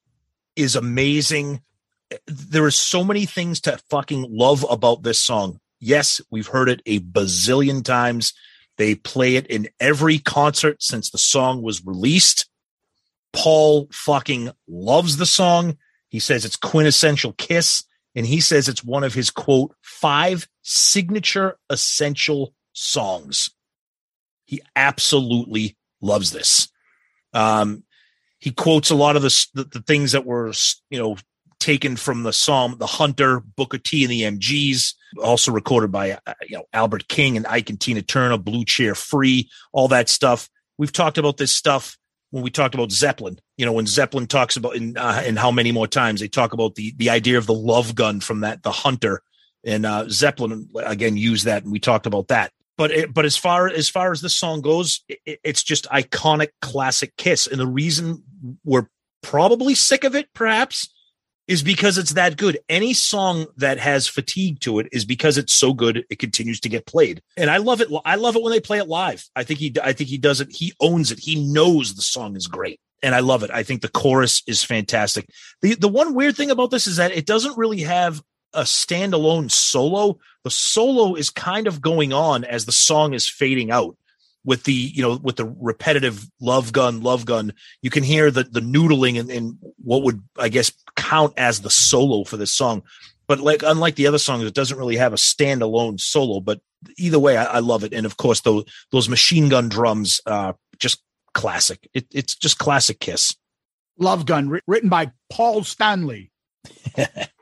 is 0.55 0.77
amazing. 0.77 1.63
There 2.27 2.65
are 2.65 2.71
so 2.71 3.03
many 3.03 3.27
things 3.27 3.61
to 3.63 3.79
fucking 3.91 4.27
love 4.31 4.65
about 4.69 5.03
this 5.03 5.21
song. 5.21 5.61
Yes, 5.81 6.21
we've 6.31 6.47
heard 6.47 6.69
it 6.69 6.83
a 6.87 7.01
bazillion 7.01 7.85
times. 7.85 8.33
They 8.77 8.95
play 8.95 9.37
it 9.37 9.47
in 9.47 9.69
every 9.81 10.19
concert 10.19 10.83
since 10.83 11.11
the 11.11 11.19
song 11.19 11.63
was 11.63 11.85
released. 11.85 12.49
Paul 13.33 13.89
fucking 13.93 14.51
loves 14.69 15.17
the 15.17 15.27
song. 15.27 15.79
He 16.09 16.19
says 16.19 16.45
it's 16.45 16.57
quintessential 16.57 17.33
Kiss, 17.33 17.85
and 18.15 18.27
he 18.27 18.41
says 18.41 18.69
it's 18.69 18.85
one 18.85 19.05
of 19.05 19.15
his 19.15 19.31
quote 19.31 19.75
five 19.83 20.49
signature 20.63 21.59
essential 21.69 22.55
songs. 22.77 23.51
He 24.45 24.61
absolutely 24.77 25.77
loves 26.01 26.31
this. 26.31 26.69
Um, 27.33 27.83
he 28.39 28.53
quotes 28.53 28.91
a 28.91 28.95
lot 28.95 29.17
of 29.17 29.23
the, 29.23 29.47
the 29.55 29.65
the 29.65 29.83
things 29.83 30.13
that 30.13 30.25
were 30.25 30.53
you 30.91 30.99
know 30.99 31.17
taken 31.59 31.97
from 31.97 32.23
the 32.23 32.33
Psalm, 32.33 32.77
the 32.79 32.87
Hunter, 32.87 33.41
Booker 33.41 33.79
T, 33.79 34.05
and 34.05 34.13
the 34.13 34.23
MGs, 34.23 34.95
also 35.23 35.51
recorded 35.51 35.91
by 35.91 36.13
uh, 36.13 36.35
you 36.49 36.57
know 36.57 36.65
Albert 36.73 37.09
King 37.09 37.37
and 37.37 37.47
Ike 37.47 37.71
and 37.71 37.81
Tina 37.81 38.03
Turner, 38.03 38.39
Blue 38.39 38.65
Cheer 38.65 38.95
Free, 38.95 39.51
all 39.73 39.89
that 39.89 40.09
stuff. 40.09 40.49
We've 40.79 40.93
talked 40.93 41.19
about 41.19 41.39
this 41.39 41.53
stuff 41.53 41.97
when 42.31 42.45
we 42.45 42.51
talked 42.51 42.75
about 42.75 42.93
Zeppelin. 42.93 43.39
You 43.57 43.67
know, 43.67 43.73
when 43.73 43.87
Zeppelin 43.87 44.27
talks 44.27 44.57
about 44.57 44.77
in 44.77 44.97
uh, 44.97 45.23
and 45.25 45.39
how 45.39 45.51
many 45.51 45.73
more 45.73 45.89
times 45.89 46.21
they 46.21 46.29
talk 46.29 46.53
about 46.53 46.75
the 46.75 46.95
the 46.97 47.11
idea 47.11 47.39
of 47.39 47.47
the 47.47 47.55
love 47.55 47.95
gun 47.95 48.21
from 48.21 48.41
that 48.41 48.63
the 48.63 48.73
Hunter 48.73 49.23
and 49.65 49.85
uh, 49.85 50.09
Zeppelin 50.09 50.69
again 50.77 51.17
used 51.17 51.47
that, 51.47 51.65
and 51.65 51.73
we 51.73 51.81
talked 51.81 52.07
about 52.07 52.29
that. 52.29 52.53
But 52.79 52.91
it, 52.91 53.15
but 53.15 53.25
as 53.25 53.37
far 53.37 53.69
as 53.69 53.89
far 53.89 54.13
as 54.13 54.21
this 54.21 54.37
song 54.37 54.61
goes, 54.61 55.03
it, 55.09 55.41
it's 55.43 55.63
just 55.63 55.87
iconic, 55.87 56.49
classic 56.61 57.17
Kiss, 57.17 57.47
and 57.47 57.59
the 57.59 57.67
reason 57.67 58.23
we're 58.65 58.89
probably 59.23 59.75
sick 59.75 60.05
of 60.05 60.15
it, 60.15 60.29
perhaps, 60.35 60.93
is 61.49 61.63
because 61.63 61.97
it's 61.97 62.15
that 62.15 62.37
good. 62.37 62.59
Any 62.69 62.93
song 62.93 63.47
that 63.57 63.79
has 63.79 64.09
fatigue 64.09 64.61
to 64.61 64.79
it 64.79 64.89
is 64.93 65.05
because 65.05 65.39
it's 65.39 65.53
so 65.53 65.73
good 65.73 66.05
it 66.11 66.19
continues 66.19 66.61
to 66.61 66.69
get 66.69 66.87
played. 66.87 67.23
And 67.37 67.51
I 67.51 67.59
love 67.59 67.81
it. 67.81 67.89
I 68.05 68.17
love 68.17 68.37
it 68.37 68.43
when 68.43 68.53
they 68.53 68.61
play 68.61 68.79
it 68.79 68.89
live. 68.89 69.25
I 69.37 69.45
think 69.45 69.61
he 69.61 69.75
I 69.83 69.93
think 69.93 70.11
he 70.11 70.19
does 70.19 70.41
it. 70.41 70.49
He 70.51 70.73
owns 70.81 71.13
it. 71.13 71.19
He 71.21 71.37
knows 71.53 71.95
the 71.95 72.03
song 72.03 72.37
is 72.37 72.47
great. 72.47 72.81
And 73.03 73.15
I 73.15 73.21
love 73.21 73.43
it. 73.43 73.51
I 73.53 73.63
think 73.63 73.83
the 73.83 73.89
chorus 73.89 74.43
is 74.47 74.65
fantastic. 74.65 75.29
The 75.63 75.75
the 75.75 75.89
one 75.89 76.15
weird 76.15 76.37
thing 76.37 76.51
about 76.51 76.71
this 76.71 76.87
is 76.87 76.97
that 76.97 77.13
it 77.13 77.27
doesn't 77.27 77.57
really 77.57 77.83
have 77.83 78.23
a 78.57 78.63
standalone 78.63 79.51
solo. 79.51 80.19
The 80.45 80.51
solo 80.51 81.15
is 81.15 81.31
kind 81.31 81.67
of 81.67 81.81
going 81.81 82.13
on 82.13 82.45
as 82.45 82.65
the 82.65 82.73
song 82.73 83.15
is 83.15 83.29
fading 83.29 83.71
out 83.71 83.97
with 84.45 84.65
the 84.65 84.73
you 84.73 85.03
know 85.03 85.17
with 85.23 85.37
the 85.37 85.45
repetitive 85.45 86.25
love 86.41 86.73
gun 86.73 87.03
love 87.03 87.27
gun 87.27 87.53
you 87.83 87.91
can 87.91 88.05
hear 88.05 88.31
the 88.31 88.45
the 88.45 88.61
noodling 88.61 89.19
and, 89.19 89.29
and 89.29 89.59
what 89.83 90.05
would 90.05 90.23
i 90.39 90.49
guess 90.49 90.71
count 90.95 91.35
as 91.37 91.63
the 91.63 91.71
solo 91.71 92.23
for 92.23 92.37
this 92.37 92.53
song 92.53 92.81
but 93.27 93.41
like 93.41 93.65
unlike 93.65 93.97
the 93.97 94.07
other 94.07 94.19
songs 94.19 94.45
it 94.45 94.55
doesn't 94.55 94.79
really 94.79 94.95
have 94.95 95.13
a 95.13 95.17
standalone 95.17 95.99
solo 95.99 96.39
but 96.39 96.61
either 96.97 97.19
way 97.19 97.37
i, 97.37 97.45
I 97.45 97.59
love 97.59 97.83
it 97.83 97.93
and 97.93 98.07
of 98.07 98.19
course 98.19 98.43
those 98.43 98.63
those 98.93 99.09
machine 99.09 99.49
gun 99.49 99.69
drums 99.69 100.21
uh 100.27 100.53
just 100.79 101.03
classic 101.35 101.89
it, 101.93 102.07
it's 102.13 102.37
just 102.37 102.57
classic 102.57 103.01
kiss 103.01 103.35
Love 103.99 104.27
Gun, 104.27 104.61
written 104.67 104.89
by 104.89 105.13
Paul 105.31 105.65
Stanley. 105.65 106.31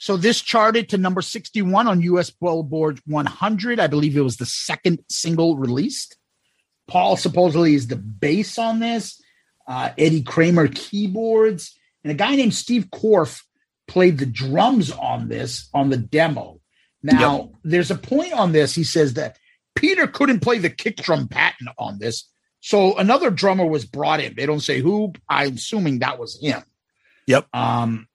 so 0.00 0.16
this 0.16 0.40
charted 0.40 0.88
to 0.88 0.98
number 0.98 1.20
61 1.20 1.86
on 1.86 2.00
US 2.00 2.30
Billboard 2.30 3.00
100. 3.04 3.78
I 3.78 3.86
believe 3.86 4.16
it 4.16 4.22
was 4.22 4.38
the 4.38 4.46
second 4.46 5.00
single 5.10 5.58
released. 5.58 6.16
Paul 6.88 7.18
supposedly 7.18 7.74
is 7.74 7.86
the 7.86 7.96
bass 7.96 8.58
on 8.58 8.80
this. 8.80 9.22
Uh, 9.68 9.90
Eddie 9.98 10.22
Kramer 10.22 10.68
keyboards, 10.68 11.78
and 12.02 12.10
a 12.10 12.14
guy 12.14 12.34
named 12.34 12.54
Steve 12.54 12.86
Korf 12.90 13.42
played 13.86 14.16
the 14.16 14.26
drums 14.26 14.90
on 14.90 15.28
this 15.28 15.68
on 15.74 15.90
the 15.90 15.98
demo. 15.98 16.60
Now, 17.02 17.52
there's 17.62 17.90
a 17.90 17.94
point 17.94 18.32
on 18.32 18.52
this. 18.52 18.74
He 18.74 18.84
says 18.84 19.14
that 19.14 19.38
Peter 19.74 20.06
couldn't 20.06 20.40
play 20.40 20.58
the 20.58 20.70
kick 20.70 20.96
drum 20.96 21.28
pattern 21.28 21.68
on 21.78 21.98
this, 21.98 22.26
so 22.60 22.96
another 22.96 23.30
drummer 23.30 23.66
was 23.66 23.84
brought 23.84 24.20
in. 24.20 24.34
They 24.34 24.46
don't 24.46 24.60
say 24.60 24.80
who. 24.80 25.12
I'm 25.28 25.54
assuming 25.54 25.98
that 25.98 26.18
was 26.18 26.40
him. 26.42 26.62
Yep. 27.26 27.54
Um, 27.54 28.08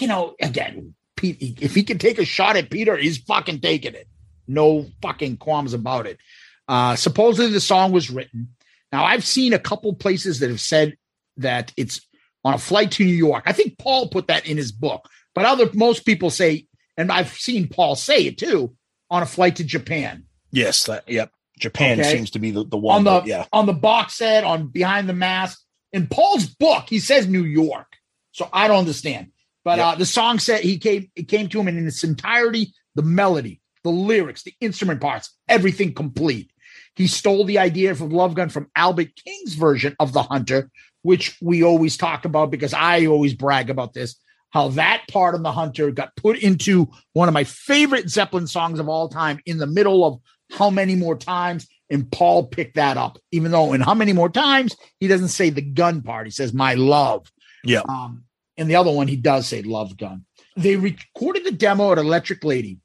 you 0.00 0.08
know, 0.08 0.34
again, 0.40 0.94
Pete, 1.18 1.58
if 1.60 1.74
he 1.74 1.82
can 1.82 1.98
take 1.98 2.18
a 2.18 2.24
shot 2.24 2.56
at 2.56 2.70
Peter, 2.70 2.96
he's 2.96 3.18
fucking 3.18 3.60
taking 3.60 3.94
it. 3.94 4.08
No 4.46 4.86
fucking 5.02 5.36
qualms 5.36 5.74
about 5.74 6.06
it. 6.06 6.18
Uh, 6.66 6.96
supposedly 6.96 7.50
the 7.52 7.60
song 7.60 7.92
was 7.92 8.08
written. 8.10 8.48
Now 8.92 9.04
I've 9.04 9.24
seen 9.26 9.52
a 9.52 9.58
couple 9.58 9.92
places 9.94 10.40
that 10.40 10.48
have 10.48 10.60
said 10.60 10.96
that 11.36 11.72
it's 11.76 12.00
on 12.44 12.54
a 12.54 12.58
flight 12.58 12.92
to 12.92 13.04
New 13.04 13.14
York. 13.14 13.42
I 13.46 13.52
think 13.52 13.76
Paul 13.78 14.08
put 14.08 14.28
that 14.28 14.46
in 14.46 14.56
his 14.56 14.72
book, 14.72 15.06
but 15.34 15.44
other 15.44 15.68
most 15.74 16.06
people 16.06 16.30
say, 16.30 16.66
and 16.96 17.12
I've 17.12 17.28
seen 17.32 17.68
Paul 17.68 17.94
say 17.96 18.24
it 18.26 18.38
too, 18.38 18.74
on 19.10 19.22
a 19.22 19.26
flight 19.26 19.56
to 19.56 19.64
Japan. 19.64 20.24
yes 20.52 20.84
that, 20.84 21.08
yep 21.08 21.30
japan 21.58 21.98
Okay. 21.98 22.12
seems 22.12 22.30
to 22.30 22.38
be 22.38 22.52
the, 22.52 22.64
the 22.64 22.76
one 22.76 22.98
on 22.98 23.04
the 23.04 23.22
yeah 23.28 23.44
on 23.52 23.66
the 23.66 23.72
box 23.72 24.14
set 24.14 24.44
on 24.44 24.68
behind 24.68 25.08
the 25.08 25.12
mask 25.12 25.60
in 25.92 26.06
paul's 26.06 26.46
book 26.46 26.84
he 26.88 27.00
says 27.00 27.26
new 27.26 27.42
york 27.42 27.96
so 28.30 28.48
i 28.52 28.68
don't 28.68 28.78
understand 28.78 29.32
but 29.68 29.78
uh 29.78 29.94
the 29.94 30.06
song 30.06 30.38
said 30.38 30.60
he 30.60 30.78
came 30.78 31.10
it 31.14 31.28
came 31.28 31.48
to 31.48 31.60
him 31.60 31.68
and 31.68 31.78
in 31.78 31.86
its 31.86 32.02
entirety 32.02 32.72
the 32.94 33.02
melody 33.02 33.60
the 33.84 33.90
lyrics 33.90 34.42
the 34.42 34.54
instrument 34.60 35.00
parts 35.00 35.36
everything 35.48 35.92
complete 35.92 36.50
he 36.94 37.06
stole 37.06 37.44
the 37.44 37.58
idea 37.58 37.94
from 37.94 38.10
love 38.10 38.34
gun 38.34 38.48
from 38.48 38.70
albert 38.74 39.08
king's 39.24 39.54
version 39.54 39.94
of 40.00 40.12
the 40.12 40.22
hunter 40.22 40.70
which 41.02 41.36
we 41.42 41.62
always 41.62 41.96
talk 41.96 42.24
about 42.24 42.50
because 42.50 42.72
i 42.72 43.06
always 43.06 43.34
brag 43.34 43.68
about 43.68 43.92
this 43.92 44.16
how 44.50 44.68
that 44.68 45.04
part 45.10 45.34
of 45.34 45.42
the 45.42 45.52
Hunter 45.52 45.90
got 45.90 46.16
put 46.16 46.38
into 46.38 46.88
one 47.12 47.28
of 47.28 47.34
my 47.34 47.44
favorite 47.44 48.08
Zeppelin 48.08 48.46
songs 48.46 48.78
of 48.78 48.88
all 48.88 49.08
time 49.08 49.40
in 49.46 49.58
the 49.58 49.66
middle 49.66 50.04
of 50.04 50.20
how 50.50 50.70
many 50.70 50.94
more 50.94 51.16
times. 51.16 51.66
And 51.90 52.10
Paul 52.10 52.46
picked 52.46 52.76
that 52.76 52.96
up, 52.96 53.18
even 53.30 53.50
though 53.50 53.72
in 53.72 53.80
how 53.80 53.94
many 53.94 54.12
more 54.12 54.28
times 54.28 54.76
he 55.00 55.08
doesn't 55.08 55.28
say 55.28 55.50
the 55.50 55.62
gun 55.62 56.02
part, 56.02 56.26
he 56.26 56.30
says 56.30 56.52
my 56.52 56.74
love. 56.74 57.30
Yeah. 57.64 57.82
Um, 57.88 58.24
and 58.58 58.68
the 58.68 58.76
other 58.76 58.90
one, 58.90 59.08
he 59.08 59.16
does 59.16 59.46
say 59.46 59.62
love 59.62 59.96
gun. 59.96 60.26
They 60.56 60.76
recorded 60.76 61.44
the 61.44 61.52
demo 61.52 61.92
at 61.92 61.98
Electric 61.98 62.44
Lady. 62.44 62.80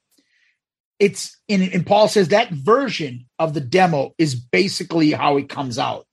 It's 1.00 1.36
in, 1.48 1.64
and 1.64 1.86
Paul 1.86 2.08
says 2.08 2.30
that 2.30 2.52
version 2.52 3.26
of 3.40 3.54
the 3.54 3.60
demo 3.60 4.14
is 4.18 4.36
basically 4.36 5.12
how 5.12 5.38
it 5.38 5.50
comes 5.50 5.80
out. 5.80 6.06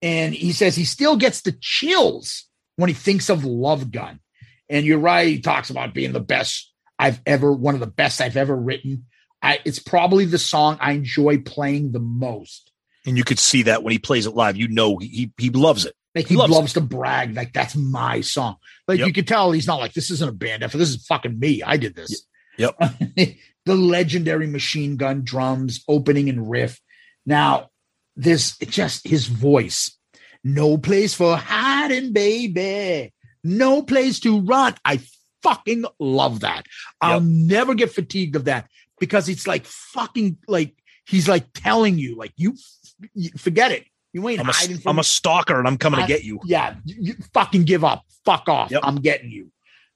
And 0.00 0.32
he 0.32 0.52
says 0.52 0.76
he 0.76 0.84
still 0.84 1.16
gets 1.16 1.42
the 1.42 1.56
chills 1.60 2.46
when 2.76 2.88
he 2.88 2.94
thinks 2.94 3.28
of 3.28 3.44
Love 3.44 3.90
Gun. 3.90 4.20
And 4.68 4.86
you're 4.86 4.98
right, 4.98 5.26
he 5.26 5.40
talks 5.40 5.70
about 5.70 5.92
being 5.92 6.12
the 6.12 6.20
best 6.20 6.72
I've 6.98 7.20
ever, 7.26 7.52
one 7.52 7.74
of 7.74 7.80
the 7.80 7.86
best 7.86 8.20
I've 8.20 8.36
ever 8.36 8.56
written. 8.56 9.06
I, 9.42 9.58
it's 9.64 9.80
probably 9.80 10.24
the 10.24 10.38
song 10.38 10.78
I 10.80 10.92
enjoy 10.92 11.38
playing 11.38 11.90
the 11.90 12.00
most. 12.00 12.70
And 13.04 13.18
you 13.18 13.24
could 13.24 13.40
see 13.40 13.64
that 13.64 13.82
when 13.82 13.90
he 13.90 13.98
plays 13.98 14.26
it 14.26 14.34
live. 14.34 14.56
You 14.56 14.68
know 14.68 14.98
he 14.98 15.32
he 15.36 15.50
loves 15.50 15.84
it. 15.84 15.94
Like 16.14 16.26
he, 16.26 16.36
loves 16.36 16.52
loves, 16.52 16.72
to 16.74 16.80
brag, 16.82 17.34
like 17.34 17.52
that's 17.52 17.74
my 17.74 18.20
song. 18.20 18.56
Like 18.86 18.98
Yep. 18.98 19.06
you 19.06 19.12
could 19.14 19.28
tell 19.28 19.52
he's 19.52 19.66
not 19.66 19.80
like 19.80 19.94
this 19.94 20.10
isn't 20.10 20.28
a 20.28 20.32
band 20.32 20.62
effort. 20.62 20.78
This 20.78 20.90
is 20.90 21.06
fucking 21.06 21.38
me. 21.38 21.62
I 21.62 21.78
did 21.78 21.94
this. 21.94 22.26
Yep. 22.58 22.76
the 23.64 23.74
legendary 23.74 24.46
machine 24.46 24.96
gun 24.96 25.22
drums, 25.24 25.82
opening 25.88 26.28
and 26.28 26.50
riff. 26.50 26.80
Now, 27.24 27.70
this 28.16 28.58
just 28.58 29.06
his 29.06 29.26
voice. 29.26 29.96
No 30.44 30.76
place 30.76 31.14
for 31.14 31.36
hiding, 31.36 32.12
baby. 32.12 33.12
No 33.44 33.82
place 33.82 34.20
to 34.20 34.40
run. 34.40 34.74
I 34.84 35.00
fucking 35.42 35.84
love 35.98 36.40
that. 36.40 36.66
I'll 37.00 37.20
never 37.20 37.74
get 37.74 37.92
fatigued 37.92 38.36
of 38.36 38.44
that 38.44 38.68
because 39.00 39.28
it's 39.28 39.46
like 39.46 39.64
fucking 39.64 40.38
like 40.46 40.74
he's 41.06 41.28
like 41.28 41.46
telling 41.54 41.98
you, 41.98 42.16
like 42.16 42.32
you, 42.36 42.54
you 43.14 43.30
forget 43.36 43.72
it. 43.72 43.84
You 44.12 44.28
ain't 44.28 44.40
I'm 44.40 44.48
a, 44.48 44.52
hiding 44.52 44.78
from 44.78 44.90
I'm 44.90 44.98
a 44.98 45.04
stalker 45.04 45.58
and 45.58 45.66
I'm 45.66 45.78
coming 45.78 46.00
I- 46.00 46.02
to 46.02 46.08
get 46.08 46.24
you. 46.24 46.40
Yeah, 46.44 46.74
you, 46.84 46.96
you 46.98 47.14
fucking 47.32 47.64
give 47.64 47.84
up. 47.84 48.04
Fuck 48.24 48.48
off. 48.48 48.72
I'm 48.82 48.96
getting 48.96 49.30
you. 49.30 49.50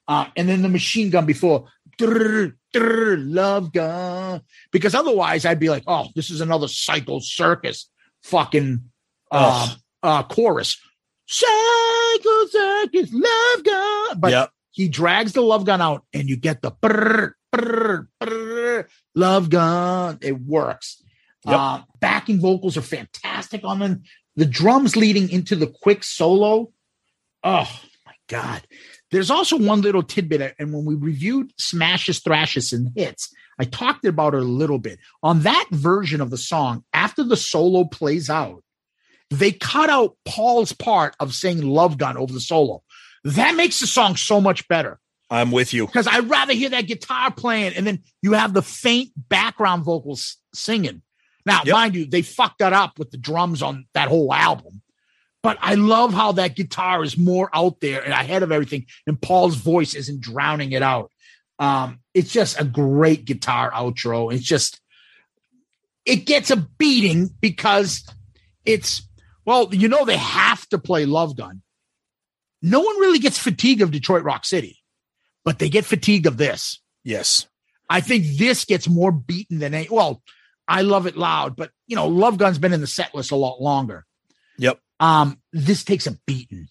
Uh, 0.09 0.27
and 0.37 0.49
then 0.49 0.63
the 0.63 0.69
machine 0.69 1.11
gun 1.11 1.27
before 1.27 1.67
love 2.01 3.73
gun. 3.73 4.43
Because 4.73 4.95
otherwise 4.95 5.45
I'd 5.45 5.59
be 5.61 5.71
like, 5.71 5.85
oh, 5.87 6.09
this 6.15 6.31
is 6.31 6.41
another 6.41 6.69
cycle 6.69 7.21
circus 7.21 7.89
fucking 8.23 8.83
uh, 9.31 9.75
uh 10.03 10.23
chorus. 10.25 10.79
Cycle 11.27 12.49
circus, 12.51 13.11
love 13.13 13.65
gun. 13.65 14.21
But 14.21 14.31
Yep. 14.31 14.51
he 14.73 14.89
drags 14.89 15.33
the 15.33 15.43
love 15.43 15.65
gun 15.65 15.81
out 15.81 16.05
and 16.13 16.29
you 16.29 16.37
get 16.37 16.63
the 16.63 16.73
love 19.15 19.51
gun. 19.51 20.19
It 20.21 20.41
works. 20.41 21.03
Yep. 21.47 21.57
Uh, 21.59 21.83
backing 22.01 22.41
vocals 22.41 22.77
are 22.77 22.83
fantastic 22.83 23.63
on 23.65 23.79
them. 23.79 24.03
The 24.37 24.47
drums 24.47 24.97
leading 24.97 25.31
into 25.31 25.57
the 25.57 25.67
quick 25.67 26.05
solo. 26.05 26.73
Oh 27.43 27.81
my 28.05 28.15
God. 28.29 28.63
There's 29.11 29.31
also 29.31 29.57
one 29.57 29.81
little 29.81 30.03
tidbit. 30.03 30.55
And 30.59 30.73
when 30.73 30.85
we 30.85 30.95
reviewed 30.95 31.53
Smashes, 31.59 32.19
Thrashes, 32.19 32.73
and 32.73 32.91
Hits, 32.97 33.33
I 33.59 33.65
talked 33.65 34.05
about 34.05 34.35
it 34.35 34.41
a 34.41 34.45
little 34.45 34.79
bit. 34.79 34.99
On 35.23 35.41
that 35.43 35.67
version 35.71 36.21
of 36.21 36.31
the 36.31 36.37
song, 36.37 36.85
after 36.93 37.23
the 37.23 37.37
solo 37.37 37.85
plays 37.85 38.29
out, 38.29 38.63
they 39.31 39.53
cut 39.53 39.91
out 39.91 40.17
Paul's 40.25 40.73
part 40.73 41.15
of 41.21 41.35
saying 41.35 41.63
love 41.63 41.99
gun 41.99 42.17
over 42.17 42.33
the 42.33 42.41
solo. 42.41 42.83
That 43.25 43.57
makes 43.57 43.81
the 43.81 43.87
song 43.87 44.17
so 44.17 44.41
much 44.41 44.69
better 44.69 45.01
I'm 45.31 45.51
with 45.51 45.73
you. 45.75 45.87
because 45.87 46.07
I'd 46.07 46.29
rather 46.29 46.53
hear 46.53 46.69
that 46.71 46.87
guitar 46.87 47.33
playing 47.33 47.75
and 47.75 47.87
then 47.87 48.03
you 48.23 48.35
have 48.35 48.55
the 48.55 48.63
faint 48.63 49.11
background 49.17 49.85
vocals 49.85 50.37
singing. 50.55 51.03
Now, 51.47 51.63
mind 51.65 51.95
you, 51.95 52.07
they 52.07 52.23
fucked 52.23 52.59
that 52.59 52.73
up 52.73 52.99
with 52.99 53.13
the 53.13 53.17
drums 53.17 53.63
on 53.63 53.87
that 53.95 54.09
whole 54.09 54.35
album. 54.35 54.83
But 55.43 55.59
I 55.61 55.75
love 55.75 56.13
how 56.13 56.33
that 56.33 56.57
guitar 56.57 57.05
is 57.05 57.17
more 57.17 57.49
out 57.55 57.81
there 57.81 58.03
and 58.03 58.13
ahead 58.13 58.43
of 58.43 58.51
everything, 58.51 58.87
and 59.07 59.21
Paul's 59.21 59.55
voice 59.55 59.95
isn't 59.95 60.21
drowning 60.21 60.73
it 60.73 60.83
out. 60.83 61.13
Um, 61.61 62.01
it's 62.13 62.33
just 62.33 62.61
a 62.61 62.65
great 62.65 63.25
guitar 63.25 63.71
outro. 63.71 64.35
It's 64.35 64.45
just 64.45 64.81
it 66.05 66.27
gets 66.27 66.51
a 66.51 66.57
beating 66.57 67.31
because 67.41 68.05
it's 68.65 69.09
well, 69.45 69.69
you 69.73 69.87
know 69.87 70.05
they 70.05 70.17
have 70.17 70.69
to 70.71 70.79
play 70.79 71.07
Love 71.07 71.37
Gun. 71.37 71.63
No 72.61 72.81
one 72.81 72.99
really 72.99 73.21
gets 73.21 73.39
fatigued 73.39 73.83
of 73.83 73.93
Detroit 73.93 74.25
Rock 74.25 74.45
City, 74.45 74.79
but 75.45 75.61
they 75.61 75.69
get 75.69 75.85
fatigued 75.85 76.27
of 76.27 76.37
this. 76.37 76.81
Yes. 77.05 77.47
I 77.89 78.01
think 78.01 78.25
this 78.37 78.65
gets 78.65 78.89
more 78.89 79.13
beaten 79.13 79.61
than 79.61 79.75
any. 79.75 79.87
Well, 79.89 80.23
I 80.69 80.83
love 80.83 81.07
it 81.07 81.17
loud, 81.17 81.57
but 81.57 81.71
you 81.87 81.97
know, 81.97 82.09
Love 82.09 82.39
Gun's 82.39 82.59
been 82.59 82.73
in 82.73 82.81
the 82.81 82.87
set 82.87 83.15
list 83.15 83.31
a 83.31 83.37
lot 83.37 83.61
longer. 83.61 84.05
Yep. 84.59 84.79
Um, 85.01 85.41
this 85.53 85.85
takes 85.85 86.07
a 86.07 86.13
beating. 86.27 86.69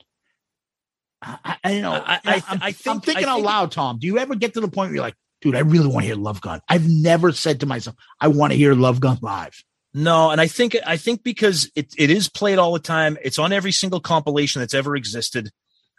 I, 1.22 1.58
I, 1.64 1.72
you 1.72 1.82
know, 1.82 1.94
I- 1.94 2.20
I- 2.26 2.36
I, 2.36 2.44
I 2.62 2.72
think- 2.72 3.04
thinking 3.06 3.26
I 3.26 3.30
out 3.30 3.36
think- 3.36 3.46
loud, 3.48 3.72
Tom. 3.72 3.98
Do 4.00 4.08
you 4.08 4.20
ever 4.20 4.36
get 4.36 4.54
to 4.56 4.62
the 4.62 4.68
point 4.68 4.90
where 4.90 4.96
you're 4.96 5.04
like, 5.04 5.16
dude, 5.42 5.56
I 5.56 5.60
really 5.60 5.88
want 5.88 6.02
to 6.04 6.08
hear 6.08 6.16
Love 6.16 6.42
Gun? 6.42 6.62
I've 6.70 6.88
never 6.88 7.32
said 7.32 7.62
to 7.62 7.66
myself, 7.66 7.96
I 8.20 8.28
want 8.28 8.52
to 8.52 8.58
hear 8.58 8.74
Love 8.76 9.00
Gun 9.00 9.18
live. 9.22 9.64
No, 9.94 10.30
and 10.32 10.42
I 10.42 10.48
think 10.48 10.76
I 10.86 10.98
think 10.98 11.24
because 11.24 11.72
it 11.74 11.94
it 11.98 12.10
is 12.10 12.28
played 12.28 12.58
all 12.60 12.74
the 12.74 12.80
time. 12.80 13.18
It's 13.24 13.40
on 13.40 13.54
every 13.54 13.72
single 13.72 14.02
compilation 14.02 14.60
that's 14.60 14.74
ever 14.74 14.94
existed. 14.96 15.52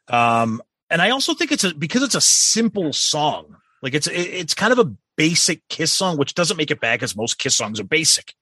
Um, 0.09 0.61
and 0.91 1.01
I 1.01 1.11
also 1.11 1.33
think 1.33 1.51
it's 1.51 1.65
a 1.65 1.75
because 1.75 2.03
it's 2.03 2.15
a 2.15 2.21
simple 2.21 2.93
song. 2.93 3.57
Like 3.83 3.95
it's 3.95 4.07
it, 4.07 4.13
it's 4.21 4.53
kind 4.53 4.73
of 4.75 4.79
a 4.81 4.93
basic 5.17 5.67
Kiss 5.69 5.93
song, 5.93 6.17
which 6.19 6.35
doesn't 6.35 6.57
make 6.57 6.71
it 6.71 6.81
bad 6.81 6.99
because 7.01 7.17
most 7.17 7.39
Kiss 7.39 7.57
songs 7.57 7.81
are 7.81 7.85
basic. 7.85 8.35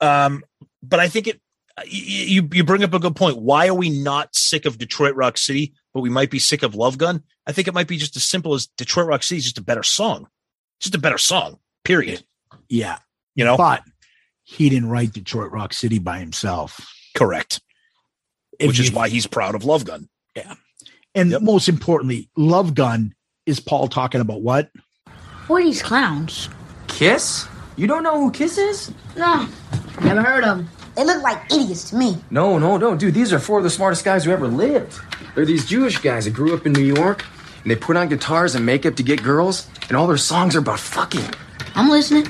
Um, 0.00 0.44
but 0.82 1.00
I 1.00 1.08
think 1.08 1.26
it 1.26 1.40
y- 1.78 1.84
you 1.88 2.48
you 2.52 2.64
bring 2.64 2.84
up 2.84 2.94
a 2.94 2.98
good 2.98 3.16
point. 3.16 3.38
Why 3.38 3.68
are 3.68 3.74
we 3.74 3.90
not 3.90 4.34
sick 4.34 4.66
of 4.66 4.78
Detroit 4.78 5.14
Rock 5.14 5.38
City, 5.38 5.72
but 5.94 6.00
we 6.00 6.10
might 6.10 6.30
be 6.30 6.38
sick 6.38 6.62
of 6.62 6.74
Love 6.74 6.98
Gun? 6.98 7.22
I 7.46 7.52
think 7.52 7.68
it 7.68 7.74
might 7.74 7.88
be 7.88 7.96
just 7.96 8.16
as 8.16 8.24
simple 8.24 8.54
as 8.54 8.66
Detroit 8.66 9.06
Rock 9.06 9.22
City 9.22 9.38
is 9.38 9.44
just 9.44 9.58
a 9.58 9.62
better 9.62 9.82
song, 9.82 10.26
just 10.80 10.94
a 10.94 10.98
better 10.98 11.18
song. 11.18 11.58
Period. 11.84 12.24
Yeah. 12.68 12.98
You 13.34 13.44
know, 13.44 13.56
But 13.56 13.82
he 14.44 14.68
didn't 14.68 14.88
write 14.88 15.12
Detroit 15.12 15.52
Rock 15.52 15.72
City 15.72 15.98
by 15.98 16.18
himself. 16.18 16.86
correct. 17.14 17.60
If 18.58 18.68
Which 18.68 18.80
is 18.80 18.90
why 18.90 19.08
he's 19.10 19.26
proud 19.26 19.54
of 19.54 19.64
Love 19.64 19.84
Gun. 19.84 20.08
Yeah. 20.34 20.54
And 21.14 21.36
most 21.42 21.68
importantly, 21.68 22.30
Love 22.36 22.74
Gun 22.74 23.14
is 23.44 23.60
Paul 23.60 23.88
talking 23.88 24.20
about 24.22 24.40
what? 24.42 24.70
Who 25.46 25.56
are 25.56 25.62
these 25.62 25.82
clowns? 25.82 26.48
Kiss? 26.88 27.46
You 27.76 27.86
don't 27.86 28.02
know 28.02 28.18
who 28.18 28.30
Kiss 28.30 28.58
is? 28.58 28.92
No, 29.16 29.46
never 30.02 30.22
heard 30.22 30.44
of 30.44 30.58
them. 30.58 30.68
They 30.96 31.04
look 31.04 31.22
like 31.22 31.52
idiots 31.52 31.90
to 31.90 31.96
me. 31.96 32.16
No, 32.30 32.58
no, 32.58 32.78
no, 32.78 32.96
dude. 32.96 33.14
These 33.14 33.32
are 33.32 33.38
four 33.38 33.58
of 33.58 33.64
the 33.64 33.70
smartest 33.70 34.04
guys 34.04 34.24
who 34.24 34.30
ever 34.30 34.48
lived. 34.48 34.98
They're 35.34 35.44
these 35.44 35.66
Jewish 35.66 35.98
guys 35.98 36.24
that 36.24 36.32
grew 36.32 36.54
up 36.54 36.64
in 36.66 36.72
New 36.72 36.82
York, 36.82 37.24
and 37.62 37.70
they 37.70 37.76
put 37.76 37.96
on 37.96 38.08
guitars 38.08 38.54
and 38.54 38.64
makeup 38.64 38.96
to 38.96 39.02
get 39.02 39.22
girls, 39.22 39.68
and 39.88 39.96
all 39.96 40.06
their 40.06 40.16
songs 40.16 40.56
are 40.56 40.60
about 40.60 40.80
fucking. 40.80 41.28
I'm 41.74 41.90
listening. 41.90 42.26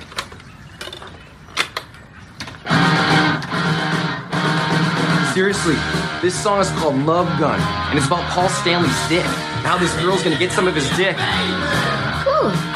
Seriously, 5.32 5.76
this 6.22 6.34
song 6.34 6.60
is 6.60 6.70
called 6.70 6.96
Love 7.04 7.28
Gun, 7.38 7.60
and 7.90 7.98
it's 7.98 8.06
about 8.06 8.24
Paul 8.30 8.48
Stanley's 8.48 9.08
dick. 9.08 9.22
How 9.62 9.76
this 9.78 9.94
girl's 10.00 10.22
gonna 10.22 10.38
get 10.38 10.50
some 10.50 10.66
of 10.66 10.74
his 10.74 10.88
dick. 10.96 11.14
Cool. 12.24 12.75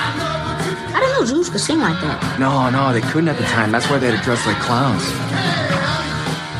Know 1.20 1.26
Jews 1.26 1.50
could 1.50 1.60
sing 1.60 1.80
like 1.80 2.00
that. 2.00 2.40
No, 2.40 2.70
no, 2.70 2.94
they 2.94 3.02
couldn't 3.02 3.28
at 3.28 3.36
the 3.36 3.44
time. 3.44 3.70
That's 3.70 3.90
why 3.90 3.98
they 3.98 4.10
had 4.10 4.16
to 4.16 4.24
dress 4.24 4.46
like 4.46 4.56
clowns. 4.56 5.04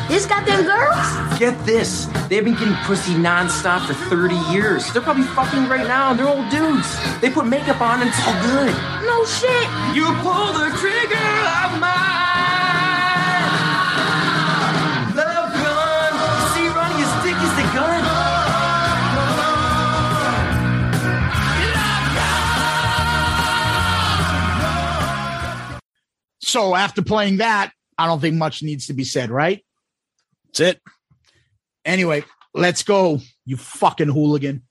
This 0.07 0.27
got 0.27 0.45
them 0.45 0.65
girls? 0.65 1.39
Get 1.39 1.57
this. 1.65 2.05
They've 2.29 2.45
been 2.45 2.53
getting 2.53 2.75
pussy 2.85 3.13
nonstop 3.13 3.87
for 3.87 3.95
30 3.95 4.35
years. 4.53 4.93
They're 4.93 5.01
probably 5.01 5.23
fucking 5.23 5.67
right 5.67 5.87
now. 5.87 6.13
They're 6.13 6.27
old 6.27 6.47
dudes. 6.51 6.85
They 7.21 7.31
put 7.31 7.47
makeup 7.47 7.81
on 7.81 8.01
and 8.01 8.09
it's 8.09 8.21
all 8.21 8.37
good. 8.53 8.69
No 9.01 9.25
shit. 9.25 9.65
You 9.97 10.13
pull 10.21 10.53
the 10.53 10.69
trigger 10.77 11.25
of 11.65 11.81
my 11.81 12.30
So 26.51 26.75
after 26.75 27.01
playing 27.01 27.37
that, 27.37 27.71
I 27.97 28.07
don't 28.07 28.19
think 28.19 28.35
much 28.35 28.61
needs 28.61 28.87
to 28.87 28.93
be 28.93 29.05
said, 29.05 29.31
right? 29.31 29.63
That's 30.47 30.59
it. 30.59 30.81
Anyway, 31.85 32.25
let's 32.53 32.83
go, 32.83 33.21
you 33.45 33.55
fucking 33.55 34.09
hooligan. 34.09 34.63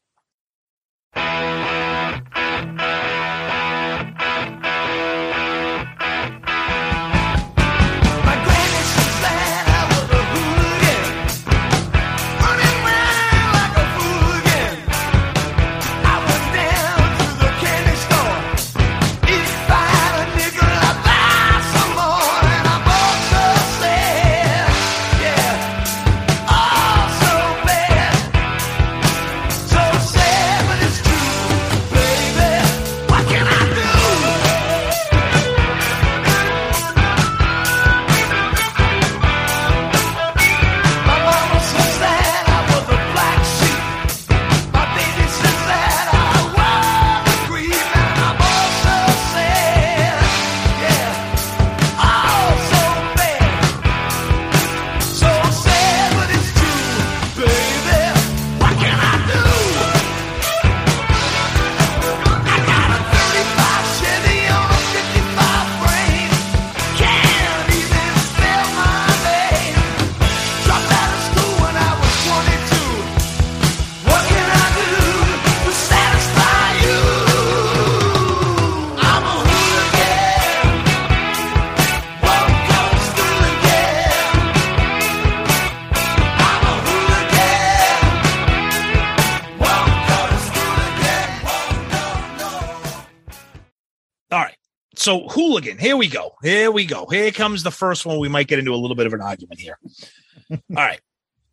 Hooligan, 95.31 95.79
here 95.79 95.97
we 95.97 96.09
go. 96.09 96.35
Here 96.43 96.71
we 96.71 96.85
go. 96.85 97.07
Here 97.07 97.31
comes 97.31 97.63
the 97.63 97.71
first 97.71 98.05
one. 98.05 98.19
We 98.19 98.29
might 98.29 98.49
get 98.49 98.59
into 98.59 98.75
a 98.75 98.77
little 98.77 98.97
bit 98.97 99.07
of 99.07 99.15
an 99.15 99.21
argument 99.21 99.61
here. 99.61 99.79
All 100.51 100.59
right. 100.71 101.01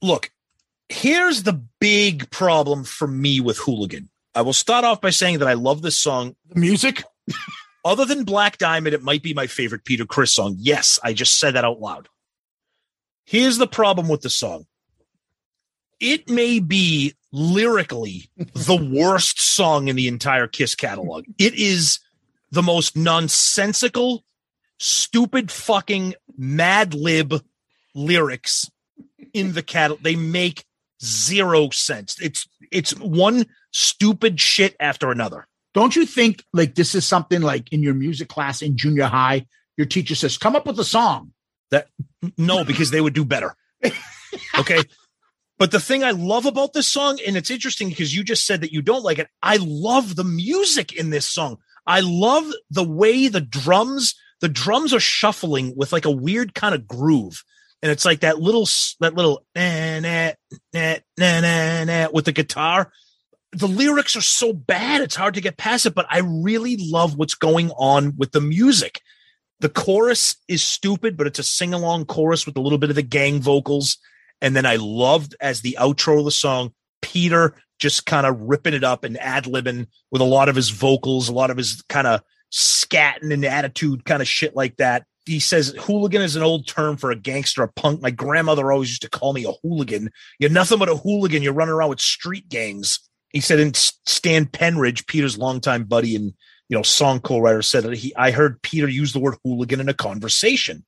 Look, 0.02 0.32
here's 0.90 1.44
the 1.44 1.62
big 1.80 2.30
problem 2.32 2.84
for 2.84 3.08
me 3.08 3.40
with 3.40 3.58
hooligan. 3.58 4.10
I 4.34 4.42
will 4.42 4.54
start 4.54 4.84
off 4.84 5.02
by 5.02 5.12
saying 5.12 5.40
that 5.40 5.48
I 5.48 5.54
love 5.54 5.82
this 5.82 5.98
song. 5.98 6.36
The 6.50 6.60
music? 6.60 7.04
Other 7.86 8.06
than 8.06 8.24
Black 8.24 8.58
Diamond, 8.58 8.96
it 8.96 9.04
might 9.04 9.24
be 9.24 9.34
my 9.34 9.48
favorite 9.48 9.86
Peter 9.86 10.06
Criss 10.06 10.34
song. 10.34 10.56
Yes, 10.60 11.00
I 11.04 11.14
just 11.14 11.40
said 11.40 11.56
that 11.56 11.64
out 11.64 11.80
loud. 11.80 12.10
Here's 13.26 13.58
the 13.58 13.68
problem 13.68 14.08
with 14.08 14.22
the 14.22 14.30
song. 14.30 14.66
It 16.00 16.30
may 16.30 16.60
be 16.60 17.16
lyrically 17.32 18.30
the 18.38 18.76
worst 18.76 19.40
song 19.40 19.88
in 19.88 19.96
the 19.96 20.08
entire 20.08 20.48
Kiss 20.48 20.76
catalog. 20.76 21.26
It 21.38 21.54
is 21.54 22.00
the 22.52 22.64
most 22.64 22.96
nonsensical, 22.96 24.24
stupid 24.80 25.52
fucking 25.52 26.16
mad 26.38 26.94
lib 26.94 27.42
lyrics 27.94 28.70
in 29.34 29.54
the 29.54 29.64
catalog. 29.64 30.04
They 30.04 30.16
make 30.16 30.66
zero 31.04 31.70
sense. 31.70 32.20
It's 32.22 32.48
it's 32.72 32.92
one 32.98 33.46
stupid 33.72 34.40
shit 34.40 34.76
after 34.80 35.12
another. 35.12 35.48
Don't 35.74 35.96
you 35.96 36.06
think 36.06 36.44
like 36.54 36.76
this 36.76 36.96
is 36.96 37.06
something 37.06 37.42
like 37.42 37.72
in 37.72 37.84
your 37.84 37.94
music 37.94 38.30
class 38.30 38.62
in 38.62 38.78
junior 38.78 39.06
high? 39.06 39.46
Your 39.78 39.88
teacher 39.88 40.16
says, 40.16 40.38
"Come 40.38 40.56
up 40.56 40.66
with 40.66 40.80
a 40.80 40.86
song." 40.86 41.34
That 41.70 41.88
no, 42.38 42.64
because 42.64 42.92
they 42.92 43.02
would 43.02 43.14
do 43.14 43.26
better. 43.26 43.56
Okay. 44.58 44.82
But 45.60 45.72
the 45.72 45.80
thing 45.80 46.04
I 46.04 46.12
love 46.12 46.46
about 46.46 46.74
this 46.74 46.88
song, 46.88 47.18
and 47.26 47.36
it's 47.36 47.50
interesting 47.50 47.90
because 47.90 48.16
you 48.16 48.24
just 48.24 48.46
said 48.46 48.62
that 48.62 48.72
you 48.72 48.82
don't 48.82 49.04
like 49.04 49.18
it. 49.18 49.28
I 49.42 49.58
love 49.60 50.16
the 50.16 50.24
music 50.24 50.94
in 50.94 51.10
this 51.10 51.26
song. 51.26 51.58
I 51.88 52.02
love 52.02 52.46
the 52.70 52.84
way 52.84 53.30
the 53.30 53.42
drums, 53.42 54.14
the 54.42 54.50
drums 54.50 54.94
are 54.94 55.00
shuffling 55.00 55.74
with 55.76 55.94
like 55.94 56.06
a 56.06 56.12
weird 56.12 56.54
kind 56.54 56.76
of 56.76 56.88
groove. 56.88 57.44
And 57.82 57.92
it's 57.92 58.06
like 58.06 58.20
that 58.20 58.40
little, 58.40 58.68
that 59.00 59.16
little, 59.16 59.46
nah, 59.56 60.00
nah, 60.00 60.32
nah, 60.74 60.96
nah, 61.18 61.42
nah, 61.42 61.84
nah, 61.86 62.08
with 62.12 62.26
the 62.26 62.32
guitar. 62.32 62.92
The 63.54 63.68
lyrics 63.68 64.16
are 64.16 64.22
so 64.22 64.52
bad, 64.52 65.02
it's 65.02 65.16
hard 65.16 65.36
to 65.36 65.42
get 65.42 65.58
past 65.58 65.86
it, 65.86 65.96
but 65.96 66.06
I 66.10 66.20
really 66.20 66.76
love 66.78 67.18
what's 67.18 67.36
going 67.36 67.72
on 67.72 68.16
with 68.18 68.34
the 68.34 68.42
music. 68.42 69.02
The 69.62 69.70
chorus 69.70 70.36
is 70.48 70.62
stupid, 70.62 71.18
but 71.18 71.28
it's 71.28 71.40
a 71.40 71.44
sing 71.44 71.74
along 71.74 72.06
chorus 72.06 72.46
with 72.46 72.58
a 72.58 72.62
little 72.62 72.78
bit 72.78 72.90
of 72.90 72.96
the 72.96 73.02
gang 73.02 73.42
vocals. 73.42 73.98
And 74.42 74.56
then 74.56 74.66
I 74.66 74.76
loved 74.76 75.36
as 75.40 75.62
the 75.62 75.78
outro 75.80 76.20
of 76.20 76.26
the 76.26 76.32
song, 76.32 76.74
Peter 77.02 77.56
just 77.80 78.06
kind 78.06 78.26
of 78.26 78.40
ripping 78.40 78.74
it 78.74 78.84
up 78.84 79.04
and 79.04 79.20
ad 79.20 79.46
libbing 79.46 79.88
with 80.12 80.22
a 80.22 80.26
lot 80.26 80.50
of 80.50 80.56
his 80.56 80.70
vocals, 80.70 81.30
a 81.30 81.34
lot 81.34 81.52
of 81.52 81.58
his 81.58 81.84
kind 81.90 82.08
of 82.08 82.22
scatting 82.52 83.34
and 83.34 83.46
attitude, 83.46 84.06
kind 84.06 84.22
of 84.22 84.28
shit 84.28 84.56
like 84.56 84.78
that. 84.78 85.06
He 85.26 85.40
says 85.40 85.76
hooligan 85.78 86.22
is 86.22 86.36
an 86.36 86.44
old 86.44 86.68
term 86.68 86.96
for 86.96 87.12
a 87.12 87.16
gangster, 87.16 87.62
a 87.62 87.68
punk. 87.68 88.02
My 88.02 88.12
grandmother 88.12 88.72
always 88.72 88.90
used 88.90 89.02
to 89.02 89.10
call 89.10 89.34
me 89.34 89.46
a 89.46 89.52
hooligan. 89.62 90.10
You're 90.40 90.50
nothing 90.50 90.80
but 90.80 90.90
a 90.90 90.96
hooligan. 90.96 91.44
You're 91.44 91.54
running 91.54 91.74
around 91.74 91.90
with 91.90 92.00
street 92.00 92.48
gangs. 92.48 93.00
He 93.30 93.42
said, 93.42 93.60
and 93.60 93.76
Stan 93.76 94.46
Penridge, 94.46 95.06
Peter's 95.06 95.38
longtime 95.38 95.84
buddy 95.84 96.16
and 96.16 96.34
you 96.70 96.78
know 96.78 96.82
song 96.82 97.20
co-writer, 97.20 97.62
said 97.62 97.84
that 97.84 97.98
he. 97.98 98.16
I 98.16 98.32
heard 98.32 98.62
Peter 98.62 98.88
use 98.88 99.12
the 99.12 99.20
word 99.20 99.36
hooligan 99.44 99.82
in 99.82 99.90
a 99.90 99.94
conversation. 99.94 100.86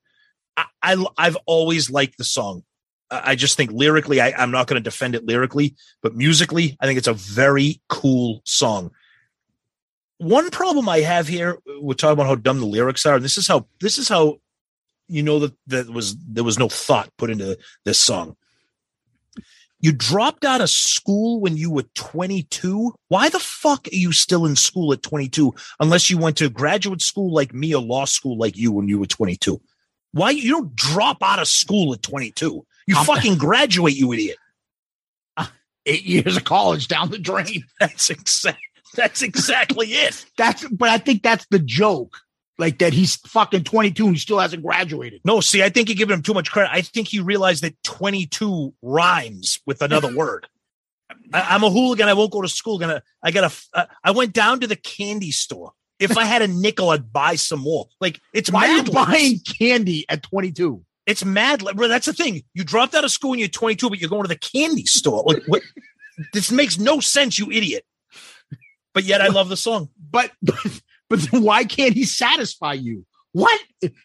I, 0.56 0.66
I 0.82 1.06
I've 1.18 1.38
always 1.46 1.90
liked 1.90 2.18
the 2.18 2.24
song. 2.24 2.64
I 3.12 3.36
just 3.36 3.58
think 3.58 3.72
lyrically, 3.72 4.22
I, 4.22 4.34
I'm 4.38 4.52
not 4.52 4.68
going 4.68 4.82
to 4.82 4.88
defend 4.88 5.16
it 5.16 5.26
lyrically, 5.26 5.76
but 6.02 6.16
musically, 6.16 6.78
I 6.80 6.86
think 6.86 6.98
it's 6.98 7.08
a 7.08 7.14
very 7.14 7.82
cool 7.90 8.42
song. 8.46 8.92
One 10.20 10.50
problem 10.52 10.88
I 10.88 11.00
have 11.00 11.28
here, 11.28 11.58
uh, 11.68 11.82
we're 11.82 11.94
talking 11.94 12.14
about 12.14 12.28
how 12.28 12.36
dumb 12.36 12.60
the 12.60 12.66
lyrics 12.66 13.06
are, 13.06 13.16
and 13.16 13.24
this 13.24 13.38
is 13.38 13.48
how 13.48 13.68
this 13.80 13.98
is 13.98 14.10
how 14.10 14.38
you 15.08 15.24
know 15.24 15.40
that 15.40 15.54
that 15.68 15.90
was 15.90 16.16
there 16.18 16.44
was 16.44 16.60
no 16.60 16.70
thought 16.70 17.10
put 17.18 17.30
into 17.30 17.58
this 17.86 17.98
song. 17.98 18.36
You 19.82 19.94
dropped 19.94 20.44
out 20.44 20.60
of 20.60 20.70
school 20.70 21.40
when 21.40 21.56
you 21.56 21.72
were 21.72 21.86
22. 21.96 22.94
Why 23.08 23.30
the 23.30 23.40
fuck 23.40 23.88
are 23.88 23.96
you 23.96 24.12
still 24.12 24.46
in 24.46 24.58
school 24.58 24.92
at 24.92 25.02
22 25.02 25.54
unless 25.80 26.10
you 26.10 26.18
went 26.18 26.36
to 26.38 26.50
graduate 26.50 27.02
school 27.02 27.34
like 27.34 27.54
me 27.54 27.74
or 27.74 27.82
law 27.82 28.04
school 28.04 28.38
like 28.38 28.58
you 28.58 28.74
when 28.74 28.90
you 28.90 29.00
were 29.00 29.06
22? 29.06 29.62
Why 30.12 30.32
you 30.32 30.52
don't 30.52 30.76
drop 30.76 31.24
out 31.24 31.40
of 31.40 31.48
school 31.48 31.94
at 31.94 32.04
22? 32.04 32.66
You 32.90 32.96
I'm- 32.96 33.06
fucking 33.06 33.38
graduate, 33.38 33.96
you 33.96 34.12
idiot. 34.14 34.38
Eight 35.86 36.04
years 36.04 36.36
of 36.38 36.44
college 36.44 36.88
down 36.88 37.12
the 37.12 37.20
drain. 37.20 37.64
That's 37.80 38.10
exact. 38.10 38.58
That's 38.96 39.22
exactly 39.22 39.90
it. 39.90 40.26
That's 40.40 40.68
but 40.68 40.90
I 40.90 40.98
think 40.98 41.22
that's 41.22 41.46
the 41.52 41.60
joke. 41.60 42.18
Like 42.58 42.80
that 42.80 42.92
he's 42.92 43.16
fucking 43.18 43.64
22 43.64 44.06
and 44.08 44.16
he 44.16 44.20
still 44.20 44.40
hasn't 44.40 44.64
graduated. 44.64 45.22
No, 45.24 45.40
see, 45.40 45.62
I 45.62 45.70
think 45.70 45.88
you're 45.88 45.96
giving 45.96 46.16
him 46.16 46.24
too 46.24 46.34
much 46.34 46.50
credit. 46.52 46.72
I 46.74 46.82
think 46.82 47.08
he 47.08 47.20
realized 47.20 47.64
that 47.64 47.82
22 47.84 48.74
rhymes 48.82 49.60
with 49.68 49.84
another 49.84 50.14
word. 50.14 50.48
I, 51.32 51.42
I'm 51.42 51.64
a 51.64 51.70
hooligan. 51.70 52.10
I 52.10 52.14
won't 52.14 52.32
go 52.32 52.42
to 52.42 52.50
school. 52.50 52.80
Gonna. 52.80 53.04
I 53.24 53.30
gotta. 53.30 53.56
Uh, 53.72 53.86
I 54.04 54.12
went 54.12 54.34
down 54.34 54.60
to 54.62 54.68
the 54.68 54.76
candy 54.76 55.32
store. 55.32 55.74
If 56.00 56.18
I 56.18 56.26
had 56.26 56.42
a 56.42 56.48
nickel, 56.48 56.90
I'd 56.90 57.14
buy 57.14 57.36
some 57.36 57.60
more. 57.60 57.86
Like 58.02 58.20
it's 58.34 58.52
Why 58.52 58.68
are 58.68 58.78
you 58.78 58.84
buying 58.92 59.40
candy 59.60 60.06
at 60.10 60.24
22? 60.24 60.84
It's 61.10 61.26
mad. 61.26 61.64
Bro, 61.76 61.88
that's 61.88 62.06
the 62.06 62.14
thing. 62.14 62.44
You 62.54 62.64
dropped 62.64 62.94
out 62.94 63.04
of 63.04 63.12
school 63.12 63.32
when 63.32 63.40
you're 63.40 63.48
22, 63.48 63.90
but 63.90 64.00
you're 64.00 64.10
going 64.10 64.22
to 64.24 64.28
the 64.28 64.38
candy 64.38 64.86
store. 64.86 65.24
Like 65.26 65.44
what? 65.48 65.62
this 66.34 66.52
makes 66.52 66.78
no 66.78 67.00
sense, 67.00 67.40
you 67.40 67.52
idiot. 67.52 67.84
But 68.94 69.04
yet, 69.06 69.22
I 69.22 69.28
love 69.28 69.50
the 69.50 69.58
song. 69.58 69.90
But 70.00 70.32
but, 70.42 70.60
but 71.10 71.20
why 71.32 71.64
can't 71.64 71.94
he 71.94 72.06
satisfy 72.06 72.74
you? 72.74 73.06
What? 73.32 73.60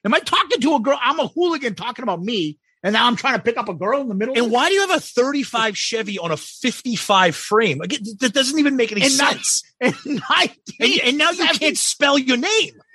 Am 0.05 0.15
I 0.15 0.21
talking 0.21 0.61
to 0.61 0.75
a 0.77 0.81
girl? 0.81 0.99
I'm 1.01 1.19
a 1.21 1.27
hooligan 1.29 1.75
talking 1.75 2.03
about 2.03 2.23
me, 2.23 2.59
and 2.83 2.93
now 2.93 3.07
I'm 3.07 3.17
trying 3.17 3.35
to 3.37 3.43
pick 3.43 3.57
up 3.57 3.69
a 3.69 3.75
girl 3.75 4.01
in 4.01 4.09
the 4.09 4.15
middle. 4.15 4.37
And 4.37 4.51
why 4.51 4.69
do 4.69 4.75
you 4.75 4.81
have 4.87 4.97
a 4.97 5.01
35 5.01 5.77
Chevy 5.77 6.19
on 6.19 6.31
a 6.31 6.37
55 6.37 7.35
frame? 7.35 7.81
Again, 7.81 8.01
that 8.21 8.33
doesn't 8.35 8.59
even 8.59 8.77
make 8.77 8.93
any 8.93 9.03
And 9.03 9.17
not- 9.19 9.33
sense. 9.33 9.63
19, 9.81 10.57
And, 10.81 11.01
and 11.05 11.19
now 11.19 11.31
you 11.31 11.47
can't 11.59 11.77
spell 11.79 12.19
your 12.19 12.37
name. 12.37 12.75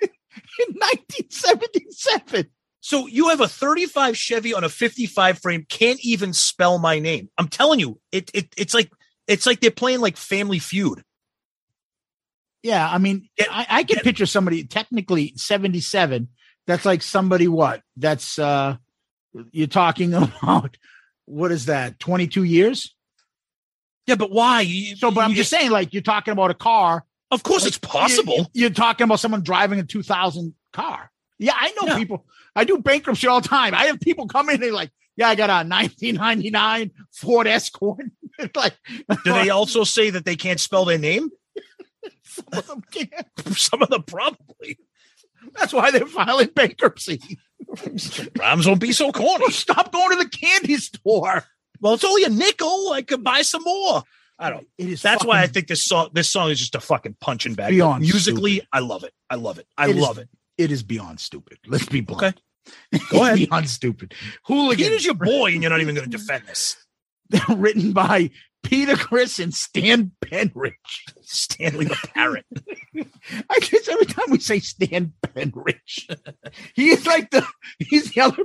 in 0.68 0.74
1977. 0.74 2.50
So 2.80 3.06
you 3.06 3.28
have 3.28 3.40
a 3.40 3.48
35 3.48 4.16
Chevy 4.16 4.54
on 4.54 4.64
a 4.64 4.68
55 4.68 5.38
frame, 5.40 5.66
can't 5.68 6.00
even 6.02 6.32
spell 6.32 6.78
my 6.78 6.98
name. 6.98 7.28
I'm 7.36 7.48
telling 7.48 7.78
you, 7.80 8.00
it, 8.10 8.30
it 8.32 8.48
it's 8.56 8.72
like 8.74 8.90
it's 9.26 9.46
like 9.46 9.60
they're 9.60 9.70
playing 9.70 10.00
like 10.00 10.16
Family 10.16 10.58
Feud. 10.58 11.02
Yeah, 12.62 12.86
I 12.90 12.98
mean, 12.98 13.28
I, 13.38 13.66
I 13.68 13.84
can 13.84 14.00
picture 14.00 14.26
somebody 14.26 14.64
technically 14.64 15.32
77. 15.36 16.28
That's 16.66 16.84
like 16.84 17.02
somebody 17.02 17.48
what? 17.48 17.82
That's 17.96 18.38
uh 18.38 18.76
you're 19.52 19.66
talking 19.66 20.12
about 20.42 20.76
what 21.26 21.52
is 21.52 21.66
that? 21.66 21.98
22 22.00 22.44
years? 22.44 22.94
Yeah, 24.06 24.16
but 24.16 24.30
why? 24.30 24.62
You- 24.62 24.96
So, 24.96 25.10
but 25.10 25.22
I'm 25.22 25.30
you 25.30 25.36
just 25.36 25.50
saying, 25.50 25.70
like 25.70 25.92
you're 25.94 26.02
talking 26.02 26.32
about 26.32 26.50
a 26.50 26.54
car. 26.54 27.04
Of 27.30 27.42
course, 27.44 27.62
Like, 27.62 27.68
it's 27.68 27.78
possible. 27.78 28.36
you- 28.54 28.62
You're 28.62 28.70
talking 28.70 29.04
about 29.04 29.20
someone 29.20 29.42
driving 29.42 29.78
a 29.78 29.84
2000 29.84 30.54
car. 30.72 31.09
Yeah, 31.40 31.54
I 31.56 31.72
know 31.80 31.96
people. 31.96 32.26
I 32.54 32.64
do 32.64 32.78
bankruptcy 32.78 33.26
all 33.26 33.40
the 33.40 33.48
time. 33.48 33.74
I 33.74 33.84
have 33.86 33.98
people 34.00 34.28
come 34.28 34.48
in 34.50 34.62
and 34.62 34.72
like, 34.72 34.90
yeah, 35.16 35.28
I 35.28 35.34
got 35.34 35.50
a 35.50 35.66
1999 35.68 36.90
Ford 37.12 37.46
Escort. 37.46 38.04
Like, 38.54 38.74
Do 39.24 39.34
they 39.34 39.50
also 39.50 39.84
say 39.84 40.08
that 40.08 40.24
they 40.24 40.34
can't 40.36 40.58
spell 40.60 40.86
their 40.86 40.96
name? 40.96 41.28
some 42.24 42.46
of 42.52 42.66
them 42.66 42.82
can't. 42.90 43.12
Some 43.58 43.82
of 43.82 43.90
them 43.90 44.02
probably. 44.04 44.78
That's 45.58 45.74
why 45.74 45.90
they're 45.90 46.06
filing 46.06 46.48
bankruptcy. 46.54 47.20
Rhymes 48.38 48.66
won't 48.66 48.80
be 48.80 48.92
so 48.92 49.12
corny. 49.12 49.40
Well, 49.42 49.50
stop 49.50 49.92
going 49.92 50.16
to 50.16 50.24
the 50.24 50.28
candy 50.30 50.76
store. 50.76 51.44
Well, 51.80 51.94
it's 51.94 52.04
only 52.04 52.24
a 52.24 52.30
nickel. 52.30 52.92
I 52.92 53.02
could 53.02 53.22
buy 53.22 53.42
some 53.42 53.62
more. 53.64 54.04
I 54.38 54.48
don't. 54.48 54.66
It 54.78 54.88
is. 54.88 55.02
That's 55.02 55.24
why 55.24 55.42
I 55.42 55.46
think 55.46 55.66
this 55.66 55.84
song 55.84 56.08
this 56.14 56.30
song 56.30 56.50
is 56.50 56.58
just 56.58 56.74
a 56.74 56.80
fucking 56.80 57.16
punching 57.20 57.54
bag. 57.54 57.70
Beyond 57.70 58.00
Musically, 58.00 58.52
stupid. 58.52 58.68
I 58.72 58.78
love 58.78 59.04
it. 59.04 59.12
I 59.28 59.34
love 59.34 59.58
it. 59.58 59.66
I 59.76 59.88
It 59.90 59.96
is- 59.96 60.02
love 60.02 60.16
it. 60.18 60.28
It 60.60 60.70
is 60.70 60.82
beyond 60.82 61.20
stupid. 61.20 61.56
Let's 61.66 61.86
be 61.86 62.02
blunt. 62.02 62.22
Okay. 62.92 63.04
Go 63.10 63.24
ahead. 63.24 63.38
beyond 63.38 63.70
stupid. 63.70 64.14
Hooligan. 64.44 64.84
Peter's 64.84 65.06
your 65.06 65.14
boy, 65.14 65.52
and 65.52 65.62
you're 65.62 65.70
not 65.70 65.80
even 65.80 65.94
going 65.94 66.10
to 66.10 66.16
defend 66.18 66.44
this. 66.46 66.76
written 67.48 67.92
by 67.92 68.28
Peter 68.62 68.94
Criss 68.94 69.38
and 69.38 69.54
Stan 69.54 70.12
Penridge. 70.22 70.74
Stanley 71.22 71.86
the 71.86 71.96
Parrot. 72.14 72.44
I 73.48 73.58
guess 73.60 73.88
every 73.88 74.04
time 74.04 74.26
we 74.30 74.38
say 74.38 74.58
Stan 74.58 75.14
Penridge, 75.22 76.14
he 76.74 76.90
is 76.90 77.06
like 77.06 77.30
the 77.30 77.46
he's 77.78 78.12
the 78.12 78.20
other 78.20 78.42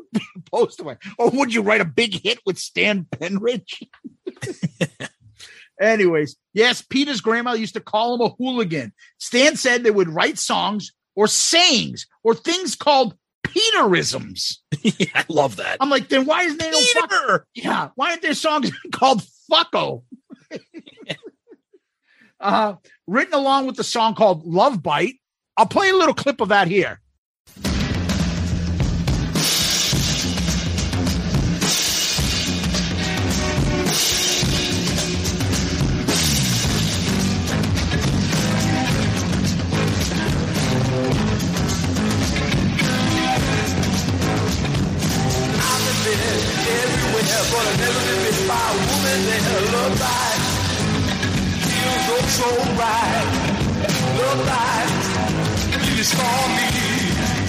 poster. 0.50 0.85
Or 0.85 0.98
Oh, 1.19 1.32
would 1.32 1.53
you 1.53 1.64
write 1.64 1.82
a 1.82 1.85
big 1.85 2.14
hit 2.24 2.40
with 2.45 2.58
Stan 2.60 3.08
Penridge? 3.11 3.84
Anyways, 5.82 6.38
yes, 6.53 6.82
Peter's 6.82 7.19
grandma 7.22 7.53
used 7.53 7.74
to 7.74 7.82
call 7.82 8.16
him 8.16 8.22
a 8.22 8.30
hooligan. 8.30 8.94
Stan 9.18 9.58
said 9.58 9.84
they 9.84 9.92
would 9.92 10.08
write 10.08 10.38
songs 10.40 10.94
or 11.16 11.27
sayings 11.27 12.08
or 12.24 12.35
things 12.35 12.76
called 12.76 13.16
Peterisms. 13.44 14.58
yeah, 14.82 15.08
I 15.16 15.26
love 15.30 15.58
that. 15.58 15.77
I'm 15.80 15.90
like, 15.90 16.10
then 16.10 16.26
why 16.26 16.44
isn't 16.44 16.60
there 16.60 16.72
no 16.72 16.82
fuck? 16.82 17.10
Peter! 17.10 17.48
Yeah, 17.53 17.90
why 17.95 18.11
aren't 18.11 18.22
there 18.22 18.34
songs 18.34 18.72
called 18.92 19.24
Fucko? 19.52 20.03
uh, 22.40 22.76
written 23.08 23.34
along 23.34 23.68
with 23.68 23.76
the 23.76 23.84
song 23.84 24.16
called 24.16 24.45
Love 24.45 24.84
Bite. 24.84 25.16
I'll 25.58 25.66
play 25.66 25.90
a 25.90 25.95
little 25.95 26.14
clip 26.14 26.42
of 26.42 26.50
that 26.50 26.68
here. 26.68 27.00
Just 56.06 56.22
call 56.22 56.48
me 56.53 56.69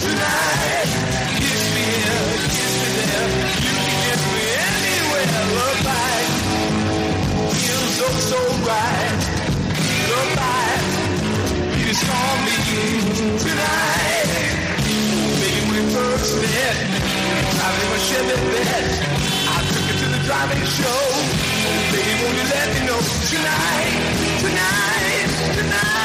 tonight. 0.00 0.88
Kiss 1.36 1.62
me 1.76 1.84
here, 1.92 2.24
kiss 2.56 2.72
me 2.80 2.88
there. 2.96 3.28
You 3.64 3.72
can 3.76 3.92
kiss 4.00 4.22
me 4.32 4.44
anywhere. 4.72 5.28
Love 5.60 5.80
feels 7.60 7.96
oh 8.06 8.16
so 8.32 8.40
right. 8.64 9.20
Love 10.08 10.32
life, 10.40 10.88
you 11.76 11.84
just 11.84 12.04
me 12.48 12.56
tonight. 13.44 14.30
Baby, 15.36 15.60
when 15.68 15.76
we 15.76 15.92
first 15.92 16.32
met, 16.40 16.76
driving 17.60 17.92
a 17.92 18.00
Chevy 18.08 18.36
Bed, 18.56 18.84
I 19.52 19.58
took 19.68 19.84
her 19.84 19.96
to 20.00 20.06
the 20.16 20.20
driving 20.24 20.64
show. 20.64 21.02
Baby, 21.92 22.12
won't 22.24 22.36
you 22.40 22.46
let 22.56 22.68
me 22.72 22.80
know 22.88 23.00
tonight, 23.32 23.92
tonight, 24.40 25.28
tonight, 25.60 25.95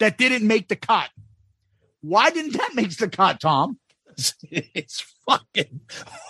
That 0.00 0.18
didn't 0.18 0.46
make 0.46 0.68
the 0.68 0.76
cut. 0.76 1.10
Why 2.00 2.30
didn't 2.30 2.54
that 2.54 2.74
make 2.74 2.96
the 2.96 3.08
cut, 3.08 3.40
Tom? 3.40 3.78
It's 4.50 5.04
fucking 5.26 5.80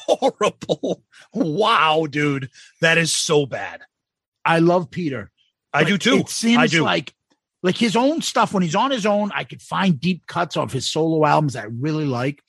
horrible. 0.07 1.03
Wow, 1.33 2.07
dude. 2.09 2.51
That 2.81 2.99
is 2.99 3.13
so 3.13 3.47
bad. 3.47 3.81
I 4.45 4.59
love 4.59 4.91
Peter. 4.91 5.31
I 5.73 5.85
do 5.85 5.99
too. 5.99 6.19
It 6.19 6.29
seems 6.29 6.71
do. 6.71 6.83
like 6.83 7.15
like 7.63 7.77
his 7.77 7.97
own 7.97 8.23
stuff 8.23 8.53
when 8.53 8.63
he's 8.63 8.75
on 8.75 8.91
his 8.91 9.07
own, 9.07 9.31
I 9.35 9.45
could 9.45 9.63
find 9.63 10.01
deep 10.01 10.27
cuts 10.27 10.57
of 10.57 10.73
his 10.73 10.91
solo 10.91 11.25
albums 11.25 11.57
I 11.57 11.65
really 11.65 12.07
like. 12.07 12.43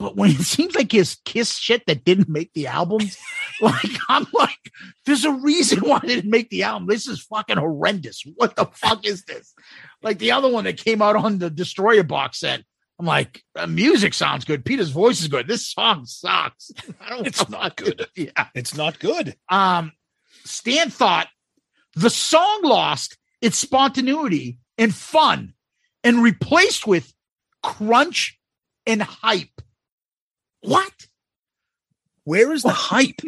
But 0.00 0.16
when 0.16 0.30
it 0.30 0.38
seems 0.38 0.74
like 0.74 0.90
his 0.90 1.18
Kiss 1.26 1.58
shit 1.58 1.84
that 1.86 2.04
didn't 2.04 2.30
make 2.30 2.54
the 2.54 2.68
albums, 2.68 3.18
like 3.60 3.90
I'm 4.08 4.26
like, 4.32 4.72
there's 5.04 5.26
a 5.26 5.32
reason 5.32 5.80
why 5.80 5.98
it 5.98 6.06
didn't 6.06 6.30
make 6.30 6.48
the 6.48 6.62
album. 6.62 6.88
This 6.88 7.06
is 7.06 7.20
fucking 7.20 7.58
horrendous. 7.58 8.24
What 8.36 8.56
the 8.56 8.64
fuck 8.64 9.04
is 9.04 9.24
this? 9.24 9.54
Like 10.02 10.18
the 10.18 10.32
other 10.32 10.48
one 10.48 10.64
that 10.64 10.78
came 10.78 11.02
out 11.02 11.16
on 11.16 11.38
the 11.38 11.50
Destroyer 11.50 12.02
box 12.02 12.40
set. 12.40 12.64
I'm 12.98 13.04
like, 13.04 13.42
the 13.54 13.66
music 13.66 14.14
sounds 14.14 14.46
good. 14.46 14.64
Peter's 14.64 14.88
voice 14.88 15.20
is 15.20 15.28
good. 15.28 15.46
This 15.46 15.66
song 15.66 16.06
sucks. 16.06 16.70
I 17.00 17.10
don't 17.10 17.26
It's 17.26 17.48
not 17.50 17.76
good. 17.76 18.06
Yeah. 18.16 18.46
It's 18.54 18.74
not 18.74 18.98
good. 18.98 19.36
Um, 19.50 19.92
Stan 20.44 20.88
thought 20.88 21.28
the 21.94 22.10
song 22.10 22.60
lost 22.62 23.18
its 23.42 23.58
spontaneity 23.58 24.58
and 24.78 24.94
fun 24.94 25.52
and 26.02 26.22
replaced 26.22 26.86
with 26.86 27.12
crunch 27.62 28.38
and 28.86 29.02
hype. 29.02 29.60
What? 30.62 30.92
Where 32.24 32.52
is 32.52 32.62
the 32.62 32.70
hype? 32.70 33.20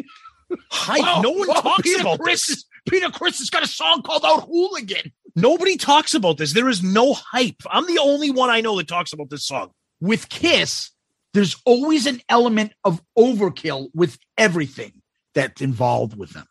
Hype. 0.69 1.23
No 1.23 1.31
one 1.31 1.47
talks 1.47 1.81
Peter 1.83 2.01
about 2.01 2.19
Chris 2.19 2.47
this. 2.47 2.57
is- 2.57 2.65
Peter 2.89 3.09
Criss 3.09 3.39
has 3.39 3.49
got 3.49 3.63
a 3.63 3.67
song 3.67 4.01
called 4.01 4.25
Out 4.25 4.45
Hooligan. 4.45 5.13
Nobody 5.37 5.77
talks 5.77 6.13
about 6.13 6.37
this. 6.37 6.51
There 6.53 6.67
is 6.67 6.83
no 6.83 7.13
hype. 7.13 7.61
I'm 7.71 7.87
the 7.87 7.97
only 7.99 8.29
one 8.29 8.49
I 8.49 8.59
know 8.59 8.75
that 8.77 8.89
talks 8.89 9.13
about 9.13 9.29
this 9.29 9.45
song. 9.45 9.71
With 10.01 10.27
Kiss, 10.27 10.91
there's 11.33 11.55
always 11.65 12.05
an 12.05 12.21
element 12.27 12.73
of 12.83 13.01
overkill 13.17 13.87
with 13.95 14.17
everything 14.37 15.01
that's 15.33 15.61
involved 15.61 16.17
with 16.17 16.31
them. 16.31 16.45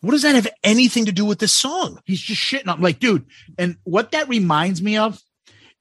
What 0.00 0.12
does 0.12 0.22
that 0.22 0.34
have 0.34 0.48
anything 0.64 1.04
to 1.06 1.12
do 1.12 1.26
with 1.26 1.40
this 1.40 1.52
song? 1.52 2.00
He's 2.06 2.20
just 2.22 2.40
shitting 2.40 2.68
on 2.68 2.80
like, 2.80 2.98
dude. 2.98 3.26
And 3.58 3.76
what 3.84 4.12
that 4.12 4.28
reminds 4.30 4.80
me 4.82 4.96
of, 4.96 5.20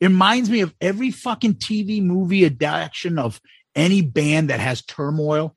it 0.01 0.07
reminds 0.07 0.49
me 0.49 0.59
of 0.59 0.75
every 0.81 1.09
fucking 1.09 1.55
TV 1.55 2.03
movie 2.03 2.45
adaptation 2.45 3.17
of 3.17 3.39
any 3.75 4.01
band 4.01 4.49
that 4.49 4.59
has 4.59 4.81
turmoil. 4.81 5.55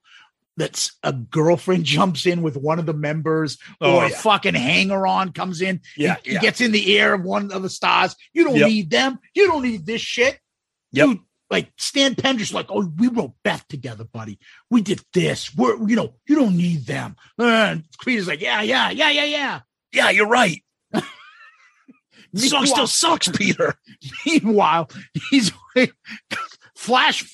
That's 0.58 0.96
a 1.02 1.12
girlfriend 1.12 1.84
jumps 1.94 2.24
in 2.26 2.40
with 2.42 2.56
one 2.56 2.78
of 2.78 2.86
the 2.86 2.94
members, 2.94 3.58
Oh, 3.80 3.96
or 3.96 4.04
a 4.06 4.10
fucking 4.10 4.54
hanger 4.54 5.06
on 5.06 5.32
comes 5.32 5.60
in. 5.60 5.80
Yeah, 5.96 6.16
he, 6.22 6.32
yeah. 6.32 6.40
gets 6.40 6.60
in 6.60 6.72
the 6.72 6.90
ear 6.92 7.14
of 7.14 7.22
one 7.22 7.52
of 7.52 7.62
the 7.62 7.68
stars. 7.70 8.16
You 8.32 8.44
don't 8.44 8.56
Yep. 8.56 8.68
need 8.68 8.90
them. 8.90 9.18
You 9.34 9.48
don't 9.48 9.62
need 9.62 9.84
this 9.84 10.00
shit. 10.00 10.38
Yep. 10.92 11.06
Dude, 11.08 11.18
like 11.50 11.70
Stan 11.76 12.14
pender's 12.14 12.54
like, 12.54 12.66
oh, 12.70 12.90
we 12.98 13.08
wrote 13.08 13.34
Beth 13.44 13.66
together, 13.68 14.04
buddy. 14.04 14.38
We 14.70 14.80
did 14.80 15.00
this. 15.12 15.54
We're, 15.54 15.76
you 15.88 15.94
know, 15.94 16.14
you 16.26 16.34
don't 16.36 16.56
need 16.56 16.86
them. 16.86 17.16
And 17.38 17.84
Peter's 18.02 18.26
like, 18.26 18.40
yeah, 18.40 18.62
yeah, 18.62 18.90
yeah, 18.90 19.10
yeah, 19.10 19.24
yeah. 19.24 19.60
Yeah, 19.92 20.10
you're 20.10 20.26
right. 20.28 20.62
Song 22.34 22.66
still 22.66 22.86
sucks, 22.86 23.28
Peter. 23.28 23.74
Meanwhile, 24.26 24.90
he's 25.30 25.52
flash 26.74 27.24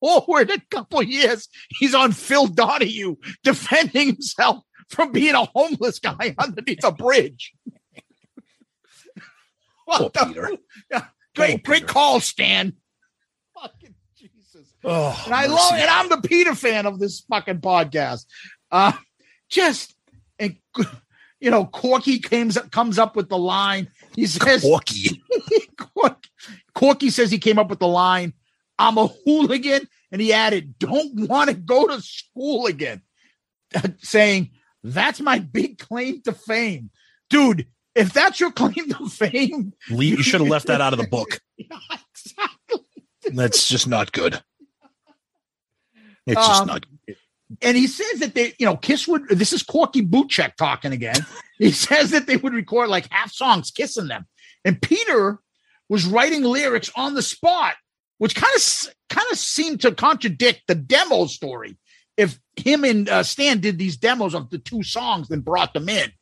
forward 0.00 0.50
a 0.50 0.58
couple 0.70 1.02
years. 1.02 1.48
He's 1.78 1.94
on 1.94 2.12
Phil 2.12 2.46
Donahue 2.46 3.16
defending 3.44 4.08
himself 4.08 4.64
from 4.88 5.12
being 5.12 5.34
a 5.34 5.44
homeless 5.44 5.98
guy 6.00 6.34
underneath 6.38 6.82
a 6.84 6.92
bridge. 6.92 7.52
What 9.84 9.98
Poor 10.14 10.26
the- 10.26 10.26
Peter. 10.32 10.50
Yeah, 10.90 11.04
great, 11.34 11.64
great 11.64 11.86
call, 11.86 12.20
Stan. 12.20 12.74
Fucking 13.60 13.94
Jesus. 14.16 14.72
Oh, 14.84 15.20
And 15.26 15.34
I 15.34 15.46
love, 15.46 15.72
and 15.74 15.90
I'm 15.90 16.08
the 16.08 16.20
Peter 16.26 16.54
fan 16.54 16.86
of 16.86 16.98
this 17.00 17.20
fucking 17.28 17.60
podcast. 17.60 18.26
Uh, 18.70 18.92
just, 19.48 19.94
and 20.38 20.56
you 21.40 21.50
know, 21.50 21.64
Corky 21.66 22.20
comes 22.20 22.56
comes 22.70 22.98
up 22.98 23.16
with 23.16 23.28
the 23.28 23.38
line. 23.38 23.88
He 24.14 24.26
says, 24.26 24.62
Corky. 24.62 25.20
Corky, 25.76 26.30
Corky 26.74 27.10
says 27.10 27.30
he 27.32 27.38
came 27.38 27.58
up 27.58 27.68
with 27.68 27.80
the 27.80 27.88
line, 27.88 28.32
"I'm 28.80 28.98
a 28.98 29.06
hooligan," 29.06 29.86
and 30.10 30.20
he 30.20 30.32
added, 30.32 30.78
"Don't 30.78 31.28
want 31.28 31.50
to 31.50 31.54
go 31.54 31.86
to 31.86 32.00
school 32.02 32.66
again," 32.66 33.02
saying, 33.98 34.50
"That's 34.82 35.20
my 35.20 35.38
big 35.38 35.78
claim 35.78 36.22
to 36.22 36.32
fame, 36.32 36.90
dude." 37.28 37.66
If 37.94 38.12
that's 38.12 38.38
your 38.38 38.52
claim 38.52 38.88
to 38.92 39.08
fame, 39.08 39.72
Le- 39.90 40.04
You 40.04 40.22
should 40.22 40.40
have 40.40 40.48
left 40.48 40.68
that 40.68 40.80
out 40.80 40.92
of 40.92 40.98
the 41.00 41.06
book. 41.08 41.40
Yeah, 41.58 41.76
exactly. 42.14 42.80
That's 43.34 43.68
just 43.68 43.86
not 43.88 44.12
good. 44.12 44.40
It's 46.26 46.46
just 46.46 46.62
Um, 46.62 46.66
not. 46.68 46.86
and 47.60 47.76
he 47.76 47.86
says 47.86 48.20
that 48.20 48.34
they, 48.34 48.54
you 48.58 48.66
know, 48.66 48.76
Kiss 48.76 49.06
would. 49.08 49.28
This 49.28 49.52
is 49.52 49.62
Corky 49.62 50.02
Bootcheck 50.06 50.54
talking 50.56 50.92
again. 50.92 51.16
he 51.58 51.70
says 51.86 52.10
that 52.12 52.26
they 52.26 52.36
would 52.36 52.54
record 52.54 52.88
like 52.88 53.08
half 53.10 53.32
songs 53.32 53.70
kissing 53.70 54.06
them, 54.08 54.26
and 54.64 54.80
Peter 54.80 55.38
was 55.88 56.06
writing 56.06 56.42
lyrics 56.44 56.90
on 56.96 57.14
the 57.14 57.22
spot, 57.22 57.74
which 58.20 58.34
kind 58.34 58.54
of 58.54 58.94
kind 59.08 59.26
of 59.32 59.38
seemed 59.38 59.80
to 59.80 59.92
contradict 59.92 60.60
the 60.68 60.74
demo 60.74 61.24
story. 61.24 61.78
If 62.18 62.38
him 62.54 62.84
and 62.84 63.08
uh, 63.08 63.22
Stan 63.22 63.60
did 63.60 63.78
these 63.78 63.96
demos 63.96 64.34
of 64.34 64.50
the 64.50 64.58
two 64.58 64.82
songs 64.82 65.30
and 65.30 65.42
brought 65.42 65.72
them 65.72 65.88
in, 65.88 66.12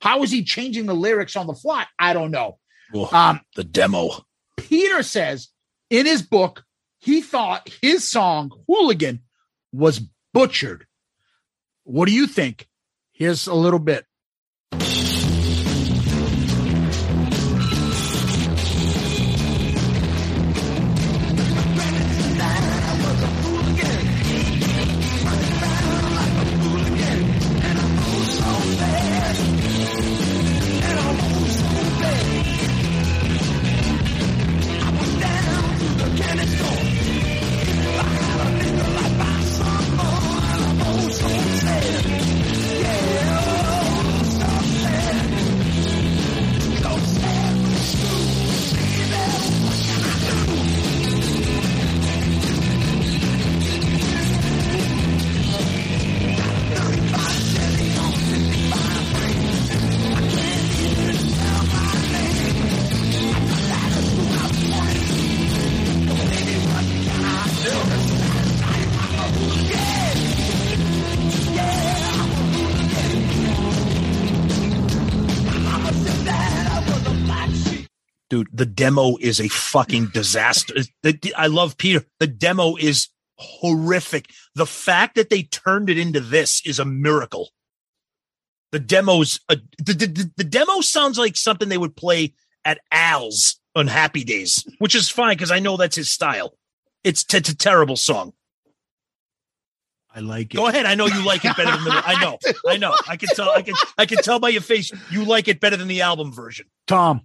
how 0.00 0.22
is 0.22 0.30
he 0.30 0.44
changing 0.44 0.86
the 0.86 0.94
lyrics 0.94 1.34
on 1.34 1.48
the 1.48 1.54
fly? 1.54 1.86
I 1.98 2.12
don't 2.12 2.30
know. 2.30 2.58
Ugh, 2.94 3.12
Um, 3.12 3.40
the 3.56 3.64
demo. 3.64 4.10
Peter 4.58 5.02
says 5.02 5.48
in 5.90 6.06
his 6.06 6.22
book 6.22 6.62
he 7.00 7.20
thought 7.20 7.68
his 7.82 8.08
song 8.08 8.52
Hooligan 8.68 9.22
was 9.72 10.00
butchered. 10.32 10.86
What 11.82 12.06
do 12.06 12.12
you 12.12 12.28
think? 12.28 12.68
Here's 13.10 13.48
a 13.48 13.54
little 13.54 13.80
bit. 13.80 14.06
The 78.60 78.66
demo 78.66 79.16
is 79.16 79.40
a 79.40 79.48
fucking 79.48 80.08
disaster. 80.08 80.74
I 81.34 81.46
love 81.46 81.78
Peter. 81.78 82.04
The 82.18 82.26
demo 82.26 82.76
is 82.76 83.08
horrific. 83.38 84.28
The 84.54 84.66
fact 84.66 85.14
that 85.14 85.30
they 85.30 85.44
turned 85.44 85.88
it 85.88 85.96
into 85.96 86.20
this 86.20 86.60
is 86.66 86.78
a 86.78 86.84
miracle. 86.84 87.48
The 88.72 88.78
demo's 88.78 89.40
a, 89.48 89.56
the, 89.78 89.94
the, 89.94 90.06
the, 90.06 90.30
the 90.36 90.44
demo 90.44 90.82
sounds 90.82 91.16
like 91.16 91.38
something 91.38 91.70
they 91.70 91.78
would 91.78 91.96
play 91.96 92.34
at 92.62 92.80
Al's 92.92 93.58
on 93.74 93.86
Happy 93.86 94.24
Days, 94.24 94.62
which 94.78 94.94
is 94.94 95.08
fine 95.08 95.36
because 95.36 95.50
I 95.50 95.60
know 95.60 95.78
that's 95.78 95.96
his 95.96 96.10
style. 96.10 96.52
It's, 97.02 97.24
t- 97.24 97.38
it's 97.38 97.48
a 97.48 97.56
terrible 97.56 97.96
song. 97.96 98.34
I 100.14 100.20
like 100.20 100.52
it. 100.52 100.58
Go 100.58 100.66
ahead. 100.66 100.84
I 100.84 100.96
know 100.96 101.06
you 101.06 101.24
like 101.24 101.46
it 101.46 101.56
better 101.56 101.70
than 101.70 101.84
the. 101.84 101.92
I 102.04 102.20
know. 102.20 102.38
I 102.68 102.76
know. 102.76 102.94
I 103.08 103.16
can 103.16 103.28
tell. 103.34 103.48
I 103.48 103.62
can. 103.62 103.74
I 103.96 104.06
can 104.06 104.18
tell 104.18 104.40
by 104.40 104.48
your 104.48 104.60
face 104.60 104.90
you 105.08 105.24
like 105.24 105.46
it 105.46 105.60
better 105.60 105.76
than 105.76 105.86
the 105.86 106.02
album 106.02 106.32
version. 106.32 106.66
Tom. 106.88 107.22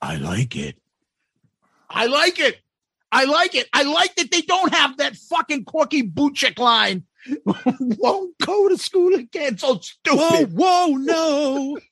I 0.00 0.16
like 0.16 0.56
it. 0.56 0.76
I 1.88 2.06
like 2.06 2.38
it. 2.38 2.60
I 3.12 3.24
like 3.24 3.54
it. 3.54 3.68
I 3.72 3.82
like 3.84 4.14
that 4.16 4.30
they 4.30 4.42
don't 4.42 4.74
have 4.74 4.96
that 4.98 5.16
fucking 5.16 5.64
quirky 5.64 6.02
boot 6.02 6.34
check 6.34 6.58
line. 6.58 7.04
Won't 7.44 8.38
go 8.38 8.68
to 8.68 8.76
school 8.76 9.14
again. 9.14 9.58
So 9.58 9.78
stupid. 9.78 10.52
Whoa, 10.52 10.86
whoa, 10.88 10.96
no. 10.96 11.78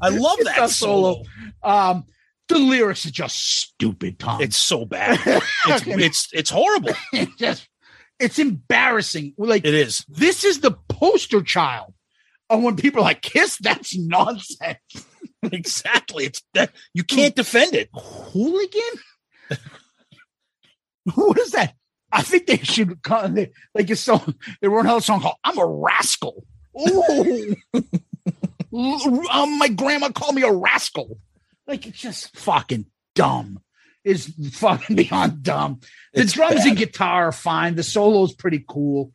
I 0.00 0.08
love 0.08 0.36
It's 0.38 0.56
that 0.56 0.70
solo. 0.70 1.22
Um, 1.62 2.04
the 2.48 2.58
lyrics 2.58 3.06
are 3.06 3.10
just 3.10 3.60
stupid, 3.60 4.18
Tom. 4.18 4.40
It's 4.40 4.56
so 4.56 4.84
bad. 4.84 5.18
It's 5.66 5.86
it's 5.86 6.28
it's 6.32 6.50
horrible. 6.50 6.92
Just 7.38 7.68
it's 8.18 8.38
embarrassing. 8.38 9.34
Like 9.38 9.64
It 9.64 9.74
is. 9.74 10.04
this 10.08 10.44
is 10.44 10.60
the 10.60 10.72
poster 10.88 11.42
child 11.42 11.94
of 12.50 12.62
when 12.62 12.76
people 12.76 13.00
are 13.00 13.04
like 13.04 13.22
kiss. 13.22 13.58
That's 13.58 13.96
nonsense. 13.96 14.78
Exactly. 15.52 16.24
It's 16.24 16.42
that 16.54 16.72
you 16.94 17.04
can't 17.04 17.36
defend 17.36 17.74
it. 17.74 17.90
Hooligan. 17.92 18.80
what 21.14 21.38
is 21.38 21.50
that? 21.52 21.74
I 22.10 22.22
think 22.22 22.46
they 22.46 22.56
should 22.58 23.02
call 23.02 23.28
they, 23.28 23.52
like 23.74 23.90
a 23.90 23.96
song. 23.96 24.36
They 24.62 24.68
wrote 24.68 24.86
another 24.86 25.02
song 25.02 25.20
called 25.20 25.36
"I'm 25.44 25.58
a 25.58 25.66
Rascal." 25.66 26.46
Ooh. 26.80 27.56
um, 29.30 29.58
my 29.58 29.68
grandma 29.68 30.08
called 30.10 30.34
me 30.34 30.42
a 30.42 30.52
rascal. 30.52 31.18
Like 31.66 31.86
it's 31.86 31.98
just 32.00 32.34
fucking 32.36 32.86
dumb. 33.14 33.60
Is 34.04 34.32
fucking 34.52 34.96
beyond 35.04 35.42
dumb. 35.42 35.80
The 36.12 36.22
It's 36.22 36.32
drums 36.34 36.56
bad. 36.56 36.66
and 36.68 36.76
guitar 36.76 37.28
are 37.28 37.32
fine. 37.32 37.74
The 37.74 37.82
solo's 37.82 38.34
pretty 38.34 38.62
cool. 38.68 39.12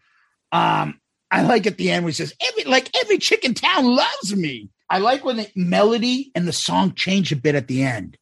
Um, 0.51 0.99
I 1.31 1.43
like 1.43 1.67
at 1.67 1.77
the 1.77 1.91
end 1.91 2.03
where 2.05 2.09
he 2.09 2.15
says, 2.15 2.33
every 2.41 2.63
like 2.63 2.89
every 2.99 3.19
chick 3.19 3.45
in 3.45 3.53
town 3.53 3.85
loves 3.85 4.35
me. 4.35 4.69
I 4.89 4.97
like 4.97 5.23
when 5.23 5.37
the 5.37 5.47
melody 5.55 6.31
and 6.33 6.47
the 6.47 6.51
song 6.53 6.93
change 6.95 7.31
a 7.31 7.35
bit 7.35 7.53
at 7.53 7.67
the 7.67 7.83
end. 7.83 8.17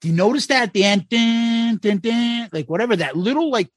Do 0.00 0.08
you 0.08 0.14
notice 0.14 0.46
that 0.46 0.62
at 0.64 0.72
the 0.72 0.82
end? 0.84 1.08
Dun, 1.08 1.76
dun, 1.76 1.98
dun, 1.98 2.48
like 2.52 2.68
whatever 2.68 2.96
that 2.96 3.16
little 3.16 3.50
like 3.50 3.68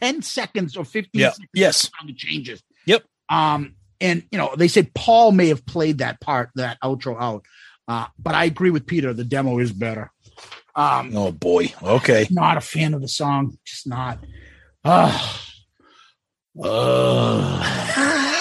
10 0.00 0.22
seconds 0.22 0.76
or 0.76 0.84
15 0.84 1.20
Yeah. 1.20 1.30
seconds 1.30 1.48
Yes. 1.54 1.76
song 2.00 2.12
changes. 2.16 2.62
Yep. 2.86 3.04
Um, 3.28 3.76
and 4.00 4.24
you 4.32 4.38
know, 4.38 4.54
they 4.56 4.66
said 4.68 4.92
Paul 4.94 5.30
may 5.30 5.46
have 5.48 5.64
played 5.64 5.98
that 5.98 6.20
part, 6.20 6.50
that 6.56 6.78
outro 6.82 7.16
out. 7.20 7.44
Uh, 7.86 8.06
but 8.18 8.34
I 8.34 8.44
agree 8.44 8.70
with 8.70 8.86
Peter, 8.86 9.12
the 9.12 9.24
demo 9.24 9.58
is 9.58 9.72
better. 9.72 10.10
Um, 10.74 11.16
Oh 11.16 11.32
boy. 11.32 11.72
Okay. 11.82 12.26
not 12.30 12.56
a 12.56 12.60
fan 12.60 12.94
of 12.94 13.00
the 13.00 13.08
song, 13.08 13.58
just 13.64 13.86
not. 13.86 14.18
Uh, 14.84 15.36
uh. 16.62 18.36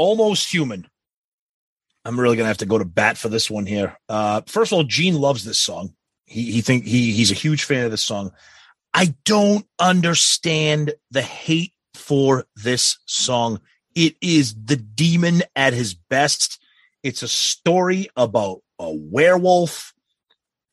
Almost 0.00 0.50
human. 0.50 0.88
I'm 2.06 2.18
really 2.18 2.38
gonna 2.38 2.48
have 2.48 2.56
to 2.56 2.64
go 2.64 2.78
to 2.78 2.86
bat 2.86 3.18
for 3.18 3.28
this 3.28 3.50
one 3.50 3.66
here. 3.66 3.98
Uh, 4.08 4.40
first 4.46 4.72
of 4.72 4.76
all, 4.76 4.84
Gene 4.84 5.20
loves 5.20 5.44
this 5.44 5.60
song. 5.60 5.92
He 6.24 6.52
he 6.52 6.62
think 6.62 6.86
he 6.86 7.12
he's 7.12 7.30
a 7.30 7.34
huge 7.34 7.64
fan 7.64 7.84
of 7.84 7.90
this 7.90 8.00
song. 8.02 8.32
I 8.94 9.14
don't 9.26 9.66
understand 9.78 10.94
the 11.10 11.20
hate 11.20 11.74
for 11.92 12.46
this 12.56 12.96
song. 13.04 13.60
It 13.94 14.16
is 14.22 14.54
the 14.54 14.76
demon 14.76 15.42
at 15.54 15.74
his 15.74 15.92
best. 15.92 16.58
It's 17.02 17.22
a 17.22 17.28
story 17.28 18.08
about 18.16 18.62
a 18.78 18.90
werewolf. 18.90 19.92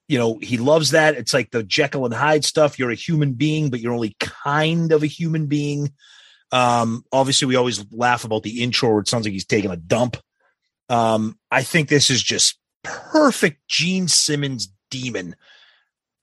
You 0.08 0.20
know, 0.20 0.40
he 0.42 0.56
loves 0.56 0.92
that. 0.92 1.16
It's 1.16 1.34
like 1.34 1.52
the 1.52 1.64
Jekyll 1.64 2.06
and 2.06 2.14
Hyde 2.14 2.46
stuff. 2.46 2.80
You're 2.80 2.92
a 2.92 2.96
human 2.96 3.34
being, 3.34 3.72
but 3.72 3.82
you're 3.82 3.92
only 3.92 4.16
kind 4.22 4.94
of 4.94 5.04
a 5.04 5.08
human 5.08 5.48
being. 5.48 5.92
Um, 6.52 7.04
obviously, 7.12 7.48
we 7.48 7.56
always 7.56 7.86
laugh 7.92 8.24
about 8.24 8.44
the 8.44 8.64
intro 8.64 8.90
where 8.90 9.00
it 9.00 9.08
sounds 9.08 9.26
like 9.26 9.34
he's 9.34 9.46
taking 9.46 9.72
a 9.72 9.78
dump. 9.78 10.18
Um, 10.90 11.38
I 11.52 11.64
think 11.64 11.90
this 11.90 12.10
is 12.10 12.24
just 12.24 12.58
perfect 12.84 13.68
Gene 13.68 14.08
Simmons 14.08 14.72
demon. 14.90 15.36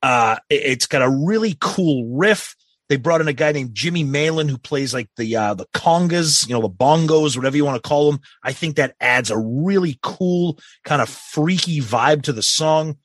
Uh, 0.02 0.36
it- 0.48 0.62
it's 0.64 0.86
got 0.86 1.02
a 1.02 1.10
really 1.10 1.56
cool 1.60 2.06
riff. 2.16 2.56
They 2.90 2.96
brought 2.96 3.22
in 3.22 3.28
a 3.28 3.32
guy 3.32 3.52
named 3.52 3.74
Jimmy 3.74 4.04
Maelen 4.04 4.50
who 4.50 4.58
plays 4.58 4.92
like 4.92 5.08
the 5.16 5.36
uh, 5.36 5.54
the 5.54 5.66
congas, 5.74 6.46
you 6.46 6.54
know, 6.54 6.60
the 6.60 6.68
bongos, 6.68 7.34
whatever 7.36 7.56
you 7.56 7.64
want 7.64 7.82
to 7.82 7.88
call 7.88 8.10
them. 8.12 8.20
I 8.42 8.52
think 8.52 8.76
that 8.76 8.94
adds 9.00 9.30
a 9.30 9.38
really 9.38 9.98
cool 10.02 10.58
kind 10.84 11.00
of 11.00 11.08
freaky 11.08 11.80
vibe 11.80 12.22
to 12.22 12.32
the 12.32 12.42
song. 12.42 12.98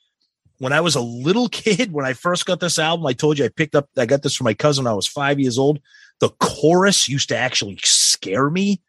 When 0.58 0.74
I 0.74 0.82
was 0.82 0.96
a 0.96 1.02
little 1.02 1.48
kid, 1.50 1.94
when 1.94 2.06
I 2.06 2.12
first 2.14 2.46
got 2.46 2.60
this 2.60 2.78
album, 2.78 3.06
I 3.06 3.14
told 3.14 3.40
you 3.40 3.46
I 3.46 3.50
picked 3.50 3.76
up, 3.76 3.90
I 3.98 4.06
got 4.06 4.22
this 4.22 4.36
from 4.36 4.46
my 4.46 4.54
cousin 4.54 4.86
I 4.86 4.94
was 4.94 5.08
five 5.08 5.40
years 5.40 5.58
old. 5.58 5.80
The 6.20 6.30
chorus 6.40 7.08
used 7.08 7.30
to 7.30 7.38
actually 7.38 7.80
scare 7.84 8.50
me 8.50 8.82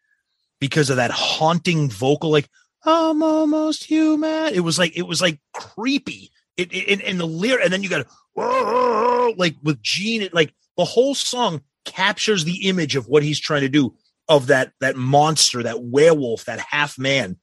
because 0.59 0.89
of 0.89 0.97
that 0.97 1.11
haunting 1.11 1.89
vocal, 1.89 2.29
like 2.29 2.49
I'm 2.83 3.21
almost 3.21 3.83
human. 3.83 4.53
It 4.53 4.61
was 4.61 4.79
like 4.79 4.97
it 4.97 5.03
was 5.03 5.21
like 5.21 5.39
creepy. 5.53 6.31
It, 6.57 6.73
it 6.73 6.91
and, 6.91 7.01
and 7.01 7.19
the 7.19 7.27
lyric, 7.27 7.63
and 7.63 7.73
then 7.73 7.83
you 7.83 7.89
got 7.89 8.05
"Whoa," 8.33 9.33
like 9.37 9.55
with 9.63 9.81
Gene, 9.81 10.21
it 10.21 10.33
like 10.33 10.53
the 10.77 10.85
whole 10.85 11.15
song 11.15 11.61
captures 11.85 12.43
the 12.43 12.67
image 12.69 12.95
of 12.95 13.07
what 13.07 13.23
he's 13.23 13.39
trying 13.39 13.61
to 13.61 13.69
do 13.69 13.95
of 14.27 14.47
that 14.47 14.73
that 14.79 14.95
monster, 14.95 15.63
that 15.63 15.83
werewolf, 15.83 16.45
that 16.45 16.59
half 16.59 16.97
man. 16.97 17.37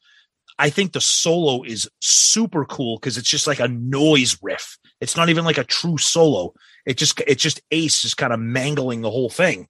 I 0.59 0.71
think 0.71 0.93
the 0.93 1.01
solo 1.01 1.63
is 1.63 1.89
super 2.01 2.65
cool 2.65 2.99
because 2.99 3.17
it's 3.17 3.29
just 3.29 3.47
like 3.47 3.61
a 3.61 3.69
noise 3.69 4.37
riff. 4.43 4.77
It's 5.01 5.17
not 5.17 5.29
even 5.29 5.45
like 5.45 5.59
a 5.59 5.65
true 5.65 5.99
solo. 5.99 6.53
It 6.85 6.97
just 6.99 7.21
it's 7.27 7.43
just 7.43 7.61
Ace 7.71 8.03
just 8.03 8.17
kind 8.17 8.33
of 8.33 8.41
mangling 8.41 9.03
the 9.03 9.11
whole 9.11 9.31
thing. 9.31 9.69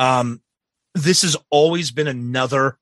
Um, 0.00 0.40
this 0.94 1.22
has 1.22 1.36
always 1.50 1.90
been 1.90 2.08
another. 2.08 2.78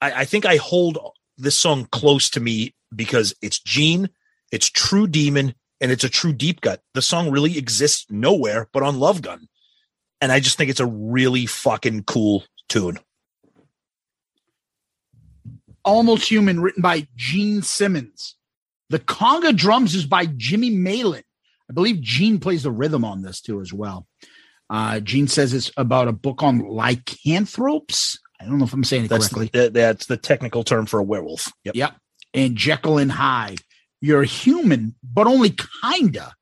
I, 0.00 0.22
I 0.22 0.24
think 0.24 0.46
I 0.46 0.56
hold 0.56 0.98
this 1.36 1.54
song 1.54 1.86
close 1.92 2.30
to 2.30 2.40
me 2.40 2.74
because 2.94 3.34
it's 3.42 3.60
Gene, 3.60 4.08
it's 4.50 4.70
True 4.70 5.06
Demon, 5.06 5.54
and 5.80 5.92
it's 5.92 6.04
a 6.04 6.08
true 6.08 6.32
deep 6.32 6.62
gut. 6.62 6.80
The 6.94 7.02
song 7.02 7.30
really 7.30 7.58
exists 7.58 8.06
nowhere 8.08 8.68
but 8.72 8.82
on 8.82 8.98
Love 8.98 9.20
Gun. 9.20 9.46
And 10.22 10.32
I 10.32 10.40
just 10.40 10.56
think 10.56 10.70
it's 10.70 10.80
a 10.80 10.86
really 10.86 11.44
fucking 11.44 12.04
cool 12.04 12.44
tune. 12.68 12.98
Almost 15.84 16.30
Human, 16.30 16.60
written 16.60 16.80
by 16.80 17.08
Gene 17.14 17.60
Simmons. 17.60 18.36
The 18.88 19.00
conga 19.00 19.54
drums 19.54 19.94
is 19.94 20.06
by 20.06 20.26
Jimmy 20.26 20.70
Maelen. 20.70 21.24
I 21.68 21.72
believe 21.74 22.00
Gene 22.00 22.38
plays 22.38 22.62
the 22.62 22.70
rhythm 22.70 23.04
on 23.04 23.22
this 23.22 23.40
too 23.40 23.60
as 23.60 23.72
well. 23.72 24.06
Uh, 24.70 25.00
Gene 25.00 25.28
says 25.28 25.52
it's 25.52 25.70
about 25.76 26.08
a 26.08 26.12
book 26.12 26.42
on 26.42 26.60
lycanthropes. 26.60 28.18
I 28.40 28.46
don't 28.46 28.58
know 28.58 28.64
if 28.64 28.72
I'm 28.72 28.84
saying 28.84 29.04
it 29.04 29.08
That's 29.08 29.28
correctly. 29.28 29.50
that, 29.60 29.72
that's 29.74 30.06
the 30.06 30.16
technical 30.16 30.64
term 30.64 30.86
for 30.86 30.98
a 30.98 31.02
werewolf. 31.02 31.52
Yep. 31.64 31.76
Yep. 31.76 31.94
And 32.34 32.56
Jekyll 32.56 32.98
and 32.98 33.12
Hyde. 33.12 33.60
You're 34.00 34.24
human, 34.24 34.96
but 35.02 35.28
only 35.28 35.56
kinda. 35.82 36.34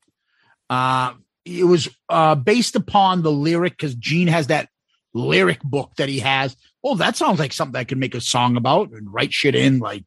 Uh, 0.70 1.12
it 1.44 1.64
was 1.64 1.88
uh, 2.08 2.34
based 2.34 2.76
upon 2.76 3.22
the 3.22 3.32
lyric 3.32 3.76
because 3.76 3.94
Gene 3.94 4.28
has 4.28 4.46
that 4.46 4.68
lyric 5.12 5.60
book 5.62 5.92
that 5.96 6.08
he 6.08 6.20
has. 6.20 6.56
Oh, 6.82 6.96
that 6.96 7.16
sounds 7.16 7.38
like 7.38 7.52
something 7.52 7.78
I 7.78 7.84
could 7.84 7.98
make 7.98 8.14
a 8.14 8.20
song 8.20 8.56
about 8.56 8.90
and 8.92 9.12
write 9.12 9.32
shit 9.32 9.54
in, 9.54 9.78
like 9.78 10.04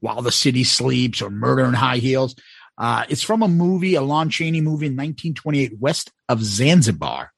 While 0.00 0.22
the 0.22 0.32
City 0.32 0.64
Sleeps 0.64 1.22
or 1.22 1.30
Murder 1.30 1.64
in 1.64 1.74
High 1.74 1.98
Heels. 1.98 2.34
Uh, 2.76 3.04
it's 3.08 3.22
from 3.22 3.42
a 3.42 3.48
movie, 3.48 3.94
a 3.94 4.02
Lon 4.02 4.28
Chaney 4.28 4.60
movie 4.60 4.86
in 4.86 4.92
1928, 4.92 5.78
west 5.78 6.10
of 6.28 6.42
Zanzibar. 6.42 7.31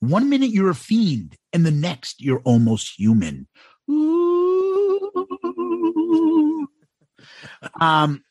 One 0.00 0.28
minute 0.28 0.50
you're 0.50 0.70
a 0.70 0.74
fiend, 0.74 1.36
and 1.52 1.66
the 1.66 1.70
next 1.70 2.20
you're 2.20 2.42
almost 2.44 2.98
human. 2.98 3.48
Ooh. 3.90 5.10
Um, 7.80 8.22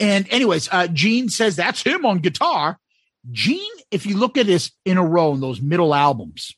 and 0.00 0.26
anyways, 0.30 0.68
uh, 0.70 0.88
Gene 0.88 1.28
says 1.28 1.56
that's 1.56 1.82
him 1.82 2.04
on 2.04 2.18
guitar. 2.18 2.78
Gene, 3.30 3.60
if 3.90 4.06
you 4.06 4.16
look 4.16 4.36
at 4.36 4.46
this 4.46 4.70
in 4.84 4.96
a 4.98 5.04
row 5.04 5.32
in 5.32 5.40
those 5.40 5.60
middle 5.60 5.94
albums, 5.94 6.52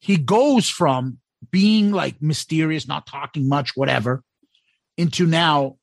he 0.00 0.16
goes 0.16 0.68
from 0.68 1.18
being 1.50 1.92
like 1.92 2.20
mysterious, 2.20 2.88
not 2.88 3.06
talking 3.06 3.48
much, 3.48 3.76
whatever, 3.76 4.22
into 4.96 5.26
now 5.26 5.76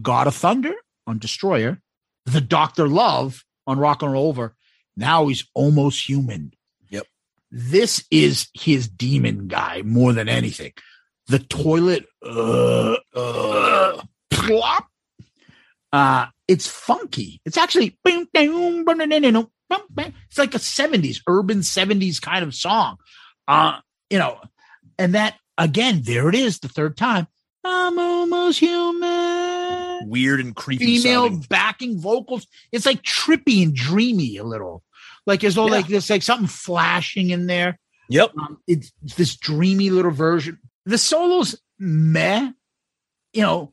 God 0.00 0.26
of 0.26 0.34
Thunder 0.34 0.74
on 1.06 1.18
Destroyer, 1.18 1.80
the 2.26 2.40
Doctor 2.40 2.88
Love 2.88 3.44
on 3.66 3.78
Rock 3.78 4.02
and 4.02 4.12
Roll 4.12 4.28
Over. 4.28 4.54
Now 4.96 5.26
he's 5.28 5.46
almost 5.54 6.08
human. 6.08 6.52
This 7.50 8.04
is 8.10 8.48
his 8.54 8.88
demon 8.88 9.48
guy 9.48 9.82
more 9.82 10.12
than 10.12 10.28
anything. 10.28 10.72
The 11.26 11.40
toilet, 11.40 12.06
uh, 12.24 12.96
uh, 13.14 14.02
plop. 14.30 14.86
Uh, 15.92 16.26
it's 16.46 16.68
funky. 16.68 17.40
It's 17.44 17.56
actually 17.56 17.98
it's 20.30 20.38
like 20.38 20.54
a 20.54 20.58
70s 20.58 21.20
urban 21.26 21.58
70s 21.58 22.20
kind 22.20 22.44
of 22.44 22.54
song. 22.54 22.96
Uh, 23.46 23.80
you 24.08 24.18
know, 24.18 24.38
and 24.98 25.14
that 25.14 25.36
again, 25.58 26.02
there 26.04 26.28
it 26.28 26.34
is, 26.34 26.60
the 26.60 26.68
third 26.68 26.96
time. 26.96 27.26
I'm 27.64 27.98
almost 27.98 28.58
human. 28.58 30.08
Weird 30.08 30.40
and 30.40 30.56
creepy. 30.56 30.98
Female 30.98 31.24
sounding. 31.24 31.46
backing 31.48 32.00
vocals. 32.00 32.46
It's 32.72 32.86
like 32.86 33.02
trippy 33.02 33.62
and 33.62 33.74
dreamy 33.74 34.38
a 34.38 34.44
little. 34.44 34.82
Like 35.26 35.44
as 35.44 35.54
though 35.54 35.66
Yeah. 35.66 35.72
like 35.72 35.88
there's 35.88 36.10
like 36.10 36.22
something 36.22 36.46
flashing 36.48 37.30
in 37.30 37.46
there. 37.46 37.78
Yep. 38.08 38.32
Um, 38.36 38.58
it's, 38.66 38.92
this 39.16 39.36
dreamy 39.36 39.90
little 39.90 40.10
version. 40.10 40.58
The 40.86 40.98
solos, 40.98 41.60
meh. 41.78 42.50
You 43.32 43.42
know, 43.42 43.72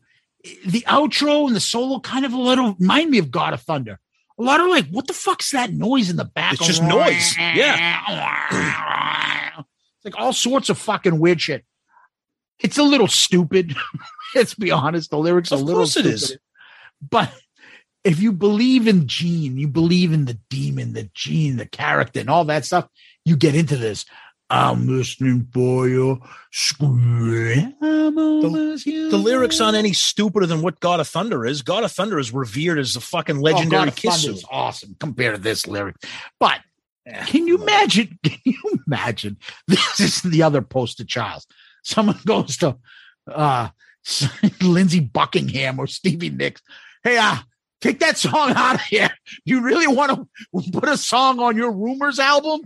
the 0.66 0.82
outro 0.88 1.48
and 1.48 1.56
the 1.56 1.59
solo 1.59 2.00
kind 2.00 2.26
of 2.26 2.34
a 2.34 2.38
little 2.38 2.76
remind 2.80 3.09
me 3.09 3.17
of 3.17 3.32
God 3.32 3.53
of 3.53 3.61
Thunder. 3.61 4.00
A 4.40 4.43
lot 4.43 4.59
of 4.59 4.67
like, 4.67 4.88
what 4.90 5.08
the 5.08 5.14
fuck's 5.14 5.50
that 5.51 5.74
noise 5.74 6.11
in 6.11 6.16
the 6.17 6.26
back? 6.26 6.53
It's 6.53 6.67
just 6.67 6.84
noise. 6.84 7.35
Yeah. 7.38 8.01
It's 9.59 10.06
like 10.06 10.17
all 10.17 10.34
sorts 10.34 10.69
of 10.69 10.77
fucking 10.77 11.19
weird 11.19 11.42
shit. 11.42 11.66
It's 12.59 12.77
a 12.77 12.84
little 12.84 13.08
stupid. 13.08 13.76
Let's 14.35 14.53
be 14.53 14.69
honest. 14.72 15.09
The 15.09 15.17
lyrics 15.17 15.51
Of 15.51 15.59
are 15.59 15.61
a 15.61 15.66
little 15.66 15.82
course 15.82 15.98
it 15.98 16.06
is. 16.06 16.26
stupid. 16.26 16.42
But 17.09 17.34
if 18.03 18.19
you 18.19 18.32
believe 18.32 18.88
in 18.88 19.08
Gene, 19.08 19.58
you 19.58 19.67
believe 19.67 20.14
in 20.14 20.26
the 20.26 20.40
demon, 20.50 20.93
the 20.93 21.09
Gene, 21.14 21.58
the 21.58 21.66
character, 21.66 22.19
and 22.19 22.30
all 22.30 22.45
that 22.45 22.66
stuff, 22.66 22.88
you 23.26 23.35
get 23.35 23.56
into 23.56 23.76
this. 23.76 24.06
I'm 24.50 24.88
listening 24.88 25.48
for 25.53 25.90
you. 25.90 26.22
Scream. 26.51 27.76
I'm 27.82 28.16
The 28.16 29.22
lyrics 29.22 29.59
aren't 29.59 29.76
any 29.76 29.92
stupider 29.92 30.45
than 30.45 30.61
what 30.61 30.80
God 30.80 31.01
of 31.01 31.08
Thunder 31.08 31.45
is. 31.45 31.61
God 31.61 31.84
of 31.84 31.92
Thunder 31.92 32.17
is 32.17 32.32
revered 32.32 32.80
as 32.80 32.95
a 32.95 33.01
fucking 33.01 33.40
legendary 33.40 33.82
oh, 33.82 33.85
God, 33.88 33.95
kiss 33.95 34.26
is 34.26 34.45
awesome 34.50 34.95
compared 35.00 35.35
to 35.35 35.42
this 35.42 35.67
lyric. 35.67 35.98
But 36.40 36.61
can 37.26 37.48
you 37.48 37.61
imagine? 37.61 38.19
Can 38.24 38.40
you 38.43 38.80
imagine? 38.85 39.38
This 39.67 40.00
is 40.00 40.22
the 40.22 40.43
other 40.43 40.61
poster 40.61 41.06
child. 41.06 41.45
Someone 41.84 42.19
goes 42.26 42.58
to 42.58 42.77
uh 43.32 43.69
Lindsey 44.61 45.00
Buckingham 45.00 45.80
or 45.80 45.88
Stevie 45.88 46.30
Nicks. 46.30 46.61
Hey, 47.03 47.17
uh, 47.17 47.38
take 47.81 47.99
that 47.99 48.17
song 48.17 48.51
out 48.56 48.75
of 48.75 48.81
here. 48.81 49.09
You 49.45 49.61
really 49.61 49.88
want 49.88 50.11
to 50.11 50.72
put 50.72 50.89
a 50.89 50.97
song 50.97 51.39
on 51.39 51.57
your 51.57 51.72
Rumors 51.72 52.19
album? 52.19 52.61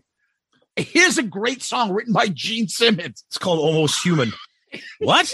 Here's 0.76 1.18
a 1.18 1.24
great 1.24 1.62
song 1.62 1.92
written 1.92 2.14
by 2.14 2.28
Gene 2.28 2.68
Simmons. 2.68 3.24
It's 3.28 3.38
called 3.38 3.60
Almost 3.60 4.04
Human. 4.04 4.32
What? 5.00 5.34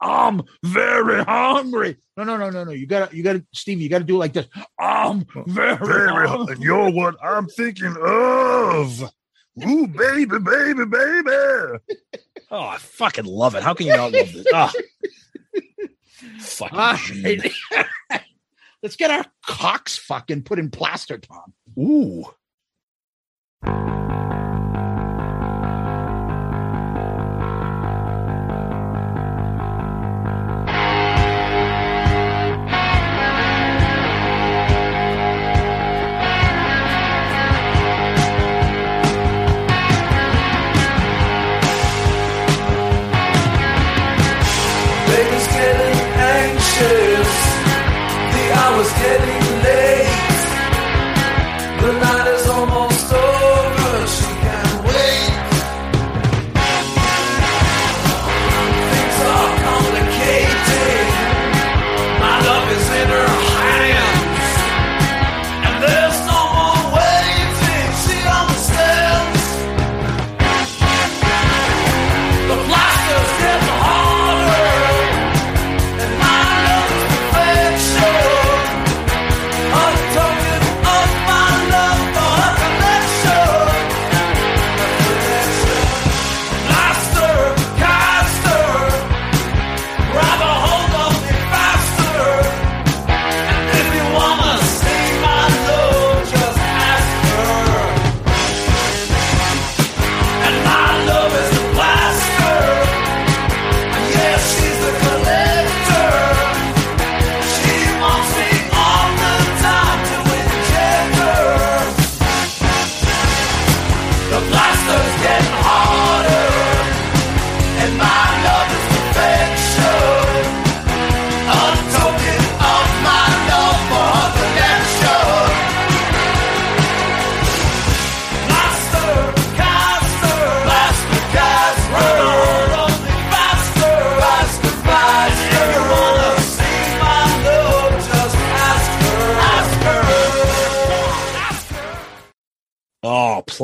I'm 0.00 0.42
very 0.62 1.24
hungry. 1.24 1.96
No, 2.16 2.24
no, 2.24 2.36
no, 2.36 2.50
no, 2.50 2.64
no. 2.64 2.70
You 2.70 2.86
gotta, 2.86 3.14
you 3.16 3.22
gotta, 3.22 3.44
Stevie, 3.52 3.82
you 3.82 3.88
gotta 3.88 4.04
do 4.04 4.16
it 4.16 4.18
like 4.18 4.32
this. 4.32 4.46
I'm 4.78 5.26
very, 5.46 5.76
hungry. 6.28 6.54
And 6.54 6.62
you're 6.62 6.90
what 6.90 7.16
I'm 7.22 7.46
thinking 7.48 7.96
of. 8.00 9.10
Ooh, 9.66 9.86
baby, 9.86 10.38
baby, 10.38 10.84
baby. 10.84 11.78
Oh, 12.50 12.60
I 12.60 12.76
fucking 12.78 13.24
love 13.24 13.54
it. 13.54 13.62
How 13.62 13.74
can 13.74 13.86
you 13.86 13.96
not 13.96 14.12
love 14.12 14.32
this? 14.32 14.46
Ah. 14.52 14.72
Fucking 16.38 16.78
right. 16.78 17.52
Let's 18.82 18.96
get 18.96 19.10
our 19.10 19.24
cocks 19.46 19.96
fucking 19.96 20.42
put 20.42 20.58
in 20.58 20.70
plaster, 20.70 21.18
Tom. 21.18 21.52
Ooh. 21.78 22.24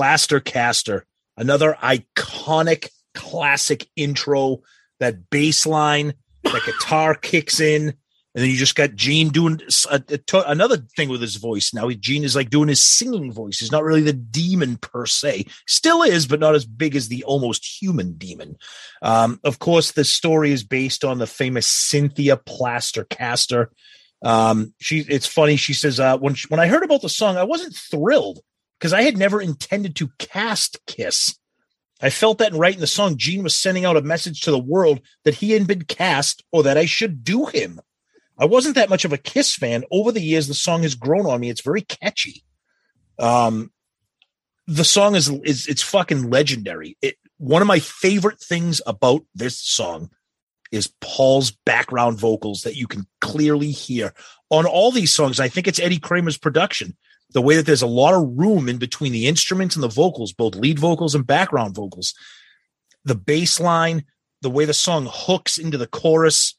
Plaster 0.03 0.41
Caster. 0.41 1.07
Another 1.37 1.77
iconic 1.81 2.89
classic 3.15 3.87
intro, 3.95 4.63
that 4.99 5.31
bass 5.31 5.65
line, 5.65 6.15
that 6.43 6.67
guitar 6.67 7.15
kicks 7.23 7.61
in, 7.61 7.83
and 7.85 7.95
then 8.35 8.51
you 8.51 8.57
just 8.57 8.75
got 8.75 8.97
Gene 8.97 9.29
doing 9.29 9.61
a- 9.89 10.03
a 10.09 10.19
to- 10.19 10.51
another 10.51 10.79
thing 10.97 11.09
with 11.09 11.21
his 11.21 11.37
voice. 11.37 11.73
Now 11.73 11.89
Gene 11.91 12.25
is 12.25 12.35
like 12.35 12.51
doing 12.51 12.69
his 12.69 12.83
singing 12.85 13.31
voice. 13.31 13.61
He's 13.61 13.71
not 13.71 13.85
really 13.85 14.01
the 14.01 14.13
demon 14.13 14.77
per 14.77 15.07
se. 15.07 15.47
Still 15.69 16.03
is, 16.03 16.27
but 16.27 16.41
not 16.41 16.57
as 16.57 16.65
big 16.65 16.97
as 16.97 17.07
the 17.07 17.23
almost 17.23 17.65
human 17.65 18.15
demon. 18.15 18.57
Um, 19.03 19.39
of 19.45 19.61
course, 19.61 19.93
the 19.93 20.03
story 20.03 20.51
is 20.51 20.65
based 20.65 21.05
on 21.05 21.19
the 21.19 21.29
famous 21.29 21.69
Cynthia 21.69 22.37
Plaster 22.37 23.05
Caster. 23.05 23.71
Um, 24.25 24.75
she 24.81 24.99
it's 25.09 25.29
funny. 25.29 25.55
She 25.55 25.75
says, 25.75 26.01
uh, 26.01 26.19
when 26.19 26.35
she, 26.35 26.49
when 26.49 26.59
I 26.59 26.67
heard 26.67 26.83
about 26.83 27.03
the 27.03 27.09
song, 27.09 27.37
I 27.37 27.45
wasn't 27.45 27.77
thrilled 27.77 28.41
because 28.83 28.93
I 28.93 29.03
had 29.03 29.17
never 29.17 29.41
intended 29.41 29.95
to 29.95 30.11
cast 30.19 30.85
Kiss. 30.89 31.39
I 32.01 32.11
felt 32.11 32.39
that 32.39 32.53
in 32.53 32.59
writing 32.59 32.81
the 32.81 32.89
song, 32.89 33.17
Gene 33.17 33.45
was 33.45 33.55
sending 33.55 33.85
out 33.85 33.97
a 33.97 34.03
message 34.03 34.41
to 34.41 34.51
the 34.51 34.59
world 34.59 35.01
that 35.23 35.37
he 35.37 35.53
hadn't 35.53 35.69
been 35.69 35.85
cast 35.85 36.43
or 36.51 36.65
that 36.65 36.77
I 36.77 36.87
should 36.87 37.23
do 37.23 37.47
him. 37.47 37.81
I 38.37 38.45
wasn't 38.45 38.75
that 38.75 38.91
much 38.91 39.05
of 39.05 39.13
a 39.13 39.19
Kiss 39.19 39.55
fan. 39.55 39.85
Over 39.93 40.11
the 40.11 40.21
years, 40.21 40.49
the 40.49 40.55
song 40.55 40.83
has 40.83 40.97
grown 40.97 41.27
on 41.27 41.39
me. 41.39 41.49
It's 41.49 41.61
very 41.61 41.83
catchy. 41.83 42.43
Um, 43.21 43.71
the 44.67 44.83
song 44.83 45.15
is 45.15 45.29
is 45.29 45.69
it's 45.69 45.83
fucking 45.83 46.29
legendary. 46.29 46.97
It 47.03 47.19
one 47.39 47.63
of 47.63 47.69
my 47.69 47.79
favorite 47.79 48.41
things 48.41 48.83
about 48.85 49.23
this 49.33 49.61
song 49.61 50.11
is 50.73 50.93
Paul's 51.01 51.53
background 51.53 52.19
vocals 52.19 52.63
that 52.63 52.75
you 52.75 52.89
can 52.89 53.07
clearly 53.21 53.71
hear 53.71 54.13
on 54.51 54.67
all 54.67 54.91
these 54.91 55.15
songs. 55.15 55.39
I 55.39 55.49
think 55.49 55.69
it's 55.69 55.79
Eddie 55.79 56.01
Kramer's 56.01 56.37
production. 56.39 56.97
The 57.33 57.43
way 57.43 57.57
that 57.57 57.67
there's 57.67 57.83
a 57.83 57.87
lot 57.87 58.15
of 58.15 58.29
room 58.37 58.69
in 58.69 58.79
between 58.79 59.13
the 59.13 59.27
instruments 59.27 59.75
and 59.75 59.83
the 59.83 59.89
vocals, 59.89 60.33
both 60.33 60.55
lead 60.55 60.79
vocals 60.79 61.15
and 61.15 61.27
background 61.27 61.75
vocals. 61.75 62.15
The 63.05 63.15
bass 63.15 63.59
line, 63.59 64.05
the 64.43 64.51
way 64.51 64.65
the 64.65 64.75
song 64.75 65.09
hooks 65.11 65.59
into 65.59 65.79
the 65.79 65.87
chorus, 65.87 66.59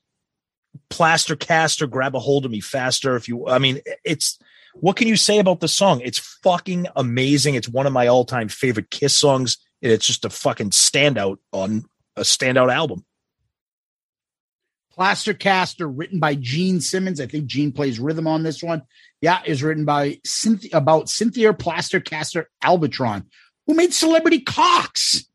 plaster 0.89 1.35
caster, 1.35 1.87
grab 1.87 2.15
a 2.15 2.19
hold 2.19 2.45
of 2.45 2.51
me 2.51 2.59
faster. 2.59 3.15
If 3.15 3.27
you, 3.27 3.47
I 3.47 3.59
mean, 3.59 3.79
it's 4.03 4.39
what 4.73 4.95
can 4.95 5.07
you 5.07 5.15
say 5.15 5.39
about 5.39 5.59
the 5.59 5.67
song? 5.67 6.01
It's 6.01 6.17
fucking 6.43 6.87
amazing. 6.95 7.55
It's 7.55 7.69
one 7.69 7.85
of 7.85 7.93
my 7.93 8.07
all 8.07 8.25
time 8.25 8.49
favorite 8.49 8.89
Kiss 8.89 9.17
songs. 9.17 9.57
and 9.81 9.91
It's 9.91 10.07
just 10.07 10.25
a 10.25 10.29
fucking 10.29 10.71
standout 10.71 11.37
on 11.51 11.85
a 12.15 12.21
standout 12.21 12.73
album. 12.73 13.05
Plaster 14.93 15.33
Caster, 15.33 15.87
written 15.87 16.19
by 16.19 16.35
Gene 16.35 16.79
Simmons. 16.79 17.19
I 17.19 17.25
think 17.25 17.47
Gene 17.47 17.71
plays 17.71 17.99
rhythm 17.99 18.27
on 18.27 18.43
this 18.43 18.61
one. 18.61 18.83
Yeah, 19.21 19.41
is 19.45 19.63
written 19.63 19.85
by 19.85 20.19
Cynthia 20.23 20.77
about 20.77 21.09
Cynthia 21.09 21.53
Plaster 21.53 21.99
Caster 21.99 22.49
Albritton, 22.63 23.25
who 23.65 23.73
made 23.73 23.93
Celebrity 23.93 24.39
Cox. 24.41 25.25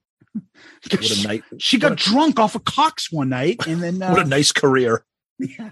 What 0.91 1.11
a 1.11 1.23
night! 1.27 1.45
She 1.59 1.79
got 1.79 1.97
drunk 1.97 2.39
off 2.39 2.55
of 2.55 2.65
Cox 2.65 3.11
one 3.11 3.31
night, 3.31 3.67
and 3.67 3.83
then 3.83 4.01
uh, 4.01 4.11
What 4.13 4.25
a 4.25 4.29
nice 4.29 4.53
career. 4.53 5.05
Yeah, 5.39 5.71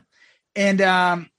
and 0.56 0.80
um, 0.80 1.30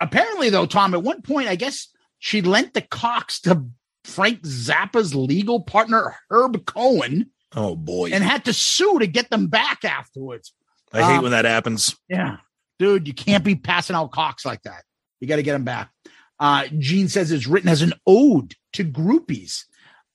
apparently, 0.00 0.50
though, 0.50 0.66
Tom, 0.66 0.94
at 0.94 1.02
one 1.02 1.22
point, 1.22 1.48
I 1.48 1.54
guess 1.54 1.88
she 2.18 2.42
lent 2.42 2.74
the 2.74 2.82
Cox 2.82 3.40
to 3.42 3.64
Frank 4.04 4.42
Zappa's 4.42 5.14
legal 5.14 5.60
partner 5.60 6.16
Herb 6.30 6.66
Cohen, 6.66 7.30
Oh 7.54 7.76
boy, 7.76 8.10
and 8.12 8.24
had 8.24 8.46
to 8.46 8.52
sue 8.52 8.98
to 8.98 9.06
get 9.06 9.30
them 9.30 9.46
back 9.46 9.84
afterwards. 9.84 10.52
I 10.92 11.02
hate 11.02 11.16
um, 11.16 11.22
when 11.22 11.32
that 11.32 11.44
happens. 11.44 11.96
Yeah. 12.08 12.38
Dude, 12.78 13.06
you 13.06 13.14
can't 13.14 13.44
be 13.44 13.54
passing 13.54 13.96
out 13.96 14.10
cocks 14.12 14.44
like 14.44 14.62
that. 14.62 14.82
You 15.20 15.28
got 15.28 15.36
to 15.36 15.42
get 15.42 15.52
them 15.52 15.64
back. 15.64 15.90
Uh, 16.38 16.66
Gene 16.78 17.08
says 17.08 17.30
it's 17.30 17.46
written 17.46 17.68
as 17.68 17.82
an 17.82 17.92
ode 18.06 18.54
to 18.72 18.84
groupies. 18.84 19.64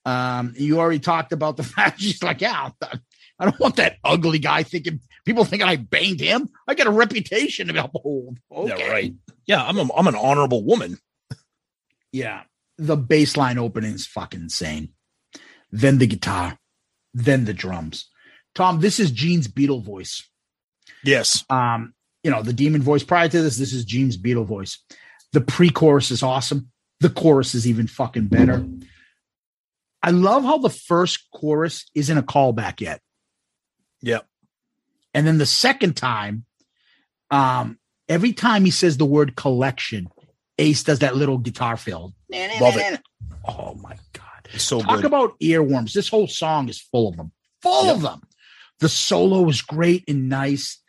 Um, 0.05 0.53
you 0.57 0.79
already 0.79 0.99
talked 0.99 1.31
about 1.31 1.57
the 1.57 1.63
fact 1.75 2.01
she's 2.01 2.21
like, 2.21 2.41
yeah, 2.41 2.69
I 3.39 3.45
don't 3.45 3.59
want 3.59 3.77
that 3.77 3.97
ugly 4.03 4.39
guy 4.39 4.63
thinking 4.63 4.99
people 5.25 5.45
thinking 5.45 5.67
I 5.67 5.75
banged 5.75 6.19
him. 6.19 6.49
I 6.67 6.75
got 6.75 6.87
a 6.87 6.91
reputation 6.91 7.67
to 7.67 7.83
uphold. 7.83 8.39
Okay. 8.51 8.77
Yeah, 8.77 8.91
right. 8.91 9.13
Yeah, 9.45 9.63
I'm 9.63 9.77
a, 9.77 9.87
I'm 9.95 10.07
an 10.07 10.15
honorable 10.15 10.63
woman. 10.63 10.97
Yeah. 12.11 12.43
The 12.77 12.97
bass 12.97 13.37
line 13.37 13.57
opening 13.57 13.93
is 13.93 14.07
fucking 14.07 14.41
insane. 14.41 14.89
Then 15.71 15.97
the 15.97 16.07
guitar, 16.07 16.57
then 17.13 17.45
the 17.45 17.53
drums. 17.53 18.09
Tom, 18.55 18.79
this 18.79 18.99
is 18.99 19.11
Gene's 19.11 19.47
Beatle 19.47 19.83
voice. 19.83 20.27
Yes. 21.07 21.45
Um, 21.49 21.93
you 22.23 22.31
know, 22.31 22.43
the 22.43 22.53
demon 22.53 22.81
voice 22.81 23.03
prior 23.03 23.29
to 23.29 23.41
this, 23.41 23.57
this 23.57 23.73
is 23.73 23.85
Gene's 23.85 24.17
Beatle 24.17 24.45
voice. 24.45 24.79
The 25.31 25.41
pre-chorus 25.41 26.11
is 26.11 26.21
awesome. 26.21 26.71
The 26.99 27.09
chorus 27.09 27.55
is 27.55 27.67
even 27.67 27.87
fucking 27.87 28.27
better. 28.27 28.65
I 30.03 30.11
love 30.11 30.43
how 30.43 30.57
the 30.57 30.69
first 30.69 31.27
chorus 31.33 31.89
isn't 31.95 32.17
a 32.17 32.23
callback 32.23 32.81
yet. 32.81 33.01
Yep. 34.01 34.25
And 35.13 35.25
then 35.25 35.37
the 35.37 35.45
second 35.45 35.95
time, 35.95 36.45
um, 37.31 37.79
every 38.09 38.33
time 38.33 38.65
he 38.65 38.71
says 38.71 38.97
the 38.97 39.05
word 39.05 39.35
collection, 39.35 40.09
Ace 40.57 40.83
does 40.83 40.99
that 40.99 41.15
little 41.15 41.37
guitar 41.37 41.77
fill. 41.77 42.13
Love 42.31 42.77
it. 42.77 43.01
Oh 43.47 43.75
my 43.75 43.95
god. 44.13 44.47
It's 44.53 44.63
so 44.63 44.81
Talk 44.81 44.97
good. 44.97 45.05
about 45.05 45.39
earworms. 45.39 45.93
This 45.93 46.09
whole 46.09 46.27
song 46.27 46.69
is 46.69 46.79
full 46.79 47.07
of 47.07 47.17
them. 47.17 47.31
Full 47.61 47.89
of 47.89 48.01
them. 48.01 48.21
The 48.79 48.89
solo 48.89 49.47
is 49.49 49.61
great 49.61 50.03
and 50.07 50.29
nice. 50.29 50.81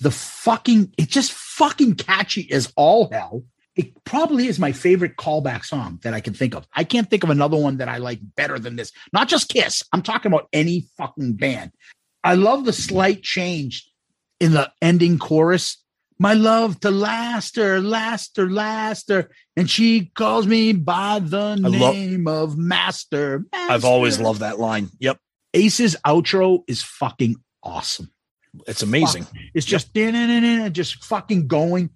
The 0.00 0.10
fucking, 0.10 0.94
it's 0.98 1.12
just 1.12 1.32
fucking 1.32 1.94
catchy 1.94 2.50
as 2.52 2.72
all 2.76 3.10
hell. 3.10 3.44
It 3.74 4.04
probably 4.04 4.46
is 4.46 4.58
my 4.58 4.72
favorite 4.72 5.16
callback 5.16 5.64
song 5.64 6.00
that 6.02 6.14
I 6.14 6.20
can 6.20 6.32
think 6.32 6.54
of. 6.54 6.66
I 6.74 6.84
can't 6.84 7.10
think 7.10 7.24
of 7.24 7.30
another 7.30 7.58
one 7.58 7.76
that 7.78 7.88
I 7.88 7.98
like 7.98 8.20
better 8.34 8.58
than 8.58 8.76
this. 8.76 8.90
Not 9.12 9.28
just 9.28 9.50
Kiss. 9.50 9.82
I'm 9.92 10.02
talking 10.02 10.32
about 10.32 10.48
any 10.52 10.86
fucking 10.96 11.34
band. 11.34 11.72
I 12.24 12.34
love 12.34 12.64
the 12.64 12.72
slight 12.72 13.22
change 13.22 13.88
in 14.40 14.52
the 14.52 14.72
ending 14.80 15.18
chorus. 15.18 15.76
My 16.18 16.32
love 16.32 16.80
to 16.80 16.90
last 16.90 17.56
her, 17.56 17.80
last 17.80 18.38
her, 18.38 18.48
last 18.48 19.10
her. 19.10 19.30
And 19.56 19.68
she 19.68 20.06
calls 20.14 20.46
me 20.46 20.72
by 20.72 21.18
the 21.18 21.60
I 21.62 21.68
name 21.68 22.26
of 22.26 22.56
Master. 22.56 23.44
I've 23.52 23.84
always 23.84 24.18
loved 24.18 24.40
that 24.40 24.58
line. 24.58 24.88
Yep. 24.98 25.18
Ace's 25.52 25.96
outro 26.06 26.64
is 26.66 26.82
fucking 26.82 27.36
awesome. 27.62 28.10
It's 28.66 28.82
amazing. 28.82 29.24
Fuck. 29.24 29.34
It's 29.54 29.66
just 29.66 29.92
da-na-na-na, 29.92 30.68
just 30.70 31.04
fucking 31.04 31.46
going. 31.46 31.90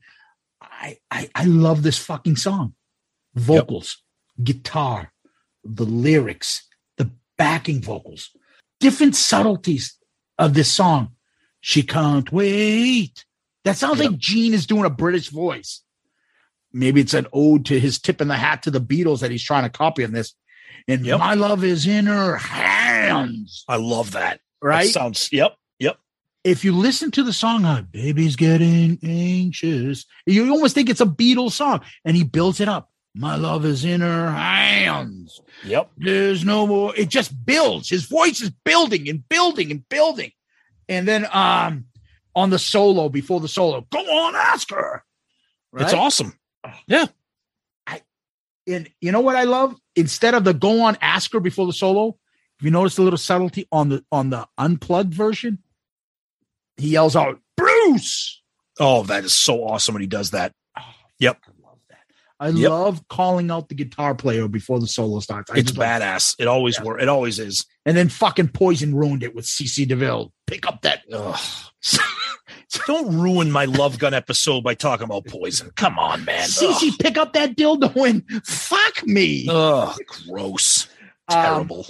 I, 0.61 0.99
I 1.11 1.31
I 1.35 1.45
love 1.45 1.83
this 1.83 1.99
fucking 1.99 2.37
song. 2.37 2.75
Vocals, 3.35 4.03
guitar, 4.43 5.13
the 5.65 5.85
lyrics, 5.85 6.67
the 6.97 7.11
backing 7.37 7.81
vocals, 7.81 8.31
different 8.81 9.17
subtleties 9.17 9.97
of 10.39 10.55
this 10.55 10.71
song. 10.71 11.13
She 11.61 11.83
can't 11.83 12.31
wait. 12.33 13.25
That 13.65 13.77
sounds 13.77 14.01
like 14.01 14.17
Gene 14.17 14.55
is 14.55 14.67
doing 14.67 14.85
a 14.85 14.91
British 14.91 15.29
voice. 15.29 15.83
Maybe 16.73 17.01
it's 17.01 17.15
an 17.15 17.27
ode 17.33 17.67
to 17.67 17.79
his 17.79 17.99
tip 17.99 18.21
in 18.21 18.29
the 18.29 18.37
hat 18.37 18.63
to 18.63 18.71
the 18.71 18.81
Beatles 18.81 19.21
that 19.21 19.31
he's 19.31 19.43
trying 19.43 19.65
to 19.65 19.71
copy 19.71 20.05
on 20.05 20.13
this. 20.13 20.35
And 20.89 21.05
my 21.05 21.35
love 21.35 21.63
is 21.63 21.87
in 21.87 22.07
her 22.07 22.37
hands. 22.37 23.65
I 23.69 23.77
love 23.77 24.13
that. 24.13 24.41
Right? 24.63 24.87
That 24.87 24.93
sounds. 24.93 25.31
Yep. 25.33 25.57
If 26.43 26.65
you 26.65 26.75
listen 26.75 27.11
to 27.13 27.23
the 27.23 27.33
song, 27.33 27.65
uh, 27.65 27.83
baby's 27.83 28.37
getting 28.37 28.99
anxious, 29.03 30.07
you 30.25 30.51
almost 30.51 30.75
think 30.75 30.89
it's 30.89 31.01
a 31.01 31.07
Beatles 31.07 31.53
song, 31.53 31.81
and 32.05 32.17
he 32.17 32.25
builds 32.25 32.61
it 32.61 32.69
up. 32.69 32.91
My 33.15 33.37
love 33.37 33.65
is 33.65 33.85
in 33.85 34.01
her 34.01 34.31
hands. 34.31 35.41
Yep. 35.65 35.91
There's 35.99 36.45
no 36.45 36.67
more. 36.67 36.95
It 36.97 37.09
just 37.09 37.45
builds. 37.45 37.91
His 37.91 38.05
voice 38.05 38.41
is 38.41 38.51
building 38.65 39.09
and 39.09 39.29
building 39.29 39.71
and 39.71 39.87
building. 39.89 40.31
And 40.89 41.07
then 41.09 41.27
um 41.33 41.87
on 42.35 42.51
the 42.51 42.59
solo, 42.59 43.09
before 43.09 43.41
the 43.41 43.49
solo, 43.49 43.87
go 43.91 43.99
on, 43.99 44.37
ask 44.37 44.71
her. 44.71 45.05
It's 45.75 45.93
awesome. 45.93 46.39
Yeah. 46.87 47.07
And 48.67 48.89
you 49.01 49.11
know 49.11 49.21
what 49.21 49.37
I 49.37 49.45
love? 49.45 49.75
Instead 49.97 50.35
of 50.35 50.45
the 50.45 50.55
go 50.55 50.83
on, 50.83 50.97
ask 51.01 51.33
her 51.33 51.41
before 51.41 51.67
the 51.67 51.73
solo, 51.73 52.17
if 52.59 52.65
you 52.65 52.71
notice 52.71 52.99
a 52.99 53.03
little 53.03 53.19
subtlety 53.19 53.67
on 53.73 53.89
the 53.89 54.05
on 54.13 54.31
the 54.31 54.47
unplugged 54.57 55.13
version, 55.15 55.59
he 56.81 56.89
yells 56.91 57.15
out, 57.17 57.39
Bruce. 57.57 58.41
Oh, 58.79 59.03
that 59.05 59.25
is 59.25 59.35
so 59.35 59.63
awesome 59.65 59.95
when 59.95 60.01
he 60.03 60.07
does 60.09 60.31
that. 60.31 60.53
Yep. 61.19 61.39
I 61.47 61.51
love 61.69 61.79
that. 61.91 61.99
I 62.41 62.49
Yep. 62.49 62.71
love 62.71 63.09
calling 63.09 63.51
out 63.51 63.69
the 63.69 63.75
guitar 63.75 64.15
player 64.15 64.49
before 64.49 64.81
the 64.81 64.87
solo 64.87 65.21
starts. 65.21 65.51
I 65.51 65.57
It's 65.59 65.69
just 65.73 65.79
like- 65.79 66.01
badass. 66.01 66.37
It 66.39 66.47
always 66.47 66.81
wor 66.81 66.99
It 66.99 67.09
always 67.09 67.39
is. 67.39 67.67
and 67.85 67.97
then 67.97 68.09
fucking 68.09 68.49
Poison 68.49 68.95
ruined 68.95 69.23
it 69.23 69.35
with 69.35 69.45
CC 69.47 69.85
DeVille. 69.87 70.33
Pick 70.47 70.67
up 70.67 70.81
that. 70.83 71.03
Don't 72.87 73.17
ruin 73.19 73.51
my 73.51 73.65
Love 73.65 73.99
Gun 73.99 74.15
episode 74.15 74.63
by 74.63 74.75
talking 74.75 75.05
about 75.05 75.27
poison. 75.27 75.71
Come 75.77 75.99
on, 75.99 76.25
man. 76.25 76.49
CC, 76.49 76.97
pick 76.99 77.19
up 77.19 77.33
that 77.33 77.57
dildo 77.57 78.09
and 78.09 78.25
fuck 78.47 79.05
me. 79.07 79.47
Ugh, 79.51 79.97
gross. 80.29 80.87
Um, 81.29 81.43
Terrible. 81.45 81.87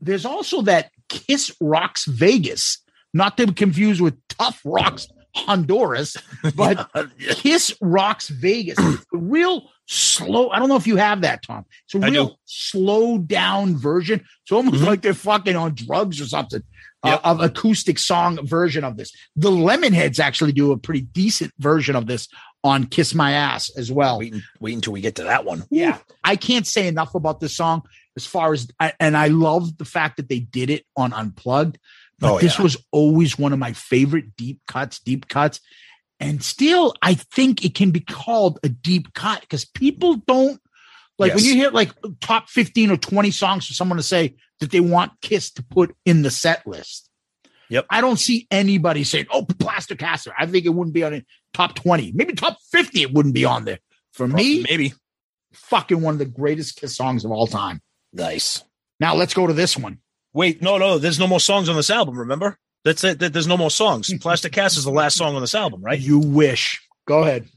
There's 0.00 0.24
also 0.24 0.62
that 0.62 0.90
Kiss 1.08 1.54
Rocks 1.60 2.06
Vegas, 2.06 2.78
not 3.16 3.36
to 3.38 3.46
be 3.46 3.52
confused 3.54 4.00
with 4.00 4.16
Tough 4.28 4.60
Rocks 4.64 5.08
Honduras, 5.34 6.16
but 6.54 6.88
Kiss 7.18 7.74
Rocks 7.80 8.28
Vegas. 8.28 8.78
real 9.12 9.68
slow. 9.86 10.50
I 10.50 10.58
don't 10.58 10.68
know 10.68 10.76
if 10.76 10.86
you 10.86 10.96
have 10.96 11.20
that, 11.22 11.42
Tom. 11.42 11.64
It's 11.84 11.94
a 11.94 11.98
real 12.00 12.38
slow 12.44 13.18
down 13.18 13.76
version. 13.76 14.24
It's 14.42 14.52
almost 14.52 14.82
Mhm. 14.82 14.86
like 14.86 15.02
they're 15.02 15.14
fucking 15.14 15.56
on 15.56 15.74
drugs 15.74 16.20
or 16.20 16.26
something. 16.26 16.62
uh, 17.02 17.18
of 17.22 17.40
acoustic 17.40 18.00
song 18.00 18.36
version 18.44 18.82
of 18.82 18.96
this. 18.96 19.12
The 19.36 19.50
Lemonheads 19.50 20.18
actually 20.18 20.50
do 20.50 20.72
a 20.72 20.76
pretty 20.78 21.02
decent 21.02 21.52
version 21.60 21.94
of 21.94 22.08
this 22.08 22.26
on 22.64 22.86
"Kiss 22.86 23.14
My 23.14 23.30
Ass" 23.32 23.70
as 23.76 23.92
well. 23.92 24.18
Wait, 24.18 24.34
wait 24.58 24.74
until 24.74 24.92
we 24.94 25.00
get 25.02 25.14
to 25.16 25.22
that 25.24 25.44
one. 25.44 25.62
Yeah, 25.70 25.98
I 26.24 26.34
can't 26.34 26.66
say 26.66 26.88
enough 26.88 27.14
about 27.14 27.38
this 27.38 27.54
song 27.54 27.82
as 28.16 28.26
far 28.26 28.52
as, 28.54 28.66
I, 28.80 28.92
and 28.98 29.16
I 29.16 29.28
love 29.28 29.76
the 29.78 29.84
fact 29.84 30.16
that 30.16 30.28
they 30.28 30.40
did 30.40 30.68
it 30.68 30.84
on 30.96 31.12
Unplugged. 31.12 31.78
Oh, 32.22 32.28
but 32.28 32.32
Oh, 32.34 32.38
this 32.38 32.56
yeah. 32.58 32.62
was 32.62 32.76
always 32.92 33.38
one 33.38 33.52
of 33.52 33.58
my 33.58 33.72
favorite 33.72 34.36
deep 34.36 34.60
cuts, 34.66 34.98
deep 35.00 35.28
cuts. 35.28 35.60
And 36.18 36.42
still, 36.42 36.94
I 37.02 37.14
think 37.14 37.64
it 37.64 37.74
can 37.74 37.90
be 37.90 38.00
called 38.00 38.58
a 38.62 38.68
deep 38.70 39.12
cut 39.12 39.42
because 39.42 39.64
people 39.66 40.16
don't 40.26 40.60
like 41.18 41.34
when 41.34 41.44
you 41.44 41.54
hear 41.54 41.70
like 41.70 41.90
top 42.20 42.48
15 42.48 42.90
or 42.90 42.96
20 42.96 43.30
songs 43.30 43.66
for 43.66 43.74
someone 43.74 43.96
to 43.98 44.02
say 44.02 44.34
that 44.60 44.70
they 44.70 44.80
want 44.80 45.12
Kiss 45.20 45.50
to 45.52 45.62
put 45.62 45.94
in 46.06 46.22
the 46.22 46.30
set 46.30 46.66
list. 46.66 47.10
Yep. 47.68 47.86
I 47.90 48.00
don't 48.00 48.18
see 48.18 48.46
anybody 48.50 49.02
saying, 49.04 49.26
oh, 49.30 49.44
Plaster 49.44 49.94
Caster. 49.96 50.32
I 50.38 50.46
think 50.46 50.64
it 50.66 50.70
wouldn't 50.70 50.94
be 50.94 51.04
on 51.04 51.12
it 51.14 51.26
top 51.52 51.74
20, 51.74 52.12
maybe 52.12 52.32
top 52.34 52.56
50. 52.70 53.02
It 53.02 53.12
wouldn't 53.12 53.34
be 53.34 53.44
on 53.44 53.64
there. 53.64 53.78
For 54.12 54.26
me, 54.26 54.62
Maybe. 54.62 54.94
fucking 55.52 56.00
one 56.00 56.14
of 56.14 56.18
the 56.18 56.24
greatest 56.24 56.76
Kiss 56.76 56.96
songs 56.96 57.24
of 57.26 57.30
all 57.30 57.46
time. 57.46 57.82
Nice. 58.14 58.62
Now 59.00 59.14
let's 59.14 59.34
go 59.34 59.46
to 59.46 59.52
this 59.52 59.76
one. 59.76 59.98
Wait, 60.36 60.60
no, 60.60 60.76
no, 60.76 60.98
there's 60.98 61.18
no 61.18 61.26
more 61.26 61.40
songs 61.40 61.66
on 61.70 61.76
this 61.76 61.88
album, 61.88 62.18
remember? 62.18 62.58
That's 62.84 63.02
it. 63.04 63.18
that- 63.20 63.32
There's 63.32 63.46
no 63.46 63.56
more 63.56 63.70
songs. 63.70 64.12
Plastic 64.20 64.52
Cast 64.52 64.76
is 64.76 64.84
the 64.84 64.90
last 64.90 65.16
song 65.16 65.34
on 65.34 65.40
this 65.40 65.54
album, 65.54 65.80
right? 65.80 65.98
You 65.98 66.18
wish. 66.18 66.78
Go 67.08 67.22
ahead. 67.22 67.48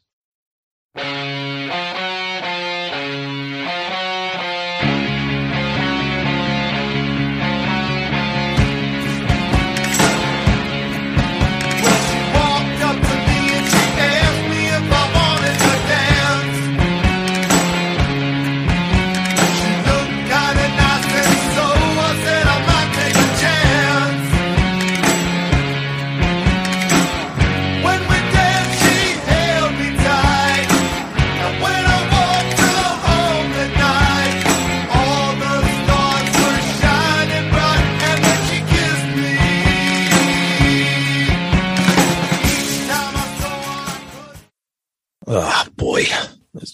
Oh 45.31 45.65
boy. 45.75 46.05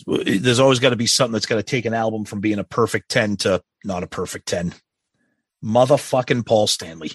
There's, 0.07 0.59
always 0.59 0.79
got 0.79 0.91
to 0.91 0.95
be 0.95 1.07
something 1.07 1.33
that's 1.33 1.45
got 1.45 1.55
to 1.55 1.63
take 1.63 1.83
an 1.83 1.93
album 1.93 2.23
from 2.23 2.39
being 2.39 2.57
a 2.57 2.63
perfect 2.63 3.09
10 3.09 3.35
to 3.37 3.61
not 3.83 4.01
a 4.01 4.07
perfect 4.07 4.47
10. 4.47 4.73
Motherfucking 5.61 6.45
Paul 6.45 6.67
Stanley. 6.67 7.11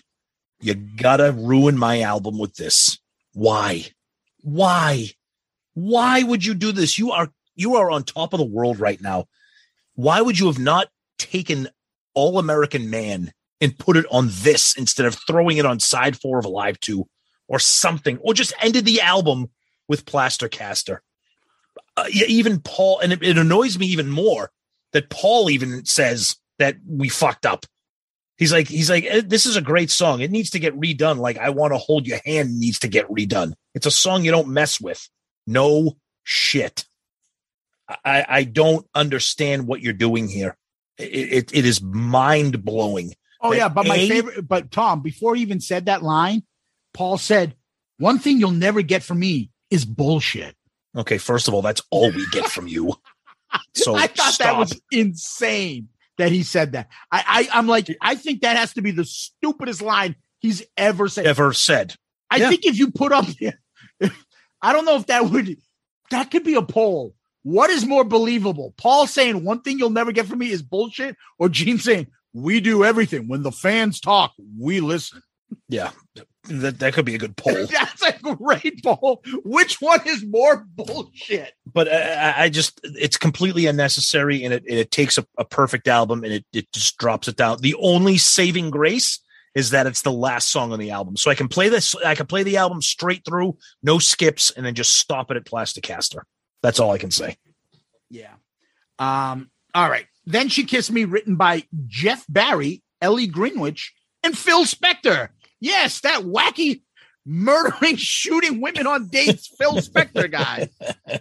You 0.60 0.74
gotta 0.74 1.32
ruin 1.32 1.78
my 1.78 2.02
album 2.02 2.38
with 2.38 2.54
this. 2.56 2.98
Why? 3.32 3.86
Why? 4.42 5.06
Why 5.72 6.22
would 6.22 6.44
you 6.44 6.52
do 6.52 6.72
this? 6.72 6.98
You 6.98 7.12
are 7.12 7.30
you 7.54 7.76
are 7.76 7.90
on 7.90 8.04
top 8.04 8.34
of 8.34 8.38
the 8.38 8.44
world 8.44 8.78
right 8.78 9.00
now. 9.00 9.24
Why 9.94 10.20
would 10.20 10.38
you 10.38 10.48
have 10.48 10.58
not 10.58 10.88
taken 11.18 11.68
All 12.12 12.38
American 12.38 12.90
Man 12.90 13.32
and 13.62 13.78
put 13.78 13.96
it 13.96 14.04
on 14.10 14.28
this 14.30 14.76
instead 14.76 15.06
of 15.06 15.16
throwing 15.26 15.56
it 15.56 15.64
on 15.64 15.80
side 15.80 16.20
four 16.20 16.38
of 16.38 16.44
Alive 16.44 16.78
2 16.80 17.06
or 17.48 17.58
something, 17.58 18.18
or 18.18 18.34
just 18.34 18.52
ended 18.60 18.84
the 18.84 19.00
album 19.00 19.48
with 19.88 20.04
Plaster 20.04 20.48
Caster? 20.48 21.02
Uh, 21.96 22.04
yeah, 22.10 22.26
even 22.28 22.60
Paul, 22.60 23.00
and 23.00 23.12
it, 23.12 23.22
it 23.22 23.38
annoys 23.38 23.78
me 23.78 23.86
even 23.86 24.08
more 24.08 24.50
that 24.92 25.10
Paul 25.10 25.50
even 25.50 25.84
says 25.84 26.36
that 26.58 26.76
we 26.86 27.08
fucked 27.08 27.46
up. 27.46 27.66
He's 28.36 28.52
like, 28.52 28.68
he's 28.68 28.88
like, 28.88 29.04
"Eh, 29.04 29.22
this 29.26 29.44
is 29.44 29.56
a 29.56 29.62
great 29.62 29.90
song. 29.90 30.20
It 30.20 30.30
needs 30.30 30.50
to 30.50 30.58
get 30.58 30.78
redone. 30.78 31.18
Like, 31.18 31.38
I 31.38 31.50
want 31.50 31.72
to 31.72 31.78
hold 31.78 32.06
your 32.06 32.20
hand 32.24 32.58
needs 32.58 32.78
to 32.80 32.88
get 32.88 33.08
redone. 33.08 33.52
It's 33.74 33.86
a 33.86 33.90
song 33.90 34.24
you 34.24 34.30
don't 34.30 34.48
mess 34.48 34.80
with. 34.80 35.06
No 35.46 35.96
shit. 36.22 36.84
I, 38.04 38.24
I 38.28 38.44
don't 38.44 38.86
understand 38.94 39.66
what 39.66 39.80
you're 39.80 39.92
doing 39.92 40.28
here. 40.28 40.56
It, 40.96 41.32
it, 41.32 41.54
it 41.54 41.66
is 41.66 41.82
mind 41.82 42.64
blowing. 42.64 43.14
Oh 43.42 43.52
yeah, 43.52 43.68
but 43.68 43.86
my 43.86 43.98
favorite, 43.98 44.46
but 44.46 44.70
Tom, 44.70 45.02
before 45.02 45.34
he 45.34 45.42
even 45.42 45.60
said 45.60 45.86
that 45.86 46.02
line, 46.02 46.42
Paul 46.92 47.16
said, 47.18 47.56
"One 47.98 48.18
thing 48.18 48.38
you'll 48.38 48.50
never 48.50 48.82
get 48.82 49.02
from 49.02 49.18
me 49.18 49.50
is 49.70 49.84
bullshit." 49.84 50.54
Okay, 50.96 51.18
first 51.18 51.48
of 51.48 51.54
all, 51.54 51.62
that's 51.62 51.82
all 51.90 52.10
we 52.10 52.26
get 52.30 52.46
from 52.48 52.66
you. 52.66 52.94
So 53.74 53.96
I 53.96 54.06
thought 54.06 54.32
stop. 54.34 54.46
that 54.46 54.58
was 54.58 54.80
insane 54.92 55.88
that 56.18 56.30
he 56.30 56.44
said 56.44 56.70
that. 56.72 56.88
I, 57.10 57.48
I 57.52 57.58
I'm 57.58 57.66
like, 57.66 57.88
I 58.00 58.14
think 58.14 58.42
that 58.42 58.56
has 58.56 58.74
to 58.74 58.82
be 58.82 58.92
the 58.92 59.04
stupidest 59.04 59.82
line 59.82 60.14
he's 60.38 60.62
ever 60.76 61.08
said. 61.08 61.26
ever 61.26 61.52
said. 61.52 61.96
I 62.30 62.36
Yeah. 62.36 62.48
think 62.48 62.64
if 62.64 62.78
you 62.78 62.92
put 62.92 63.10
up, 63.10 63.26
I 64.62 64.72
don't 64.72 64.84
know 64.84 64.94
if 64.96 65.06
that 65.06 65.24
would, 65.30 65.56
that 66.12 66.30
could 66.30 66.44
be 66.44 66.54
a 66.54 66.62
poll. 66.62 67.16
What 67.42 67.70
is 67.70 67.84
more 67.84 68.04
believable? 68.04 68.72
Paul 68.76 69.08
saying 69.08 69.42
one 69.44 69.62
thing 69.62 69.80
you'll 69.80 69.90
never 69.90 70.12
get 70.12 70.26
from 70.26 70.38
me 70.38 70.50
is 70.52 70.62
bullshit, 70.62 71.16
or 71.38 71.48
Gene 71.48 71.78
saying 71.78 72.06
we 72.32 72.60
do 72.60 72.84
everything 72.84 73.26
when 73.26 73.42
the 73.42 73.50
fans 73.52 73.98
talk, 73.98 74.32
we 74.60 74.78
listen. 74.80 75.22
Yeah, 75.68 75.90
that, 76.44 76.78
that 76.78 76.94
could 76.94 77.04
be 77.04 77.14
a 77.14 77.18
good 77.18 77.36
poll. 77.36 77.66
That's 77.70 78.02
a 78.02 78.12
great 78.34 78.82
poll. 78.82 79.22
Which 79.44 79.80
one 79.80 80.00
is 80.06 80.24
more 80.24 80.64
bullshit? 80.74 81.52
but 81.72 81.92
I, 81.92 82.44
I- 82.44 82.48
just 82.48 82.80
it's 82.84 83.16
completely 83.16 83.66
unnecessary 83.66 84.42
and 84.44 84.54
it, 84.54 84.64
and 84.68 84.78
it 84.78 84.90
takes 84.90 85.18
a, 85.18 85.26
a 85.38 85.44
perfect 85.44 85.86
album 85.88 86.24
and 86.24 86.32
it, 86.32 86.44
it 86.52 86.72
just 86.72 86.96
drops 86.98 87.28
it 87.28 87.36
down 87.36 87.58
the 87.60 87.74
only 87.80 88.16
saving 88.18 88.70
grace 88.70 89.20
is 89.54 89.70
that 89.70 89.86
it's 89.86 90.02
the 90.02 90.10
last 90.12 90.50
song 90.50 90.72
on 90.72 90.78
the 90.80 90.90
album 90.90 91.16
so 91.16 91.30
i 91.30 91.34
can 91.34 91.46
play 91.48 91.68
this 91.68 91.94
i 92.04 92.14
can 92.14 92.26
play 92.26 92.42
the 92.42 92.56
album 92.56 92.80
straight 92.82 93.24
through 93.24 93.56
no 93.82 93.98
skips 93.98 94.50
and 94.50 94.64
then 94.66 94.74
just 94.74 94.96
stop 94.96 95.30
it 95.30 95.36
at 95.36 95.44
plasticaster 95.46 96.24
that's 96.62 96.80
all 96.80 96.90
i 96.90 96.98
can 96.98 97.10
say 97.10 97.36
Yeah. 98.08 98.32
Um. 98.98 99.50
All 99.74 99.88
right. 99.88 100.06
Then 100.26 100.48
she 100.48 100.64
kissed 100.64 100.90
me, 100.90 101.04
written 101.04 101.36
by 101.36 101.64
Jeff 101.86 102.24
Barry, 102.28 102.82
Ellie 103.00 103.26
Greenwich, 103.28 103.94
and 104.22 104.36
Phil 104.36 104.64
Spector. 104.64 105.28
Yes, 105.60 106.00
that 106.00 106.22
wacky 106.22 106.82
murdering, 107.26 107.96
shooting 107.96 108.60
women 108.60 108.86
on 108.86 109.08
dates, 109.08 109.48
Phil 109.58 109.76
Spector 109.76 110.30
guy. 110.30 110.68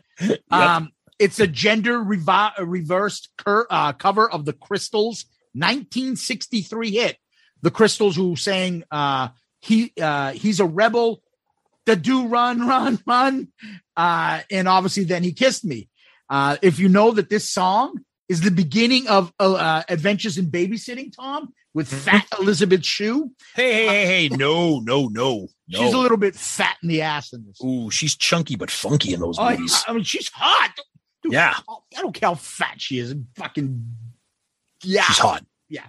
Um, 0.52 0.92
it's 1.18 1.40
a 1.40 1.48
gender 1.48 1.98
revi- 2.00 2.60
uh, 2.60 2.66
reversed 2.66 3.30
cur- 3.38 3.68
uh, 3.70 3.94
cover 3.94 4.30
of 4.30 4.44
the 4.44 4.52
Crystals 4.52 5.26
1963 5.54 6.92
hit. 6.92 7.18
The 7.62 7.72
Crystals 7.72 8.18
who 8.18 8.36
sang 8.36 8.84
uh, 8.92 9.30
he 9.62 9.94
uh, 10.02 10.32
he's 10.32 10.60
a 10.60 10.66
rebel, 10.66 11.22
the 11.86 11.96
do 11.96 12.28
run 12.28 12.68
run 12.68 13.00
run, 13.06 13.48
uh, 13.96 14.42
and 14.50 14.68
obviously 14.68 15.04
then 15.04 15.24
he 15.24 15.32
kissed 15.32 15.66
me. 15.66 15.90
Uh, 16.30 16.58
if 16.62 16.80
you 16.80 16.90
know 16.90 17.12
that 17.12 17.30
this 17.30 17.50
song 17.50 18.00
is 18.28 18.42
the 18.42 18.52
beginning 18.52 19.08
of 19.08 19.34
uh, 19.40 19.54
uh, 19.54 19.84
Adventures 19.90 20.38
in 20.38 20.48
Babysitting, 20.48 21.16
Tom, 21.16 21.54
with 21.74 21.88
Fat 21.88 22.26
Elizabeth 22.40 22.84
Shue. 22.86 23.32
hey 23.56 23.74
hey 23.74 23.88
hey 23.88 24.06
hey 24.06 24.30
no 24.36 24.80
no 24.80 25.08
no 25.08 25.48
no 25.68 25.80
She's 25.80 25.94
a 25.94 25.98
little 25.98 26.18
bit 26.18 26.36
fat 26.36 26.78
in 26.82 26.90
the 26.90 27.02
ass 27.02 27.32
in 27.34 27.46
this. 27.46 27.62
Ooh, 27.64 27.92
she's 27.92 28.16
chunky 28.16 28.56
but 28.56 28.72
funky 28.72 29.14
in 29.14 29.20
those 29.20 29.38
Oh, 29.40 29.50
movies 29.52 29.84
I 29.88 29.94
mean, 29.94 30.04
she's 30.04 30.30
hot. 30.34 30.72
Dude, 31.24 31.34
Yeah. 31.34 31.56
I 31.96 32.02
don't 32.02 32.14
care 32.14 32.30
how 32.30 32.36
fat 32.36 32.76
she 32.82 32.98
is. 33.00 33.14
Fucking 33.36 33.86
yeah, 34.84 35.04
she's 35.04 35.18
hot 35.20 35.46
Yeah, 35.70 35.86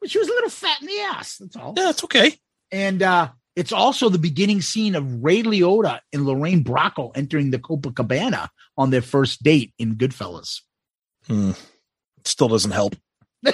but 0.00 0.10
she 0.10 0.18
was 0.18 0.28
a 0.28 0.32
little 0.32 0.50
fat 0.50 0.80
in 0.82 0.86
the 0.88 1.00
ass. 1.00 1.38
That's 1.38 1.56
all. 1.56 1.74
yeah 1.76 1.84
that's 1.84 2.04
okay 2.04 2.34
And 2.70 3.02
uh, 3.02 3.28
it's 3.56 3.72
also 3.72 4.08
the 4.08 4.18
beginning 4.18 4.60
scene 4.60 4.94
of 4.94 5.22
Ray 5.24 5.42
Liotta 5.42 6.00
and 6.12 6.26
Lorraine 6.26 6.62
Bracco 6.64 7.10
entering 7.16 7.50
the 7.50 7.58
Copacabana 7.58 8.48
on 8.76 8.90
their 8.90 9.02
first 9.02 9.42
date 9.42 9.72
in 9.78 9.96
Goodfellas. 9.96 10.60
Hmm. 11.26 11.52
still 12.24 12.48
doesn't 12.48 12.70
help 12.72 12.96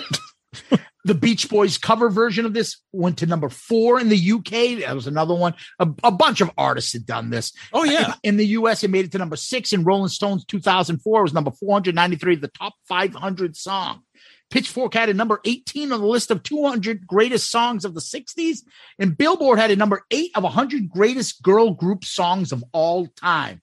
The 1.04 1.14
Beach 1.14 1.48
Boys 1.48 1.78
cover 1.78 2.10
version 2.10 2.44
of 2.44 2.52
this 2.52 2.76
went 2.92 3.18
to 3.18 3.26
number 3.26 3.48
four 3.48 3.98
in 3.98 4.10
the 4.10 4.32
UK. 4.32 4.80
That 4.84 4.94
was 4.94 5.06
another 5.06 5.34
one. 5.34 5.54
A, 5.78 5.88
a 6.04 6.10
bunch 6.10 6.42
of 6.42 6.50
artists 6.58 6.92
had 6.92 7.06
done 7.06 7.30
this. 7.30 7.52
oh 7.72 7.80
uh, 7.80 7.84
yeah 7.84 8.14
In, 8.22 8.34
in 8.34 8.36
the 8.36 8.46
US, 8.46 8.84
it 8.84 8.90
made 8.90 9.06
it 9.06 9.12
to 9.12 9.18
number 9.18 9.36
six. 9.36 9.72
In 9.72 9.84
Rolling 9.84 10.10
Stones 10.10 10.44
2004, 10.44 11.18
it 11.18 11.22
was 11.22 11.32
number 11.32 11.50
493, 11.50 12.36
the 12.36 12.48
top 12.48 12.74
500 12.88 13.56
song. 13.56 14.02
Pitchfork 14.50 14.92
had 14.92 15.08
a 15.08 15.14
number 15.14 15.40
18 15.44 15.92
on 15.92 16.00
the 16.00 16.06
list 16.06 16.30
of 16.30 16.42
200 16.42 17.06
greatest 17.06 17.50
songs 17.50 17.84
of 17.84 17.94
the 17.94 18.00
60s. 18.00 18.58
And 18.98 19.16
Billboard 19.16 19.58
had 19.58 19.70
a 19.70 19.76
number 19.76 20.02
eight 20.10 20.32
of 20.34 20.42
100 20.42 20.90
greatest 20.90 21.42
girl 21.42 21.70
group 21.70 22.04
songs 22.04 22.52
of 22.52 22.62
all 22.72 23.06
time. 23.06 23.62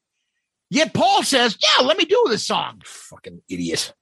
Yet 0.71 0.93
Paul 0.95 1.21
says, 1.21 1.57
"Yeah, 1.61 1.85
let 1.85 1.97
me 1.97 2.05
do 2.05 2.25
this 2.27 2.45
song." 2.45 2.81
Fucking 2.83 3.41
idiot. 3.47 3.93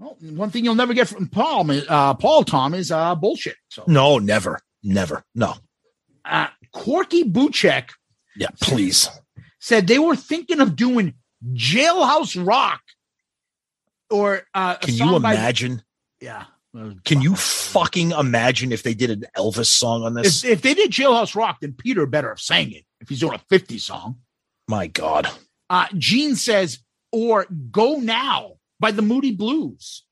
Well, 0.00 0.16
one 0.22 0.50
thing 0.50 0.64
you'll 0.64 0.74
never 0.74 0.94
get 0.94 1.08
from 1.08 1.28
Paul, 1.28 1.70
uh, 1.88 2.14
Paul 2.14 2.42
Tom, 2.44 2.72
is 2.74 2.90
uh, 2.90 3.14
bullshit. 3.14 3.56
So, 3.68 3.84
No, 3.86 4.18
never, 4.18 4.58
never, 4.82 5.22
no. 5.34 5.54
uh, 6.24 6.48
Corky 6.72 7.22
Buchek 7.24 7.90
Yeah, 8.34 8.48
please. 8.62 9.08
said 9.60 9.86
they 9.86 9.98
were 9.98 10.16
thinking 10.16 10.60
of 10.60 10.74
doing 10.74 11.14
Jailhouse 11.52 12.34
Rock 12.44 12.80
or 14.10 14.42
uh, 14.54 14.76
Can 14.76 14.94
you 14.94 15.20
by- 15.20 15.34
imagine? 15.34 15.82
yeah. 16.20 16.44
Can 17.04 17.20
you 17.20 17.34
fucking 17.34 18.12
imagine 18.12 18.70
if 18.70 18.84
they 18.84 18.94
did 18.94 19.10
an 19.10 19.24
Elvis 19.36 19.66
song 19.66 20.04
on 20.04 20.14
this? 20.14 20.44
If, 20.44 20.50
if 20.52 20.62
they 20.62 20.72
did 20.74 20.92
Jailhouse 20.92 21.34
Rock, 21.34 21.58
then 21.60 21.72
Peter 21.72 22.06
better 22.06 22.28
have 22.28 22.38
sang 22.40 22.70
it 22.70 22.84
if 23.00 23.08
he's 23.08 23.18
doing 23.18 23.34
a 23.34 23.40
50 23.48 23.76
song. 23.78 24.18
My 24.68 24.86
God. 24.86 25.28
Uh, 25.68 25.88
Gene 25.98 26.36
says, 26.36 26.78
or 27.10 27.46
Go 27.72 27.96
Now 27.96 28.52
by 28.80 28.90
the 28.90 29.02
Moody 29.02 29.32
Blues. 29.32 30.04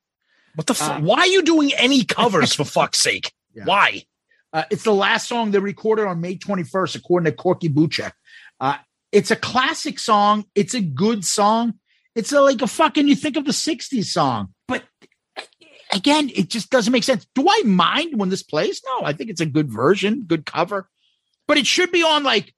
What 0.55 0.67
the 0.67 0.73
fuck? 0.73 1.01
Why 1.01 1.19
are 1.19 1.27
you 1.27 1.41
doing 1.41 1.73
any 1.73 2.03
covers 2.03 2.53
for 2.53 2.63
fuck's 2.65 2.99
sake? 2.99 3.33
Yeah. 3.53 3.65
Why? 3.65 4.03
Uh, 4.51 4.63
it's 4.71 4.83
the 4.83 4.93
last 4.93 5.27
song 5.27 5.51
they 5.51 5.59
recorded 5.59 6.05
on 6.05 6.21
May 6.21 6.35
21st, 6.35 6.95
according 6.95 7.31
to 7.31 7.37
Corky 7.37 7.69
Buchek. 7.69 8.13
Uh, 8.59 8.77
it's 9.11 9.31
a 9.31 9.35
classic 9.35 9.99
song. 9.99 10.45
It's 10.55 10.73
a 10.73 10.81
good 10.81 11.25
song. 11.25 11.75
It's 12.15 12.31
a, 12.31 12.41
like 12.41 12.61
a 12.61 12.67
fucking, 12.67 13.07
you 13.07 13.15
think 13.15 13.37
of 13.37 13.45
the 13.45 13.51
60s 13.51 14.05
song. 14.05 14.53
But 14.67 14.83
again, 15.93 16.29
it 16.35 16.49
just 16.49 16.69
doesn't 16.69 16.91
make 16.91 17.03
sense. 17.03 17.27
Do 17.35 17.45
I 17.47 17.63
mind 17.65 18.19
when 18.19 18.29
this 18.29 18.43
plays? 18.43 18.81
No, 18.85 19.05
I 19.05 19.13
think 19.13 19.29
it's 19.29 19.41
a 19.41 19.45
good 19.45 19.71
version, 19.71 20.23
good 20.25 20.45
cover. 20.45 20.89
But 21.47 21.57
it 21.57 21.65
should 21.67 21.91
be 21.91 22.03
on 22.03 22.23
like 22.23 22.53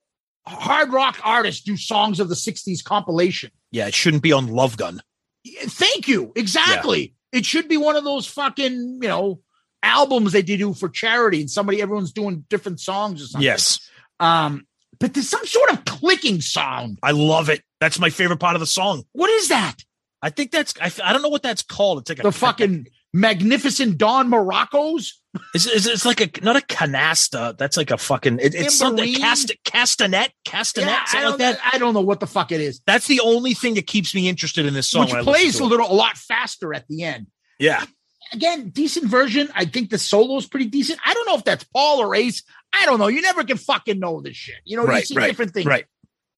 hard 0.46 0.92
rock 0.92 1.18
artists 1.22 1.62
do 1.62 1.76
songs 1.76 2.20
of 2.20 2.28
the 2.28 2.34
60s 2.34 2.82
compilation. 2.82 3.50
Yeah, 3.70 3.86
it 3.86 3.94
shouldn't 3.94 4.22
be 4.22 4.32
on 4.32 4.48
Love 4.48 4.76
Gun. 4.76 5.00
Thank 5.44 6.08
you. 6.08 6.32
Exactly. 6.36 7.14
It 7.32 7.44
should 7.46 7.68
be 7.68 7.76
one 7.76 7.96
of 7.96 8.04
those 8.04 8.26
fucking, 8.26 9.00
you 9.02 9.08
know, 9.08 9.40
albums 9.82 10.32
they 10.32 10.42
do 10.42 10.74
for 10.74 10.88
charity 10.88 11.40
and 11.40 11.50
somebody, 11.50 11.82
everyone's 11.82 12.12
doing 12.12 12.44
different 12.48 12.80
songs 12.80 13.22
or 13.22 13.26
something. 13.26 13.44
Yes. 13.44 13.80
Um, 14.20 14.66
but 15.00 15.14
there's 15.14 15.28
some 15.28 15.44
sort 15.46 15.72
of 15.72 15.84
clicking 15.84 16.40
sound. 16.40 16.98
I 17.02 17.10
love 17.10 17.48
it. 17.48 17.62
That's 17.80 17.98
my 17.98 18.10
favorite 18.10 18.38
part 18.38 18.54
of 18.54 18.60
the 18.60 18.66
song. 18.66 19.02
What 19.12 19.30
is 19.30 19.48
that? 19.48 19.76
I 20.20 20.30
think 20.30 20.52
that's 20.52 20.74
I, 20.80 20.92
I 21.02 21.12
don't 21.12 21.22
know 21.22 21.28
what 21.28 21.42
that's 21.42 21.62
called. 21.62 21.98
It's 21.98 22.10
like 22.10 22.20
a 22.20 22.22
The 22.22 22.32
fucking 22.32 22.86
magnificent 23.12 23.98
Don 23.98 24.28
Moroccos? 24.28 25.20
It's, 25.54 25.66
it's, 25.66 25.86
it's 25.86 26.04
like 26.04 26.20
a 26.20 26.44
not 26.44 26.56
a 26.56 26.60
canasta. 26.60 27.56
That's 27.56 27.76
like 27.76 27.90
a 27.90 27.96
fucking 27.96 28.38
it, 28.38 28.54
it's 28.54 28.76
something 28.76 29.14
cast 29.14 29.52
castanet 29.64 30.28
castanet 30.44 30.86
Yeah, 30.86 31.04
I, 31.12 31.14
like 31.16 31.22
don't, 31.22 31.38
that. 31.38 31.58
I 31.72 31.78
don't 31.78 31.94
know 31.94 32.02
what 32.02 32.20
the 32.20 32.26
fuck 32.26 32.52
it 32.52 32.60
is. 32.60 32.82
That's 32.86 33.06
the 33.06 33.20
only 33.20 33.54
thing 33.54 33.74
that 33.74 33.86
keeps 33.86 34.14
me 34.14 34.28
interested 34.28 34.66
in 34.66 34.74
this 34.74 34.88
song. 34.88 35.04
Which 35.04 35.12
when 35.12 35.20
I 35.20 35.22
listen 35.22 35.32
plays 35.32 35.60
a 35.60 35.64
it. 35.64 35.66
little 35.66 35.90
a 35.90 35.94
lot 35.94 36.18
faster 36.18 36.74
at 36.74 36.86
the 36.88 37.04
end. 37.04 37.28
Yeah, 37.58 37.84
Again, 38.32 38.70
decent 38.70 39.06
version. 39.06 39.48
I 39.54 39.66
think 39.66 39.90
the 39.90 39.98
solo 39.98 40.38
is 40.38 40.46
pretty 40.46 40.66
decent. 40.66 40.98
I 41.04 41.12
don't 41.12 41.26
know 41.26 41.36
if 41.36 41.44
that's 41.44 41.64
Paul 41.64 42.00
or 42.00 42.14
Ace. 42.14 42.42
I 42.72 42.86
don't 42.86 42.98
know. 42.98 43.08
You 43.08 43.20
never 43.20 43.44
can 43.44 43.58
fucking 43.58 43.98
know 43.98 44.22
this 44.22 44.36
shit. 44.36 44.56
You 44.64 44.76
know, 44.76 44.84
you 44.84 44.88
right, 44.88 45.06
see 45.06 45.14
right, 45.14 45.26
different 45.26 45.52
things. 45.52 45.66
Right. 45.66 45.84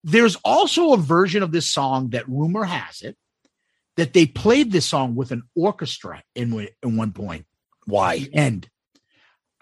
There's 0.03 0.37
also 0.45 0.93
a 0.93 0.97
version 0.97 1.43
of 1.43 1.53
this 1.53 1.71
song 1.71 2.11
that 2.11 2.29
rumor 2.29 2.65
has 2.65 3.03
it 3.03 3.17
that 3.97 4.13
they 4.13 4.27
played 4.27 4.73
this 4.73 4.87
song 4.87 5.15
with 5.15 5.31
an 5.31 5.45
orchestra 5.55 6.23
in 6.35 6.69
in 6.83 6.97
one 6.97 7.13
point. 7.13 7.47
Why? 7.87 8.27
And 8.35 8.69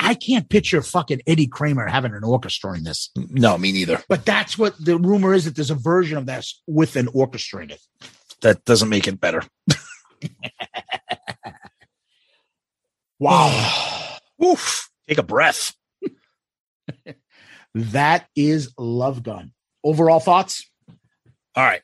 I 0.02 0.14
can't 0.14 0.48
picture 0.48 0.82
fucking 0.82 1.22
Eddie 1.26 1.46
Kramer 1.46 1.86
having 1.86 2.12
an 2.14 2.24
orchestra 2.24 2.74
in 2.74 2.84
this. 2.84 3.10
No, 3.16 3.56
me 3.56 3.72
neither. 3.72 4.02
But 4.08 4.24
that's 4.24 4.58
what 4.58 4.74
the 4.84 4.98
rumor 4.98 5.32
is 5.34 5.44
that 5.44 5.56
there's 5.56 5.70
a 5.70 5.74
version 5.74 6.18
of 6.18 6.26
this 6.26 6.60
with 6.66 6.96
an 6.96 7.08
orchestra 7.14 7.62
in 7.62 7.70
it. 7.70 7.80
That 8.40 8.64
doesn't 8.64 8.88
make 8.88 9.06
it 9.06 9.20
better. 9.20 9.42
Wow. 13.22 14.18
Oof. 14.44 14.90
Take 15.08 15.18
a 15.18 15.22
breath. 15.22 15.74
that 17.74 18.26
is 18.34 18.72
Love 18.76 19.22
Gun. 19.22 19.52
Overall 19.84 20.18
thoughts? 20.18 20.68
All 21.54 21.64
right. 21.64 21.82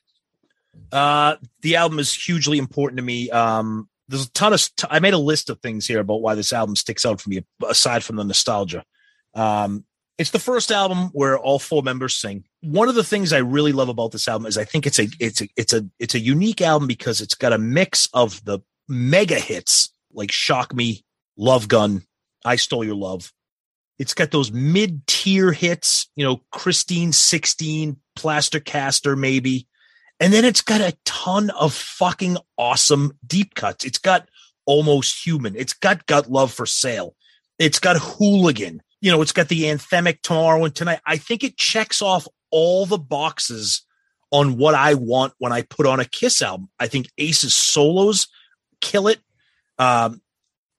Uh, 0.90 1.36
the 1.62 1.76
album 1.76 2.00
is 2.00 2.12
hugely 2.12 2.58
important 2.58 2.96
to 2.98 3.04
me. 3.04 3.30
Um, 3.30 3.88
there's 4.08 4.26
a 4.26 4.32
ton 4.32 4.52
of. 4.52 4.68
I 4.90 5.00
made 5.00 5.14
a 5.14 5.18
list 5.18 5.50
of 5.50 5.60
things 5.60 5.86
here 5.86 6.00
about 6.00 6.22
why 6.22 6.34
this 6.34 6.52
album 6.52 6.76
sticks 6.76 7.04
out 7.04 7.20
for 7.20 7.28
me, 7.28 7.44
aside 7.68 8.02
from 8.02 8.16
the 8.16 8.24
nostalgia. 8.24 8.84
Um, 9.34 9.84
it's 10.16 10.30
the 10.30 10.38
first 10.38 10.72
album 10.72 11.10
where 11.12 11.38
all 11.38 11.58
four 11.58 11.82
members 11.82 12.16
sing. 12.16 12.44
One 12.60 12.88
of 12.88 12.96
the 12.96 13.04
things 13.04 13.32
I 13.32 13.38
really 13.38 13.72
love 13.72 13.88
about 13.88 14.10
this 14.10 14.26
album 14.26 14.46
is 14.46 14.58
I 14.58 14.64
think 14.64 14.86
it's 14.86 14.98
a 14.98 15.08
it's 15.20 15.42
a 15.42 15.48
it's 15.56 15.72
a 15.72 15.86
it's 15.98 16.14
a 16.14 16.20
unique 16.20 16.60
album 16.60 16.88
because 16.88 17.20
it's 17.20 17.34
got 17.34 17.52
a 17.52 17.58
mix 17.58 18.08
of 18.14 18.44
the 18.44 18.60
mega 18.88 19.38
hits 19.38 19.92
like 20.12 20.32
"Shock 20.32 20.74
Me," 20.74 21.04
"Love 21.36 21.68
Gun," 21.68 22.02
"I 22.44 22.56
Stole 22.56 22.84
Your 22.84 22.96
Love." 22.96 23.32
It's 23.98 24.14
got 24.14 24.30
those 24.30 24.52
mid 24.52 25.06
tier 25.06 25.52
hits, 25.52 26.08
you 26.14 26.24
know, 26.24 26.40
Christine 26.52 27.12
16, 27.12 27.96
Plaster 28.16 28.60
Caster, 28.60 29.16
maybe. 29.16 29.66
And 30.20 30.32
then 30.32 30.44
it's 30.44 30.62
got 30.62 30.80
a 30.80 30.96
ton 31.04 31.50
of 31.50 31.72
fucking 31.72 32.38
awesome 32.56 33.12
deep 33.26 33.54
cuts. 33.54 33.84
It's 33.84 33.98
got 33.98 34.28
almost 34.66 35.24
human. 35.24 35.54
It's 35.56 35.72
got 35.72 36.06
gut 36.06 36.30
love 36.30 36.52
for 36.52 36.66
sale. 36.66 37.14
It's 37.58 37.78
got 37.78 37.96
hooligan. 37.98 38.82
You 39.00 39.12
know, 39.12 39.22
it's 39.22 39.32
got 39.32 39.48
the 39.48 39.64
anthemic 39.64 40.22
tomorrow 40.22 40.64
and 40.64 40.74
tonight. 40.74 41.00
I 41.06 41.16
think 41.16 41.44
it 41.44 41.56
checks 41.56 42.02
off 42.02 42.26
all 42.50 42.84
the 42.84 42.98
boxes 42.98 43.84
on 44.30 44.58
what 44.58 44.74
I 44.74 44.94
want 44.94 45.34
when 45.38 45.52
I 45.52 45.62
put 45.62 45.86
on 45.86 46.00
a 46.00 46.04
Kiss 46.04 46.42
album. 46.42 46.68
I 46.78 46.88
think 46.88 47.08
Ace's 47.16 47.54
solos 47.54 48.28
kill 48.80 49.08
it. 49.08 49.20
Um, 49.78 50.20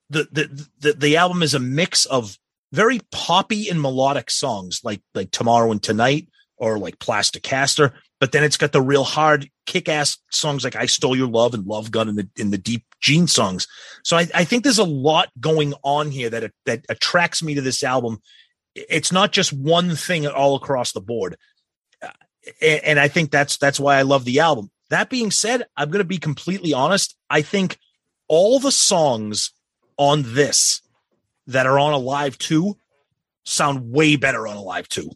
the, 0.09 0.27
the 0.31 0.67
the 0.79 0.93
the 0.93 1.17
album 1.17 1.43
is 1.43 1.53
a 1.53 1.59
mix 1.59 2.05
of 2.05 2.37
very 2.71 2.99
poppy 3.11 3.69
and 3.69 3.81
melodic 3.81 4.29
songs 4.31 4.81
like 4.83 5.01
like 5.13 5.31
Tomorrow 5.31 5.71
and 5.71 5.81
Tonight 5.81 6.27
or 6.57 6.77
like 6.77 6.99
Plastic 6.99 7.43
Caster, 7.43 7.93
but 8.19 8.31
then 8.31 8.43
it's 8.43 8.57
got 8.57 8.71
the 8.71 8.81
real 8.81 9.03
hard 9.03 9.49
kick-ass 9.65 10.17
songs 10.29 10.63
like 10.63 10.75
"I 10.75 10.85
Stole 10.85 11.15
Your 11.15 11.27
Love" 11.27 11.53
and 11.53 11.65
"Love 11.65 11.91
Gun" 11.91 12.09
and 12.09 12.17
the 12.17 12.29
in 12.37 12.51
the 12.51 12.57
deep 12.57 12.83
Gene 13.01 13.27
songs. 13.27 13.67
So 14.03 14.17
I, 14.17 14.27
I 14.33 14.43
think 14.43 14.63
there's 14.63 14.77
a 14.77 14.83
lot 14.83 15.29
going 15.39 15.73
on 15.83 16.11
here 16.11 16.29
that 16.29 16.51
that 16.65 16.85
attracts 16.89 17.41
me 17.41 17.55
to 17.55 17.61
this 17.61 17.83
album. 17.83 18.21
It's 18.75 19.11
not 19.11 19.31
just 19.31 19.53
one 19.53 19.95
thing 19.95 20.27
all 20.27 20.55
across 20.55 20.91
the 20.91 21.01
board, 21.01 21.37
uh, 22.01 22.09
and, 22.61 22.83
and 22.83 22.99
I 22.99 23.07
think 23.07 23.31
that's 23.31 23.57
that's 23.57 23.79
why 23.79 23.97
I 23.97 24.03
love 24.03 24.25
the 24.25 24.39
album. 24.39 24.69
That 24.89 25.09
being 25.09 25.31
said, 25.31 25.65
I'm 25.77 25.89
going 25.89 25.99
to 25.99 26.03
be 26.03 26.17
completely 26.17 26.73
honest. 26.73 27.15
I 27.29 27.41
think 27.41 27.77
all 28.27 28.59
the 28.59 28.71
songs 28.71 29.51
on 29.97 30.23
this 30.25 30.81
that 31.47 31.65
are 31.65 31.79
on 31.79 31.93
Alive 31.93 32.37
2 32.37 32.75
sound 33.43 33.91
way 33.91 34.15
better 34.15 34.47
on 34.47 34.55
Alive 34.55 34.87
2. 34.87 35.09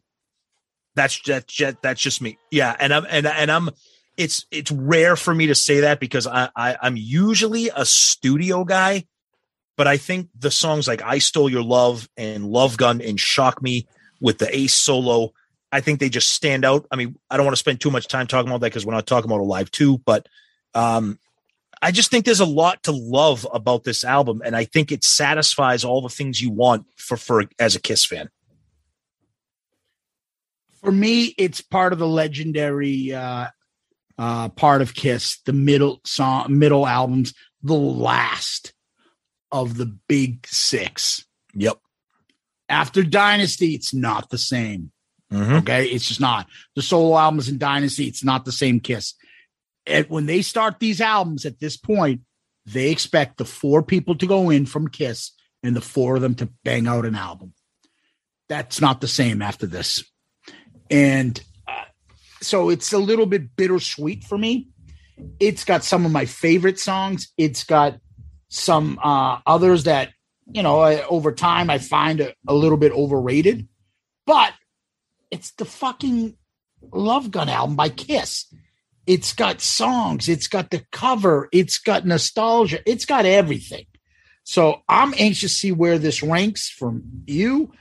That's 0.95 1.19
that's 1.21 1.51
just, 1.51 1.81
that's 1.81 2.01
just 2.01 2.21
me. 2.21 2.37
Yeah, 2.51 2.75
and 2.79 2.93
I'm 2.93 3.05
and 3.09 3.27
and 3.27 3.51
I'm. 3.51 3.69
It's 4.15 4.45
it's 4.51 4.71
rare 4.71 5.15
for 5.15 5.33
me 5.33 5.47
to 5.47 5.55
say 5.55 5.81
that 5.81 5.99
because 5.99 6.27
I, 6.27 6.49
I 6.55 6.77
I'm 6.81 6.95
usually 6.95 7.71
a 7.75 7.83
studio 7.83 8.63
guy, 8.63 9.05
but 9.75 9.87
I 9.87 9.97
think 9.97 10.29
the 10.37 10.51
songs 10.51 10.87
like 10.87 11.01
"I 11.01 11.17
Stole 11.17 11.49
Your 11.49 11.63
Love" 11.63 12.07
and 12.15 12.45
"Love 12.45 12.77
Gun" 12.77 13.01
and 13.01 13.19
"Shock 13.19 13.61
Me" 13.63 13.87
with 14.21 14.37
the 14.37 14.55
Ace 14.55 14.75
solo, 14.75 15.33
I 15.71 15.81
think 15.81 15.99
they 15.99 16.09
just 16.09 16.29
stand 16.29 16.63
out. 16.63 16.85
I 16.91 16.95
mean, 16.95 17.17
I 17.31 17.37
don't 17.37 17.45
want 17.45 17.55
to 17.55 17.59
spend 17.59 17.81
too 17.81 17.89
much 17.89 18.07
time 18.07 18.27
talking 18.27 18.49
about 18.49 18.61
that 18.61 18.67
because 18.67 18.85
we're 18.85 18.93
not 18.93 19.07
talking 19.07 19.29
about 19.29 19.41
a 19.41 19.43
live 19.43 19.71
two, 19.71 19.97
but 19.97 20.29
um, 20.75 21.17
I 21.81 21.91
just 21.91 22.11
think 22.11 22.25
there's 22.25 22.39
a 22.39 22.45
lot 22.45 22.83
to 22.83 22.91
love 22.91 23.47
about 23.51 23.83
this 23.83 24.03
album, 24.03 24.41
and 24.45 24.55
I 24.55 24.65
think 24.65 24.91
it 24.91 25.03
satisfies 25.03 25.83
all 25.83 26.01
the 26.01 26.09
things 26.09 26.41
you 26.41 26.51
want 26.51 26.85
for 26.95 27.17
for 27.17 27.43
as 27.59 27.75
a 27.75 27.81
Kiss 27.81 28.05
fan. 28.05 28.29
For 30.83 30.91
me, 30.91 31.33
it's 31.37 31.61
part 31.61 31.93
of 31.93 31.99
the 31.99 32.07
legendary 32.07 33.13
uh, 33.13 33.47
uh, 34.17 34.49
part 34.49 34.81
of 34.81 34.93
Kiss, 34.93 35.39
the 35.45 35.53
middle 35.53 36.01
song, 36.05 36.57
middle 36.59 36.85
albums, 36.85 37.33
the 37.61 37.73
last 37.73 38.73
of 39.51 39.77
the 39.77 39.85
big 40.07 40.45
six. 40.45 41.25
Yep. 41.53 41.79
After 42.67 43.03
Dynasty, 43.03 43.75
it's 43.75 43.93
not 43.93 44.29
the 44.29 44.37
same. 44.37 44.91
Okay, 45.33 45.85
it's 45.85 46.07
just 46.07 46.21
not 46.21 46.47
the 46.75 46.81
solo 46.83 47.17
albums 47.17 47.49
in 47.49 47.57
Dynasty. 47.57 48.05
It's 48.05 48.23
not 48.23 48.45
the 48.45 48.51
same 48.51 48.79
Kiss. 48.79 49.15
And 49.87 50.07
when 50.07 50.27
they 50.27 50.43
start 50.43 50.79
these 50.79 51.01
albums 51.01 51.45
at 51.45 51.59
this 51.59 51.75
point, 51.75 52.21
they 52.65 52.91
expect 52.91 53.37
the 53.37 53.45
four 53.45 53.81
people 53.81 54.15
to 54.15 54.27
go 54.27 54.49
in 54.51 54.65
from 54.65 54.89
Kiss 54.89 55.31
and 55.63 55.75
the 55.75 55.81
four 55.81 56.15
of 56.15 56.21
them 56.21 56.35
to 56.35 56.49
bang 56.63 56.87
out 56.87 57.05
an 57.05 57.15
album. 57.15 57.53
That's 58.47 58.79
not 58.79 59.01
the 59.01 59.07
same 59.07 59.41
after 59.41 59.65
this, 59.65 60.03
and 60.89 61.39
uh, 61.67 61.83
so 62.41 62.69
it's 62.69 62.93
a 62.93 62.97
little 62.97 63.25
bit 63.25 63.55
bittersweet 63.55 64.23
for 64.23 64.37
me. 64.37 64.69
It's 65.39 65.63
got 65.63 65.83
some 65.83 66.05
of 66.05 66.11
my 66.11 66.25
favorite 66.25 66.79
songs. 66.79 67.31
It's 67.37 67.63
got 67.63 67.99
some 68.49 68.99
uh, 69.03 69.39
others 69.45 69.85
that 69.85 70.11
you 70.51 70.63
know 70.63 70.79
I, 70.79 71.03
over 71.03 71.31
time 71.31 71.69
I 71.69 71.77
find 71.77 72.19
a, 72.19 72.33
a 72.47 72.53
little 72.53 72.77
bit 72.77 72.91
overrated, 72.91 73.67
but 74.25 74.53
it's 75.31 75.51
the 75.53 75.65
fucking 75.65 76.37
Love 76.91 77.31
Gun 77.31 77.49
album 77.49 77.75
by 77.75 77.89
Kiss. 77.89 78.53
It's 79.05 79.33
got 79.33 79.59
songs, 79.59 80.29
it's 80.29 80.47
got 80.47 80.71
the 80.71 80.85
cover, 80.91 81.49
it's 81.51 81.77
got 81.77 82.05
nostalgia, 82.05 82.79
it's 82.89 83.05
got 83.05 83.25
everything. 83.25 83.85
So 84.43 84.81
I'm 84.87 85.13
anxious 85.17 85.51
to 85.51 85.57
see 85.57 85.71
where 85.71 85.97
this 85.97 86.21
ranks 86.23 86.69
from 86.69 87.03
you. 87.25 87.71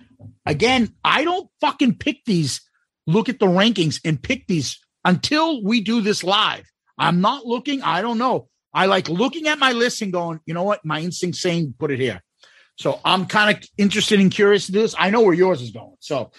Again, 0.47 0.95
I 1.05 1.25
don't 1.25 1.49
fucking 1.61 1.97
pick 1.97 2.25
these, 2.25 2.61
look 3.07 3.29
at 3.29 3.39
the 3.39 3.47
rankings 3.47 4.01
and 4.05 4.23
pick 4.23 4.47
these 4.47 4.79
until 5.05 5.63
we 5.63 5.81
do 5.81 6.01
this 6.01 6.23
live. 6.23 6.65
I'm 6.99 7.21
not 7.21 7.45
looking, 7.45 7.83
I 7.83 8.03
don't 8.03 8.19
know. 8.19 8.49
I 8.75 8.87
like 8.87 9.09
looking 9.09 9.49
at 9.49 9.59
my 9.59 9.73
list 9.73 10.03
and 10.03 10.13
going, 10.13 10.41
you 10.47 10.55
know 10.55 10.63
what? 10.63 10.85
My 10.85 11.01
instinct 11.01 11.37
saying 11.37 11.75
put 11.79 11.91
it 11.91 12.01
here. 12.01 12.23
So 12.77 13.01
I'm 13.05 13.27
kind 13.27 13.57
of 13.57 13.63
interested 13.77 14.19
and 14.19 14.31
curious 14.31 14.67
to 14.67 14.73
do 14.73 14.81
this. 14.81 14.95
I 14.99 15.11
know 15.11 15.21
where 15.21 15.35
yours 15.35 15.61
is 15.61 15.71
going. 15.71 15.97
So 16.01 16.31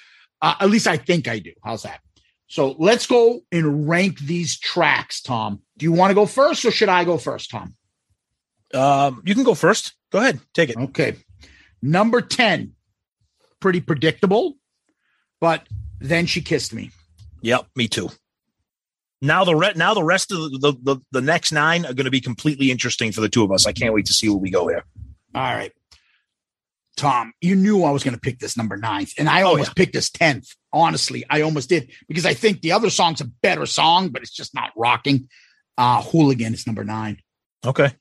uh, 0.42 0.56
at 0.60 0.70
least 0.70 0.88
I 0.88 0.98
think 0.98 1.28
I 1.28 1.40
do. 1.40 1.52
How's 1.64 1.84
that? 1.84 2.00
So 2.48 2.76
let's 2.78 3.08
go 3.08 3.42
and 3.52 3.88
rank 3.88 4.20
these 4.20 4.60
tracks, 4.60 5.22
Tom. 5.22 5.62
Do 5.78 5.86
you 5.86 5.92
want 5.92 6.12
to 6.12 6.16
go 6.16 6.26
first 6.26 6.66
or 6.66 6.72
should 6.72 6.90
I 6.90 7.04
go 7.04 7.18
first, 7.18 7.52
Tom? 7.52 7.76
Um, 8.74 9.22
you 9.26 9.36
can 9.36 9.44
go 9.44 9.54
first. 9.54 9.94
Go 10.12 10.20
ahead, 10.20 10.40
take 10.54 10.70
it. 10.70 10.78
Okay. 10.78 11.16
Number 11.82 12.22
10, 12.22 12.74
pretty 13.60 13.82
predictable, 13.82 14.56
but 15.42 15.68
then 16.04 16.26
she 16.28 16.42
kissed 16.42 16.74
me. 16.74 16.92
Yep, 17.42 17.68
me 17.76 17.88
too. 17.88 18.10
Now 19.22 19.44
the 19.46 19.56
re- 19.56 19.74
now 19.76 19.94
the 19.94 20.04
rest 20.04 20.32
of 20.32 20.38
the, 20.52 20.58
the 20.60 20.74
the 20.94 21.02
the 21.12 21.22
next 21.22 21.52
nine 21.54 21.86
are 21.86 21.94
going 21.94 22.06
to 22.06 22.12
be 22.12 22.20
completely 22.22 22.70
interesting 22.72 23.12
for 23.14 23.22
the 23.22 23.30
two 23.30 23.44
of 23.44 23.52
us. 23.52 23.66
I 23.66 23.72
can't 23.72 23.94
wait 23.94 24.06
to 24.08 24.14
see 24.14 24.28
where 24.30 24.38
we 24.38 24.52
go 24.52 24.68
here. 24.68 24.84
All 25.34 25.42
right. 25.42 25.72
Tom, 26.96 27.34
you 27.42 27.56
knew 27.56 27.84
I 27.84 27.90
was 27.92 28.04
going 28.04 28.14
to 28.14 28.20
pick 28.20 28.38
this 28.38 28.56
number 28.56 28.78
ninth, 28.78 29.14
and 29.18 29.28
I 29.28 29.42
Oh, 29.42 29.48
almost 29.48 29.70
yeah. 29.72 29.74
picked 29.78 29.94
this 29.94 30.12
10th. 30.12 30.50
Honestly, 30.72 31.24
I 31.30 31.42
almost 31.42 31.68
did 31.70 31.90
because 32.08 32.26
I 32.26 32.36
think 32.36 32.62
the 32.62 32.74
other 32.74 32.92
song's 32.92 33.20
a 33.20 33.26
better 33.26 33.66
song, 33.66 34.10
but 34.10 34.22
it's 34.22 34.32
just 34.32 34.54
not 34.54 34.70
rocking. 34.78 35.28
Uh, 35.76 36.04
Hooligan 36.04 36.54
is 36.54 36.68
number 36.68 36.84
nine. 36.84 37.18
Okay. 37.66 37.92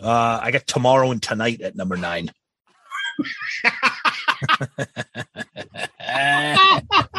Uh, 0.00 0.40
I 0.42 0.52
got 0.52 0.66
tomorrow 0.66 1.10
and 1.10 1.22
tonight 1.22 1.60
at 1.60 1.76
number 1.76 1.96
nine. 1.98 2.30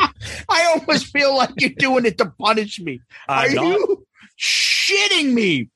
I 0.56 0.76
almost 0.80 1.08
feel 1.08 1.36
like 1.36 1.52
you're 1.58 1.70
doing 1.72 2.06
it 2.06 2.18
to 2.20 2.26
punish 2.40 2.80
me. 2.80 3.02
Are 3.28 3.46
I'm 3.46 3.54
not. 3.54 3.66
you 3.66 4.06
shitting 4.40 5.34
me? 5.34 5.70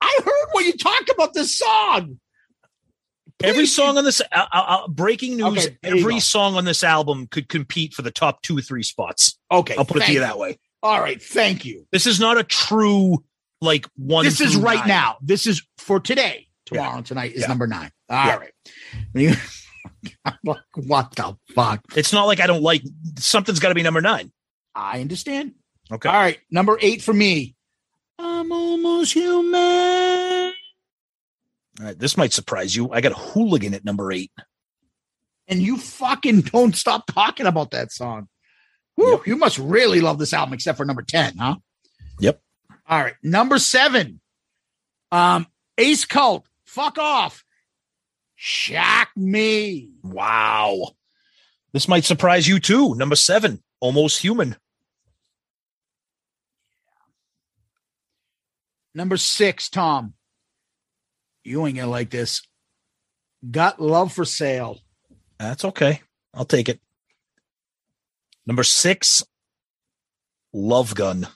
I 0.00 0.20
heard 0.24 0.48
when 0.52 0.66
you 0.66 0.72
talked 0.74 1.10
about 1.10 1.34
this 1.34 1.56
song. 1.56 2.18
Every 3.42 3.66
song 3.66 3.96
on 3.98 4.04
this 4.04 4.20
uh, 4.20 4.24
uh, 4.32 4.46
uh, 4.52 4.88
breaking 4.88 5.36
news. 5.36 5.66
Okay, 5.66 5.76
every 5.84 6.18
song 6.18 6.56
on 6.56 6.64
this 6.64 6.82
album 6.82 7.28
could 7.28 7.48
compete 7.48 7.94
for 7.94 8.02
the 8.02 8.10
top 8.10 8.42
two 8.42 8.58
or 8.58 8.60
three 8.60 8.82
spots. 8.82 9.38
Okay, 9.50 9.76
I'll 9.76 9.84
put 9.84 9.98
it 9.98 10.00
to 10.00 10.06
thank 10.06 10.14
you 10.14 10.20
that 10.20 10.38
way. 10.38 10.58
All 10.82 11.00
right, 11.00 11.22
thank 11.22 11.64
you. 11.64 11.86
This 11.92 12.06
is 12.06 12.18
not 12.18 12.36
a 12.36 12.42
true 12.44 13.22
like 13.60 13.86
one. 13.96 14.24
this 14.24 14.40
is 14.40 14.56
right 14.56 14.80
nine. 14.80 14.88
now. 14.88 15.16
This 15.22 15.46
is 15.46 15.62
for 15.78 16.00
today. 16.00 16.48
Yeah. 16.70 16.78
Tomorrow 16.82 16.96
and 16.98 17.06
tonight 17.06 17.32
is 17.32 17.42
Yeah. 17.42 17.46
number 17.48 17.66
nine. 17.66 17.90
All 18.10 18.26
Yeah. 18.26 18.36
right. 19.14 19.36
what 20.42 21.14
the 21.16 21.36
fuck? 21.54 21.80
It's 21.96 22.12
not 22.12 22.24
like 22.24 22.40
I 22.40 22.46
don't 22.46 22.62
like 22.62 22.82
something's 23.18 23.60
got 23.60 23.68
to 23.68 23.74
be 23.74 23.82
number 23.82 24.00
nine. 24.00 24.32
I 24.74 25.00
understand. 25.00 25.54
Okay. 25.90 26.08
All 26.08 26.14
right, 26.14 26.38
number 26.50 26.78
eight 26.80 27.02
for 27.02 27.12
me. 27.14 27.54
I'm 28.18 28.50
almost 28.52 29.12
human. 29.12 30.52
All 31.80 31.86
right. 31.86 31.98
This 31.98 32.16
might 32.16 32.32
surprise 32.32 32.74
you. 32.74 32.90
I 32.92 33.00
got 33.00 33.12
a 33.12 33.16
hooligan 33.16 33.74
at 33.74 33.84
number 33.84 34.10
eight. 34.12 34.32
And 35.46 35.62
you 35.62 35.78
fucking 35.78 36.42
don't 36.42 36.76
stop 36.76 37.06
talking 37.06 37.46
about 37.46 37.70
that 37.70 37.92
song. 37.92 38.28
Whew, 38.96 39.22
You 39.24 39.36
must 39.36 39.58
really 39.58 40.00
love 40.00 40.18
this 40.18 40.34
album, 40.34 40.54
except 40.54 40.76
for 40.76 40.84
number 40.84 41.02
10, 41.02 41.36
huh? 41.38 41.56
Yep. 42.20 42.40
All 42.88 43.00
right. 43.00 43.14
Number 43.22 43.58
seven. 43.58 44.20
Um, 45.12 45.46
Ace 45.78 46.04
Cult. 46.04 46.46
Fuck 46.64 46.98
off. 46.98 47.44
Shock 48.40 49.08
me. 49.16 49.90
Wow. 50.04 50.92
This 51.72 51.88
might 51.88 52.04
surprise 52.04 52.46
you 52.46 52.60
too. 52.60 52.94
Number 52.94 53.16
seven, 53.16 53.64
almost 53.80 54.22
human. 54.22 54.54
Number 58.94 59.16
six, 59.16 59.68
Tom. 59.68 60.14
You 61.42 61.66
ain't 61.66 61.78
gonna 61.78 61.90
like 61.90 62.10
this. 62.10 62.42
Got 63.50 63.80
love 63.80 64.12
for 64.12 64.24
sale. 64.24 64.78
That's 65.40 65.64
okay. 65.64 66.02
I'll 66.32 66.44
take 66.44 66.68
it. 66.68 66.80
Number 68.46 68.62
six, 68.62 69.24
Love 70.52 70.94
Gun. 70.94 71.26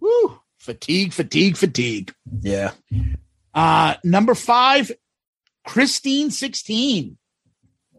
Woo. 0.00 0.40
Fatigue, 0.58 1.12
fatigue, 1.12 1.56
fatigue. 1.56 2.14
Yeah. 2.40 2.70
Uh, 3.52 3.94
number 4.04 4.36
five, 4.36 4.92
Christine 5.68 6.30
16. 6.30 7.18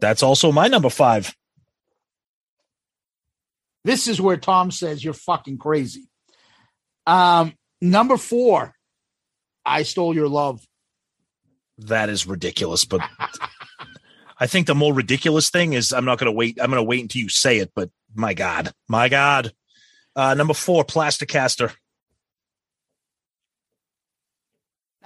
That's 0.00 0.24
also 0.24 0.50
my 0.50 0.66
number 0.66 0.90
five. 0.90 1.32
This 3.84 4.08
is 4.08 4.20
where 4.20 4.36
Tom 4.36 4.72
says 4.72 5.04
you're 5.04 5.14
fucking 5.14 5.58
crazy. 5.58 6.08
Um, 7.06 7.54
number 7.80 8.16
four, 8.16 8.74
I 9.64 9.84
stole 9.84 10.16
your 10.16 10.26
love. 10.26 10.66
That 11.78 12.08
is 12.08 12.26
ridiculous. 12.26 12.84
But 12.84 13.02
I 14.36 14.48
think 14.48 14.66
the 14.66 14.74
more 14.74 14.92
ridiculous 14.92 15.48
thing 15.48 15.72
is 15.74 15.92
I'm 15.92 16.04
not 16.04 16.18
going 16.18 16.26
to 16.26 16.36
wait. 16.36 16.58
I'm 16.60 16.70
going 16.70 16.82
to 16.82 16.82
wait 16.82 17.02
until 17.02 17.22
you 17.22 17.28
say 17.28 17.58
it. 17.58 17.70
But 17.76 17.88
my 18.16 18.34
God, 18.34 18.72
my 18.88 19.08
God. 19.08 19.52
Uh, 20.16 20.34
number 20.34 20.54
four, 20.54 20.84
Plasticaster. 20.84 21.70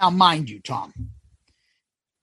Now, 0.01 0.09
mind 0.09 0.49
you, 0.49 0.61
Tom, 0.61 1.14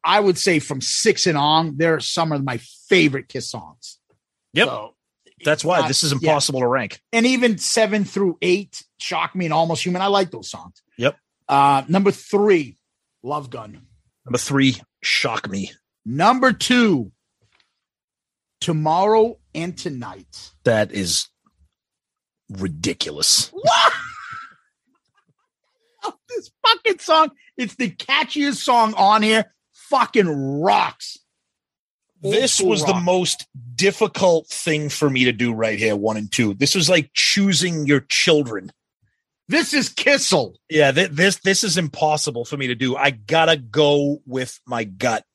I 0.04 0.18
would 0.20 0.38
say 0.38 0.58
from 0.58 0.80
six 0.80 1.26
and 1.26 1.38
on, 1.38 1.76
they're 1.76 2.00
some 2.00 2.32
of 2.32 2.42
my 2.44 2.58
favorite 2.88 3.28
Kiss 3.28 3.50
songs. 3.50 3.98
Yep. 4.54 4.66
So, 4.66 4.94
That's 5.44 5.64
why 5.64 5.80
uh, 5.80 5.88
this 5.88 6.02
is 6.02 6.12
yeah. 6.12 6.18
impossible 6.30 6.60
to 6.60 6.66
rank. 6.66 7.00
and 7.12 7.26
even 7.26 7.58
seven 7.58 8.04
through 8.04 8.38
eight, 8.42 8.82
Shock 8.98 9.34
Me 9.34 9.44
and 9.46 9.54
Almost 9.54 9.84
Human. 9.84 10.02
I 10.02 10.06
like 10.06 10.30
those 10.30 10.50
songs. 10.50 10.82
Yep. 10.98 11.16
Uh, 11.48 11.82
number 11.88 12.10
three, 12.10 12.76
Love 13.22 13.50
Gun. 13.50 13.86
Number 14.24 14.38
three, 14.38 14.76
Shock 15.02 15.48
Me. 15.48 15.72
Number 16.04 16.52
two, 16.52 17.12
Tomorrow 18.60 19.38
and 19.54 19.76
Tonight. 19.76 20.52
That 20.64 20.92
is 20.92 21.28
ridiculous. 22.50 23.50
What? 26.02 26.14
This 26.28 26.50
fucking 26.66 26.98
song. 26.98 27.30
It's 27.56 27.76
the 27.76 27.90
catchiest 27.90 28.56
song 28.56 28.94
on 28.94 29.22
here. 29.22 29.52
Fucking 29.92 30.62
rocks. 30.62 31.18
This 32.22 32.60
Old 32.62 32.70
was 32.70 32.80
school 32.80 32.94
the 32.94 33.00
most 33.00 33.46
difficult 33.74 34.46
thing 34.46 34.88
for 34.88 35.10
me 35.10 35.24
to 35.24 35.32
do 35.32 35.52
right 35.52 35.78
here, 35.78 35.94
one 35.94 36.16
and 36.16 36.32
two. 36.32 36.54
This 36.54 36.74
was 36.74 36.88
like 36.88 37.10
choosing 37.12 37.86
your 37.86 38.00
children. 38.00 38.72
This 39.48 39.74
is 39.74 39.90
Kissel. 39.90 40.56
Yeah, 40.70 40.92
th- 40.92 41.10
this 41.10 41.40
this 41.40 41.62
is 41.62 41.76
impossible 41.76 42.46
for 42.46 42.56
me 42.56 42.68
to 42.68 42.74
do. 42.74 42.96
I 42.96 43.10
gotta 43.10 43.58
go 43.58 44.22
with 44.24 44.58
my 44.66 44.84
gut, 44.84 45.26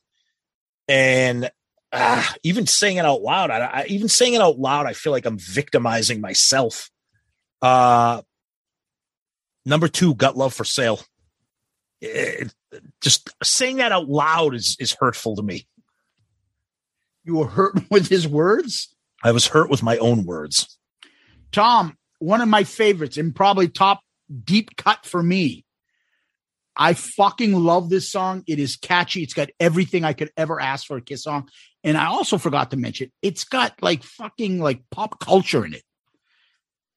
and 0.87 1.51
ah, 1.93 2.33
even 2.41 2.65
saying 2.65 2.97
it 2.97 3.05
out 3.05 3.21
loud, 3.21 3.51
I, 3.51 3.59
I 3.59 3.85
even 3.89 4.07
saying 4.07 4.33
it 4.33 4.41
out 4.41 4.57
loud, 4.57 4.87
I 4.87 4.93
feel 4.93 5.11
like 5.11 5.27
I'm 5.27 5.37
victimizing 5.37 6.19
myself. 6.19 6.89
Uh, 7.61 8.23
number 9.67 9.87
two, 9.87 10.15
gut 10.15 10.35
love 10.35 10.55
for 10.55 10.63
sale. 10.63 10.99
It- 12.01 12.53
just 13.01 13.29
saying 13.43 13.77
that 13.77 13.91
out 13.91 14.07
loud 14.07 14.55
is 14.55 14.75
is 14.79 14.95
hurtful 14.99 15.35
to 15.35 15.43
me. 15.43 15.67
You 17.23 17.35
were 17.37 17.47
hurt 17.47 17.75
with 17.91 18.07
his 18.09 18.27
words? 18.27 18.93
I 19.23 19.31
was 19.31 19.47
hurt 19.47 19.69
with 19.69 19.83
my 19.83 19.97
own 19.97 20.25
words. 20.25 20.77
Tom, 21.51 21.97
one 22.19 22.41
of 22.41 22.47
my 22.47 22.63
favorites 22.63 23.17
and 23.17 23.35
probably 23.35 23.67
top 23.67 24.01
deep 24.43 24.75
cut 24.77 25.05
for 25.05 25.21
me. 25.21 25.63
I 26.79 26.93
fucking 26.93 27.53
love 27.53 27.89
this 27.89 28.11
song. 28.11 28.43
It 28.47 28.59
is 28.59 28.75
catchy. 28.75 29.23
It's 29.23 29.33
got 29.33 29.49
everything 29.59 30.03
I 30.03 30.13
could 30.13 30.31
ever 30.37 30.61
ask 30.61 30.85
for 30.85 30.97
a 30.97 31.01
Kiss 31.01 31.23
song. 31.23 31.49
And 31.83 31.97
I 31.97 32.05
also 32.05 32.37
forgot 32.37 32.69
to 32.71 32.77
mention, 32.77 33.11
it's 33.23 33.45
got 33.45 33.81
like 33.81 34.03
fucking 34.03 34.59
like 34.59 34.83
pop 34.91 35.19
culture 35.19 35.65
in 35.65 35.73
it. 35.73 35.81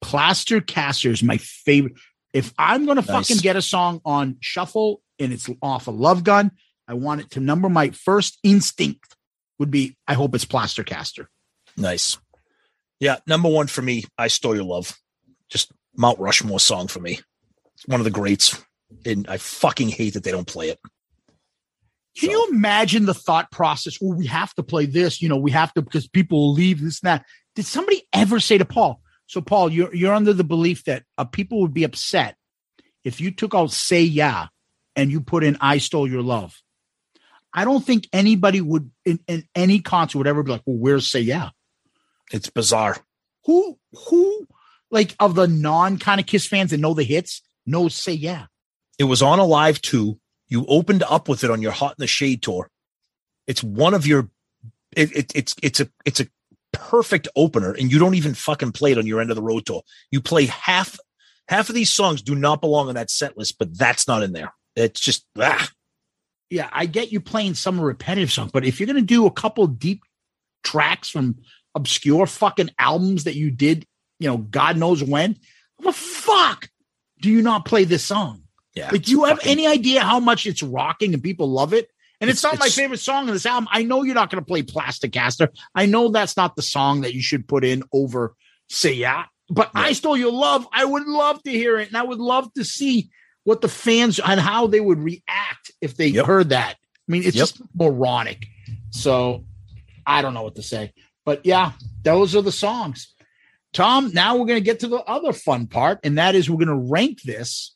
Plaster 0.01 0.61
Caster 0.61 1.09
is 1.09 1.23
my 1.23 1.37
favorite. 1.37 1.93
If 2.33 2.53
I'm 2.57 2.85
gonna 2.85 3.01
Nice. 3.01 3.27
fucking 3.27 3.37
get 3.37 3.55
a 3.55 3.61
song 3.61 4.01
on 4.05 4.37
shuffle 4.39 5.01
and 5.21 5.31
it's 5.31 5.49
off 5.61 5.87
a 5.87 5.91
Love 5.91 6.23
Gun, 6.23 6.51
I 6.87 6.93
want 6.95 7.21
it 7.21 7.31
to 7.31 7.39
number 7.39 7.69
my 7.69 7.91
first 7.91 8.37
instinct 8.43 9.15
would 9.59 9.71
be 9.71 9.95
I 10.07 10.13
hope 10.13 10.35
it's 10.35 10.45
Plaster 10.45 10.83
Caster. 10.83 11.29
Nice. 11.77 12.17
Yeah, 12.99 13.17
number 13.25 13.49
one 13.49 13.67
for 13.67 13.81
me, 13.81 14.03
I 14.17 14.27
Stole 14.27 14.55
Your 14.55 14.65
Love. 14.65 14.97
Just 15.49 15.71
Mount 15.95 16.19
Rushmore 16.19 16.59
song 16.59 16.87
for 16.87 16.99
me. 16.99 17.19
It's 17.75 17.87
one 17.87 17.99
of 17.99 18.03
the 18.03 18.11
greats. 18.11 18.61
And 19.05 19.27
I 19.27 19.37
fucking 19.37 19.89
hate 19.89 20.13
that 20.15 20.23
they 20.23 20.31
don't 20.31 20.47
play 20.47 20.69
it. 20.69 20.79
Can 22.17 22.29
you 22.29 22.47
imagine 22.51 23.05
the 23.05 23.13
thought 23.13 23.49
process? 23.51 23.99
Well, 24.01 24.17
we 24.17 24.27
have 24.27 24.53
to 24.55 24.63
play 24.63 24.85
this, 24.85 25.21
you 25.21 25.29
know, 25.29 25.37
we 25.37 25.51
have 25.51 25.73
to 25.73 25.81
because 25.81 26.07
people 26.07 26.39
will 26.39 26.53
leave 26.53 26.81
this 26.81 27.01
and 27.01 27.07
that. 27.07 27.25
Did 27.55 27.65
somebody 27.65 28.03
ever 28.11 28.39
say 28.39 28.57
to 28.57 28.65
Paul? 28.65 29.01
So, 29.27 29.39
Paul, 29.39 29.71
you're 29.71 29.95
you're 29.95 30.13
under 30.13 30.33
the 30.33 30.43
belief 30.43 30.83
that 30.85 31.03
uh, 31.17 31.23
people 31.23 31.61
would 31.61 31.73
be 31.73 31.85
upset 31.85 32.35
if 33.05 33.21
you 33.21 33.31
took 33.31 33.55
out 33.55 33.71
Say 33.71 34.01
Yeah 34.01 34.47
and 34.95 35.11
you 35.11 35.21
put 35.21 35.43
in 35.43 35.57
I 35.61 35.77
Stole 35.77 36.09
Your 36.09 36.21
Love, 36.21 36.61
I 37.53 37.65
don't 37.65 37.85
think 37.85 38.07
anybody 38.13 38.61
would 38.61 38.91
in, 39.05 39.19
in 39.27 39.47
any 39.55 39.79
concert 39.79 40.17
would 40.17 40.27
ever 40.27 40.43
be 40.43 40.51
like, 40.51 40.63
well, 40.65 40.77
where's 40.77 41.09
Say 41.09 41.21
Yeah? 41.21 41.49
It's 42.31 42.49
bizarre. 42.49 42.97
Who 43.45 43.77
who 44.07 44.47
like 44.89 45.15
of 45.19 45.35
the 45.35 45.47
non 45.47 45.97
kind 45.97 46.19
of 46.19 46.27
Kiss 46.27 46.47
fans 46.47 46.71
that 46.71 46.79
know 46.79 46.93
the 46.93 47.03
hits 47.03 47.41
knows 47.65 47.95
Say 47.95 48.13
Yeah. 48.13 48.45
It 48.97 49.05
was 49.05 49.21
on 49.21 49.39
Alive 49.39 49.81
2. 49.81 50.17
You 50.47 50.65
opened 50.67 51.03
up 51.03 51.27
with 51.27 51.43
it 51.43 51.49
on 51.49 51.61
your 51.61 51.71
Hot 51.71 51.91
in 51.91 52.01
the 52.01 52.07
Shade 52.07 52.41
tour. 52.41 52.69
It's 53.47 53.63
one 53.63 53.93
of 53.93 54.05
your 54.05 54.29
it, 54.95 55.15
it, 55.15 55.31
it's 55.35 55.55
it's 55.61 55.79
a 55.79 55.89
it's 56.05 56.19
a 56.19 56.27
perfect 56.73 57.27
opener 57.35 57.73
and 57.73 57.91
you 57.91 57.99
don't 57.99 58.15
even 58.15 58.33
fucking 58.33 58.71
play 58.71 58.93
it 58.93 58.97
on 58.97 59.05
your 59.05 59.19
end 59.19 59.29
of 59.29 59.35
the 59.35 59.41
road 59.41 59.65
tour. 59.65 59.83
You 60.09 60.21
play 60.21 60.45
half 60.45 60.97
half 61.47 61.67
of 61.67 61.75
these 61.75 61.91
songs 61.91 62.21
do 62.21 62.35
not 62.35 62.61
belong 62.61 62.87
on 62.87 62.95
that 62.95 63.11
set 63.11 63.37
list, 63.37 63.57
but 63.59 63.77
that's 63.77 64.07
not 64.07 64.23
in 64.23 64.31
there. 64.31 64.53
It's 64.75 64.99
just 64.99 65.25
ah. 65.37 65.69
Yeah, 66.49 66.69
I 66.71 66.85
get 66.85 67.11
you 67.11 67.21
playing 67.21 67.53
some 67.53 67.79
repetitive 67.79 68.31
songs, 68.31 68.51
but 68.51 68.65
if 68.65 68.79
you're 68.79 68.87
gonna 68.87 69.01
do 69.01 69.25
a 69.25 69.31
couple 69.31 69.65
deep 69.67 70.01
tracks 70.63 71.09
from 71.09 71.37
obscure 71.75 72.25
fucking 72.25 72.69
albums 72.77 73.23
that 73.23 73.35
you 73.35 73.51
did, 73.51 73.85
you 74.19 74.27
know, 74.27 74.37
God 74.37 74.77
knows 74.77 75.03
when, 75.03 75.37
how 75.79 75.85
the 75.85 75.93
fuck 75.93 76.69
do 77.21 77.29
you 77.29 77.41
not 77.41 77.65
play 77.65 77.85
this 77.85 78.03
song? 78.03 78.43
Yeah. 78.75 78.89
Like, 78.91 79.03
do 79.03 79.11
you 79.11 79.23
have 79.25 79.39
any 79.43 79.67
idea 79.67 80.01
how 80.01 80.19
much 80.19 80.45
it's 80.45 80.63
rocking 80.63 81.13
and 81.13 81.23
people 81.23 81.49
love 81.49 81.73
it? 81.73 81.89
And 82.19 82.29
it's, 82.29 82.43
It's- 82.43 82.53
not 82.53 82.63
my 82.63 82.69
favorite 82.69 82.99
song 82.99 83.27
on 83.27 83.33
this 83.33 83.45
album. 83.45 83.67
I 83.71 83.83
know 83.83 84.03
you're 84.03 84.15
not 84.15 84.29
going 84.29 84.41
to 84.41 84.47
play 84.47 84.61
Plastic 84.61 85.11
Caster. 85.11 85.49
I 85.75 85.87
know 85.87 86.09
that's 86.09 86.37
not 86.37 86.55
the 86.55 86.61
song 86.61 87.01
that 87.01 87.13
you 87.13 87.21
should 87.21 87.47
put 87.47 87.65
in 87.65 87.83
over 87.91 88.35
Say 88.69 88.93
Yeah. 88.93 89.25
But 89.49 89.71
I 89.75 89.91
Stole 89.93 90.15
Your 90.15 90.31
Love, 90.31 90.65
I 90.71 90.85
would 90.85 91.05
love 91.05 91.43
to 91.43 91.51
hear 91.51 91.77
it. 91.79 91.89
And 91.89 91.97
I 91.97 92.03
would 92.03 92.19
love 92.19 92.53
to 92.53 92.63
see 92.63 93.09
what 93.43 93.61
the 93.61 93.67
fans 93.67 94.19
and 94.19 94.39
how 94.39 94.67
they 94.67 94.79
would 94.79 94.99
react 94.99 95.71
if 95.81 95.97
they 95.97 96.11
heard 96.11 96.49
that. 96.49 96.75
I 96.75 97.11
mean, 97.11 97.23
it's 97.23 97.35
Yep. 97.35 97.41
just 97.47 97.61
moronic. 97.73 98.45
So 98.91 99.45
I 100.05 100.21
don't 100.21 100.33
know 100.33 100.43
what 100.43 100.55
to 100.55 100.63
say. 100.63 100.93
But 101.25 101.45
yeah, 101.45 101.73
those 102.03 102.35
are 102.35 102.41
the 102.41 102.51
songs. 102.51 103.13
Tom, 103.73 104.11
now 104.13 104.35
we're 104.35 104.45
going 104.45 104.59
to 104.59 104.65
get 104.65 104.81
to 104.81 104.87
the 104.87 104.97
other 104.97 105.31
fun 105.33 105.67
part, 105.67 105.99
and 106.03 106.17
that 106.17 106.35
is 106.35 106.49
we're 106.49 106.63
going 106.63 106.67
to 106.67 106.91
rank 106.91 107.21
this 107.21 107.75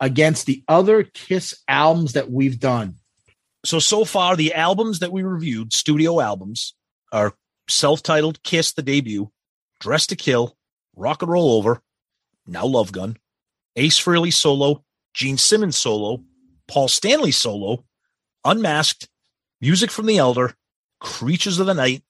against 0.00 0.46
the 0.46 0.62
other 0.68 1.02
Kiss 1.02 1.54
albums 1.66 2.12
that 2.12 2.30
we've 2.30 2.58
done. 2.60 2.96
So 3.64 3.78
so 3.78 4.04
far 4.04 4.36
the 4.36 4.54
albums 4.54 5.00
that 5.00 5.12
we 5.12 5.22
reviewed, 5.22 5.72
studio 5.72 6.20
albums, 6.20 6.74
are 7.12 7.34
self-titled 7.68 8.42
Kiss 8.42 8.72
the 8.72 8.82
debut, 8.82 9.30
Dressed 9.80 10.08
to 10.10 10.16
Kill, 10.16 10.56
Rock 10.96 11.22
and 11.22 11.30
Roll 11.30 11.52
Over, 11.52 11.82
now 12.46 12.66
Love 12.66 12.92
Gun, 12.92 13.16
Ace 13.76 13.98
Frehley 13.98 14.32
solo, 14.32 14.84
Gene 15.14 15.38
Simmons 15.38 15.76
solo, 15.76 16.22
Paul 16.68 16.88
Stanley 16.88 17.30
solo, 17.30 17.84
Unmasked, 18.44 19.08
Music 19.60 19.90
from 19.90 20.06
the 20.06 20.18
Elder, 20.18 20.54
Creatures 21.00 21.58
of 21.58 21.66
the 21.66 21.74
Night, 21.74 22.02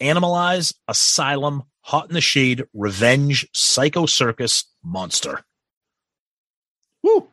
Animalize, 0.00 0.74
Asylum, 0.88 1.64
Hot 1.82 2.08
in 2.08 2.14
the 2.14 2.20
Shade, 2.20 2.64
Revenge, 2.74 3.48
Psycho 3.54 4.06
Circus, 4.06 4.64
Monster. 4.84 5.44
Woo. 7.02 7.28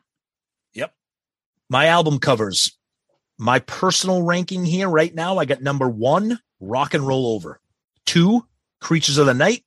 Yep. 0.74 0.94
My 1.68 1.86
album 1.86 2.18
covers. 2.18 2.76
My 3.38 3.60
personal 3.60 4.22
ranking 4.22 4.64
here 4.64 4.88
right 4.88 5.14
now, 5.14 5.38
I 5.38 5.44
got 5.44 5.62
number 5.62 5.88
one, 5.88 6.40
Rock 6.60 6.94
and 6.94 7.06
Roll 7.06 7.26
Over. 7.34 7.60
Two, 8.06 8.46
Creatures 8.80 9.18
of 9.18 9.26
the 9.26 9.34
Night. 9.34 9.64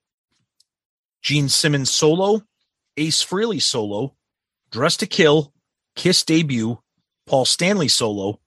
Gene 1.22 1.50
Simmons 1.50 1.90
solo, 1.90 2.42
Ace 3.02 3.26
Frehley 3.26 3.60
solo, 3.60 4.16
Dressed 4.70 5.00
to 5.00 5.08
Kill, 5.08 5.52
Kiss 5.96 6.24
debut, 6.24 6.78
Paul 7.26 7.46
Stanley 7.46 7.88
solo, 7.88 8.40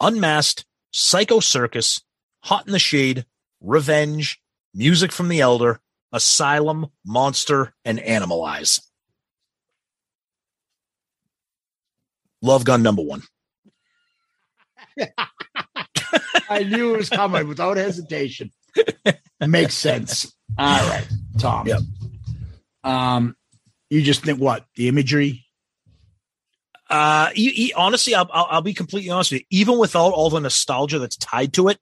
Unmasked, 0.00 0.66
Psycho 0.90 1.38
Circus, 1.38 2.02
Hot 2.42 2.66
in 2.66 2.72
the 2.72 2.80
Shade, 2.80 3.24
Revenge, 3.60 4.42
Music 4.74 5.12
from 5.12 5.28
the 5.28 5.40
Elder, 5.40 5.80
Asylum, 6.12 6.88
Monster, 7.06 7.72
and 7.84 8.00
Animalize. 8.00 8.80
Love 12.42 12.64
Gun 12.64 12.82
number 12.82 13.02
one. 13.02 13.22
I 16.50 16.64
knew 16.64 16.94
it 16.94 16.98
was 16.98 17.10
coming 17.10 17.46
without 17.46 17.76
hesitation. 17.76 18.50
Makes 19.40 19.74
sense. 19.74 20.34
All 20.58 20.88
right, 20.88 21.06
Tom. 21.38 21.68
Yep. 21.68 21.80
Um, 22.82 23.36
you 23.90 24.02
just 24.02 24.22
think 24.24 24.38
what 24.38 24.64
the 24.76 24.88
imagery? 24.88 25.44
Uh, 26.88 27.30
e- 27.34 27.52
e- 27.54 27.72
honestly, 27.76 28.14
I'll, 28.14 28.28
I'll, 28.32 28.46
I'll 28.50 28.62
be 28.62 28.74
completely 28.74 29.10
honest 29.10 29.32
with 29.32 29.42
you. 29.42 29.46
Even 29.50 29.78
without 29.78 30.12
all 30.12 30.30
the 30.30 30.40
nostalgia 30.40 30.98
that's 30.98 31.16
tied 31.16 31.52
to 31.54 31.68
it, 31.68 31.78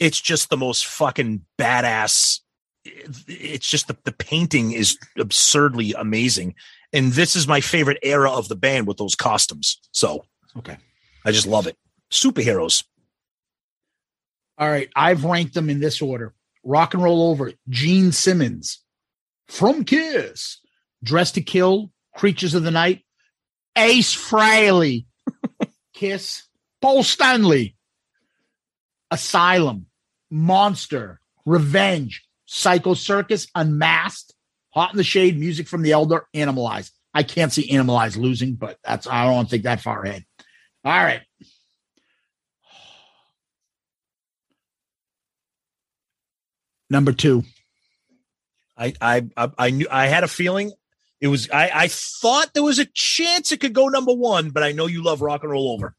it's 0.00 0.20
just 0.20 0.48
the 0.50 0.56
most 0.56 0.86
fucking 0.86 1.44
badass. 1.58 2.40
It's 2.84 3.66
just 3.66 3.88
the, 3.88 3.96
the 4.04 4.12
painting 4.12 4.72
is 4.72 4.98
absurdly 5.18 5.92
amazing. 5.92 6.54
And 6.92 7.12
this 7.12 7.36
is 7.36 7.46
my 7.46 7.60
favorite 7.60 7.98
era 8.02 8.30
of 8.30 8.48
the 8.48 8.56
band 8.56 8.86
with 8.86 8.96
those 8.96 9.14
costumes. 9.14 9.78
So 9.92 10.24
Okay. 10.56 10.76
I 11.24 11.30
just 11.32 11.46
love 11.46 11.66
it. 11.66 11.76
Superheroes. 12.10 12.84
All 14.58 14.68
right, 14.68 14.90
I've 14.94 15.24
ranked 15.24 15.54
them 15.54 15.70
in 15.70 15.80
this 15.80 16.02
order: 16.02 16.34
Rock 16.62 16.92
and 16.94 17.02
Roll 17.02 17.30
Over, 17.30 17.52
Gene 17.68 18.12
Simmons, 18.12 18.80
From 19.48 19.84
Kiss, 19.84 20.58
Dressed 21.02 21.34
to 21.34 21.42
Kill, 21.42 21.90
Creatures 22.14 22.54
of 22.54 22.62
the 22.62 22.70
Night, 22.70 23.04
Ace 23.76 24.14
Frehley, 24.14 25.06
Kiss, 25.94 26.44
Paul 26.80 27.02
Stanley, 27.02 27.76
Asylum, 29.10 29.86
Monster, 30.30 31.20
Revenge, 31.44 32.24
Psycho 32.46 32.94
Circus, 32.94 33.46
Unmasked, 33.54 34.34
Hot 34.70 34.92
in 34.92 34.96
the 34.96 35.04
Shade, 35.04 35.38
Music 35.38 35.68
from 35.68 35.82
the 35.82 35.92
Elder, 35.92 36.26
Animalize. 36.34 36.90
I 37.14 37.22
can't 37.22 37.52
see 37.52 37.70
Animalize 37.70 38.16
losing, 38.16 38.54
but 38.54 38.78
that's 38.82 39.06
I 39.06 39.24
don't 39.26 39.48
think 39.48 39.64
that 39.64 39.80
far 39.80 40.02
ahead. 40.02 40.24
All 40.84 40.92
right. 40.92 41.22
Number 46.88 47.12
two. 47.12 47.44
I, 48.76 48.94
I, 49.00 49.26
I, 49.36 49.50
I 49.58 49.70
knew 49.70 49.86
I 49.90 50.06
had 50.06 50.24
a 50.24 50.28
feeling 50.28 50.72
it 51.22 51.28
was, 51.28 51.48
I, 51.50 51.70
I 51.72 51.88
thought 51.88 52.52
there 52.52 52.62
was 52.64 52.78
a 52.78 52.86
chance 52.92 53.52
it 53.52 53.60
could 53.60 53.72
go 53.72 53.88
number 53.88 54.12
one, 54.12 54.50
but 54.50 54.62
I 54.62 54.72
know 54.72 54.86
you 54.86 55.02
love 55.02 55.22
rock 55.22 55.42
and 55.44 55.52
roll 55.52 55.70
over. 55.72 55.94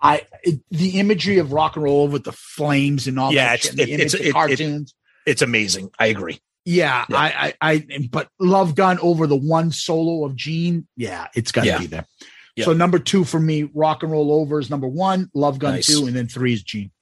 I 0.00 0.26
it, 0.42 0.60
the 0.70 1.00
imagery 1.00 1.38
of 1.38 1.52
rock 1.52 1.76
and 1.76 1.84
roll 1.84 2.02
over 2.02 2.12
with 2.12 2.24
the 2.24 2.32
flames 2.32 3.08
and 3.08 3.18
all 3.18 3.32
yeah, 3.32 3.46
that 3.48 3.54
it's, 3.54 3.66
shit, 3.68 3.76
the 3.76 3.82
it, 3.84 3.88
image, 3.88 4.02
it's, 4.02 4.12
the 4.12 4.20
it- 4.22 4.26
it- 4.28 4.32
cartoons. 4.32 4.94
it's 5.26 5.40
amazing. 5.42 5.90
I 5.98 6.06
agree. 6.06 6.40
yeah, 6.66 7.06
Yeah. 7.08 7.16
I, 7.16 7.54
I, 7.60 7.72
I, 7.72 8.08
but 8.10 8.28
Love 8.38 8.74
Gun 8.74 8.98
over 9.00 9.26
the 9.26 9.34
one 9.36 9.72
solo 9.72 10.26
of 10.26 10.36
Gene. 10.36 10.86
Yeah, 10.96 11.28
it's 11.34 11.50
got 11.50 11.62
to 11.62 11.66
Yeah. 11.68 11.78
be 11.78 11.86
there. 11.86 12.06
Yeah. 12.54 12.66
So 12.66 12.72
number 12.74 12.98
two 12.98 13.24
for 13.24 13.40
me, 13.40 13.64
Rock 13.74 14.02
and 14.04 14.12
Roll 14.12 14.30
Over 14.32 14.60
is 14.60 14.70
number 14.70 14.86
one, 14.86 15.28
Love 15.34 15.58
Gun 15.58 15.74
Nice. 15.74 15.86
two, 15.86 16.06
and 16.06 16.14
then 16.14 16.28
three 16.28 16.52
is 16.52 16.62
Gene. 16.62 16.92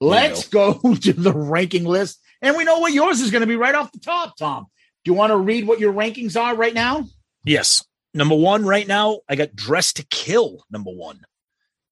Let's 0.00 0.48
go. 0.48 0.74
to 1.02 1.12
the 1.12 1.32
ranking 1.32 1.84
list, 1.84 2.20
and 2.40 2.56
we 2.56 2.64
know 2.64 2.78
what 2.78 2.92
yours 2.92 3.20
is 3.20 3.30
going 3.30 3.40
to 3.42 3.46
be 3.46 3.56
right 3.56 3.74
off 3.74 3.92
the 3.92 3.98
top. 3.98 4.36
Tom, 4.38 4.66
do 5.04 5.10
you 5.10 5.14
want 5.14 5.30
to 5.30 5.36
read 5.36 5.66
what 5.66 5.80
your 5.80 5.92
rankings 5.92 6.40
are 6.40 6.54
right 6.54 6.74
now? 6.74 7.06
Yes. 7.44 7.84
Number 8.14 8.36
one 8.36 8.64
right 8.64 8.86
now, 8.86 9.20
I 9.28 9.36
got 9.36 9.54
Dressed 9.54 9.96
to 9.96 10.06
Kill, 10.06 10.64
number 10.70 10.90
one. 10.90 11.24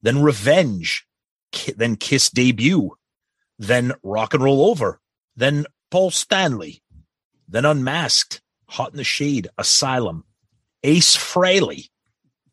Then 0.03 0.23
Revenge. 0.23 1.07
Ki- 1.53 1.75
then 1.77 1.97
Kiss 1.97 2.31
Debut. 2.31 2.97
Then 3.59 3.93
Rock 4.03 4.35
and 4.35 4.43
Roll 4.43 4.65
Over. 4.67 5.01
Then 5.37 5.67
Paul 5.91 6.11
Stanley. 6.11 6.83
Then 7.49 7.65
Unmasked. 7.65 8.41
Hot 8.69 8.93
in 8.93 8.97
the 8.97 9.05
Shade. 9.05 9.49
Asylum. 9.59 10.25
Ace 10.83 11.17
Frehley. 11.17 11.89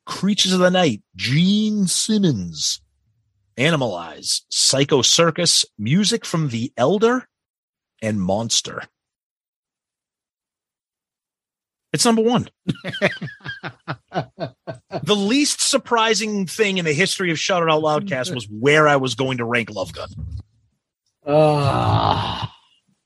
Creatures 0.05 0.51
of 0.53 0.59
the 0.59 0.71
Night. 0.71 1.01
Gene 1.15 1.87
Simmons. 1.87 2.81
Animalize. 3.57 4.41
Psycho 4.49 5.01
Circus. 5.01 5.63
Music 5.77 6.25
from 6.25 6.49
The 6.49 6.73
Elder. 6.75 7.27
And 8.01 8.19
Monster. 8.21 8.83
It's 11.91 12.05
number 12.05 12.21
one. 12.21 12.47
the 14.13 15.15
least 15.15 15.61
surprising 15.61 16.45
thing 16.45 16.77
in 16.77 16.85
the 16.85 16.93
history 16.93 17.31
of 17.31 17.39
Shout 17.39 17.63
It 17.63 17.69
Out 17.69 17.81
Loudcast 17.81 18.33
was 18.33 18.47
where 18.49 18.87
I 18.87 18.97
was 18.97 19.15
going 19.15 19.39
to 19.39 19.45
rank 19.45 19.71
Love 19.71 19.91
Gun. 19.93 20.09
Ah. 21.25 22.53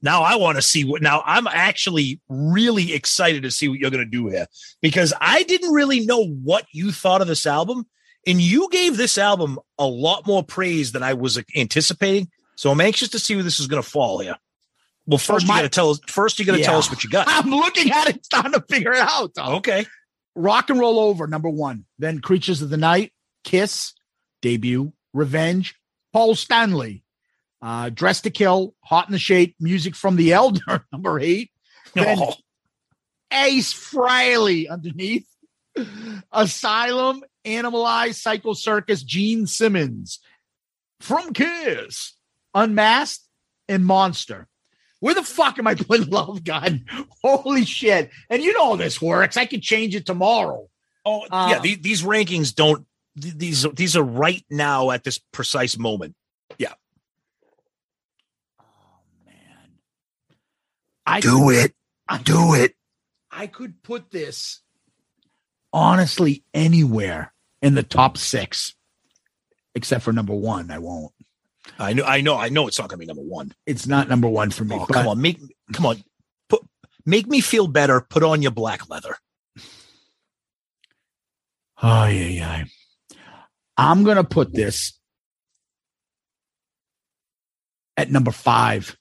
Now 0.01 0.23
I 0.23 0.35
want 0.35 0.57
to 0.57 0.61
see 0.61 0.83
what. 0.83 1.01
Now 1.01 1.23
I'm 1.25 1.47
actually 1.47 2.19
really 2.27 2.93
excited 2.93 3.43
to 3.43 3.51
see 3.51 3.69
what 3.69 3.79
you're 3.79 3.89
going 3.89 4.03
to 4.03 4.09
do 4.09 4.27
here 4.27 4.47
because 4.81 5.13
I 5.19 5.43
didn't 5.43 5.71
really 5.71 6.05
know 6.05 6.25
what 6.25 6.65
you 6.73 6.91
thought 6.91 7.21
of 7.21 7.27
this 7.27 7.47
album, 7.47 7.85
and 8.27 8.41
you 8.41 8.67
gave 8.69 8.97
this 8.97 9.17
album 9.17 9.59
a 9.79 9.87
lot 9.87 10.27
more 10.27 10.43
praise 10.43 10.91
than 10.91 11.03
I 11.03 11.13
was 11.13 11.41
anticipating. 11.55 12.29
So 12.55 12.69
I'm 12.69 12.81
anxious 12.81 13.09
to 13.09 13.19
see 13.19 13.35
where 13.35 13.45
this 13.45 13.61
is 13.61 13.67
going 13.67 13.81
to 13.81 13.89
fall 13.89 14.19
here. 14.19 14.35
Well, 15.05 15.17
first 15.17 15.47
my- 15.47 15.55
you 15.55 15.59
got 15.59 15.63
to 15.63 15.69
tell 15.69 15.89
us. 15.91 15.99
First, 16.07 16.39
you 16.39 16.45
got 16.45 16.55
to 16.57 16.63
tell 16.63 16.77
us 16.77 16.89
what 16.89 17.03
you 17.03 17.09
got. 17.09 17.27
I'm 17.29 17.49
looking 17.49 17.91
at 17.91 18.09
it, 18.09 18.25
starting 18.25 18.53
to 18.53 18.61
figure 18.69 18.93
it 18.93 18.99
out. 18.99 19.33
Tom. 19.35 19.55
Okay. 19.55 19.85
Rock 20.35 20.69
and 20.69 20.79
Roll 20.79 20.99
Over, 20.99 21.27
number 21.27 21.49
one. 21.49 21.85
Then 21.99 22.19
Creatures 22.19 22.61
of 22.61 22.69
the 22.69 22.77
Night, 22.77 23.11
Kiss, 23.43 23.93
debut, 24.41 24.93
Revenge, 25.13 25.75
Paul 26.13 26.35
Stanley, 26.35 27.03
uh, 27.61 27.89
Dressed 27.89 28.23
to 28.23 28.29
Kill, 28.31 28.73
Hot 28.83 29.07
in 29.07 29.11
the 29.11 29.19
Shade, 29.19 29.53
Music 29.59 29.95
from 29.95 30.15
the 30.15 30.33
Elder, 30.33 30.85
number 30.91 31.19
eight. 31.19 31.51
Then 31.93 32.17
Oh. 32.19 32.33
Ace 33.31 33.73
Frehley 33.73 34.69
underneath. 34.69 35.27
Asylum, 36.31 37.23
Animalized, 37.45 38.21
Psycho 38.21 38.53
Circus, 38.53 39.03
Gene 39.03 39.47
Simmons. 39.47 40.19
From 40.99 41.33
Kiss, 41.33 42.13
Unmasked, 42.53 43.27
and 43.67 43.85
Monster. 43.85 44.47
Where 45.03 45.13
the 45.13 45.21
fuck 45.23 45.59
am 45.59 45.67
I 45.67 45.75
putting 45.75 46.09
Love 46.11 46.45
Gun? 46.45 46.85
Holy 47.21 47.65
shit. 47.65 48.09
And 48.29 48.41
you 48.41 48.53
know 48.53 48.67
how 48.69 48.75
this 48.77 49.01
works. 49.01 49.35
I 49.35 49.45
could 49.45 49.61
change 49.61 49.95
it 49.95 50.05
tomorrow. 50.05 50.69
Oh, 51.03 51.25
Uh, 51.29 51.47
yeah. 51.51 51.59
the- 51.59 51.75
these 51.75 52.03
rankings 52.03 52.55
don't. 52.55 52.87
These 53.13 53.63
these 53.73 53.97
are 53.97 54.01
right 54.03 54.45
now 54.49 54.91
at 54.91 55.03
this 55.03 55.17
precise 55.17 55.77
moment. 55.77 56.15
Yeah. 56.57 56.71
Oh, 58.61 58.63
man. 59.25 59.73
I 61.05 61.19
Do 61.19 61.49
it. 61.49 61.73
I, 62.07 62.19
Do 62.19 62.53
it. 62.53 62.73
I 63.29 63.47
could 63.47 63.83
put 63.83 64.09
this 64.09 64.61
honestly 65.73 66.45
anywhere 66.53 67.33
in 67.61 67.75
the 67.75 67.83
top 67.83 68.17
six, 68.17 68.73
except 69.75 70.05
for 70.05 70.13
number 70.13 70.33
one. 70.33 70.71
I 70.71 70.79
won't. 70.79 71.11
I 71.83 71.93
know. 71.93 72.03
I 72.03 72.21
know. 72.21 72.37
I 72.37 72.49
know. 72.49 72.67
It's 72.67 72.79
not 72.79 72.89
going 72.89 72.99
to 72.99 73.05
be 73.05 73.05
number 73.05 73.21
one. 73.21 73.53
It's 73.65 73.85
not 73.87 74.09
number 74.09 74.27
one 74.27 74.49
for 74.51 74.63
me. 74.63 74.77
Oh, 74.79 74.85
come 74.85 75.07
on, 75.07 75.21
make 75.21 75.39
come 75.73 75.85
on, 75.85 76.03
put 76.49 76.61
make 77.05 77.27
me 77.27 77.41
feel 77.41 77.67
better. 77.67 78.01
Put 78.01 78.23
on 78.23 78.41
your 78.41 78.51
black 78.51 78.89
leather. 78.89 79.17
Oh, 81.81 82.05
yeah, 82.05 82.27
yeah. 82.27 82.63
I'm 83.75 84.03
going 84.03 84.15
to 84.17 84.23
put 84.23 84.53
this 84.53 84.97
at 87.97 88.09
number 88.09 88.31
five. 88.31 88.95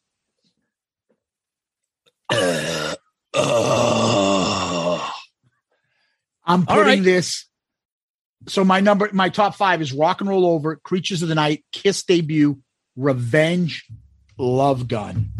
Uh, 2.28 2.94
I'm 6.44 6.62
uh. 6.62 6.64
putting 6.66 6.84
right. 6.84 7.02
this. 7.02 7.46
So 8.48 8.64
my 8.64 8.80
number, 8.80 9.08
my 9.12 9.28
top 9.28 9.54
five 9.54 9.80
is 9.80 9.92
Rock 9.92 10.20
and 10.20 10.28
Roll 10.28 10.44
Over, 10.46 10.74
Creatures 10.74 11.22
of 11.22 11.28
the 11.28 11.36
Night, 11.36 11.64
Kiss 11.70 12.02
debut, 12.02 12.60
Revenge, 12.96 13.86
Love 14.38 14.88
Gun. 14.88 15.30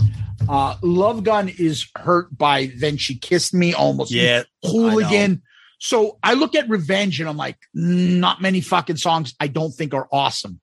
Uh, 0.49 0.77
Love 0.83 1.25
Gun 1.25 1.49
is 1.49 1.87
hurt 1.97 2.37
by 2.37 2.73
Then 2.77 2.97
She 2.97 3.17
Kissed 3.17 3.55
Me, 3.55 3.75
almost 3.75 4.11
Yeah, 4.11 4.43
hooligan. 4.63 5.43
So 5.79 6.19
I 6.23 6.35
look 6.35 6.55
at 6.55 6.69
Revenge 6.69 7.21
and 7.21 7.29
I'm 7.29 7.37
like, 7.37 7.59
not 7.75 8.41
many 8.41 8.61
fucking 8.61 8.97
songs 8.97 9.35
I 9.41 9.49
don't 9.49 9.73
think 9.73 9.95
are 9.95 10.09
awesome. 10.13 10.61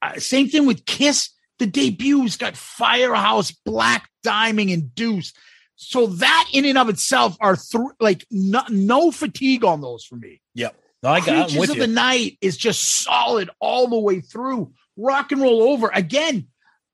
Uh, 0.00 0.18
same 0.18 0.48
thing 0.48 0.66
with 0.66 0.86
Kiss. 0.86 1.30
The 1.58 1.66
debut's 1.66 2.36
got 2.36 2.56
Firehouse, 2.56 3.50
Black 3.50 4.08
Diamond, 4.22 4.70
and 4.70 4.94
Deuce. 4.94 5.32
So 5.76 6.06
that 6.06 6.48
in 6.52 6.64
and 6.64 6.78
of 6.78 6.88
itself 6.88 7.36
are 7.40 7.56
like 8.00 8.26
no, 8.30 8.62
no 8.70 9.10
fatigue 9.10 9.64
on 9.64 9.82
those 9.82 10.04
for 10.04 10.16
me. 10.16 10.40
Yep. 10.54 10.74
No, 11.02 11.10
I 11.10 11.20
got. 11.20 11.48
Creatures 11.48 11.58
with 11.60 11.70
of 11.70 11.76
you. 11.76 11.82
the 11.82 11.92
Night 11.92 12.38
is 12.40 12.56
just 12.56 13.02
solid 13.04 13.50
all 13.60 13.88
the 13.88 13.98
way 13.98 14.20
through. 14.20 14.72
Rock 14.96 15.32
and 15.32 15.42
roll 15.42 15.62
over 15.62 15.90
again. 15.92 16.48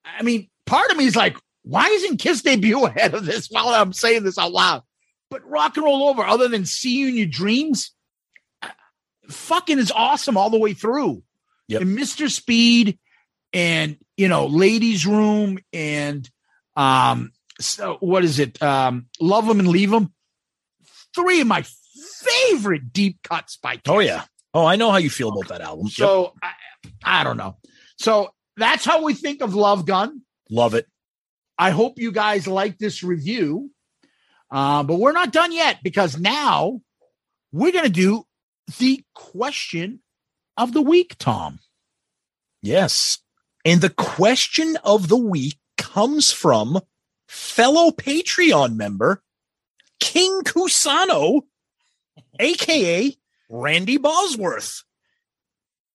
I 0.04 0.22
mean, 0.22 0.48
part 0.66 0.90
of 0.90 0.96
me 0.96 1.06
is 1.06 1.16
like, 1.16 1.36
why 1.62 1.86
isn't 1.86 2.18
Kiss 2.18 2.42
debut 2.42 2.84
ahead 2.86 3.14
of 3.14 3.24
this? 3.24 3.48
While 3.50 3.68
I'm 3.68 3.92
saying 3.92 4.24
this 4.24 4.38
out 4.38 4.52
loud, 4.52 4.82
but 5.30 5.48
rock 5.48 5.76
and 5.76 5.84
roll 5.84 6.08
over, 6.08 6.22
other 6.22 6.48
than 6.48 6.66
see 6.66 6.96
you 6.98 7.08
in 7.08 7.16
your 7.16 7.26
dreams, 7.26 7.92
uh, 8.62 8.68
fucking 9.28 9.78
is 9.78 9.92
awesome 9.92 10.36
all 10.36 10.50
the 10.50 10.58
way 10.58 10.74
through. 10.74 11.22
Yep. 11.68 11.82
And 11.82 11.98
Mr. 11.98 12.30
Speed, 12.30 12.98
and 13.52 13.96
you 14.16 14.28
know, 14.28 14.46
Ladies 14.46 15.06
Room, 15.06 15.58
and 15.72 16.28
um, 16.76 17.32
so 17.60 17.96
what 18.00 18.24
is 18.24 18.38
it? 18.38 18.60
Um, 18.62 19.06
Love 19.20 19.46
them 19.46 19.60
and 19.60 19.68
leave 19.68 19.90
them. 19.90 20.12
Three 21.14 21.40
of 21.40 21.46
my 21.46 21.64
favorite 22.22 22.92
deep 22.92 23.22
cuts 23.22 23.56
by 23.56 23.80
Oh 23.86 24.00
yeah. 24.00 24.24
Oh, 24.54 24.66
I 24.66 24.76
know 24.76 24.90
how 24.90 24.98
you 24.98 25.10
feel 25.10 25.30
about 25.30 25.48
that 25.48 25.60
album. 25.60 25.86
Yep. 25.86 25.92
so 25.94 26.34
I, 26.42 26.52
I 27.02 27.24
don't 27.24 27.36
know. 27.36 27.56
So 28.02 28.34
that's 28.56 28.84
how 28.84 29.04
we 29.04 29.14
think 29.14 29.42
of 29.42 29.54
Love 29.54 29.86
Gun. 29.86 30.22
love 30.50 30.74
it. 30.74 30.86
I 31.56 31.70
hope 31.70 31.98
you 31.98 32.10
guys 32.10 32.48
like 32.48 32.78
this 32.78 33.04
review. 33.04 33.70
Uh, 34.50 34.82
but 34.82 34.96
we're 34.96 35.12
not 35.12 35.32
done 35.32 35.52
yet 35.52 35.78
because 35.84 36.18
now 36.18 36.80
we're 37.52 37.72
going 37.72 37.84
to 37.84 37.90
do 37.90 38.24
the 38.78 39.04
question 39.14 40.00
of 40.56 40.72
the 40.72 40.82
week, 40.82 41.14
Tom. 41.18 41.60
Yes. 42.60 43.18
And 43.64 43.80
the 43.80 43.90
question 43.90 44.76
of 44.82 45.08
the 45.08 45.16
week 45.16 45.58
comes 45.78 46.32
from 46.32 46.80
fellow 47.28 47.92
Patreon 47.92 48.74
member 48.74 49.22
King 50.00 50.42
Kusano, 50.42 51.42
aka 52.40 53.16
Randy 53.48 53.96
Bosworth. 53.98 54.82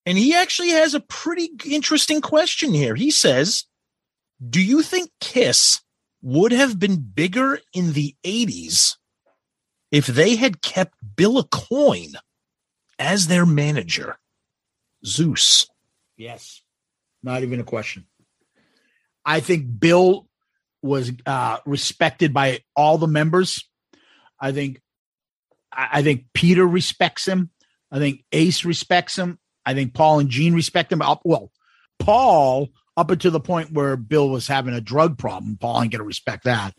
And 0.07 0.17
he 0.17 0.33
actually 0.33 0.69
has 0.69 0.93
a 0.93 1.01
pretty 1.01 1.49
interesting 1.65 2.21
question 2.21 2.73
here. 2.73 2.95
He 2.95 3.11
says, 3.11 3.65
Do 4.49 4.61
you 4.61 4.81
think 4.81 5.11
Kiss 5.19 5.81
would 6.21 6.53
have 6.53 6.79
been 6.79 7.01
bigger 7.01 7.59
in 7.73 7.91
the 7.91 8.15
80s 8.25 8.95
if 9.91 10.07
they 10.07 10.37
had 10.37 10.61
kept 10.61 10.93
Bill 11.17 11.43
Aucoin 11.43 12.15
as 12.97 13.27
their 13.27 13.45
manager? 13.45 14.17
Zeus. 15.05 15.67
Yes. 16.15 16.61
Not 17.21 17.43
even 17.43 17.59
a 17.59 17.65
question. 17.65 18.07
I 19.25 19.41
think 19.41 19.77
Bill 19.77 20.25
was 20.81 21.11
uh, 21.25 21.57
respected 21.65 22.33
by 22.33 22.61
all 22.77 22.97
the 22.97 23.07
members. 23.07 23.67
I 24.39 24.53
think 24.53 24.79
I 25.69 25.89
I 25.99 26.01
think 26.01 26.27
Peter 26.33 26.65
respects 26.65 27.27
him. 27.27 27.49
I 27.91 27.99
think 27.99 28.23
Ace 28.31 28.63
respects 28.63 29.17
him. 29.17 29.39
I 29.67 29.73
think 29.73 29.93
Paul 29.93 30.19
and 30.19 30.29
Gene 30.29 30.53
respect 30.53 30.93
him. 30.93 31.01
Well, 31.25 31.51
Paul 31.99 32.69
up 32.95 33.11
until 33.11 33.31
the 33.31 33.41
point 33.41 33.73
where 33.73 33.97
Bill 33.97 34.29
was 34.29 34.47
having 34.47 34.73
a 34.73 34.79
drug 34.79 35.17
problem. 35.17 35.57
Paul 35.57 35.83
ain't 35.83 35.91
gonna 35.91 36.05
respect 36.05 36.45
that. 36.45 36.73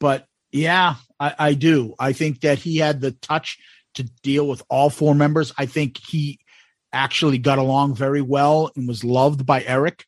But 0.00 0.26
yeah, 0.50 0.94
I, 1.20 1.34
I 1.38 1.54
do. 1.54 1.94
I 1.98 2.14
think 2.14 2.40
that 2.40 2.58
he 2.58 2.78
had 2.78 3.02
the 3.02 3.12
touch 3.12 3.58
to 3.96 4.04
deal 4.22 4.48
with 4.48 4.62
all 4.70 4.88
four 4.88 5.14
members. 5.14 5.52
I 5.58 5.66
think 5.66 5.98
he 5.98 6.38
actually 6.90 7.36
got 7.36 7.58
along 7.58 7.96
very 7.96 8.22
well 8.22 8.70
and 8.76 8.88
was 8.88 9.04
loved 9.04 9.44
by 9.44 9.62
Eric. 9.62 10.06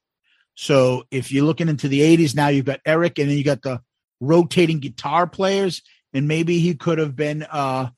So 0.54 1.04
if 1.10 1.30
you're 1.30 1.44
looking 1.44 1.68
into 1.68 1.88
the 1.88 2.00
80s 2.00 2.34
now, 2.34 2.48
you've 2.48 2.64
got 2.64 2.80
Eric 2.86 3.18
and 3.18 3.28
then 3.28 3.36
you 3.36 3.44
got 3.44 3.60
the 3.60 3.82
rotating 4.18 4.80
guitar 4.80 5.26
players, 5.26 5.82
and 6.14 6.26
maybe 6.26 6.58
he 6.58 6.74
could 6.74 6.96
have 6.96 7.14
been 7.14 7.42
uh, 7.42 7.88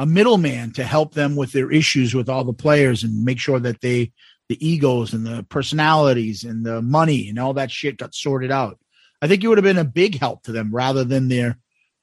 a 0.00 0.06
middleman 0.06 0.72
to 0.72 0.82
help 0.82 1.12
them 1.12 1.36
with 1.36 1.52
their 1.52 1.70
issues 1.70 2.14
with 2.14 2.30
all 2.30 2.42
the 2.42 2.54
players 2.54 3.04
and 3.04 3.22
make 3.22 3.38
sure 3.38 3.60
that 3.60 3.82
they 3.82 4.10
the 4.48 4.66
egos 4.66 5.12
and 5.12 5.26
the 5.26 5.44
personalities 5.50 6.42
and 6.42 6.64
the 6.64 6.80
money 6.80 7.28
and 7.28 7.38
all 7.38 7.52
that 7.52 7.70
shit 7.70 7.98
got 7.98 8.14
sorted 8.14 8.50
out. 8.50 8.78
I 9.20 9.28
think 9.28 9.44
it 9.44 9.48
would 9.48 9.58
have 9.58 9.62
been 9.62 9.76
a 9.76 9.84
big 9.84 10.18
help 10.18 10.44
to 10.44 10.52
them 10.52 10.74
rather 10.74 11.04
than 11.04 11.28
their 11.28 11.58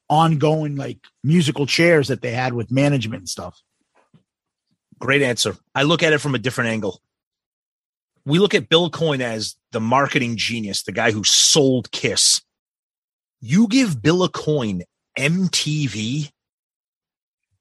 ongoing 0.10 0.76
like 0.76 1.00
musical 1.24 1.66
chairs 1.66 2.10
that 2.10 2.22
they 2.22 2.32
had 2.32 2.54
with 2.54 2.72
management 2.72 3.22
and 3.22 3.30
stuff. 3.30 3.60
Great 5.00 5.24
answer. 5.24 5.58
I 5.74 5.82
look 5.82 6.04
at 6.04 6.14
it 6.14 6.22
from 6.22 6.36
a 6.36 6.40
different 6.40 6.70
angle. 6.70 7.02
We 8.26 8.38
look 8.38 8.54
at 8.54 8.70
Bill 8.70 8.92
Aucoin 8.92 9.22
as 9.22 9.56
the 9.72 9.82
marketing 9.82 10.38
genius, 10.38 10.84
the 10.84 10.92
guy 10.92 11.10
who 11.10 11.24
sold 11.24 11.92
Kiss. 11.92 12.44
You 13.42 13.68
give 13.68 14.04
Bill 14.04 14.28
Aucoin 14.28 14.84
MTV, 15.18 16.30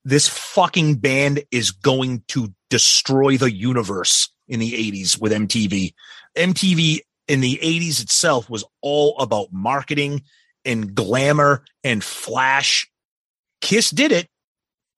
this 0.06 0.28
fucking 0.28 0.94
band 0.94 1.42
is 1.50 1.72
going 1.72 2.22
to 2.28 2.54
destroy 2.70 3.36
the 3.36 3.52
universe 3.52 4.30
in 4.46 4.60
the 4.60 4.72
80s 4.72 5.20
with 5.20 5.32
MTV. 5.32 5.94
MTV 6.36 7.00
in 7.26 7.40
the 7.40 7.58
80s 7.60 8.00
itself 8.00 8.48
was 8.48 8.64
all 8.82 9.18
about 9.18 9.48
marketing 9.52 10.22
and 10.64 10.94
glamour 10.94 11.64
and 11.82 12.04
flash. 12.04 12.88
Kiss 13.60 13.90
did 13.90 14.12
it. 14.12 14.28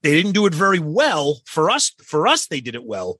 They 0.02 0.12
didn't 0.12 0.32
do 0.32 0.44
it 0.44 0.54
very 0.54 0.78
well. 0.78 1.40
For 1.46 1.70
us, 1.70 1.94
for 2.04 2.26
us, 2.26 2.46
they 2.46 2.60
did 2.60 2.74
it 2.74 2.84
well. 2.84 3.18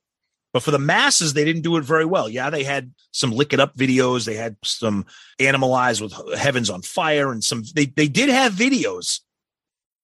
But 0.52 0.64
for 0.64 0.72
the 0.72 0.78
masses, 0.78 1.32
they 1.32 1.44
didn't 1.46 1.62
do 1.62 1.78
it 1.78 1.84
very 1.84 2.04
well. 2.04 2.28
Yeah, 2.28 2.50
they 2.50 2.64
had 2.64 2.92
some 3.12 3.30
lick 3.32 3.54
it 3.54 3.60
up 3.60 3.74
videos. 3.76 4.26
They 4.26 4.34
had 4.34 4.56
some 4.62 5.06
animalized 5.38 6.02
with 6.02 6.36
heavens 6.38 6.68
on 6.68 6.82
fire 6.82 7.32
and 7.32 7.42
some 7.42 7.64
they 7.74 7.86
they 7.86 8.08
did 8.08 8.28
have 8.28 8.52
videos. 8.52 9.20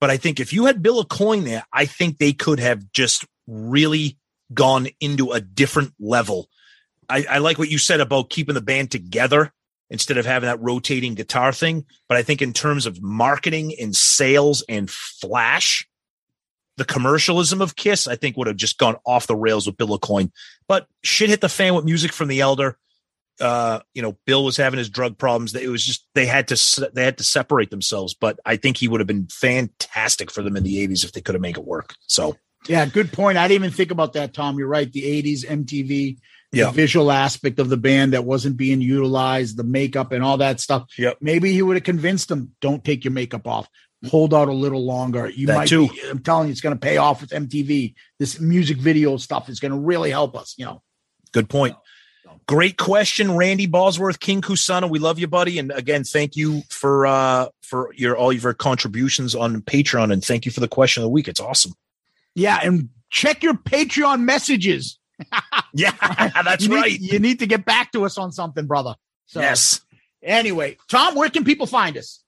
But 0.05 0.11
I 0.11 0.19
think 0.19 0.39
if 0.39 0.53
you 0.53 0.67
had 0.67 0.83
Bill 0.83 1.03
Aucoin 1.03 1.45
there, 1.45 1.65
I 1.73 1.87
think 1.87 2.19
they 2.19 2.35
could 2.35 2.61
have 2.61 2.93
just 2.93 3.25
really 3.47 4.19
gone 4.53 4.89
into 5.01 5.33
a 5.33 5.41
different 5.41 5.95
level. 5.99 6.51
I, 7.09 7.25
I 7.27 7.39
like 7.39 7.59
what 7.59 7.71
you 7.71 7.79
said 7.79 8.01
about 8.01 8.29
keeping 8.29 8.55
the 8.55 8.61
band 8.61 8.91
together 8.91 9.51
instead 9.89 10.19
of 10.19 10.27
having 10.27 10.47
that 10.47 10.61
rotating 10.61 11.15
guitar 11.15 11.55
thing. 11.55 11.87
But 12.07 12.19
I 12.19 12.23
think 12.23 12.43
in 12.43 12.53
terms 12.53 12.85
of 12.85 13.01
marketing 13.01 13.77
and 13.81 13.97
sales 13.97 14.63
and 14.69 14.91
flash, 14.91 15.89
the 16.77 16.85
commercialism 16.85 17.63
of 17.63 17.75
Kiss, 17.75 18.07
I 18.07 18.17
think 18.17 18.37
would 18.37 18.49
have 18.49 18.57
just 18.57 18.77
gone 18.77 18.97
off 19.07 19.27
the 19.27 19.35
rails 19.35 19.67
with 19.67 19.79
Bill 19.79 19.99
Aucoin. 19.99 20.33
But 20.69 20.87
shit 21.03 21.31
hit 21.31 21.41
the 21.41 21.49
fan 21.49 21.75
with 21.75 21.87
music 21.87 22.13
from 22.13 22.29
the 22.29 22.43
Elder. 22.43 22.77
Uh, 23.41 23.81
you 23.95 24.03
know, 24.03 24.17
Bill 24.27 24.45
was 24.45 24.57
having 24.57 24.79
his 24.79 24.89
drug 24.89 25.19
problems. 25.19 25.55
It 25.55 25.69
was 25.69 25.85
just 25.85 26.07
they 26.15 26.27
had 26.27 26.49
to 26.49 26.91
they 26.95 27.05
had 27.05 27.19
to 27.19 27.25
separate 27.25 27.71
themselves. 27.71 28.15
But 28.15 28.39
I 28.45 28.57
think 28.57 28.77
he 28.77 28.89
would 28.89 29.01
have 29.01 29.07
been 29.09 29.27
fantastic 29.29 30.31
for 30.31 30.43
them 30.43 30.57
in 30.57 30.63
the 30.63 30.87
'80s 30.87 31.05
if 31.05 31.13
they 31.13 31.21
could 31.21 31.35
have 31.35 31.43
made 31.43 31.57
it 31.57 31.65
work. 31.65 31.95
So 32.07 32.37
Yeah, 32.69 32.87
good 32.87 33.13
point. 33.13 33.37
I 33.39 33.49
didn't 33.49 33.65
even 33.65 33.77
think 33.77 33.91
about 33.91 34.13
that, 34.15 34.35
Tom. 34.35 34.59
You're 34.59 34.69
right. 34.69 34.91
The 34.91 35.03
80s 35.03 35.45
MTV, 35.45 36.19
Yeah. 36.53 36.67
the 36.67 36.71
visual 36.73 37.11
aspect 37.13 37.59
of 37.59 37.69
the 37.69 37.77
band 37.77 38.13
that 38.15 38.25
wasn't 38.25 38.57
being 38.57 38.81
utilized, 38.81 39.57
the 39.57 39.65
makeup 39.65 40.13
and 40.13 40.25
all 40.25 40.39
that 40.39 40.61
stuff. 40.61 40.85
Yep. 40.97 41.19
Maybe 41.21 41.53
he 41.53 41.61
would 41.61 41.77
have 41.77 41.85
convinced 41.85 42.29
them, 42.29 42.53
don't 42.61 42.83
take 42.85 43.05
your 43.05 43.13
makeup 43.13 43.47
off. 43.47 43.69
Hold 44.11 44.33
out 44.35 44.49
a 44.49 44.53
little 44.53 44.85
longer. 44.85 45.29
You 45.29 45.47
That 45.49 45.57
might 45.57 45.69
too. 45.69 45.89
Be, 45.89 46.01
I'm 46.09 46.19
telling 46.21 46.49
you, 46.49 46.53
it's 46.53 46.61
going 46.61 46.75
to 46.75 46.81
pay 46.81 46.99
off 46.99 47.21
with 47.23 47.31
MTV. 47.31 47.95
This 48.19 48.39
music 48.39 48.77
video 48.79 49.17
stuff 49.17 49.49
is 49.49 49.61
going 49.61 49.73
to 49.73 49.79
really 49.79 50.11
help 50.11 50.37
us, 50.37 50.55
you 50.59 50.65
know. 50.67 50.83
Good 51.33 51.49
point. 51.49 51.75
Great 52.47 52.77
question, 52.77 53.37
Randy 53.37 53.67
Bosworth, 53.67 54.21
King 54.21 54.43
Kusana. 54.43 54.89
We 54.91 54.99
love 54.99 55.19
you, 55.19 55.27
buddy. 55.27 55.59
And 55.59 55.71
again, 55.73 56.05
thank 56.05 56.37
you 56.37 56.63
for 56.69 57.07
uh 57.07 57.49
for 57.63 57.93
your 57.95 58.17
all 58.17 58.33
your 58.33 58.53
contributions 58.53 59.35
on 59.35 59.63
Patreon, 59.63 60.13
and 60.13 60.23
thank 60.25 60.45
you 60.45 60.53
for 60.53 60.61
the 60.61 60.69
question 60.69 61.03
of 61.03 61.07
the 61.07 61.11
week. 61.11 61.29
It's 61.29 61.41
awesome. 61.41 61.73
Yeah, 62.35 62.59
and 62.63 62.89
check 63.11 63.43
your 63.43 63.55
Patreon 63.55 64.23
messages. 64.23 64.99
yeah, 65.75 65.93
that's 66.43 66.65
you 66.65 66.71
need- 66.71 66.81
right. 66.81 67.01
you 67.01 67.19
need 67.19 67.39
to 67.39 67.47
get 67.47 67.65
back 67.65 67.93
to 67.93 68.05
us 68.05 68.19
on 68.19 68.33
something, 68.33 68.67
brother. 68.67 68.95
So, 69.27 69.41
Yes. 69.41 69.81
Anyway, 70.23 70.79
Tom, 70.89 71.15
where 71.15 71.29
can 71.31 71.45
people 71.45 71.67
find 71.67 71.97
us? 71.99 72.24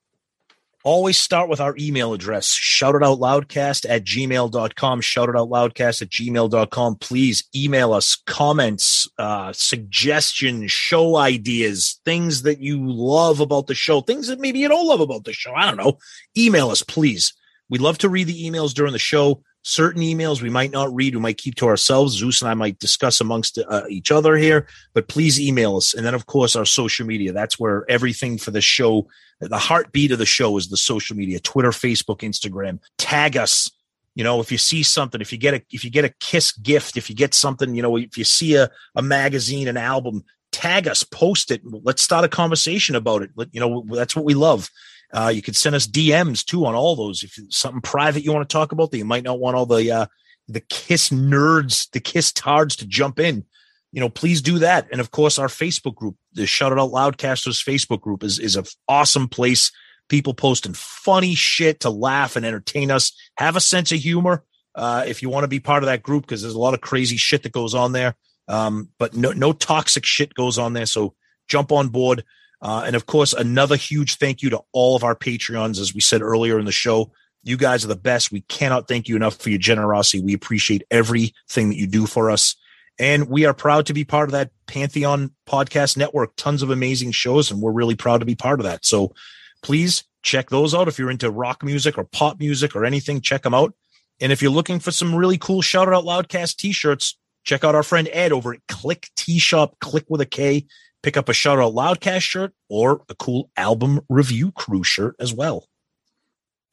Always 0.87 1.19
start 1.19 1.49
with 1.49 1.61
our 1.61 1.75
email 1.81 2.13
address, 2.13 2.47
shout 2.47 2.95
it 2.95 3.03
out 3.03 3.19
loudcast 3.19 3.87
at 3.89 4.05
gmail.com, 4.05 5.01
shout 5.01 5.29
it 5.29 5.35
out 5.35 5.49
loudcast 5.49 6.01
at 6.01 6.11
gmail.com. 6.11 6.97
Please 6.99 7.43
email 7.57 7.93
us 7.93 8.23
comments, 8.25 9.09
uh, 9.19 9.53
suggestions, 9.53 10.71
show 10.71 11.17
ideas, 11.17 12.01
things 12.05 12.43
that 12.43 12.61
you 12.61 12.89
love 12.89 13.41
about 13.41 13.67
the 13.67 13.75
show, 13.75 14.01
things 14.01 14.29
that 14.29 14.39
maybe 14.39 14.61
you 14.61 14.69
don't 14.69 14.87
love 14.87 15.01
about 15.01 15.25
the 15.25 15.33
show. 15.33 15.53
I 15.53 15.67
don't 15.67 15.77
know. 15.77 15.99
Email 16.39 16.71
us, 16.71 16.85
please. 16.85 17.35
We 17.69 17.79
love 17.79 17.99
to 17.99 18.09
read 18.09 18.29
the 18.29 18.49
emails 18.49 18.73
during 18.73 18.93
the 18.93 19.01
show. 19.01 19.43
Certain 19.69 20.01
emails 20.01 20.41
we 20.41 20.49
might 20.49 20.71
not 20.71 20.95
read, 20.95 21.17
we 21.17 21.21
might 21.21 21.39
keep 21.39 21.57
to 21.57 21.67
ourselves. 21.67 22.17
Zeus 22.17 22.41
and 22.41 22.49
I 22.49 22.55
might 22.55 22.79
discuss 22.79 23.21
amongst 23.21 23.59
uh, 23.59 23.83
each 23.91 24.13
other 24.13 24.37
here, 24.37 24.69
but 24.95 25.09
please 25.09 25.41
email 25.41 25.77
us. 25.77 25.93
And 25.93 26.07
then, 26.07 26.15
of 26.15 26.27
course, 26.27 26.55
our 26.55 26.65
social 26.65 27.05
media. 27.05 27.33
That's 27.33 27.59
where 27.59 27.85
everything 27.89 28.39
for 28.39 28.53
the 28.53 28.61
show, 28.61 29.09
the 29.41 29.59
heartbeat 29.59 30.13
of 30.13 30.21
the 30.21 30.25
show 30.25 30.57
is 30.57 30.69
the 30.69 30.77
social 30.77 31.17
media 31.17 31.41
Twitter, 31.41 31.71
Facebook, 31.71 32.19
Instagram. 32.19 32.79
Tag 32.97 33.37
us. 33.37 33.69
You 34.15 34.23
know, 34.23 34.41
if 34.41 34.53
you 34.53 34.59
see 34.59 34.85
something, 34.85 35.21
if 35.21 35.33
you 35.33 35.39
get 35.39 35.55
a 35.55 35.63
if 35.73 35.85
you 35.85 35.91
get 35.91 36.05
a 36.05 36.15
kiss 36.21 36.53
gift, 36.53 36.97
if 36.97 37.11
you 37.11 37.17
get 37.17 37.35
something, 37.35 37.75
you 37.75 37.83
know, 37.83 37.97
if 37.97 38.17
you 38.17 38.23
see 38.23 38.55
a, 38.55 38.71
a 38.95 39.03
magazine, 39.03 39.67
an 39.67 39.77
album, 39.77 40.23
tag 40.53 40.87
us, 40.87 41.03
post 41.03 41.51
it. 41.51 41.63
Let's 41.65 42.03
start 42.03 42.25
a 42.25 42.29
conversation 42.29 42.95
about 42.95 43.23
it. 43.23 43.31
Let, 43.35 43.53
you 43.53 43.59
know, 43.59 43.85
that's 43.91 44.15
what 44.15 44.25
we 44.25 44.35
love. 44.35 44.71
Uh, 45.17 45.29
you 45.29 45.41
could 45.41 45.57
send 45.57 45.75
us 45.75 45.87
DMs 45.87 46.45
too 46.45 46.67
on 46.67 46.75
all 46.75 46.95
those. 46.95 47.23
If 47.23 47.39
something 47.49 47.81
private 47.81 48.23
you 48.23 48.33
want 48.33 48.47
to 48.47 48.53
talk 48.53 48.73
about 48.73 48.91
that 48.91 48.99
you 48.99 49.05
might 49.07 49.25
not 49.25 49.41
want 49.41 49.57
all 49.57 49.65
the 49.65 49.91
uh, 49.91 50.07
the 50.47 50.61
kiss 50.61 51.09
nerds, 51.09 51.91
the 51.93 52.01
kiss 52.01 52.33
tards 52.33 52.77
to 52.77 52.87
jump 52.87 53.19
in, 53.19 53.45
you 53.93 54.01
know, 54.01 54.11
please 54.11 54.43
do 54.43 54.59
that. 54.59 54.87
And 54.93 55.01
of 55.01 55.11
course, 55.11 55.39
our 55.39 55.49
Facebook 55.49 55.95
group, 55.95 56.17
the 56.35 56.47
Shout 56.47 56.71
It 56.71 56.79
Out 56.79 56.91
Loudcasters 56.91 57.65
Facebook 57.65 58.03
group, 58.03 58.23
is 58.23 58.39
is 58.39 58.57
an 58.57 58.65
awesome 58.89 59.27
place. 59.27 59.73
People 60.11 60.35
posting 60.35 60.75
funny 60.75 61.35
shit 61.35 61.81
to 61.81 61.91
laugh 61.91 62.37
and 62.37 62.45
entertain 62.45 62.91
us. 62.91 63.19
Have 63.39 63.57
a 63.57 63.61
sense 63.61 63.93
of 63.93 63.99
humor 63.99 64.45
uh, 64.75 65.05
if 65.07 65.23
you 65.23 65.31
want 65.31 65.45
to 65.45 65.49
be 65.49 65.61
part 65.61 65.83
of 65.83 65.87
that 65.87 66.03
group 66.03 66.25
because 66.25 66.43
there's 66.43 66.55
a 66.55 66.59
lot 66.59 66.75
of 66.75 66.83
crazy 66.83 67.17
shit 67.17 67.43
that 67.45 67.53
goes 67.53 67.75
on 67.75 67.93
there. 67.93 68.17
Um, 68.49 68.91
but 68.99 69.17
no 69.17 69.33
no 69.33 69.55
toxic 69.55 70.05
shit 70.05 70.35
goes 70.35 70.59
on 70.59 70.75
there. 70.75 70.85
So 70.85 71.15
jump 71.49 71.73
on 71.73 71.89
board. 71.89 72.23
Uh, 72.63 72.85
and 72.87 72.97
of 72.97 73.07
course, 73.07 73.33
another 73.33 73.77
huge 73.77 74.17
thank 74.17 74.43
you 74.43 74.51
to 74.51 74.63
all 74.73 74.97
of 74.97 75.05
our 75.05 75.15
Patreons. 75.15 75.79
As 75.79 75.95
we 75.95 76.01
said 76.01 76.23
earlier 76.23 76.59
in 76.59 76.65
the 76.65 76.73
show, 76.73 77.13
you 77.43 77.57
guys 77.57 77.85
are 77.85 77.89
the 77.89 77.97
best. 77.97 78.33
We 78.33 78.41
cannot 78.43 78.89
thank 78.89 79.09
you 79.09 79.17
enough 79.17 79.37
for 79.37 79.51
your 79.51 79.59
generosity. 79.59 80.23
We 80.23 80.35
appreciate 80.35 80.83
everything 80.91 81.69
that 81.69 81.77
you 81.77 81.87
do 81.87 82.07
for 82.07 82.31
us. 82.31 82.57
And 82.99 83.29
we 83.29 83.45
are 83.45 83.55
proud 83.55 83.87
to 83.87 83.95
be 83.95 84.05
part 84.05 84.29
of 84.29 84.33
that 84.33 84.51
Pantheon 84.67 85.33
podcast 85.47 85.97
network. 85.97 86.35
Tons 86.37 86.63
of 86.63 86.71
amazing 86.71 87.13
shows, 87.13 87.51
and 87.51 87.61
we're 87.61 87.73
really 87.73 87.95
proud 87.95 88.19
to 88.19 88.27
be 88.27 88.35
part 88.35 88.59
of 88.59 88.65
that. 88.65 88.85
So 88.87 89.15
please 89.63 90.05
check 90.23 90.49
those 90.49 90.75
out. 90.75 90.89
If 90.89 90.99
you're 90.99 91.11
into 91.11 91.31
rock 91.31 91.63
music 91.63 91.99
or 91.99 92.05
pop 92.05 92.41
music 92.41 92.75
or 92.75 92.85
anything, 92.85 93.21
check 93.21 93.43
them 93.43 93.55
out. 93.55 93.75
And 94.21 94.33
if 94.33 94.41
you're 94.41 94.51
looking 94.51 94.81
for 94.81 94.91
some 94.91 95.15
really 95.15 95.37
cool 95.37 95.61
Shout 95.61 95.93
Out 95.93 96.05
Loudcast 96.05 96.57
t 96.57 96.73
shirts, 96.73 97.19
check 97.45 97.65
out 97.65 97.75
our 97.75 97.83
friend 97.83 98.09
Ed 98.13 98.33
over 98.33 98.55
at 98.55 98.67
Click 98.67 99.11
T 99.15 99.39
Shop, 99.39 99.79
click 99.81 100.07
with 100.09 100.23
a 100.23 100.27
K. 100.27 100.67
Pick 101.07 101.17
up 101.17 101.29
a 101.29 101.33
Shout 101.33 101.61
Out 101.61 101.73
Loudcast 101.73 102.23
shirt 102.23 102.53
or 102.69 103.03
a 103.09 103.15
cool 103.15 103.49
album 103.57 104.01
review 104.09 104.51
crew 104.51 104.83
shirt 104.83 105.15
as 105.21 105.33
well. 105.33 105.69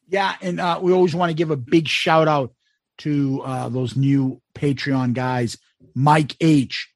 Yeah, 0.07 0.33
and 0.41 0.59
uh, 0.59 0.79
we 0.81 0.91
always 0.91 1.13
want 1.13 1.29
to 1.29 1.35
give 1.35 1.51
a 1.51 1.55
big 1.55 1.87
shout 1.87 2.27
out 2.27 2.51
to 2.97 3.43
uh, 3.45 3.69
those 3.69 3.95
new 3.95 4.41
Patreon 4.55 5.13
guys, 5.13 5.59
Mike 5.93 6.35
H, 6.41 6.91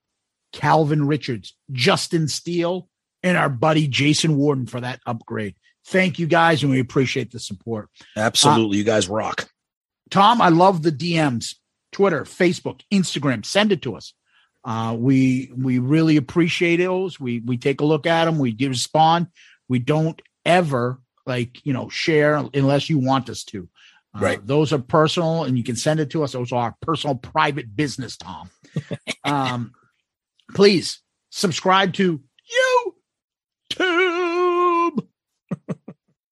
Calvin 0.52 1.06
Richards, 1.06 1.56
Justin 1.72 2.28
Steele, 2.28 2.90
and 3.22 3.38
our 3.38 3.50
buddy 3.50 3.88
Jason 3.88 4.36
Warden 4.36 4.66
for 4.66 4.82
that 4.82 5.00
upgrade. 5.06 5.58
Thank 5.86 6.18
you 6.18 6.26
guys, 6.26 6.64
and 6.64 6.72
we 6.72 6.80
appreciate 6.80 7.30
the 7.30 7.40
support. 7.40 7.88
Absolutely. 8.16 8.80
you 8.80 8.84
guys 8.84 9.08
rock. 9.08 9.48
Tom, 10.10 10.42
I 10.42 10.50
love 10.50 10.82
the 10.82 10.92
DMs, 10.92 11.54
Twitter, 11.92 12.24
Facebook, 12.24 12.82
Instagram. 12.92 13.46
Send 13.46 13.72
it 13.72 13.84
to 13.84 13.96
us. 13.96 14.16
Uh, 14.68 14.94
we 14.94 15.50
we 15.56 15.80
really 15.80 16.18
appreciate 16.18 16.76
those. 16.78 17.18
We 17.18 17.40
we 17.40 17.58
take 17.58 17.80
a 17.80 17.86
look 17.86 18.06
at 18.06 18.26
them. 18.26 18.38
We 18.38 18.52
do 18.52 18.68
respond. 18.68 19.28
We 19.70 19.80
don't 19.80 20.22
ever 20.46 21.00
like 21.26 21.66
you 21.66 21.72
know 21.72 21.88
share 21.88 22.36
unless 22.54 22.90
you 22.90 23.00
want 23.00 23.30
us 23.30 23.46
to. 23.46 23.70
Uh, 24.14 24.20
Right. 24.20 24.46
Those 24.46 24.74
are 24.74 24.80
personal, 24.80 25.46
and 25.46 25.58
you 25.58 25.64
can 25.64 25.78
send 25.78 26.02
it 26.02 26.10
to 26.10 26.24
us. 26.24 26.34
Those 26.34 26.52
are 26.52 26.64
our 26.64 26.76
personal, 26.82 27.16
private 27.16 27.78
business, 27.78 28.18
Tom. 28.18 28.50
um, 29.24 29.72
please 30.54 31.02
subscribe 31.30 31.94
to 31.94 32.22
YouTube. 33.74 35.08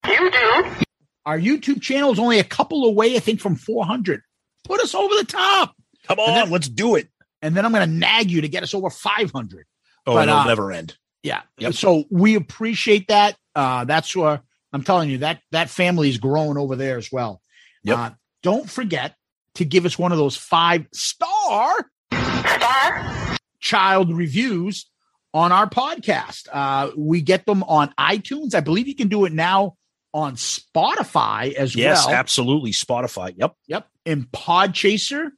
YouTube. 0.06 0.84
Our 1.26 1.40
YouTube 1.40 1.82
channel 1.82 2.12
is 2.12 2.20
only 2.20 2.40
a 2.40 2.44
couple 2.44 2.86
away, 2.86 3.16
I 3.16 3.20
think, 3.20 3.40
from 3.40 3.56
400. 3.56 4.22
Put 4.66 4.82
us 4.82 4.94
over 4.94 5.16
the 5.16 5.26
top. 5.26 5.74
Come 6.08 6.20
on, 6.20 6.34
then, 6.34 6.50
let's 6.52 6.68
do 6.68 6.96
it. 6.96 7.08
And 7.42 7.56
then 7.56 7.66
I'm 7.66 7.72
going 7.72 7.88
to 7.88 7.96
nag 7.96 8.32
you 8.32 8.42
to 8.42 8.48
get 8.48 8.64
us 8.64 8.74
over 8.74 8.90
500. 8.90 9.66
Oh, 10.08 10.14
But, 10.16 10.28
it'll 10.28 10.40
uh, 10.40 10.46
never 10.46 10.72
end. 10.72 10.98
Yeah. 11.24 11.42
Yep. 11.58 11.74
So 11.74 12.04
we 12.10 12.36
appreciate 12.36 13.08
that. 13.08 13.36
Uh, 13.56 13.86
that's 13.86 14.16
where 14.16 14.42
I'm 14.74 14.84
telling 14.84 15.10
you 15.10 15.20
that 15.20 15.42
that 15.52 15.70
family 15.70 16.10
is 16.10 16.18
growing 16.18 16.58
over 16.58 16.76
there 16.76 16.98
as 16.98 17.12
well. 17.12 17.42
Yep. 17.84 17.98
Uh, 17.98 18.10
don't 18.44 18.70
forget 18.70 19.16
to 19.56 19.66
give 19.66 19.86
us 19.86 19.98
one 19.98 20.12
of 20.12 20.18
those 20.18 20.36
five 20.38 20.86
star 20.94 21.90
star 22.12 23.38
child 23.60 24.14
reviews 24.16 24.86
on 25.34 25.52
our 25.52 25.70
podcast. 25.70 26.48
Uh, 26.52 26.92
we 26.96 27.22
get 27.22 27.46
them 27.46 27.64
on 27.64 27.94
iTunes. 28.00 28.54
I 28.54 28.60
believe 28.60 28.88
you 28.88 28.96
can 28.96 29.08
do 29.08 29.26
it 29.26 29.34
now 29.34 29.76
on 30.14 30.36
Spotify 30.36 31.54
as 31.54 31.76
Yes, 31.76 32.06
well. 32.06 32.12
Yes, 32.12 32.20
absolutely. 32.20 32.72
Spotify. 32.72 33.34
Yep. 33.38 33.54
Yep. 33.68 33.88
And 34.06 34.32
Podchaser, 34.32 35.30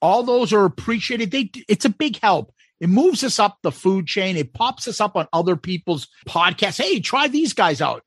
all 0.00 0.22
those 0.22 0.52
are 0.52 0.64
appreciated. 0.64 1.30
They 1.30 1.50
it's 1.68 1.84
a 1.84 1.90
big 1.90 2.18
help. 2.20 2.52
It 2.80 2.88
moves 2.88 3.24
us 3.24 3.38
up 3.38 3.58
the 3.62 3.72
food 3.72 4.06
chain. 4.06 4.36
It 4.36 4.52
pops 4.54 4.86
us 4.86 5.00
up 5.00 5.16
on 5.16 5.26
other 5.32 5.56
people's 5.56 6.08
podcasts. 6.28 6.80
Hey, 6.80 7.00
try 7.00 7.26
these 7.26 7.52
guys 7.52 7.80
out. 7.80 8.02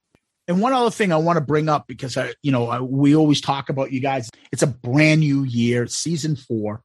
And 0.48 0.62
one 0.62 0.74
other 0.74 0.92
thing 0.92 1.12
I 1.12 1.18
want 1.18 1.38
to 1.38 1.42
bring 1.42 1.70
up 1.70 1.88
because 1.88 2.18
I, 2.18 2.34
you 2.42 2.52
know, 2.52 2.68
I, 2.68 2.80
we 2.80 3.16
always 3.16 3.42
talk 3.42 3.70
about 3.70 3.92
you 3.92 4.00
guys. 4.00 4.30
It's 4.52 4.64
a 4.64 4.68
brand 4.68 5.22
new 5.22 5.44
year, 5.44 5.88
season 5.88 6.36
four. 6.36 6.82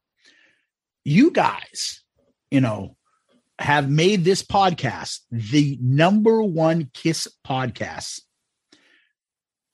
You 1.03 1.31
guys, 1.31 2.03
you 2.51 2.61
know, 2.61 2.95
have 3.59 3.89
made 3.89 4.23
this 4.23 4.43
podcast 4.43 5.21
the 5.31 5.77
number 5.81 6.43
one 6.43 6.91
Kiss 6.93 7.27
podcast. 7.45 8.21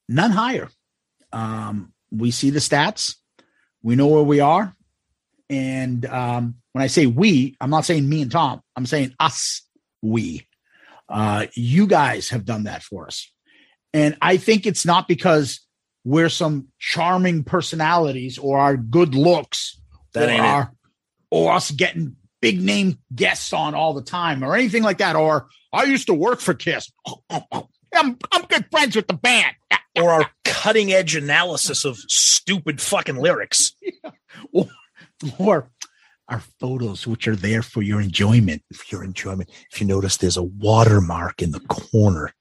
None 0.08 0.32
higher. 0.32 0.70
Um, 1.32 1.94
we 2.12 2.32
see 2.32 2.52
the 2.52 2.60
stats. 2.60 3.16
We 3.82 3.96
know 3.96 4.08
where 4.08 4.24
we 4.24 4.40
are. 4.40 4.76
And 5.50 6.06
um, 6.06 6.56
when 6.72 6.84
I 6.84 6.88
say 6.88 7.06
we, 7.06 7.56
I'm 7.62 7.70
not 7.70 7.86
saying 7.86 8.08
me 8.08 8.22
and 8.22 8.32
Tom. 8.32 8.62
I'm 8.76 8.86
saying 8.86 9.14
us, 9.20 9.62
we. 10.02 10.48
Uh, 11.10 11.48
you 11.56 11.88
guys 11.88 12.30
have 12.30 12.46
done 12.46 12.64
that 12.64 12.84
for 12.84 13.08
us. 13.08 13.32
And 13.94 14.18
I 14.22 14.38
think 14.38 14.66
it's 14.66 14.86
not 14.86 15.08
because 15.08 15.60
we're 16.04 16.30
some 16.30 16.68
charming 16.80 17.44
personalities 17.44 18.38
or 18.38 18.58
our 18.58 18.76
good 18.76 19.16
looks 19.16 19.80
That 20.14 20.30
or, 20.30 20.44
our, 20.44 20.74
or 21.30 21.54
us 21.54 21.72
getting 21.72 22.16
big 22.42 22.62
name 22.62 22.98
guests 23.14 23.54
on 23.54 23.76
all 23.76 23.94
the 23.94 24.02
time 24.02 24.44
or 24.44 24.56
anything 24.56 24.84
like 24.84 24.98
that. 24.98 25.16
Or 25.16 25.48
I 25.72 25.84
used 25.84 26.08
to 26.08 26.14
work 26.14 26.40
for 26.40 26.54
Kiss. 26.54 26.92
I'm, 27.30 28.18
I'm 28.32 28.46
good 28.50 28.66
friends 28.72 28.96
with 28.96 29.08
the 29.08 29.14
band. 29.14 29.56
Or 29.96 30.10
our 30.10 30.32
cutting 30.44 30.92
edge 30.92 31.16
analysis 31.16 31.86
of 31.86 31.98
stupid 31.98 32.82
fucking 32.82 33.16
lyrics. 33.16 33.74
or, 34.52 34.68
or 35.38 35.70
our 36.30 36.42
photos, 36.60 37.06
which 37.06 37.28
are 37.28 37.36
there 37.36 37.62
for 37.62 37.82
your 37.82 38.02
enjoyment. 38.02 38.64
For 38.74 38.84
your 38.96 39.04
enjoyment. 39.04 39.50
If 39.72 39.82
you 39.82 39.88
notice, 39.88 40.18
there's 40.18 40.38
a 40.38 40.44
watermark 40.44 41.42
in 41.42 41.52
the 41.52 41.60
corner, 41.62 42.34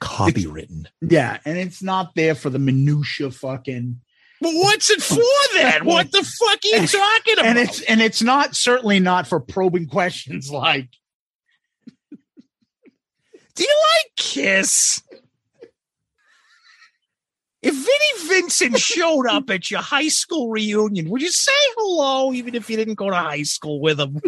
copywritten. 0.00 0.86
Yeah, 1.00 1.38
and 1.44 1.58
it's 1.58 1.82
not 1.82 2.14
there 2.14 2.34
for 2.34 2.50
the 2.50 2.58
minutia 2.58 3.30
fucking. 3.30 4.00
But 4.40 4.54
what's 4.54 4.90
it 4.90 5.02
for 5.02 5.18
then? 5.54 5.84
What 5.84 6.12
the 6.12 6.22
fuck 6.22 6.58
are 6.64 6.80
you 6.80 6.86
talking 6.86 7.32
about? 7.34 7.46
And 7.46 7.58
it's 7.58 7.80
and 7.82 8.00
it's 8.00 8.22
not 8.22 8.54
certainly 8.54 9.00
not 9.00 9.26
for 9.26 9.40
probing 9.40 9.88
questions 9.88 10.50
like 10.50 10.88
Do 13.58 13.64
you 13.64 13.76
like 13.96 14.12
Kiss? 14.16 15.02
If 17.68 17.74
Vinnie 17.74 18.40
Vincent 18.40 18.78
showed 18.78 19.26
up 19.26 19.50
at 19.50 19.70
your 19.70 19.82
high 19.82 20.08
school 20.08 20.48
reunion, 20.48 21.10
would 21.10 21.20
you 21.20 21.30
say 21.30 21.52
hello 21.76 22.32
even 22.32 22.54
if 22.54 22.70
you 22.70 22.78
didn't 22.78 22.94
go 22.94 23.10
to 23.10 23.16
high 23.16 23.42
school 23.42 23.78
with 23.82 24.00
him? 24.00 24.22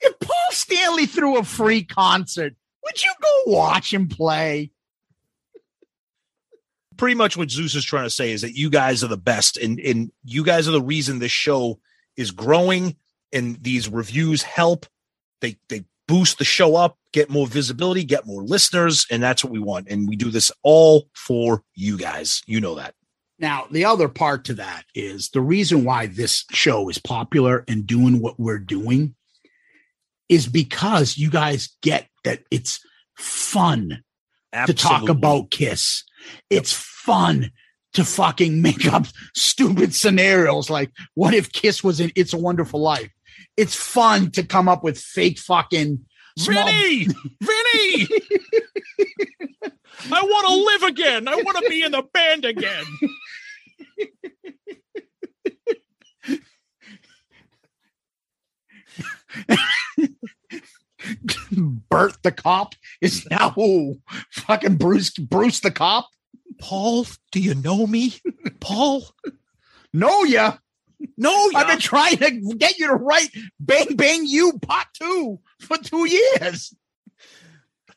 if 0.00 0.20
Paul 0.20 0.50
Stanley 0.52 1.06
threw 1.06 1.36
a 1.38 1.42
free 1.42 1.82
concert, 1.82 2.54
would 2.84 3.02
you 3.02 3.12
go 3.20 3.52
watch 3.52 3.92
him 3.92 4.06
play? 4.06 4.70
Pretty 6.96 7.16
much 7.16 7.36
what 7.36 7.50
Zeus 7.50 7.74
is 7.74 7.84
trying 7.84 8.04
to 8.04 8.10
say 8.10 8.30
is 8.30 8.42
that 8.42 8.56
you 8.56 8.70
guys 8.70 9.02
are 9.02 9.08
the 9.08 9.16
best, 9.16 9.56
and, 9.56 9.80
and 9.80 10.12
you 10.22 10.44
guys 10.44 10.68
are 10.68 10.72
the 10.72 10.80
reason 10.80 11.18
this 11.18 11.32
show 11.32 11.80
is 12.16 12.30
growing, 12.30 12.94
and 13.32 13.62
these 13.62 13.88
reviews 13.88 14.42
help. 14.42 14.86
They 15.40 15.56
they 15.68 15.84
boost 16.06 16.38
the 16.38 16.44
show 16.44 16.74
up, 16.74 16.98
get 17.12 17.30
more 17.30 17.46
visibility, 17.46 18.04
get 18.04 18.26
more 18.26 18.42
listeners, 18.42 19.06
and 19.10 19.22
that's 19.22 19.44
what 19.44 19.52
we 19.52 19.60
want. 19.60 19.88
And 19.88 20.08
we 20.08 20.16
do 20.16 20.30
this 20.30 20.50
all 20.62 21.08
for 21.14 21.62
you 21.74 21.96
guys. 21.96 22.42
You 22.46 22.60
know 22.60 22.74
that. 22.74 22.94
Now, 23.38 23.66
the 23.70 23.86
other 23.86 24.08
part 24.08 24.44
to 24.46 24.54
that 24.54 24.84
is 24.94 25.30
the 25.30 25.40
reason 25.40 25.84
why 25.84 26.06
this 26.06 26.44
show 26.50 26.90
is 26.90 26.98
popular 26.98 27.64
and 27.68 27.86
doing 27.86 28.20
what 28.20 28.38
we're 28.38 28.58
doing 28.58 29.14
is 30.28 30.46
because 30.46 31.16
you 31.16 31.30
guys 31.30 31.70
get 31.80 32.08
that 32.24 32.42
it's 32.50 32.80
fun 33.16 34.02
to 34.66 34.74
talk 34.74 35.08
about 35.08 35.50
Kiss. 35.50 36.04
It's 36.50 36.72
fun 36.72 37.50
to 37.94 38.04
fucking 38.04 38.60
make 38.60 38.92
up 38.92 39.06
stupid 39.34 39.94
scenarios 39.94 40.70
like 40.70 40.90
what 41.14 41.34
if 41.34 41.52
Kiss 41.52 41.82
was 41.82 41.98
in 42.00 42.12
It's 42.14 42.32
a 42.32 42.38
Wonderful 42.38 42.80
Life? 42.80 43.10
It's 43.56 43.74
fun 43.74 44.30
to 44.32 44.42
come 44.42 44.68
up 44.68 44.82
with 44.84 44.98
fake 44.98 45.38
fucking 45.38 46.00
small- 46.38 46.66
Vinny, 46.66 47.06
Vinny, 47.42 48.08
I 50.12 50.22
want 50.22 50.46
to 50.48 50.54
live 50.54 50.82
again. 50.84 51.28
I 51.28 51.36
want 51.36 51.58
to 51.58 51.68
be 51.68 51.82
in 51.82 51.92
the 51.92 52.02
band 52.02 52.44
again. 52.44 52.84
Bert 61.88 62.16
the 62.22 62.32
cop 62.32 62.74
is 63.00 63.26
now 63.30 63.50
who? 63.50 64.00
fucking 64.30 64.76
Bruce 64.76 65.10
Bruce 65.10 65.60
the 65.60 65.70
cop. 65.70 66.08
Paul, 66.60 67.06
do 67.32 67.40
you 67.40 67.54
know 67.54 67.86
me? 67.86 68.14
Paul, 68.60 69.08
know 69.92 70.24
ya. 70.24 70.58
No, 71.16 71.50
I've 71.54 71.66
been 71.66 71.78
trying 71.78 72.16
to 72.18 72.30
get 72.56 72.78
you 72.78 72.88
to 72.88 72.94
write 72.94 73.30
Bang 73.58 73.96
Bang 73.96 74.26
You 74.26 74.58
Part 74.60 74.86
Two 74.94 75.40
for 75.60 75.76
two 75.78 76.08
years. 76.08 76.74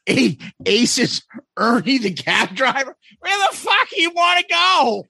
A- 0.09 0.37
Ace 0.65 0.97
is 0.97 1.21
Ernie 1.57 1.97
the 1.97 2.13
cab 2.13 2.55
driver. 2.55 2.95
Where 3.19 3.37
the 3.49 3.55
fuck 3.55 3.87
you 3.95 4.11
want 4.11 4.39
to 4.39 4.53
go? 4.53 5.07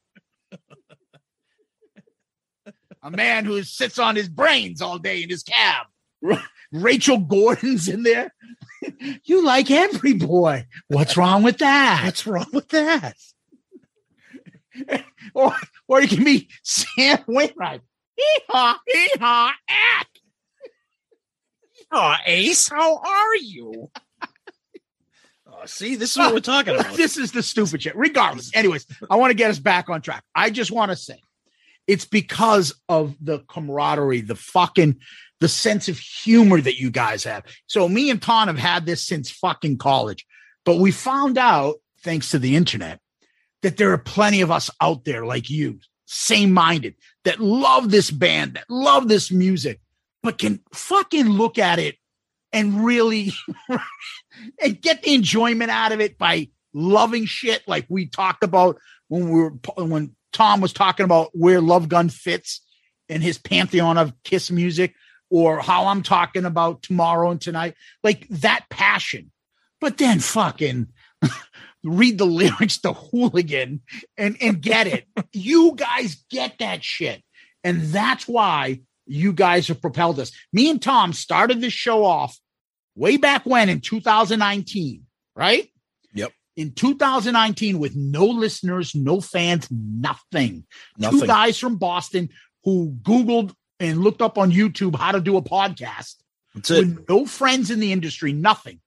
A 3.02 3.12
man 3.12 3.44
who 3.46 3.62
sits 3.64 4.00
on 4.00 4.16
his 4.16 4.30
brains 4.30 4.82
all 4.82 4.98
day 4.98 5.24
in 5.24 5.30
his 5.30 5.44
cab. 5.44 5.88
Rachel 6.72 7.18
Gordon's 7.18 7.90
in 7.90 8.04
there. 8.04 8.34
you 9.26 9.44
like 9.44 9.70
every 9.70 10.14
boy. 10.14 10.66
What's 10.88 11.18
wrong 11.18 11.44
with 11.44 11.58
that? 11.58 12.02
What's 12.06 12.26
wrong 12.26 12.48
with 12.54 12.70
that? 12.70 13.16
or 15.34 15.54
or 15.88 16.02
you 16.02 16.08
can 16.08 16.24
be 16.24 16.50
Sam 16.64 17.20
Wainwright. 17.28 17.82
Hee-haw, 18.16 18.78
hee-haw, 18.88 19.52
ack. 19.70 20.08
Oh, 21.92 22.16
Ace, 22.26 22.70
how 22.70 22.98
are 22.98 23.36
you? 23.36 23.90
Oh, 25.56 25.66
see, 25.66 25.96
this 25.96 26.12
is 26.12 26.18
what 26.18 26.34
we're 26.34 26.40
talking 26.40 26.74
about. 26.74 26.94
This 26.98 27.16
is 27.16 27.32
the 27.32 27.44
stupid 27.44 27.84
shit. 27.84 27.96
Regardless, 27.96 28.50
anyways, 28.56 28.88
I 29.08 29.18
want 29.18 29.30
to 29.30 29.36
get 29.36 29.52
us 29.52 29.60
back 29.60 29.88
on 29.88 30.02
track. 30.02 30.24
I 30.34 30.50
just 30.50 30.72
want 30.72 30.90
to 30.90 30.96
say 30.96 31.22
it's 31.88 32.06
because 32.06 32.74
of 32.90 33.16
the 33.22 33.40
camaraderie, 33.48 34.22
the 34.22 34.36
fucking 34.36 35.00
the 35.40 35.48
sense 35.48 35.90
of 35.90 36.00
humor 36.00 36.60
that 36.60 36.80
you 36.80 36.90
guys 36.90 37.24
have. 37.26 37.44
So 37.68 37.88
me 37.88 38.10
and 38.10 38.22
Tom 38.22 38.48
have 38.48 38.58
had 38.58 38.86
this 38.86 39.06
since 39.06 39.30
fucking 39.30 39.78
college, 39.78 40.26
but 40.66 40.78
we 40.78 40.92
found 40.92 41.38
out 41.38 41.76
thanks 42.02 42.32
to 42.32 42.40
the 42.40 42.56
internet 42.56 43.00
that 43.64 43.78
there 43.78 43.92
are 43.92 43.98
plenty 43.98 44.42
of 44.42 44.52
us 44.52 44.70
out 44.80 45.06
there 45.06 45.26
like 45.26 45.50
you, 45.50 45.80
same 46.06 46.52
minded, 46.52 46.96
that 47.24 47.40
love 47.40 47.90
this 47.90 48.12
band, 48.12 48.54
that 48.54 48.70
love 48.70 49.08
this 49.08 49.32
music, 49.32 49.80
but 50.22 50.38
can 50.38 50.60
fucking 50.74 51.28
look 51.28 51.58
at 51.58 51.80
it 51.80 51.96
and 52.52 52.86
really 52.86 53.32
and 54.62 54.82
get 54.82 55.02
the 55.02 55.16
enjoyment 55.16 55.72
out 55.72 55.92
of 55.92 56.00
it 56.00 56.18
by 56.18 56.50
loving 56.74 57.26
shit 57.26 57.64
like 57.68 57.86
we 57.90 58.06
talked 58.06 58.44
about 58.44 58.78
when 59.08 59.30
we 59.30 59.42
were 59.42 59.54
when 59.78 60.16
Tom 60.32 60.62
was 60.62 60.74
talking 60.74 61.04
about 61.04 61.30
where 61.34 61.62
Love 61.62 61.88
Gun 61.88 62.10
fits 62.10 62.62
in 63.08 63.22
his 63.22 63.38
pantheon 63.38 63.98
of 63.98 64.14
Kiss 64.24 64.50
music, 64.52 64.96
or 65.30 65.60
how 65.60 65.88
I'm 65.88 66.04
talking 66.04 66.46
about 66.46 66.84
tomorrow 66.84 67.32
and 67.32 67.40
tonight, 67.40 67.76
like 68.04 68.28
that 68.30 68.66
passion. 68.70 69.32
But 69.80 69.98
then 69.98 70.20
fucking 70.20 70.88
read 71.84 72.18
the 72.18 72.26
lyrics 72.26 72.80
to 72.80 72.94
Hooligan 72.94 73.82
and 74.18 74.38
and 74.42 74.62
get 74.62 74.88
it. 74.88 75.06
you 75.34 75.74
guys 75.76 76.24
get 76.30 76.60
that 76.60 76.84
shit, 76.84 77.24
and 77.64 77.82
that's 77.84 78.28
why 78.28 78.82
you 79.06 79.34
guys 79.34 79.68
have 79.68 79.82
propelled 79.82 80.20
us. 80.20 80.32
Me 80.52 80.70
and 80.70 80.82
Tom 80.82 81.14
started 81.14 81.62
this 81.62 81.74
show 81.74 82.06
off 82.06 82.38
way 82.96 83.18
back 83.18 83.46
when 83.46 83.70
in 83.70 83.82
2019, 83.82 85.04
right? 85.36 85.70
Yep. 86.14 86.32
In 86.56 86.74
2019, 86.74 87.80
with 87.80 87.96
no 87.96 88.26
listeners, 88.26 88.94
no 88.96 89.20
fans, 89.20 89.68
nothing. 89.72 90.66
Nothing. 90.98 91.20
Two 91.20 91.28
guys 91.28 91.58
from 91.58 91.78
Boston 91.78 92.30
who 92.64 92.96
Googled 93.02 93.54
and 93.80 94.00
looked 94.00 94.22
up 94.22 94.38
on 94.38 94.52
YouTube 94.52 94.96
how 94.96 95.12
to 95.12 95.20
do 95.20 95.38
a 95.38 95.42
podcast. 95.42 96.16
That's 96.54 96.72
it. 96.72 96.80
With 96.80 97.10
no 97.10 97.26
friends 97.26 97.72
in 97.72 97.80
the 97.80 97.92
industry, 97.92 98.34
nothing. 98.34 98.80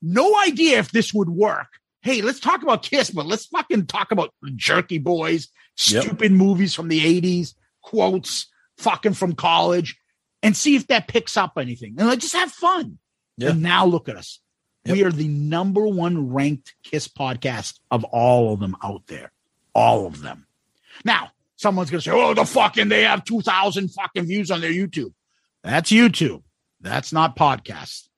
No 0.00 0.38
idea 0.40 0.78
if 0.78 0.90
this 0.90 1.14
would 1.14 1.30
work. 1.30 1.68
Hey, 2.02 2.20
let's 2.20 2.40
talk 2.40 2.62
about 2.62 2.82
Kiss, 2.82 3.10
but 3.10 3.26
let's 3.26 3.46
fucking 3.46 3.86
talk 3.86 4.10
about 4.12 4.34
Jerky 4.56 4.98
Boys, 4.98 5.48
Yep. 5.86 6.04
stupid 6.04 6.32
movies 6.32 6.74
from 6.74 6.88
the 6.88 7.00
80s, 7.00 7.54
quotes 7.80 8.46
fucking 8.76 9.14
from 9.14 9.34
college, 9.34 9.96
and 10.42 10.56
see 10.56 10.74
if 10.76 10.88
that 10.88 11.08
picks 11.08 11.36
up 11.36 11.52
anything. 11.56 11.94
And 11.98 12.08
let's 12.08 12.22
just 12.22 12.34
have 12.34 12.50
fun. 12.52 12.98
Yeah. 13.36 13.50
And 13.50 13.62
now 13.62 13.86
look 13.86 14.08
at 14.08 14.16
us. 14.16 14.40
We 14.84 15.04
are 15.04 15.12
the 15.12 15.28
number 15.28 15.86
one 15.86 16.32
ranked 16.32 16.74
Kiss 16.82 17.06
podcast 17.06 17.78
of 17.90 18.02
all 18.04 18.52
of 18.52 18.58
them 18.60 18.76
out 18.82 19.06
there. 19.06 19.30
All 19.74 20.06
of 20.06 20.20
them. 20.22 20.46
Now, 21.04 21.30
someone's 21.56 21.88
going 21.90 22.00
to 22.00 22.10
say, 22.10 22.14
oh, 22.14 22.34
the 22.34 22.44
fucking, 22.44 22.88
they 22.88 23.02
have 23.02 23.24
2,000 23.24 23.88
fucking 23.90 24.26
views 24.26 24.50
on 24.50 24.60
their 24.60 24.72
YouTube. 24.72 25.12
That's 25.62 25.90
YouTube. 25.92 26.42
That's 26.80 27.12
not 27.12 27.36
podcast. 27.36 28.08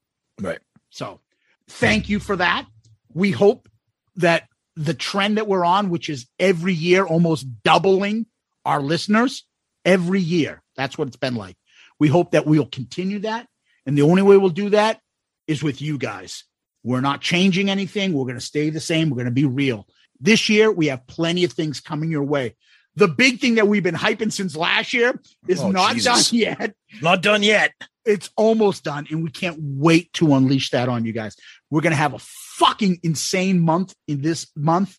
Right. 0.40 0.58
So 0.88 1.20
thank 1.68 2.08
you 2.08 2.18
for 2.18 2.36
that. 2.36 2.66
We 3.12 3.30
hope 3.30 3.68
that 4.16 4.48
the 4.76 4.94
trend 4.94 5.36
that 5.36 5.46
we're 5.46 5.64
on, 5.64 5.90
which 5.90 6.08
is 6.08 6.26
every 6.38 6.74
year 6.74 7.04
almost 7.04 7.46
doubling 7.62 8.26
our 8.64 8.80
listeners 8.80 9.44
every 9.84 10.20
year, 10.20 10.62
that's 10.76 10.96
what 10.98 11.08
it's 11.08 11.16
been 11.16 11.36
like. 11.36 11.56
We 12.00 12.08
hope 12.08 12.32
that 12.32 12.46
we'll 12.46 12.66
continue 12.66 13.20
that. 13.20 13.46
And 13.86 13.96
the 13.96 14.02
only 14.02 14.22
way 14.22 14.36
we'll 14.36 14.50
do 14.50 14.70
that 14.70 15.00
is 15.46 15.62
with 15.62 15.80
you 15.80 15.98
guys. 15.98 16.44
We're 16.82 17.00
not 17.00 17.20
changing 17.20 17.70
anything. 17.70 18.12
We're 18.12 18.24
going 18.24 18.34
to 18.34 18.40
stay 18.40 18.70
the 18.70 18.80
same. 18.80 19.10
We're 19.10 19.16
going 19.16 19.24
to 19.26 19.30
be 19.30 19.46
real. 19.46 19.86
This 20.20 20.48
year, 20.48 20.70
we 20.70 20.86
have 20.86 21.06
plenty 21.06 21.44
of 21.44 21.52
things 21.52 21.80
coming 21.80 22.10
your 22.10 22.24
way. 22.24 22.56
The 22.96 23.08
big 23.08 23.40
thing 23.40 23.56
that 23.56 23.66
we've 23.66 23.82
been 23.82 23.94
hyping 23.94 24.32
since 24.32 24.54
last 24.56 24.92
year 24.92 25.20
is 25.48 25.60
Oh, 25.60 25.70
not 25.70 25.94
Jesus. 25.94 26.30
done 26.30 26.38
yet. 26.38 26.74
Not 27.02 27.22
done 27.22 27.42
yet. 27.42 27.72
It's 28.04 28.30
almost 28.36 28.84
done, 28.84 29.06
and 29.10 29.24
we 29.24 29.30
can't 29.30 29.56
wait 29.60 30.12
to 30.14 30.34
unleash 30.34 30.70
that 30.70 30.88
on 30.88 31.04
you 31.04 31.12
guys. 31.12 31.36
We're 31.70 31.80
gonna 31.80 31.96
have 31.96 32.12
a 32.14 32.18
fucking 32.20 33.00
insane 33.02 33.60
month 33.60 33.94
in 34.06 34.20
this 34.20 34.46
month. 34.54 34.98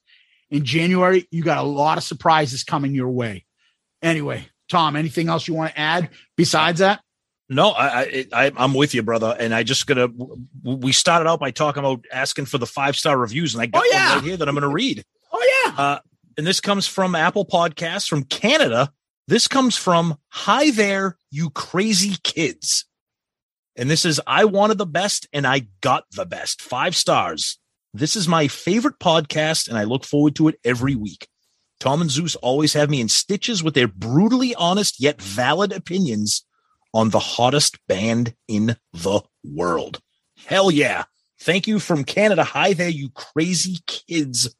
In 0.49 0.63
January, 0.65 1.27
you 1.31 1.43
got 1.43 1.57
a 1.59 1.67
lot 1.67 1.97
of 1.97 2.03
surprises 2.03 2.63
coming 2.63 2.93
your 2.95 3.09
way. 3.09 3.45
Anyway, 4.01 4.47
Tom, 4.69 4.95
anything 4.95 5.29
else 5.29 5.47
you 5.47 5.53
want 5.53 5.71
to 5.73 5.79
add 5.79 6.09
besides 6.35 6.79
that? 6.79 7.01
No, 7.47 7.69
I, 7.71 8.01
I, 8.01 8.25
I 8.47 8.51
I'm 8.57 8.73
with 8.73 8.95
you, 8.95 9.03
brother. 9.03 9.35
And 9.39 9.53
I 9.53 9.61
just 9.63 9.85
gonna. 9.87 10.07
We 10.63 10.91
started 10.91 11.29
out 11.29 11.39
by 11.39 11.51
talking 11.51 11.79
about 11.81 12.03
asking 12.11 12.45
for 12.45 12.57
the 12.57 12.65
five 12.65 12.95
star 12.95 13.15
reviews, 13.17 13.53
and 13.53 13.61
I 13.61 13.67
got 13.67 13.83
Oh, 13.83 13.89
yeah. 13.91 14.09
one 14.09 14.17
right 14.17 14.27
here 14.27 14.37
that 14.37 14.47
I'm 14.49 14.55
gonna 14.55 14.67
read. 14.69 15.03
Oh 15.31 15.63
yeah. 15.65 15.75
Uh, 15.77 15.99
and 16.37 16.45
this 16.45 16.59
comes 16.59 16.87
from 16.87 17.15
Apple 17.15 17.45
Podcasts 17.45 18.07
from 18.07 18.23
Canada. 18.23 18.91
This 19.27 19.47
comes 19.47 19.75
from 19.75 20.17
Hi 20.29 20.71
there, 20.71 21.17
you 21.31 21.49
crazy 21.49 22.17
kids. 22.23 22.85
And 23.75 23.89
this 23.89 24.05
is 24.05 24.21
I 24.27 24.45
wanted 24.45 24.77
the 24.77 24.85
best 24.85 25.27
and 25.33 25.45
I 25.45 25.67
got 25.81 26.05
the 26.11 26.25
best. 26.25 26.61
Five 26.61 26.95
stars. 26.95 27.57
This 27.93 28.15
is 28.15 28.27
my 28.27 28.47
favorite 28.47 28.99
podcast 28.99 29.67
and 29.67 29.77
I 29.77 29.83
look 29.83 30.03
forward 30.03 30.35
to 30.35 30.47
it 30.47 30.59
every 30.63 30.95
week. 30.95 31.27
Tom 31.79 32.01
and 32.01 32.11
Zeus 32.11 32.35
always 32.37 32.73
have 32.73 32.89
me 32.89 33.01
in 33.01 33.09
stitches 33.09 33.63
with 33.63 33.73
their 33.73 33.87
brutally 33.87 34.55
honest 34.55 34.99
yet 34.99 35.21
valid 35.21 35.71
opinions 35.71 36.45
on 36.93 37.09
the 37.09 37.19
hottest 37.19 37.77
band 37.87 38.33
in 38.47 38.77
the 38.93 39.21
world. 39.43 39.99
Hell 40.45 40.71
yeah. 40.71 41.03
Thank 41.39 41.67
you 41.67 41.79
from 41.79 42.05
Canada. 42.05 42.43
Hi 42.43 42.73
there, 42.73 42.89
you 42.89 43.09
crazy 43.09 43.79
kids 43.87 44.55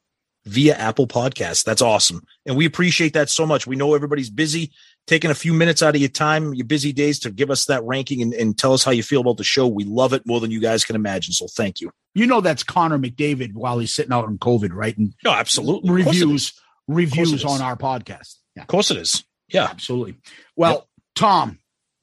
via 0.46 0.76
Apple 0.76 1.08
Podcasts. 1.08 1.64
That's 1.64 1.82
awesome. 1.82 2.24
And 2.46 2.56
we 2.56 2.66
appreciate 2.66 3.14
that 3.14 3.30
so 3.30 3.46
much. 3.46 3.66
We 3.66 3.76
know 3.76 3.96
everybody's 3.96 4.30
busy, 4.30 4.72
taking 5.08 5.32
a 5.32 5.36
few 5.36 5.54
minutes 5.54 5.82
out 5.82 5.96
of 5.96 6.02
your 6.02 6.10
time, 6.10 6.54
your 6.54 6.66
busy 6.68 6.94
days 6.94 7.20
to 7.20 7.32
give 7.32 7.50
us 7.50 7.66
that 7.66 7.84
ranking 7.84 8.22
and, 8.22 8.34
and 8.34 8.58
tell 8.58 8.74
us 8.74 8.84
how 8.84 8.92
you 8.92 9.04
feel 9.04 9.22
about 9.22 9.38
the 9.38 9.44
show. 9.44 9.68
We 9.68 9.84
love 9.84 10.14
it 10.14 10.26
more 10.26 10.40
than 10.40 10.52
you 10.52 10.60
guys 10.60 10.84
can 10.84 10.96
imagine. 10.96 11.34
So 11.34 11.48
thank 11.48 11.82
you. 11.82 11.92
You 12.14 12.28
know 12.28 12.42
that's 12.42 12.64
Connor 12.64 13.00
McDavid 13.00 13.54
while 13.54 13.80
he's 13.80 13.94
sitting 13.94 14.14
out 14.14 14.26
on 14.26 14.38
COVID, 14.38 14.72
right? 14.72 14.96
And 14.98 15.14
No, 15.24 15.32
absolutely. 15.32 16.02
Of 16.02 16.06
course 16.06 16.18
it 16.18 16.22
reviews 16.26 16.54
reviews 16.88 17.44
on 17.44 17.62
our 17.62 17.76
podcast. 17.76 18.36
Yeah, 18.56 18.62
Of 18.64 18.68
course 18.68 18.92
it 18.92 18.98
is. 18.98 19.24
Yeah. 19.50 19.66
absolutely. 19.66 20.16
Well, 20.56 20.88
Tom, 21.16 21.60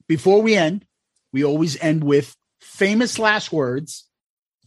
before 0.07 0.41
we 0.41 0.55
end, 0.55 0.85
we 1.31 1.43
always 1.43 1.79
end 1.81 2.03
with 2.03 2.35
famous 2.61 3.17
last 3.19 3.51
words 3.51 4.07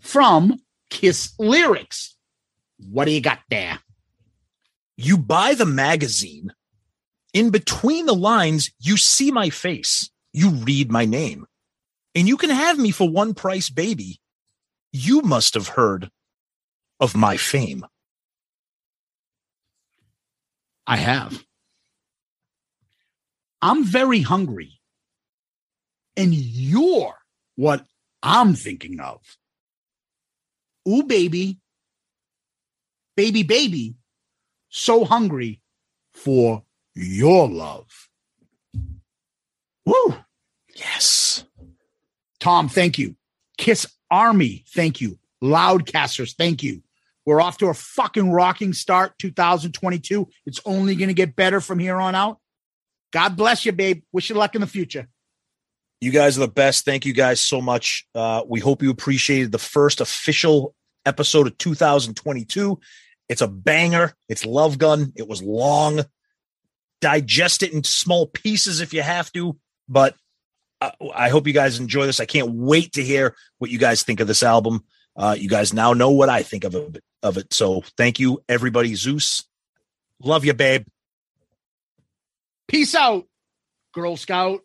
from 0.00 0.60
Kiss 0.90 1.32
lyrics. 1.38 2.15
What 2.78 3.06
do 3.06 3.10
you 3.12 3.20
got 3.20 3.40
there? 3.50 3.78
You 4.96 5.18
buy 5.18 5.54
the 5.54 5.66
magazine. 5.66 6.52
In 7.32 7.50
between 7.50 8.06
the 8.06 8.14
lines, 8.14 8.70
you 8.80 8.96
see 8.96 9.30
my 9.30 9.50
face. 9.50 10.10
You 10.32 10.50
read 10.50 10.90
my 10.90 11.04
name. 11.04 11.46
And 12.14 12.26
you 12.26 12.36
can 12.36 12.50
have 12.50 12.78
me 12.78 12.90
for 12.90 13.08
one 13.08 13.34
price, 13.34 13.68
baby. 13.68 14.20
You 14.92 15.20
must 15.20 15.54
have 15.54 15.68
heard 15.68 16.10
of 16.98 17.14
my 17.14 17.36
fame. 17.36 17.84
I 20.86 20.96
have. 20.96 21.44
I'm 23.60 23.84
very 23.84 24.22
hungry. 24.22 24.80
And 26.16 26.32
you're 26.32 27.14
what 27.56 27.84
I'm 28.22 28.54
thinking 28.54 29.00
of. 29.00 29.20
Ooh, 30.88 31.02
baby. 31.02 31.58
Baby, 33.16 33.42
baby. 33.42 33.94
So 34.68 35.04
hungry 35.04 35.60
for 36.12 36.62
your 36.94 37.48
love. 37.48 38.08
Woo. 39.84 40.14
Yes. 40.74 41.44
Tom, 42.40 42.68
thank 42.68 42.98
you. 42.98 43.16
Kiss 43.56 43.86
Army, 44.10 44.64
thank 44.68 45.00
you. 45.00 45.18
Loudcasters, 45.42 46.34
thank 46.36 46.62
you. 46.62 46.82
We're 47.24 47.40
off 47.40 47.58
to 47.58 47.66
a 47.66 47.74
fucking 47.74 48.30
rocking 48.30 48.72
start 48.72 49.18
2022. 49.18 50.28
It's 50.46 50.60
only 50.64 50.94
going 50.94 51.08
to 51.08 51.14
get 51.14 51.34
better 51.34 51.60
from 51.60 51.78
here 51.78 51.96
on 51.96 52.14
out. 52.14 52.38
God 53.12 53.36
bless 53.36 53.66
you, 53.66 53.72
babe. 53.72 54.02
Wish 54.12 54.30
you 54.30 54.36
luck 54.36 54.54
in 54.54 54.60
the 54.60 54.66
future. 54.66 55.08
You 56.00 56.10
guys 56.10 56.36
are 56.36 56.42
the 56.42 56.48
best. 56.48 56.84
Thank 56.84 57.06
you 57.06 57.14
guys 57.14 57.40
so 57.40 57.60
much. 57.60 58.06
Uh, 58.14 58.42
we 58.46 58.60
hope 58.60 58.82
you 58.82 58.90
appreciated 58.90 59.50
the 59.50 59.58
first 59.58 60.00
official 60.00 60.74
episode 61.04 61.46
of 61.46 61.56
2022. 61.58 62.78
It's 63.28 63.40
a 63.40 63.48
banger. 63.48 64.14
It's 64.28 64.46
Love 64.46 64.78
Gun. 64.78 65.12
It 65.16 65.28
was 65.28 65.42
long. 65.42 66.00
Digest 67.00 67.62
it 67.62 67.72
in 67.72 67.84
small 67.84 68.26
pieces 68.26 68.80
if 68.80 68.94
you 68.94 69.02
have 69.02 69.30
to, 69.32 69.56
but 69.88 70.16
uh, 70.80 70.90
I 71.14 71.28
hope 71.28 71.46
you 71.46 71.52
guys 71.52 71.78
enjoy 71.78 72.06
this. 72.06 72.20
I 72.20 72.24
can't 72.24 72.50
wait 72.50 72.92
to 72.94 73.04
hear 73.04 73.34
what 73.58 73.70
you 73.70 73.78
guys 73.78 74.02
think 74.02 74.20
of 74.20 74.26
this 74.26 74.42
album. 74.42 74.84
Uh, 75.14 75.36
you 75.38 75.48
guys 75.48 75.72
now 75.72 75.92
know 75.92 76.10
what 76.10 76.28
I 76.28 76.42
think 76.42 76.64
of 76.64 76.74
it, 76.74 77.02
of 77.22 77.38
it. 77.38 77.52
So 77.52 77.82
thank 77.96 78.18
you, 78.18 78.42
everybody. 78.48 78.94
Zeus, 78.94 79.44
love 80.22 80.44
you, 80.44 80.54
babe. 80.54 80.86
Peace 82.68 82.94
out, 82.94 83.26
Girl 83.92 84.16
Scout. 84.16 84.60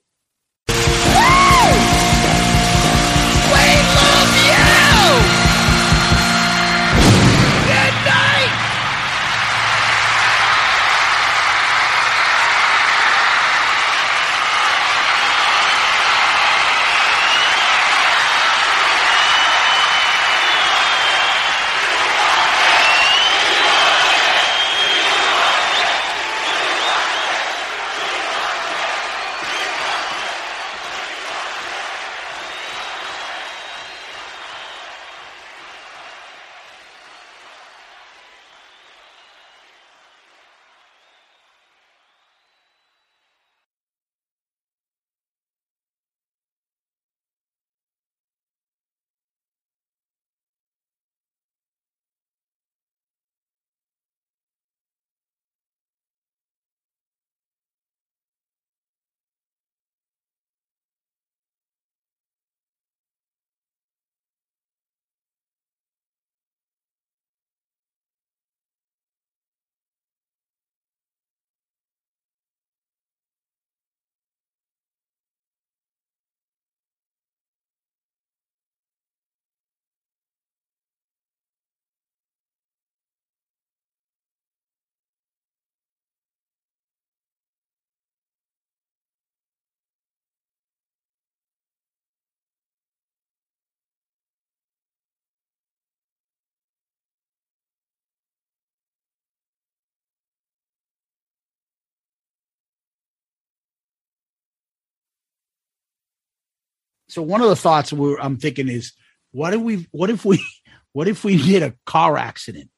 So 107.11 107.21
one 107.21 107.41
of 107.41 107.49
the 107.49 107.57
thoughts 107.57 107.91
I'm 107.91 108.37
thinking 108.37 108.69
is, 108.69 108.93
what 109.31 109.53
if 109.53 109.59
we, 109.59 109.85
what 109.91 110.09
if 110.09 110.23
we, 110.23 110.41
what 110.93 111.09
if 111.09 111.25
we 111.25 111.35
did 111.35 111.61
a 111.61 111.75
car 111.85 112.17
accident 112.17 112.69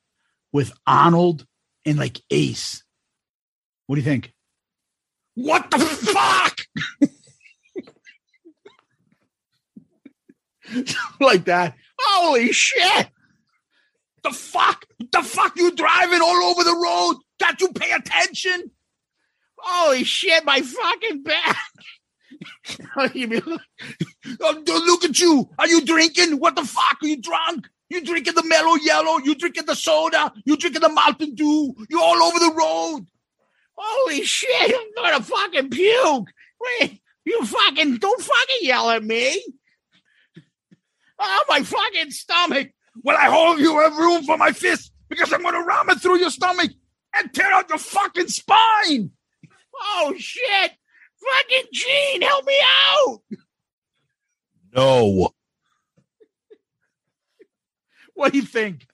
with 0.51 0.73
Arnold 0.87 1.45
and 1.85 1.99
like 1.99 2.19
Ace? 2.31 2.83
What 3.85 3.95
do 3.95 4.01
you 4.01 4.05
think? 4.05 4.33
What 5.35 5.69
the 5.69 5.77
fuck? 5.77 6.61
like 11.19 11.45
that. 11.45 11.75
Holy 11.99 12.51
shit. 12.53 13.09
The 14.23 14.31
fuck? 14.31 14.85
The 15.11 15.21
fuck 15.21 15.55
you 15.57 15.75
driving 15.75 16.21
all 16.21 16.43
over 16.43 16.63
the 16.63 16.75
road? 16.75 17.17
Can't 17.39 17.61
you 17.61 17.71
pay 17.71 17.91
attention? 17.91 18.71
Holy 19.59 20.03
shit, 20.03 20.43
my 20.43 20.61
fucking 20.61 21.21
back. 21.21 21.57
Like, 22.95 23.13
oh, 24.41 24.83
look 24.85 25.03
at 25.03 25.19
you. 25.19 25.49
Are 25.57 25.67
you 25.67 25.83
drinking? 25.85 26.39
What 26.39 26.55
the 26.55 26.63
fuck? 26.63 26.97
Are 27.01 27.07
you 27.07 27.21
drunk? 27.21 27.67
You 27.89 28.03
drinking 28.03 28.35
the 28.35 28.43
mellow 28.43 28.75
yellow? 28.75 29.17
You 29.17 29.35
drinking 29.35 29.65
the 29.65 29.75
soda? 29.75 30.31
You 30.45 30.57
drinking 30.57 30.81
the 30.81 30.89
Mountain 30.89 31.35
Dew? 31.35 31.75
You 31.89 32.01
all 32.01 32.23
over 32.23 32.39
the 32.39 32.53
road. 32.55 33.05
Holy 33.75 34.23
shit, 34.23 34.75
I'm 34.75 35.03
gonna 35.03 35.23
fucking 35.23 35.69
puke. 35.69 36.29
Wait, 36.79 37.01
You 37.25 37.45
fucking 37.45 37.97
don't 37.97 38.21
fucking 38.21 38.61
yell 38.61 38.89
at 38.89 39.03
me. 39.03 39.43
Oh, 41.19 41.43
my 41.47 41.63
fucking 41.63 42.11
stomach. 42.11 42.71
Well, 43.01 43.17
I 43.17 43.25
hold 43.25 43.59
you 43.59 43.79
have 43.79 43.97
room 43.97 44.23
for 44.23 44.37
my 44.37 44.51
fist 44.51 44.91
because 45.09 45.31
I'm 45.33 45.41
to 45.41 45.63
ram 45.63 45.89
it 45.89 46.01
through 46.01 46.19
your 46.19 46.29
stomach 46.29 46.71
and 47.15 47.33
tear 47.33 47.51
out 47.51 47.69
your 47.69 47.77
fucking 47.77 48.27
spine. 48.27 49.11
Oh 49.81 50.13
shit! 50.17 50.71
Fucking 51.23 51.69
Gene, 51.71 52.21
help 52.21 52.45
me 52.45 52.57
out. 52.91 53.21
No. 54.75 55.29
What 58.15 58.31
do 58.31 58.39
you 58.39 58.45
think? 58.45 58.87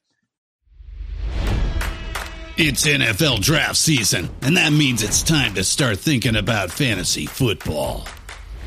It's 2.57 2.85
NFL 2.85 3.41
draft 3.41 3.77
season, 3.77 4.29
and 4.41 4.57
that 4.57 4.73
means 4.73 5.01
it's 5.01 5.23
time 5.23 5.53
to 5.53 5.63
start 5.63 5.97
thinking 5.97 6.35
about 6.35 6.71
fantasy 6.71 7.25
football. 7.25 8.05